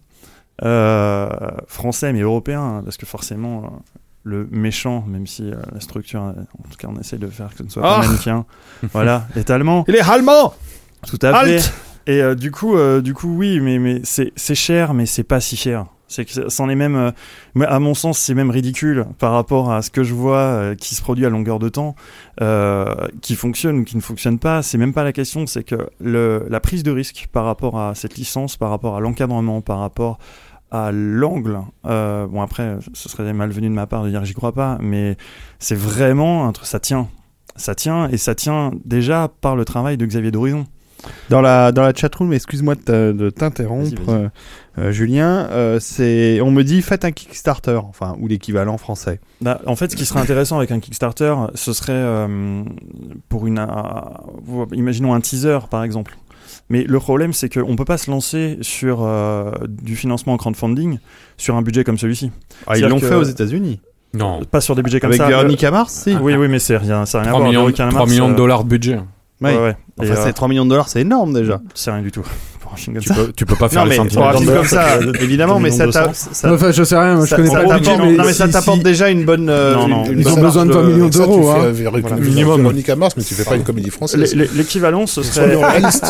français 1.68 2.12
mais 2.12 2.20
européen, 2.20 2.60
hein, 2.60 2.82
parce 2.84 2.96
que 2.96 3.06
forcément 3.06 3.82
le 4.24 4.48
méchant, 4.50 5.04
même 5.06 5.26
si 5.26 5.50
euh, 5.50 5.56
la 5.72 5.80
structure, 5.80 6.22
euh, 6.24 6.32
en 6.32 6.68
tout 6.68 6.76
cas 6.78 6.88
on 6.90 6.98
essaie 6.98 7.18
de 7.18 7.26
faire 7.28 7.50
que 7.50 7.58
ce 7.58 7.62
ne 7.62 7.68
soit 7.68 7.82
Ah 7.84 8.00
pas 8.00 8.06
manichéen, 8.06 8.46
voilà, 8.92 9.28
est 9.36 9.50
allemand. 9.50 9.84
Il 9.86 9.94
est 9.94 10.00
allemand 10.00 10.54
Tout 11.06 11.18
à 11.22 11.44
fait. 11.44 11.60
Et 12.06 12.20
euh, 12.20 12.34
du 12.34 12.50
coup, 12.50 12.76
euh, 12.76 13.00
du 13.00 13.14
coup, 13.14 13.34
oui, 13.34 13.60
mais 13.60 13.78
mais 13.78 14.00
c'est 14.04 14.32
c'est 14.36 14.54
cher, 14.54 14.92
mais 14.94 15.06
c'est 15.06 15.24
pas 15.24 15.40
si 15.40 15.56
cher. 15.56 15.86
C'est 16.06 16.26
que 16.26 16.48
c'en 16.50 16.68
est 16.68 16.74
même, 16.74 16.96
euh, 16.96 17.10
mais 17.54 17.64
à 17.64 17.80
mon 17.80 17.94
sens, 17.94 18.18
c'est 18.18 18.34
même 18.34 18.50
ridicule 18.50 19.06
par 19.18 19.32
rapport 19.32 19.72
à 19.72 19.80
ce 19.80 19.90
que 19.90 20.04
je 20.04 20.12
vois 20.12 20.36
euh, 20.38 20.74
qui 20.74 20.94
se 20.94 21.00
produit 21.02 21.24
à 21.24 21.30
longueur 21.30 21.58
de 21.58 21.70
temps, 21.70 21.94
euh, 22.42 22.94
qui 23.22 23.34
fonctionne 23.34 23.78
ou 23.78 23.84
qui 23.84 23.96
ne 23.96 24.02
fonctionne 24.02 24.38
pas. 24.38 24.62
C'est 24.62 24.76
même 24.76 24.92
pas 24.92 25.02
la 25.02 25.12
question. 25.12 25.46
C'est 25.46 25.64
que 25.64 25.88
le, 26.00 26.46
la 26.50 26.60
prise 26.60 26.82
de 26.82 26.90
risque 26.90 27.28
par 27.32 27.46
rapport 27.46 27.80
à 27.80 27.94
cette 27.94 28.16
licence, 28.16 28.56
par 28.58 28.68
rapport 28.68 28.96
à 28.96 29.00
l'encadrement, 29.00 29.62
par 29.62 29.78
rapport 29.78 30.18
à 30.74 30.90
l'angle. 30.92 31.60
euh, 31.86 32.26
bon 32.26 32.42
après, 32.42 32.78
ce 32.94 33.08
serait 33.08 33.32
malvenu 33.32 33.68
de 33.68 33.74
ma 33.74 33.86
part 33.86 34.02
de 34.02 34.10
dire 34.10 34.24
j'y 34.24 34.34
crois 34.34 34.52
pas, 34.52 34.76
mais 34.80 35.16
c'est 35.60 35.76
vraiment 35.76 36.48
un 36.48 36.52
truc. 36.52 36.66
Ça 36.66 36.80
tient, 36.80 37.06
ça 37.54 37.76
tient 37.76 38.08
et 38.08 38.16
ça 38.16 38.34
tient 38.34 38.72
déjà 38.84 39.28
par 39.40 39.54
le 39.54 39.64
travail 39.64 39.96
de 39.96 40.04
Xavier 40.04 40.32
d'Horizon. 40.32 40.66
Dans 41.28 41.42
la, 41.42 41.70
dans 41.70 41.82
la 41.82 41.92
chatroom, 41.94 42.32
excuse-moi 42.32 42.76
de 42.76 43.30
t'interrompre, 43.30 44.08
euh, 44.08 44.28
euh, 44.78 44.90
Julien. 44.90 45.46
euh, 45.50 45.78
c'est, 45.78 46.40
on 46.40 46.50
me 46.50 46.62
dit 46.64 46.80
faites 46.80 47.04
un 47.04 47.12
Kickstarter, 47.12 47.76
enfin, 47.76 48.16
ou 48.20 48.26
l'équivalent 48.26 48.78
français. 48.78 49.20
Bah, 49.42 49.60
en 49.66 49.76
fait, 49.76 49.90
ce 49.90 49.96
qui 49.96 50.06
serait 50.06 50.20
intéressant 50.20 50.56
avec 50.56 50.70
un 50.70 50.80
Kickstarter, 50.80 51.34
ce 51.54 51.74
serait 51.74 51.92
euh, 51.92 52.62
pour 53.28 53.46
une. 53.46 53.64
imaginons 54.72 55.12
un 55.12 55.20
teaser, 55.20 55.58
par 55.70 55.84
exemple. 55.84 56.16
Mais 56.70 56.84
le 56.84 56.98
problème, 56.98 57.32
c'est 57.32 57.48
qu'on 57.52 57.70
ne 57.72 57.76
peut 57.76 57.84
pas 57.84 57.98
se 57.98 58.10
lancer 58.10 58.58
sur 58.62 59.02
euh, 59.04 59.50
du 59.68 59.96
financement 59.96 60.32
en 60.32 60.36
crowdfunding 60.38 60.98
sur 61.36 61.56
un 61.56 61.62
budget 61.62 61.84
comme 61.84 61.98
celui-ci. 61.98 62.30
Ah, 62.66 62.78
ils 62.78 62.86
l'ont 62.86 62.98
que- 62.98 63.06
fait 63.06 63.14
aux 63.14 63.22
États-Unis. 63.22 63.80
Non. 64.14 64.40
Pas 64.44 64.60
sur 64.60 64.74
des 64.74 64.82
budgets 64.82 65.00
comme 65.00 65.10
Avec 65.10 65.20
ça. 65.20 65.26
Véronica 65.26 65.70
Mars, 65.70 65.92
si. 66.04 66.14
Oui, 66.16 66.34
oui, 66.36 66.48
mais 66.48 66.58
c'est 66.60 66.76
rien, 66.76 67.04
ça 67.04 67.18
n'a 67.18 67.24
rien 67.24 67.30
à 67.30 67.32
3 67.32 67.40
voir. 67.40 67.48
millions, 67.50 67.60
Veronica 67.62 67.86
3 67.88 67.98
Mars, 68.00 68.10
millions 68.10 68.28
de 68.28 68.32
euh, 68.32 68.36
dollars 68.36 68.64
de 68.64 68.68
budget. 68.68 68.96
Ouais. 69.40 69.58
Ouais. 69.58 69.70
Et, 70.00 70.02
Enfin, 70.02 70.12
euh, 70.12 70.24
c'est 70.24 70.32
3 70.32 70.48
millions 70.48 70.64
de 70.64 70.70
dollars, 70.70 70.88
c'est 70.88 71.00
énorme 71.00 71.34
déjà. 71.34 71.60
c'est 71.74 71.90
rien 71.90 72.00
du 72.02 72.12
tout. 72.12 72.22
Comme 72.94 73.02
Tu 73.02 73.08
ça. 73.08 73.14
peux, 73.14 73.32
tu 73.34 73.46
peux 73.46 73.56
pas 73.56 73.68
faire 73.68 73.84
Non, 73.84 73.90
les 73.90 73.98
mais 73.98 74.04
sentinelles. 74.08 74.56
comme 74.56 74.66
ça, 74.66 74.98
millions 75.00 75.12
évidemment, 75.20 75.58
mais 75.60 75.70
ça 75.70 75.90
ça- 75.92 76.52
Enfin, 76.54 76.72
je 76.72 76.82
sais 76.84 76.96
rien, 76.96 77.14
moi 77.16 77.24
je 77.24 77.30
ça- 77.30 77.36
connais 77.36 77.48
ça 77.48 77.54
pas 77.54 77.62
le 77.62 77.68
budget, 77.78 77.90
t'apporte- 77.92 78.08
mais, 78.10 78.16
non, 78.16 78.24
mais 78.24 78.32
ça 78.32 78.46
si- 78.46 78.52
t'apporte 78.52 78.78
si- 78.78 78.84
déjà 78.84 79.10
une 79.10 79.24
bonne. 79.24 79.48
euh, 79.48 79.74
Non, 79.74 79.88
non. 79.88 80.04
une- 80.06 80.12
une 80.12 80.20
Ils 80.20 80.28
ont 80.28 80.40
besoin 80.40 80.66
de 80.66 80.72
marge 80.72 80.84
20 80.84 80.90
millions 80.92 81.12
Ça, 81.12 81.18
tu 81.18 81.18
d'euros, 81.30 81.52
fais 81.52 81.58
hein. 81.60 81.64
avec 81.88 82.06
Voilà. 82.06 82.16
Minimum. 82.16 82.60
Véronica 82.62 82.96
Mars, 82.96 83.14
mais 83.16 83.22
tu 83.22 83.34
fais 83.34 83.44
pas 83.44 83.56
une 83.56 83.62
comédie 83.64 83.90
française. 83.90 84.34
L'é- 84.34 84.44
l'é- 84.44 84.50
L'équivalent, 84.54 85.06
ce 85.06 85.22
serait 85.22 85.56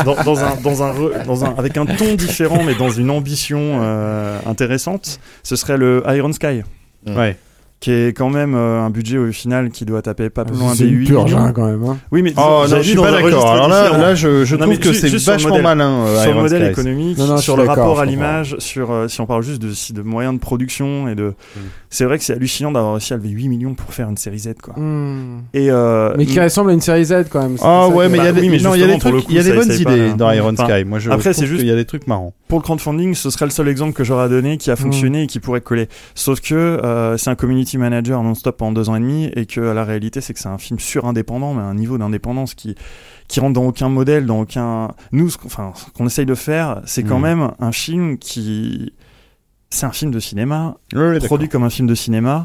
dans, 0.05 0.23
dans 0.25 0.39
un, 0.41 0.55
dans 0.63 0.83
un, 0.83 0.93
re- 0.93 1.27
dans 1.27 1.45
un, 1.45 1.55
avec 1.57 1.77
un 1.77 1.87
ton 1.87 2.15
différent, 2.15 2.63
mais 2.65 2.75
dans 2.75 2.91
une 2.91 3.11
ambition 3.11 3.81
euh, 3.83 4.39
intéressante, 4.47 5.21
ce 5.43 5.57
serait 5.57 5.77
le 5.77 6.03
Iron 6.09 6.33
Sky, 6.33 6.63
Ouais. 7.07 7.37
Qui 7.85 7.91
est 7.93 8.17
quand 8.17 8.31
même 8.31 8.55
euh, 8.55 8.81
un 8.81 8.89
budget 8.89 9.19
au 9.19 9.31
final 9.31 9.69
qui 9.69 9.85
doit 9.85 10.01
taper 10.01 10.31
pas 10.31 10.47
plus 10.47 10.57
loin 10.57 10.73
C'est 10.75 10.85
des 10.85 10.91
une 10.91 11.01
8 11.01 11.07
purge 11.07 11.35
millions. 11.35 11.45
hein, 11.45 11.53
quand 11.55 11.67
même. 11.67 11.85
hein. 11.85 11.99
Oui, 12.13 12.23
mais 12.23 12.33
Oh 12.39 12.65
non, 12.67 12.77
je 12.79 12.81
suis 12.81 12.97
pas 12.97 13.11
d'accord. 13.13 13.53
Alors 13.53 13.69
là, 13.69 14.15
je, 14.15 14.47
je 14.47 14.57
Non, 14.57 14.65
trouve 14.65 14.79
que 14.79 14.93
c'est 14.95 15.11
le 15.11 15.19
vachement 15.19 15.49
modèle. 15.51 15.63
malin. 15.65 15.91
euh, 16.07 16.17
sur 16.17 16.25
le 16.25 16.31
Iron 16.31 16.43
modèle 16.45 16.63
Skies. 16.63 16.71
économique, 16.81 17.19
Non, 17.19 17.27
non, 17.27 17.37
je 17.37 17.43
sur 17.43 17.57
le 17.59 17.65
rapport 17.65 18.01
à 18.01 18.07
l'image, 18.07 18.57
sur 18.59 18.91
euh, 18.91 19.07
si 19.09 19.21
on 19.21 19.27
parle 19.27 19.43
juste 19.43 19.61
de, 19.61 19.71
si- 19.73 19.93
de 19.93 20.01
moyens 20.01 20.35
de 20.35 20.41
production 20.41 21.09
et 21.09 21.15
de, 21.15 21.35
Mm. 21.57 21.61
c'est 21.91 22.07
vrai 22.07 22.17
que 22.17 22.25
c'est 22.25 22.33
hallucinant 22.33 22.73
d'avoir 22.73 22.95
réussi 22.95 23.13
à 23.13 23.17
lever 23.19 23.29
8 23.29 23.49
millions 23.49 23.75
pour 23.75 23.93
faire 23.93 24.09
une 24.09 24.17
série 24.17 24.39
Z 24.39 24.55
quoi. 24.63 24.73
Hmm. 24.79 25.41
Et 25.53 25.71
euh, 25.71 26.15
Mais 26.17 26.25
qui 26.25 26.41
ressemble 26.41 26.71
à 26.71 26.73
une 26.73 26.81
série 26.81 27.05
Z 27.05 27.25
quand 27.31 27.43
même. 27.43 27.59
Ah 27.61 27.89
ouais, 27.89 28.09
mais 28.09 28.17
il 28.17 28.25
y 28.25 28.27
a 28.29 28.33
Bah 28.33 28.41
des, 28.41 28.47
il 28.47 28.53
le 28.53 28.59
trucs, 28.99 29.25
il 29.29 29.37
y 29.37 29.39
a 29.39 29.43
des 29.43 29.53
bonnes 29.53 29.71
idées 29.73 29.85
pas, 29.85 30.17
dans 30.17 30.29
hein. 30.29 30.35
Iron 30.35 30.55
Sky. 30.57 30.85
Moi, 30.87 31.01
je 31.01 31.11
après, 31.11 31.35
c'est 31.35 31.45
juste- 31.47 31.59
qu'il 31.61 31.69
y 31.69 31.73
a 31.73 31.77
des 31.77 31.85
trucs 31.85 32.07
marrants. 32.07 32.33
pour 32.49 32.59
le 32.61 32.63
crowdfunding, 32.65 33.15
ce 33.15 33.29
serait 33.29 33.45
le 33.45 33.51
seul 33.51 33.69
exemple 33.69 33.93
que 33.93 34.05
j'aurais 34.05 34.25
à 34.25 34.29
donner 34.29 34.57
qui 34.57 34.71
a 34.71 34.77
fonctionné 34.77 35.25
et 35.25 35.27
qui 35.27 35.39
pourrait 35.41 35.61
coller. 35.61 35.89
Sauf 36.15 36.41
que 36.41 37.15
c'est 37.19 37.29
un 37.31 37.35
community 37.35 37.74
manager 37.79 38.23
non-stop 38.23 38.57
pendant 38.57 38.73
deux 38.73 38.89
ans 38.89 38.97
et 38.97 39.01
demi 39.01 39.31
et 39.37 39.47
que 39.47 39.61
la 39.61 39.85
réalité 39.85 40.21
c'est 40.21 40.35
que 40.35 40.41
c'est 40.41 40.49
un 40.49 40.59
film 40.59 40.79
sur-indépendant, 40.81 41.55
mais 41.55 41.63
à 41.63 41.67
un 41.67 41.75
niveau 41.75 41.99
d'indépendance 41.99 42.55
qui 42.55 42.75
qui 43.29 43.41
rentre 43.41 43.55
dans 43.55 43.65
aucun 43.65 43.89
modèle, 43.89 44.27
dans 44.27 44.41
aucun. 44.41 44.89
Nous, 45.13 45.31
ce 45.31 45.39
qu'on 45.39 45.47
enfin, 45.47 45.73
ce 45.75 45.91
qu'on 45.93 46.07
essaye 46.07 46.27
de 46.27 46.35
faire, 46.35 46.83
c'est 46.85 47.03
quand 47.03 47.17
Mhm. 47.17 47.23
même 47.23 47.51
un 47.59 47.73
film 47.73 48.19
qui. 48.19 48.93
C'est 49.71 49.87
un 49.87 49.93
film 49.93 50.11
de 50.11 50.21
cinéma, 50.21 50.77
produit 51.25 51.49
comme 51.49 51.65
un 51.65 51.71
film 51.71 51.89
de 51.89 51.95
cinéma. 51.95 52.45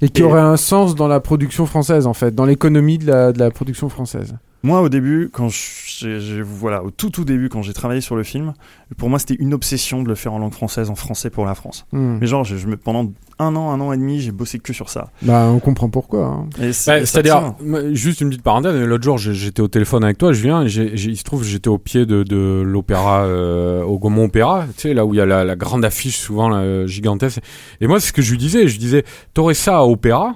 Et 0.00 0.08
qui 0.08 0.22
Et- 0.22 0.24
aurait 0.24 0.40
un 0.40 0.56
sens 0.56 0.94
dans 0.94 1.08
la 1.08 1.20
production 1.20 1.66
française 1.66 2.06
en 2.06 2.14
fait, 2.14 2.34
dans 2.34 2.44
l'économie 2.44 2.98
de 2.98 3.06
la, 3.06 3.32
de 3.32 3.38
la 3.38 3.50
production 3.50 3.88
française. 3.88 4.36
Moi, 4.64 4.80
au 4.80 4.88
début, 4.88 5.30
quand 5.32 5.48
j'ai, 5.48 6.18
j'ai- 6.20 6.42
voilà, 6.42 6.82
au 6.82 6.90
tout 6.90 7.10
tout 7.10 7.24
début, 7.24 7.48
quand 7.48 7.62
j'ai 7.62 7.72
travaillé 7.72 8.00
sur 8.00 8.16
le 8.16 8.24
film, 8.24 8.54
pour 8.96 9.08
moi, 9.08 9.20
c'était 9.20 9.36
une 9.38 9.54
obsession 9.54 10.02
de 10.02 10.08
le 10.08 10.16
faire 10.16 10.32
en 10.32 10.40
langue 10.40 10.52
française, 10.52 10.90
en 10.90 10.96
français 10.96 11.30
pour 11.30 11.44
la 11.46 11.54
France. 11.54 11.86
Hmm. 11.92 12.18
Mais 12.20 12.26
genre, 12.26 12.42
je, 12.42 12.56
je 12.56 12.66
me, 12.66 12.76
pendant 12.76 13.12
un 13.38 13.54
an, 13.54 13.70
un 13.70 13.80
an 13.80 13.92
et 13.92 13.96
demi, 13.96 14.20
j'ai 14.20 14.32
bossé 14.32 14.58
que 14.58 14.72
sur 14.72 14.90
ça. 14.90 15.10
Bah 15.22 15.46
on 15.48 15.60
comprend 15.60 15.88
pourquoi. 15.88 16.24
hein. 16.26 16.48
Bah, 16.58 16.72
C'est-à-dire, 16.72 17.54
juste 17.92 18.20
une 18.20 18.30
petite 18.30 18.42
parenthèse, 18.42 18.74
l'autre 18.74 19.04
jour 19.04 19.16
j'étais 19.16 19.60
au 19.62 19.68
téléphone 19.68 20.02
avec 20.02 20.18
toi, 20.18 20.32
j'ai- 20.32 20.66
j'ai- 20.66 20.90
il 20.96 21.16
se 21.16 21.22
trouve 21.22 21.42
que 21.42 21.46
j'étais 21.46 21.68
au 21.68 21.78
pied 21.78 22.04
de, 22.04 22.24
de 22.24 22.62
l'opéra, 22.66 23.22
euh, 23.26 23.84
au 23.84 23.96
Gaumont 24.00 24.24
Opéra, 24.24 24.66
tu 24.74 24.80
sais, 24.82 24.94
là 24.94 25.06
où 25.06 25.14
il 25.14 25.18
y 25.18 25.20
a 25.20 25.26
la, 25.26 25.44
la 25.44 25.54
grande 25.54 25.84
affiche 25.84 26.16
souvent 26.18 26.48
là, 26.48 26.84
gigantesque. 26.86 27.38
Et 27.80 27.86
moi, 27.86 28.00
c'est 28.00 28.08
ce 28.08 28.12
que 28.12 28.22
je 28.22 28.32
lui 28.32 28.38
disais, 28.38 28.66
je 28.66 28.72
lui 28.72 28.80
disais, 28.80 29.04
t'aurais 29.34 29.54
ça 29.54 29.78
à 29.78 29.82
Opéra, 29.84 30.34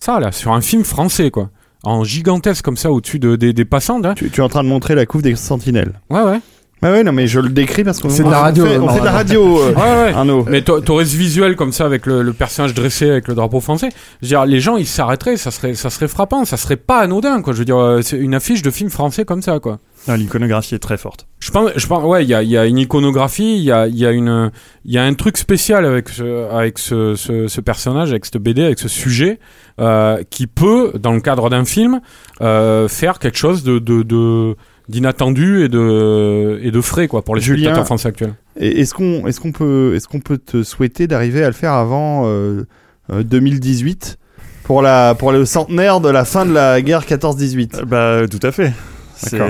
ça 0.00 0.18
là, 0.18 0.32
sur 0.32 0.52
un 0.52 0.62
film 0.62 0.84
français, 0.84 1.30
quoi. 1.30 1.50
En 1.84 2.04
gigantesque 2.04 2.64
comme 2.64 2.76
ça 2.76 2.90
au-dessus 2.92 3.18
de, 3.18 3.36
des, 3.36 3.52
des 3.52 3.64
passants, 3.64 3.98
là. 3.98 4.14
Tu, 4.14 4.30
tu 4.30 4.40
es 4.40 4.44
en 4.44 4.48
train 4.48 4.62
de 4.62 4.68
montrer 4.68 4.94
la 4.94 5.04
couve 5.06 5.22
des 5.22 5.34
sentinelles. 5.34 6.00
Ouais, 6.10 6.22
ouais. 6.22 6.40
Ouais, 6.82 6.90
ouais, 6.90 7.04
non, 7.04 7.12
mais 7.12 7.28
je 7.28 7.38
le 7.38 7.48
décris 7.48 7.84
parce 7.84 8.00
qu'on 8.00 8.08
C'est 8.08 8.24
de 8.24 8.28
la 8.30 8.38
on 8.40 8.42
radio, 8.42 8.66
fait- 8.66 8.78
On 8.78 8.88
euh, 8.88 8.92
fait 8.92 9.00
de 9.00 9.04
la 9.04 9.12
radio, 9.12 9.58
euh, 9.60 9.72
Ouais, 9.72 9.80
ouais. 10.06 10.12
Arnaud. 10.14 10.44
Mais 10.48 10.62
t'a- 10.62 10.80
t'aurais 10.80 11.04
ce 11.04 11.16
visuel 11.16 11.54
comme 11.54 11.72
ça 11.72 11.84
avec 11.86 12.06
le, 12.06 12.22
le 12.22 12.32
personnage 12.32 12.74
dressé 12.74 13.08
avec 13.08 13.28
le 13.28 13.34
drapeau 13.36 13.60
français. 13.60 13.88
Je 14.20 14.26
veux 14.26 14.28
dire, 14.30 14.44
les 14.46 14.58
gens 14.58 14.76
ils 14.76 14.86
s'arrêteraient, 14.86 15.36
ça 15.36 15.52
serait, 15.52 15.74
ça 15.74 15.90
serait 15.90 16.08
frappant, 16.08 16.44
ça 16.44 16.56
serait 16.56 16.76
pas 16.76 16.98
anodin 16.98 17.40
quoi. 17.40 17.52
Je 17.52 17.58
veux 17.60 17.64
dire, 17.64 17.78
euh, 17.78 18.02
c'est 18.02 18.16
une 18.18 18.34
affiche 18.34 18.62
de 18.62 18.70
film 18.72 18.90
français 18.90 19.24
comme 19.24 19.42
ça 19.42 19.60
quoi. 19.60 19.78
Ah, 20.08 20.16
l'iconographie 20.16 20.74
est 20.74 20.80
très 20.80 20.96
forte. 20.96 21.28
Je 21.42 21.50
pense, 21.50 21.70
je 21.74 21.86
pense, 21.88 22.04
ouais, 22.04 22.22
il 22.22 22.28
y 22.28 22.34
a, 22.34 22.42
il 22.44 22.50
y 22.50 22.56
a 22.56 22.66
une 22.66 22.78
iconographie, 22.78 23.56
il 23.56 23.64
y 23.64 23.72
a, 23.72 23.88
il 23.88 23.98
y 23.98 24.06
a 24.06 24.12
une, 24.12 24.52
il 24.84 24.92
y 24.92 24.98
a 24.98 25.02
un 25.02 25.12
truc 25.14 25.36
spécial 25.36 25.84
avec 25.84 26.08
ce, 26.08 26.48
avec 26.52 26.78
ce, 26.78 27.16
ce, 27.16 27.48
ce 27.48 27.60
personnage, 27.60 28.10
avec 28.10 28.24
cette 28.26 28.36
BD, 28.36 28.62
avec 28.62 28.78
ce 28.78 28.86
sujet, 28.86 29.40
euh, 29.80 30.22
qui 30.30 30.46
peut, 30.46 30.92
dans 31.00 31.10
le 31.10 31.20
cadre 31.20 31.50
d'un 31.50 31.64
film, 31.64 32.00
euh, 32.42 32.86
faire 32.86 33.18
quelque 33.18 33.38
chose 33.38 33.64
de, 33.64 33.80
de, 33.80 34.04
de 34.04 34.54
d'inattendu 34.88 35.64
et 35.64 35.68
de, 35.68 36.60
et 36.62 36.70
de 36.70 36.80
frais 36.80 37.08
quoi 37.08 37.22
pour 37.24 37.34
les 37.34 37.40
Julien, 37.40 37.62
spectateurs 37.62 37.86
français 37.86 38.08
actuels. 38.08 38.34
Est-ce 38.56 38.94
qu'on 38.94 39.26
est 39.26 39.36
qu'on 39.36 39.50
peut, 39.50 39.94
est 39.96 40.06
qu'on 40.06 40.20
peut 40.20 40.38
te 40.38 40.62
souhaiter 40.62 41.08
d'arriver 41.08 41.42
à 41.42 41.48
le 41.48 41.54
faire 41.54 41.72
avant 41.72 42.22
euh, 42.26 42.66
euh, 43.10 43.24
2018 43.24 44.16
pour, 44.62 44.80
la, 44.80 45.16
pour 45.16 45.32
le 45.32 45.44
centenaire 45.44 46.00
de 46.00 46.08
la 46.08 46.24
fin 46.24 46.46
de 46.46 46.52
la 46.52 46.80
guerre 46.82 47.02
14-18 47.04 47.78
Euh, 47.78 47.84
Bah, 47.84 48.28
tout 48.28 48.44
à 48.46 48.52
fait. 48.52 48.72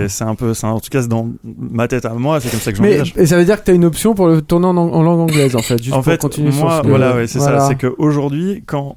C'est, 0.08 0.22
un 0.24 0.34
peu, 0.34 0.52
en 0.62 0.80
tout 0.80 0.90
cas, 0.90 1.02
dans 1.06 1.28
ma 1.44 1.88
tête 1.88 2.04
à 2.04 2.14
moi, 2.14 2.40
c'est 2.40 2.50
comme 2.50 2.60
ça 2.60 2.72
que 2.72 2.80
Mais 2.82 2.98
j'envisage. 2.98 3.14
et 3.16 3.26
ça 3.26 3.36
veut 3.36 3.44
dire 3.44 3.58
que 3.60 3.64
t'as 3.66 3.74
une 3.74 3.84
option 3.84 4.14
pour 4.14 4.28
le 4.28 4.42
tourner 4.42 4.66
en, 4.66 4.76
en 4.76 5.02
langue 5.02 5.20
anglaise 5.20 5.56
en 5.56 5.62
fait, 5.62 5.78
juste 5.82 5.92
en 5.94 6.02
pour 6.02 6.04
fait, 6.12 6.18
continuer 6.20 6.52
sur 6.52 6.64
moi, 6.64 6.78
ce 6.78 6.82
que- 6.82 6.88
voilà, 6.88 7.14
ouais, 7.16 7.26
c'est 7.26 7.38
Voilà. 7.38 7.60
ça. 7.60 7.68
C'est 7.68 7.76
qu'aujourd'hui, 7.76 8.62
quand 8.66 8.96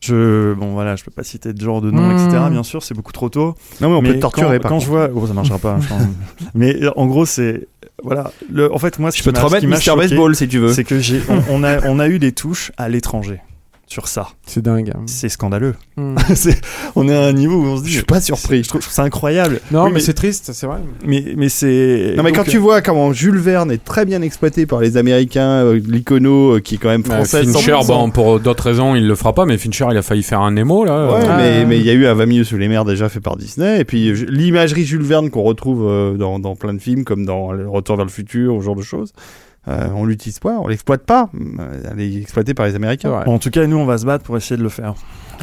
je, 0.00 0.54
bon, 0.54 0.72
voilà, 0.72 0.96
je 0.96 1.04
peux 1.04 1.10
pas 1.12 1.22
citer 1.22 1.52
de 1.52 1.60
genre 1.60 1.80
de 1.80 1.90
nom, 1.90 2.02
Hmm. 2.08 2.12
etc. 2.28 2.42
Bien 2.50 2.62
sûr, 2.64 2.82
c'est 2.82 2.94
beaucoup 2.94 3.12
trop 3.12 3.28
tôt. 3.28 3.54
Non, 3.80 3.88
mais 3.90 3.96
on 3.96 4.02
peut 4.02 4.14
te 4.14 4.18
torturer 4.20 4.56
Quand, 4.56 4.62
par 4.62 4.70
quand 4.72 4.78
je 4.80 4.86
vois, 4.88 5.08
oh, 5.14 5.26
ça 5.26 5.32
marchera 5.32 5.58
pas. 5.58 5.78
mais 6.54 6.76
en 6.96 7.06
gros, 7.06 7.24
c'est, 7.24 7.68
voilà. 8.02 8.32
Le, 8.50 8.72
en 8.74 8.78
fait, 8.78 8.98
moi, 8.98 9.10
ce 9.12 9.18
Je 9.18 9.22
qui 9.22 9.28
peux 9.28 9.32
te 9.32 9.40
remettre 9.40 9.66
choqué, 9.80 9.96
Baseball 10.00 10.34
si 10.34 10.48
tu 10.48 10.58
veux. 10.58 10.72
c'est 10.72 10.82
que 10.84 10.98
j'ai, 10.98 11.20
on, 11.28 11.60
on 11.60 11.64
a, 11.64 11.86
on 11.86 12.00
a 12.00 12.08
eu 12.08 12.18
des 12.18 12.32
touches 12.32 12.72
à 12.76 12.88
l'étranger 12.88 13.40
sur 13.92 14.08
ça. 14.08 14.28
C'est 14.46 14.62
dingue. 14.62 14.92
C'est 15.06 15.28
scandaleux. 15.28 15.74
Hmm. 15.96 16.16
C'est- 16.34 16.60
on 16.96 17.08
est 17.08 17.14
à 17.14 17.26
un 17.26 17.32
niveau 17.32 17.56
où 17.56 17.66
on 17.66 17.76
se 17.76 17.82
dit, 17.82 17.90
Je 17.90 17.96
suis 17.98 18.04
pas 18.04 18.20
surpris. 18.20 18.64
je 18.64 18.68
trouve, 18.70 18.82
ça 18.88 19.02
incroyable. 19.02 19.60
Non, 19.70 19.84
Oui, 19.84 19.90
mais, 19.94 20.00
c'est 20.00 20.14
triste, 20.14 20.50
c'est 20.54 20.66
vrai. 20.66 20.78
mais, 21.06 21.22
mais 21.36 21.48
c'est. 21.48 22.14
Non 22.16 22.22
mais 22.22 22.32
donc, 22.32 22.44
quand 22.44 22.50
tu 22.50 22.58
vois 22.58 22.80
comment 22.80 23.12
Jules 23.12 23.38
Verne 23.38 23.70
est 23.70 23.84
très 23.84 24.04
bien 24.06 24.22
exploité 24.22 24.64
par 24.66 24.80
les 24.80 24.96
Américains, 24.96 25.64
euh, 25.64 25.80
l'icono 25.86 26.56
euh, 26.56 26.60
qui 26.60 26.76
est 26.76 26.78
quand 26.78 26.88
même 26.88 27.02
Euh, 27.02 27.14
français. 27.16 27.44
Fincher, 27.44 27.72
100%. 27.82 27.86
bon, 27.86 28.10
pour 28.10 28.40
d'autres 28.40 28.64
raisons, 28.64 28.94
il 28.94 29.06
le 29.06 29.14
fera 29.14 29.34
pas, 29.34 29.44
mais 29.44 29.58
Fincher, 29.58 29.86
il 29.90 29.96
a 29.98 30.02
failli 30.02 30.22
faire 30.22 30.40
un 30.40 30.52
Nemo, 30.52 30.84
là. 30.84 31.12
Ouais, 31.12 31.20
Euh, 31.26 31.36
mais 31.36 31.64
mais 31.66 31.78
il 31.78 31.84
y 31.86 31.90
a 31.90 31.92
eu 31.92 32.06
un 32.06 32.14
20 32.14 32.26
milieux 32.26 32.44
sous 32.44 32.56
les 32.56 32.68
mers 32.68 32.84
déjà 32.84 33.08
fait 33.08 33.20
par 33.20 33.36
Disney 33.36 33.80
et 33.80 33.84
puis 33.84 34.08
euh, 34.08 34.26
l'imagerie 34.28 34.84
Jules 34.84 35.02
Verne 35.02 35.28
qu'on 35.30 35.42
retrouve 35.42 35.86
euh, 35.88 36.14
dans, 36.16 36.38
dans 36.38 36.56
plein 36.56 36.72
de 36.74 36.80
films 36.80 37.04
comme 37.04 37.26
dans 37.26 37.48
Retour 37.70 37.96
vers 37.96 38.04
le 38.06 38.10
futur, 38.10 38.56
ce 38.60 38.64
genre 38.64 38.76
de 38.76 38.82
choses. 38.82 39.12
Euh, 39.68 39.88
on 39.94 40.04
l'utilise 40.04 40.40
pas, 40.40 40.58
on 40.60 40.66
l'exploite 40.66 41.02
pas. 41.04 41.30
Euh, 41.34 41.82
Elle 41.92 42.00
est 42.00 42.20
exploitée 42.20 42.52
par 42.54 42.66
les 42.66 42.74
Américains. 42.74 43.22
Bon, 43.24 43.34
en 43.34 43.38
tout 43.38 43.50
cas, 43.50 43.66
nous, 43.66 43.76
on 43.76 43.84
va 43.84 43.98
se 43.98 44.04
battre 44.06 44.24
pour 44.24 44.36
essayer 44.36 44.56
de 44.56 44.62
le 44.62 44.68
faire. 44.68 44.94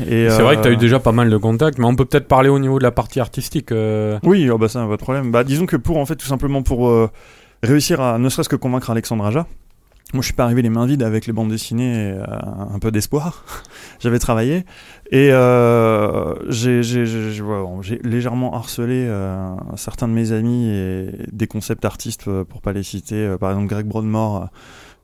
Et, 0.05 0.29
C'est 0.29 0.41
vrai 0.41 0.57
que 0.57 0.61
tu 0.61 0.67
as 0.67 0.71
euh, 0.71 0.73
eu 0.73 0.77
déjà 0.77 0.99
pas 0.99 1.11
mal 1.11 1.29
de 1.29 1.37
contacts, 1.37 1.77
mais 1.77 1.85
on 1.85 1.95
peut 1.95 2.05
peut-être 2.05 2.27
parler 2.27 2.49
au 2.49 2.59
niveau 2.59 2.79
de 2.79 2.83
la 2.83 2.91
partie 2.91 3.19
artistique. 3.19 3.71
euh. 3.71 4.19
Oui, 4.23 4.49
oh 4.49 4.57
bah 4.57 4.67
ça, 4.67 4.85
pas 4.85 4.97
de 4.97 5.01
problème. 5.01 5.31
Bah, 5.31 5.43
disons 5.43 5.65
que 5.65 5.77
pour, 5.77 5.97
en 5.97 6.05
fait, 6.05 6.15
tout 6.15 6.27
simplement 6.27 6.61
pour 6.63 6.89
euh, 6.89 7.09
réussir 7.63 8.01
à 8.01 8.17
ne 8.17 8.27
serait-ce 8.29 8.49
que 8.49 8.55
convaincre 8.57 8.89
Alexandre 8.89 9.25
Aja, 9.25 9.47
moi 10.13 10.21
je 10.21 10.27
suis 10.27 10.33
pas 10.33 10.43
arrivé 10.43 10.61
les 10.61 10.69
mains 10.69 10.85
vides 10.85 11.03
avec 11.03 11.27
les 11.27 11.33
bandes 11.33 11.49
dessinées 11.49 12.13
euh, 12.13 12.23
un 12.73 12.79
peu 12.79 12.91
d'espoir. 12.91 13.45
J'avais 13.99 14.19
travaillé 14.19 14.65
et 15.11 15.31
euh, 15.31 16.35
j'ai 16.49 16.81
légèrement 18.03 18.53
harcelé 18.55 19.05
euh, 19.07 19.55
certains 19.75 20.07
de 20.07 20.13
mes 20.13 20.31
amis 20.31 20.69
et 20.69 21.11
des 21.31 21.47
concepts 21.47 21.83
artistes, 21.85 22.27
euh, 22.27 22.43
pour 22.43 22.61
pas 22.61 22.73
les 22.73 22.83
citer, 22.83 23.15
euh, 23.15 23.37
par 23.37 23.51
exemple 23.51 23.67
Greg 23.67 23.87
Broadmore. 23.87 24.49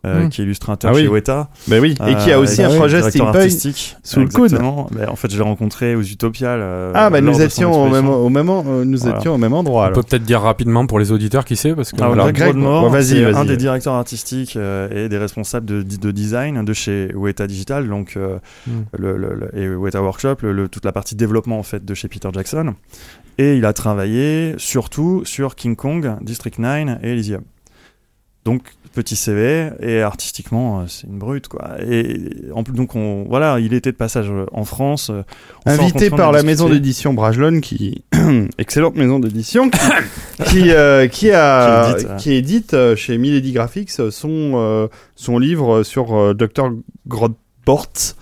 Euh, 0.06 0.26
Mm. 0.26 0.30
qui 0.30 0.42
est 0.42 0.44
illustrateur 0.46 0.92
Ah 0.92 0.96
oui. 0.96 1.02
chez 1.02 1.08
Weta. 1.08 1.50
Bah 1.68 1.78
oui, 1.82 1.96
et 2.08 2.16
qui 2.16 2.32
a 2.32 2.40
aussi 2.40 2.62
un 2.64 2.70
projet 2.76 2.98
directeur 2.98 3.12
steampunk 3.28 3.36
artistique 3.36 3.98
sous 4.04 4.20
le 4.20 4.28
coude. 4.28 4.52
Bah, 4.54 5.08
en 5.10 5.16
fait, 5.16 5.32
je 5.32 5.38
l'ai 5.38 5.44
rencontré 5.44 5.96
aux 5.96 6.02
Utopiales. 6.04 6.60
euh, 6.62 6.92
Ah 6.96 7.10
bah 7.10 7.22
nous 7.22 7.42
étions 7.42 7.72
au 7.74 7.90
même, 7.90 8.08
au 8.08 8.30
même, 8.30 8.50
euh, 8.50 8.86
nous 8.86 9.00
Voilà. 9.00 9.18
étions 9.18 9.34
au 9.36 9.38
même 9.38 9.54
endroit. 9.54 9.82
On 9.82 9.86
alors. 9.88 9.96
peut 10.02 10.04
peut-être 10.08 10.24
dire 10.24 10.42
rapidement 10.42 10.86
pour 10.86 11.00
les 11.00 11.12
auditeurs 11.12 11.44
qui 11.46 11.56
c'est, 11.56 11.74
parce 11.74 11.92
que 11.92 11.98
Alors, 11.98 12.14
Alors, 12.14 12.32
Greg 12.32 12.56
vas-y. 12.56 13.24
un 13.26 13.46
des 13.46 13.58
directeurs 13.58 13.94
artistiques 13.96 14.56
euh, 14.56 15.06
et 15.06 15.10
des 15.10 15.18
responsables 15.18 15.66
de, 15.66 15.82
de 15.82 16.12
design 16.12 16.64
de 16.64 16.74
chez 16.74 17.12
Weta 17.16 17.48
Digital, 17.48 17.88
donc 17.88 18.14
euh, 18.16 18.38
Mm. 18.68 18.72
le, 18.98 19.18
le- 19.18 19.34
le- 19.52 19.60
et 19.60 19.68
Weta 19.76 20.02
Workshop, 20.02 20.36
le- 20.42 20.54
le- 20.54 20.68
toute 20.70 20.86
la 20.86 20.92
partie 20.92 21.16
développement 21.16 21.58
en 21.60 21.64
fait 21.64 21.84
de 21.84 21.94
chez 21.94 22.08
Peter 22.08 22.30
Jackson. 22.34 22.74
Et 23.38 23.58
il 23.58 23.66
a 23.66 23.74
travaillé 23.74 24.54
surtout 24.58 25.24
sur 25.26 25.56
King 25.56 25.76
Kong, 25.76 26.14
District 26.22 26.58
9 26.58 27.00
et 27.04 27.12
Elysium. 27.12 27.42
Donc 28.46 28.62
petit 28.96 29.16
CV 29.16 29.70
et 29.82 30.02
artistiquement 30.02 30.80
euh, 30.80 30.84
c'est 30.88 31.06
une 31.06 31.20
brute 31.20 31.48
quoi. 31.48 31.76
Et 31.88 32.20
en 32.54 32.64
plus 32.64 32.74
donc 32.74 32.96
on 32.96 33.26
voilà, 33.30 33.60
il 33.60 33.74
était 33.74 33.92
de 33.92 33.98
passage 33.98 34.32
euh, 34.32 34.46
en 34.52 34.66
France. 34.66 35.12
euh, 35.12 35.22
on 35.66 35.72
Invité 35.72 36.10
par 36.10 36.32
la 36.32 36.42
maison 36.42 36.68
d'édition 36.70 37.14
Brajlon, 37.14 37.60
qui 37.60 38.04
excellente 38.58 38.96
maison 38.96 39.20
d'édition, 39.20 39.70
qui, 39.70 39.80
qui, 40.46 40.72
euh, 40.72 41.08
qui 41.08 41.32
a 41.32 41.86
Qui 41.86 41.92
édite, 41.94 42.10
ouais. 42.10 42.16
qui 42.18 42.34
édite 42.34 42.96
chez 42.96 43.18
Milady 43.18 43.52
Graphics 43.52 43.92
son 43.92 44.54
euh, 44.56 44.88
son 45.16 45.38
livre 45.38 45.84
sur 45.84 46.34
Dr 46.34 46.72
Grodport. 47.08 48.16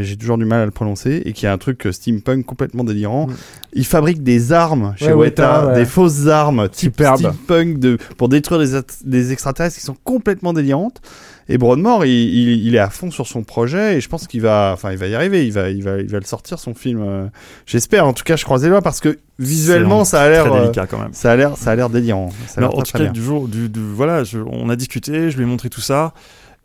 J'ai 0.00 0.16
toujours 0.16 0.38
du 0.38 0.44
mal 0.44 0.60
à 0.60 0.64
le 0.64 0.70
prononcer 0.70 1.22
et 1.24 1.32
qui 1.32 1.46
a 1.46 1.52
un 1.52 1.58
truc 1.58 1.86
euh, 1.86 1.92
steampunk 1.92 2.44
complètement 2.44 2.84
délirant. 2.84 3.28
Il 3.72 3.84
fabrique 3.86 4.22
des 4.22 4.52
armes 4.52 4.94
chez 4.96 5.06
Ouais, 5.06 5.12
Weta, 5.12 5.60
Weta, 5.60 5.66
ouais. 5.68 5.74
des 5.74 5.84
fausses 5.86 6.26
armes 6.26 6.68
type 6.68 6.94
steampunk 7.00 7.78
de, 7.78 7.98
pour 8.16 8.28
détruire 8.28 8.60
des, 8.60 8.80
des 9.04 9.32
extraterrestres 9.32 9.76
qui 9.76 9.82
sont 9.82 9.96
complètement 10.04 10.52
délirantes. 10.52 11.00
Et 11.48 11.58
Broadmoor, 11.58 12.04
il, 12.06 12.10
il, 12.10 12.66
il 12.66 12.74
est 12.74 12.78
à 12.80 12.90
fond 12.90 13.12
sur 13.12 13.28
son 13.28 13.44
projet 13.44 13.96
et 13.96 14.00
je 14.00 14.08
pense 14.08 14.26
qu'il 14.26 14.40
va, 14.40 14.72
enfin, 14.74 14.90
il 14.90 14.98
va 14.98 15.06
y 15.06 15.14
arriver. 15.14 15.46
Il 15.46 15.52
va, 15.52 15.70
il 15.70 15.82
va, 15.84 15.98
il 15.98 16.08
va 16.08 16.18
le 16.18 16.24
sortir 16.24 16.58
son 16.58 16.74
film. 16.74 17.00
euh, 17.00 17.26
J'espère. 17.66 18.04
En 18.06 18.12
tout 18.12 18.24
cas, 18.24 18.34
je 18.34 18.44
croise 18.44 18.64
les 18.64 18.68
doigts 18.70 18.82
parce 18.82 18.98
que 18.98 19.16
visuellement, 19.38 20.04
ça 20.04 20.22
a 20.22 20.28
l'air, 20.28 20.52
euh, 20.52 20.62
délicat 20.62 20.86
quand 20.88 20.98
même. 20.98 21.12
ça 21.12 21.30
a 21.30 21.36
l'air, 21.36 21.56
ça 21.56 21.70
a 21.70 21.76
l'air 21.76 21.88
délirant. 21.88 22.30
Ça 22.48 22.54
a 22.58 22.60
Mais 22.62 22.66
l'air 22.68 22.76
en 22.78 22.82
tout 22.82 22.98
cas, 22.98 23.04
du 23.06 23.22
jour, 23.22 23.46
du, 23.46 23.68
du- 23.68 23.78
voilà, 23.80 24.24
je- 24.24 24.38
on 24.40 24.68
a 24.70 24.74
discuté, 24.74 25.30
je 25.30 25.36
lui 25.36 25.44
ai 25.44 25.46
montré 25.46 25.68
tout 25.70 25.80
ça. 25.80 26.12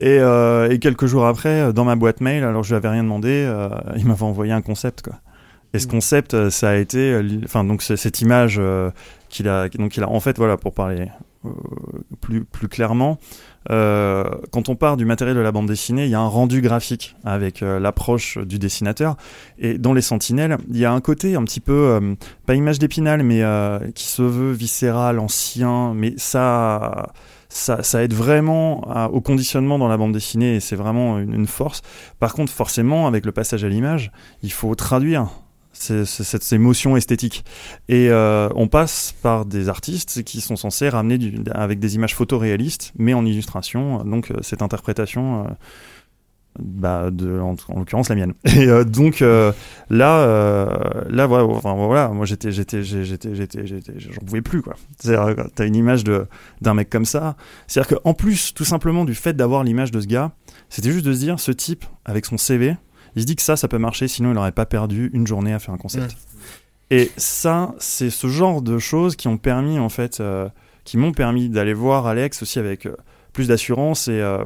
Et, 0.02 0.18
euh, 0.18 0.68
et 0.72 0.80
quelques 0.80 1.06
jours 1.06 1.28
après, 1.28 1.62
euh, 1.62 1.72
dans 1.72 1.86
ma 1.86 1.96
boîte 1.96 2.22
mail, 2.22 2.44
alors 2.44 2.64
je 2.64 2.70
lui 2.70 2.76
avais 2.76 2.90
rien 2.90 3.04
demandé, 3.04 3.46
euh, 3.48 3.70
il 3.96 4.08
m'avait 4.08 4.24
envoyé 4.24 4.52
un 4.52 4.64
concept, 4.64 5.04
quoi. 5.04 5.14
Et 5.74 5.80
ce 5.80 5.88
concept, 5.88 6.34
euh, 6.34 6.50
ça 6.50 6.72
a 6.72 6.76
été, 6.76 7.22
enfin 7.46 7.64
donc 7.64 7.82
cette 7.82 8.20
image 8.20 8.58
euh, 8.60 8.90
qu'il 9.30 9.48
a, 9.48 9.70
donc 9.70 9.96
il 9.96 10.04
a, 10.04 10.10
en 10.10 10.20
fait, 10.20 10.38
voilà, 10.38 10.58
pour 10.58 10.74
parler 10.74 11.08
plus 12.20 12.44
plus 12.44 12.68
clairement, 12.68 13.20
quand 13.68 14.70
on 14.70 14.76
part 14.76 14.98
du 14.98 15.06
matériel 15.06 15.38
de 15.38 15.42
la 15.42 15.52
bande 15.52 15.68
dessinée, 15.68 16.06
il 16.06 16.12
y 16.12 16.16
a 16.16 16.20
un 16.20 16.28
rendu 16.28 16.62
graphique 16.62 17.16
avec 17.24 17.62
l'approche 17.62 18.38
du 18.40 18.60
dessinateur. 18.60 19.16
Et 19.58 19.78
dans 19.80 19.94
les 19.94 20.02
Sentinelles, 20.02 20.58
il 20.70 20.78
y 20.78 20.86
a 20.86 20.92
un 20.92 21.02
côté 21.02 21.36
un 21.36 21.44
petit 21.44 21.62
peu, 21.62 22.00
pas 22.46 22.54
image 22.54 22.78
d'épinal, 22.78 23.24
mais 23.24 23.42
qui 23.96 24.08
se 24.08 24.22
veut 24.22 24.52
viscéral, 24.52 25.18
ancien, 25.18 25.94
mais 25.96 26.14
ça, 26.18 27.12
ça, 27.52 28.04
aide 28.04 28.14
vraiment 28.14 28.82
au 29.12 29.22
conditionnement 29.22 29.78
dans 29.78 29.88
la 29.88 29.98
bande 29.98 30.14
dessinée 30.14 30.56
et 30.56 30.60
c'est 30.60 30.76
vraiment 30.76 31.20
une, 31.20 31.48
force. 31.48 31.82
Par 32.20 32.34
contre, 32.34 32.52
forcément, 32.52 33.08
avec 33.08 33.26
le 33.26 33.32
passage 33.32 33.64
à 33.64 33.70
l'image, 33.70 34.12
il 34.42 34.52
faut 34.52 34.74
traduire 34.76 35.28
cette 35.74 36.54
émotion 36.54 36.96
esthétique. 36.96 37.44
Et 37.90 38.10
euh, 38.10 38.50
on 38.56 38.68
passe 38.68 39.16
par 39.22 39.46
des 39.46 39.68
artistes 39.68 40.24
qui 40.24 40.40
sont 40.40 40.56
censés 40.56 40.90
ramener 40.90 41.18
avec 41.52 41.80
des 41.80 41.96
images 41.96 42.16
photoréalistes, 42.16 42.94
mais 42.98 43.14
en 43.14 43.26
illustration, 43.26 44.04
donc 44.04 44.32
euh, 44.32 44.36
cette 44.42 44.62
interprétation. 44.62 45.48
Bah, 46.60 47.10
de, 47.12 47.40
en, 47.40 47.56
en 47.70 47.80
l'occurrence 47.80 48.10
la 48.10 48.16
mienne. 48.16 48.34
Et 48.46 48.68
euh, 48.68 48.84
donc 48.84 49.22
euh, 49.22 49.52
là, 49.90 50.20
euh, 50.20 50.68
là 51.10 51.26
voilà, 51.26 51.46
enfin, 51.46 51.74
voilà, 51.74 52.10
moi 52.10 52.26
j'étais, 52.26 52.52
j'étais, 52.52 52.84
j'étais, 52.84 53.36
j'étais, 53.36 53.66
j'étais, 53.66 53.94
j'en 53.98 54.22
pouvais 54.22 54.42
plus 54.42 54.62
quoi. 54.62 54.76
C'est-à-dire, 55.00 55.46
t'as 55.56 55.66
une 55.66 55.76
image 55.76 56.04
de 56.04 56.28
d'un 56.62 56.74
mec 56.74 56.90
comme 56.90 57.06
ça. 57.06 57.36
C'est-à-dire 57.68 57.98
qu'en 57.98 58.14
plus, 58.14 58.54
tout 58.54 58.66
simplement 58.66 59.06
du 59.06 59.16
fait 59.16 59.34
d'avoir 59.34 59.64
l'image 59.64 59.92
de 59.92 60.02
ce 60.02 60.08
gars, 60.08 60.32
c'était 60.70 60.92
juste 60.92 61.06
de 61.06 61.14
se 61.14 61.20
dire, 61.20 61.40
ce 61.40 61.52
type 61.52 61.86
avec 62.06 62.26
son 62.26 62.38
CV, 62.38 62.76
il 63.16 63.22
se 63.22 63.28
dit 63.28 63.36
que 63.36 63.42
ça, 63.42 63.56
ça 63.56 63.68
peut 63.68 63.78
marcher, 63.78 64.08
sinon 64.08 64.32
il 64.32 64.36
n'aurait 64.36 64.52
pas 64.52 64.66
perdu 64.66 65.10
une 65.14 65.28
journée 65.28 65.54
à 65.54 65.60
faire 65.60 65.74
un 65.74 65.78
concept. 65.78 66.18
Et 66.90 67.10
ça, 67.16 67.74
c'est 67.80 68.10
ce 68.10 68.28
genre 68.28 68.62
de 68.62 68.78
choses 68.78 69.16
qui 69.16 69.30
ont 69.30 69.38
permis 69.38 69.80
en 69.80 69.88
fait, 69.88 70.22
qui 70.84 70.98
m'ont 70.98 71.14
permis 71.14 71.48
d'aller 71.48 71.74
voir 71.74 72.08
Alex 72.08 72.42
aussi 72.42 72.60
avec 72.60 72.88
plus 73.34 73.48
d'assurance 73.48 74.08
et 74.10 74.20
euh, 74.20 74.40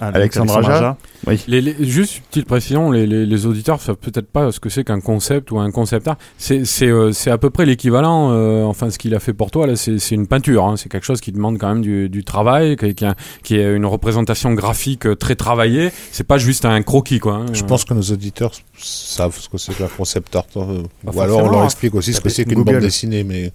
Alexandre 0.00 0.56
Aja. 0.58 0.96
Oui. 1.26 1.40
Les, 1.48 1.60
les- 1.62 1.84
juste 1.88 2.18
une 2.18 2.22
petite 2.24 2.46
précision, 2.46 2.90
les, 2.90 3.06
les, 3.06 3.24
les 3.24 3.46
auditeurs 3.46 3.80
savent 3.80 3.96
peut-être 3.96 4.28
pas 4.30 4.52
ce 4.52 4.60
que 4.60 4.68
c'est 4.68 4.84
qu'un 4.84 5.00
concept 5.00 5.50
ou 5.52 5.58
un 5.58 5.70
concept 5.70 6.06
art. 6.06 6.16
C'est 6.36 6.64
c'est, 6.66 6.88
euh, 6.88 7.12
c'est 7.12 7.30
à 7.30 7.38
peu 7.38 7.48
près 7.50 7.64
l'équivalent, 7.64 8.30
euh, 8.32 8.64
enfin 8.64 8.90
ce 8.90 8.98
qu'il 8.98 9.14
a 9.14 9.20
fait 9.20 9.32
pour 9.32 9.50
toi 9.50 9.66
là, 9.66 9.74
c'est 9.76 9.98
c'est 9.98 10.14
une 10.14 10.26
peinture. 10.26 10.64
hein. 10.66 10.76
C'est 10.76 10.90
quelque 10.90 11.06
chose 11.06 11.20
qui 11.22 11.32
demande 11.32 11.58
quand 11.58 11.68
même 11.68 11.80
du, 11.82 12.08
du 12.10 12.22
travail, 12.24 12.76
qui, 12.76 12.94
qui, 12.94 13.04
a- 13.06 13.14
qui 13.42 13.56
est 13.56 13.74
une 13.74 13.86
représentation 13.86 14.52
graphique 14.52 15.06
euh, 15.06 15.16
très 15.16 15.34
travaillée. 15.34 15.90
C'est 16.12 16.26
pas 16.26 16.38
juste 16.38 16.64
un 16.66 16.82
croquis 16.82 17.20
quoi. 17.20 17.34
hein. 17.36 17.46
Je 17.54 17.64
pense 17.64 17.84
que 17.84 17.94
nos 17.94 18.02
auditeurs 18.02 18.52
savent 18.76 19.38
ce 19.38 19.48
que 19.48 19.56
c'est 19.58 19.72
qu'un 19.74 19.88
concept 19.88 20.36
art. 20.36 20.44
euh, 20.56 20.82
ou 21.10 21.20
alors 21.20 21.42
on 21.44 21.50
leur 21.50 21.64
explique 21.64 21.94
aussi 21.94 22.12
ce 22.12 22.20
que 22.20 22.28
c'est 22.28 22.44
qu'une 22.44 22.56
Google. 22.58 22.72
bande 22.74 22.82
dessinée. 22.82 23.24
Mais 23.24 23.52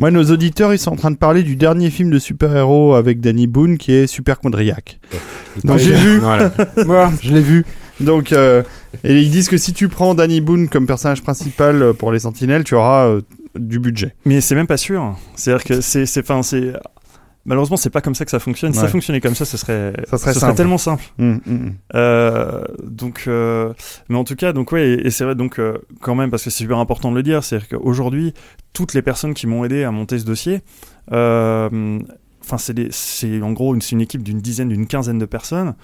Moi, 0.00 0.12
nos 0.12 0.22
auditeurs, 0.22 0.72
ils 0.72 0.78
sont 0.78 0.92
en 0.92 0.96
train 0.96 1.10
de 1.10 1.16
parler 1.16 1.42
du 1.42 1.56
dernier 1.56 1.90
film 1.90 2.10
de 2.10 2.20
super-héros 2.20 2.94
avec 2.94 3.20
Danny 3.20 3.48
Boone 3.48 3.78
qui 3.78 3.92
est 3.92 4.06
Super 4.06 4.38
Chondriac. 4.40 5.00
Donc 5.64 5.78
j'ai 5.78 5.92
vu. 5.92 6.18
Voilà. 6.18 6.52
Voilà, 6.86 7.12
je 7.20 7.34
l'ai 7.34 7.40
vu. 7.40 7.64
Donc, 7.98 8.32
euh, 8.32 8.62
et 9.02 9.18
ils 9.18 9.28
disent 9.28 9.48
que 9.48 9.56
si 9.56 9.72
tu 9.72 9.88
prends 9.88 10.14
Danny 10.14 10.40
Boone 10.40 10.68
comme 10.68 10.86
personnage 10.86 11.22
principal 11.22 11.82
euh, 11.82 11.92
pour 11.92 12.12
les 12.12 12.20
Sentinelles, 12.20 12.62
tu 12.62 12.76
auras 12.76 13.08
euh, 13.08 13.22
du 13.56 13.80
budget. 13.80 14.14
Mais 14.24 14.40
c'est 14.40 14.54
même 14.54 14.68
pas 14.68 14.76
sûr. 14.76 15.18
C'est-à-dire 15.34 15.64
que 15.64 15.80
c'est, 15.80 16.06
c'est, 16.06 16.20
enfin, 16.20 16.44
c'est. 16.44 16.74
Malheureusement, 17.48 17.78
c'est 17.78 17.88
pas 17.90 18.02
comme 18.02 18.14
ça 18.14 18.24
que 18.26 18.30
ça 18.30 18.38
fonctionne. 18.38 18.74
Si 18.74 18.78
ça 18.78 18.88
fonctionnait 18.88 19.22
comme 19.22 19.34
ça, 19.34 19.44
ce 19.46 19.56
serait, 19.56 19.94
Ça 20.10 20.18
serait 20.18 20.34
ce 20.34 20.40
simple. 20.40 20.54
tellement 20.54 20.76
simple. 20.78 21.02
Hum, 21.18 21.40
hum, 21.46 21.52
hum. 21.54 21.74
Euh, 21.94 22.62
donc, 22.84 23.24
euh, 23.26 23.72
mais 24.10 24.16
en 24.18 24.24
tout 24.24 24.36
cas, 24.36 24.52
donc 24.52 24.70
ouais, 24.72 24.86
et, 24.90 25.06
et 25.06 25.10
c'est 25.10 25.24
vrai 25.24 25.34
donc 25.34 25.58
euh, 25.58 25.78
quand 26.02 26.14
même 26.14 26.30
parce 26.30 26.44
que 26.44 26.50
c'est 26.50 26.58
super 26.58 26.78
important 26.78 27.10
de 27.10 27.16
le 27.16 27.22
dire, 27.22 27.42
c'est 27.42 27.66
qu'aujourd'hui, 27.66 28.34
toutes 28.74 28.92
les 28.92 29.00
personnes 29.00 29.32
qui 29.32 29.46
m'ont 29.46 29.64
aidé 29.64 29.82
à 29.82 29.90
monter 29.90 30.18
ce 30.18 30.24
dossier, 30.26 30.60
enfin 31.10 32.58
c'est 32.58 33.42
en 33.42 33.52
gros 33.52 33.74
c'est 33.80 33.92
une 33.92 34.02
équipe 34.02 34.22
d'une 34.22 34.40
dizaine, 34.40 34.68
d'une 34.68 34.86
quinzaine 34.86 35.18
de 35.18 35.26
personnes. 35.26 35.74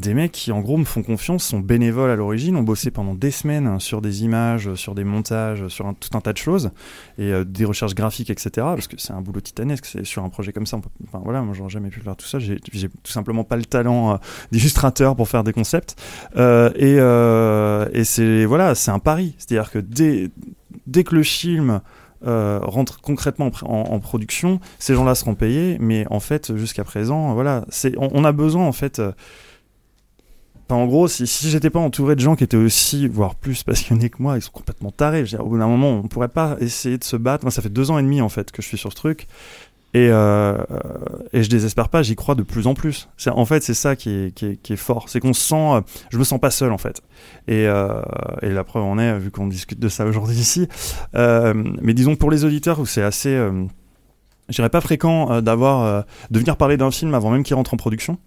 Des 0.00 0.12
mecs 0.12 0.32
qui 0.32 0.50
en 0.50 0.60
gros 0.60 0.76
me 0.76 0.84
font 0.84 1.04
confiance, 1.04 1.44
sont 1.44 1.60
bénévoles 1.60 2.10
à 2.10 2.16
l'origine, 2.16 2.56
ont 2.56 2.64
bossé 2.64 2.90
pendant 2.90 3.14
des 3.14 3.30
semaines 3.30 3.78
sur 3.78 4.02
des 4.02 4.24
images, 4.24 4.74
sur 4.74 4.92
des 4.96 5.04
montages, 5.04 5.68
sur 5.68 5.86
un- 5.86 5.94
tout 5.94 6.08
un 6.16 6.20
tas 6.20 6.32
de 6.32 6.38
choses 6.38 6.72
et 7.16 7.32
euh, 7.32 7.44
des 7.44 7.64
recherches 7.64 7.94
graphiques, 7.94 8.28
etc. 8.28 8.50
Parce 8.56 8.88
que 8.88 8.96
c'est 8.98 9.12
un 9.12 9.20
boulot 9.20 9.40
titanesque. 9.40 9.86
C'est 9.86 10.04
sur 10.04 10.24
un 10.24 10.30
projet 10.30 10.52
comme 10.52 10.66
ça. 10.66 10.78
peut- 10.78 10.88
enfin 11.06 11.20
voilà, 11.22 11.42
moi 11.42 11.54
j'aurais 11.54 11.70
jamais 11.70 11.90
pu 11.90 12.00
faire 12.00 12.16
tout 12.16 12.26
ça. 12.26 12.40
J'ai 12.40 12.58
tout 12.58 13.12
simplement 13.12 13.44
pas 13.44 13.56
le 13.56 13.64
talent 13.64 14.14
euh, 14.14 14.16
d'illustrateur 14.50 15.14
pour 15.14 15.28
faire 15.28 15.44
des 15.44 15.52
concepts. 15.52 15.94
Euh, 16.36 17.86
et 17.92 18.02
c'est 18.04 18.44
voilà, 18.46 18.74
c'est 18.74 18.90
un 18.90 18.98
pari. 18.98 19.36
C'est-à-dire 19.38 19.70
que 19.70 19.78
dès 19.78 20.30
dès 20.88 21.04
que 21.04 21.14
le 21.14 21.22
film 21.22 21.80
rentre 22.22 23.00
concrètement 23.00 23.46
en, 23.46 23.50
pr- 23.50 23.66
en- 23.66 23.92
en 23.94 24.00
production, 24.00 24.58
ces 24.78 24.94
gens-là 24.94 25.14
seront 25.14 25.34
payés. 25.34 25.76
Mais 25.78 26.04
en 26.10 26.20
fait, 26.20 26.56
jusqu'à 26.56 26.82
présent, 26.82 27.32
voilà, 27.34 27.64
on, 27.96 28.08
on 28.12 28.24
a 28.24 28.32
besoin 28.32 28.66
en 28.66 28.72
fait. 28.72 29.00
Euh, 30.70 30.74
en 30.74 30.86
gros, 30.86 31.08
si, 31.08 31.26
si 31.26 31.50
j'étais 31.50 31.70
pas 31.70 31.78
entouré 31.80 32.14
de 32.16 32.20
gens 32.20 32.36
qui 32.36 32.44
étaient 32.44 32.56
aussi, 32.56 33.08
voire 33.08 33.34
plus 33.34 33.62
passionnés 33.62 34.10
que 34.10 34.22
moi, 34.22 34.36
ils 34.36 34.42
sont 34.42 34.52
complètement 34.52 34.90
tarés. 34.90 35.24
Je 35.26 35.36
dire, 35.36 35.44
au 35.44 35.48
bout 35.50 35.58
d'un 35.58 35.66
moment, 35.68 35.90
on 35.90 36.02
pourrait 36.08 36.28
pas 36.28 36.56
essayer 36.60 36.98
de 36.98 37.04
se 37.04 37.16
battre. 37.16 37.44
Moi, 37.44 37.50
ça 37.50 37.62
fait 37.62 37.68
deux 37.72 37.90
ans 37.90 37.98
et 37.98 38.02
demi 38.02 38.20
en 38.20 38.28
fait 38.28 38.50
que 38.52 38.62
je 38.62 38.68
suis 38.68 38.78
sur 38.78 38.90
ce 38.90 38.96
truc. 38.96 39.26
Et, 39.96 40.08
euh, 40.10 40.56
et 41.32 41.44
je 41.44 41.48
désespère 41.48 41.88
pas, 41.88 42.02
j'y 42.02 42.16
crois 42.16 42.34
de 42.34 42.42
plus 42.42 42.66
en 42.66 42.74
plus. 42.74 43.08
C'est- 43.16 43.30
En 43.30 43.44
fait, 43.44 43.62
c'est 43.62 43.74
ça 43.74 43.94
qui 43.94 44.32
est, 44.42 44.76
fort. 44.76 45.08
C'est 45.08 45.20
qu'on 45.20 45.32
se 45.32 45.40
sent. 45.40 45.54
euh, 45.54 45.80
je 46.10 46.18
me 46.18 46.24
sens 46.24 46.40
pas 46.40 46.50
seul 46.50 46.72
en 46.72 46.78
fait. 46.78 47.00
Et, 47.46 47.68
euh, 47.68 48.02
et 48.42 48.48
la 48.50 48.64
preuve 48.64 48.82
en 48.82 48.98
est, 48.98 49.16
vu 49.20 49.30
qu'on 49.30 49.46
discute 49.46 49.78
de 49.78 49.88
ça 49.88 50.04
aujourd'hui 50.04 50.34
ici. 50.36 50.66
Euh, 51.14 51.54
mais 51.80 51.94
disons 51.94 52.16
pour 52.16 52.32
les 52.32 52.44
auditeurs 52.44 52.80
où 52.80 52.86
c'est 52.86 53.02
assez. 53.04 53.38
Je 54.48 54.54
dirais 54.56 54.68
pas 54.70 54.80
fréquent 54.80 55.30
euh, 55.30 55.40
d'avoir 55.40 55.82
euh, 55.84 56.02
de 56.30 56.38
venir 56.38 56.56
parler 56.56 56.76
d'un 56.76 56.90
film 56.90 57.14
avant 57.14 57.30
même 57.30 57.42
qu'il 57.44 57.56
rentre 57.56 57.74
en 57.74 57.76
production. 57.76 58.18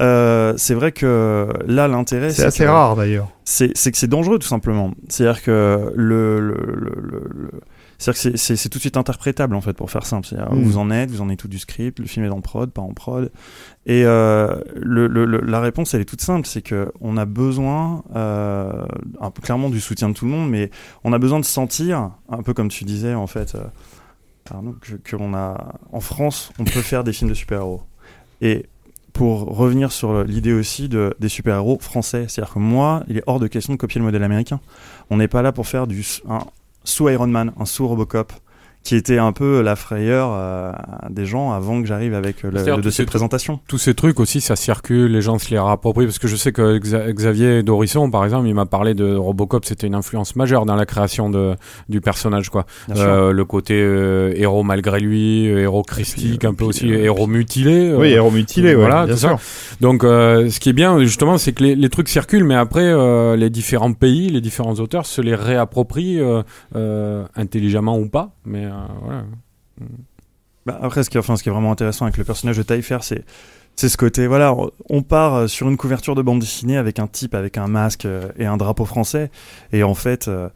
Euh, 0.00 0.54
c'est 0.56 0.74
vrai 0.74 0.92
que 0.92 1.48
là 1.66 1.88
l'intérêt 1.88 2.30
C'est 2.30 2.44
assez 2.44 2.64
que- 2.64 2.68
rare 2.70 2.94
d'ailleurs. 2.96 3.28
C'est 3.44 3.72
que 3.72 3.96
c'est 3.96 4.06
dangereux 4.08 4.38
tout 4.38 4.46
simplement. 4.46 4.92
C'est-à-dire 5.08 5.42
que 5.42 5.92
le, 5.96 6.38
le, 6.40 6.54
le, 6.54 7.00
le- 7.00 7.24
le- 7.34 7.50
c'est-à-dire 8.00 8.22
que 8.32 8.36
c'est- 8.38 8.68
tout 8.68 8.78
de 8.78 8.80
suite 8.80 8.96
interprétable 8.96 9.56
en 9.56 9.60
fait 9.60 9.72
pour 9.72 9.90
faire 9.90 10.06
simple. 10.06 10.28
Mm. 10.32 10.56
Où 10.56 10.62
vous 10.62 10.78
en 10.78 10.90
êtes, 10.92 11.10
vous 11.10 11.20
en 11.22 11.28
êtes 11.30 11.40
tout 11.40 11.48
du 11.48 11.58
script, 11.58 11.98
le 11.98 12.06
film 12.06 12.24
est 12.24 12.30
en 12.30 12.40
prod, 12.40 12.70
pas 12.70 12.82
en 12.82 12.92
prod. 12.92 13.32
Et 13.86 14.02
euh, 14.04 14.54
la 14.76 15.60
réponse 15.60 15.94
elle 15.94 16.02
est 16.02 16.04
toute 16.04 16.20
simple, 16.20 16.46
c'est 16.46 16.62
que 16.62 16.92
on 17.00 17.16
a 17.16 17.24
besoin 17.24 18.04
euh, 18.14 18.84
un 19.20 19.30
peu 19.32 19.42
clairement 19.42 19.70
du 19.70 19.80
soutien 19.80 20.08
de 20.10 20.14
tout 20.14 20.26
le 20.26 20.30
monde, 20.30 20.48
mais 20.50 20.70
on 21.02 21.12
a 21.12 21.18
besoin 21.18 21.40
de 21.40 21.44
sentir 21.44 22.10
un 22.28 22.42
peu 22.42 22.54
comme 22.54 22.68
tu 22.68 22.84
disais 22.84 23.14
en 23.14 23.26
fait. 23.26 23.56
En 24.52 26.00
France, 26.00 26.52
on 26.58 26.64
peut 26.64 26.82
faire 26.82 27.04
des 27.04 27.12
films 27.12 27.30
de 27.30 27.34
super-héros. 27.34 27.82
Et 28.40 28.66
pour 29.12 29.56
revenir 29.56 29.90
sur 29.90 30.22
l'idée 30.24 30.52
aussi 30.52 30.88
de, 30.88 31.14
des 31.18 31.28
super-héros 31.28 31.78
français, 31.80 32.26
c'est-à-dire 32.28 32.54
que 32.54 32.58
moi, 32.58 33.02
il 33.08 33.18
est 33.18 33.24
hors 33.26 33.40
de 33.40 33.46
question 33.48 33.72
de 33.72 33.78
copier 33.78 33.98
le 33.98 34.04
modèle 34.04 34.22
américain. 34.22 34.60
On 35.10 35.16
n'est 35.16 35.28
pas 35.28 35.42
là 35.42 35.52
pour 35.52 35.66
faire 35.66 35.86
du 35.86 36.04
un 36.28 36.44
sous 36.84 37.08
Iron 37.08 37.26
Man, 37.26 37.52
un 37.58 37.64
sous 37.64 37.86
Robocop, 37.86 38.32
qui 38.88 38.96
était 38.96 39.18
un 39.18 39.32
peu 39.32 39.60
la 39.60 39.76
frayeur 39.76 40.30
euh, 40.32 40.72
des 41.10 41.26
gens 41.26 41.52
avant 41.52 41.82
que 41.82 41.86
j'arrive 41.86 42.14
avec 42.14 42.42
le, 42.42 42.50
C'est-à-dire 42.52 42.76
le 42.76 42.82
tous 42.82 42.86
dossier 42.88 43.02
ces 43.02 43.04
de 43.04 43.10
présentation. 43.10 43.60
Tous 43.68 43.76
ces 43.76 43.92
trucs 43.92 44.18
aussi, 44.18 44.40
ça 44.40 44.56
circule, 44.56 45.12
les 45.12 45.20
gens 45.20 45.38
se 45.38 45.50
les 45.50 45.58
réapproprient. 45.58 46.06
Parce 46.06 46.18
que 46.18 46.26
je 46.26 46.36
sais 46.36 46.52
que 46.52 46.78
Xa- 46.78 47.12
Xavier 47.12 47.62
Dorisson, 47.62 48.10
par 48.10 48.24
exemple, 48.24 48.48
il 48.48 48.54
m'a 48.54 48.64
parlé 48.64 48.94
de 48.94 49.14
Robocop, 49.14 49.66
c'était 49.66 49.86
une 49.86 49.94
influence 49.94 50.36
majeure 50.36 50.64
dans 50.64 50.74
la 50.74 50.86
création 50.86 51.28
de, 51.28 51.54
du 51.90 52.00
personnage, 52.00 52.48
quoi. 52.48 52.64
Euh, 52.96 53.32
le 53.32 53.44
côté 53.44 53.74
euh, 53.78 54.32
héros 54.34 54.62
malgré 54.62 55.00
lui, 55.00 55.50
euh, 55.50 55.58
héros 55.64 55.82
christique, 55.82 56.46
un 56.46 56.54
peu 56.54 56.64
aussi 56.64 56.88
héros 56.90 57.26
mutilé. 57.26 57.92
Oui, 57.94 58.08
héros 58.12 58.30
mutilé, 58.30 58.74
voilà, 58.74 59.04
bien 59.04 59.16
ça. 59.16 59.28
sûr. 59.28 59.38
Donc, 59.82 60.02
euh, 60.02 60.48
ce 60.48 60.60
qui 60.60 60.70
est 60.70 60.72
bien, 60.72 60.98
justement, 61.00 61.36
c'est 61.36 61.52
que 61.52 61.62
les, 61.62 61.74
les 61.74 61.88
trucs 61.90 62.08
circulent, 62.08 62.44
mais 62.44 62.54
après, 62.54 62.86
euh, 62.86 63.36
les 63.36 63.50
différents 63.50 63.92
pays, 63.92 64.30
les 64.30 64.40
différents 64.40 64.76
auteurs 64.76 65.04
se 65.04 65.20
les 65.20 65.34
réapproprient, 65.34 66.20
euh, 66.20 66.42
euh, 66.74 67.26
intelligemment 67.36 67.98
ou 67.98 68.08
pas. 68.08 68.30
Mais 68.46 68.64
euh, 68.64 68.70
voilà. 69.02 69.24
Bah, 70.66 70.78
après, 70.82 71.02
ce 71.02 71.10
qui, 71.10 71.18
enfin, 71.18 71.36
ce 71.36 71.42
qui 71.42 71.48
est 71.48 71.52
vraiment 71.52 71.72
intéressant 71.72 72.04
avec 72.04 72.16
le 72.18 72.24
personnage 72.24 72.56
de 72.56 72.62
Taillefer, 72.62 72.98
c'est 73.02 73.24
c'est 73.76 73.88
ce 73.88 73.96
côté, 73.96 74.26
voilà, 74.26 74.56
on- 74.90 75.02
part 75.02 75.34
euh, 75.36 75.46
sur 75.46 75.68
une 75.68 75.76
couverture 75.76 76.16
de 76.16 76.22
bande 76.22 76.40
dessinée 76.40 76.76
avec 76.76 76.98
un 76.98 77.06
type 77.06 77.34
avec 77.36 77.56
un 77.58 77.68
masque 77.68 78.06
euh, 78.06 78.28
et 78.36 78.44
un 78.44 78.56
drapeau 78.56 78.84
français, 78.84 79.30
et 79.72 79.84
en 79.84 79.94
fait, 79.94 80.26
euh, 80.26 80.48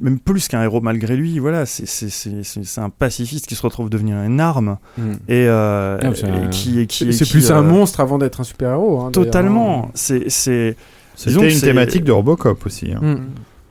même 0.00 0.20
plus 0.20 0.46
qu'un 0.46 0.62
héros 0.62 0.80
malgré 0.80 1.16
lui, 1.16 1.40
voilà, 1.40 1.66
c'est 1.66 1.86
c'est- 1.86 2.08
c'est- 2.08 2.44
c'est- 2.44 2.62
c'est 2.62 2.80
un 2.80 2.88
pacifiste 2.88 3.48
qui 3.48 3.56
se 3.56 3.62
retrouve 3.62 3.90
devenir 3.90 4.22
une 4.22 4.38
arme, 4.38 4.78
Mm. 4.96 5.02
et, 5.26 5.46
euh, 5.48 5.98
Ah, 6.00 6.10
c'est 6.14 6.28
et 6.28 6.30
un- 6.30 6.46
qui, 6.48 6.78
et 6.78 6.86
qui, 6.86 6.98
C'est 6.98 7.06
et 7.08 7.12
c'est 7.12 7.24
qui, 7.24 7.32
plus 7.32 7.50
euh, 7.50 7.56
un 7.56 7.62
monstre 7.62 7.98
avant 7.98 8.16
d'être 8.16 8.40
un 8.40 8.44
super-héros. 8.44 9.00
hein, 9.00 9.10
d'ailleurs. 9.10 9.26
Totalement, 9.26 9.90
c'est 9.94 10.30
c'est 10.30 10.76
C'était 11.16 11.50
une 11.50 11.50
c'est- 11.50 11.66
thématique 11.66 12.04
de 12.04 12.12
Robocop 12.12 12.64
aussi. 12.64 12.92
hein. 12.92 13.00
Mm. 13.02 13.26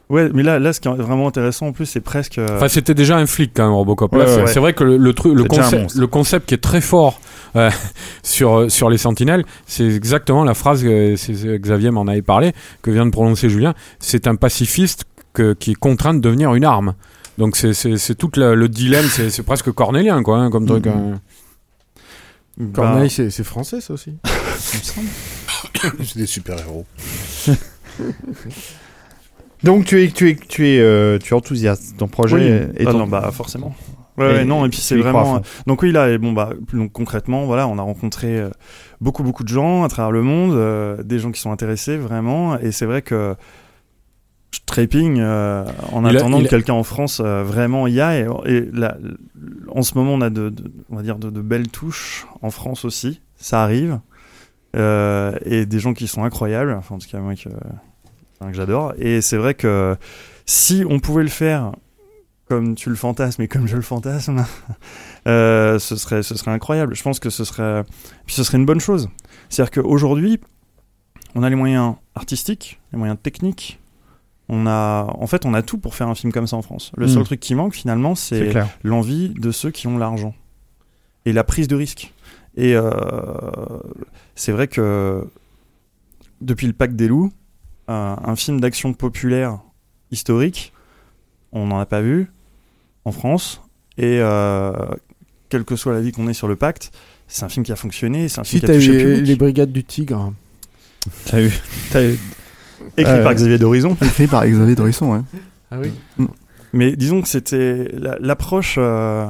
Ouais, 0.10 0.30
mais 0.34 0.42
là, 0.42 0.58
là, 0.58 0.74
ce 0.74 0.80
qui 0.80 0.88
est 0.88 0.92
vraiment 0.96 1.28
intéressant 1.28 1.68
en 1.68 1.72
plus, 1.72 1.86
c'est 1.86 2.00
presque. 2.02 2.40
euh, 2.40 2.48
Enfin, 2.58 2.68
c'était 2.68 2.96
déjà 2.96 3.18
un 3.18 3.28
flic 3.28 3.52
quand 3.56 3.64
même, 3.66 3.74
Robocop. 3.74 4.12
Là, 4.14 4.20
Ouais, 4.20 4.26
c'est 4.28 4.42
ouais. 4.42 4.48
c'est 4.48 4.60
vrai 4.60 4.74
que 4.74 4.84
le, 4.84 4.98
le 4.98 5.14
truc, 5.14 5.36
le 5.36 5.44
concept, 5.44 5.94
le 5.96 6.08
concept 6.08 6.48
qui 6.50 6.56
est 6.56 6.64
très 6.64 6.82
fort 6.82 7.22
euh, 7.56 7.70
sur 8.24 8.72
sur 8.72 8.90
les 8.90 8.98
Sentinelles, 8.98 9.46
c'est 9.68 9.86
exactement 9.86 10.44
la 10.44 10.56
phrase 10.56 10.82
que 10.84 11.58
Xavier 11.58 11.92
m'en 11.92 12.08
avait 12.08 12.24
parlé, 12.24 12.54
que 12.82 12.90
vient 12.90 13.06
de 13.06 13.12
prononcer 13.12 13.50
Julien. 13.50 13.76
C'est 14.00 14.26
un 14.26 14.36
pacifiste 14.36 15.06
que- 15.34 15.54
qui 15.54 15.72
est 15.72 15.76
contraint 15.76 16.16
de 16.16 16.20
devenir 16.22 16.56
une 16.56 16.66
arme. 16.66 16.96
Donc 17.38 17.56
c'est 17.56 17.74
c'est 17.74 17.98
c'est 17.98 18.16
tout 18.16 18.32
la- 18.36 18.56
le 18.56 18.68
dilemme, 18.68 19.06
c'est 19.12 19.30
c'est 19.30 19.44
presque 19.44 19.72
cornélien 19.72 20.24
quoi, 20.24 20.40
hein, 20.40 20.50
comme 20.50 20.66
truc. 20.66 20.88
Mhm. 20.88 21.20
hein. 22.60 22.66
Corneille, 22.74 23.12
c'est 23.12 23.30
c'est 23.30 23.44
français, 23.44 23.80
ça 23.80 23.94
aussi. 23.94 24.16
C'est 26.04 26.18
des 26.18 26.26
super-héros. 26.26 26.86
Donc 29.64 29.86
tu 29.86 30.02
es, 30.04 30.08
tu 30.10 30.30
es, 30.30 30.36
tu 30.36 30.68
es, 30.68 30.80
euh, 30.80 31.18
tu 31.20 31.34
es 31.34 31.38
enthousiaste. 31.38 31.98
Ton 31.98 32.08
projet 32.08 32.36
Oui. 32.36 32.44
est 32.84 32.88
Ah 32.88 32.94
non, 32.94 33.08
bah 33.08 33.30
forcément. 33.34 33.76
Ouais, 34.18 34.26
Et- 34.32 34.34
ouais, 34.40 34.46
non, 34.46 34.66
et 34.66 34.70
puis 34.70 34.80
c'est 34.80 34.98
vraiment. 34.98 35.42
Donc 35.68 35.82
oui, 35.82 35.92
là, 35.92 36.10
et 36.10 36.18
bon, 36.18 36.34
bah, 36.34 36.52
donc 36.74 36.92
concrètement, 36.92 37.46
voilà, 37.46 37.68
on 37.68 37.78
a 37.78 37.82
rencontré 37.82 38.38
euh, 38.40 38.50
beaucoup, 39.02 39.24
beaucoup 39.24 39.44
de 39.44 39.50
gens 39.50 39.84
à 39.84 39.88
travers 39.90 40.12
le 40.12 40.22
monde, 40.22 40.54
euh, 40.54 41.02
des 41.04 41.20
gens 41.20 41.32
qui 41.32 41.40
sont 41.40 41.52
intéressés 41.52 41.98
vraiment, 41.98 42.58
et 42.60 42.72
c'est 42.72 42.86
vrai 42.86 43.02
que 43.02 43.36
je 44.52 44.60
trépigne 44.66 45.20
euh, 45.22 45.64
en 45.94 46.04
Il 46.06 46.16
a- 46.18 46.20
attendant 46.20 46.40
que 46.42 46.46
a- 46.46 46.50
quelqu'un 46.50 46.74
en 46.74 46.84
France 46.84 47.22
euh, 47.24 47.44
vraiment 47.44 47.88
y 47.88 48.02
aille. 48.02 48.28
Et, 48.46 48.56
et 48.58 48.70
là, 48.74 48.98
en 49.74 49.82
ce 49.84 49.96
moment, 49.98 50.14
on 50.14 50.22
a 50.22 50.30
de, 50.30 50.50
de- 50.50 50.72
on 50.90 50.96
va 50.98 51.02
dire 51.02 51.18
de, 51.18 51.30
de 51.30 51.42
belles 51.42 51.68
touches 51.70 52.28
en 52.42 52.50
France 52.50 52.84
aussi. 52.86 53.22
Ça 53.38 53.64
arrive. 53.64 54.00
Euh, 54.76 55.34
et 55.46 55.66
des 55.66 55.80
gens 55.80 55.94
qui 55.94 56.08
sont 56.08 56.24
incroyables. 56.24 56.74
Enfin, 56.78 56.96
en 56.96 57.00
tout 57.00 57.08
cas, 57.10 57.20
moi 57.20 57.36
que, 57.36 57.50
que 58.48 58.54
j'adore. 58.54 58.94
Et 58.98 59.22
c'est 59.22 59.38
vrai 59.38 59.54
que 59.54 59.96
si 60.46 60.84
on 60.90 61.00
pouvait 61.00 61.24
le 61.24 61.30
faire 61.30 61.72
comme 62.48 62.74
tu 62.74 62.90
le 62.90 62.96
fantasmes 62.96 63.44
et 63.44 63.48
comme 63.48 63.68
je 63.68 63.76
le 63.76 63.82
fantasme, 63.84 64.44
euh, 65.28 65.78
ce, 65.78 65.96
serait, 65.96 66.24
ce 66.24 66.36
serait 66.36 66.52
incroyable. 66.52 66.96
Je 66.96 67.04
pense 67.04 67.20
que 67.20 67.30
ce 67.30 67.44
serait, 67.44 67.84
puis 68.26 68.36
ce 68.36 68.44
serait 68.44 68.58
une 68.58 68.66
bonne 68.66 68.80
chose. 68.80 69.10
C'est-à-dire 69.50 69.84
qu'aujourd'hui, 69.84 70.40
on 71.36 71.44
a 71.44 71.50
les 71.50 71.56
moyens 71.56 71.96
artistiques, 72.16 72.80
les 72.92 72.98
moyens 72.98 73.20
techniques. 73.22 73.80
On 74.52 74.66
a, 74.66 75.04
en 75.20 75.28
fait, 75.28 75.46
on 75.46 75.54
a 75.54 75.62
tout 75.62 75.78
pour 75.78 75.94
faire 75.94 76.08
un 76.08 76.16
film 76.16 76.34
comme 76.34 76.48
ça 76.48 76.56
en 76.58 76.64
France. 76.64 76.92
Le 76.98 77.06
Mm. 77.06 77.10
seul 77.10 77.24
truc 77.24 77.40
qui 77.40 77.54
manque 77.54 77.76
finalement, 77.76 78.16
C'est 78.16 78.52
l'envie 78.84 79.30
de 79.30 79.52
ceux 79.52 79.70
qui 79.70 79.86
ont 79.86 80.00
l'argent 80.00 80.34
et 81.26 81.34
la 81.34 81.44
prise 81.44 81.68
de 81.68 81.76
risque. 81.76 82.14
Et 82.58 82.74
euh, 82.76 82.90
c'est 84.34 84.52
vrai 84.52 84.68
que 84.68 85.24
depuis 86.42 86.66
le 86.66 86.74
Pacte 86.74 86.96
des 86.96 87.08
loups, 87.08 87.32
un, 87.90 88.18
un 88.24 88.36
film 88.36 88.60
d'action 88.62 88.94
populaire 88.94 89.60
historique, 90.12 90.72
on 91.52 91.66
n'en 91.68 91.80
a 91.80 91.86
pas 91.86 92.02
vu 92.02 92.32
en 93.06 93.12
France. 93.12 93.62
Et 93.98 94.20
euh, 94.22 94.72
quelle 95.50 95.64
que 95.66 95.76
soit 95.76 95.94
la 95.94 96.02
vie 96.02 96.12
qu'on 96.12 96.28
ait 96.28 96.34
sur 96.34 96.48
le 96.48 96.56
Pacte, 96.56 96.92
c'est 97.28 97.44
un 97.44 97.50
film 97.50 97.66
qui 97.66 97.72
a 97.72 97.76
fonctionné, 97.76 98.28
c'est 98.30 98.40
un 98.40 98.44
film 98.44 98.62
Si 98.62 98.66
qui 98.66 98.72
a 98.72 98.76
touché 98.76 98.92
le 98.94 99.00
eu 99.00 99.04
public. 99.16 99.28
les 99.28 99.36
brigades 99.36 99.72
du 99.72 99.84
tigre. 99.84 100.34
T'as 101.26 101.42
eu, 101.42 101.52
t'as 101.92 102.04
eu- 102.04 102.18
Écrit 102.98 103.12
Euh, 103.14 103.24
par 103.24 103.34
Xavier 103.34 103.58
d'Horizon. 103.58 103.98
Écrit 104.02 104.28
par 104.28 104.46
Xavier 104.48 104.76
Dorisson, 104.76 105.12
ouais. 105.14 105.22
Ah 105.72 105.78
oui. 105.80 105.92
Mais 106.74 106.96
disons 106.96 107.22
que 107.22 107.28
c'était 107.28 107.90
la- 107.94 108.18
l'approche. 108.20 108.76
euh, 108.78 109.28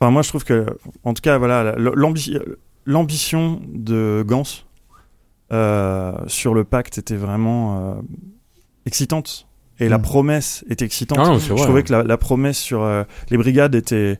Enfin, 0.00 0.10
moi, 0.10 0.22
je 0.22 0.28
trouve 0.30 0.42
que, 0.44 0.66
en 1.04 1.14
tout 1.14 1.22
cas, 1.22 1.38
voilà, 1.38 1.62
la- 1.62 1.76
l'ambi- 1.94 2.36
l'ambition 2.86 3.60
de 3.72 4.24
Gans 4.26 4.42
euh, 4.42 4.71
sur 6.28 6.54
le 6.54 6.64
pacte 6.64 6.98
était 6.98 7.16
vraiment 7.16 7.78
euh, 7.78 7.94
excitante. 8.86 9.46
Et 9.80 9.88
la 9.88 9.98
Mm. 9.98 10.02
promesse 10.02 10.64
était 10.68 10.84
excitante. 10.84 11.18
Ah 11.20 11.28
non, 11.28 11.38
je 11.38 11.52
vrai, 11.52 11.62
trouvais 11.62 11.82
que 11.82 11.92
la, 11.92 12.02
la 12.04 12.16
promesse 12.16 12.58
sur 12.58 12.82
euh, 12.82 13.04
les 13.30 13.36
brigades 13.36 13.74
était. 13.74 14.18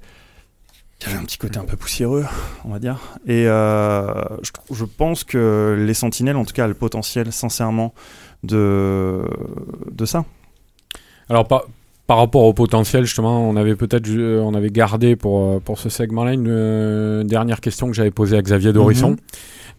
Il 1.01 1.07
y 1.07 1.11
avait 1.11 1.19
un 1.21 1.25
petit 1.25 1.39
côté 1.39 1.59
un 1.59 1.65
peu 1.65 1.77
poussiéreux, 1.77 2.25
on 2.65 2.71
va 2.71 2.79
dire. 2.79 3.01
Et 3.27 3.47
euh, 3.49 4.13
je 4.71 4.85
pense 4.85 5.25
que 5.25 5.77
les 5.79 5.95
sentinelles, 5.95 6.37
en 6.37 6.45
tout 6.45 6.53
cas, 6.53 6.65
a 6.65 6.69
le 6.69 6.75
potentiel, 6.75 7.33
sincèrement, 7.33 7.93
de, 8.45 9.23
de 9.91 10.05
ça. 10.05 10.25
Alors 11.29 11.47
par, 11.49 11.65
par 12.07 12.19
rapport 12.19 12.43
au 12.45 12.53
potentiel 12.53 13.05
justement, 13.05 13.49
on 13.49 13.57
avait 13.57 13.75
peut-être 13.77 14.09
euh, 14.09 14.41
on 14.41 14.55
avait 14.55 14.71
gardé 14.71 15.17
pour 15.17 15.41
euh, 15.57 15.61
pour 15.61 15.79
ce 15.79 15.89
segment-là 15.89 16.33
une 16.33 16.49
euh, 16.49 17.23
dernière 17.25 17.61
question 17.61 17.87
que 17.89 17.93
j'avais 17.95 18.11
posée 18.11 18.37
à 18.37 18.43
Xavier 18.43 18.73
Dorisson. 18.73 19.11
Mhm. 19.11 19.17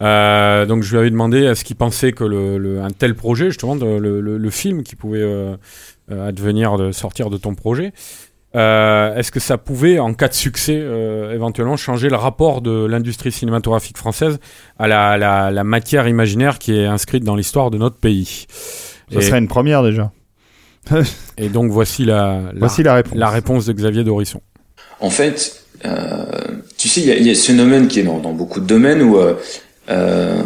Euh, 0.01 0.65
donc 0.65 0.81
je 0.83 0.91
lui 0.91 0.97
avais 0.99 1.11
demandé 1.11 1.43
est-ce 1.43 1.63
qu'il 1.63 1.75
pensait 1.75 2.11
que 2.13 2.23
le, 2.23 2.57
le- 2.57 2.81
un 2.81 2.89
tel 2.89 3.13
projet 3.15 3.45
justement 3.49 3.75
de- 3.75 3.85
le, 3.85 4.21
le- 4.21 4.49
film 4.49 4.81
qui 4.83 4.95
pouvait 4.95 5.21
euh, 5.21 5.55
advenir 6.09 6.77
de 6.77 6.91
sortir 6.91 7.29
de 7.29 7.37
ton 7.37 7.53
projet 7.55 7.93
euh, 8.55 9.15
est-ce 9.15 9.31
que 9.31 9.39
ça 9.39 9.57
pouvait, 9.57 9.97
en 9.97 10.13
cas 10.13 10.27
de 10.27 10.33
succès, 10.35 10.75
éventuellement 11.33 11.75
changer 11.75 12.07
le 12.09 12.15
rapport 12.17 12.61
de 12.61 12.85
l'industrie 12.85 13.31
cinématographique 13.31 13.97
française 13.97 14.39
à 14.77 14.87
la, 14.87 15.17
la- 15.17 15.49
la 15.51 15.63
matière 15.63 16.07
imaginaire 16.07 16.59
qui 16.59 16.75
est 16.77 16.85
inscrite 16.85 17.23
dans 17.23 17.35
l'histoire 17.35 17.71
de 17.71 17.77
notre 17.79 17.97
pays? 17.97 18.45
Ça 19.11 19.21
serait 19.21 19.39
une 19.39 19.47
première 19.47 19.81
déjà. 19.83 20.11
et 21.37 21.49
donc 21.49 21.71
voici 21.71 22.05
la, 22.05 22.41
la, 22.53 22.59
Voici 22.59 22.83
la 22.83 22.95
réponse. 22.95 23.17
la 23.17 23.29
réponse 23.29 23.65
de 23.65 23.73
Xavier 23.73 24.03
Dorisson. 24.03 24.41
En 24.99 25.09
fait, 25.09 25.63
euh, 25.85 26.25
tu 26.77 26.87
sais, 26.87 27.01
il 27.01 27.07
y 27.07 27.11
a, 27.11 27.17
y 27.17 27.29
a 27.29 27.35
ce 27.35 27.47
phénomène 27.47 27.87
qui 27.87 27.99
est 27.99 28.03
dans, 28.03 28.19
dans 28.19 28.33
beaucoup 28.33 28.59
de 28.59 28.65
domaines 28.65 29.01
où, 29.01 29.17
euh, 29.17 29.35
euh, 29.89 30.41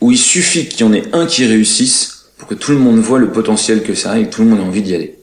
où 0.00 0.10
il 0.10 0.18
suffit 0.18 0.66
qu'il 0.66 0.80
y 0.80 0.88
en 0.88 0.92
ait 0.92 1.04
un 1.12 1.26
qui 1.26 1.46
réussisse 1.46 2.26
pour 2.38 2.48
que 2.48 2.54
tout 2.54 2.72
le 2.72 2.78
monde 2.78 2.98
voit 2.98 3.18
le 3.18 3.30
potentiel 3.30 3.82
que 3.82 3.94
ça 3.94 4.12
a 4.12 4.18
et 4.18 4.24
que 4.26 4.30
tout 4.30 4.42
le 4.42 4.48
monde 4.48 4.60
ait 4.60 4.68
envie 4.68 4.82
d'y 4.82 4.94
aller. 4.94 5.18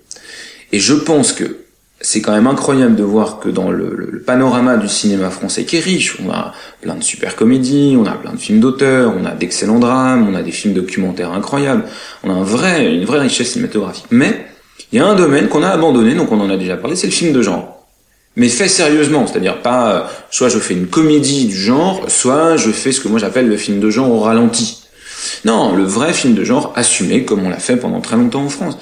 Et 0.71 0.79
je 0.79 0.93
pense 0.93 1.31
que 1.31 1.62
c'est 2.03 2.21
quand 2.21 2.33
même 2.33 2.47
incroyable 2.47 2.95
de 2.95 3.03
voir 3.03 3.39
que 3.39 3.47
dans 3.47 3.71
le, 3.71 4.21
panorama 4.27 4.75
du 4.77 4.89
cinéma 4.89 5.29
français 5.29 5.63
qui 5.63 5.77
est 5.77 5.79
riche, 5.79 6.17
on 6.23 6.29
a 6.29 6.53
plein 6.81 6.95
de 6.95 7.03
super 7.03 7.35
comédies, 7.35 7.95
on 7.97 8.05
a 8.05 8.11
plein 8.11 8.33
de 8.33 8.37
films 8.37 8.59
d'auteurs, 8.59 9.13
on 9.17 9.25
a 9.25 9.31
d'excellents 9.31 9.79
drames, 9.79 10.27
on 10.29 10.35
a 10.35 10.43
des 10.43 10.51
films 10.51 10.73
documentaires 10.73 11.31
incroyables, 11.31 11.85
on 12.23 12.29
a 12.29 12.37
une 12.37 13.05
vraie 13.05 13.19
richesse 13.19 13.53
cinématographique. 13.53 14.05
Mais 14.11 14.45
il 14.91 14.99
y 14.99 15.01
a 15.01 15.07
un 15.07 15.15
domaine 15.15 15.47
qu'on 15.47 15.63
a 15.63 15.69
abandonné, 15.69 16.13
donc 16.13 16.31
on 16.31 16.39
en 16.41 16.49
a 16.49 16.57
déjà 16.57 16.75
parlé, 16.75 16.97
c'est 16.97 17.07
le 17.07 17.13
film 17.13 17.31
de 17.31 17.41
genre. 17.41 17.87
mais 18.35 18.49
fait 18.49 18.67
sérieusement, 18.67 19.25
c'est-à-dire 19.25 19.61
pas 19.61 19.91
euh, 19.91 20.01
soit 20.29 20.49
je 20.49 20.59
fais 20.59 20.73
une 20.73 20.87
comédie 20.87 21.45
du 21.45 21.55
genre, 21.55 22.03
soit 22.09 22.57
je 22.57 22.71
fais 22.71 22.91
ce 22.91 22.99
que 22.99 23.07
moi 23.07 23.19
j'appelle 23.19 23.47
le 23.47 23.57
film 23.57 23.79
de 23.79 23.89
genre 23.89 24.11
au 24.11 24.19
ralenti. 24.19 24.83
Non, 25.45 25.73
le 25.73 25.83
vrai 25.83 26.11
film 26.11 26.33
de 26.33 26.43
genre 26.43 26.73
assumé 26.75 27.23
comme 27.23 27.45
on 27.45 27.49
l'a 27.49 27.59
fait 27.59 27.77
pendant 27.77 28.01
très 28.01 28.17
longtemps 28.17 28.43
en 28.43 28.49
France. 28.49 28.77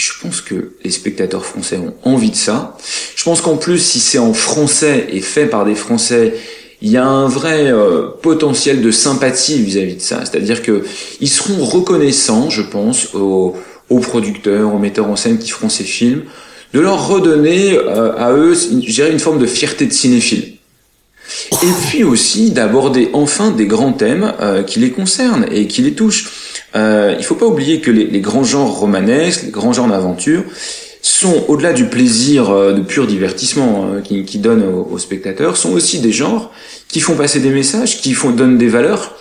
Je 0.00 0.12
pense 0.18 0.40
que 0.40 0.72
les 0.82 0.90
spectateurs 0.90 1.44
français 1.44 1.76
ont 1.76 1.92
envie 2.04 2.30
de 2.30 2.36
ça. 2.36 2.78
Je 3.14 3.22
pense 3.22 3.42
qu'en 3.42 3.58
plus, 3.58 3.78
si 3.78 4.00
c'est 4.00 4.18
en 4.18 4.32
français 4.32 5.08
et 5.12 5.20
fait 5.20 5.44
par 5.44 5.66
des 5.66 5.74
Français, 5.74 6.36
il 6.80 6.90
y 6.90 6.96
a 6.96 7.04
un 7.04 7.28
vrai 7.28 7.70
euh, 7.70 8.06
potentiel 8.22 8.80
de 8.80 8.90
sympathie 8.90 9.62
vis-à-vis 9.62 9.96
de 9.96 10.00
ça. 10.00 10.20
C'est-à-dire 10.24 10.62
que 10.62 10.84
ils 11.20 11.28
seront 11.28 11.62
reconnaissants, 11.62 12.48
je 12.48 12.62
pense, 12.62 13.14
aux, 13.14 13.54
aux 13.90 13.98
producteurs, 13.98 14.74
aux 14.74 14.78
metteurs 14.78 15.06
en 15.06 15.16
scène 15.16 15.38
qui 15.38 15.50
feront 15.50 15.68
ces 15.68 15.84
films, 15.84 16.22
de 16.72 16.80
leur 16.80 17.06
redonner 17.06 17.76
euh, 17.76 18.16
à 18.16 18.32
eux, 18.32 18.54
je 18.54 18.90
dirais, 18.90 19.10
une 19.10 19.18
forme 19.18 19.38
de 19.38 19.46
fierté 19.46 19.84
de 19.84 19.92
cinéphile. 19.92 20.54
Et 21.62 21.72
puis 21.88 22.04
aussi 22.04 22.52
d'aborder 22.52 23.10
enfin 23.12 23.50
des 23.50 23.66
grands 23.66 23.92
thèmes 23.92 24.32
euh, 24.40 24.62
qui 24.62 24.78
les 24.78 24.92
concernent 24.92 25.44
et 25.52 25.66
qui 25.66 25.82
les 25.82 25.92
touchent. 25.92 26.39
Euh, 26.76 27.14
il 27.18 27.24
faut 27.24 27.34
pas 27.34 27.46
oublier 27.46 27.80
que 27.80 27.90
les, 27.90 28.06
les 28.06 28.20
grands 28.20 28.44
genres 28.44 28.78
romanesques, 28.78 29.42
les 29.44 29.50
grands 29.50 29.72
genres 29.72 29.88
d'aventure, 29.88 30.44
sont 31.02 31.44
au-delà 31.48 31.72
du 31.72 31.86
plaisir 31.86 32.50
euh, 32.50 32.72
de 32.72 32.82
pur 32.82 33.06
divertissement 33.06 33.86
euh, 33.92 34.00
qui, 34.00 34.24
qui 34.24 34.38
donne 34.38 34.62
aux, 34.62 34.88
aux 34.92 34.98
spectateurs, 34.98 35.56
sont 35.56 35.72
aussi 35.72 36.00
des 36.00 36.12
genres 36.12 36.52
qui 36.88 37.00
font 37.00 37.14
passer 37.14 37.40
des 37.40 37.50
messages, 37.50 38.00
qui 38.00 38.12
font 38.12 38.30
donnent 38.30 38.58
des 38.58 38.68
valeurs. 38.68 39.16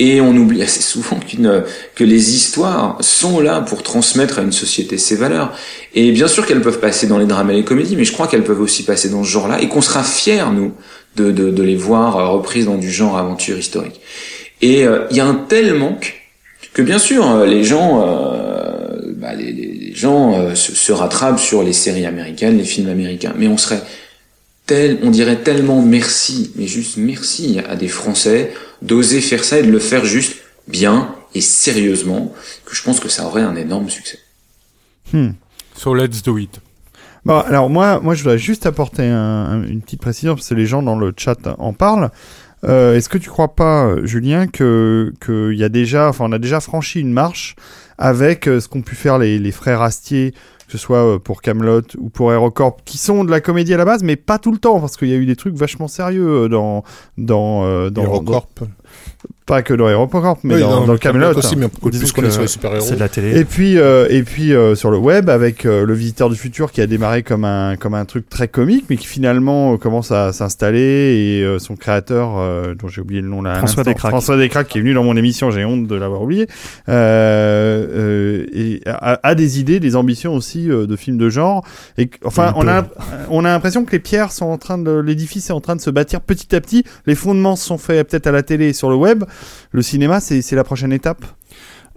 Et 0.00 0.20
on 0.20 0.34
oublie 0.36 0.62
assez 0.62 0.80
souvent 0.80 1.16
qu'une 1.16 1.64
que 1.96 2.04
les 2.04 2.34
histoires 2.36 2.96
sont 3.00 3.40
là 3.40 3.60
pour 3.60 3.82
transmettre 3.82 4.38
à 4.38 4.42
une 4.42 4.52
société 4.52 4.96
ces 4.96 5.16
valeurs. 5.16 5.52
Et 5.94 6.12
bien 6.12 6.28
sûr 6.28 6.46
qu'elles 6.46 6.62
peuvent 6.62 6.78
passer 6.78 7.08
dans 7.08 7.18
les 7.18 7.26
drames 7.26 7.50
et 7.50 7.54
les 7.54 7.64
comédies, 7.64 7.96
mais 7.96 8.04
je 8.04 8.12
crois 8.12 8.28
qu'elles 8.28 8.44
peuvent 8.44 8.60
aussi 8.60 8.84
passer 8.84 9.08
dans 9.08 9.24
ce 9.24 9.28
genre-là, 9.28 9.60
et 9.60 9.68
qu'on 9.68 9.82
sera 9.82 10.04
fiers 10.04 10.44
nous 10.54 10.72
de, 11.16 11.32
de, 11.32 11.50
de 11.50 11.62
les 11.62 11.74
voir 11.74 12.16
euh, 12.16 12.28
reprises 12.28 12.66
dans 12.66 12.78
du 12.78 12.90
genre 12.90 13.18
aventure 13.18 13.58
historique. 13.58 14.00
Et 14.62 14.86
euh, 14.86 15.00
il 15.10 15.16
y 15.16 15.20
a 15.20 15.26
un 15.26 15.34
tel 15.34 15.74
manque 15.74 16.17
que 16.78 16.82
bien 16.82 16.98
sûr 17.00 17.28
euh, 17.28 17.44
les 17.44 17.64
gens, 17.64 18.02
euh, 18.06 19.12
bah, 19.16 19.34
les, 19.34 19.52
les, 19.52 19.66
les 19.72 19.94
gens 19.94 20.32
euh, 20.38 20.54
se, 20.54 20.74
se 20.74 20.92
rattrapent 20.92 21.40
sur 21.40 21.62
les 21.64 21.72
séries 21.72 22.06
américaines, 22.06 22.56
les 22.56 22.64
films 22.64 22.88
américains, 22.88 23.34
mais 23.36 23.48
on 23.48 23.56
serait 23.58 23.82
tel, 24.66 24.98
on 25.02 25.10
dirait 25.10 25.36
tellement 25.42 25.82
merci, 25.82 26.52
mais 26.56 26.68
juste 26.68 26.96
merci 26.96 27.58
à 27.68 27.74
des 27.74 27.88
Français 27.88 28.52
d'oser 28.80 29.20
faire 29.20 29.42
ça 29.42 29.58
et 29.58 29.64
de 29.64 29.72
le 29.72 29.80
faire 29.80 30.04
juste 30.04 30.36
bien 30.68 31.14
et 31.34 31.40
sérieusement, 31.40 32.32
que 32.64 32.74
je 32.76 32.82
pense 32.84 33.00
que 33.00 33.08
ça 33.08 33.26
aurait 33.26 33.42
un 33.42 33.56
énorme 33.56 33.90
succès. 33.90 34.18
Hmm. 35.12 35.30
So 35.76 35.94
let's 35.94 36.22
do 36.22 36.38
it. 36.38 36.60
Bon, 37.24 37.40
alors 37.40 37.68
moi, 37.70 37.98
moi, 38.00 38.14
je 38.14 38.22
voudrais 38.22 38.38
juste 38.38 38.66
apporter 38.66 39.02
un- 39.02 39.16
un- 39.52 39.62
une 39.64 39.82
petite 39.82 40.00
précision 40.00 40.36
parce 40.36 40.48
que 40.48 40.54
les 40.54 40.66
gens 40.66 40.82
dans 40.82 40.96
le 40.96 41.12
chat 41.16 41.38
en 41.58 41.72
parlent. 41.72 42.10
Euh, 42.64 42.96
Est-ce 42.96 43.08
que 43.08 43.18
tu 43.18 43.30
crois 43.30 43.54
pas, 43.54 43.94
Julien, 44.04 44.46
que 44.48 45.12
qu'il 45.24 45.58
y 45.58 45.64
a 45.64 45.68
déjà, 45.68 46.08
enfin, 46.08 46.24
on 46.28 46.32
a 46.32 46.38
déjà 46.38 46.60
franchi 46.60 47.00
une 47.00 47.12
marche 47.12 47.54
avec 47.98 48.46
euh, 48.48 48.60
ce 48.60 48.68
qu'ont 48.68 48.82
pu 48.82 48.94
faire 48.94 49.18
les, 49.18 49.38
les 49.38 49.52
frères 49.52 49.80
Astier, 49.82 50.32
que 50.66 50.72
ce 50.72 50.78
soit 50.78 50.98
euh, 51.14 51.18
pour 51.18 51.40
Camelot 51.40 51.82
ou 51.98 52.10
pour 52.10 52.32
Aerocorp, 52.32 52.78
qui 52.84 52.98
sont 52.98 53.24
de 53.24 53.30
la 53.30 53.40
comédie 53.40 53.74
à 53.74 53.76
la 53.76 53.84
base, 53.84 54.02
mais 54.02 54.16
pas 54.16 54.38
tout 54.38 54.52
le 54.52 54.58
temps, 54.58 54.80
parce 54.80 54.96
qu'il 54.96 55.08
y 55.08 55.12
a 55.14 55.16
eu 55.16 55.26
des 55.26 55.36
trucs 55.36 55.54
vachement 55.54 55.88
sérieux 55.88 56.48
dans 56.48 56.82
dans 57.16 57.90
dans, 57.90 58.02
Aerocorp. 58.02 58.48
dans- 58.60 58.66
pas 59.46 59.62
que 59.62 59.72
dans 59.72 59.88
Aerocorp, 59.88 60.38
mais 60.44 60.56
Oui, 60.56 60.60
dans, 60.60 60.80
dans 60.80 60.86
dans 60.88 60.92
le 60.92 60.98
Camelot 60.98 61.28
Camelot 61.28 61.38
aussi, 61.38 61.56
mais 61.56 61.68
beaucoup 61.68 61.88
plus 61.88 62.12
qu'on 62.12 62.22
est 62.22 62.30
sur 62.30 62.42
les 62.42 62.48
super-héros. 62.48 62.84
C'est 62.86 62.96
de 62.96 63.00
la 63.00 63.08
télé. 63.08 63.38
et 63.40 63.44
puis, 63.46 63.78
euh, 63.78 64.06
et 64.10 64.22
puis 64.22 64.52
euh, 64.52 64.74
sur 64.74 64.90
le 64.90 64.98
web 64.98 65.30
avec 65.30 65.64
euh, 65.64 65.86
le 65.86 65.94
Visiteur 65.94 66.28
du 66.28 66.36
futur 66.36 66.70
qui 66.70 66.82
a 66.82 66.86
démarré 66.86 67.22
comme 67.22 67.46
un 67.46 67.76
comme 67.76 67.94
un 67.94 68.04
truc 68.04 68.28
très 68.28 68.46
comique, 68.48 68.84
mais 68.90 68.98
qui 68.98 69.06
finalement 69.06 69.72
euh, 69.72 69.76
commence 69.78 70.12
à 70.12 70.34
s'installer 70.34 70.78
et 71.38 71.42
euh, 71.44 71.58
son 71.58 71.76
créateur, 71.76 72.36
euh, 72.36 72.74
dont 72.74 72.88
j'ai 72.88 73.00
oublié 73.00 73.22
le 73.22 73.28
nom 73.28 73.40
là, 73.40 73.54
François 73.56 73.84
Descraques. 73.84 74.10
François 74.10 74.36
Descraques, 74.36 74.68
qui 74.68 74.78
est 74.78 74.80
venu 74.82 74.92
dans 74.92 75.04
mon 75.04 75.16
émission, 75.16 75.50
j'ai 75.50 75.64
honte 75.64 75.86
de 75.86 75.94
l'avoir 75.94 76.20
oublié, 76.20 76.46
euh, 76.90 77.86
euh, 77.90 78.46
et 78.52 78.82
a, 78.86 79.18
a 79.22 79.34
des 79.34 79.60
idées, 79.60 79.80
des 79.80 79.96
ambitions 79.96 80.34
aussi 80.34 80.70
euh, 80.70 80.86
de 80.86 80.94
films 80.96 81.16
de 81.18 81.30
genre. 81.30 81.64
Et 81.96 82.10
enfin, 82.24 82.52
on 82.56 82.68
a 82.68 82.86
on 83.30 83.44
a 83.46 83.48
l'impression 83.48 83.84
que 83.86 83.92
les 83.92 83.98
pierres 83.98 84.30
sont 84.32 84.46
en 84.46 84.58
train 84.58 84.76
de 84.78 84.90
l'édifice 84.98 85.48
est 85.48 85.54
en 85.54 85.60
train 85.62 85.76
de 85.76 85.80
se 85.80 85.90
bâtir 85.90 86.20
petit 86.20 86.54
à 86.54 86.60
petit. 86.60 86.84
Les 87.06 87.14
fondements 87.14 87.56
sont 87.56 87.78
faits 87.78 88.10
peut-être 88.10 88.26
à 88.26 88.32
la 88.32 88.42
télé 88.42 88.68
et 88.68 88.72
sur 88.74 88.90
le 88.90 88.96
web. 88.96 89.17
Le 89.70 89.82
cinéma, 89.82 90.20
c'est 90.20 90.52
la 90.52 90.64
prochaine 90.64 90.92
étape? 90.92 91.24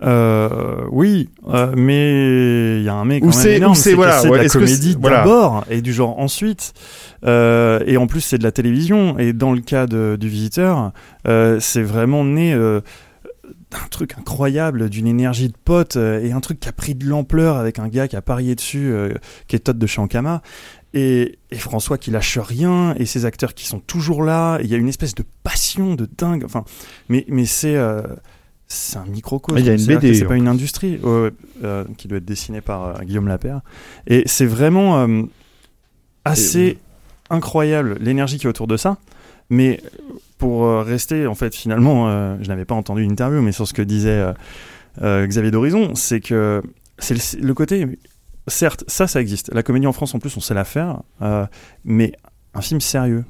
Euh, 0.04 0.78
oui, 0.92 1.30
euh, 1.50 1.74
mais 1.78 2.78
il 2.80 2.84
y 2.84 2.90
a 2.90 2.96
un 2.96 3.06
mec 3.06 3.22
quand 3.22 3.38
même 3.38 3.48
énorme, 3.58 3.76
c'est- 3.76 3.94
voilà, 3.94 4.18
c'est 4.20 4.28
de 4.30 4.32
ouais, 4.32 4.42
la 4.44 4.50
comédie 4.50 4.98
voilà. 5.00 5.18
d'abord 5.18 5.64
et 5.70 5.82
du 5.84 5.94
genre 5.94 6.18
ensuite. 6.18 6.74
Euh, 7.24 7.82
et 7.86 7.98
en 7.98 8.08
plus 8.08 8.22
c'est 8.22 8.40
de 8.40 8.44
la 8.44 8.52
télévision. 8.52 9.20
Et 9.20 9.32
dans 9.32 9.52
le 9.54 9.62
cas 9.62 9.86
de- 9.86 10.18
du 10.20 10.28
visiteur, 10.28 10.92
c'est 11.60 11.84
vraiment 11.84 12.24
né 12.24 12.56
d'un 12.56 13.88
truc 13.92 14.16
incroyable, 14.18 14.90
d'une 14.90 15.06
énergie 15.08 15.50
de 15.50 15.54
pote 15.64 15.96
et 15.98 16.32
un 16.32 16.40
truc 16.40 16.60
qui 16.60 16.68
a 16.68 16.72
pris 16.74 16.96
de 16.96 17.06
l'ampleur 17.06 17.58
avec 17.58 17.78
un 17.78 17.88
gars 17.88 18.08
qui 18.08 18.16
a 18.16 18.22
parié 18.24 18.56
dessus, 18.56 18.92
qui 19.48 19.56
est 19.56 19.60
Todd 19.60 19.78
de 19.78 19.86
Chankama. 19.88 20.42
Et, 20.94 21.40
et 21.52 21.56
François 21.56 21.98
qui 21.98 22.12
lâche 22.12 22.38
rien, 22.38 22.94
et 22.98 23.06
ces 23.06 23.26
acteurs 23.26 23.54
qui 23.54 23.66
sont 23.66 23.80
toujours 23.80 24.24
là, 24.24 24.60
il 24.62 24.68
y 24.68 24.76
a 24.76 24.78
une 24.78 24.90
espèce 24.90 25.16
de 25.16 25.24
passion 25.44 25.96
de 25.96 26.08
dingue. 26.18 26.44
Enfin, 26.44 26.66
mais, 27.08 27.26
mais 27.30 27.46
c'est 27.46 27.76
euh, 27.76 28.02
c'est 28.68 28.98
un 28.98 29.06
microcosme. 29.06 29.58
Il 29.58 29.66
y 29.66 29.70
a 29.70 29.74
une 29.74 29.86
BD, 29.86 30.14
C'est 30.14 30.26
pas 30.26 30.36
une 30.36 30.50
industrie 30.50 31.00
euh, 31.04 31.32
qui 31.98 32.08
doit 32.08 32.18
être 32.18 32.26
dessinée 32.26 32.62
par 32.62 32.84
euh, 32.84 33.04
Guillaume 33.04 33.28
Lapère. 33.28 33.62
Et 34.08 34.24
c'est 34.26 34.46
vraiment 34.46 35.08
assez 36.26 36.78
incroyable 37.30 37.98
l'énergie 38.02 38.38
qui 38.38 38.46
est 38.46 38.50
autour 38.50 38.68
de 38.68 38.78
ça. 38.78 38.98
Mais 39.50 39.82
pour 40.38 40.66
rester, 40.84 41.28
en 41.28 41.36
fait, 41.36 41.54
finalement, 41.54 42.38
je 42.42 42.48
n'avais 42.48 42.64
pas 42.64 42.76
entendu 42.76 43.04
une 43.04 43.12
interview, 43.12 43.42
mais 43.42 43.52
sur 43.52 43.68
ce 43.68 43.74
que 43.74 43.82
disait 43.82 44.26
Xavier 45.02 45.52
d'Horizon, 45.52 45.94
c'est 45.96 46.22
que 46.22 46.62
c'est 46.98 47.14
le, 47.14 47.46
le 47.46 47.54
côté. 47.54 47.86
Certes, 48.48 48.84
ça, 48.88 49.08
ça 49.08 49.22
existe. 49.22 49.54
La 49.54 49.64
comédie 49.64 49.88
en 49.88 49.94
France, 49.94 50.16
en 50.16 50.20
plus, 50.20 50.36
on 50.38 50.40
sait 50.42 50.54
la 50.54 50.64
faire. 50.66 51.02
euh, 51.22 51.46
mais 51.84 52.14
un 52.54 52.62
film 52.62 52.82
sérieux. 52.82 53.24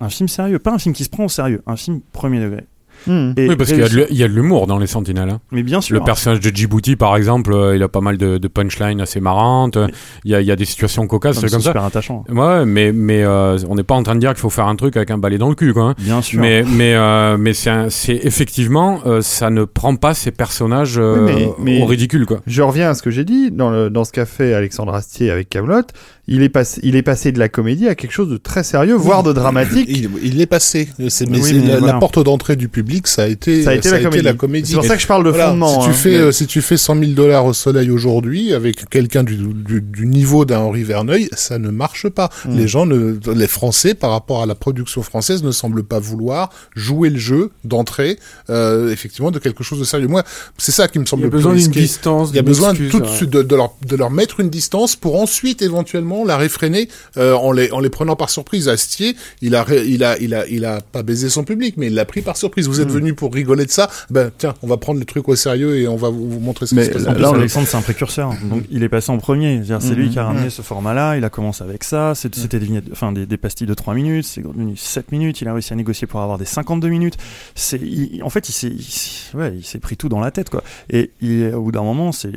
Un 0.00 0.08
film 0.10 0.28
sérieux. 0.28 0.58
Pas 0.58 0.72
un 0.72 0.78
film 0.78 0.94
qui 0.94 1.04
se 1.04 1.10
prend 1.10 1.24
au 1.24 1.28
sérieux. 1.28 1.62
Un 1.66 1.76
film 1.76 2.00
premier 2.12 2.40
degré. 2.40 2.66
Hmm. 3.06 3.32
Et 3.36 3.48
oui, 3.48 3.56
parce 3.56 3.70
qu'il 3.70 3.78
y 4.10 4.22
a 4.22 4.28
de 4.28 4.32
l'humour 4.32 4.66
dans 4.66 4.78
les 4.78 4.86
Sentinelles. 4.86 5.30
hein. 5.30 5.40
Mais 5.52 5.62
bien 5.62 5.80
sûr. 5.80 5.94
Le 5.94 6.02
personnage 6.04 6.40
de 6.40 6.50
Djibouti, 6.54 6.96
par 6.96 7.16
exemple, 7.16 7.52
euh, 7.52 7.76
il 7.76 7.82
a 7.82 7.88
pas 7.88 8.00
mal 8.00 8.18
de, 8.18 8.38
de 8.38 8.48
punchlines 8.48 9.00
assez 9.00 9.20
marrantes. 9.20 9.78
Il 10.24 10.30
y 10.30 10.34
a, 10.34 10.40
il 10.40 10.46
y 10.46 10.50
a 10.50 10.56
des 10.56 10.64
situations 10.64 11.06
cocasses, 11.06 11.38
comme 11.40 11.48
ça. 11.48 11.60
super 11.60 11.84
attachant. 11.84 12.24
Ouais, 12.28 12.64
mais 12.66 12.92
mais 12.92 13.22
euh, 13.22 13.56
on 13.68 13.74
n'est 13.76 13.82
pas 13.82 13.94
en 13.94 14.02
train 14.02 14.14
de 14.14 14.20
dire 14.20 14.30
qu'il 14.30 14.40
faut 14.40 14.50
faire 14.50 14.66
un 14.66 14.76
truc 14.76 14.96
avec 14.96 15.10
un 15.10 15.18
balai 15.18 15.38
dans 15.38 15.48
le 15.48 15.54
cul, 15.54 15.72
quoi. 15.72 15.84
hein. 15.90 15.94
Bien 15.98 16.20
sûr. 16.22 16.40
Mais 16.40 16.62
mais 16.66 16.94
euh, 16.94 17.36
mais 17.38 17.52
c'est 17.54 18.20
effectivement 18.22 19.00
euh, 19.06 19.20
ça 19.22 19.50
ne 19.50 19.64
prend 19.64 19.94
pas 19.96 20.14
ces 20.14 20.30
personnages 20.30 20.98
euh, 20.98 21.24
Oui, 21.26 21.32
mais- 21.34 21.48
mais- 21.58 21.82
au 21.82 21.86
ridicule, 21.86 22.26
quoi. 22.26 22.40
Je 22.46 22.62
reviens 22.62 22.90
à 22.90 22.94
ce 22.94 23.02
que 23.02 23.10
j'ai 23.10 23.24
dit 23.24 23.50
dans, 23.50 23.70
le, 23.70 23.90
dans 23.90 24.04
ce 24.04 24.12
qu'a 24.12 24.26
fait 24.26 24.54
Alexandre 24.54 24.94
Astier 24.94 25.30
avec 25.30 25.48
Camelot. 25.48 25.82
Il 26.30 26.42
est 26.42 26.48
passé, 26.50 26.80
il 26.84 26.94
est 26.94 27.02
passé 27.02 27.32
de 27.32 27.38
la 27.38 27.48
comédie 27.48 27.88
à 27.88 27.94
quelque 27.94 28.12
chose 28.12 28.28
de 28.28 28.36
très 28.36 28.62
sérieux, 28.62 28.94
voire 28.94 29.22
de 29.22 29.32
dramatique. 29.32 29.86
Il, 29.88 30.10
il 30.22 30.40
est 30.40 30.46
passé. 30.46 30.88
C'est, 31.08 31.26
mais 31.28 31.38
Oui, 31.38 31.42
c'est 31.44 31.54
mais 31.54 31.66
la, 31.68 31.78
voilà. 31.78 31.94
la 31.94 31.98
porte 31.98 32.22
d'entrée 32.22 32.54
du 32.56 32.68
public, 32.68 33.06
ça 33.08 33.22
a 33.22 33.26
été, 33.26 33.62
Ça 33.62 33.70
a 33.70 33.74
été 33.74 33.90
la 34.22 34.34
comédie. 34.34 34.68
C'est 34.70 34.76
pour 34.76 34.84
ça 34.84 34.96
que 34.96 35.02
je 35.02 35.06
parle 35.06 35.24
de 35.24 35.30
Voilà, 35.30 35.48
fondement, 35.48 35.80
Si 35.80 35.86
tu 35.86 35.90
hein. 35.90 35.92
fais, 35.94 36.18
Mais- 36.26 36.32
si 36.32 36.46
tu 36.46 36.60
fais 36.60 36.76
100 36.76 36.98
000 36.98 37.12
dollars 37.12 37.46
au 37.46 37.52
soleil 37.54 37.90
aujourd'hui 37.90 38.52
avec 38.52 38.88
quelqu'un 38.90 39.24
du, 39.24 39.36
du, 39.36 39.80
du 39.80 40.06
niveau 40.06 40.44
d'un 40.44 40.58
Henri 40.58 40.82
Verneuil, 40.82 41.28
ça 41.32 41.58
ne 41.58 41.70
marche 41.70 42.08
pas. 42.08 42.28
Mm. 42.44 42.56
Les 42.58 42.68
gens, 42.68 42.84
ne, 42.84 43.18
les 43.34 43.46
Français, 43.48 43.94
par 43.94 44.10
rapport 44.10 44.42
à 44.42 44.46
la 44.46 44.54
production 44.54 45.02
française, 45.02 45.42
ne 45.42 45.50
semblent 45.50 45.82
pas 45.84 45.98
vouloir 45.98 46.50
jouer 46.76 47.08
le 47.10 47.18
jeu 47.18 47.50
d'entrée, 47.64 48.18
euh, 48.50 48.92
effectivement, 48.92 49.30
de 49.30 49.38
quelque 49.38 49.64
chose 49.64 49.78
de 49.78 49.84
sérieux. 49.84 50.08
Moi, 50.08 50.24
c'est 50.58 50.72
ça 50.72 50.88
qui 50.88 50.98
me 50.98 51.06
semble 51.06 51.22
Il 51.22 51.24
y 51.24 51.28
a 51.28 51.30
besoin 51.30 51.54
d'une 51.54 51.70
distance, 51.70 52.28
Il 52.32 52.36
y 52.36 52.38
a 52.38 52.42
besoin 52.42 52.70
excuse, 52.70 52.90
tout 52.90 53.00
de 53.00 53.06
ouais. 53.06 53.16
suite 53.16 53.30
de, 53.30 53.42
de 53.42 53.56
leur, 53.56 53.72
de 53.86 53.96
leur 53.96 54.10
mettre 54.10 54.40
une 54.40 54.50
distance 54.50 54.94
pour 54.94 55.20
ensuite 55.20 55.62
éventuellement 55.62 56.17
la 56.24 56.36
réfréner 56.36 56.88
euh, 57.16 57.34
en, 57.34 57.52
les, 57.52 57.70
en 57.72 57.80
les 57.80 57.90
prenant 57.90 58.16
par 58.16 58.30
surprise. 58.30 58.68
Astier, 58.68 59.16
il 59.42 59.54
a, 59.54 59.64
il 59.86 60.02
a, 60.04 60.18
il 60.18 60.34
a, 60.34 60.46
il 60.48 60.64
a 60.64 60.80
pas 60.80 61.02
baisé 61.02 61.28
son 61.28 61.44
public, 61.44 61.74
mais 61.76 61.86
il 61.88 61.94
l'a 61.94 62.04
pris 62.04 62.22
par 62.22 62.36
surprise. 62.36 62.66
Vous 62.68 62.80
êtes 62.80 62.88
Mm. 62.88 62.92
venu 62.92 63.14
pour 63.14 63.32
rigoler 63.34 63.64
de 63.66 63.70
ça, 63.70 63.90
ben 64.10 64.30
tiens, 64.36 64.54
on 64.62 64.66
va 64.66 64.76
prendre 64.78 64.98
le 64.98 65.04
truc 65.04 65.28
au 65.28 65.36
sérieux 65.36 65.76
et 65.78 65.86
on 65.88 65.96
va 65.96 66.08
vous, 66.08 66.28
vous 66.30 66.40
montrer 66.40 66.66
ce 66.66 66.70
qui 66.70 66.76
Mais 66.76 66.84
se 66.86 66.90
passe. 66.90 67.02
là. 67.04 67.28
Alexandre, 67.34 67.66
c'est 67.68 67.76
un 67.76 67.82
précurseur. 67.82 68.32
Donc, 68.50 68.64
il 68.70 68.82
est 68.82 68.88
passé 68.88 69.10
en 69.12 69.18
premier. 69.18 69.62
C'est 69.80 69.94
lui 69.94 70.10
qui 70.10 70.18
a 70.18 70.24
ramené 70.24 70.50
ce 70.50 70.62
format-là. 70.62 71.16
Il 71.16 71.24
a 71.24 71.30
commencé 71.30 71.62
avec 71.64 71.84
ça. 71.84 72.14
C'est- 72.14 72.34
C'était 72.34 72.58
des, 72.58 72.66
vignettes- 72.66 72.88
enfin, 72.92 73.12
des, 73.12 73.26
des 73.26 73.36
pastilles 73.36 73.66
de 73.66 73.74
3 73.74 73.94
minutes. 73.94 74.24
C'est 74.26 74.42
devenu 74.42 74.76
7 74.76 75.12
minutes. 75.12 75.40
Il 75.40 75.48
a 75.48 75.52
réussi 75.52 75.72
à 75.72 75.76
négocier 75.76 76.06
pour 76.06 76.20
avoir 76.20 76.38
des 76.38 76.44
52 76.44 76.88
minutes. 76.88 77.14
C'est, 77.54 77.80
en 78.22 78.30
fait, 78.30 78.48
il 78.48 78.52
s'est, 78.52 78.68
il 78.68 78.82
s'est- 78.82 79.36
ouais, 79.36 79.52
il 79.56 79.64
s'est 79.64 79.78
pris 79.78 79.96
tout 79.96 80.08
dans 80.08 80.20
la 80.20 80.30
tête, 80.30 80.50
quoi. 80.50 80.62
Et 80.90 81.10
il- 81.20 81.52
au 81.54 81.62
bout 81.62 81.72
d'un 81.72 81.82
moment, 81.82 82.12
c'est, 82.12 82.32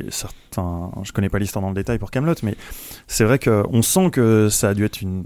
enfin, 0.56 0.90
je 1.02 1.12
connais 1.12 1.28
pas 1.28 1.38
l'histoire 1.38 1.62
dans 1.62 1.70
le 1.70 1.74
détail 1.74 1.98
pour 1.98 2.10
Camelot, 2.10 2.34
mais 2.42 2.56
c'est 3.06 3.24
vrai 3.24 3.38
qu'on 3.38 3.82
sent 3.82 4.10
que 4.10 4.48
ça 4.48 4.70
a 4.70 4.74
dû 4.74 4.84
être 4.84 5.00
une 5.00 5.24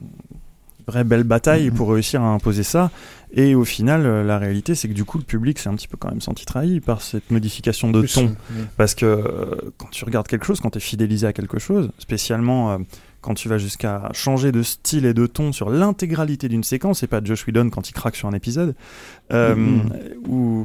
vraie 0.86 1.04
belle 1.04 1.24
bataille 1.24 1.70
pour 1.70 1.90
réussir 1.92 2.22
à 2.22 2.26
imposer 2.26 2.62
ça. 2.62 2.90
Et 3.32 3.54
au 3.54 3.64
final, 3.64 4.06
euh, 4.06 4.22
la 4.22 4.38
réalité, 4.38 4.74
c'est 4.74 4.88
que 4.88 4.92
du 4.92 5.04
coup, 5.04 5.18
le 5.18 5.24
public 5.24 5.58
s'est 5.58 5.68
un 5.68 5.74
petit 5.74 5.88
peu 5.88 5.96
quand 5.96 6.08
même 6.08 6.20
senti 6.20 6.46
trahi 6.46 6.80
par 6.80 7.02
cette 7.02 7.30
modification 7.30 7.90
de 7.90 8.06
ton. 8.06 8.34
Parce 8.76 8.94
que 8.94 9.04
euh, 9.04 9.72
quand 9.78 9.88
tu 9.90 10.04
regardes 10.04 10.28
quelque 10.28 10.46
chose, 10.46 10.60
quand 10.60 10.70
tu 10.70 10.78
es 10.78 10.80
fidélisé 10.80 11.26
à 11.26 11.32
quelque 11.32 11.58
chose, 11.58 11.90
spécialement 11.98 12.72
euh, 12.72 12.78
quand 13.26 13.34
tu 13.34 13.48
vas 13.48 13.58
jusqu'à 13.58 14.08
changer 14.14 14.52
de 14.52 14.62
style 14.62 15.04
et 15.04 15.12
de 15.12 15.26
ton 15.26 15.50
sur 15.52 15.68
l'intégralité 15.68 16.48
d'une 16.48 16.62
séquence, 16.64 17.02
et 17.02 17.08
pas 17.08 17.20
Josh 17.22 17.44
Whedon 17.46 17.68
quand 17.70 17.90
il 17.90 17.92
craque 17.92 18.16
sur 18.16 18.28
un 18.28 18.32
épisode, 18.32 18.74
euh, 19.32 19.54
Mhm. 19.56 19.90
ou, 20.28 20.64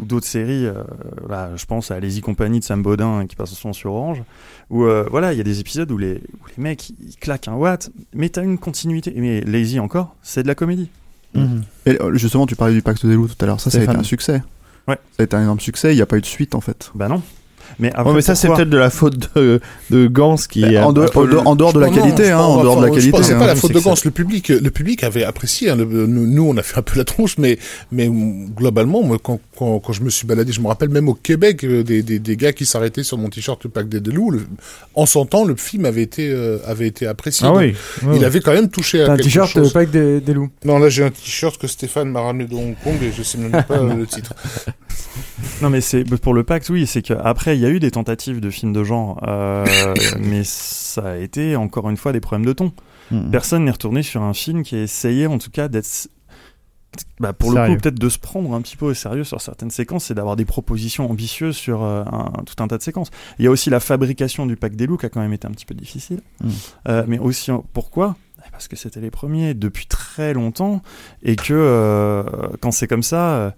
ou 0.00 0.04
d'autres 0.06 0.26
séries, 0.26 0.66
euh, 0.66 0.82
là, 1.28 1.50
je 1.54 1.66
pense 1.66 1.90
à 1.90 2.00
Lazy 2.00 2.20
Company 2.22 2.60
de 2.60 2.64
Sam 2.64 2.82
Baudin 2.82 3.26
qui 3.26 3.36
passe 3.36 3.52
souvent 3.52 3.72
sur 3.74 3.92
Orange, 3.92 4.22
où 4.70 4.84
euh, 4.84 5.06
voilà, 5.10 5.32
il 5.34 5.36
y 5.36 5.40
a 5.40 5.44
des 5.44 5.60
épisodes 5.60 5.90
où 5.92 5.98
les, 5.98 6.14
où 6.14 6.46
les 6.56 6.62
mecs 6.62 6.88
ils 6.90 7.16
claquent 7.20 7.48
un 7.48 7.54
watt, 7.54 7.90
mais 8.14 8.28
t'as 8.30 8.42
une 8.42 8.58
continuité. 8.58 9.12
Mais 9.16 9.42
Lazy 9.42 9.78
encore, 9.78 10.16
c'est 10.22 10.42
de 10.42 10.48
la 10.48 10.54
comédie. 10.54 10.88
Et 11.86 12.00
euh, 12.00 12.14
justement, 12.14 12.46
tu 12.46 12.56
parlais 12.56 12.72
du 12.74 12.80
Pacte 12.82 13.04
des 13.06 13.14
loups 13.14 13.28
tout 13.28 13.36
à 13.40 13.46
l'heure. 13.46 13.60
Ça, 13.60 13.70
ça 13.70 13.78
a 13.78 13.82
été 13.82 13.94
un 13.94 14.02
succès. 14.02 14.42
Ouais. 14.88 14.96
Ça 15.16 15.20
a 15.20 15.22
été 15.24 15.36
un 15.36 15.42
énorme 15.42 15.60
succès. 15.60 15.92
Il 15.92 15.96
n'y 15.96 16.02
a 16.02 16.06
pas 16.06 16.16
eu 16.16 16.22
de 16.22 16.26
suite 16.26 16.54
en 16.54 16.60
fait. 16.62 16.90
Bah 16.94 17.06
non. 17.08 17.22
Mais, 17.80 17.96
Ouais, 17.96 18.12
mais 18.12 18.20
ça, 18.22 18.34
c'est 18.34 18.48
peut-être 18.48 18.70
de 18.70 18.76
la 18.76 18.90
faute 18.90 19.16
de, 19.36 19.60
de 19.90 20.06
Gans 20.08 20.34
qui 20.36 20.64
est 20.64 20.78
en 20.78 20.90
un 20.90 20.92
dehors- 20.92 21.10
peu 21.12 21.38
en 21.38 21.54
dehors- 21.54 21.72
de 21.72 21.78
la 21.78 21.86
Non, 21.88 21.94
qualité, 21.94 22.24
je 22.24 22.30
hein, 22.30 22.36
pense- 22.38 22.58
en 22.58 22.62
dehors 22.64 22.80
de 22.80 22.86
la 22.86 22.90
qualité. 22.90 23.22
C'est 23.22 23.34
hein. 23.34 23.38
pas 23.38 23.46
la 23.46 23.54
C'est 23.54 23.60
faute 23.60 23.72
de 23.72 23.78
Gans. 23.80 23.94
Le 24.04 24.10
public, 24.10 24.48
le 24.48 24.70
public 24.70 25.04
avait 25.04 25.22
apprécié. 25.24 25.70
hein, 25.70 25.76
le- 25.76 25.84
nous, 25.84 26.26
nous, 26.26 26.42
on 26.48 26.56
a 26.56 26.62
fait 26.62 26.78
un 26.78 26.82
peu 26.82 26.98
la 26.98 27.04
tronche, 27.04 27.38
mais, 27.38 27.56
mais 27.92 28.10
globalement, 28.56 29.02
moi, 29.02 29.18
quand, 29.22 29.38
quand, 29.56 29.78
quand 29.78 29.92
je 29.92 30.02
me 30.02 30.10
suis 30.10 30.26
baladé, 30.26 30.52
je 30.52 30.60
me 30.60 30.66
rappelle 30.66 30.88
même 30.88 31.08
au 31.08 31.14
Québec, 31.14 31.62
euh, 31.64 31.84
des, 31.84 32.02
des, 32.02 32.18
des 32.18 32.36
gars 32.36 32.52
qui 32.52 32.66
s'arrêtaient 32.66 33.04
sur 33.04 33.16
mon 33.16 33.28
t-shirt 33.28 33.62
Le 33.62 33.70
Pacte 33.70 33.88
des 33.88 34.10
Loups. 34.10 34.32
Le- 34.32 34.46
en 34.94 35.06
sentant, 35.06 35.44
le 35.44 35.54
film 35.54 35.84
avait 35.84 36.02
été, 36.02 36.28
euh, 36.30 36.58
avait 36.66 36.88
été 36.88 37.06
apprécié. 37.06 37.46
Ah 37.48 37.50
Donc, 37.52 37.60
oui. 37.60 37.74
Il 38.16 38.24
avait 38.24 38.40
quand 38.40 38.52
même 38.54 38.68
touché 38.70 39.02
à 39.02 39.06
T'as 39.06 39.12
un 39.12 39.16
quelque 39.16 39.24
t-shirt 39.26 39.50
chose. 39.52 39.68
euh, 39.68 39.72
Pacte 39.72 39.92
des, 39.92 40.20
des 40.20 40.34
loups. 40.34 40.50
Non, 40.64 40.78
là, 40.80 40.88
j'ai 40.88 41.04
un 41.04 41.10
t-shirt 41.10 41.56
que 41.60 41.68
Stéphane 41.68 42.10
m'a 42.10 42.22
ramené 42.22 42.46
de 42.46 42.54
Hong 42.56 42.74
Kong 42.82 42.96
et 43.02 43.12
je 43.16 43.22
sais 43.22 43.38
même 43.38 43.52
pas 43.52 43.74
euh, 43.76 43.94
le 43.94 44.06
titre. 44.06 44.34
Non 45.62 45.70
mais 45.70 45.80
c'est 45.80 46.04
pour 46.04 46.34
le 46.34 46.42
Pax 46.44 46.70
oui 46.70 46.86
c'est 46.86 47.02
qu'après 47.02 47.56
il 47.56 47.62
y 47.62 47.66
a 47.66 47.67
eu 47.68 47.80
des 47.80 47.90
tentatives 47.90 48.40
de 48.40 48.50
films 48.50 48.72
de 48.72 48.84
genre 48.84 49.20
euh, 49.26 49.64
mais 50.20 50.42
ça 50.44 51.10
a 51.12 51.16
été 51.16 51.56
encore 51.56 51.88
une 51.90 51.96
fois 51.96 52.12
des 52.12 52.20
problèmes 52.20 52.46
de 52.46 52.52
ton. 52.52 52.72
Mhm. 53.10 53.30
personne 53.30 53.64
n'est 53.64 53.70
retourné 53.70 54.02
sur 54.02 54.22
un 54.22 54.34
film 54.34 54.62
qui 54.62 54.76
a 54.76 54.82
essayé 54.82 55.26
en 55.26 55.38
tout 55.38 55.50
cas 55.50 55.68
d'être 55.68 56.08
bah, 57.20 57.32
pour 57.32 57.52
le 57.52 57.56
coup 57.66 57.76
peut-être 57.80 57.98
de 57.98 58.08
se 58.08 58.18
prendre 58.18 58.52
un 58.54 58.60
petit 58.60 58.76
peu 58.76 58.86
au 58.86 58.94
sérieux 58.94 59.24
sur 59.24 59.40
certaines 59.40 59.70
séquences 59.70 60.10
et 60.10 60.14
d'avoir 60.14 60.36
des 60.36 60.44
propositions 60.44 61.10
ambitieuses 61.10 61.56
sur 61.56 61.82
euh, 61.82 62.02
un- 62.04 62.32
tout 62.44 62.62
un 62.62 62.68
tas 62.68 62.76
de 62.78 62.82
séquences. 62.82 63.10
Il 63.38 63.44
y 63.44 63.48
a 63.48 63.50
aussi 63.50 63.70
la 63.70 63.80
fabrication 63.80 64.46
du 64.46 64.56
pack 64.56 64.74
des 64.76 64.86
loups 64.86 64.96
qui 64.96 65.06
a 65.06 65.08
quand 65.10 65.20
même 65.20 65.32
été 65.32 65.46
un 65.46 65.50
petit 65.50 65.66
peu 65.66 65.74
difficile. 65.74 66.20
Mhm. 66.42 66.50
Euh, 66.88 67.04
mais 67.06 67.18
aussi 67.18 67.50
pourquoi? 67.72 68.16
Parce 68.52 68.68
que 68.68 68.76
c'était 68.76 69.00
les 69.00 69.10
premiers 69.10 69.54
depuis 69.54 69.86
très 69.86 70.32
longtemps 70.32 70.82
et 71.22 71.36
que 71.36 72.24
quand 72.60 72.72
c'est 72.72 72.86
comme 72.88 73.02
ça 73.02 73.54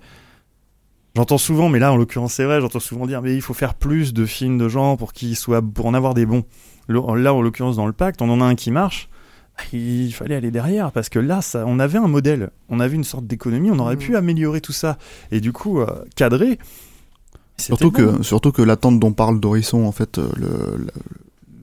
J'entends 1.17 1.39
souvent, 1.39 1.69
mais 1.69 1.79
là 1.79 1.93
en 1.93 1.97
l'occurrence 1.97 2.35
c'est 2.35 2.45
vrai, 2.45 2.61
j'entends 2.61 2.81
souvent 2.81 3.07
dire 3.07 3.21
mais 3.23 3.35
il 3.35 3.43
faut 3.43 3.55
faire 3.55 3.75
plus 3.75 4.13
de 4.15 4.27
films 4.27 4.59
de 4.59 4.69
genre 4.69 4.97
pour 4.97 5.13
qu'ils 5.13 5.37
soient 5.37 5.63
pour 5.63 5.87
en 5.87 5.95
avoir 5.95 6.15
des 6.15 6.27
bons. 6.27 6.45
Là 6.89 7.35
en 7.35 7.43
l'occurrence 7.43 7.77
dans 7.77 7.87
le 7.87 7.93
pacte, 7.93 8.23
on 8.23 8.31
en 8.31 8.41
a 8.41 8.45
un 8.45 8.55
qui 8.55 8.71
marche. 8.71 9.09
Il 9.73 10.13
fallait 10.13 10.35
aller 10.37 10.51
derrière 10.51 10.91
parce 10.91 11.09
que 11.09 11.19
là, 11.19 11.43
ça, 11.43 11.65
on 11.67 11.79
avait 11.79 11.99
un 11.99 12.09
modèle, 12.09 12.51
on 12.69 12.81
avait 12.81 12.97
une 12.97 13.05
sorte 13.05 13.27
d'économie, 13.27 13.71
on 13.71 13.79
aurait 13.79 13.97
pu 13.97 14.17
améliorer 14.17 14.61
tout 14.61 14.73
ça 14.73 14.97
et 15.31 15.41
du 15.41 15.53
coup 15.53 15.81
euh, 15.81 15.87
cadrer. 16.17 16.59
Surtout 17.59 17.91
bon. 17.91 18.17
que, 18.17 18.23
surtout 18.23 18.53
que 18.53 18.63
l'attente 18.63 18.99
dont 18.99 19.13
parle 19.13 19.39
Dorisson, 19.39 19.85
en 19.85 19.93
fait, 19.93 20.19
euh, 20.19 20.31
le, 20.37 20.87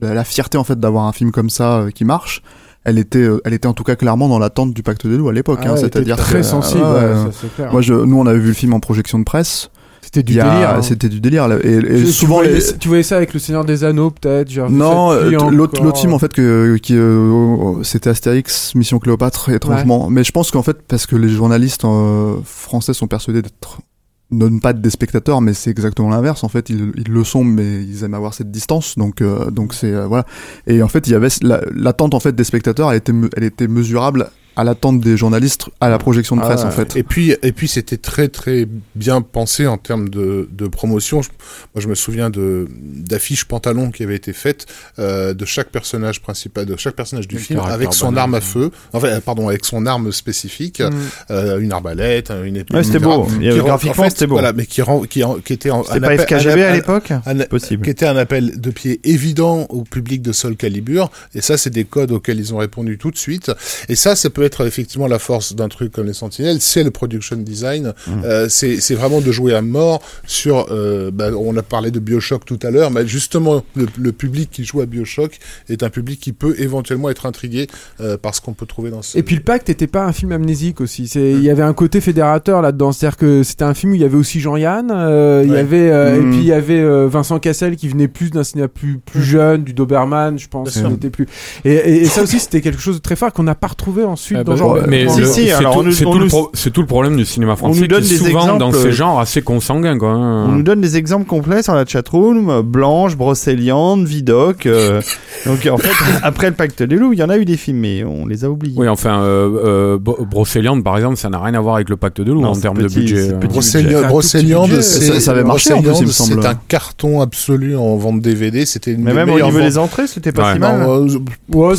la, 0.00 0.14
la 0.14 0.24
fierté 0.24 0.56
en 0.58 0.64
fait 0.64 0.78
d'avoir 0.78 1.04
un 1.06 1.12
film 1.12 1.32
comme 1.32 1.50
ça 1.50 1.78
euh, 1.78 1.90
qui 1.90 2.04
marche, 2.04 2.42
elle 2.88 2.98
était, 2.98 3.18
euh, 3.18 3.40
elle 3.44 3.54
était 3.54 3.68
en 3.68 3.74
tout 3.74 3.84
cas 3.84 3.96
clairement 3.96 4.28
dans 4.28 4.38
l'attente 4.38 4.74
du 4.74 4.82
Pacte 4.82 5.06
des 5.06 5.16
loups 5.16 5.28
à 5.28 5.32
l'époque. 5.32 5.60
Ah 5.62 5.70
hein, 5.72 5.76
C'est-à-dire 5.76 6.16
très 6.16 6.38
que, 6.38 6.42
sensible, 6.42 6.82
euh, 6.84 6.94
ouais, 6.94 7.26
euh, 7.28 7.32
ça, 7.32 7.46
clair. 7.54 7.72
moi, 7.72 7.80
je, 7.80 7.94
nous, 7.94 8.18
on 8.18 8.26
avait 8.26 8.38
vu 8.38 8.48
le 8.48 8.54
film 8.54 8.72
en 8.74 8.80
projection 8.80 9.18
de 9.18 9.24
presse. 9.24 9.70
C'était 10.00 10.22
du 10.22 10.32
délire, 10.34 10.70
hein. 10.76 10.80
C'était 10.82 11.10
du 11.10 11.20
délire. 11.20 11.46
Et, 11.62 11.76
et 11.76 11.82
Tu- 11.82 12.06
souvent, 12.12 12.36
voyais, 12.36 12.54
les- 12.54 12.78
tu 12.78 12.88
voyais 12.88 13.02
ça 13.02 13.16
avec 13.18 13.34
le 13.34 13.38
Seigneur 13.40 13.66
des 13.66 13.84
Anneaux, 13.84 14.10
peut-être 14.10 14.50
genre, 14.50 14.70
non, 14.70 15.12
euh, 15.12 15.30
l'autre 15.50 15.82
encore. 15.82 15.98
film 16.00 16.14
en 16.14 16.18
fait 16.18 16.32
que 16.32 16.76
qui 16.78 16.94
euh, 16.96 17.82
c'était 17.82 18.08
Astérix 18.08 18.74
Mission 18.74 19.00
Cléopâtre 19.00 19.50
étrangement. 19.50 20.08
Mais 20.08 20.24
je 20.24 20.32
pense 20.32 20.50
qu'en 20.50 20.62
fait 20.62 20.78
parce 20.88 21.04
que 21.04 21.14
les 21.14 21.28
journalistes 21.28 21.84
euh, 21.84 22.36
français 22.42 22.94
sont 22.94 23.06
persuadés 23.06 23.42
d'être 23.42 23.80
non 24.30 24.58
pas 24.58 24.72
des 24.74 24.90
spectateurs, 24.90 25.40
mais 25.40 25.54
c'est 25.54 25.70
exactement 25.70 26.10
l'inverse. 26.10 26.44
En 26.44 26.48
fait, 26.48 26.68
ils, 26.70 26.92
ils 26.96 27.08
le 27.10 27.24
sont, 27.24 27.44
mais 27.44 27.82
ils 27.82 28.04
aiment 28.04 28.14
avoir 28.14 28.34
cette 28.34 28.50
distance. 28.50 28.96
Donc, 28.98 29.22
euh, 29.22 29.50
donc 29.50 29.72
c'est 29.74 29.92
euh, 29.92 30.06
voilà. 30.06 30.26
Et 30.66 30.82
en 30.82 30.88
fait, 30.88 31.06
il 31.06 31.12
y 31.12 31.14
avait 31.14 31.28
la- 31.42 31.62
l'attente 31.74 32.14
en 32.14 32.20
fait 32.20 32.34
des 32.34 32.44
spectateurs, 32.44 32.90
elle 32.92 32.98
était, 32.98 33.12
elle 33.36 33.44
était 33.44 33.68
mesurable 33.68 34.28
à 34.58 34.64
l'attente 34.64 35.00
des 35.00 35.16
journalistes 35.16 35.66
à 35.80 35.88
la 35.88 35.96
projection 35.98 36.36
de 36.36 36.42
presse 36.42 36.62
en 36.64 36.70
fait. 36.70 36.96
Et 36.96 37.02
puis, 37.02 37.34
et 37.42 37.52
puis 37.52 37.68
c'était 37.68 37.96
très 37.96 38.28
très 38.28 38.66
bien 38.94 39.22
pensé 39.22 39.66
en 39.66 39.78
termes 39.78 40.08
de, 40.10 40.48
de 40.52 40.66
promotion. 40.66 41.22
Je- 41.22 41.28
moi, 41.74 41.80
je 41.80 41.88
me 41.88 41.94
souviens 41.94 42.28
de 42.28 42.68
d'affiches 42.70 43.44
pantalons 43.46 43.90
qui 43.90 44.02
avaient 44.02 44.16
été 44.16 44.32
faites 44.32 44.66
euh, 44.98 45.32
de 45.32 45.44
chaque 45.44 45.68
personnage 45.70 46.20
principal, 46.20 46.66
de 46.66 46.76
chaque 46.76 46.94
personnage 46.96 47.26
du 47.28 47.36
Le 47.36 47.40
film, 47.40 47.60
avec 47.60 47.92
son 47.94 48.06
banal. 48.08 48.18
arme 48.22 48.34
à 48.34 48.40
feu. 48.40 48.70
Enfin, 48.92 49.08
euh, 49.08 49.20
pardon, 49.20 49.48
avec 49.48 49.64
son 49.64 49.86
arme 49.86 50.12
spécifique, 50.12 50.80
Mm. 50.80 50.92
euh, 51.30 51.60
une 51.60 51.72
arbalète, 51.72 52.30
une 52.44 52.56
épée. 52.56 52.74
Ouais, 52.74 52.82
c'était 52.82 52.98
beau. 52.98 53.26
Il 53.38 53.44
y 53.44 53.48
avait- 53.48 53.54
Qui 53.54 53.60
rend- 53.60 53.66
graphiquement, 53.68 54.02
en 54.02 54.04
fait, 54.06 54.10
c'était 54.10 54.26
beau. 54.26 54.34
Voilà, 54.34 54.52
mais 54.52 54.66
qui 54.66 54.82
rend, 54.82 55.02
qui, 55.02 55.22
qui 55.44 55.52
était 55.52 55.70
en, 55.70 55.80
un 55.82 55.84
pas 56.00 56.08
appel- 56.10 56.20
FKGB 56.20 56.64
un- 56.64 56.68
à 56.68 56.74
l'époque 56.74 57.12
Possible. 57.48 57.84
Qui 57.84 57.90
était 57.90 58.06
un 58.06 58.16
appel 58.16 58.60
de 58.60 58.70
pied 58.70 59.00
évident 59.04 59.66
au 59.70 59.82
public 59.82 60.20
de 60.22 60.32
Soul 60.32 60.56
Calibur. 60.56 61.10
Et 61.34 61.40
ça, 61.40 61.56
c'est 61.56 61.70
des 61.70 61.84
codes 61.84 62.10
auxquels 62.10 62.38
ils 62.40 62.52
ont 62.54 62.58
répondu 62.58 62.98
tout 62.98 63.10
de 63.10 63.16
suite. 63.18 63.52
Et 63.88 63.94
ça, 63.94 64.16
ça 64.16 64.30
peut 64.30 64.42
être 64.42 64.47
effectivement 64.66 65.06
la 65.06 65.18
force 65.18 65.54
d'un 65.54 65.68
truc 65.68 65.92
comme 65.92 66.06
les 66.06 66.12
Sentinelles. 66.12 66.60
C'est 66.60 66.84
le 66.84 66.90
production 66.90 67.36
design. 67.36 67.92
Mmh. 68.06 68.10
Euh, 68.24 68.46
c'est 68.48 68.80
c'est 68.80 68.94
vraiment 68.94 69.20
de 69.20 69.30
jouer 69.32 69.54
à 69.54 69.62
mort 69.62 70.00
sur. 70.26 70.66
euh, 70.70 71.10
bah, 71.12 71.30
on 71.38 71.56
a 71.56 71.62
parlé 71.62 71.90
de 71.90 71.98
Bioshock 72.00 72.44
tout 72.44 72.58
à 72.62 72.70
l'heure, 72.70 72.90
mais 72.90 73.06
justement, 73.06 73.62
le, 73.76 73.86
le 73.98 74.12
public 74.12 74.50
qui 74.50 74.64
joue 74.64 74.80
à 74.80 74.86
Bioshock 74.86 75.38
est 75.68 75.82
un 75.82 75.90
public 75.90 76.20
qui 76.20 76.32
peut 76.32 76.54
éventuellement 76.58 77.10
être 77.10 77.26
intrigué 77.26 77.66
euh, 78.00 78.16
par 78.16 78.34
ce 78.34 78.40
qu'on 78.40 78.52
peut 78.54 78.66
trouver 78.66 78.90
dans 78.90 79.02
ce. 79.02 79.16
Et 79.18 79.22
puis 79.22 79.36
le 79.36 79.42
pacte 79.42 79.68
n'était 79.68 79.86
pas 79.86 80.04
un 80.04 80.12
film 80.12 80.32
amnésique 80.32 80.80
aussi. 80.80 81.08
C'est, 81.08 81.32
il 81.32 81.42
y 81.42 81.50
avait 81.50 81.62
un 81.62 81.72
côté 81.74 82.00
fédérateur 82.00 82.62
là-dedans. 82.62 82.92
C'est-à-dire 82.92 83.16
que 83.16 83.42
c'était 83.42 83.64
un 83.64 83.74
film 83.74 83.92
où 83.92 83.94
il 83.94 84.00
y 84.00 84.04
avait 84.04 84.16
aussi 84.16 84.40
Jean-Yann, 84.40 84.90
euh, 84.90 85.42
il 85.44 85.50
y 85.50 85.52
Ouais. 85.52 85.58
avait 85.58 85.86
et 86.16 86.20
Mm. 86.20 86.30
puis 86.30 86.40
il 86.40 86.46
y 86.46 86.52
avait 86.52 86.80
euh, 86.80 87.08
Vincent 87.08 87.38
Cassel 87.38 87.76
qui 87.76 87.88
venait 87.88 88.08
plus 88.08 88.30
d'un 88.30 88.44
cinéma 88.44 88.68
plus 88.68 88.98
plus 88.98 89.22
jeune, 89.22 89.64
du 89.64 89.72
Doberman, 89.72 90.38
je 90.38 90.48
pense. 90.48 90.72
Bien 90.72 90.80
sûr. 90.82 90.90
il 90.90 90.94
était 90.96 91.10
plus. 91.10 91.26
Et, 91.64 91.72
et, 91.72 91.96
et 92.02 92.04
ça 92.06 92.22
aussi 92.22 92.38
c'était 92.40 92.60
quelque 92.60 92.80
chose 92.80 92.96
de 92.96 93.00
très 93.02 93.16
fort 93.16 93.32
qu'on 93.32 93.42
n'a 93.42 93.54
pas 93.54 93.68
retrouvé 93.68 94.04
ensuite 94.04 94.37
Ah 94.40 94.44
dans 94.44 94.74
bah, 94.74 94.80
mais 94.88 95.04
dans 95.06 95.12
Si, 95.12 95.24
si, 95.26 95.48
c'est 95.48 95.58
tout, 95.58 95.66
on 95.74 95.82
nous- 95.82 95.92
c'est 95.92 96.06
on 96.06 96.12
tout 96.12 96.18
le 96.18 96.70
tout 96.72 96.86
problème 96.86 97.16
du 97.16 97.24
cinéma 97.24 97.56
français 97.56 97.80
nous 97.80 97.86
donne 97.86 98.02
qui 98.02 98.14
est 98.14 98.18
des 98.18 98.24
souvent 98.26 98.46
dans 98.46 98.68
exemples, 98.68 98.76
ces 98.78 98.86
euh, 98.88 98.92
genres 98.92 99.20
assez 99.20 99.42
consanguins 99.42 99.98
quoi. 99.98 100.10
hein. 100.10 100.46
On 100.48 100.52
nous 100.52 100.62
donne 100.62 100.80
des 100.80 100.96
exemples 100.96 101.26
complets 101.26 101.62
sur 101.62 101.74
la 101.74 101.84
chatroom. 101.86 102.62
Blanche, 102.62 103.16
Brocéliande, 103.16 104.06
Vidoc. 104.06 104.66
euh, 104.66 105.00
donc 105.46 105.66
en 105.70 105.76
fait, 105.78 105.90
après 106.22 106.48
le 106.48 106.54
pacte 106.54 106.82
des 106.82 106.96
loups, 106.96 107.12
il 107.12 107.18
y 107.18 107.22
en 107.22 107.28
a 107.30 107.38
eu 107.38 107.44
des 107.44 107.56
films, 107.56 107.78
mais 107.78 108.04
on 108.04 108.26
les 108.26 108.44
a 108.44 108.50
oubliés. 108.50 108.74
Oui, 108.76 108.88
enfin, 108.88 109.20
euh, 109.22 109.96
euh, 109.96 109.98
Brocéliande, 109.98 110.82
par 110.84 110.96
exemple, 110.96 111.16
ça 111.16 111.28
n'a 111.28 111.38
rien 111.40 111.54
à 111.54 111.60
voir 111.60 111.76
avec 111.76 111.88
le 111.88 111.96
pacte 111.96 112.20
de 112.20 112.32
loup 112.32 112.40
Non, 112.40 112.48
en 112.50 112.56
termes 112.56 112.76
petit, 112.78 112.94
de 112.96 113.00
budget. 113.00 113.30
euh. 113.32 113.36
Brocéliande, 113.38 113.92
budget. 113.94 114.08
Brocéliande, 114.08 114.80
Ça- 114.80 115.30
avait 115.32 115.44
marché, 115.44 115.72
en 115.72 115.78
plus, 115.82 115.86
il 115.86 115.90
me 115.90 115.94
Brocéliande, 115.94 116.12
semble. 116.12 116.42
C'est 116.42 116.48
un 116.48 116.54
carton 116.68 117.20
absolu 117.20 117.76
en 117.76 117.96
vente 117.96 118.20
DVD. 118.20 118.66
C'était 118.66 118.96
Mais 118.98 119.10
des 119.10 119.16
même 119.16 119.30
au 119.30 119.40
niveau 119.40 119.60
des 119.60 119.78
entrées, 119.78 120.06
c'était 120.06 120.32
pas 120.32 120.54
si 120.54 120.58
mal. 120.58 120.86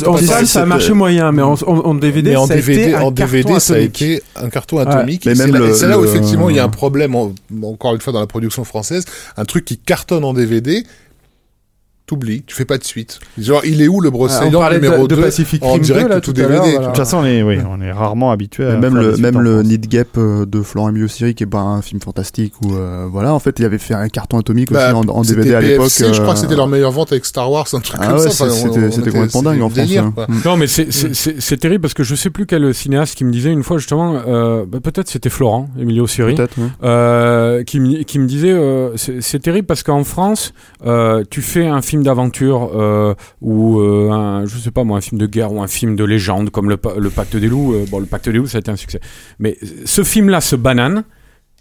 En 0.06 0.16
salle, 0.16 0.46
ça 0.46 0.62
a 0.62 0.66
marché 0.66 0.92
moyen, 0.92 1.32
mais 1.32 1.42
en, 1.42 1.94
DVD, 1.94 2.36
en 2.40 2.46
ça 2.46 2.52
a 2.54 2.56
DVD, 2.56 2.94
en 2.96 3.10
DVD, 3.10 3.60
ça 3.60 3.74
a 3.74 3.76
atomique. 3.76 4.02
été 4.02 4.22
un 4.36 4.48
carton 4.50 4.78
atomique. 4.78 5.26
Et 5.26 5.34
c'est 5.34 5.42
même 5.46 5.54
là- 5.54 5.60
le- 5.60 5.70
et 5.70 5.74
c'est 5.74 5.86
là 5.88 5.98
où 5.98 6.04
effectivement 6.04 6.50
il 6.50 6.56
y 6.56 6.58
a 6.58 6.64
un 6.64 6.68
problème, 6.68 7.14
en- 7.14 7.32
encore 7.62 7.94
une 7.94 8.00
fois 8.00 8.12
dans 8.12 8.20
la 8.20 8.26
production 8.26 8.64
française, 8.64 9.04
un 9.36 9.44
truc 9.44 9.64
qui 9.64 9.76
cartonne 9.78 10.24
en 10.24 10.32
DVD. 10.34 10.84
T'oublies, 12.10 12.42
tu 12.44 12.56
fais 12.56 12.64
pas 12.64 12.76
de 12.76 12.82
suite. 12.82 13.20
Genre, 13.38 13.60
il 13.64 13.80
est 13.82 13.86
où 13.86 14.00
le 14.00 14.10
Ah, 14.28 14.40
on 14.44 14.50
parlait 14.50 14.80
de, 14.80 14.84
numéro 14.84 15.06
de 15.06 15.14
2 15.14 15.22
Pacific 15.22 15.62
en 15.62 15.74
Rim 15.74 15.78
2 15.78 15.84
direct 15.84 16.08
là 16.08 16.20
tout 16.20 16.32
tout 16.32 16.40
à 16.40 16.48
l'heure. 16.48 16.62
DVD, 16.64 16.70
voilà. 16.72 16.86
De 16.88 16.92
toute 16.92 16.96
façon, 16.96 17.18
on 17.18 17.24
est, 17.24 17.42
oui, 17.44 17.58
on 17.70 17.80
est 17.80 17.92
rarement 17.92 18.32
habitué 18.32 18.66
à. 18.66 18.76
Même 18.76 18.96
le 18.96 19.16
même 19.16 19.38
le. 19.40 19.62
Need 19.62 19.86
Gap 19.86 20.08
euh, 20.18 20.44
de 20.44 20.60
Florent 20.62 20.90
Biosiri 20.90 21.36
qui 21.36 21.44
est 21.44 21.46
pas 21.46 21.60
un 21.60 21.82
film 21.82 22.00
fantastique 22.00 22.54
ou 22.62 22.72
voilà 23.12 23.32
en 23.32 23.38
fait 23.38 23.60
il 23.60 23.64
avait 23.64 23.78
fait 23.78 23.94
un 23.94 24.08
carton 24.08 24.38
atomique 24.40 24.72
Bah, 24.72 24.92
aussi 24.92 25.08
en, 25.08 25.12
en 25.12 25.22
DVD 25.22 25.54
à 25.54 25.60
l'époque 25.60 25.90
je 25.96 26.20
crois 26.20 26.34
que 26.34 26.38
euh, 26.38 26.42
c'était 26.42 26.56
leur 26.56 26.66
meilleure 26.66 26.90
vente 26.90 27.12
avec 27.12 27.24
Star 27.26 27.48
Wars, 27.48 27.66
un 27.72 27.78
truc 27.80 28.00
Ah 28.02 28.06
comme 28.08 28.16
ouais, 28.16 28.22
ça. 28.30 28.48
c'était- 28.50 28.68
on 28.68 28.90
c'était 28.90 29.00
était- 29.10 29.10
complètement 29.12 29.42
dingue 29.44 29.62
en 29.62 29.68
France, 29.70 29.74
délire, 29.86 30.04
hein. 30.04 30.26
Mm. 30.28 30.34
Non, 30.44 30.56
mais 30.56 30.66
c'est- 30.66 31.56
terrible 31.58 31.82
parce 31.82 31.94
que 31.94 32.02
je 32.02 32.14
sais 32.16 32.30
plus 32.30 32.46
quel 32.46 32.74
cinéaste 32.74 33.14
qui 33.16 33.24
me 33.24 33.30
disait 33.30 33.52
une 33.52 33.62
fois 33.62 33.78
justement, 33.78 34.16
euh, 34.26 34.64
bah, 34.66 34.78
peut-être 34.82 35.08
c'était 35.08 35.30
Florent, 35.30 35.68
Emilio 35.78 36.06
Siri, 36.08 36.34
euh, 36.82 37.62
qui, 37.64 37.78
me- 37.80 38.26
disait 38.26 38.52
euh, 38.52 38.96
c'est 38.96 39.38
terrible 39.40 39.66
parce 39.66 39.82
qu'en 39.82 40.04
France, 40.04 40.52
euh, 40.86 41.22
tu 41.30 41.42
fais 41.42 41.66
un 41.66 41.82
film 41.82 41.99
d'aventure 42.02 42.70
euh, 42.74 43.14
ou 43.40 43.80
euh, 43.80 44.10
un, 44.10 44.46
je 44.46 44.58
sais 44.58 44.70
pas 44.70 44.84
moi, 44.84 44.98
un 44.98 45.00
film 45.00 45.18
de 45.20 45.26
guerre 45.26 45.52
ou 45.52 45.62
un 45.62 45.66
film 45.68 45.96
de 45.96 46.04
légende 46.04 46.50
comme 46.50 46.68
le, 46.68 46.76
Pa- 46.76 46.94
le 46.98 47.10
Pacte 47.10 47.36
des 47.36 47.48
loups. 47.48 47.74
euh, 47.74 47.84
bon, 47.90 47.98
le 48.00 48.06
Pacte 48.06 48.28
des 48.28 48.36
loups, 48.38 48.46
ça 48.46 48.58
a 48.58 48.60
été 48.60 48.70
un 48.70 48.76
succès. 48.76 49.00
Mais 49.38 49.56
ce 49.84 50.02
film-là, 50.04 50.40
ce 50.40 50.56
banane, 50.56 51.04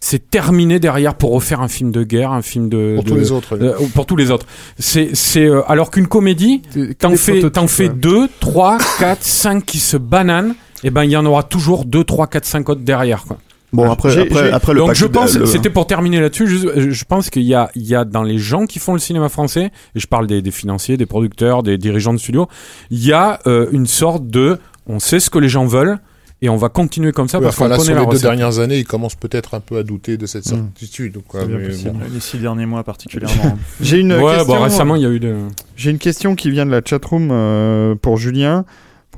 c'est 0.02 0.30
terminé 0.30 0.80
derrière 0.80 1.16
pour 1.16 1.32
refaire 1.34 1.60
un 1.62 1.68
film 1.68 1.92
de 1.92 2.04
guerre, 2.04 2.32
un 2.32 2.42
film 2.42 2.70
de 2.70 2.94
Pour 2.96 3.04
de- 3.04 3.10
tous 3.10 3.16
les 3.18 3.32
autres. 3.32 3.58
pour 3.94 4.06
tous 4.06 4.16
les 4.16 4.32
autres. 4.32 4.46
C'est 4.78 5.10
c'est 5.14 5.46
euh, 5.46 5.62
alors 5.68 5.92
qu'une 5.92 6.08
comédie, 6.08 6.62
t'en 7.00 7.10
fais 7.18 7.50
t'en 7.50 7.68
fais 7.68 7.90
deux, 7.90 8.28
trois, 8.40 8.78
quatre, 9.00 9.24
cinq 9.24 9.66
qui 9.66 9.80
se 9.80 9.98
bananent. 9.98 10.56
Et 10.86 10.90
ben 10.92 11.04
il 11.04 11.12
y 11.12 11.18
en 11.18 11.26
aura 11.26 11.44
toujours 11.44 11.84
deux, 11.84 12.06
trois, 12.06 12.28
quatre, 12.28 12.46
cinq 12.46 12.70
autres 12.70 12.80
derrière 12.82 13.26
quoi. 13.26 13.38
Bon, 13.72 13.90
après, 13.92 14.10
J'ai- 14.10 14.22
après, 14.22 14.46
j'ai- 14.48 14.52
après 14.52 14.74
le 14.74 14.80
Donc 14.80 14.94
je 14.96 15.06
pense, 15.06 15.36
le- 15.38 15.46
c'était 15.46 15.70
pour 15.70 15.86
terminer 15.86 16.20
là-dessus, 16.20 16.48
je, 16.48 16.90
je 16.92 17.06
pense 17.06 17.30
qu'il 17.30 17.44
y 17.44 17.54
a, 17.54 17.70
il 17.76 17.86
y 17.86 17.94
a 17.96 18.04
dans 18.04 18.24
les 18.24 18.38
gens 18.40 18.66
qui 18.66 18.80
font 18.80 18.94
le 18.94 19.00
cinéma 19.00 19.30
français, 19.30 19.72
et 19.96 20.00
je 20.00 20.08
parle 20.08 20.26
des, 20.28 20.42
des 20.42 20.52
financiers, 20.52 20.98
des 20.98 21.06
producteurs, 21.06 21.62
des 21.62 21.78
dirigeants 21.78 22.14
de 22.14 22.18
studios, 22.20 22.48
il 22.90 23.06
y 23.06 23.14
a 23.14 23.40
euh, 23.46 23.68
une 23.72 23.86
sorte 23.86 24.26
de, 24.28 24.58
on 24.88 25.00
sait 25.00 25.20
ce 25.20 25.30
que 25.30 25.38
les 25.38 25.50
gens 25.50 25.66
veulent, 25.66 26.00
et 26.42 26.48
on 26.50 26.56
va 26.56 26.70
continuer 26.70 27.12
comme 27.12 27.28
ça 27.28 27.38
Ouais, 27.40 27.44
parce 27.44 27.58
enfin, 27.58 27.66
qu'on 27.66 27.70
là, 27.72 27.76
connaît 27.76 27.86
sur 27.88 27.94
la 27.96 28.00
les 28.00 28.06
deux 28.06 28.12
recette. 28.12 28.24
dernières 28.24 28.60
années, 28.60 28.78
ils 28.80 28.86
commencent 28.88 29.16
peut-être 29.16 29.54
un 29.56 29.60
peu 29.60 29.78
à 29.78 29.84
douter 29.84 30.16
de 30.18 30.26
cette 30.26 30.46
Mm. 30.48 30.50
certitude. 30.74 31.18
quoi, 31.28 31.42
C'est 31.42 31.48
bien 31.48 31.58
mais 31.58 31.68
possible. 31.68 31.92
bon. 31.92 32.00
Les 32.14 32.20
six 32.22 32.38
derniers 32.38 32.66
mois 32.66 32.84
particulièrement. 32.84 33.58
J'ai 33.82 34.00
une 34.00 34.14
Ouais, 34.14 34.36
question. 34.38 34.56
bon, 34.56 34.62
récemment 34.64 34.96
il 34.96 35.02
y 35.02 35.06
a 35.06 35.10
eu 35.10 35.20
de. 35.20 35.36
J'ai 35.76 35.92
une 35.92 35.98
question 36.00 36.36
qui 36.36 36.50
vient 36.50 36.66
de 36.66 36.72
la 36.72 36.82
chatroom 36.84 37.28
euh, 37.32 37.94
pour 38.02 38.16
Julien, 38.18 38.64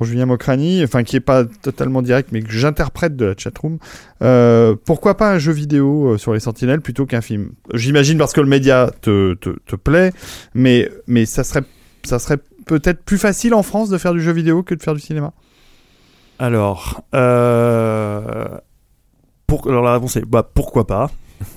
pour 0.02 0.08
Julien 0.08 0.26
Mokrani, 0.26 0.82
enfin 0.82 1.04
qui 1.04 1.14
est 1.14 1.20
pas 1.20 1.44
totalement 1.44 2.02
direct, 2.02 2.30
mais 2.32 2.42
que 2.42 2.50
j'interprète 2.50 3.14
de 3.14 3.26
la 3.26 3.34
chatroom. 3.36 3.78
Euh, 4.20 4.74
pourquoi 4.84 5.16
pas 5.16 5.30
un 5.30 5.38
jeu 5.38 5.52
vidéo 5.52 6.14
euh, 6.14 6.18
sur 6.18 6.34
les 6.34 6.40
Sentinelles 6.40 6.80
plutôt 6.80 7.06
qu'un 7.06 7.20
film? 7.20 7.52
J'imagine 7.72 8.18
parce 8.18 8.32
que 8.32 8.40
le 8.40 8.48
média 8.48 8.90
te, 9.00 9.34
te, 9.34 9.50
te 9.64 9.76
plaît, 9.76 10.12
mais, 10.54 10.90
mais 11.06 11.24
ça 11.24 11.44
serait, 11.44 11.62
ça 12.02 12.18
serait 12.18 12.38
peut-être 12.66 13.04
plus 13.04 13.16
facile 13.16 13.54
en 13.54 13.62
France 13.62 13.90
de 13.90 13.98
faire 13.98 14.12
du 14.12 14.20
jeu 14.20 14.32
vidéo 14.32 14.64
que 14.64 14.74
de 14.74 14.82
faire 14.82 14.94
du 14.94 15.00
cinéma. 15.00 15.34
Alors, 16.40 17.04
euh, 17.14 18.48
pour, 19.46 19.68
alors 19.68 19.84
la 19.84 19.92
réponse 19.92 20.16
est 20.16 20.24
bah, 20.24 20.50
pourquoi 20.52 20.84
pas. 20.84 21.12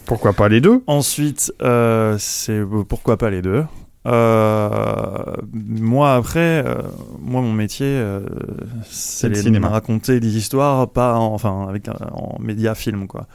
Pourquoi 0.06 0.34
pas 0.34 0.50
les 0.50 0.62
deux? 0.62 0.84
Ensuite, 0.86 1.52
euh, 1.64 2.16
c'est 2.20 2.62
pourquoi 2.88 3.18
pas 3.18 3.32
les 3.32 3.42
deux. 3.42 3.64
Euh, 4.06 5.36
moi 5.54 6.14
après, 6.16 6.64
euh, 6.66 6.76
moi 7.22 7.42
mon 7.42 7.54
métier, 7.54 7.86
euh, 7.88 8.22
c'est 8.90 9.30
le 9.30 9.36
les- 9.36 9.42
cinéma. 9.42 9.70
raconter 9.70 10.20
des 10.20 10.38
histoires, 10.38 10.90
pas 10.90 11.16
en, 11.18 11.34
enfin 11.34 11.66
avec 11.68 11.88
un- 11.88 11.96
en 12.14 12.38
média 12.40 12.76
film 12.76 13.08
quoi. 13.08 13.28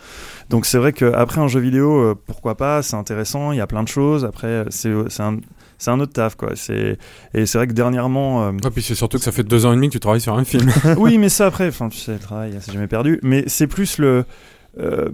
Donc 0.49 0.67
c'est 0.67 0.79
vrai 0.79 0.93
qu'après 0.93 1.41
un 1.41 1.49
jeu 1.49 1.61
vidéo, 1.61 1.99
euh, 2.01 2.15
pourquoi 2.27 2.57
pas, 2.57 2.83
c'est 2.83 2.97
intéressant, 2.97 3.53
il 3.53 3.59
y 3.59 3.61
a 3.61 3.67
plein 3.67 3.83
de 3.83 3.89
choses. 3.89 4.25
Après 4.25 4.65
c'est 4.71 4.93
c'est 5.09 5.23
un 5.23 5.39
c'est 5.79 5.91
un 5.91 5.99
autre 6.01 6.13
taf 6.13 6.35
quoi. 6.37 6.51
C'est 6.55 6.99
et 7.35 7.47
c'est 7.47 7.59
vrai 7.59 7.67
que 7.67 7.73
dernièrement. 7.73 8.45
euh, 8.47 8.53
puis 8.73 8.83
c'est 8.83 8.95
surtout 8.95 9.19
que 9.19 9.25
ça 9.25 9.33
fait 9.33 9.43
deux 9.45 9.67
ans 9.67 9.73
et 9.73 9.77
demi 9.77 9.89
que 9.89 9.93
tu 9.95 10.01
travailles 10.01 10.21
sur 10.21 10.37
un 10.37 10.45
film. 10.45 10.71
oui, 10.99 11.19
mais 11.19 11.29
ça 11.29 11.47
après, 11.47 11.69
enfin, 11.69 11.89
tu 11.89 11.99
sais, 11.99 12.13
le 12.13 12.19
travail, 12.19 12.55
c'est 12.61 12.73
jamais 12.73 12.87
perdu. 12.87 13.19
Mais 13.23 13.45
c'est 13.47 13.67
plus 13.67 13.99
le. 13.99 14.25
euh, 14.79 15.09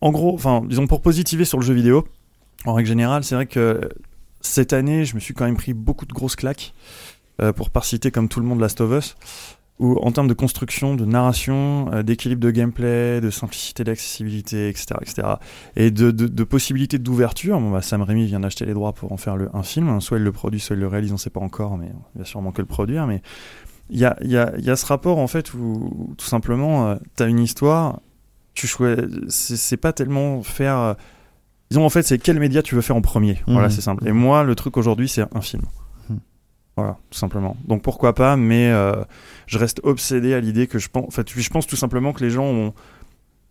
en 0.00 0.10
gros, 0.10 0.34
enfin, 0.34 0.62
disons 0.66 0.86
pour 0.86 1.00
positiver 1.02 1.44
sur 1.44 1.58
le 1.58 1.64
jeu 1.64 1.74
vidéo, 1.74 2.04
en 2.64 2.74
règle 2.74 2.88
générale, 2.88 3.24
c'est 3.24 3.34
vrai 3.34 3.46
que 3.46 3.88
cette 4.40 4.72
année, 4.72 5.04
je 5.04 5.14
me 5.14 5.20
suis 5.20 5.34
quand 5.34 5.44
même 5.44 5.56
pris 5.56 5.74
beaucoup 5.74 6.06
de 6.06 6.12
grosses 6.12 6.36
claques, 6.36 6.74
euh, 7.40 7.52
pour 7.52 7.70
pas 7.70 7.82
citer 7.82 8.10
comme 8.10 8.28
tout 8.28 8.40
le 8.40 8.46
monde 8.46 8.60
Last 8.60 8.80
of 8.80 8.90
Us, 8.92 9.16
où 9.78 9.96
en 9.98 10.10
termes 10.10 10.28
de 10.28 10.34
construction, 10.34 10.96
de 10.96 11.04
narration, 11.04 11.90
euh, 11.92 12.02
d'équilibre 12.02 12.40
de 12.40 12.50
gameplay, 12.50 13.20
de 13.20 13.30
simplicité 13.30 13.84
d'accessibilité, 13.84 14.68
etc., 14.68 14.86
etc., 15.00 15.28
et 15.76 15.90
de, 15.90 16.10
de, 16.10 16.44
possibilités 16.44 16.98
d'ouverture. 16.98 17.60
Bah, 17.60 17.82
Sam 17.82 18.02
Raimi 18.02 18.26
vient 18.26 18.40
d'acheter 18.40 18.64
les 18.64 18.74
droits 18.74 18.92
pour 18.92 19.12
en 19.12 19.16
faire 19.16 19.36
un 19.52 19.62
film. 19.62 20.00
Soit 20.00 20.18
il 20.18 20.24
le 20.24 20.32
produit, 20.32 20.58
soit 20.60 20.74
il 20.74 20.80
le 20.80 20.88
réalise, 20.88 21.12
on 21.12 21.16
sait 21.16 21.30
pas 21.30 21.40
encore, 21.40 21.76
mais 21.78 21.90
il 22.14 22.18
va 22.20 22.24
sûrement 22.24 22.50
que 22.50 22.60
le 22.60 22.66
produire. 22.66 23.06
Mais 23.06 23.22
il 23.90 23.98
y 23.98 24.04
a, 24.04 24.76
ce 24.76 24.86
rapport 24.86 25.18
en 25.18 25.28
fait 25.28 25.54
où, 25.54 26.14
tout 26.18 26.26
simplement 26.26 26.98
tu 27.16 27.22
as 27.22 27.26
une 27.26 27.38
histoire, 27.38 28.00
tu 28.54 28.68
c'est 29.28 29.76
pas 29.76 29.92
tellement 29.92 30.42
faire. 30.42 30.96
Disons 31.70 31.84
en 31.84 31.90
fait, 31.90 32.02
c'est 32.02 32.18
quel 32.18 32.38
média 32.38 32.62
tu 32.62 32.74
veux 32.74 32.80
faire 32.80 32.96
en 32.96 33.00
premier. 33.02 33.38
Voilà, 33.46 33.68
Mhm. 33.68 33.70
c'est 33.74 33.80
simple. 33.80 34.06
Et 34.08 34.12
moi, 34.12 34.44
le 34.44 34.54
truc 34.54 34.76
aujourd'hui, 34.76 35.08
c'est 35.08 35.22
un 35.34 35.40
film. 35.40 35.62
Mhm. 36.08 36.18
Voilà, 36.76 36.96
tout 37.10 37.18
simplement. 37.18 37.56
Donc 37.66 37.82
pourquoi 37.82 38.14
pas, 38.14 38.36
mais 38.36 38.70
euh, 38.70 38.92
je 39.46 39.58
reste 39.58 39.80
obsédé 39.84 40.34
à 40.34 40.40
l'idée 40.40 40.66
que 40.66 40.78
je 40.78 40.88
pense, 40.88 41.04
en 41.06 41.10
fait, 41.10 41.28
je 41.28 41.50
pense 41.50 41.66
tout 41.66 41.76
simplement 41.76 42.12
que 42.12 42.22
les 42.24 42.30
gens 42.30 42.44
ont- 42.44 42.72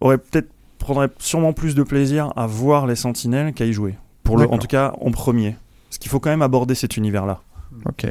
auraient 0.02 0.18
peut-être 0.18 0.50
prendraient 0.80 1.10
sûrement 1.18 1.54
plus 1.54 1.74
de 1.76 1.82
plaisir 1.84 2.32
à 2.36 2.46
voir 2.48 2.86
les 2.88 2.96
Sentinelles 2.96 3.54
qu'à 3.54 3.66
y 3.66 3.74
jouer. 3.74 3.96
Pour 4.24 4.38
le, 4.38 4.50
en 4.52 4.58
tout 4.58 4.68
cas, 4.68 4.94
en 5.02 5.10
premier. 5.12 5.56
Parce 5.90 5.98
qu'il 5.98 6.12
faut 6.12 6.20
quand 6.20 6.30
même 6.30 6.42
aborder 6.44 6.76
cet 6.76 6.98
univers-là. 6.98 7.42
Ok. 7.86 8.06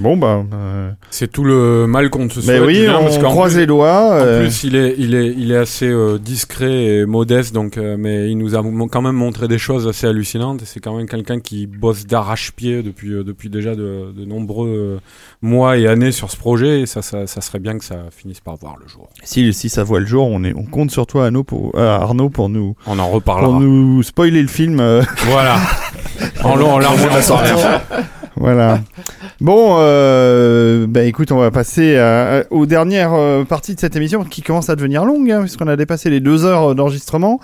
Bon 0.00 0.16
bah. 0.16 0.44
euh, 0.52 0.90
C'est 1.10 1.30
tout 1.30 1.42
le 1.44 1.86
mal 1.86 2.08
qu'on 2.10 2.28
te 2.28 2.34
souhaite. 2.40 2.46
Mais 2.60 2.66
oui, 2.66 2.86
on 2.88 3.02
parce 3.04 3.18
croise 3.18 3.52
plus- 3.52 3.60
les 3.60 3.66
doigts. 3.66 4.10
En 4.10 4.12
euh, 4.20 4.40
plus, 4.42 4.64
il 4.64 4.76
est, 4.76 4.94
il 4.98 5.14
est, 5.14 5.34
il 5.36 5.50
est 5.52 5.56
assez 5.56 5.88
euh, 5.88 6.18
discret 6.18 6.84
et 6.84 7.06
modeste, 7.06 7.52
donc, 7.54 7.76
euh, 7.78 7.96
mais 7.98 8.30
il 8.30 8.38
nous 8.38 8.54
a 8.54 8.62
quand 8.90 9.02
même 9.02 9.16
montré 9.16 9.48
des 9.48 9.58
choses 9.58 9.88
assez 9.88 10.06
hallucinantes. 10.06 10.62
C'est 10.64 10.80
quand 10.80 10.96
même 10.96 11.08
quelqu'un 11.08 11.40
qui 11.40 11.66
bosse 11.66 12.06
d'arrache-pied 12.06 12.82
depuis, 12.82 13.12
euh, 13.12 13.24
depuis 13.24 13.50
déjà 13.50 13.74
de, 13.74 14.12
de 14.16 14.24
nombreux 14.24 14.68
euh, 14.68 14.98
mois 15.42 15.76
et 15.78 15.86
années 15.88 16.12
sur 16.12 16.30
ce 16.30 16.36
projet. 16.36 16.80
Et 16.82 16.86
ça, 16.86 17.02
ça, 17.02 17.26
ça 17.26 17.40
serait 17.40 17.58
bien 17.58 17.76
que 17.78 17.84
ça 17.84 17.96
finisse 18.16 18.40
par 18.40 18.56
voir 18.56 18.76
le 18.80 18.86
jour. 18.88 19.08
Si, 19.24 19.52
si 19.52 19.68
ça 19.68 19.82
voit 19.84 20.00
le 20.00 20.06
jour, 20.06 20.26
on, 20.28 20.44
est, 20.44 20.54
on 20.54 20.64
compte 20.64 20.90
sur 20.90 21.06
toi, 21.06 21.24
Arnaud, 21.26 21.44
pour, 21.44 21.72
euh, 21.76 21.98
Arnaud, 21.98 22.28
pour 22.30 22.48
nous, 22.48 22.76
On 22.86 22.98
en 22.98 23.08
reparlera. 23.08 23.50
pour 23.50 23.60
nous 23.60 24.02
spoiler 24.02 24.42
le 24.42 24.48
film. 24.48 24.78
euh, 24.80 25.02
Voilà. 25.26 25.56
en 26.44 26.54
long, 26.56 26.72
en 26.74 26.78
large, 26.78 27.00
en. 27.30 28.17
Voilà. 28.40 28.80
Bon, 29.40 29.76
euh, 29.78 30.86
bah 30.88 31.04
écoute, 31.04 31.30
on 31.30 31.38
va 31.38 31.52
passer 31.52 31.96
à- 31.96 32.38
à- 32.38 32.42
aux 32.50 32.66
dernières 32.66 33.14
euh, 33.14 33.44
parties 33.44 33.74
de 33.76 33.80
cette 33.80 33.94
émission 33.94 34.24
qui 34.24 34.42
commence 34.42 34.68
à 34.68 34.74
devenir 34.74 35.04
longue, 35.04 35.30
hein, 35.30 35.40
puisqu'on 35.42 35.68
a 35.68 35.76
dépassé 35.76 36.10
les 36.10 36.18
deux 36.20 36.44
heures 36.44 36.74
d'enregistrement. 36.74 37.38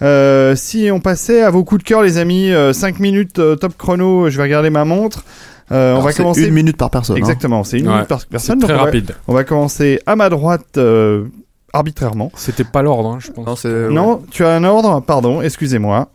Euh, 0.00 0.56
si 0.56 0.88
on 0.90 1.00
passait 1.00 1.42
à 1.42 1.50
vos 1.50 1.62
coups 1.64 1.82
de 1.84 1.86
cœur, 1.88 2.02
les 2.02 2.16
amis, 2.16 2.50
5 2.72 2.98
minutes 2.98 3.38
euh, 3.40 3.56
top 3.56 3.74
chrono, 3.76 4.30
je 4.30 4.36
vais 4.38 4.44
regarder 4.44 4.70
ma 4.70 4.84
montre. 4.86 5.24
Euh, 5.72 5.94
on 5.96 6.00
va 6.00 6.12
c'est 6.12 6.22
commencer. 6.22 6.46
une 6.46 6.54
minute 6.54 6.76
par 6.78 6.90
personne. 6.90 7.16
hein. 7.16 7.18
Exactement, 7.18 7.62
c'est 7.64 7.78
une 7.78 7.86
Ouais, 7.88 7.94
minute 7.94 8.08
par 8.08 8.20
c'est 8.20 8.28
personne. 8.28 8.58
très 8.58 8.68
donc 8.68 8.76
on 8.76 8.78
va- 8.80 8.84
rapide. 8.86 9.12
On 9.28 9.34
va 9.34 9.44
commencer 9.44 10.00
à 10.06 10.16
ma 10.16 10.28
droite 10.30 10.76
euh, 10.78 11.24
arbitrairement. 11.74 12.30
C'était 12.36 12.64
pas 12.64 12.82
l'ordre, 12.82 13.10
hein, 13.10 13.18
je 13.20 13.30
pense. 13.32 13.46
Non, 13.46 13.56
c'est- 13.56 13.88
Non, 13.90 14.22
tu 14.30 14.44
as 14.44 14.50
un 14.54 14.64
ordre 14.64 15.00
Pardon, 15.00 15.42
excusez-moi. 15.42 16.08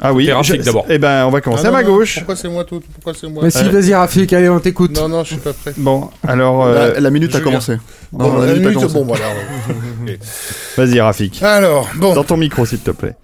Ah 0.00 0.12
oui, 0.12 0.30
Rafik 0.30 0.62
d'abord. 0.62 0.84
Eh 0.88 0.98
ben, 0.98 1.24
on 1.24 1.30
va 1.30 1.40
commencer 1.40 1.62
Ah, 1.66 1.68
à 1.68 1.72
ma 1.72 1.82
non, 1.82 1.94
gauche. 1.96 2.16
Pourquoi 2.16 2.36
c'est 2.36 2.48
moi 2.48 2.64
tout 2.64 2.82
Pourquoi 2.94 3.14
c'est 3.18 3.28
moi 3.28 3.44
Mais 3.44 3.50
si, 3.50 3.58
Euh, 3.58 3.70
vas-y, 3.70 3.94
Rafik, 3.94 4.32
allez, 4.32 4.48
on 4.48 4.58
t'écoute. 4.60 4.90
Non, 4.96 5.08
non, 5.08 5.22
je 5.22 5.28
suis 5.28 5.36
pas 5.36 5.52
prêt. 5.52 5.72
Bon, 5.76 6.10
alors, 6.26 6.64
euh, 6.64 6.94
La, 6.94 7.00
la 7.00 7.10
minute 7.10 7.34
a 7.34 7.40
commencé. 7.40 7.76
Bon, 8.12 8.32
Non, 8.32 8.38
la 8.40 8.50
a 8.52 8.54
minute, 8.54 8.74
commencé. 8.74 8.92
bon, 8.94 9.04
voilà. 9.04 9.24
Vas-y, 10.76 11.00
Rafik. 11.00 11.42
Alors, 11.42 11.88
bon, 11.96 12.14
Dans 12.14 12.24
ton 12.24 12.36
micro, 12.36 12.66
s'il 12.66 12.80
te 12.80 12.90
plaît. 12.90 13.14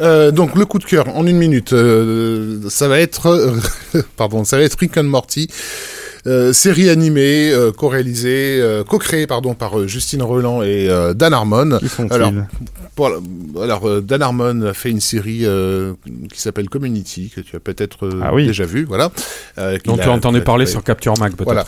euh, 0.00 0.30
donc 0.30 0.54
le 0.54 0.64
coup 0.66 0.78
de 0.78 0.84
cœur 0.84 1.08
en 1.16 1.26
une 1.26 1.38
minute, 1.38 1.72
euh, 1.72 2.60
ça 2.68 2.88
va 2.88 3.00
être, 3.00 3.26
euh, 3.26 4.02
pardon, 4.16 4.44
ça 4.44 4.56
va 4.58 4.62
être 4.64 4.76
Rick 4.78 4.96
and 4.98 5.04
Morty. 5.04 5.48
Euh, 6.26 6.52
série 6.52 6.88
animée, 6.90 7.50
euh, 7.52 7.70
co-réalisée, 7.72 8.58
euh, 8.60 8.82
co-créée 8.84 9.26
pardon 9.26 9.54
par 9.54 9.78
euh, 9.78 9.86
Justine 9.86 10.22
Roland 10.22 10.62
et 10.62 10.88
euh, 10.88 11.14
Dan 11.14 11.32
Harmon. 11.32 11.78
Alors, 12.10 12.32
Pour- 12.96 13.10
alors 13.62 14.02
Dan 14.02 14.22
Harmon 14.22 14.62
a 14.62 14.74
fait 14.74 14.90
une 14.90 15.00
série 15.00 15.42
euh, 15.44 15.92
qui 16.32 16.40
s'appelle 16.40 16.68
Community 16.68 17.30
que 17.34 17.40
tu 17.40 17.54
as 17.54 17.60
peut-être 17.60 18.10
Ah 18.22 18.34
oui. 18.34 18.46
déjà 18.46 18.64
vu, 18.66 18.84
voilà. 18.84 19.10
Dont 19.84 19.96
tu 19.96 20.08
entendais 20.08 20.40
parler 20.40 20.66
sur 20.66 20.82
Capture 20.82 21.14
Mag, 21.18 21.32
peut-être. 21.32 21.44
Voilà. 21.44 21.64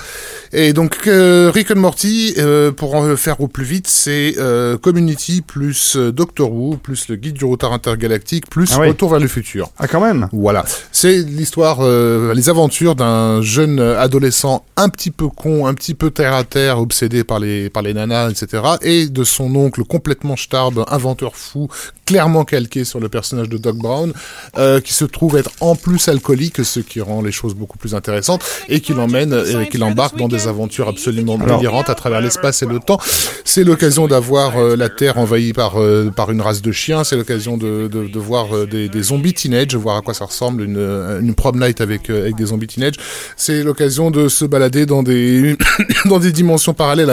Et 0.53 0.73
donc 0.73 1.07
euh, 1.07 1.51
Rick 1.55 1.71
and 1.71 1.77
Morty, 1.79 2.35
euh, 2.39 2.73
pour 2.73 2.97
en 2.97 3.17
faire 3.17 3.41
au 3.41 3.47
plus 3.49 3.65
vite, 3.65 3.87
c'est 3.87 4.35
euh, 4.39 4.77
Community 4.77 5.43
plus 5.43 5.97
Doctor 5.97 6.53
Who 6.53 6.77
plus 6.77 7.09
le 7.09 7.15
Guide 7.17 7.35
du 7.37 7.45
routard 7.45 7.73
intergalactique 7.73 8.49
plus 8.51 8.71
Ah 8.75 8.81
oui. 8.81 8.89
Retour 8.89 9.11
vers 9.11 9.21
le 9.21 9.29
futur. 9.29 9.71
Ah, 9.79 9.87
quand 9.87 10.01
même. 10.01 10.29
Voilà, 10.33 10.65
c'est 10.91 11.19
l'histoire, 11.19 11.79
euh, 11.83 12.35
les 12.35 12.49
aventures 12.49 12.97
d'un 12.97 13.41
jeune 13.43 13.79
adolescent 13.79 14.50
un 14.77 14.89
petit 14.89 15.11
peu 15.11 15.29
con, 15.29 15.67
un 15.67 15.75
petit 15.75 15.95
peu 15.95 16.11
terre 16.11 16.35
à 16.35 16.45
terre, 16.45 16.79
obsédé 16.79 17.25
par 17.25 17.39
les 17.39 17.71
par 17.71 17.83
les 17.83 17.95
nanas, 17.95 18.31
etc. 18.31 18.63
Et 18.83 19.07
de 19.09 19.25
son 19.25 19.55
oncle 19.57 19.85
complètement 19.85 20.37
starbe, 20.37 20.85
inventeur 20.89 21.37
fou, 21.37 21.69
clairement 22.07 22.45
calqué 22.45 22.85
sur 22.85 23.01
le 23.01 23.09
personnage 23.09 23.49
de 23.49 23.59
Doc 23.59 23.77
Brown, 23.77 24.13
euh, 24.59 24.81
qui 24.81 24.93
se 24.93 25.05
trouve 25.05 25.37
être 25.37 25.51
en 25.61 25.77
plus 25.77 26.09
alcoolique, 26.09 26.65
ce 26.65 26.81
qui 26.81 27.01
rend 27.01 27.23
les 27.23 27.33
choses 27.33 27.55
beaucoup 27.55 27.79
plus 27.79 27.95
intéressantes, 27.95 28.43
et 28.69 28.81
qui 28.81 28.93
l'emmène, 28.95 29.33
et 29.33 29.69
qui 29.69 29.79
l'embarque 29.79 30.17
dans 30.17 30.29
des 30.29 30.49
aventures 30.49 30.89
absolument 30.89 31.39
délirantes 31.39 31.91
à 31.91 31.95
travers 31.95 32.21
l'espace 32.21 32.63
et 32.63 32.67
le 32.67 32.81
temps. 32.81 32.99
C'est 33.45 33.65
l'occasion 33.65 34.07
d'avoir 34.07 34.57
euh, 34.59 34.77
la 34.77 34.89
Terre 34.89 35.19
envahie 35.19 35.53
par 35.53 35.81
euh, 35.81 36.11
par 36.11 36.31
une 36.31 36.41
race 36.41 36.63
de 36.63 36.73
chiens. 36.73 37.05
C'est 37.05 37.17
l'occasion 37.17 37.57
de, 37.57 37.89
de, 37.89 38.09
de 38.09 38.19
voir 38.19 38.55
euh, 38.55 38.67
des, 38.67 38.89
des 38.89 39.03
zombies 39.03 39.35
teenage, 39.35 39.75
voir 39.75 39.97
à 39.97 40.03
quoi 40.03 40.15
ça 40.15 40.25
ressemble 40.25 40.63
une, 40.63 40.77
euh, 40.77 41.21
une 41.21 41.35
prom 41.35 41.59
night 41.59 41.81
avec 41.81 42.11
euh, 42.11 42.23
avec 42.23 42.37
des 42.37 42.47
zombies 42.47 42.67
teenage. 42.67 42.95
C'est 43.37 43.63
l'occasion 43.63 44.11
de 44.11 44.29
se 44.31 44.45
balader 44.45 44.87
dans 44.87 45.03
des 45.03 45.57
dimensions 46.33 46.75
parallèles. 46.75 47.11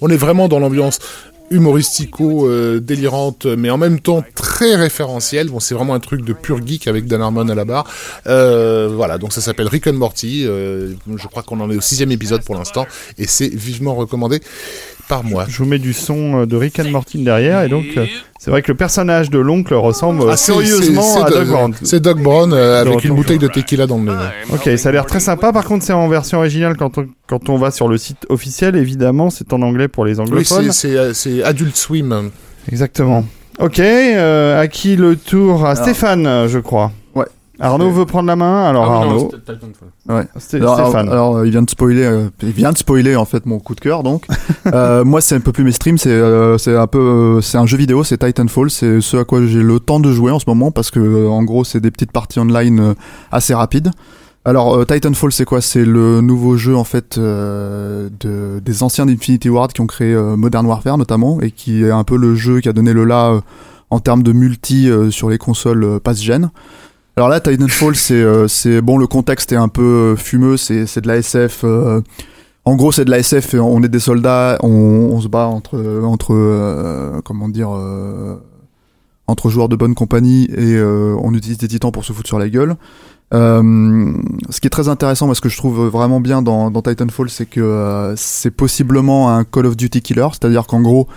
On 0.00 0.08
est 0.08 0.16
vraiment 0.16 0.48
dans 0.48 0.58
l'ambiance 0.58 0.98
humoristico 1.52 2.48
euh, 2.48 2.80
délirante 2.80 3.44
mais 3.46 3.70
en 3.70 3.78
même 3.78 4.00
temps 4.00 4.24
très 4.34 4.74
référentielle. 4.74 5.48
Bon 5.48 5.60
c'est 5.60 5.74
vraiment 5.74 5.94
un 5.94 6.00
truc 6.00 6.24
de 6.24 6.32
pur 6.32 6.66
geek 6.66 6.88
avec 6.88 7.06
Dan 7.06 7.20
Harmon 7.20 7.48
à 7.48 7.54
la 7.54 7.64
barre. 7.64 7.86
Euh, 8.26 8.90
voilà 8.94 9.18
donc 9.18 9.32
ça 9.32 9.40
s'appelle 9.40 9.68
Rick 9.68 9.86
and 9.86 9.94
Morty. 9.94 10.44
Euh, 10.46 10.94
je 11.16 11.26
crois 11.28 11.42
qu'on 11.42 11.60
en 11.60 11.70
est 11.70 11.76
au 11.76 11.80
sixième 11.80 12.10
épisode 12.10 12.42
pour 12.42 12.54
l'instant 12.54 12.86
et 13.18 13.26
c'est 13.26 13.48
vivement 13.48 13.94
recommandé 13.94 14.40
par 15.12 15.24
moi 15.24 15.44
Je 15.48 15.58
vous 15.58 15.66
mets 15.66 15.78
du 15.78 15.92
son 15.92 16.40
euh, 16.42 16.46
de 16.46 16.56
Rick 16.56 16.78
and 16.80 16.88
Morty 16.90 17.18
derrière, 17.22 17.62
et 17.62 17.68
donc 17.68 17.84
euh, 17.96 18.06
c'est 18.38 18.50
vrai 18.50 18.62
que 18.62 18.72
le 18.72 18.76
personnage 18.76 19.28
de 19.30 19.38
l'oncle 19.38 19.74
ressemble 19.74 20.22
Ah, 20.30 20.36
c'est- 20.36 20.52
à 20.52 21.30
Doc- 21.30 21.46
Brown. 21.48 21.74
c'est 21.82 22.00
Doc 22.00 22.18
Brown 22.20 22.52
euh, 22.52 22.80
avec 22.80 23.04
une 23.04 23.14
bouteille 23.14 23.38
de 23.38 23.48
tequila 23.48 23.86
dans 23.86 23.98
le 23.98 24.04
nez 24.04 24.12
Ok, 24.52 24.70
ça 24.78 24.88
a 24.88 24.92
l'air 24.92 25.04
très 25.06 25.20
sympa. 25.20 25.52
Par 25.52 25.64
contre, 25.64 25.84
c'est 25.84 25.92
en 25.92 26.08
version 26.08 26.38
originale 26.38 26.76
quand 26.78 26.96
on, 26.98 27.06
quand 27.28 27.48
on 27.50 27.56
va 27.58 27.70
sur 27.70 27.88
le 27.88 27.98
site 27.98 28.26
officiel. 28.30 28.74
Évidemment, 28.76 29.28
c'est 29.30 29.52
en 29.52 29.60
anglais 29.62 29.88
pour 29.88 30.04
les 30.04 30.14
oui 30.14 30.20
anglophones. 30.20 30.72
c'est- 30.72 30.96
c'est 30.96 31.14
c'est 31.14 31.42
Adult 31.42 31.76
Swim 31.76 32.30
Exactement. 32.70 33.24
Ok, 33.58 33.80
euh, 33.80 34.60
à 34.60 34.66
qui 34.66 34.96
le 34.96 35.16
tour? 35.16 35.64
À 35.66 35.72
Alors- 35.72 35.84
Stéphane, 35.84 36.48
je 36.48 36.58
crois. 36.58 36.90
Ouais. 37.14 37.26
Arnaud 37.60 37.90
veut 37.90 38.06
prendre 38.06 38.26
la 38.26 38.34
main 38.36 38.64
Alors 38.64 38.84
Ah 38.84 39.00
oui, 39.02 39.06
non, 39.06 39.12
Arnaud. 39.14 39.28
c'était 39.30 39.52
Titanfall. 39.54 39.88
Ouais. 40.08 40.14
Alors, 40.60 40.74
alors, 40.74 40.88
Stéphane. 40.88 41.08
alors, 41.08 41.36
euh, 41.36 41.46
il 41.46 41.50
vient 41.52 41.62
de 41.62 41.70
spoiler, 41.70 42.02
euh, 42.04 42.28
il 42.42 42.50
vient 42.50 42.72
de 42.72 42.78
spoiler 42.78 43.14
en 43.14 43.24
fait 43.24 43.44
mon 43.46 43.58
coup 43.60 43.74
de 43.74 43.80
cœur 43.80 44.02
donc. 44.02 44.26
Euh, 44.66 45.04
moi 45.04 45.20
c'est 45.20 45.34
un 45.34 45.40
peu 45.40 45.50
plus 45.50 45.64
mainstream, 45.64 45.98
c'est 45.98 46.08
euh, 46.08 46.56
c'est 46.56 46.76
un 46.76 46.86
peu 46.86 46.98
euh, 47.00 47.40
c'est 47.40 47.58
un 47.58 47.66
jeu 47.66 47.76
vidéo, 47.76 48.04
c'est 48.04 48.18
Titanfall, 48.18 48.70
c'est 48.70 49.00
ce 49.00 49.16
à 49.16 49.24
quoi 49.24 49.44
j'ai 49.44 49.60
le 49.60 49.80
temps 49.80 49.98
de 49.98 50.12
jouer 50.12 50.30
en 50.30 50.38
ce 50.38 50.44
moment 50.46 50.70
parce 50.70 50.90
que 50.92 51.00
euh, 51.00 51.28
en 51.28 51.42
gros 51.42 51.64
c'est 51.64 51.80
des 51.80 51.90
petites 51.90 52.12
parties 52.12 52.38
online 52.38 52.78
euh, 52.80 52.94
assez 53.32 53.54
rapides. 53.54 53.90
Alors 54.44 54.76
euh, 54.76 54.84
Titanfall 54.84 55.32
c'est 55.32 55.44
quoi? 55.44 55.60
C'est 55.60 55.84
le 55.84 56.20
nouveau 56.20 56.56
jeu 56.56 56.76
en 56.76 56.84
fait 56.84 57.18
euh, 57.18 58.08
de, 58.20 58.60
des 58.60 58.82
anciens 58.84 59.04
d'Infinity 59.06 59.48
Ward 59.50 59.72
qui 59.72 59.80
ont 59.80 59.86
créé 59.88 60.14
euh, 60.14 60.36
Modern 60.36 60.64
Warfare 60.64 60.96
notamment 60.96 61.40
et 61.40 61.50
qui 61.50 61.82
est 61.84 61.90
un 61.90 62.04
peu 62.04 62.16
le 62.16 62.34
jeu 62.36 62.60
qui 62.60 62.68
a 62.68 62.72
donné 62.72 62.92
le 62.92 63.04
là 63.04 63.30
euh, 63.32 63.40
en 63.90 63.98
termes 63.98 64.22
de 64.22 64.32
multi 64.32 64.88
euh, 64.88 65.10
sur 65.10 65.28
les 65.28 65.38
consoles 65.38 65.82
euh, 65.84 65.98
pass-gen. 65.98 66.50
Alors 67.16 67.28
là, 67.28 67.40
Titanfall, 67.40 67.94
c'est 67.94 68.14
euh, 68.14 68.48
c'est 68.48 68.80
bon, 68.80 68.96
le 68.96 69.06
contexte 69.06 69.52
est 69.52 69.56
un 69.56 69.68
peu 69.68 69.82
euh, 69.82 70.16
fumeux, 70.16 70.56
c'est 70.56 70.86
c'est 70.86 71.02
de 71.02 71.08
la 71.08 71.16
SF. 71.18 71.62
euh, 71.64 72.00
en 72.64 72.76
gros, 72.76 72.92
c'est 72.92 73.04
de 73.04 73.10
la 73.10 73.18
SF. 73.18 73.54
On 73.54 73.82
est 73.82 73.88
des 73.88 73.98
soldats, 74.00 74.56
on, 74.62 74.68
on 74.68 75.20
se 75.20 75.28
bat 75.28 75.46
entre 75.46 75.78
entre 76.04 77.20
comment 77.24 77.48
dire 77.48 77.70
entre 79.26 79.50
joueurs 79.50 79.68
de 79.68 79.76
bonne 79.76 79.94
compagnie 79.94 80.44
et 80.44 80.76
euh, 80.76 81.16
on 81.22 81.34
utilise 81.34 81.58
des 81.58 81.68
titans 81.68 81.92
pour 81.92 82.04
se 82.04 82.12
foutre 82.12 82.28
sur 82.28 82.38
la 82.38 82.48
gueule. 82.48 82.76
Euh, 83.34 84.12
ce 84.50 84.60
qui 84.60 84.66
est 84.66 84.70
très 84.70 84.88
intéressant, 84.88 85.26
moi, 85.26 85.34
ce 85.34 85.40
que 85.40 85.48
je 85.48 85.56
trouve 85.56 85.86
vraiment 85.88 86.20
bien 86.20 86.42
dans, 86.42 86.70
dans 86.70 86.82
Titanfall, 86.82 87.30
c'est 87.30 87.46
que 87.46 87.60
euh, 87.60 88.14
c'est 88.16 88.50
possiblement 88.50 89.34
un 89.34 89.44
Call 89.44 89.66
of 89.66 89.76
Duty 89.76 90.02
killer, 90.02 90.28
c'est-à-dire 90.32 90.66
qu'en 90.66 90.82
gros, 90.82 91.08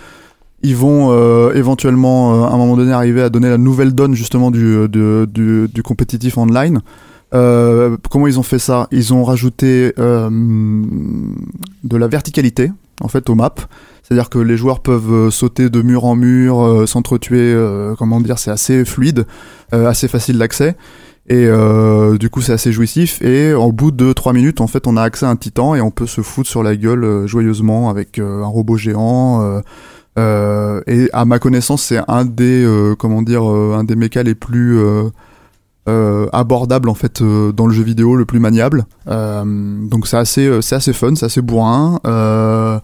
ils 0.66 0.74
vont 0.74 1.12
euh, 1.12 1.52
éventuellement 1.54 2.34
euh, 2.34 2.46
à 2.46 2.50
un 2.50 2.56
moment 2.56 2.76
donné 2.76 2.92
arriver 2.92 3.22
à 3.22 3.28
donner 3.28 3.48
la 3.48 3.56
nouvelle 3.56 3.94
donne 3.94 4.14
justement 4.14 4.50
du, 4.50 4.88
du, 4.88 5.68
du, 5.72 5.82
compétitif 5.84 6.36
online. 6.38 6.80
Euh, 7.34 7.96
comment 8.10 8.26
ils 8.26 8.40
ont 8.40 8.42
fait 8.42 8.58
ça? 8.58 8.88
Ils 8.90 9.14
ont 9.14 9.22
rajouté 9.22 9.92
euh, 9.98 10.28
de 10.30 11.96
la 11.96 12.08
verticalité 12.08 12.72
en 13.00 13.06
fait 13.06 13.30
aux 13.30 13.36
maps. 13.36 13.54
C'est-à-dire 14.02 14.28
que 14.28 14.38
les 14.38 14.56
joueurs 14.56 14.80
peuvent 14.80 15.12
euh, 15.12 15.30
sauter 15.30 15.70
de 15.70 15.82
mur 15.82 16.04
en 16.04 16.16
mur, 16.16 16.60
euh, 16.60 16.86
s'entretuer, 16.86 17.52
euh, 17.52 17.94
comment 17.96 18.20
dire, 18.20 18.38
c'est 18.38 18.50
assez 18.50 18.84
fluide, 18.84 19.24
euh, 19.72 19.86
assez 19.88 20.08
facile 20.08 20.38
d'accès. 20.38 20.76
Et 21.28 21.46
euh, 21.46 22.18
du 22.18 22.30
coup, 22.30 22.40
c'est 22.40 22.52
assez 22.52 22.70
jouissif. 22.70 23.20
Et 23.20 23.52
au 23.52 23.72
bout 23.72 23.90
de 23.90 24.12
3 24.12 24.32
minutes, 24.32 24.60
en 24.60 24.68
fait, 24.68 24.86
on 24.86 24.96
a 24.96 25.02
accès 25.02 25.26
à 25.26 25.28
un 25.28 25.36
titan 25.36 25.74
et 25.74 25.80
on 25.80 25.90
peut 25.90 26.06
se 26.06 26.20
foutre 26.20 26.48
sur 26.48 26.62
la 26.62 26.76
gueule 26.76 27.04
euh, 27.04 27.26
joyeusement 27.26 27.90
avec 27.90 28.18
euh, 28.18 28.44
un 28.44 28.46
robot 28.46 28.76
géant. 28.76 29.60
Euh, 30.18 30.80
et 30.86 31.08
à 31.12 31.24
ma 31.24 31.38
connaissance, 31.38 31.82
c'est 31.82 32.00
un 32.08 32.24
des 32.24 32.64
euh, 32.64 32.94
comment 32.96 33.22
dire 33.22 33.50
euh, 33.50 33.76
un 33.76 33.84
des 33.84 33.96
mechas 33.96 34.22
les 34.22 34.34
plus 34.34 34.78
euh, 34.78 35.10
euh, 35.88 36.26
abordables 36.32 36.88
en 36.88 36.94
fait 36.94 37.20
euh, 37.20 37.52
dans 37.52 37.66
le 37.66 37.74
jeu 37.74 37.82
vidéo, 37.82 38.16
le 38.16 38.24
plus 38.24 38.40
maniable. 38.40 38.86
Euh, 39.08 39.44
donc 39.44 40.06
c'est 40.06 40.16
assez 40.16 40.46
euh, 40.46 40.60
c'est 40.60 40.74
assez 40.74 40.92
fun, 40.92 41.14
c'est 41.16 41.26
assez 41.26 41.42
bourrin, 41.42 42.00
euh, 42.06 42.78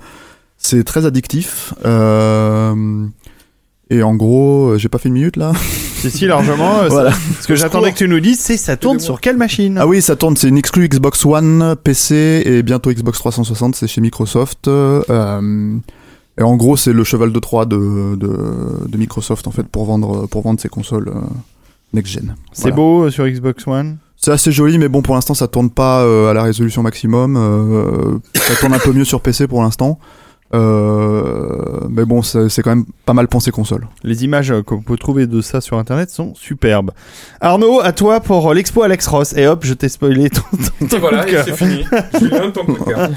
c'est 0.59 0.85
très 0.85 1.07
addictif. 1.07 1.75
Euh, 1.85 3.07
et 3.91 4.03
en 4.03 4.15
gros, 4.15 4.79
j'ai 4.79 4.89
pas 4.89 4.99
fait 4.99 5.09
une 5.09 5.15
minute 5.15 5.37
là. 5.37 5.53
Si, 6.03 6.11
si, 6.11 6.27
largement. 6.27 6.81
Voilà. 6.89 7.13
Ce 7.41 7.47
que 7.47 7.55
j'attendais 7.55 7.93
que 7.93 7.99
tu 7.99 8.09
nous 8.09 8.21
dises, 8.21 8.41
c'est 8.41 8.57
ça 8.57 8.77
tourne 8.77 8.99
sur 9.01 9.21
quelle 9.21 9.37
machine? 9.37 9.79
Ah 9.79 9.87
oui, 9.87 10.01
ça 10.01 10.17
tourne, 10.17 10.37
c'est 10.37 10.49
une 10.49 10.57
exclue 10.57 10.89
Xbox 10.89 11.25
One, 11.27 11.77
PC 11.83 12.43
et 12.45 12.63
bientôt 12.63 12.91
Xbox 12.91 13.19
360, 13.19 13.77
c'est 13.77 13.87
chez 13.87 14.01
Microsoft. 14.01 14.67
Euh, 14.69 15.77
et 16.39 16.43
en 16.43 16.57
gros, 16.57 16.77
c'est 16.77 16.93
le 16.93 17.05
cheval 17.05 17.33
de 17.33 17.39
Troie 17.39 17.67
de, 17.67 18.17
de, 18.17 18.89
de 18.89 18.97
Microsoft 18.99 19.47
en 19.47 19.51
fait 19.51 19.65
pour 19.65 19.85
vendre 19.85 20.27
pour 20.27 20.43
vendre 20.43 20.61
ses 20.61 20.69
consoles 20.69 21.09
euh, 21.09 21.21
next-gen. 21.93 22.35
C'est 22.53 22.73
beau 22.73 23.05
euh, 23.05 23.11
sur 23.11 23.27
Xbox 23.27 23.67
One 23.67 23.99
C'est 24.17 24.31
assez 24.33 24.51
joli, 24.53 24.79
mais 24.79 24.89
bon, 24.89 25.03
pour 25.03 25.15
l'instant, 25.15 25.35
ça 25.35 25.47
tourne 25.49 25.69
pas 25.71 26.03
euh, 26.03 26.31
à 26.31 26.35
la 26.35 26.43
résolution 26.43 26.83
maximum. 26.83 27.37
euh, 27.37 28.19
ça 28.35 28.55
tourne 28.57 28.73
un 28.73 28.79
peu 28.79 28.93
mieux 28.93 29.05
sur 29.05 29.21
PC 29.21 29.47
pour 29.47 29.63
l'instant. 29.63 29.99
Euh, 30.55 31.81
mais 31.89 32.05
bon, 32.05 32.21
c'est 32.23 32.61
quand 32.63 32.75
même 32.77 32.85
pas 33.07 33.15
mal 33.15 33.27
pensé 33.27 33.51
console. 33.51 33.89
Les 34.03 34.23
images 34.25 34.51
euh, 34.53 34.63
qu'on 34.63 34.83
peut 34.83 34.99
trouver 34.99 35.27
de 35.27 35.41
ça 35.41 35.61
sur 35.63 35.79
internet 35.79 36.11
sont 36.11 36.35
superbes. 36.35 36.91
Arnaud, 37.41 37.81
à 37.81 37.93
toi 37.93 38.21
pour 38.21 38.53
l'expo 38.53 38.83
Alex 38.83 39.07
Ross. 39.07 39.35
Et 39.35 39.47
hop, 39.47 39.65
je 39.65 39.73
t'ai 39.75 39.89
spoilé 39.89 40.29
ton, 40.31 40.43
ton, 40.79 40.87
ton 40.89 40.97
Et 40.97 41.01
voilà, 41.01 41.25
de 41.25 41.31
c'est 41.45 41.57
fini. 41.57 41.85
Julien, 42.21 42.51
ton 42.51 42.65
coup 42.67 42.73
de 42.75 42.85
cœur. 42.85 43.09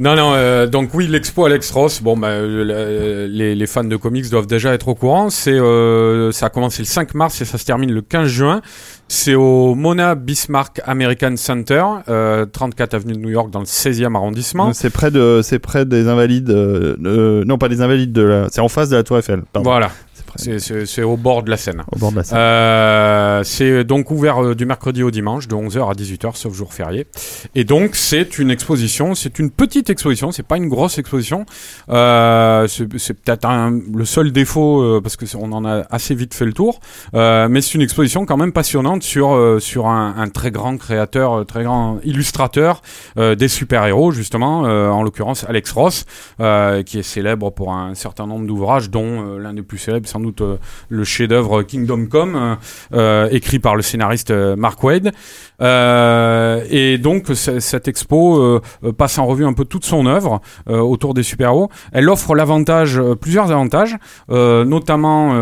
Non, 0.00 0.16
non, 0.16 0.32
euh, 0.34 0.66
donc 0.66 0.90
oui, 0.92 1.06
l'expo 1.06 1.44
Alex 1.44 1.70
Ross, 1.70 2.02
bon, 2.02 2.16
bah, 2.16 2.28
euh, 2.28 3.28
les, 3.28 3.54
les 3.54 3.66
fans 3.66 3.84
de 3.84 3.96
comics 3.96 4.28
doivent 4.28 4.46
déjà 4.48 4.74
être 4.74 4.88
au 4.88 4.94
courant. 4.96 5.30
C'est, 5.30 5.52
euh, 5.52 6.32
ça 6.32 6.46
a 6.46 6.48
commencé 6.50 6.82
le 6.82 6.86
5 6.86 7.14
mars 7.14 7.40
et 7.40 7.44
ça 7.44 7.58
se 7.58 7.64
termine 7.64 7.92
le 7.92 8.02
15 8.02 8.26
juin. 8.26 8.60
C'est 9.06 9.34
au 9.34 9.74
Mona 9.76 10.14
Bismarck 10.16 10.80
American 10.84 11.36
Center, 11.36 11.84
euh, 12.08 12.44
34 12.46 12.94
avenue 12.94 13.12
de 13.12 13.18
New 13.18 13.28
York, 13.30 13.50
dans 13.50 13.60
le 13.60 13.66
16e 13.66 14.16
arrondissement. 14.16 14.72
C'est 14.72 14.90
près 14.90 15.10
de, 15.12 15.40
c'est 15.44 15.58
près 15.60 15.84
des 15.84 16.08
invalides. 16.08 16.50
euh, 16.50 16.96
euh, 17.04 17.44
non, 17.44 17.58
pas 17.58 17.68
des 17.68 17.80
invalides 17.80 18.12
de 18.12 18.22
la. 18.22 18.48
C'est 18.50 18.60
en 18.62 18.68
face 18.68 18.88
de 18.88 18.96
la 18.96 19.02
Tour 19.04 19.18
Eiffel. 19.18 19.42
Pardon. 19.52 19.70
Voilà. 19.70 19.90
C'est- 20.36 21.02
au 21.02 21.16
bord 21.16 21.42
de 21.42 21.50
la 21.50 21.56
Seine. 21.56 21.82
Au 21.92 21.98
bord 21.98 22.10
de 22.12 22.16
la 22.16 22.24
Seine. 22.24 22.38
Euh, 22.38 23.42
c'est 23.44 23.84
donc 23.84 24.10
ouvert 24.10 24.42
euh, 24.42 24.54
du 24.54 24.66
mercredi 24.66 25.02
au 25.02 25.10
dimanche 25.10 25.48
de 25.48 25.54
11h 25.54 25.90
à 25.90 25.94
18h 25.94 26.36
sauf 26.36 26.54
jour 26.54 26.72
férié. 26.72 27.06
Et 27.54 27.64
donc 27.64 27.94
c'est 27.96 28.38
une 28.38 28.50
exposition, 28.50 29.14
c'est 29.14 29.38
une 29.38 29.50
petite 29.50 29.90
exposition, 29.90 30.32
c'est 30.32 30.42
pas 30.46 30.56
une 30.56 30.68
grosse 30.68 30.98
exposition. 30.98 31.46
Euh, 31.88 32.66
c'est 32.66 33.14
peut-être 33.14 33.48
le 33.94 34.04
seul 34.04 34.32
défaut 34.32 34.82
euh, 34.82 35.00
parce 35.02 35.16
que 35.16 35.24
on 35.36 35.52
en 35.52 35.64
a 35.64 35.82
assez 35.90 36.14
vite 36.14 36.34
fait 36.34 36.44
le 36.44 36.52
tour, 36.52 36.80
Euh, 37.14 37.48
mais 37.48 37.60
c'est 37.60 37.74
une 37.74 37.82
exposition 37.82 38.26
quand 38.26 38.36
même 38.36 38.52
passionnante 38.52 39.02
sur 39.02 39.32
euh, 39.34 39.58
sur 39.58 39.86
un, 39.86 40.14
un 40.16 40.28
très 40.28 40.50
grand 40.50 40.76
créateur, 40.76 41.32
euh, 41.40 41.44
très 41.44 41.64
grand 41.64 41.98
illustrateur 42.04 42.82
euh, 43.18 43.34
des 43.34 43.48
super-héros 43.48 44.10
justement, 44.12 44.66
euh, 44.66 44.88
en 44.90 45.02
l'occurrence 45.02 45.44
Alex 45.48 45.70
Ross, 45.72 46.04
euh, 46.40 46.82
qui 46.82 46.98
est 46.98 47.02
célèbre 47.02 47.50
pour 47.50 47.72
un 47.72 47.94
certain 47.94 48.26
nombre 48.26 48.46
d'ouvrages, 48.46 48.90
dont 48.90 49.04
euh, 49.26 49.38
l'un 49.38 49.54
des 49.54 49.62
plus 49.62 49.78
célèbres 49.78 50.08
sans 50.08 50.20
doute 50.24 50.40
euh, 50.40 50.56
le 50.88 51.04
chef-d'œuvre 51.04 51.62
Kingdom 51.62 52.06
Come, 52.06 52.36
euh, 52.36 52.54
euh, 52.94 53.28
écrit 53.30 53.58
par 53.58 53.76
le 53.76 53.82
scénariste 53.82 54.32
Mark 54.32 54.82
Wade. 54.82 55.12
Et 55.60 56.98
donc 56.98 57.30
cette 57.34 57.88
expo 57.88 58.60
passe 58.98 59.18
en 59.18 59.26
revue 59.26 59.46
un 59.46 59.52
peu 59.52 59.64
toute 59.64 59.84
son 59.84 60.06
œuvre 60.06 60.40
autour 60.66 61.14
des 61.14 61.22
super-héros. 61.22 61.70
Elle 61.92 62.08
offre 62.08 62.34
l'avantage, 62.34 63.00
plusieurs 63.20 63.50
avantages, 63.50 63.96
notamment 64.28 65.34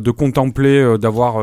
de 0.00 0.10
contempler, 0.10 0.96
d'avoir, 0.98 1.36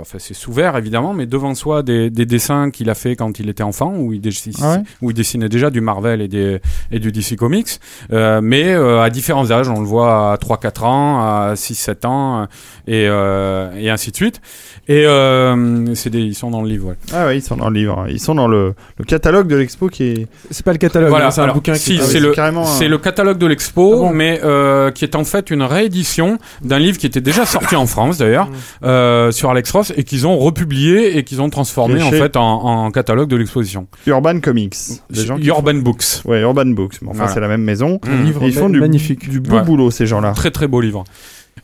enfin 0.00 0.18
c'est 0.18 0.34
sous 0.34 0.52
verre 0.52 0.76
évidemment, 0.76 1.12
mais 1.12 1.26
devant 1.26 1.54
soi 1.54 1.82
des, 1.82 2.10
des 2.10 2.26
dessins 2.26 2.70
qu'il 2.70 2.90
a 2.90 2.94
fait 2.94 3.14
quand 3.14 3.38
il 3.38 3.48
était 3.48 3.62
enfant, 3.62 3.94
où 3.96 4.12
il, 4.12 4.22
Ah 4.60 4.76
ouais 4.76 4.82
où 5.02 5.10
il 5.10 5.14
dessinait 5.14 5.48
déjà 5.48 5.70
du 5.70 5.80
Marvel 5.80 6.20
et, 6.20 6.28
des, 6.28 6.60
et 6.90 6.98
du 6.98 7.12
DC 7.12 7.36
Comics, 7.36 7.80
euh, 8.12 8.40
mais 8.42 8.68
euh, 8.68 9.02
à 9.02 9.10
différents 9.10 9.50
âges, 9.50 9.68
on 9.68 9.80
le 9.80 9.86
voit 9.86 10.32
à 10.32 10.36
3-4 10.36 10.84
ans, 10.84 11.20
à 11.20 11.54
6-7 11.54 12.06
ans, 12.06 12.35
et, 12.86 13.06
euh, 13.08 13.70
et 13.78 13.90
ainsi 13.90 14.10
de 14.10 14.16
suite. 14.16 14.40
Et 14.88 15.04
euh, 15.06 15.94
c'est 15.94 16.10
des, 16.10 16.20
ils 16.20 16.34
sont 16.34 16.50
dans 16.50 16.62
le 16.62 16.68
livre, 16.68 16.88
ouais. 16.90 16.94
Ah 17.12 17.26
ouais, 17.26 17.38
ils 17.38 17.42
sont 17.42 17.56
dans 17.56 17.68
le 17.70 17.74
livre. 17.78 18.06
Ils 18.08 18.20
sont 18.20 18.34
dans 18.34 18.46
le, 18.48 18.74
le 18.98 19.04
catalogue 19.04 19.48
de 19.48 19.56
l'expo 19.56 19.88
qui 19.88 20.04
est. 20.04 20.26
C'est 20.50 20.64
pas 20.64 20.72
le 20.72 20.78
catalogue, 20.78 21.10
Voilà, 21.10 21.26
hein, 21.26 21.30
c'est 21.32 21.40
un 21.40 21.52
bouquin 21.52 21.72
qui 21.74 21.80
si, 21.80 21.98
Ah 22.00 22.04
c'est 22.04 22.20
le, 22.20 22.38
un- 22.38 22.64
c'est 22.64 22.88
le 22.88 22.98
catalogue 22.98 23.38
de 23.38 23.46
l'expo, 23.46 23.94
Ah 23.94 23.96
bon 23.98 24.10
mais 24.12 24.40
euh, 24.44 24.90
qui 24.92 25.04
est 25.04 25.16
en 25.16 25.24
fait 25.24 25.50
une 25.50 25.62
réédition 25.62 26.38
d'un 26.62 26.78
livre 26.78 26.98
qui 26.98 27.06
était 27.06 27.20
déjà 27.20 27.44
sorti 27.46 27.74
en 27.76 27.86
France 27.86 28.18
d'ailleurs, 28.18 28.48
euh, 28.84 29.32
sur 29.32 29.50
Alex 29.50 29.70
Ross, 29.72 29.92
et 29.96 30.04
qu'ils 30.04 30.26
ont 30.26 30.36
republié 30.38 31.16
et 31.18 31.24
qu'ils 31.24 31.40
ont 31.42 31.50
transformé 31.50 32.02
en 32.02 32.10
fait 32.10 32.36
en, 32.36 32.42
en 32.86 32.90
catalogue 32.90 33.28
de 33.28 33.36
l'exposition. 33.36 33.86
Urban 34.06 34.38
Comics. 34.40 34.76
Des 35.10 35.24
gens 35.26 35.36
qui 35.36 35.46
Urban 35.46 35.74
Books. 35.74 36.22
Ouais, 36.24 36.40
Urban 36.42 36.66
Books. 36.66 36.94
Enfin, 37.02 37.12
Voilà. 37.14 37.32
c'est 37.32 37.40
la 37.40 37.48
même 37.48 37.62
maison. 37.62 38.00
Et 38.06 38.46
ils 38.46 38.52
font 38.52 38.68
du, 38.68 38.78
magnifique. 38.80 39.28
du 39.28 39.40
beau 39.40 39.56
Ouais. 39.56 39.62
boulot, 39.62 39.90
ces 39.90 40.06
gens-là. 40.06 40.32
Très 40.32 40.50
très 40.50 40.68
beau 40.68 40.80
livre. 40.80 41.04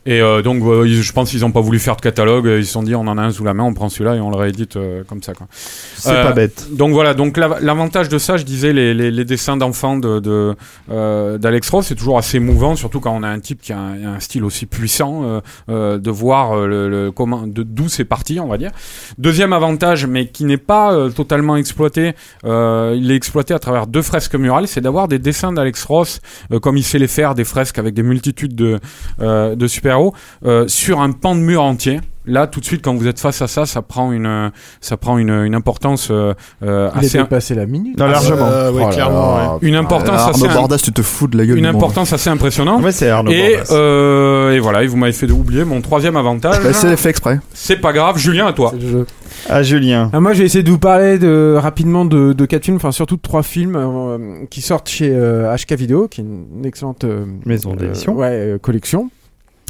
Et 0.05 0.19
euh, 0.21 0.41
donc, 0.41 0.61
euh, 0.63 0.85
je 0.85 1.11
pense 1.13 1.29
qu'ils 1.31 1.41
n'ont 1.41 1.51
pas 1.51 1.61
voulu 1.61 1.79
faire 1.79 1.95
de 1.95 2.01
catalogue. 2.01 2.45
Ils 2.45 2.65
se 2.65 2.73
sont 2.73 2.83
dit, 2.83 2.93
on 2.93 3.07
en 3.07 3.17
a 3.17 3.21
un 3.21 3.31
sous 3.31 3.45
la 3.45 3.53
main, 3.53 3.63
on 3.63 3.73
prend 3.73 3.87
celui-là 3.87 4.15
et 4.15 4.19
on 4.19 4.29
le 4.29 4.35
réédite 4.35 4.75
euh, 4.75 5.03
comme 5.07 5.23
ça. 5.23 5.33
Quoi. 5.33 5.47
C'est 5.53 6.09
Euh, 6.11 6.23
pas 6.23 6.33
bête. 6.33 6.67
Donc 6.71 6.91
voilà, 6.91 7.13
donc 7.13 7.37
la- 7.37 7.57
l'avantage 7.61 8.09
de 8.09 8.17
ça, 8.17 8.35
je 8.35 8.43
disais, 8.43 8.73
les, 8.73 8.93
les, 8.93 9.11
les 9.11 9.25
dessins 9.25 9.55
d'enfants 9.55 9.95
de, 9.97 10.19
de, 10.19 10.55
euh, 10.91 11.37
d'Alex 11.37 11.69
Ross, 11.69 11.87
c'est 11.87 11.95
toujours 11.95 12.17
assez 12.17 12.37
émouvant, 12.37 12.75
surtout 12.75 12.99
quand 12.99 13.15
on 13.15 13.23
a 13.23 13.29
un 13.29 13.39
type 13.39 13.61
qui 13.61 13.71
a 13.71 13.77
un, 13.79 14.15
un 14.15 14.19
style 14.19 14.43
aussi 14.43 14.65
puissant, 14.65 15.23
euh, 15.23 15.39
euh, 15.69 15.97
de 15.97 16.11
voir 16.11 16.51
euh, 16.57 16.67
le, 16.67 16.89
le- 16.89 17.11
comment, 17.11 17.47
de, 17.47 17.63
d'où 17.63 17.87
c'est 17.87 18.03
parti, 18.05 18.39
on 18.41 18.47
va 18.47 18.57
dire. 18.57 18.71
Deuxième 19.17 19.53
avantage, 19.53 20.05
mais 20.05 20.27
qui 20.27 20.43
n'est 20.43 20.57
pas 20.57 20.93
euh, 20.93 21.09
totalement 21.11 21.55
exploité, 21.55 22.13
euh, 22.45 22.93
il 22.97 23.09
est 23.09 23.15
exploité 23.15 23.53
à 23.53 23.59
travers 23.59 23.87
deux 23.87 24.01
fresques 24.01 24.35
murales, 24.35 24.67
c'est 24.67 24.81
d'avoir 24.81 25.07
des 25.07 25.19
dessins 25.19 25.53
d'Alex 25.53 25.83
Ross, 25.85 26.19
euh, 26.51 26.59
comme 26.59 26.75
il 26.75 26.83
sait 26.83 26.99
les 26.99 27.07
faire, 27.07 27.35
des 27.35 27.45
fresques 27.45 27.79
avec 27.79 27.93
des 27.93 28.03
multitudes 28.03 28.55
de, 28.55 28.79
euh, 29.21 29.55
de 29.55 29.67
super-héros, 29.93 30.13
euh, 30.45 30.67
sur 30.67 30.99
un 31.01 31.11
pan 31.11 31.35
de 31.35 31.39
mur 31.41 31.61
entier. 31.63 31.99
là 32.25 32.47
tout 32.47 32.61
de 32.61 32.65
suite 32.65 32.81
quand 32.81 32.95
vous 32.95 33.07
êtes 33.07 33.19
face 33.19 33.41
à 33.41 33.47
ça, 33.47 33.65
ça 33.65 33.81
prend 33.81 34.13
une, 34.13 34.25
euh, 34.25 34.49
ça 34.79 34.95
prend 34.95 35.17
une, 35.17 35.29
une 35.29 35.55
importance 35.55 36.07
euh, 36.09 36.33
euh, 36.63 36.89
Il 36.95 36.99
assez 37.05 37.17
a 37.19 37.23
dépassé 37.23 37.53
la 37.53 37.65
minute. 37.65 37.97
Non, 37.99 38.07
largement. 38.07 38.47
Euh, 38.47 38.71
ouais, 38.71 38.83
Oh 38.83 38.87
là 38.87 38.93
clairement. 38.93 39.37
là. 39.37 39.53
ouais. 39.55 39.67
une 39.67 39.75
importance 39.75 40.21
assez 40.29 40.45
Arnaud 40.45 40.59
Bordas, 40.59 40.77
tu 40.77 40.93
te 40.93 41.01
fous 41.01 41.27
de 41.27 41.37
la 41.37 41.45
gueule 41.45 41.57
une 41.57 41.63
du 41.65 41.67
monde. 41.71 41.75
importance 41.75 42.13
assez 42.13 42.29
impressionnante. 42.29 42.81
Ouais, 42.81 42.93
c'est 42.93 43.09
Arnaud 43.09 43.29
Et, 43.31 43.57
Bordas. 43.57 43.73
euh, 43.75 44.51
et 44.53 44.59
voilà, 44.59 44.83
et 44.83 44.87
vous 44.87 44.95
m'avez 44.95 45.11
fait 45.11 45.29
oublier 45.29 45.65
mon 45.65 45.81
troisième 45.81 46.15
avantage. 46.15 46.63
Bah, 46.63 46.71
c'est 46.71 46.95
fait 46.95 47.09
exprès. 47.09 47.39
C'est 47.53 47.77
pas 47.81 47.91
grave, 47.91 48.17
Julien, 48.17 48.47
à 48.47 48.53
toi. 48.53 48.69
C'est 48.73 48.81
le 48.81 48.89
jeu. 48.89 49.05
Ah, 49.49 49.61
Julien. 49.61 50.09
Ah, 50.13 50.21
moi, 50.21 50.31
je 50.31 50.39
vais 50.39 50.45
essayer 50.45 50.63
de 50.63 50.71
vous 50.71 50.79
parler 50.79 51.19
de, 51.19 51.57
rapidement 51.59 52.05
de, 52.05 52.31
de 52.31 52.45
quatre 52.45 52.63
films, 52.63 52.77
enfin 52.77 52.93
surtout 52.93 53.17
de 53.17 53.21
trois 53.21 53.43
films 53.43 53.75
euh, 53.75 54.45
qui 54.49 54.61
sortent 54.61 54.87
chez 54.87 55.09
euh, 55.13 55.53
HK 55.57 55.73
Video, 55.73 56.07
qui 56.07 56.21
est 56.21 56.23
une 56.23 56.65
excellente 56.65 57.03
euh, 57.03 57.25
Maison 57.45 57.75
d'édition. 57.75 58.13
euh, 58.13 58.19
ouais, 58.21 58.29
euh, 58.31 58.57
collection 58.59 59.09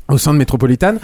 au 0.10 0.18
sein 0.18 0.34
de 0.34 0.38
Métropolitane. 0.38 1.00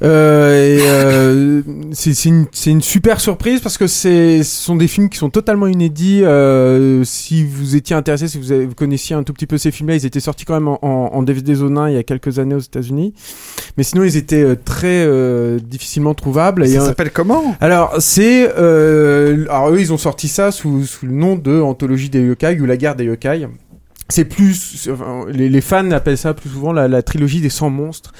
Euh, 0.00 0.78
euh, 0.80 1.62
c'est 1.92 2.24
une, 2.24 2.46
une 2.66 2.82
super 2.82 3.20
surprise 3.20 3.60
parce 3.60 3.76
que 3.76 3.88
c'est 3.88 4.44
ce 4.44 4.62
sont 4.62 4.76
des 4.76 4.86
films 4.86 5.08
qui 5.08 5.18
sont 5.18 5.28
totalement 5.30 5.66
inédits. 5.66 6.20
Euh, 6.22 7.02
si 7.02 7.44
vous 7.44 7.74
étiez 7.74 7.96
intéressé, 7.96 8.28
si 8.28 8.38
vous, 8.38 8.52
avez- 8.52 8.66
vous 8.66 8.76
connaissiez 8.76 9.16
un 9.16 9.24
tout 9.24 9.32
petit 9.32 9.46
peu 9.46 9.58
ces 9.58 9.72
films-là, 9.72 9.96
ils 9.96 10.06
étaient 10.06 10.20
sortis 10.20 10.44
quand 10.44 10.54
même 10.54 10.68
en, 10.68 10.78
en, 10.82 11.10
en 11.14 11.22
DVD 11.24 11.54
zone 11.56 11.76
1 11.78 11.88
il 11.90 11.94
y 11.94 11.98
a 11.98 12.04
quelques 12.04 12.38
années 12.38 12.54
aux 12.54 12.60
États-Unis, 12.60 13.12
mais 13.76 13.82
sinon 13.82 14.04
ils 14.04 14.16
étaient 14.16 14.42
euh, 14.44 14.54
très 14.54 15.04
euh, 15.04 15.58
difficilement 15.58 16.14
trouvables. 16.14 16.62
Ça 16.68 16.86
s'appelle 16.86 17.10
comment? 17.10 17.56
Alors, 17.60 17.96
c'est. 17.98 18.52
Euh, 18.56 19.46
alors, 19.50 19.70
eux, 19.70 19.80
ils 19.80 19.92
ont 19.92 19.98
sorti 19.98 20.28
ça 20.28 20.52
sous, 20.52 20.84
sous 20.86 21.06
le 21.06 21.12
nom 21.12 21.34
de 21.34 21.60
Anthologie 21.60 22.08
des 22.08 22.20
Yokai 22.20 22.60
ou 22.60 22.66
La 22.66 22.76
guerre 22.76 22.94
des 22.94 23.04
Yokai. 23.04 23.48
C'est 24.10 24.24
plus. 24.24 24.88
les 25.28 25.60
fans 25.60 25.90
appellent 25.90 26.16
ça 26.16 26.32
plus 26.32 26.48
souvent 26.48 26.72
la, 26.72 26.88
la 26.88 27.02
trilogie 27.02 27.40
des 27.40 27.50
100 27.50 27.70
monstres. 27.70 28.12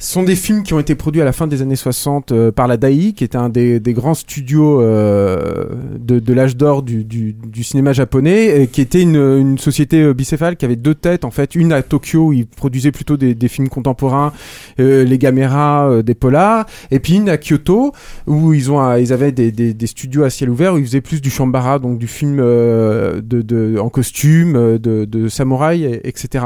Ce 0.00 0.12
sont 0.12 0.22
des 0.22 0.36
films 0.36 0.62
qui 0.62 0.74
ont 0.74 0.78
été 0.78 0.94
produits 0.94 1.20
à 1.20 1.24
la 1.24 1.32
fin 1.32 1.48
des 1.48 1.60
années 1.60 1.74
60 1.74 2.30
euh, 2.30 2.52
par 2.52 2.68
la 2.68 2.76
Dai, 2.76 3.12
qui 3.14 3.24
était 3.24 3.36
un 3.36 3.48
des, 3.48 3.80
des 3.80 3.92
grands 3.94 4.14
studios 4.14 4.80
euh, 4.80 5.64
de, 5.98 6.20
de 6.20 6.32
l'âge 6.32 6.56
d'or 6.56 6.84
du, 6.84 7.02
du, 7.02 7.32
du 7.32 7.64
cinéma 7.64 7.92
japonais, 7.92 8.62
et 8.62 8.66
qui 8.68 8.80
était 8.80 9.02
une, 9.02 9.16
une 9.16 9.58
société 9.58 10.00
euh, 10.00 10.14
bicéphale 10.14 10.54
qui 10.56 10.64
avait 10.64 10.76
deux 10.76 10.94
têtes 10.94 11.24
en 11.24 11.32
fait, 11.32 11.56
une 11.56 11.72
à 11.72 11.82
Tokyo 11.82 12.26
où 12.28 12.32
ils 12.32 12.46
produisaient 12.46 12.92
plutôt 12.92 13.16
des, 13.16 13.34
des 13.34 13.48
films 13.48 13.68
contemporains, 13.68 14.32
euh, 14.78 15.02
les 15.02 15.18
caméras, 15.18 15.90
euh, 15.90 16.02
des 16.04 16.14
polars, 16.14 16.66
et 16.92 17.00
puis 17.00 17.14
une 17.16 17.28
à 17.28 17.36
Kyoto 17.36 17.90
où 18.28 18.54
ils 18.54 18.70
ont 18.70 18.94
ils 18.94 19.12
avaient 19.12 19.32
des, 19.32 19.50
des, 19.50 19.86
studios 19.88 20.22
à 20.22 20.30
ciel 20.30 20.48
ouvert 20.50 20.74
où 20.74 20.78
ils 20.78 20.86
faisaient 20.86 21.00
plus 21.00 21.20
du 21.20 21.28
shambara 21.30 21.80
donc 21.80 21.98
du 21.98 22.06
film 22.06 22.38
euh, 22.38 23.20
de, 23.20 23.42
de 23.42 23.78
en 23.80 23.88
costume 23.88 24.78
de, 24.78 25.04
de 25.06 25.28
samouraï 25.28 25.82
et- 25.82 26.06
etc 26.08 26.44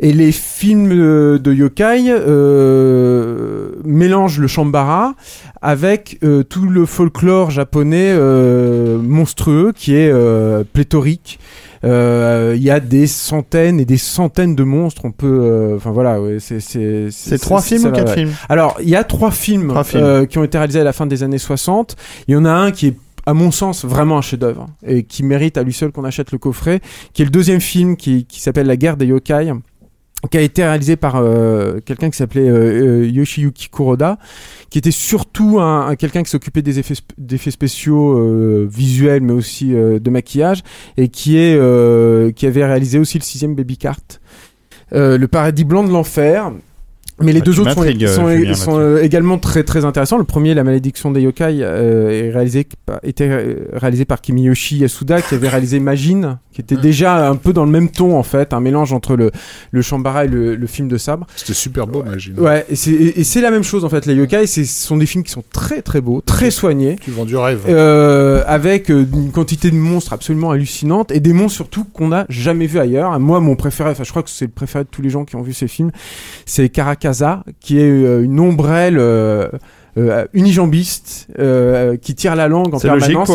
et 0.00 0.12
les 0.12 0.32
films 0.32 0.92
euh, 0.92 1.38
de 1.38 1.52
yokai 1.52 2.04
euh, 2.10 3.70
mélangent 3.84 4.38
le 4.38 4.46
shambara 4.46 5.14
avec 5.62 6.18
euh, 6.22 6.42
tout 6.42 6.68
le 6.68 6.86
folklore 6.86 7.50
japonais 7.50 8.10
euh, 8.12 8.98
monstrueux 9.00 9.72
qui 9.74 9.94
est 9.94 10.10
euh, 10.12 10.64
pléthorique 10.72 11.38
Euh, 11.84 12.54
il 12.56 12.62
y 12.64 12.70
a 12.70 12.80
des 12.80 13.06
centaines 13.06 13.78
et 13.78 13.84
des 13.84 13.98
centaines 13.98 14.56
de 14.56 14.64
monstres. 14.64 15.02
On 15.04 15.12
peut, 15.12 15.26
euh, 15.42 15.76
enfin 15.76 15.92
voilà, 15.92 16.20
ouais, 16.20 16.38
c'est 16.40 16.58
c'est 16.58 17.06
C'est 17.12 17.38
trois 17.38 17.62
films 17.62 17.82
ça 17.82 17.88
ou 17.90 17.92
quatre 17.92 18.08
ouais. 18.08 18.14
films? 18.24 18.32
Alors, 18.48 18.76
il 18.82 18.88
y 18.88 18.96
a 18.96 19.04
trois 19.04 19.30
films, 19.30 19.68
Trois 19.68 19.84
films. 19.84 20.02
euh, 20.02 20.26
qui 20.26 20.38
ont 20.38 20.44
été 20.44 20.58
réalisés 20.58 20.80
à 20.80 20.84
la 20.84 20.92
fin 20.92 21.06
des 21.06 21.22
années 21.22 21.38
60. 21.38 21.94
Il 22.26 22.34
y 22.34 22.36
en 22.36 22.44
a 22.44 22.50
un 22.50 22.72
qui 22.72 22.88
est 22.88 22.96
à 23.26 23.32
mon 23.32 23.52
sens 23.52 23.84
vraiment 23.84 24.18
un 24.18 24.22
chef-d'œuvre 24.22 24.66
et 24.84 25.04
qui 25.04 25.22
mérite 25.22 25.56
à 25.56 25.62
lui 25.62 25.72
seul 25.72 25.92
qu'on 25.92 26.02
achète 26.04 26.32
le 26.32 26.38
coffret, 26.38 26.80
qui 27.12 27.22
est 27.22 27.26
le 27.26 27.30
deuxième 27.30 27.60
film 27.60 27.96
qui, 27.96 28.24
qui 28.24 28.40
s'appelle 28.40 28.66
La 28.66 28.76
guerre 28.76 28.96
des 28.96 29.06
yokai 29.06 29.52
qui 30.30 30.36
a 30.36 30.40
été 30.40 30.64
réalisé 30.64 30.96
par 30.96 31.16
euh, 31.16 31.78
quelqu'un 31.84 32.10
qui 32.10 32.16
s'appelait 32.16 32.48
euh, 32.48 33.02
euh, 33.02 33.06
Yoshiyuki 33.08 33.68
Kuroda, 33.70 34.18
qui 34.68 34.78
était 34.78 34.90
surtout 34.90 35.60
un, 35.60 35.88
un- 35.88 35.94
quelqu'un 35.96 36.22
qui 36.22 36.30
s'occupait 36.30 36.62
des 36.62 36.78
effets, 36.80 37.50
spéciaux 37.50 38.66
visuels, 38.66 39.22
mais 39.22 39.32
aussi 39.32 39.68
de 39.70 40.10
maquillage, 40.10 40.62
et 40.96 41.08
qui 41.08 41.38
est 41.38 41.56
qui 42.34 42.46
avait 42.46 42.64
réalisé 42.64 42.98
aussi 42.98 43.18
le 43.18 43.22
sixième 43.24 43.54
Baby 43.54 43.76
Cart, 43.78 44.00
le 44.92 45.26
Paradis 45.26 45.64
blanc 45.64 45.84
de 45.84 45.90
l'enfer. 45.92 46.50
Mais 47.20 47.32
les 47.32 47.40
Ah, 47.40 47.44
deux 47.44 47.60
autres 47.60 47.72
sont, 47.72 47.80
m'intrigues, 47.80 48.06
sont, 48.06 48.28
Julien, 48.28 48.54
sont, 48.54 48.78
là-dessus. 48.78 48.98
euh, 49.00 49.02
également 49.04 49.38
très 49.38 49.64
très 49.64 49.84
intéressants. 49.84 50.18
Le 50.18 50.24
premier, 50.24 50.54
La 50.54 50.64
malédiction 50.64 51.10
des 51.10 51.20
yokai, 51.22 51.58
euh, 51.62 52.10
est 52.10 52.30
réalisé 52.30 52.66
par- 52.86 53.00
était 53.02 53.28
euh, 53.28 53.54
réalisé 53.72 54.04
par 54.04 54.20
Kimiyoshi 54.20 54.78
Yasuda, 54.78 55.20
qui 55.22 55.34
avait 55.34 55.48
réalisé 55.48 55.80
Magine, 55.80 56.38
qui 56.52 56.60
était 56.60 56.76
déjà 56.76 57.28
un 57.28 57.36
peu 57.36 57.52
dans 57.52 57.64
le 57.64 57.70
même 57.70 57.90
ton 57.90 58.16
en 58.16 58.22
fait, 58.22 58.52
un 58.52 58.60
mélange 58.60 58.92
entre 58.92 59.16
le 59.16 59.30
le 59.70 59.82
Shambara 59.82 60.24
et 60.24 60.28
le, 60.28 60.54
le 60.56 60.66
film 60.66 60.88
de 60.88 60.96
sabre. 60.96 61.26
C'était 61.36 61.54
super 61.54 61.86
beau, 61.86 62.02
imagine. 62.04 62.38
Ouais, 62.38 62.64
et 62.70 62.76
c'est 62.76 62.90
et 62.92 63.20
et 63.20 63.24
c'est 63.24 63.40
la 63.40 63.50
même 63.50 63.64
chose 63.64 63.84
en 63.84 63.88
fait. 63.88 64.06
Les 64.06 64.14
yokai, 64.14 64.46
c'est- 64.46 64.64
ce 64.64 64.86
sont 64.86 64.96
des 64.96 65.06
films 65.06 65.24
qui 65.24 65.30
sont 65.32 65.44
très 65.52 65.82
très 65.82 66.00
beaux, 66.00 66.20
très 66.20 66.50
soignés. 66.50 66.96
Tu 67.00 67.10
vends 67.10 67.24
du 67.24 67.36
rêve. 67.36 67.60
Euh, 67.68 68.42
avec 68.46 68.88
une 68.88 69.30
quantité 69.32 69.70
de 69.70 69.76
monstres 69.76 70.12
absolument 70.12 70.50
hallucinante 70.50 71.10
et 71.12 71.20
des 71.20 71.32
monstres 71.32 71.56
surtout 71.56 71.84
qu'on 71.84 72.08
n'a 72.08 72.26
jamais 72.28 72.66
vu 72.66 72.78
ailleurs. 72.78 73.18
Moi, 73.20 73.40
mon 73.40 73.56
préféré, 73.56 73.90
enfin, 73.90 74.04
je 74.04 74.10
crois 74.10 74.22
que 74.22 74.30
c'est 74.30 74.46
le 74.46 74.50
préféré 74.52 74.84
de 74.84 74.88
tous 74.90 75.02
les 75.02 75.10
gens 75.10 75.24
qui 75.24 75.36
ont 75.36 75.42
vu 75.42 75.52
ces 75.52 75.68
films, 75.68 75.90
c'est 76.46 76.68
Qui 77.60 77.80
est 77.80 77.90
euh, 77.90 78.22
une 78.22 78.40
ombrelle. 78.40 78.98
euh, 78.98 79.48
euh, 79.96 80.26
unijambiste 80.32 81.26
euh, 81.40 81.96
qui 81.96 82.14
tire 82.14 82.36
la 82.36 82.46
langue 82.46 82.72
en 82.74 82.78
permanence 82.78 83.30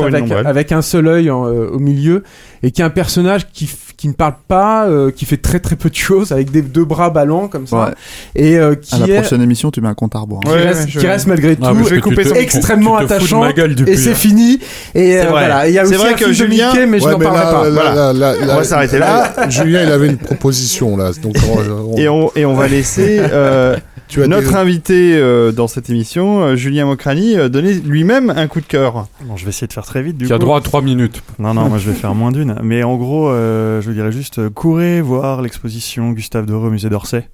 avec, 0.45 0.71
un 0.71 0.81
seul 0.81 1.07
œil 1.07 1.29
en, 1.29 1.45
euh, 1.45 1.67
au 1.67 1.79
milieu 1.79 2.23
et 2.61 2.71
qui 2.71 2.81
est 2.81 2.85
un 2.85 2.89
personnage 2.89 3.49
qui, 3.51 3.69
qui 4.03 4.09
ne 4.09 4.13
parle 4.13 4.33
pas 4.49 4.85
euh, 4.85 5.11
qui 5.11 5.23
fait 5.23 5.37
très 5.37 5.59
très 5.61 5.77
peu 5.77 5.89
de 5.89 5.95
choses 5.95 6.33
avec 6.33 6.51
des 6.51 6.61
deux 6.61 6.83
bras 6.83 7.09
ballants 7.09 7.47
comme 7.47 7.67
ça 7.67 7.85
Ouais. 7.85 7.91
et 8.35 8.57
euh, 8.57 8.75
qui 8.75 8.95
À 8.95 8.97
la 8.99 9.07
est 9.07 9.19
prochaine 9.21 9.41
émission, 9.41 9.71
tu 9.71 9.79
mets 9.79 9.87
un 9.87 9.93
compte 9.93 10.13
à 10.13 10.19
rebours. 10.19 10.41
hein. 10.43 10.49
qui, 10.49 10.55
Ouais, 10.55 10.61
reste, 10.63 10.89
je- 10.89 10.99
qui 10.99 11.07
reste 11.07 11.25
malgré 11.27 11.51
Ah, 11.61 11.71
tout 11.71 11.85
te- 11.85 12.37
extrêmement 12.37 12.97
tu 12.99 13.05
te 13.05 13.07
fous 13.07 13.07
de 13.07 13.13
attachant 13.23 13.39
ma 13.39 13.53
gueule 13.53 13.75
depuis, 13.75 13.93
et 13.93 13.95
c'est 13.95 14.11
hein. 14.11 14.15
fini 14.15 14.59
et 14.93 15.15
euh, 15.15 15.21
C'est 15.21 15.27
vrai. 15.27 15.29
voilà 15.29 15.69
il 15.69 15.73
y 15.73 15.79
a 15.79 15.85
C'est 15.85 15.95
aussi 15.95 16.03
vrai 16.03 16.09
un 16.09 16.15
que 16.15 16.17
film 16.17 16.29
de 16.31 16.35
Julien- 16.53 16.71
Mickey 16.73 16.85
mais 16.85 16.99
je 16.99 17.07
n'en 17.07 17.17
parlerai 17.17 17.45
là, 17.45 17.51
pas 17.53 17.63
là, 17.63 17.69
voilà. 17.69 18.13
là, 18.13 18.33
là, 18.33 18.53
On 18.53 18.55
va 18.57 18.63
s'arrêter 18.65 18.99
là. 18.99 19.31
là, 19.37 19.49
Julien, 19.49 19.83
il 19.83 19.91
avait 19.93 20.07
une 20.07 20.17
proposition 20.17 20.97
là, 20.97 21.11
donc 21.21 21.35
on- 21.49 21.93
on- 21.93 21.97
Et 21.97 22.09
on, 22.09 22.29
et 22.35 22.43
on 22.45 22.55
va 22.55 22.67
laisser 22.67 23.19
euh, 23.21 23.77
tu 24.13 24.23
as 24.23 24.27
notre 24.27 24.49
des- 24.51 24.55
invité 24.55 25.15
euh, 25.17 25.51
dans 25.51 25.67
cette 25.67 25.89
émission, 25.89 26.41
euh, 26.41 26.55
Julien 26.55 26.85
Mokrani, 26.85 27.37
euh, 27.37 27.49
donner 27.49 27.73
lui-même 27.73 28.29
un 28.29 28.47
coup 28.47 28.61
de 28.61 28.65
cœur. 28.65 29.07
Bon, 29.25 29.35
je 29.37 29.43
vais 29.45 29.49
essayer 29.49 29.67
de 29.67 29.73
faire 29.73 29.85
très 29.85 30.01
vite. 30.01 30.17
Du 30.17 30.27
Tu 30.27 30.33
as 30.33 30.37
droit 30.37 30.57
à 30.57 30.61
3 30.61 30.81
minutes. 30.81 31.21
Non, 31.39 31.53
non, 31.53 31.69
moi 31.69 31.77
je 31.77 31.89
vais 31.89 31.95
faire 31.95 32.13
moins 32.15 32.31
d'une. 32.31 32.55
Mais 32.63 32.83
en 32.83 32.95
gros, 32.97 33.29
euh, 33.29 33.81
je 33.81 33.87
vous 33.87 33.93
dirais 33.93 34.11
juste, 34.11 34.39
euh, 34.39 34.49
courez 34.49 35.01
voir 35.01 35.41
l'exposition 35.41 36.11
Gustave 36.11 36.45
Doré 36.45 36.67
au 36.67 36.71
musée 36.71 36.89
d'Orsay. 36.89 37.27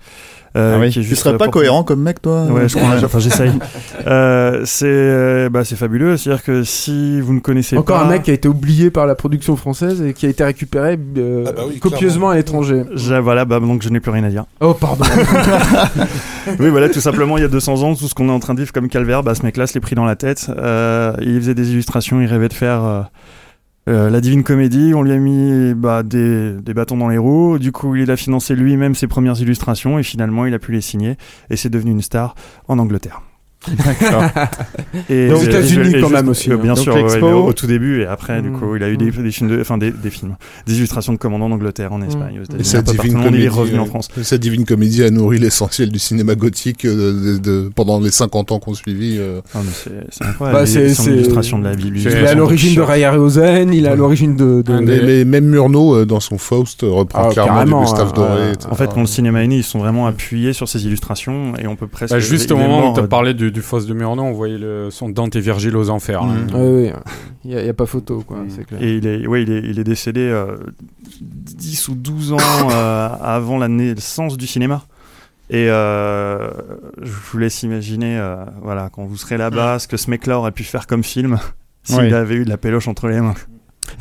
Euh, 0.57 0.73
Ah 0.75 0.79
oui. 0.79 0.89
qui 0.89 0.99
est 0.99 1.03
Tu 1.03 1.15
serais 1.15 1.31
euh, 1.35 1.37
pas 1.37 1.45
pour- 1.45 1.53
cohérent 1.53 1.83
comme 1.83 2.01
mec, 2.01 2.21
toi 2.21 2.45
Ouais, 2.45 2.67
je 2.67 2.75
crois, 2.77 2.89
Ouais. 2.95 3.03
enfin 3.03 3.19
j'essaye. 3.19 3.51
Euh, 4.07 4.63
c'est 4.65 4.85
euh, 4.87 5.49
bah, 5.49 5.63
c'est 5.63 5.75
fabuleux, 5.75 6.17
c'est-à-dire 6.17 6.43
que 6.43 6.63
si 6.63 7.21
vous 7.21 7.33
ne 7.33 7.39
connaissez 7.39 7.77
encore 7.77 7.99
pas... 7.99 8.05
un 8.05 8.09
mec 8.09 8.23
qui 8.23 8.31
a 8.31 8.33
été 8.33 8.47
oublié 8.47 8.89
par 8.89 9.05
la 9.05 9.15
production 9.15 9.55
française 9.55 10.01
et 10.01 10.13
qui 10.13 10.25
a 10.25 10.29
été 10.29 10.43
récupéré 10.43 10.97
euh, 11.17 11.43
Ah 11.47 11.51
bah 11.51 11.61
oui, 11.67 11.79
copieusement 11.79 12.29
à 12.29 12.35
l'étranger 12.35 12.83
voilà, 13.21 13.45
bah, 13.45 13.59
donc 13.59 13.81
je 13.83 13.89
n'ai 13.89 13.99
plus 13.99 14.11
rien 14.11 14.23
à 14.23 14.29
dire. 14.29 14.45
oh 14.61 14.73
pardon 14.73 15.03
Oui, 16.59 16.69
voilà, 16.69 16.89
tout 16.89 16.99
simplement, 17.01 17.37
il 17.37 17.41
y 17.41 17.45
a 17.45 17.49
200 17.49 17.83
ans, 17.83 17.95
tout 17.95 18.07
ce 18.07 18.15
qu'on 18.15 18.27
est 18.29 18.31
en 18.31 18.39
train 18.39 18.53
de 18.53 18.59
vivre 18.59 18.71
comme 18.73 18.89
calvaire, 18.89 19.23
bah, 19.23 19.35
ce 19.35 19.43
mec-là 19.43 19.67
se 19.67 19.73
l'est 19.75 19.79
pris 19.79 19.95
dans 19.95 20.05
la 20.05 20.15
tête. 20.15 20.47
Euh, 20.57 21.13
il 21.21 21.39
faisait 21.39 21.53
des 21.53 21.71
illustrations, 21.71 22.21
il 22.21 22.25
rêvait 22.27 22.47
de 22.49 22.53
faire 22.53 23.07
euh, 23.89 24.09
la 24.09 24.21
Divine 24.21 24.43
Comédie. 24.43 24.93
On 24.93 25.01
lui 25.01 25.11
a 25.11 25.17
mis 25.17 25.73
bah, 25.73 26.03
des, 26.03 26.53
des 26.53 26.73
bâtons 26.73 26.97
dans 26.97 27.09
les 27.09 27.17
roues. 27.17 27.59
Du 27.59 27.71
coup, 27.71 27.95
il 27.95 28.09
a 28.11 28.17
financé 28.17 28.55
lui-même 28.55 28.95
ses 28.95 29.07
premières 29.07 29.39
illustrations 29.41 29.99
et 29.99 30.03
finalement, 30.03 30.45
il 30.45 30.53
a 30.53 30.59
pu 30.59 30.71
les 30.71 30.81
signer 30.81 31.17
et 31.49 31.55
c'est 31.55 31.69
devenu 31.69 31.91
une 31.91 32.01
star 32.01 32.35
en 32.67 32.79
Angleterre. 32.79 33.21
Et 35.09 35.29
aux 35.31 35.37
et- 35.37 35.41
et- 35.41 35.43
États-Unis 35.45 35.95
quand 36.01 36.09
même 36.09 36.29
aussi, 36.29 36.49
euh, 36.51 36.55
hein. 36.55 36.59
Bien 36.61 36.73
Donc, 36.73 36.83
sûr, 36.83 36.95
au, 37.23 37.47
au 37.47 37.53
tout 37.53 37.67
début 37.67 38.01
et 38.01 38.05
après, 38.05 38.41
du 38.41 38.49
Mm. 38.49 38.59
coup, 38.59 38.75
il 38.75 38.83
a 38.83 38.89
eu 38.89 38.97
des, 38.97 39.11
des 39.11 39.31
films, 39.31 39.49
de, 39.49 39.59
enfin 39.61 39.77
des, 39.77 39.91
des 39.91 40.09
films, 40.09 40.35
des 40.65 40.77
illustrations 40.77 41.13
de 41.13 41.17
commandants 41.17 41.45
en 41.47 41.51
Angleterre, 41.51 41.91
en 41.93 42.01
Espagne, 42.01 42.39
aux 42.39 42.57
Et 42.59 42.63
cette 42.63 42.85
divine 42.85 43.17
il 43.17 43.19
est 43.19 43.23
comédie, 43.25 43.47
revenu 43.49 43.79
en 43.79 43.83
euh, 43.83 43.85
France. 43.85 44.07
Cette 44.23 44.41
divine 44.41 44.65
comédie 44.65 45.03
a 45.03 45.09
nourri 45.09 45.39
l'essentiel 45.39 45.89
du 45.91 45.99
cinéma 45.99 46.35
gothique 46.35 46.85
euh, 46.85 47.69
pendant 47.75 47.99
les 47.99 48.11
50 48.11 48.51
ans 48.51 48.59
qu'on 48.59 48.73
suivi. 48.73 49.17
euh. 49.19 49.41
Ah, 49.53 49.59
c'est 50.09 50.25
incroyable. 50.25 50.57
Bah, 50.57 50.63
a 50.63 50.65
c'est- 50.65 51.09
d'illustration 51.11 51.59
de 51.59 51.63
la 51.65 51.75
Bible. 51.75 51.97
il 51.97 52.07
est 52.07 52.07
à 52.07 52.09
illustration 52.11 52.37
l'origine 52.39 52.75
de. 52.75 52.81
Ray 52.81 53.03
Harryhausen 53.03 53.73
il 53.73 53.85
est 53.85 53.89
à 53.89 53.95
l'origine 53.95 54.35
de, 54.35 54.63
mais 54.83 55.25
même 55.25 55.45
Murnau, 55.45 55.95
euh, 55.95 56.05
dans 56.05 56.19
son 56.19 56.37
Faust, 56.37 56.83
euh, 56.83 56.89
reprend 56.91 57.27
Ah, 57.29 57.33
clairement 57.33 57.53
carrément, 57.53 57.79
du 57.83 57.85
Gustave 57.91 58.13
Doré. 58.13 58.51
En 58.69 58.75
fait, 58.75 58.89
quand 58.93 59.01
le 59.01 59.07
cinéma 59.07 59.43
est 59.43 59.47
né, 59.47 59.57
ils 59.57 59.63
sont 59.63 59.79
vraiment 59.79 60.07
appuyés 60.07 60.53
sur 60.53 60.67
ces 60.69 60.85
illustrations 60.85 61.53
et 61.57 61.67
on 61.67 61.75
peut 61.75 61.87
presque. 61.87 62.13
Bah, 62.13 62.19
juste 62.19 62.51
au 62.51 62.57
moment 62.57 62.91
où 62.91 62.93
tu 62.93 62.99
as 62.99 63.03
euh, 63.03 63.07
parlé 63.07 63.33
du, 63.49 63.59
du 63.59 63.61
fosse 63.61 63.85
de 63.85 63.93
Murnau, 63.93 64.23
on 64.23 64.31
voyait 64.33 64.57
le, 64.57 64.89
son 64.91 65.09
Dante 65.09 65.35
et 65.35 65.39
Virgile 65.41 65.75
aux 65.77 65.89
enfers. 65.89 66.21
hein. 66.23 66.47
Ouais, 66.53 66.59
ouais, 66.59 66.93
il 67.45 67.51
y, 67.51 67.69
a- 67.69 67.73
pas 67.73 67.85
photo 67.85 68.23
quoi 68.25 68.37
c'est 68.49 68.65
clair 68.65 68.81
Et 68.81 68.97
il 68.97 69.07
est, 69.07 69.25
ouais, 69.27 69.43
il 69.43 69.51
est, 69.51 69.59
il 69.63 69.79
est 69.79 69.83
décédé 69.83 70.21
euh, 70.21 70.57
10 71.21 71.87
ou 71.89 71.95
12 71.95 72.33
ans 72.33 72.37
euh, 72.71 73.09
avant 73.21 73.57
la 73.57 73.67
naissance 73.67 74.37
du 74.37 74.47
cinéma. 74.47 74.83
Et 75.51 75.67
euh, 75.69 76.51
je 77.01 77.11
vous 77.11 77.37
laisse 77.39 77.63
imaginer, 77.63 78.19
euh, 78.19 78.35
voilà, 78.61 78.89
quand 78.91 79.03
vous 79.05 79.17
serez 79.17 79.37
là-bas, 79.37 79.79
ce 79.79 79.87
que 79.87 79.97
ce 79.97 80.09
mec-là 80.11 80.37
aurait 80.37 80.51
pu 80.51 80.63
faire 80.63 80.85
comme 80.85 81.03
film 81.03 81.39
s'il 81.83 81.99
Oui. 81.99 82.13
avait 82.13 82.35
eu 82.35 82.45
de 82.45 82.49
la 82.49 82.57
péloche 82.57 82.87
entre 82.87 83.07
les 83.07 83.19
mains. 83.19 83.33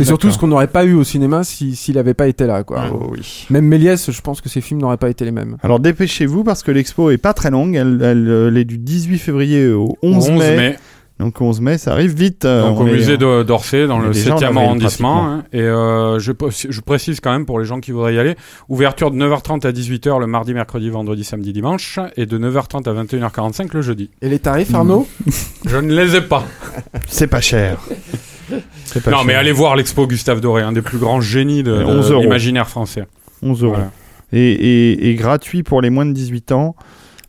Et 0.00 0.04
surtout 0.04 0.30
ce 0.30 0.38
qu'on 0.38 0.46
n'aurait 0.48 0.66
pas 0.68 0.84
eu 0.84 0.94
au 0.94 1.04
cinéma 1.04 1.44
si- 1.44 1.76
s'il 1.76 1.96
n'avait 1.96 2.14
pas 2.14 2.28
été 2.28 2.46
là, 2.46 2.62
quoi. 2.64 2.84
Oh 2.92 3.08
oui. 3.12 3.46
Même 3.50 3.64
Méliès, 3.66 4.10
je 4.10 4.20
pense 4.20 4.40
que 4.40 4.48
ses 4.48 4.60
films 4.60 4.80
n'auraient 4.80 4.96
pas 4.96 5.10
été 5.10 5.24
les 5.24 5.32
mêmes. 5.32 5.56
Alors 5.62 5.80
dépêchez-vous 5.80 6.44
parce 6.44 6.62
que 6.62 6.70
l'expo 6.70 7.10
est 7.10 7.18
pas 7.18 7.32
très 7.34 7.50
longue. 7.50 7.74
Elle, 7.74 8.00
elle, 8.02 8.28
euh, 8.28 8.48
elle 8.48 8.56
est 8.58 8.64
du 8.64 8.78
18 8.78 9.18
février 9.18 9.68
au 9.68 9.96
11, 10.02 10.28
11 10.30 10.38
mai. 10.38 10.56
mai. 10.56 10.76
Donc 11.18 11.40
11 11.40 11.60
mai, 11.60 11.78
ça 11.78 11.90
arrive 11.92 12.14
vite. 12.14 12.44
euh, 12.44 12.62
Donc 12.62 12.78
on 12.78 12.82
au 12.82 12.84
musée 12.86 13.16
de- 13.16 13.42
d'Orsay, 13.42 13.88
dans 13.88 13.98
le 13.98 14.10
déjà 14.10 14.34
en 14.34 14.38
7e 14.38 14.44
avril, 14.50 14.58
arrondissement. 14.66 15.26
hein. 15.26 15.42
et 15.52 15.62
euh, 15.62 16.20
je, 16.20 16.30
je 16.68 16.80
précise 16.80 17.18
quand 17.18 17.32
même 17.32 17.44
pour 17.44 17.58
les 17.58 17.64
gens 17.64 17.80
qui 17.80 17.90
voudraient 17.90 18.14
y 18.14 18.20
aller, 18.20 18.36
ouverture 18.68 19.10
de 19.10 19.16
9h30 19.16 19.66
à 19.66 19.72
18h 19.72 20.20
le 20.20 20.28
mardi, 20.28 20.54
mercredi, 20.54 20.90
vendredi, 20.90 21.24
samedi, 21.24 21.52
dimanche, 21.52 21.98
et 22.16 22.24
de 22.24 22.38
9h30 22.38 22.88
à 22.88 22.92
21h45 23.02 23.70
le 23.74 23.82
jeudi. 23.82 24.10
Et 24.22 24.28
les 24.28 24.38
tarifs, 24.38 24.72
Arnaud? 24.72 25.08
Je 25.66 25.76
ne 25.76 25.92
les 25.92 26.14
ai 26.14 26.20
pas. 26.20 26.44
C'est 27.08 27.26
pas 27.26 27.40
cher. 27.40 27.78
Pas 28.94 29.10
non, 29.10 29.18
cher. 29.18 29.26
mais 29.26 29.34
allez 29.34 29.52
voir 29.52 29.76
l'expo 29.76 30.06
Gustave 30.06 30.40
Doré, 30.40 30.62
un 30.62 30.72
des 30.72 30.82
plus 30.82 30.98
grands 30.98 31.20
génies 31.20 31.62
de, 31.62 31.74
Et 31.74 31.78
de 31.80 31.84
11 31.84 32.10
euros. 32.12 32.22
l'imaginaire 32.22 32.68
français. 32.68 33.04
11 33.42 33.62
euros. 33.62 33.72
Voilà. 33.74 33.90
Et, 34.32 34.52
et, 34.52 35.08
et 35.10 35.14
gratuit 35.14 35.62
pour 35.62 35.80
les 35.80 35.90
moins 35.90 36.04
de 36.06 36.12
18 36.12 36.52
ans. 36.52 36.74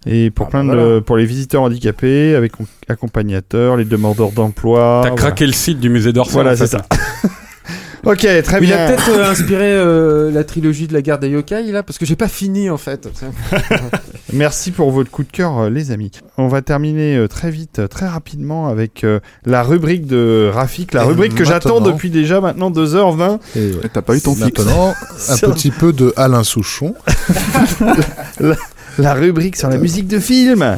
Et 0.06 0.32
pour 0.32 0.48
Ah, 0.48 0.50
plein 0.50 0.64
bah 0.64 0.76
de, 0.76 0.80
voilà. 0.82 1.02
pour 1.02 1.18
les 1.18 1.26
visiteurs 1.26 1.62
handicapés, 1.64 2.34
avec 2.36 2.54
accompagnateurs, 2.88 3.76
les 3.78 3.86
demandeurs 3.86 4.32
d'emploi. 4.32 5.02
T'as 5.04 5.10
voilà. 5.10 5.16
craqué 5.16 5.46
le 5.46 5.52
site 5.54 5.80
du 5.80 5.90
musée 5.90 6.14
d'Orsay. 6.14 6.34
Voilà, 6.34 6.56
c'est 6.56 6.68
ça. 6.68 6.86
ok, 8.06 8.28
très 8.44 8.58
Il 8.60 8.68
bien. 8.68 8.78
a 8.78 8.88
peut-être 8.88 9.10
euh, 9.10 9.30
inspiré 9.32 9.72
euh, 9.74 10.32
la 10.32 10.44
trilogie 10.44 10.88
de 10.88 10.94
la 10.94 11.02
guerre 11.02 11.20
des 11.20 11.30
yokai, 11.30 11.64
là, 11.72 11.84
parce 11.84 11.98
que 11.98 12.06
j'ai 12.06 12.16
pas 12.16 12.28
fini, 12.28 12.70
en 12.70 12.78
fait. 12.78 13.10
Merci 14.34 14.72
pour 14.72 14.92
votre 14.92 15.10
coup 15.10 15.24
de 15.24 15.32
cœur, 15.32 15.58
euh, 15.58 15.70
les 15.70 15.92
amis. 15.92 16.12
On 16.38 16.48
va 16.48 16.62
terminer 16.62 17.18
euh, 17.18 17.28
très 17.28 17.50
vite, 17.50 17.88
très 17.90 18.08
rapidement 18.08 18.68
avec 18.68 19.04
euh, 19.04 19.20
la 19.46 19.64
rubrique 19.64 20.06
de 20.06 20.50
Rafik, 20.54 20.94
la 20.94 21.04
Et 21.04 21.08
rubrique 21.08 21.36
que 21.36 21.44
j'attends 21.44 21.82
depuis 21.82 22.10
déjà 22.10 22.40
maintenant 22.40 22.70
2h20. 22.70 23.40
Et 23.56 23.72
T'as 23.92 24.02
pas 24.02 24.16
eu 24.16 24.22
ton 24.22 24.36
fixe. 24.36 24.64
Maintenant, 24.64 24.94
un 25.30 25.38
petit 25.52 25.72
peu 25.72 25.94
de 25.94 26.14
Alain 26.16 26.44
Souchon. 26.44 26.94
la, 28.40 28.56
la 29.00 29.14
rubrique 29.14 29.56
sur 29.56 29.70
la 29.70 29.78
musique 29.78 30.08
de 30.08 30.20
film. 30.20 30.78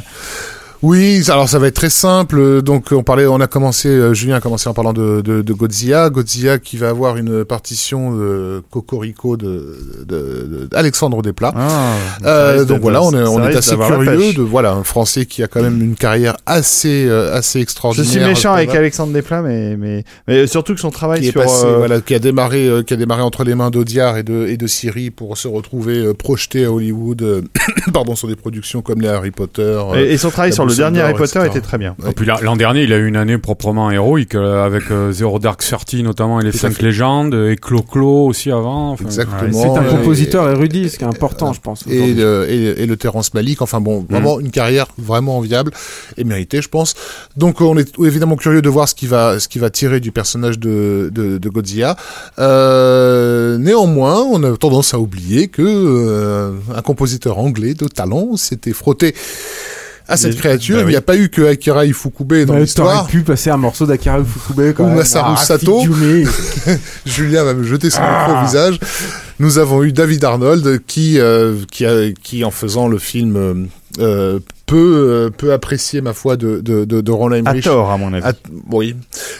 Oui, 0.83 1.21
alors 1.29 1.47
ça 1.47 1.59
va 1.59 1.67
être 1.67 1.75
très 1.75 1.91
simple. 1.91 2.63
Donc 2.63 2.87
on 2.91 3.03
parlait, 3.03 3.27
on 3.27 3.39
a 3.39 3.45
commencé, 3.47 3.87
euh, 3.87 4.13
Julien 4.15 4.37
a 4.37 4.39
commencé 4.41 4.67
en 4.67 4.73
parlant 4.73 4.93
de, 4.93 5.21
de, 5.21 5.43
de 5.43 5.53
Godzilla, 5.53 6.09
Godzilla 6.09 6.57
qui 6.57 6.77
va 6.77 6.89
avoir 6.89 7.17
une 7.17 7.45
partition 7.45 8.15
de 8.15 8.63
Cocorico 8.71 9.37
de, 9.37 9.77
de, 10.07 10.15
de- 10.15 10.67
d'Alexandre 10.71 11.21
Desplat. 11.21 11.53
Ah, 11.55 11.93
Euh, 12.25 12.65
donc 12.65 12.77
de- 12.77 12.81
voilà, 12.81 13.03
on 13.03 13.11
est, 13.11 13.23
ça 13.23 13.29
on 13.29 13.47
est 13.47 13.55
assez 13.55 13.75
curieux 13.77 14.33
de 14.33 14.41
voilà 14.41 14.71
un 14.73 14.83
Français 14.83 15.25
qui 15.27 15.43
a 15.43 15.47
quand 15.47 15.61
même 15.61 15.79
une 15.81 15.95
carrière 15.95 16.35
assez 16.47 17.05
euh, 17.07 17.31
assez 17.35 17.59
Je 17.59 17.63
extraordinaire. 17.63 18.09
suis 18.09 18.19
méchant 18.19 18.53
avec. 18.53 18.71
Alexandre 18.73 19.13
Desplat, 19.13 19.43
mais, 19.43 19.77
mais, 19.77 20.03
mais 20.27 20.47
surtout 20.47 20.73
que 20.73 20.79
son 20.79 20.89
travail 20.91 21.21
qui 21.21 21.27
est 21.27 21.31
sur... 21.31 21.41
passé, 21.43 21.65
euh, 21.65 21.77
voilà, 21.77 22.01
qui 22.01 22.15
a 22.15 22.19
démarré, 22.19 22.67
euh, 22.67 22.81
qui 22.81 22.93
a 22.95 22.97
démarré 22.97 23.21
entre 23.21 23.43
les 23.43 23.53
mains 23.53 23.69
d'Audiard 23.69 24.17
et 24.17 24.23
de 24.23 24.47
et 24.47 24.57
de 24.57 24.65
Siri 24.65 25.11
pour 25.11 25.37
se 25.37 25.47
retrouver 25.47 25.97
euh, 25.99 26.13
projeté 26.15 26.65
à 26.65 26.71
Hollywood, 26.71 27.21
euh, 27.21 27.41
pardon, 27.93 28.15
sur 28.15 28.27
des 28.27 28.35
productions 28.35 28.81
comme 28.81 29.01
les 29.01 29.09
Harry 29.09 29.29
Potter. 29.31 29.61
euh, 29.61 29.95
et, 30.05 30.13
et 30.13 30.17
son 30.17 30.31
travail 30.31 30.51
sur 30.53 30.65
le 30.65 30.70
Boussole 30.71 30.83
dernier 30.93 31.01
Harry 31.01 31.13
Potter 31.13 31.39
etc. 31.39 31.47
était 31.51 31.61
très 31.61 31.77
bien. 31.77 31.95
Et 32.07 32.11
puis 32.13 32.25
là, 32.25 32.37
l'an 32.41 32.55
dernier, 32.55 32.83
il 32.83 32.93
a 32.93 32.97
eu 32.97 33.07
une 33.07 33.15
année 33.15 33.37
proprement 33.37 33.91
héroïque 33.91 34.35
euh, 34.35 34.65
avec 34.65 34.89
euh, 34.91 35.11
Zero 35.11 35.39
Dark 35.39 35.61
Thirty 35.63 36.03
notamment 36.03 36.39
et 36.39 36.43
les 36.43 36.51
Tout 36.51 36.57
à 36.57 36.59
cinq 36.61 36.73
fait. 36.73 36.83
légendes 36.83 37.33
et 37.33 37.55
Clo-Clo 37.55 38.25
aussi 38.27 38.51
avant. 38.51 38.91
Enfin, 38.91 39.05
Exactement. 39.05 39.51
C'est 39.61 39.79
un 39.79 39.83
compositeur 39.83 40.49
érudit, 40.49 40.89
ce 40.89 40.97
qui 40.97 41.03
est 41.03 41.07
important, 41.07 41.53
je 41.53 41.61
pense. 41.61 41.85
et 41.87 42.13
le, 42.13 42.45
et, 42.49 42.83
et 42.83 42.85
le 42.85 42.97
Terrence 42.97 43.33
Malick. 43.33 43.61
Enfin 43.61 43.79
bon, 43.81 44.05
vraiment 44.09 44.37
Mm. 44.37 44.41
une 44.41 44.51
carrière 44.51 44.87
vraiment 44.97 45.37
enviable 45.37 45.71
et 46.17 46.23
méritée, 46.23 46.61
je 46.61 46.69
pense. 46.69 46.95
Donc 47.37 47.61
on 47.61 47.77
est 47.77 47.97
évidemment 47.99 48.35
curieux 48.35 48.61
de 48.61 48.69
voir 48.69 48.87
ce 48.87 48.95
qui 48.95 49.07
va, 49.07 49.39
ce 49.39 49.47
qui 49.47 49.59
va 49.59 49.69
tirer 49.69 49.99
du 49.99 50.11
personnage 50.11 50.57
de, 50.59 51.09
de, 51.13 51.37
de 51.37 51.49
Godzilla. 51.49 51.95
Euh, 52.39 53.57
néanmoins, 53.57 54.19
on 54.21 54.43
a 54.43 54.55
tendance 54.57 54.93
à 54.93 54.99
oublier 54.99 55.47
que 55.47 55.61
euh, 55.63 56.51
un 56.75 56.81
compositeur 56.81 57.37
anglais 57.39 57.73
de 57.73 57.87
talent 57.87 58.35
s'était 58.37 58.73
frotté 58.73 59.13
à 60.07 60.17
cette 60.17 60.33
Mais- 60.33 60.37
créature. 60.39 60.77
bah 60.77 60.83
Il 60.83 60.89
n'y 60.89 60.95
a 60.95 61.01
pas 61.01 61.15
eu 61.17 61.29
que 61.29 61.41
Akira 61.43 61.85
Ifukube 61.85 62.45
dans 62.45 62.53
Ouais, 62.55 62.61
l'histoire. 62.61 63.07
Pu 63.07 63.21
passer 63.21 63.49
un 63.49 63.57
morceau 63.57 63.85
d'Akira 63.85 64.19
Fukube 64.23 64.73
quand 64.73 64.83
Ou 64.83 64.87
même. 64.87 64.97
Masaru 64.97 65.35
Ah, 65.37 65.43
Sato. 65.43 65.81
Julien 67.05 67.43
va 67.43 67.53
me 67.53 67.63
jeter 67.63 67.89
son 67.89 68.01
micro 68.01 68.41
au 68.41 68.45
visage. 68.45 68.79
Nous 69.39 69.57
avons 69.57 69.83
eu 69.83 69.91
David 69.91 70.23
Arnold 70.23 70.81
qui, 70.85 71.19
euh, 71.19 71.55
qui, 71.71 71.85
a- 71.85 72.11
qui 72.11 72.43
en 72.43 72.51
faisant 72.51 72.87
le 72.87 72.97
film 72.99 73.67
euh, 73.99 74.39
euh, 74.73 74.79
peut, 74.79 75.07
euh, 75.09 75.29
peut 75.29 75.53
apprécier 75.53 76.01
ma 76.01 76.13
foi 76.13 76.37
de, 76.37 76.59
de, 76.61 76.85
de, 76.85 77.01
de 77.01 77.11
Ron 77.11 77.31
À 77.31 77.37
Emmerich. 77.37 77.63
tort, 77.63 77.91
à 77.91 77.97
mon 77.97 78.13
avis. 78.13 78.25
A- 78.25 78.33
oui, 78.71 78.95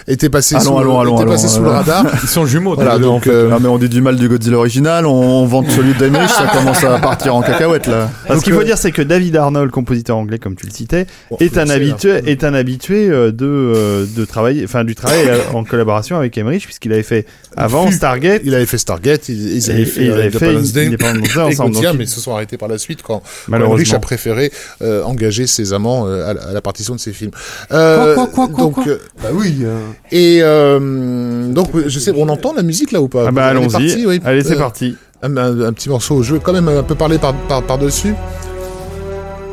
était 0.07 0.29
passé 0.29 0.55
Allons, 0.55 0.63
sous, 0.65 0.77
allons, 0.79 0.93
le, 0.95 0.99
allons, 1.01 1.13
était 1.15 1.21
allons, 1.23 1.31
passé 1.31 1.47
sous 1.47 1.61
le 1.61 1.67
allons. 1.67 1.75
radar. 1.77 2.05
Ils 2.23 2.27
sont 2.29 2.45
jumeaux. 2.45 2.75
Voilà, 2.75 2.95
en 2.97 2.99
donc 2.99 3.23
fait. 3.23 3.29
euh, 3.31 3.49
Ah 3.53 3.57
mais 3.61 3.67
on 3.67 3.77
dit 3.77 3.89
du 3.89 4.01
mal 4.01 4.15
du 4.15 4.27
Godzilla 4.29 4.57
original, 4.57 5.05
on, 5.05 5.11
on 5.11 5.45
vante 5.45 5.69
celui 5.71 5.93
d'Emmerich, 5.93 6.29
ça 6.29 6.47
commence 6.53 6.83
à 6.83 6.99
partir 6.99 7.35
en 7.35 7.41
cacahuète 7.41 7.87
là. 7.87 8.09
Parce 8.27 8.39
Donc, 8.39 8.43
qu'il 8.43 8.53
faut 8.53 8.61
euh, 8.61 8.63
dire, 8.65 8.77
c'est 8.77 8.91
que 8.91 9.01
David 9.01 9.35
Arnold, 9.37 9.71
compositeur 9.71 10.17
anglais, 10.17 10.39
comme 10.39 10.55
tu 10.55 10.65
le 10.65 10.71
citais, 10.71 11.05
Bon, 11.29 11.37
est 11.39 11.57
un 11.57 11.69
habitué, 11.69 12.21
est 12.25 12.43
un 12.43 12.53
habitué 12.53 13.09
euh, 13.09 13.31
de 13.31 13.45
euh, 13.45 14.05
de 14.15 14.25
travailler, 14.25 14.63
enfin 14.65 14.83
du 14.83 14.95
travail 14.95 15.19
euh, 15.27 15.37
en 15.53 15.63
collaboration 15.63 16.17
avec 16.17 16.37
Emmerich, 16.37 16.65
puisqu'il 16.65 16.91
avait 16.93 17.03
fait 17.03 17.25
avant 17.55 17.87
fut- 17.87 17.93
Stargate. 17.93 18.41
il 18.45 18.53
avait 18.55 18.65
fait 18.65 18.77
Stargate, 18.77 19.29
ils, 19.29 19.55
ils 19.57 19.71
avaient 19.71 19.81
et 19.81 19.85
fait 19.85 20.05
ils 20.05 20.11
avaient 20.11 20.29
fait 20.29 20.45
Independence 20.47 20.73
Day 20.73 20.87
Independence 20.87 21.21
Day 21.33 21.39
ensemble, 21.41 21.69
Godzilla, 21.71 21.89
donc 21.91 21.97
mais 21.99 22.03
il- 22.05 22.07
ils 22.07 22.11
se 22.11 22.19
sont 22.21 22.33
arrêtés 22.33 22.57
par 22.57 22.67
la 22.69 22.77
suite 22.77 23.01
quand 23.01 23.21
Malheureusement. 23.47 23.75
Emmerich 23.75 23.93
a 23.93 23.99
préféré 23.99 24.51
euh, 24.81 25.03
engager 25.21 25.47
ses 25.47 25.73
amants 25.73 26.07
euh, 26.07 26.29
à, 26.29 26.33
la, 26.33 26.41
à 26.43 26.51
la 26.53 26.61
partition 26.61 26.95
de 26.95 26.99
ses 26.99 27.13
films. 27.13 27.31
Euh, 27.71 28.15
Quoi, 28.15 28.27
quoi, 28.27 28.33
quoi, 28.33 28.47
quoi, 28.47 28.63
donc, 28.63 28.73
quoi 28.75 28.87
euh, 28.87 28.97
Bah 29.21 29.29
oui. 29.33 29.59
euh, 29.63 29.77
et 30.11 30.39
euh, 30.41 31.51
donc 31.51 31.69
je 31.85 31.99
sais, 31.99 32.11
on 32.15 32.27
entend 32.29 32.53
la 32.53 32.63
musique 32.63 32.91
là 32.91 33.01
ou 33.01 33.07
pas? 33.07 33.25
Ah 33.27 33.31
bah 33.31 33.45
allons-y. 33.45 34.05
oui. 34.05 34.19
Allez, 34.25 34.43
c'est 34.43 34.55
Euh, 34.55 34.59
parti. 34.59 34.95
un, 35.23 35.37
un- 35.37 35.61
un 35.61 35.73
petit 35.73 35.89
morceau. 35.89 36.23
Je 36.23 36.33
vais 36.33 36.39
quand 36.41 36.53
même 36.53 36.67
un 36.67 36.83
peu 36.83 36.95
parler 36.95 37.17
par, 37.17 37.33
par, 37.47 37.61
par 37.63 37.77
dessus. 37.77 38.15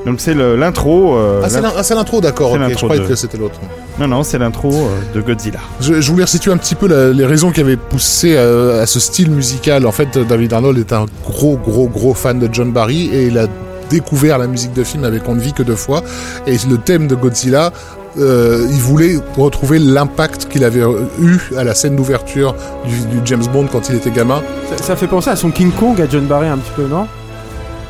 Donc 0.06 0.20
c'est 0.20 0.34
l'intro. 0.34 1.16
euh, 1.18 1.42
Ah, 1.44 1.48
c'est 1.50 1.60
ah, 1.62 1.82
c'est 1.82 1.94
l'intro, 1.94 2.20
d'accord. 2.20 2.52
c'est 2.52 2.64
ok, 2.64 2.70
Je 2.70 2.74
croyais 2.84 3.02
de- 3.02 3.06
que 3.08 3.14
c'était 3.14 3.36
l'autre. 3.36 3.60
Non, 4.00 4.06
non, 4.08 4.22
c'est 4.22 4.38
l'intro 4.38 4.72
euh, 4.72 5.14
de 5.14 5.20
Godzilla. 5.20 5.58
Je, 5.80 6.00
je 6.00 6.10
voulais 6.10 6.24
resituer 6.24 6.50
un 6.52 6.56
petit 6.56 6.76
peu 6.76 6.86
la- 6.88 7.10
les 7.12 7.26
raisons 7.26 7.50
qui 7.50 7.60
avaient 7.60 7.76
poussé 7.76 8.36
à, 8.38 8.80
à 8.82 8.86
ce 8.86 9.00
style 9.00 9.30
musical. 9.30 9.84
En 9.86 9.92
fait, 9.92 10.16
David 10.16 10.52
Arnold 10.54 10.78
est 10.78 10.92
un 10.94 11.04
gros, 11.24 11.56
gros, 11.58 11.88
gros 11.88 12.14
fan 12.14 12.38
de 12.38 12.48
John 12.50 12.72
Barry 12.72 13.10
et 13.12 13.26
il 13.26 13.36
a 13.38 13.46
découvert 13.90 14.38
la 14.38 14.46
musique 14.46 14.72
de 14.72 14.84
film 14.84 15.04
avec 15.04 15.28
On 15.28 15.34
ne 15.34 15.40
vit 15.40 15.52
que 15.52 15.62
deux 15.62 15.76
fois. 15.76 16.02
Et 16.46 16.56
le 16.68 16.78
thème 16.78 17.06
de 17.06 17.14
Godzilla, 17.14 17.72
euh, 18.18 18.66
il 18.70 18.80
voulait 18.80 19.16
retrouver 19.36 19.78
l'impact 19.78 20.48
qu'il 20.48 20.64
avait 20.64 20.82
euh, 20.82 21.02
eu 21.20 21.38
à 21.56 21.64
la 21.64 21.74
scène 21.74 21.96
d'ouverture 21.96 22.54
du, 22.86 23.00
du 23.00 23.20
James 23.24 23.44
Bond 23.52 23.66
quand 23.70 23.88
il 23.88 23.96
était 23.96 24.10
gamin. 24.10 24.42
Ça, 24.76 24.82
ça 24.82 24.96
fait 24.96 25.06
penser 25.06 25.30
à 25.30 25.36
son 25.36 25.50
King 25.50 25.70
Kong, 25.72 26.00
à 26.00 26.08
John 26.08 26.26
Barry 26.26 26.48
un 26.48 26.58
petit 26.58 26.72
peu, 26.74 26.86
non? 26.86 27.06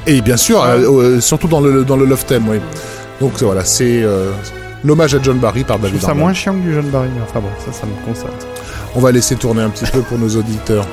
Et 0.07 0.21
bien 0.23 0.37
sûr, 0.37 0.63
euh, 0.63 0.79
euh, 0.79 1.21
surtout 1.21 1.49
dans 1.49 1.61
le, 1.61 1.85
dans 1.85 1.97
le 1.97 2.07
Love 2.07 2.25
Theme, 2.25 2.49
oui. 2.49 2.59
Donc 3.21 3.43
voilà, 3.43 3.65
c'est 3.65 4.03
euh, 4.03 4.31
l'hommage 4.85 5.15
à 5.15 5.19
John 5.23 5.39
Barry 5.39 5.65
par 5.65 5.77
Je 5.79 5.83
David 5.83 5.99
trouve 5.99 6.09
ça 6.11 6.15
moins 6.15 6.33
chiant 6.33 6.55
que 6.55 6.61
du 6.61 6.73
John 6.73 6.87
Barry. 6.87 7.09
mais 7.15 7.21
Enfin 7.29 7.41
bon, 7.41 7.49
ça, 7.65 7.73
ça 7.73 7.87
me 7.87 8.07
concerne. 8.07 8.33
On 8.95 9.01
va 9.01 9.13
laisser 9.13 9.37
tourner 9.37 9.63
un 9.63 9.71
petit 9.71 9.91
peu 9.91 10.01
pour 10.01 10.19
nos 10.19 10.29
auditeurs. 10.37 10.87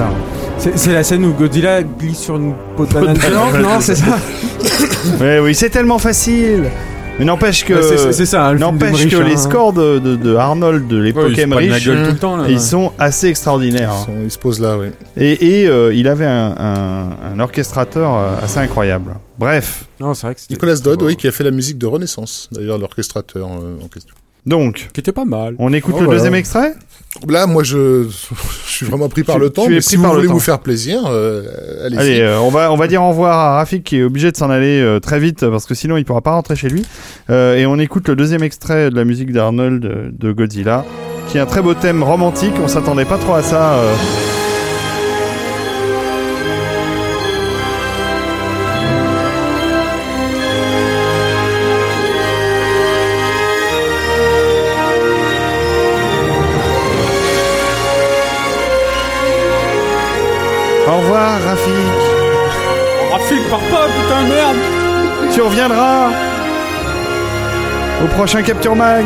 Hein. 0.00 0.10
C'est 0.58 0.92
la 0.92 1.02
scène 1.02 1.24
où 1.24 1.32
Godzilla 1.32 1.82
glisse 1.82 2.20
sur 2.20 2.36
une 2.36 2.54
peau 2.76 2.86
de 2.86 2.92
banane 2.92 3.20
géante, 3.20 3.54
non 3.60 3.80
C'est 3.80 3.96
ça 3.96 4.16
oui, 5.42 5.54
c'est 5.54 5.70
tellement 5.70 5.98
facile. 5.98 6.64
Mais 7.18 7.26
n'empêche 7.26 7.64
que, 7.64 7.74
Ouais, 7.74 7.82
c'est- 7.82 7.98
c'est- 7.98 8.12
c'est 8.12 8.26
ça, 8.26 8.46
hein, 8.46 8.52
le 8.52 8.58
film 8.58 8.70
n'empêche 8.70 9.06
que 9.08 9.16
hein. 9.16 9.24
les 9.28 9.36
scores 9.36 9.74
de, 9.74 9.98
de, 9.98 10.16
de 10.16 10.34
Arnold 10.34 10.88
de 10.88 10.96
l'époque 10.96 11.28
Ouais, 11.36 11.42
Emmerich, 11.42 11.84
gueule 11.84 12.06
tout 12.06 12.12
le 12.12 12.18
temps, 12.18 12.36
là, 12.38 12.44
ils 12.48 12.58
sont 12.60 12.90
assez 12.98 13.26
extraordinaires. 13.28 13.90
Ils, 13.92 14.02
hein. 14.02 14.04
sont- 14.06 14.24
ils 14.24 14.30
se 14.30 14.38
posent 14.38 14.60
là, 14.60 14.78
oui. 14.78 14.86
Et, 15.18 15.60
et 15.62 15.68
euh, 15.68 15.92
il 15.92 16.08
avait 16.08 16.24
un, 16.26 16.54
un, 16.58 17.10
un 17.34 17.40
orchestrateur 17.40 18.14
euh, 18.16 18.30
assez 18.42 18.58
incroyable. 18.60 19.14
Bref, 19.38 19.84
Non, 20.00 20.14
c'est 20.14 20.26
vrai 20.26 20.34
que 20.36 20.40
c'était. 20.40 20.54
Nicolas 20.54 20.76
Dodd, 20.76 21.02
oui, 21.02 21.16
qui 21.16 21.28
a 21.28 21.32
fait 21.32 21.44
la 21.44 21.50
musique 21.50 21.76
de 21.76 21.86
Renaissance, 21.86 22.48
d'ailleurs, 22.50 22.78
l'orchestrateur 22.78 23.46
euh, 23.46 23.84
en 23.84 23.88
question. 23.88 24.14
Donc, 24.46 24.88
Qui 24.92 25.00
était 25.00 25.12
pas 25.12 25.24
mal. 25.24 25.54
on 25.58 25.72
écoute 25.72 25.94
Oh, 25.96 26.00
le 26.00 26.04
voilà. 26.06 26.18
deuxième 26.20 26.34
extrait 26.34 26.74
Là, 27.28 27.46
moi, 27.46 27.62
je, 27.62 28.04
je 28.66 28.70
suis 28.72 28.86
vraiment 28.86 29.08
pris 29.08 29.22
par 29.22 29.36
Tu- 29.36 29.42
le 29.42 29.50
temps, 29.50 29.66
mais 29.68 29.74
pris 29.76 29.82
si 29.82 29.96
vous 29.96 30.02
voulez 30.04 30.26
temps. 30.26 30.32
vous 30.32 30.40
faire 30.40 30.58
plaisir, 30.60 31.02
euh, 31.06 31.42
allez-y. 31.86 31.98
Allez, 32.00 32.20
euh, 32.22 32.40
on, 32.40 32.48
va, 32.48 32.72
on 32.72 32.76
va 32.76 32.86
dire 32.88 33.02
au 33.02 33.10
revoir 33.10 33.38
à 33.38 33.54
Rafik 33.56 33.84
qui 33.84 33.98
est 33.98 34.02
obligé 34.02 34.32
de 34.32 34.36
s'en 34.36 34.48
aller 34.50 34.80
euh, 34.80 34.98
très 34.98 35.20
vite 35.20 35.46
parce 35.46 35.66
que 35.66 35.74
sinon 35.74 35.96
il 35.98 36.04
pourra 36.06 36.22
pas 36.22 36.32
rentrer 36.32 36.56
chez 36.56 36.68
lui. 36.70 36.82
Euh, 37.28 37.54
et 37.56 37.66
on 37.66 37.78
écoute 37.78 38.08
le 38.08 38.16
deuxième 38.16 38.42
extrait 38.42 38.88
de 38.90 38.96
la 38.96 39.04
musique 39.04 39.30
d'Arnold 39.32 39.84
euh, 39.84 40.08
de 40.10 40.32
Godzilla 40.32 40.84
qui 41.28 41.36
est 41.36 41.40
un 41.40 41.46
très 41.46 41.60
beau 41.62 41.74
thème 41.74 42.02
romantique. 42.02 42.54
On 42.64 42.68
s'attendait 42.68 43.04
pas 43.04 43.18
trop 43.18 43.34
à 43.34 43.42
ça. 43.42 43.74
Revoir 61.02 61.40
Rafik. 61.44 61.98
Rafik, 63.10 63.50
pars 63.50 63.60
pas, 63.70 63.86
putain, 63.86 64.22
merde 64.28 64.56
Tu 65.34 65.40
reviendras 65.40 66.10
au 68.02 68.06
prochain 68.16 68.42
Capture 68.42 68.76
Mag. 68.76 69.04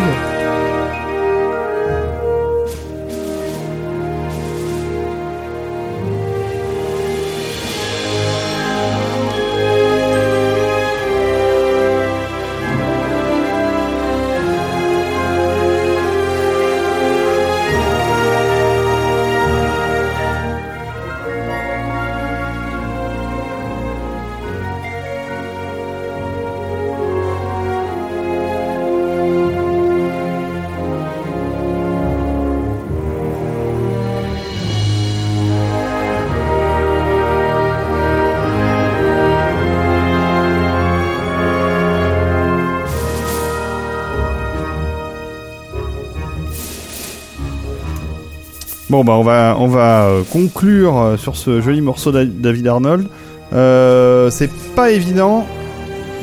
Bon 48.96 49.04
bah 49.04 49.12
on 49.18 49.22
va 49.22 49.56
on 49.58 49.66
va 49.66 50.04
euh, 50.06 50.22
conclure 50.32 50.98
euh, 50.98 51.16
sur 51.18 51.36
ce 51.36 51.60
joli 51.60 51.82
morceau 51.82 52.12
d'A- 52.12 52.24
David 52.24 52.66
Arnold. 52.66 53.06
Euh, 53.52 54.30
c'est 54.30 54.50
pas 54.74 54.90
évident 54.90 55.46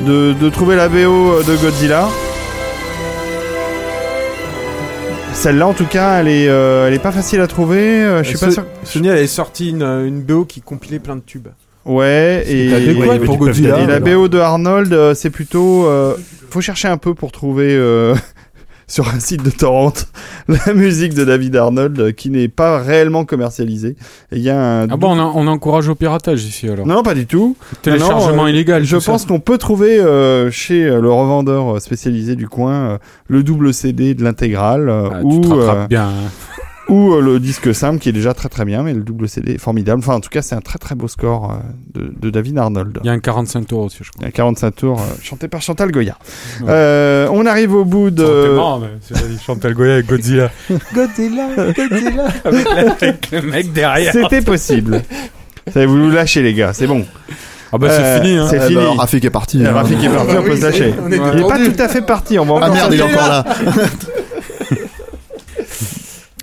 de, 0.07 0.33
de 0.33 0.49
trouver 0.49 0.75
la 0.75 0.89
BO 0.89 1.43
de 1.47 1.55
Godzilla. 1.61 2.07
Celle-là 5.33 5.67
en 5.67 5.73
tout 5.73 5.85
cas 5.85 6.19
elle 6.19 6.27
est 6.29 6.47
euh, 6.47 6.87
elle 6.87 6.93
est 6.95 6.99
pas 6.99 7.11
facile 7.11 7.41
à 7.41 7.47
trouver. 7.47 7.79
euh, 8.03 8.23
je 8.23 8.29
suis 8.29 8.37
pas 8.39 8.49
sûr. 8.51 8.65
Sony 8.83 9.09
avait 9.09 9.27
sorti 9.27 9.69
une, 9.69 9.83
une 9.83 10.21
BO 10.21 10.45
qui 10.45 10.61
compilait 10.61 10.99
plein 10.99 11.15
de 11.15 11.21
tubes. 11.21 11.49
Ouais 11.85 12.43
et, 12.47 12.69
la 12.69 12.79
et- 12.79 13.19
pour 13.19 13.35
et 13.35 13.37
Godzilla, 13.37 13.77
la 13.85 13.95
alors. 13.95 13.99
BO 13.99 14.27
de 14.29 14.39
Arnold 14.39 14.93
euh, 14.93 15.13
c'est 15.13 15.29
plutôt 15.29 15.85
euh, 15.85 16.15
faut 16.49 16.61
chercher 16.61 16.87
un 16.87 16.97
peu 16.97 17.13
pour 17.13 17.31
trouver 17.31 17.75
euh, 17.75 18.15
sur 18.93 19.07
un 19.09 19.19
site 19.19 19.41
de 19.41 19.49
torrent 19.49 19.91
la 20.47 20.71
musique 20.75 21.15
de 21.15 21.25
David 21.25 21.55
Arnold 21.55 21.99
euh, 21.99 22.11
qui 22.11 22.29
n'est 22.29 22.47
pas 22.47 22.77
réellement 22.77 23.25
commercialisée. 23.25 23.95
Il 24.31 24.37
y 24.43 24.51
a 24.51 24.81
un 24.83 24.87
Ah 24.87 24.97
bon, 24.97 25.17
on, 25.17 25.19
a- 25.19 25.31
on 25.33 25.47
encourage 25.47 25.89
au 25.89 25.95
piratage 25.95 26.43
ici 26.43 26.69
alors. 26.69 26.85
Non, 26.85 27.01
pas 27.01 27.15
du 27.15 27.25
tout. 27.25 27.55
Téléchargement 27.81 28.27
Non, 28.29 28.35
non, 28.35 28.45
euh, 28.45 28.49
illégal. 28.51 28.83
Je 28.83 28.97
pense 28.97 29.25
qu'on 29.25 29.39
peut 29.39 29.57
trouver 29.57 29.99
euh, 29.99 30.51
chez 30.51 30.83
le 30.83 31.11
revendeur 31.11 31.81
spécialisé 31.81 32.35
du 32.35 32.47
coin 32.47 32.73
euh, 32.73 32.97
le 33.27 33.41
double 33.41 33.73
CD 33.73 34.13
de 34.13 34.23
l'intégrale 34.23 34.91
Ah, 34.91 35.21
ou, 35.23 35.41
bien. 35.89 36.11
Ou 36.89 37.13
euh, 37.13 37.21
le 37.21 37.39
disque 37.39 37.73
simple 37.73 37.99
qui 37.99 38.09
est 38.09 38.13
déjà 38.13 38.33
très 38.33 38.49
très 38.49 38.65
bien, 38.65 38.83
mais 38.83 38.93
le 38.93 39.01
double 39.01 39.29
CD 39.29 39.53
est 39.53 39.57
formidable. 39.57 39.99
Enfin, 39.99 40.15
en 40.15 40.19
tout 40.19 40.29
cas, 40.29 40.41
c'est 40.41 40.55
un 40.55 40.61
très 40.61 40.77
très 40.79 40.95
beau 40.95 41.07
score 41.07 41.51
euh, 41.51 41.99
de, 41.99 42.13
de 42.19 42.29
David 42.29 42.57
Arnold. 42.57 42.99
Il 43.03 43.07
y 43.07 43.09
a 43.09 43.13
un 43.13 43.19
45 43.19 43.67
tours 43.67 43.83
aussi, 43.83 43.99
je 44.01 44.09
crois. 44.11 44.21
Il 44.21 44.25
y 44.25 44.27
a 44.27 44.31
45 44.31 44.75
tours, 44.75 44.99
euh, 44.99 45.03
chanté 45.21 45.47
par 45.47 45.61
Chantal 45.61 45.91
Goya. 45.91 46.17
Ouais. 46.61 46.67
Euh, 46.69 47.27
on 47.31 47.45
arrive 47.45 47.73
au 47.73 47.85
bout 47.85 48.09
de. 48.11 48.57
C'est 49.01 49.15
Chantal 49.45 49.73
Goya 49.73 49.93
avec 49.95 50.05
Godzilla. 50.09 50.51
Godzilla, 50.93 51.47
Godzilla. 51.75 52.27
avec, 52.45 52.65
la- 52.65 52.91
avec 52.91 53.31
le 53.31 53.41
mec 53.43 53.71
derrière. 53.73 54.11
C'était 54.11 54.41
possible. 54.41 55.01
Ça 55.73 55.79
avez 55.79 55.85
voulu 55.85 56.11
lâcher 56.11 56.41
les 56.41 56.53
gars, 56.53 56.73
c'est 56.73 56.87
bon. 56.87 57.05
Ah 57.71 57.77
bah 57.79 57.87
c'est 57.89 58.03
Euh, 58.03 58.21
fini. 58.21 58.37
Hein. 58.37 58.47
C'est 58.49 58.57
Eh 58.57 58.67
fini. 58.67 58.75
ben, 58.75 58.97
Rafik 58.97 59.25
est 59.25 59.29
parti. 59.31 59.65
Hein. 59.65 59.71
Rafik 59.73 60.03
est 60.03 60.09
parti, 60.09 60.35
on 60.37 60.43
peut 60.43 60.55
se 60.57 60.61
lâcher. 60.61 60.93
Il 61.05 61.09
n'est 61.09 61.47
pas 61.47 61.57
tout 61.57 61.81
à 61.81 61.87
fait 61.87 62.01
parti, 62.05 62.37
on 62.37 62.45
va 62.45 62.53
Ah 62.61 62.65
encore 62.65 62.73
merde, 62.75 62.93
il 62.93 62.99
est 62.99 63.03
encore 63.03 63.27
là. 63.29 63.45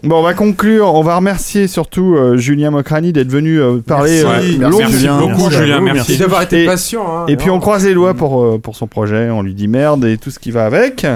Bon, 0.03 0.21
on 0.21 0.23
va 0.23 0.33
conclure. 0.35 0.95
On 0.95 1.03
va 1.03 1.17
remercier 1.17 1.67
surtout 1.69 2.15
euh, 2.17 2.37
Julien 2.39 2.71
Mokrani 2.71 3.13
d'être 3.13 3.31
venu 3.31 3.61
euh, 3.61 3.79
parler 3.81 4.23
Merci. 4.25 4.55
euh, 4.63 4.69
Merci 4.79 4.93
Julien. 4.99 5.19
beaucoup, 5.19 5.43
Merci 5.43 5.57
Julien, 5.59 5.79
vous, 5.79 5.85
merci. 5.85 6.17
D'avoir 6.19 6.43
été 6.43 6.65
patient. 6.65 7.05
Hein, 7.07 7.27
Et 7.29 7.37
puis 7.37 7.51
on 7.51 7.61
croise 7.61 7.85
les 7.85 7.93
doigts 7.93 8.15
pour, 8.15 8.43
euh, 8.43 8.59
pour 8.59 8.77
son 8.77 8.87
projet, 8.87 9.29
on 9.31 9.43
lui 9.43 9.55
dit 9.55 9.69
merde 9.69 10.05
et 10.07 10.17
tout 10.17 10.31
ce 10.31 10.39
qui 10.39 10.51
va 10.51 10.65
avec. 10.65 11.07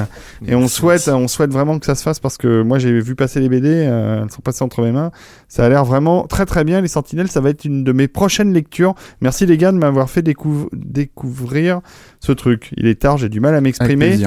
Et 0.47 0.55
on 0.55 0.69
souhaite, 0.69 1.09
on 1.09 1.29
souhaite 1.29 1.51
vraiment 1.51 1.79
que 1.79 1.87
ça 1.87 1.95
se 1.95 2.03
fasse 2.03 2.19
parce 2.21 2.37
que 2.37 2.63
moi 2.63 2.79
j'ai 2.79 3.01
vu 3.01 3.15
passer 3.15 3.41
les 3.41 3.49
BD, 3.49 3.69
euh, 3.69 4.23
elles 4.25 4.31
sont 4.31 4.43
passées 4.43 4.63
entre 4.65 4.83
mes 4.83 4.93
mains. 4.93 5.11
Ça 5.49 5.65
a 5.65 5.69
l'air 5.71 5.85
vraiment 5.85 6.27
très 6.27 6.45
très 6.45 6.65
bien. 6.65 6.81
Les 6.83 6.89
Sentinelles, 6.89 7.29
ça 7.31 7.41
va 7.41 7.51
être 7.51 7.65
une 7.65 7.85
de 7.85 7.93
mes 7.93 8.09
prochaines 8.09 8.53
lectures. 8.53 8.95
Merci 9.23 9.47
les 9.47 9.57
gars 9.57 9.73
de 9.73 9.79
m'avoir 9.79 10.11
fait 10.11 10.21
découv- 10.23 10.69
découvrir 10.73 11.81
ce 12.21 12.33
truc. 12.33 12.71
Il 12.77 12.87
est 12.87 13.01
tard, 13.01 13.17
j'ai 13.19 13.29
du 13.29 13.41
mal 13.41 13.55
à 13.55 13.59
Avec 13.59 13.65
m'exprimer. 13.65 14.19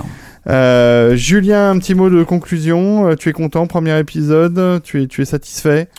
Euh, 0.50 1.16
Julien, 1.16 1.72
un 1.72 1.80
petit 1.80 1.96
mot 1.96 2.10
de 2.10 2.24
conclusion. 2.24 3.08
Euh, 3.10 3.16
Tu 3.16 3.30
es 3.30 3.34
content, 3.34 3.68
premier 3.68 3.98
épisode? 4.00 4.82
Tu 4.84 5.04
es, 5.04 5.08
tu 5.08 5.22
es 5.22 5.26
satisfait? 5.26 5.90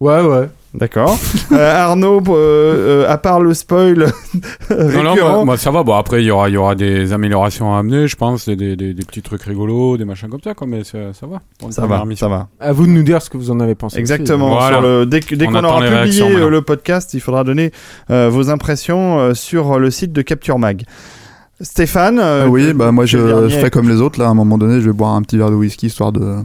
Ouais, 0.00 0.20
ouais. 0.20 0.48
D'accord. 0.74 1.16
Euh, 1.52 1.76
Arnaud, 1.76 2.20
euh, 2.30 3.04
euh, 3.04 3.08
à 3.08 3.16
part 3.16 3.38
le 3.38 3.54
spoil 3.54 3.98
Non, 4.70 5.02
non, 5.02 5.10
récurrent, 5.12 5.34
moi, 5.36 5.44
moi, 5.44 5.56
ça 5.56 5.70
va. 5.70 5.84
Bon, 5.84 5.94
après, 5.94 6.22
il 6.22 6.26
y 6.26 6.30
aura, 6.32 6.48
il 6.48 6.54
y 6.54 6.56
aura 6.56 6.74
des 6.74 7.12
améliorations 7.12 7.72
à 7.72 7.78
amener, 7.78 8.08
je 8.08 8.16
pense, 8.16 8.48
des, 8.48 8.56
des, 8.56 8.74
des, 8.74 9.04
petits 9.04 9.22
trucs 9.22 9.42
rigolos, 9.42 9.98
des 9.98 10.04
machins 10.04 10.28
comme 10.28 10.40
ça, 10.42 10.54
quoi, 10.54 10.66
mais 10.66 10.82
ça, 10.82 11.12
ça 11.12 11.26
va. 11.26 11.40
ça 11.70 11.86
va, 11.86 12.02
ça 12.16 12.28
va. 12.28 12.48
À 12.58 12.72
vous 12.72 12.86
de 12.86 12.90
nous 12.90 13.04
dire 13.04 13.22
ce 13.22 13.30
que 13.30 13.36
vous 13.36 13.52
en 13.52 13.60
avez 13.60 13.76
pensé. 13.76 13.96
aussi. 13.96 14.00
Exactement. 14.00 14.48
Voilà. 14.48 14.78
Sur 14.78 14.80
le, 14.80 15.06
dès 15.06 15.20
dès 15.20 15.46
On 15.46 15.52
qu'on 15.52 15.64
aura 15.64 15.80
publié 15.86 16.48
le 16.48 16.62
podcast, 16.62 17.14
il 17.14 17.20
faudra 17.20 17.44
donner 17.44 17.70
euh, 18.10 18.28
vos 18.28 18.50
impressions 18.50 19.18
euh, 19.18 19.34
sur 19.34 19.78
le 19.78 19.90
site 19.92 20.12
de 20.12 20.22
Capture 20.22 20.58
Mag. 20.58 20.82
Stéphane 21.60 22.18
euh, 22.18 22.44
Ah 22.44 22.48
oui, 22.48 22.72
bah 22.72 22.92
moi 22.92 23.06
je, 23.06 23.48
je 23.48 23.56
ferai 23.56 23.70
comme 23.70 23.88
les 23.88 24.00
autres 24.00 24.18
là. 24.18 24.26
À 24.26 24.30
un 24.30 24.34
moment 24.34 24.58
donné, 24.58 24.80
je 24.80 24.86
vais 24.86 24.92
boire 24.92 25.14
un 25.14 25.22
petit 25.22 25.36
verre 25.38 25.50
de 25.50 25.56
whisky 25.56 25.86
histoire 25.86 26.12
de 26.12 26.38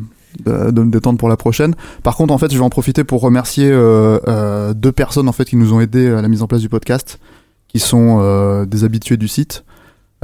de, 0.45 0.71
de 0.71 0.83
me 0.83 0.91
détendre 0.91 1.17
pour 1.17 1.29
la 1.29 1.37
prochaine. 1.37 1.75
Par 2.03 2.15
contre, 2.15 2.33
en 2.33 2.37
fait, 2.37 2.51
je 2.51 2.57
vais 2.57 2.63
en 2.63 2.69
profiter 2.69 3.03
pour 3.03 3.21
remercier 3.21 3.69
euh, 3.69 4.19
euh, 4.27 4.73
deux 4.73 4.91
personnes 4.91 5.27
en 5.27 5.31
fait 5.31 5.45
qui 5.45 5.55
nous 5.55 5.73
ont 5.73 5.79
aidés 5.79 6.07
à 6.07 6.21
la 6.21 6.27
mise 6.27 6.41
en 6.41 6.47
place 6.47 6.61
du 6.61 6.69
podcast, 6.69 7.19
qui 7.67 7.79
sont 7.79 8.19
euh, 8.21 8.65
des 8.65 8.83
habitués 8.83 9.17
du 9.17 9.27
site, 9.27 9.63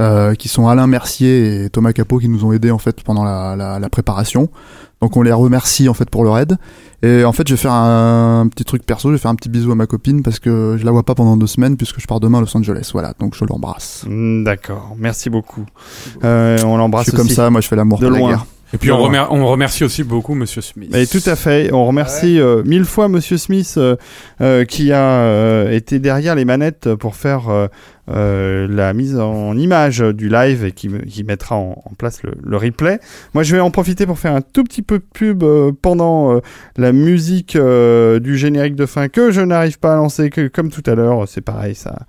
euh, 0.00 0.34
qui 0.34 0.48
sont 0.48 0.68
Alain 0.68 0.86
Mercier 0.86 1.64
et 1.64 1.70
Thomas 1.70 1.92
Capot 1.92 2.18
qui 2.18 2.28
nous 2.28 2.44
ont 2.44 2.52
aidés 2.52 2.70
en 2.70 2.78
fait 2.78 3.02
pendant 3.02 3.24
la, 3.24 3.56
la, 3.56 3.78
la 3.78 3.88
préparation. 3.88 4.48
Donc 5.02 5.16
on 5.16 5.22
les 5.22 5.32
remercie 5.32 5.88
en 5.88 5.94
fait 5.94 6.08
pour 6.08 6.24
leur 6.24 6.38
aide. 6.38 6.56
Et 7.02 7.24
en 7.24 7.32
fait, 7.32 7.46
je 7.46 7.52
vais 7.54 7.60
faire 7.60 7.72
un, 7.72 8.40
un 8.40 8.48
petit 8.48 8.64
truc 8.64 8.84
perso, 8.86 9.08
je 9.10 9.14
vais 9.14 9.18
faire 9.18 9.30
un 9.30 9.34
petit 9.34 9.50
bisou 9.50 9.70
à 9.70 9.74
ma 9.74 9.86
copine 9.86 10.22
parce 10.22 10.38
que 10.38 10.76
je 10.78 10.84
la 10.86 10.90
vois 10.90 11.02
pas 11.02 11.14
pendant 11.14 11.36
deux 11.36 11.46
semaines 11.46 11.76
puisque 11.76 12.00
je 12.00 12.06
pars 12.06 12.18
demain 12.20 12.38
à 12.38 12.40
Los 12.40 12.56
Angeles. 12.56 12.88
Voilà, 12.92 13.12
donc 13.20 13.34
je 13.34 13.44
l'embrasse. 13.44 14.04
Mm, 14.08 14.44
D'accord, 14.44 14.94
merci 14.98 15.28
beaucoup. 15.28 15.66
Euh, 16.24 16.56
on 16.64 16.72
Je 16.74 16.78
l'embrasse 16.78 17.08
suis 17.08 17.16
comme 17.16 17.28
ça, 17.28 17.50
moi 17.50 17.60
je 17.60 17.68
fais 17.68 17.76
l'amour 17.76 17.98
De 17.98 18.08
la 18.08 18.18
loin. 18.18 18.28
guerre. 18.30 18.46
Et 18.74 18.78
puis, 18.78 18.90
on, 18.90 18.98
remer- 19.00 19.24
on 19.30 19.46
remercie 19.46 19.84
aussi 19.84 20.02
beaucoup 20.02 20.34
Monsieur 20.34 20.60
Smith. 20.60 20.92
Et 20.94 21.06
tout 21.06 21.20
à 21.26 21.36
fait. 21.36 21.72
On 21.72 21.86
remercie 21.86 22.40
euh, 22.40 22.64
mille 22.64 22.84
fois 22.84 23.06
Monsieur 23.06 23.38
Smith 23.38 23.74
euh, 23.76 23.94
euh, 24.40 24.64
qui 24.64 24.90
a 24.90 24.98
euh, 25.20 25.70
été 25.70 26.00
derrière 26.00 26.34
les 26.34 26.44
manettes 26.44 26.92
pour 26.96 27.14
faire 27.14 27.68
euh, 28.08 28.66
la 28.70 28.92
mise 28.92 29.18
en 29.18 29.56
image 29.56 29.98
du 30.00 30.28
live 30.28 30.64
et 30.64 30.72
qui, 30.72 30.88
me- 30.88 31.00
qui 31.04 31.24
mettra 31.24 31.56
en, 31.56 31.82
en 31.84 31.94
place 31.98 32.22
le, 32.22 32.32
le 32.44 32.56
replay. 32.56 33.00
Moi, 33.34 33.42
je 33.42 33.54
vais 33.56 33.60
en 33.60 33.70
profiter 33.70 34.06
pour 34.06 34.18
faire 34.18 34.34
un 34.34 34.42
tout 34.42 34.62
petit 34.64 34.82
peu 34.82 34.98
de 34.98 35.04
pub 35.12 35.42
euh, 35.42 35.72
pendant 35.80 36.36
euh, 36.36 36.40
la 36.76 36.92
musique 36.92 37.56
du 37.56 38.36
générique 38.36 38.76
de 38.76 38.86
fin 38.86 39.08
que 39.08 39.30
je 39.30 39.40
n'arrive 39.40 39.78
pas 39.78 39.94
à 39.94 39.96
lancer, 39.96 40.30
que 40.30 40.46
comme 40.48 40.70
tout 40.70 40.82
à 40.86 40.94
l'heure, 40.94 41.26
c'est 41.26 41.40
pareil, 41.40 41.74
ça, 41.74 42.00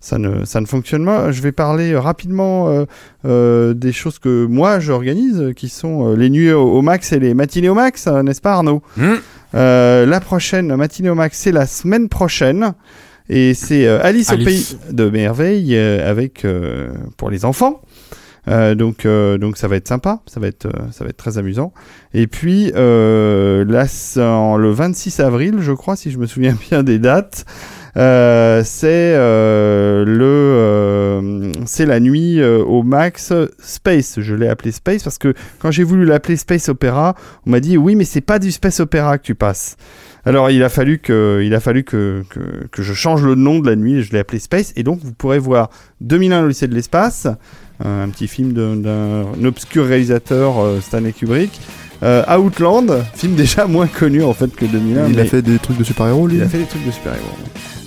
ça 0.00 0.18
ne, 0.18 0.44
ça 0.44 0.60
ne 0.60 0.66
fonctionne 0.66 1.04
pas. 1.04 1.30
Je 1.32 1.40
vais 1.42 1.52
parler 1.52 1.96
rapidement 1.96 2.84
des 3.24 3.92
choses 3.92 4.18
que 4.18 4.46
moi 4.46 4.80
j'organise, 4.80 5.52
qui 5.56 5.68
sont 5.68 6.14
les 6.14 6.30
nuits 6.30 6.52
au, 6.52 6.62
au 6.62 6.82
max 6.82 7.12
et 7.12 7.18
les 7.18 7.34
matinées 7.34 7.68
au 7.68 7.74
max, 7.74 8.06
n'est-ce 8.06 8.40
pas 8.40 8.54
Arnaud? 8.54 8.82
Euh, 9.54 10.04
La 10.06 10.20
prochaine 10.20 10.74
matinée 10.74 11.10
au 11.10 11.14
max, 11.14 11.38
c'est 11.38 11.52
la 11.52 11.66
semaine 11.66 12.08
prochaine. 12.08 12.72
Et 13.28 13.54
c'est 13.54 13.86
euh, 13.86 14.00
Alice, 14.02 14.30
au 14.30 14.36
pays 14.44 14.76
de 14.92 15.08
merveille 15.08 15.74
euh, 15.76 16.08
avec 16.10 16.44
euh, 16.44 16.88
pour 17.16 17.30
les 17.30 17.44
enfants. 17.44 17.80
Euh, 18.46 18.74
donc 18.74 19.06
euh, 19.06 19.38
donc 19.38 19.56
ça 19.56 19.68
va 19.68 19.76
être 19.76 19.88
sympa, 19.88 20.20
ça 20.26 20.38
va 20.38 20.48
être 20.48 20.66
euh, 20.66 20.72
ça 20.92 21.02
va 21.04 21.08
être 21.10 21.16
très 21.16 21.38
amusant. 21.38 21.72
Et 22.12 22.26
puis 22.26 22.70
là 22.72 23.86
en- 24.18 24.56
le 24.58 24.70
26 24.70 25.20
avril, 25.20 25.54
je 25.60 25.72
crois 25.72 25.96
si 25.96 26.10
je 26.10 26.18
me 26.18 26.26
souviens 26.26 26.54
bien 26.70 26.82
des 26.82 26.98
dates. 26.98 27.46
C'est 27.96 29.14
le 30.04 31.52
c'est 31.64 31.86
la 31.86 32.00
nuit 32.00 32.42
au 32.44 32.82
max 32.82 33.32
Space. 33.60 34.20
Je 34.20 34.34
l'ai 34.34 34.48
appelé 34.48 34.72
Space 34.72 35.02
parce 35.02 35.16
que 35.18 35.32
quand 35.58 35.70
j'ai 35.70 35.84
voulu 35.84 36.04
l'appeler 36.04 36.36
Space 36.36 36.68
Opera, 36.68 37.14
on 37.46 37.50
m'a 37.50 37.60
dit 37.60 37.76
oui 37.78 37.94
mais 37.94 38.04
c'est 38.04 38.20
pas 38.20 38.38
du 38.38 38.52
Space 38.52 38.80
Opera 38.80 39.16
que 39.18 39.22
tu 39.24 39.34
passes. 39.34 39.76
Alors 40.26 40.50
il 40.50 40.62
a 40.62 40.68
fallu 40.68 40.98
que 40.98 41.42
il 41.44 41.54
a 41.54 41.60
fallu 41.60 41.84
que, 41.84 42.24
que, 42.30 42.40
que 42.70 42.82
je 42.82 42.94
change 42.94 43.22
le 43.22 43.34
nom 43.34 43.58
de 43.58 43.68
la 43.68 43.76
nuit. 43.76 44.02
Je 44.02 44.12
l'ai 44.12 44.18
appelé 44.20 44.38
Space 44.38 44.72
et 44.76 44.82
donc 44.82 45.00
vous 45.02 45.12
pourrez 45.12 45.38
voir 45.38 45.68
2001 46.00 46.42
le 46.42 46.48
lycée 46.48 46.66
de 46.66 46.74
l'espace, 46.74 47.26
un 47.84 48.08
petit 48.08 48.26
film 48.28 48.52
d'un 48.52 49.24
obscur 49.44 49.84
réalisateur 49.86 50.58
euh, 50.60 50.80
Stanley 50.80 51.12
Kubrick. 51.12 51.50
Euh, 52.02 52.24
Outland, 52.36 53.02
film 53.14 53.34
déjà 53.34 53.66
moins 53.68 53.86
connu 53.86 54.22
en 54.22 54.34
fait 54.34 54.54
que 54.54 54.64
2001. 54.64 55.08
Il 55.08 55.20
a 55.20 55.24
fait 55.24 55.42
des 55.42 55.58
trucs 55.58 55.76
de 55.78 55.84
super-héros, 55.84 56.26
lui 56.26 56.36
il 56.36 56.42
a 56.42 56.48
fait 56.48 56.58
des 56.58 56.64
trucs 56.64 56.84
de 56.84 56.90
super-héros. 56.90 57.24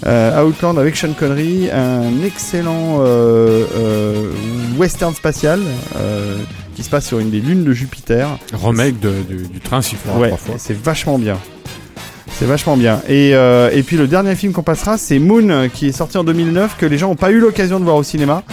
Euh, 0.06 0.44
Outland 0.44 0.78
avec 0.78 0.96
Sean 0.96 1.14
Connery, 1.18 1.70
un 1.72 2.24
excellent 2.24 3.00
euh, 3.02 3.66
euh, 3.76 4.32
western 4.78 5.14
spatial 5.14 5.60
euh, 5.98 6.38
qui 6.76 6.84
se 6.84 6.90
passe 6.90 7.08
sur 7.08 7.18
une 7.20 7.32
des 7.32 7.40
lunes 7.42 7.64
de 7.64 7.74
Jupiter. 7.74 8.28
Remake 8.54 9.00
de- 9.00 9.24
du, 9.28 9.48
du 9.48 9.60
train 9.60 9.82
sifflant 9.82 10.20
Ouais, 10.20 10.28
trois 10.28 10.38
fois. 10.38 10.56
c'est 10.60 10.78
vachement 10.78 11.18
bien. 11.18 11.38
C'est 12.40 12.46
vachement 12.46 12.78
bien. 12.78 13.02
Et, 13.10 13.32
euh, 13.34 13.72
et 13.74 13.82
puis 13.82 13.98
le 13.98 14.06
dernier 14.08 14.36
film 14.36 14.54
qu'on 14.54 14.62
passera, 14.62 14.98
c'est 14.98 15.18
Moon, 15.18 15.70
qui 15.74 15.88
est 15.88 15.92
sorti 15.92 16.18
en 16.20 16.24
2009, 16.24 16.76
que 16.78 16.86
les 16.86 16.98
gens 17.00 17.08
n'ont 17.10 17.16
pas 17.16 17.32
eu 17.32 17.40
l'occasion 17.40 17.80
de 17.80 17.84
voir 17.84 17.96
au 17.96 18.04
cinéma. 18.04 18.44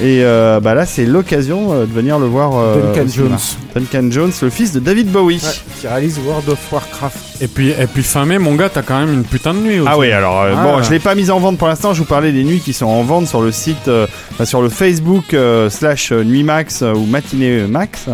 Et 0.00 0.22
euh, 0.24 0.58
bah 0.60 0.74
là, 0.74 0.86
c'est 0.86 1.04
l'occasion 1.06 1.72
euh, 1.72 1.80
de 1.86 1.92
venir 1.92 2.18
le 2.18 2.26
voir. 2.26 2.52
euh, 2.56 2.92
Duncan. 2.94 3.08
Jones. 3.12 3.36
Duncan 3.74 4.08
Jones, 4.10 4.32
le 4.42 4.50
fils 4.50 4.72
de 4.72 4.80
David 4.80 5.10
Bowie. 5.10 5.40
qui 5.80 5.86
réalise 5.86 6.18
World 6.24 6.48
of 6.48 6.58
Warcraft. 6.72 7.16
Et 7.42 7.46
puis, 7.48 7.70
et 7.70 7.86
puis 7.92 8.02
fin 8.02 8.24
mai, 8.24 8.38
mon 8.38 8.54
gars, 8.56 8.68
t'as 8.68 8.82
quand 8.82 8.98
même 8.98 9.12
une 9.12 9.24
putain 9.24 9.54
de 9.54 9.58
nuit 9.60 9.78
aussi. 9.80 9.88
Ah 9.92 9.98
oui, 9.98 10.10
alors 10.12 10.40
euh, 10.42 10.54
Ah. 10.56 10.62
bon, 10.64 10.82
je 10.82 10.90
l'ai 10.90 10.98
pas 11.00 11.14
mise 11.14 11.30
en 11.30 11.38
vente 11.38 11.58
pour 11.58 11.68
l'instant. 11.68 11.94
Je 11.94 12.00
vous 12.00 12.06
parlais 12.08 12.32
des 12.32 12.42
nuits 12.44 12.60
qui 12.60 12.72
sont 12.72 12.86
en 12.86 13.02
vente 13.02 13.26
sur 13.28 13.40
le 13.40 13.50
site, 13.52 13.86
euh, 13.88 14.06
enfin, 14.32 14.44
sur 14.46 14.62
le 14.62 14.68
Facebook 14.68 15.32
euh, 15.34 15.68
slash 15.70 16.10
Nuit 16.12 16.42
Max 16.44 16.82
ou 16.82 17.04
Matinée 17.06 17.62
Max. 17.68 18.06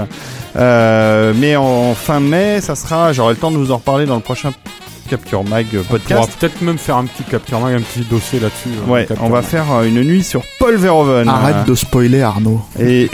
Euh, 0.57 1.33
mais 1.37 1.57
en 1.57 1.95
fin 1.95 2.21
mai, 2.21 2.61
ça 2.61 2.75
sera. 2.77 3.13
J'aurai 3.15 3.35
le 3.35 3.41
temps 3.41 3.51
de 3.51 3.57
vous 3.59 3.73
en 3.73 3.77
reparler 3.77 4.07
dans 4.07 4.17
le 4.17 4.23
prochain 4.23 4.53
Capture 5.09 5.45
Mag 5.45 5.67
euh, 5.75 5.81
On 5.81 5.85
pourra 5.85 5.99
podcast. 5.99 6.33
peut-être 6.39 6.61
même 6.63 6.79
faire 6.79 6.97
un 6.97 7.05
petit 7.05 7.23
capture 7.25 7.61
mag, 7.61 7.75
un 7.75 7.81
petit 7.81 8.01
dossier 8.01 8.41
là-dessus. 8.41 8.71
euh, 8.87 8.91
Ouais, 8.91 9.07
on 9.21 9.29
va 9.29 9.41
Mag. 9.41 9.45
faire 9.45 9.71
euh, 9.73 9.85
une 9.85 10.03
nuit 10.03 10.23
sur 10.25 10.43
Paul 10.59 10.77
Verhoeven. 10.77 11.29
Arrête 11.29 11.67
de 11.67 11.75
spoiler, 11.75 12.23
Arnaud. 12.23 12.61
Et, 12.81 13.11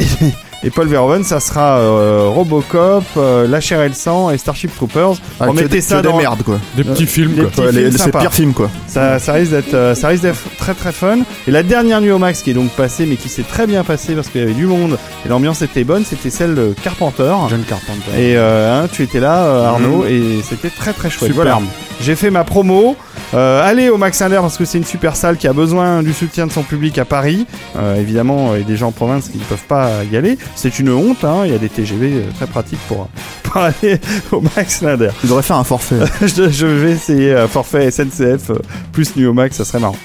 et 0.63 0.71
Paul 0.71 0.87
Verhoeven, 0.89 1.25
ça 1.25 1.41
sera 1.41 1.79
euh, 1.79 2.29
Robocop, 2.29 3.05
euh, 3.17 3.47
La 3.49 3.61
chair 3.61 3.81
et 3.83 3.89
le 3.89 3.95
sang 3.95 4.31
et 4.31 4.39
Starship 4.39 4.75
Troopers. 4.75 5.15
Ah, 5.41 5.47
Remettez 5.47 5.69
des- 5.69 5.81
ça 5.81 5.97
que 5.97 6.03
des 6.03 6.09
dans 6.09 6.17
merdes, 6.19 6.43
quoi. 6.43 6.59
Des 6.77 6.85
petits 6.85 7.07
films, 7.07 7.33
des 7.35 7.43
quoi. 7.43 7.51
petits 7.51 7.61
Ouais, 7.61 7.73
les- 7.73 7.85
films 7.91 7.99
c'est 7.99 8.19
pire 8.19 8.33
film, 8.33 8.53
quoi. 8.53 8.71
Ça, 8.87 9.19
ça 9.19 9.33
risque 9.33 9.53
d'être, 9.53 9.73
euh, 9.75 9.95
ça 9.95 10.09
risque 10.09 10.23
d'être 10.23 10.39
très 10.59 10.75
très 10.75 10.93
fun. 10.93 11.19
Et 11.49 11.51
la 11.51 11.63
dernière 11.63 12.01
nuit 12.01 12.11
au 12.11 12.19
max 12.19 12.43
qui 12.43 12.51
est 12.51 12.55
donc 12.55 12.71
passée, 12.71 13.07
mais 13.07 13.17
qui 13.17 13.29
s'est 13.29 13.43
très 13.43 13.67
bien 13.67 13.85
passée 13.85 14.15
parce 14.15 14.29
qu'il 14.29 14.41
y 14.41 14.45
avait 14.45 14.53
du 14.53 14.67
monde 14.67 14.99
et 15.25 15.29
l'ambiance 15.29 15.63
était 15.63 15.85
bonne, 15.85 16.05
c'était 16.05 16.31
celle 16.31 16.55
de 16.55 16.75
Carpenter. 16.83 17.33
John 17.49 17.63
Carpenter. 17.67 18.11
Et 18.19 18.37
euh, 18.37 18.83
hein, 18.85 18.89
tu 18.93 19.03
étais 19.03 19.21
là, 19.21 19.39
euh, 19.45 19.67
Arnaud, 19.67 20.03
Mhm. 20.05 20.09
et 20.09 20.43
c'était 20.43 20.71
très 20.71 20.93
très 20.93 21.09
chouette. 21.11 21.33
Voilà. 21.33 21.59
J'ai 22.03 22.17
fait 22.17 22.31
ma 22.31 22.45
promo. 22.45 22.97
Euh, 23.33 23.63
allez 23.63 23.91
au 23.91 23.97
Max 23.97 24.21
Inder 24.23 24.39
parce 24.41 24.57
que 24.57 24.65
c'est 24.65 24.79
une 24.79 24.85
super 24.85 25.15
salle 25.15 25.37
qui 25.37 25.47
a 25.47 25.53
besoin 25.53 26.03
du 26.03 26.13
soutien 26.13 26.47
de 26.49 26.53
son 26.53 26.63
public 26.63 26.99
à 26.99 27.05
Paris. 27.05 27.47
Euh, 27.79 27.95
évidemment, 27.95 28.55
il 28.55 28.63
y 28.63 28.65
a 28.65 28.67
des 28.67 28.77
gens 28.77 28.89
en 28.89 28.93
province 28.93 29.29
qui 29.29 29.39
ne 29.39 29.45
peuvent 29.45 29.67
pas 29.69 29.89
y 30.11 30.17
aller. 30.17 30.37
C'est 30.55 30.79
une 30.79 30.91
honte. 30.91 31.25
hein. 31.25 31.43
Il 31.47 31.53
y 31.53 31.55
a 31.55 31.59
des 31.59 31.69
TGV 31.69 32.13
euh, 32.13 32.23
très 32.37 32.47
pratiques 32.47 32.81
pour, 32.89 33.09
pour 33.43 33.57
aller 33.59 33.99
au 34.33 34.43
Max 34.57 34.83
Linder. 34.83 35.11
Il 35.23 35.29
devrait 35.29 35.43
faire 35.43 35.57
un 35.57 35.65
forfait. 35.65 35.97
je, 36.23 36.51
je 36.51 36.67
vais 36.67 36.93
essayer 36.93 37.33
euh, 37.33 37.49
forfait 37.49 37.91
SNCF 37.91 38.51
euh, 38.51 38.59
plus 38.93 39.13
au 39.27 39.33
Max, 39.33 39.57
ça 39.57 39.65
serait 39.65 39.81
marrant. 39.81 39.97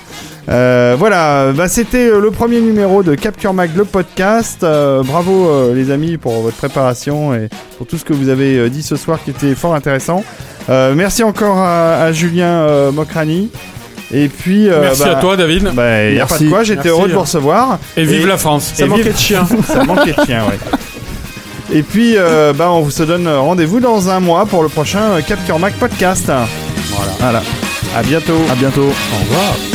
Euh, 0.47 0.95
voilà, 0.99 1.51
bah, 1.53 1.67
c'était 1.67 2.07
le 2.07 2.29
premier 2.29 2.61
numéro 2.61 3.01
de 3.01 3.15
Capture 3.15 3.51
Mag, 3.53 3.71
le 3.75 3.83
podcast. 3.83 4.63
Euh, 4.63 5.01
bravo 5.01 5.49
euh, 5.49 5.73
les 5.73 5.89
amis 5.89 6.17
pour 6.17 6.33
votre 6.41 6.55
préparation 6.55 7.33
et 7.33 7.49
pour 7.77 7.87
tout 7.87 7.97
ce 7.97 8.05
que 8.05 8.13
vous 8.13 8.29
avez 8.29 8.69
dit 8.69 8.83
ce 8.83 8.95
soir 8.95 9.17
qui 9.23 9.31
était 9.31 9.55
fort 9.55 9.73
intéressant. 9.73 10.23
Merci 10.69 11.23
encore 11.23 11.57
à, 11.57 11.95
à 12.03 12.11
Julien 12.11 12.91
Mokrani. 12.91 13.49
Et 14.13 14.27
puis, 14.29 14.69
euh, 14.69 14.81
Merci 14.81 15.03
bah, 15.03 15.17
à 15.17 15.21
toi, 15.21 15.35
David. 15.35 15.71
Bah, 15.73 16.03
y 16.09 16.19
a 16.19 16.25
pas 16.25 16.37
de 16.37 16.47
quoi, 16.49 16.63
j'étais 16.63 16.89
heureux 16.89 17.07
de 17.07 17.13
vous 17.13 17.21
recevoir. 17.21 17.79
Et 17.97 18.03
vive 18.03 18.27
la 18.27 18.37
France. 18.37 18.73
et 18.73 18.81
Ça 18.81 18.85
manquait 18.87 19.03
vive- 19.03 19.13
de 19.13 19.17
chien. 19.17 19.47
ça 19.67 19.83
manquait 19.83 20.13
de 20.13 20.25
chien, 20.25 20.43
ouais. 20.45 20.59
Et 21.73 21.81
puis, 21.81 22.13
euh, 22.17 22.53
bah, 22.53 22.71
on 22.71 22.81
vous 22.81 22.91
se 22.91 23.03
donne 23.03 23.27
rendez-vous 23.27 23.79
dans 23.79 24.09
un 24.09 24.19
mois 24.19 24.45
pour 24.45 24.61
le 24.61 24.69
prochain 24.69 25.01
euh, 25.17 25.21
Capture 25.21 25.57
Mac 25.57 25.73
podcast. 25.73 26.25
Voilà. 26.91 27.11
Voilà. 27.19 27.41
À 27.95 28.03
bientôt. 28.03 28.37
À 28.51 28.55
bientôt. 28.55 28.83
Au 28.83 29.23
revoir. 29.23 29.74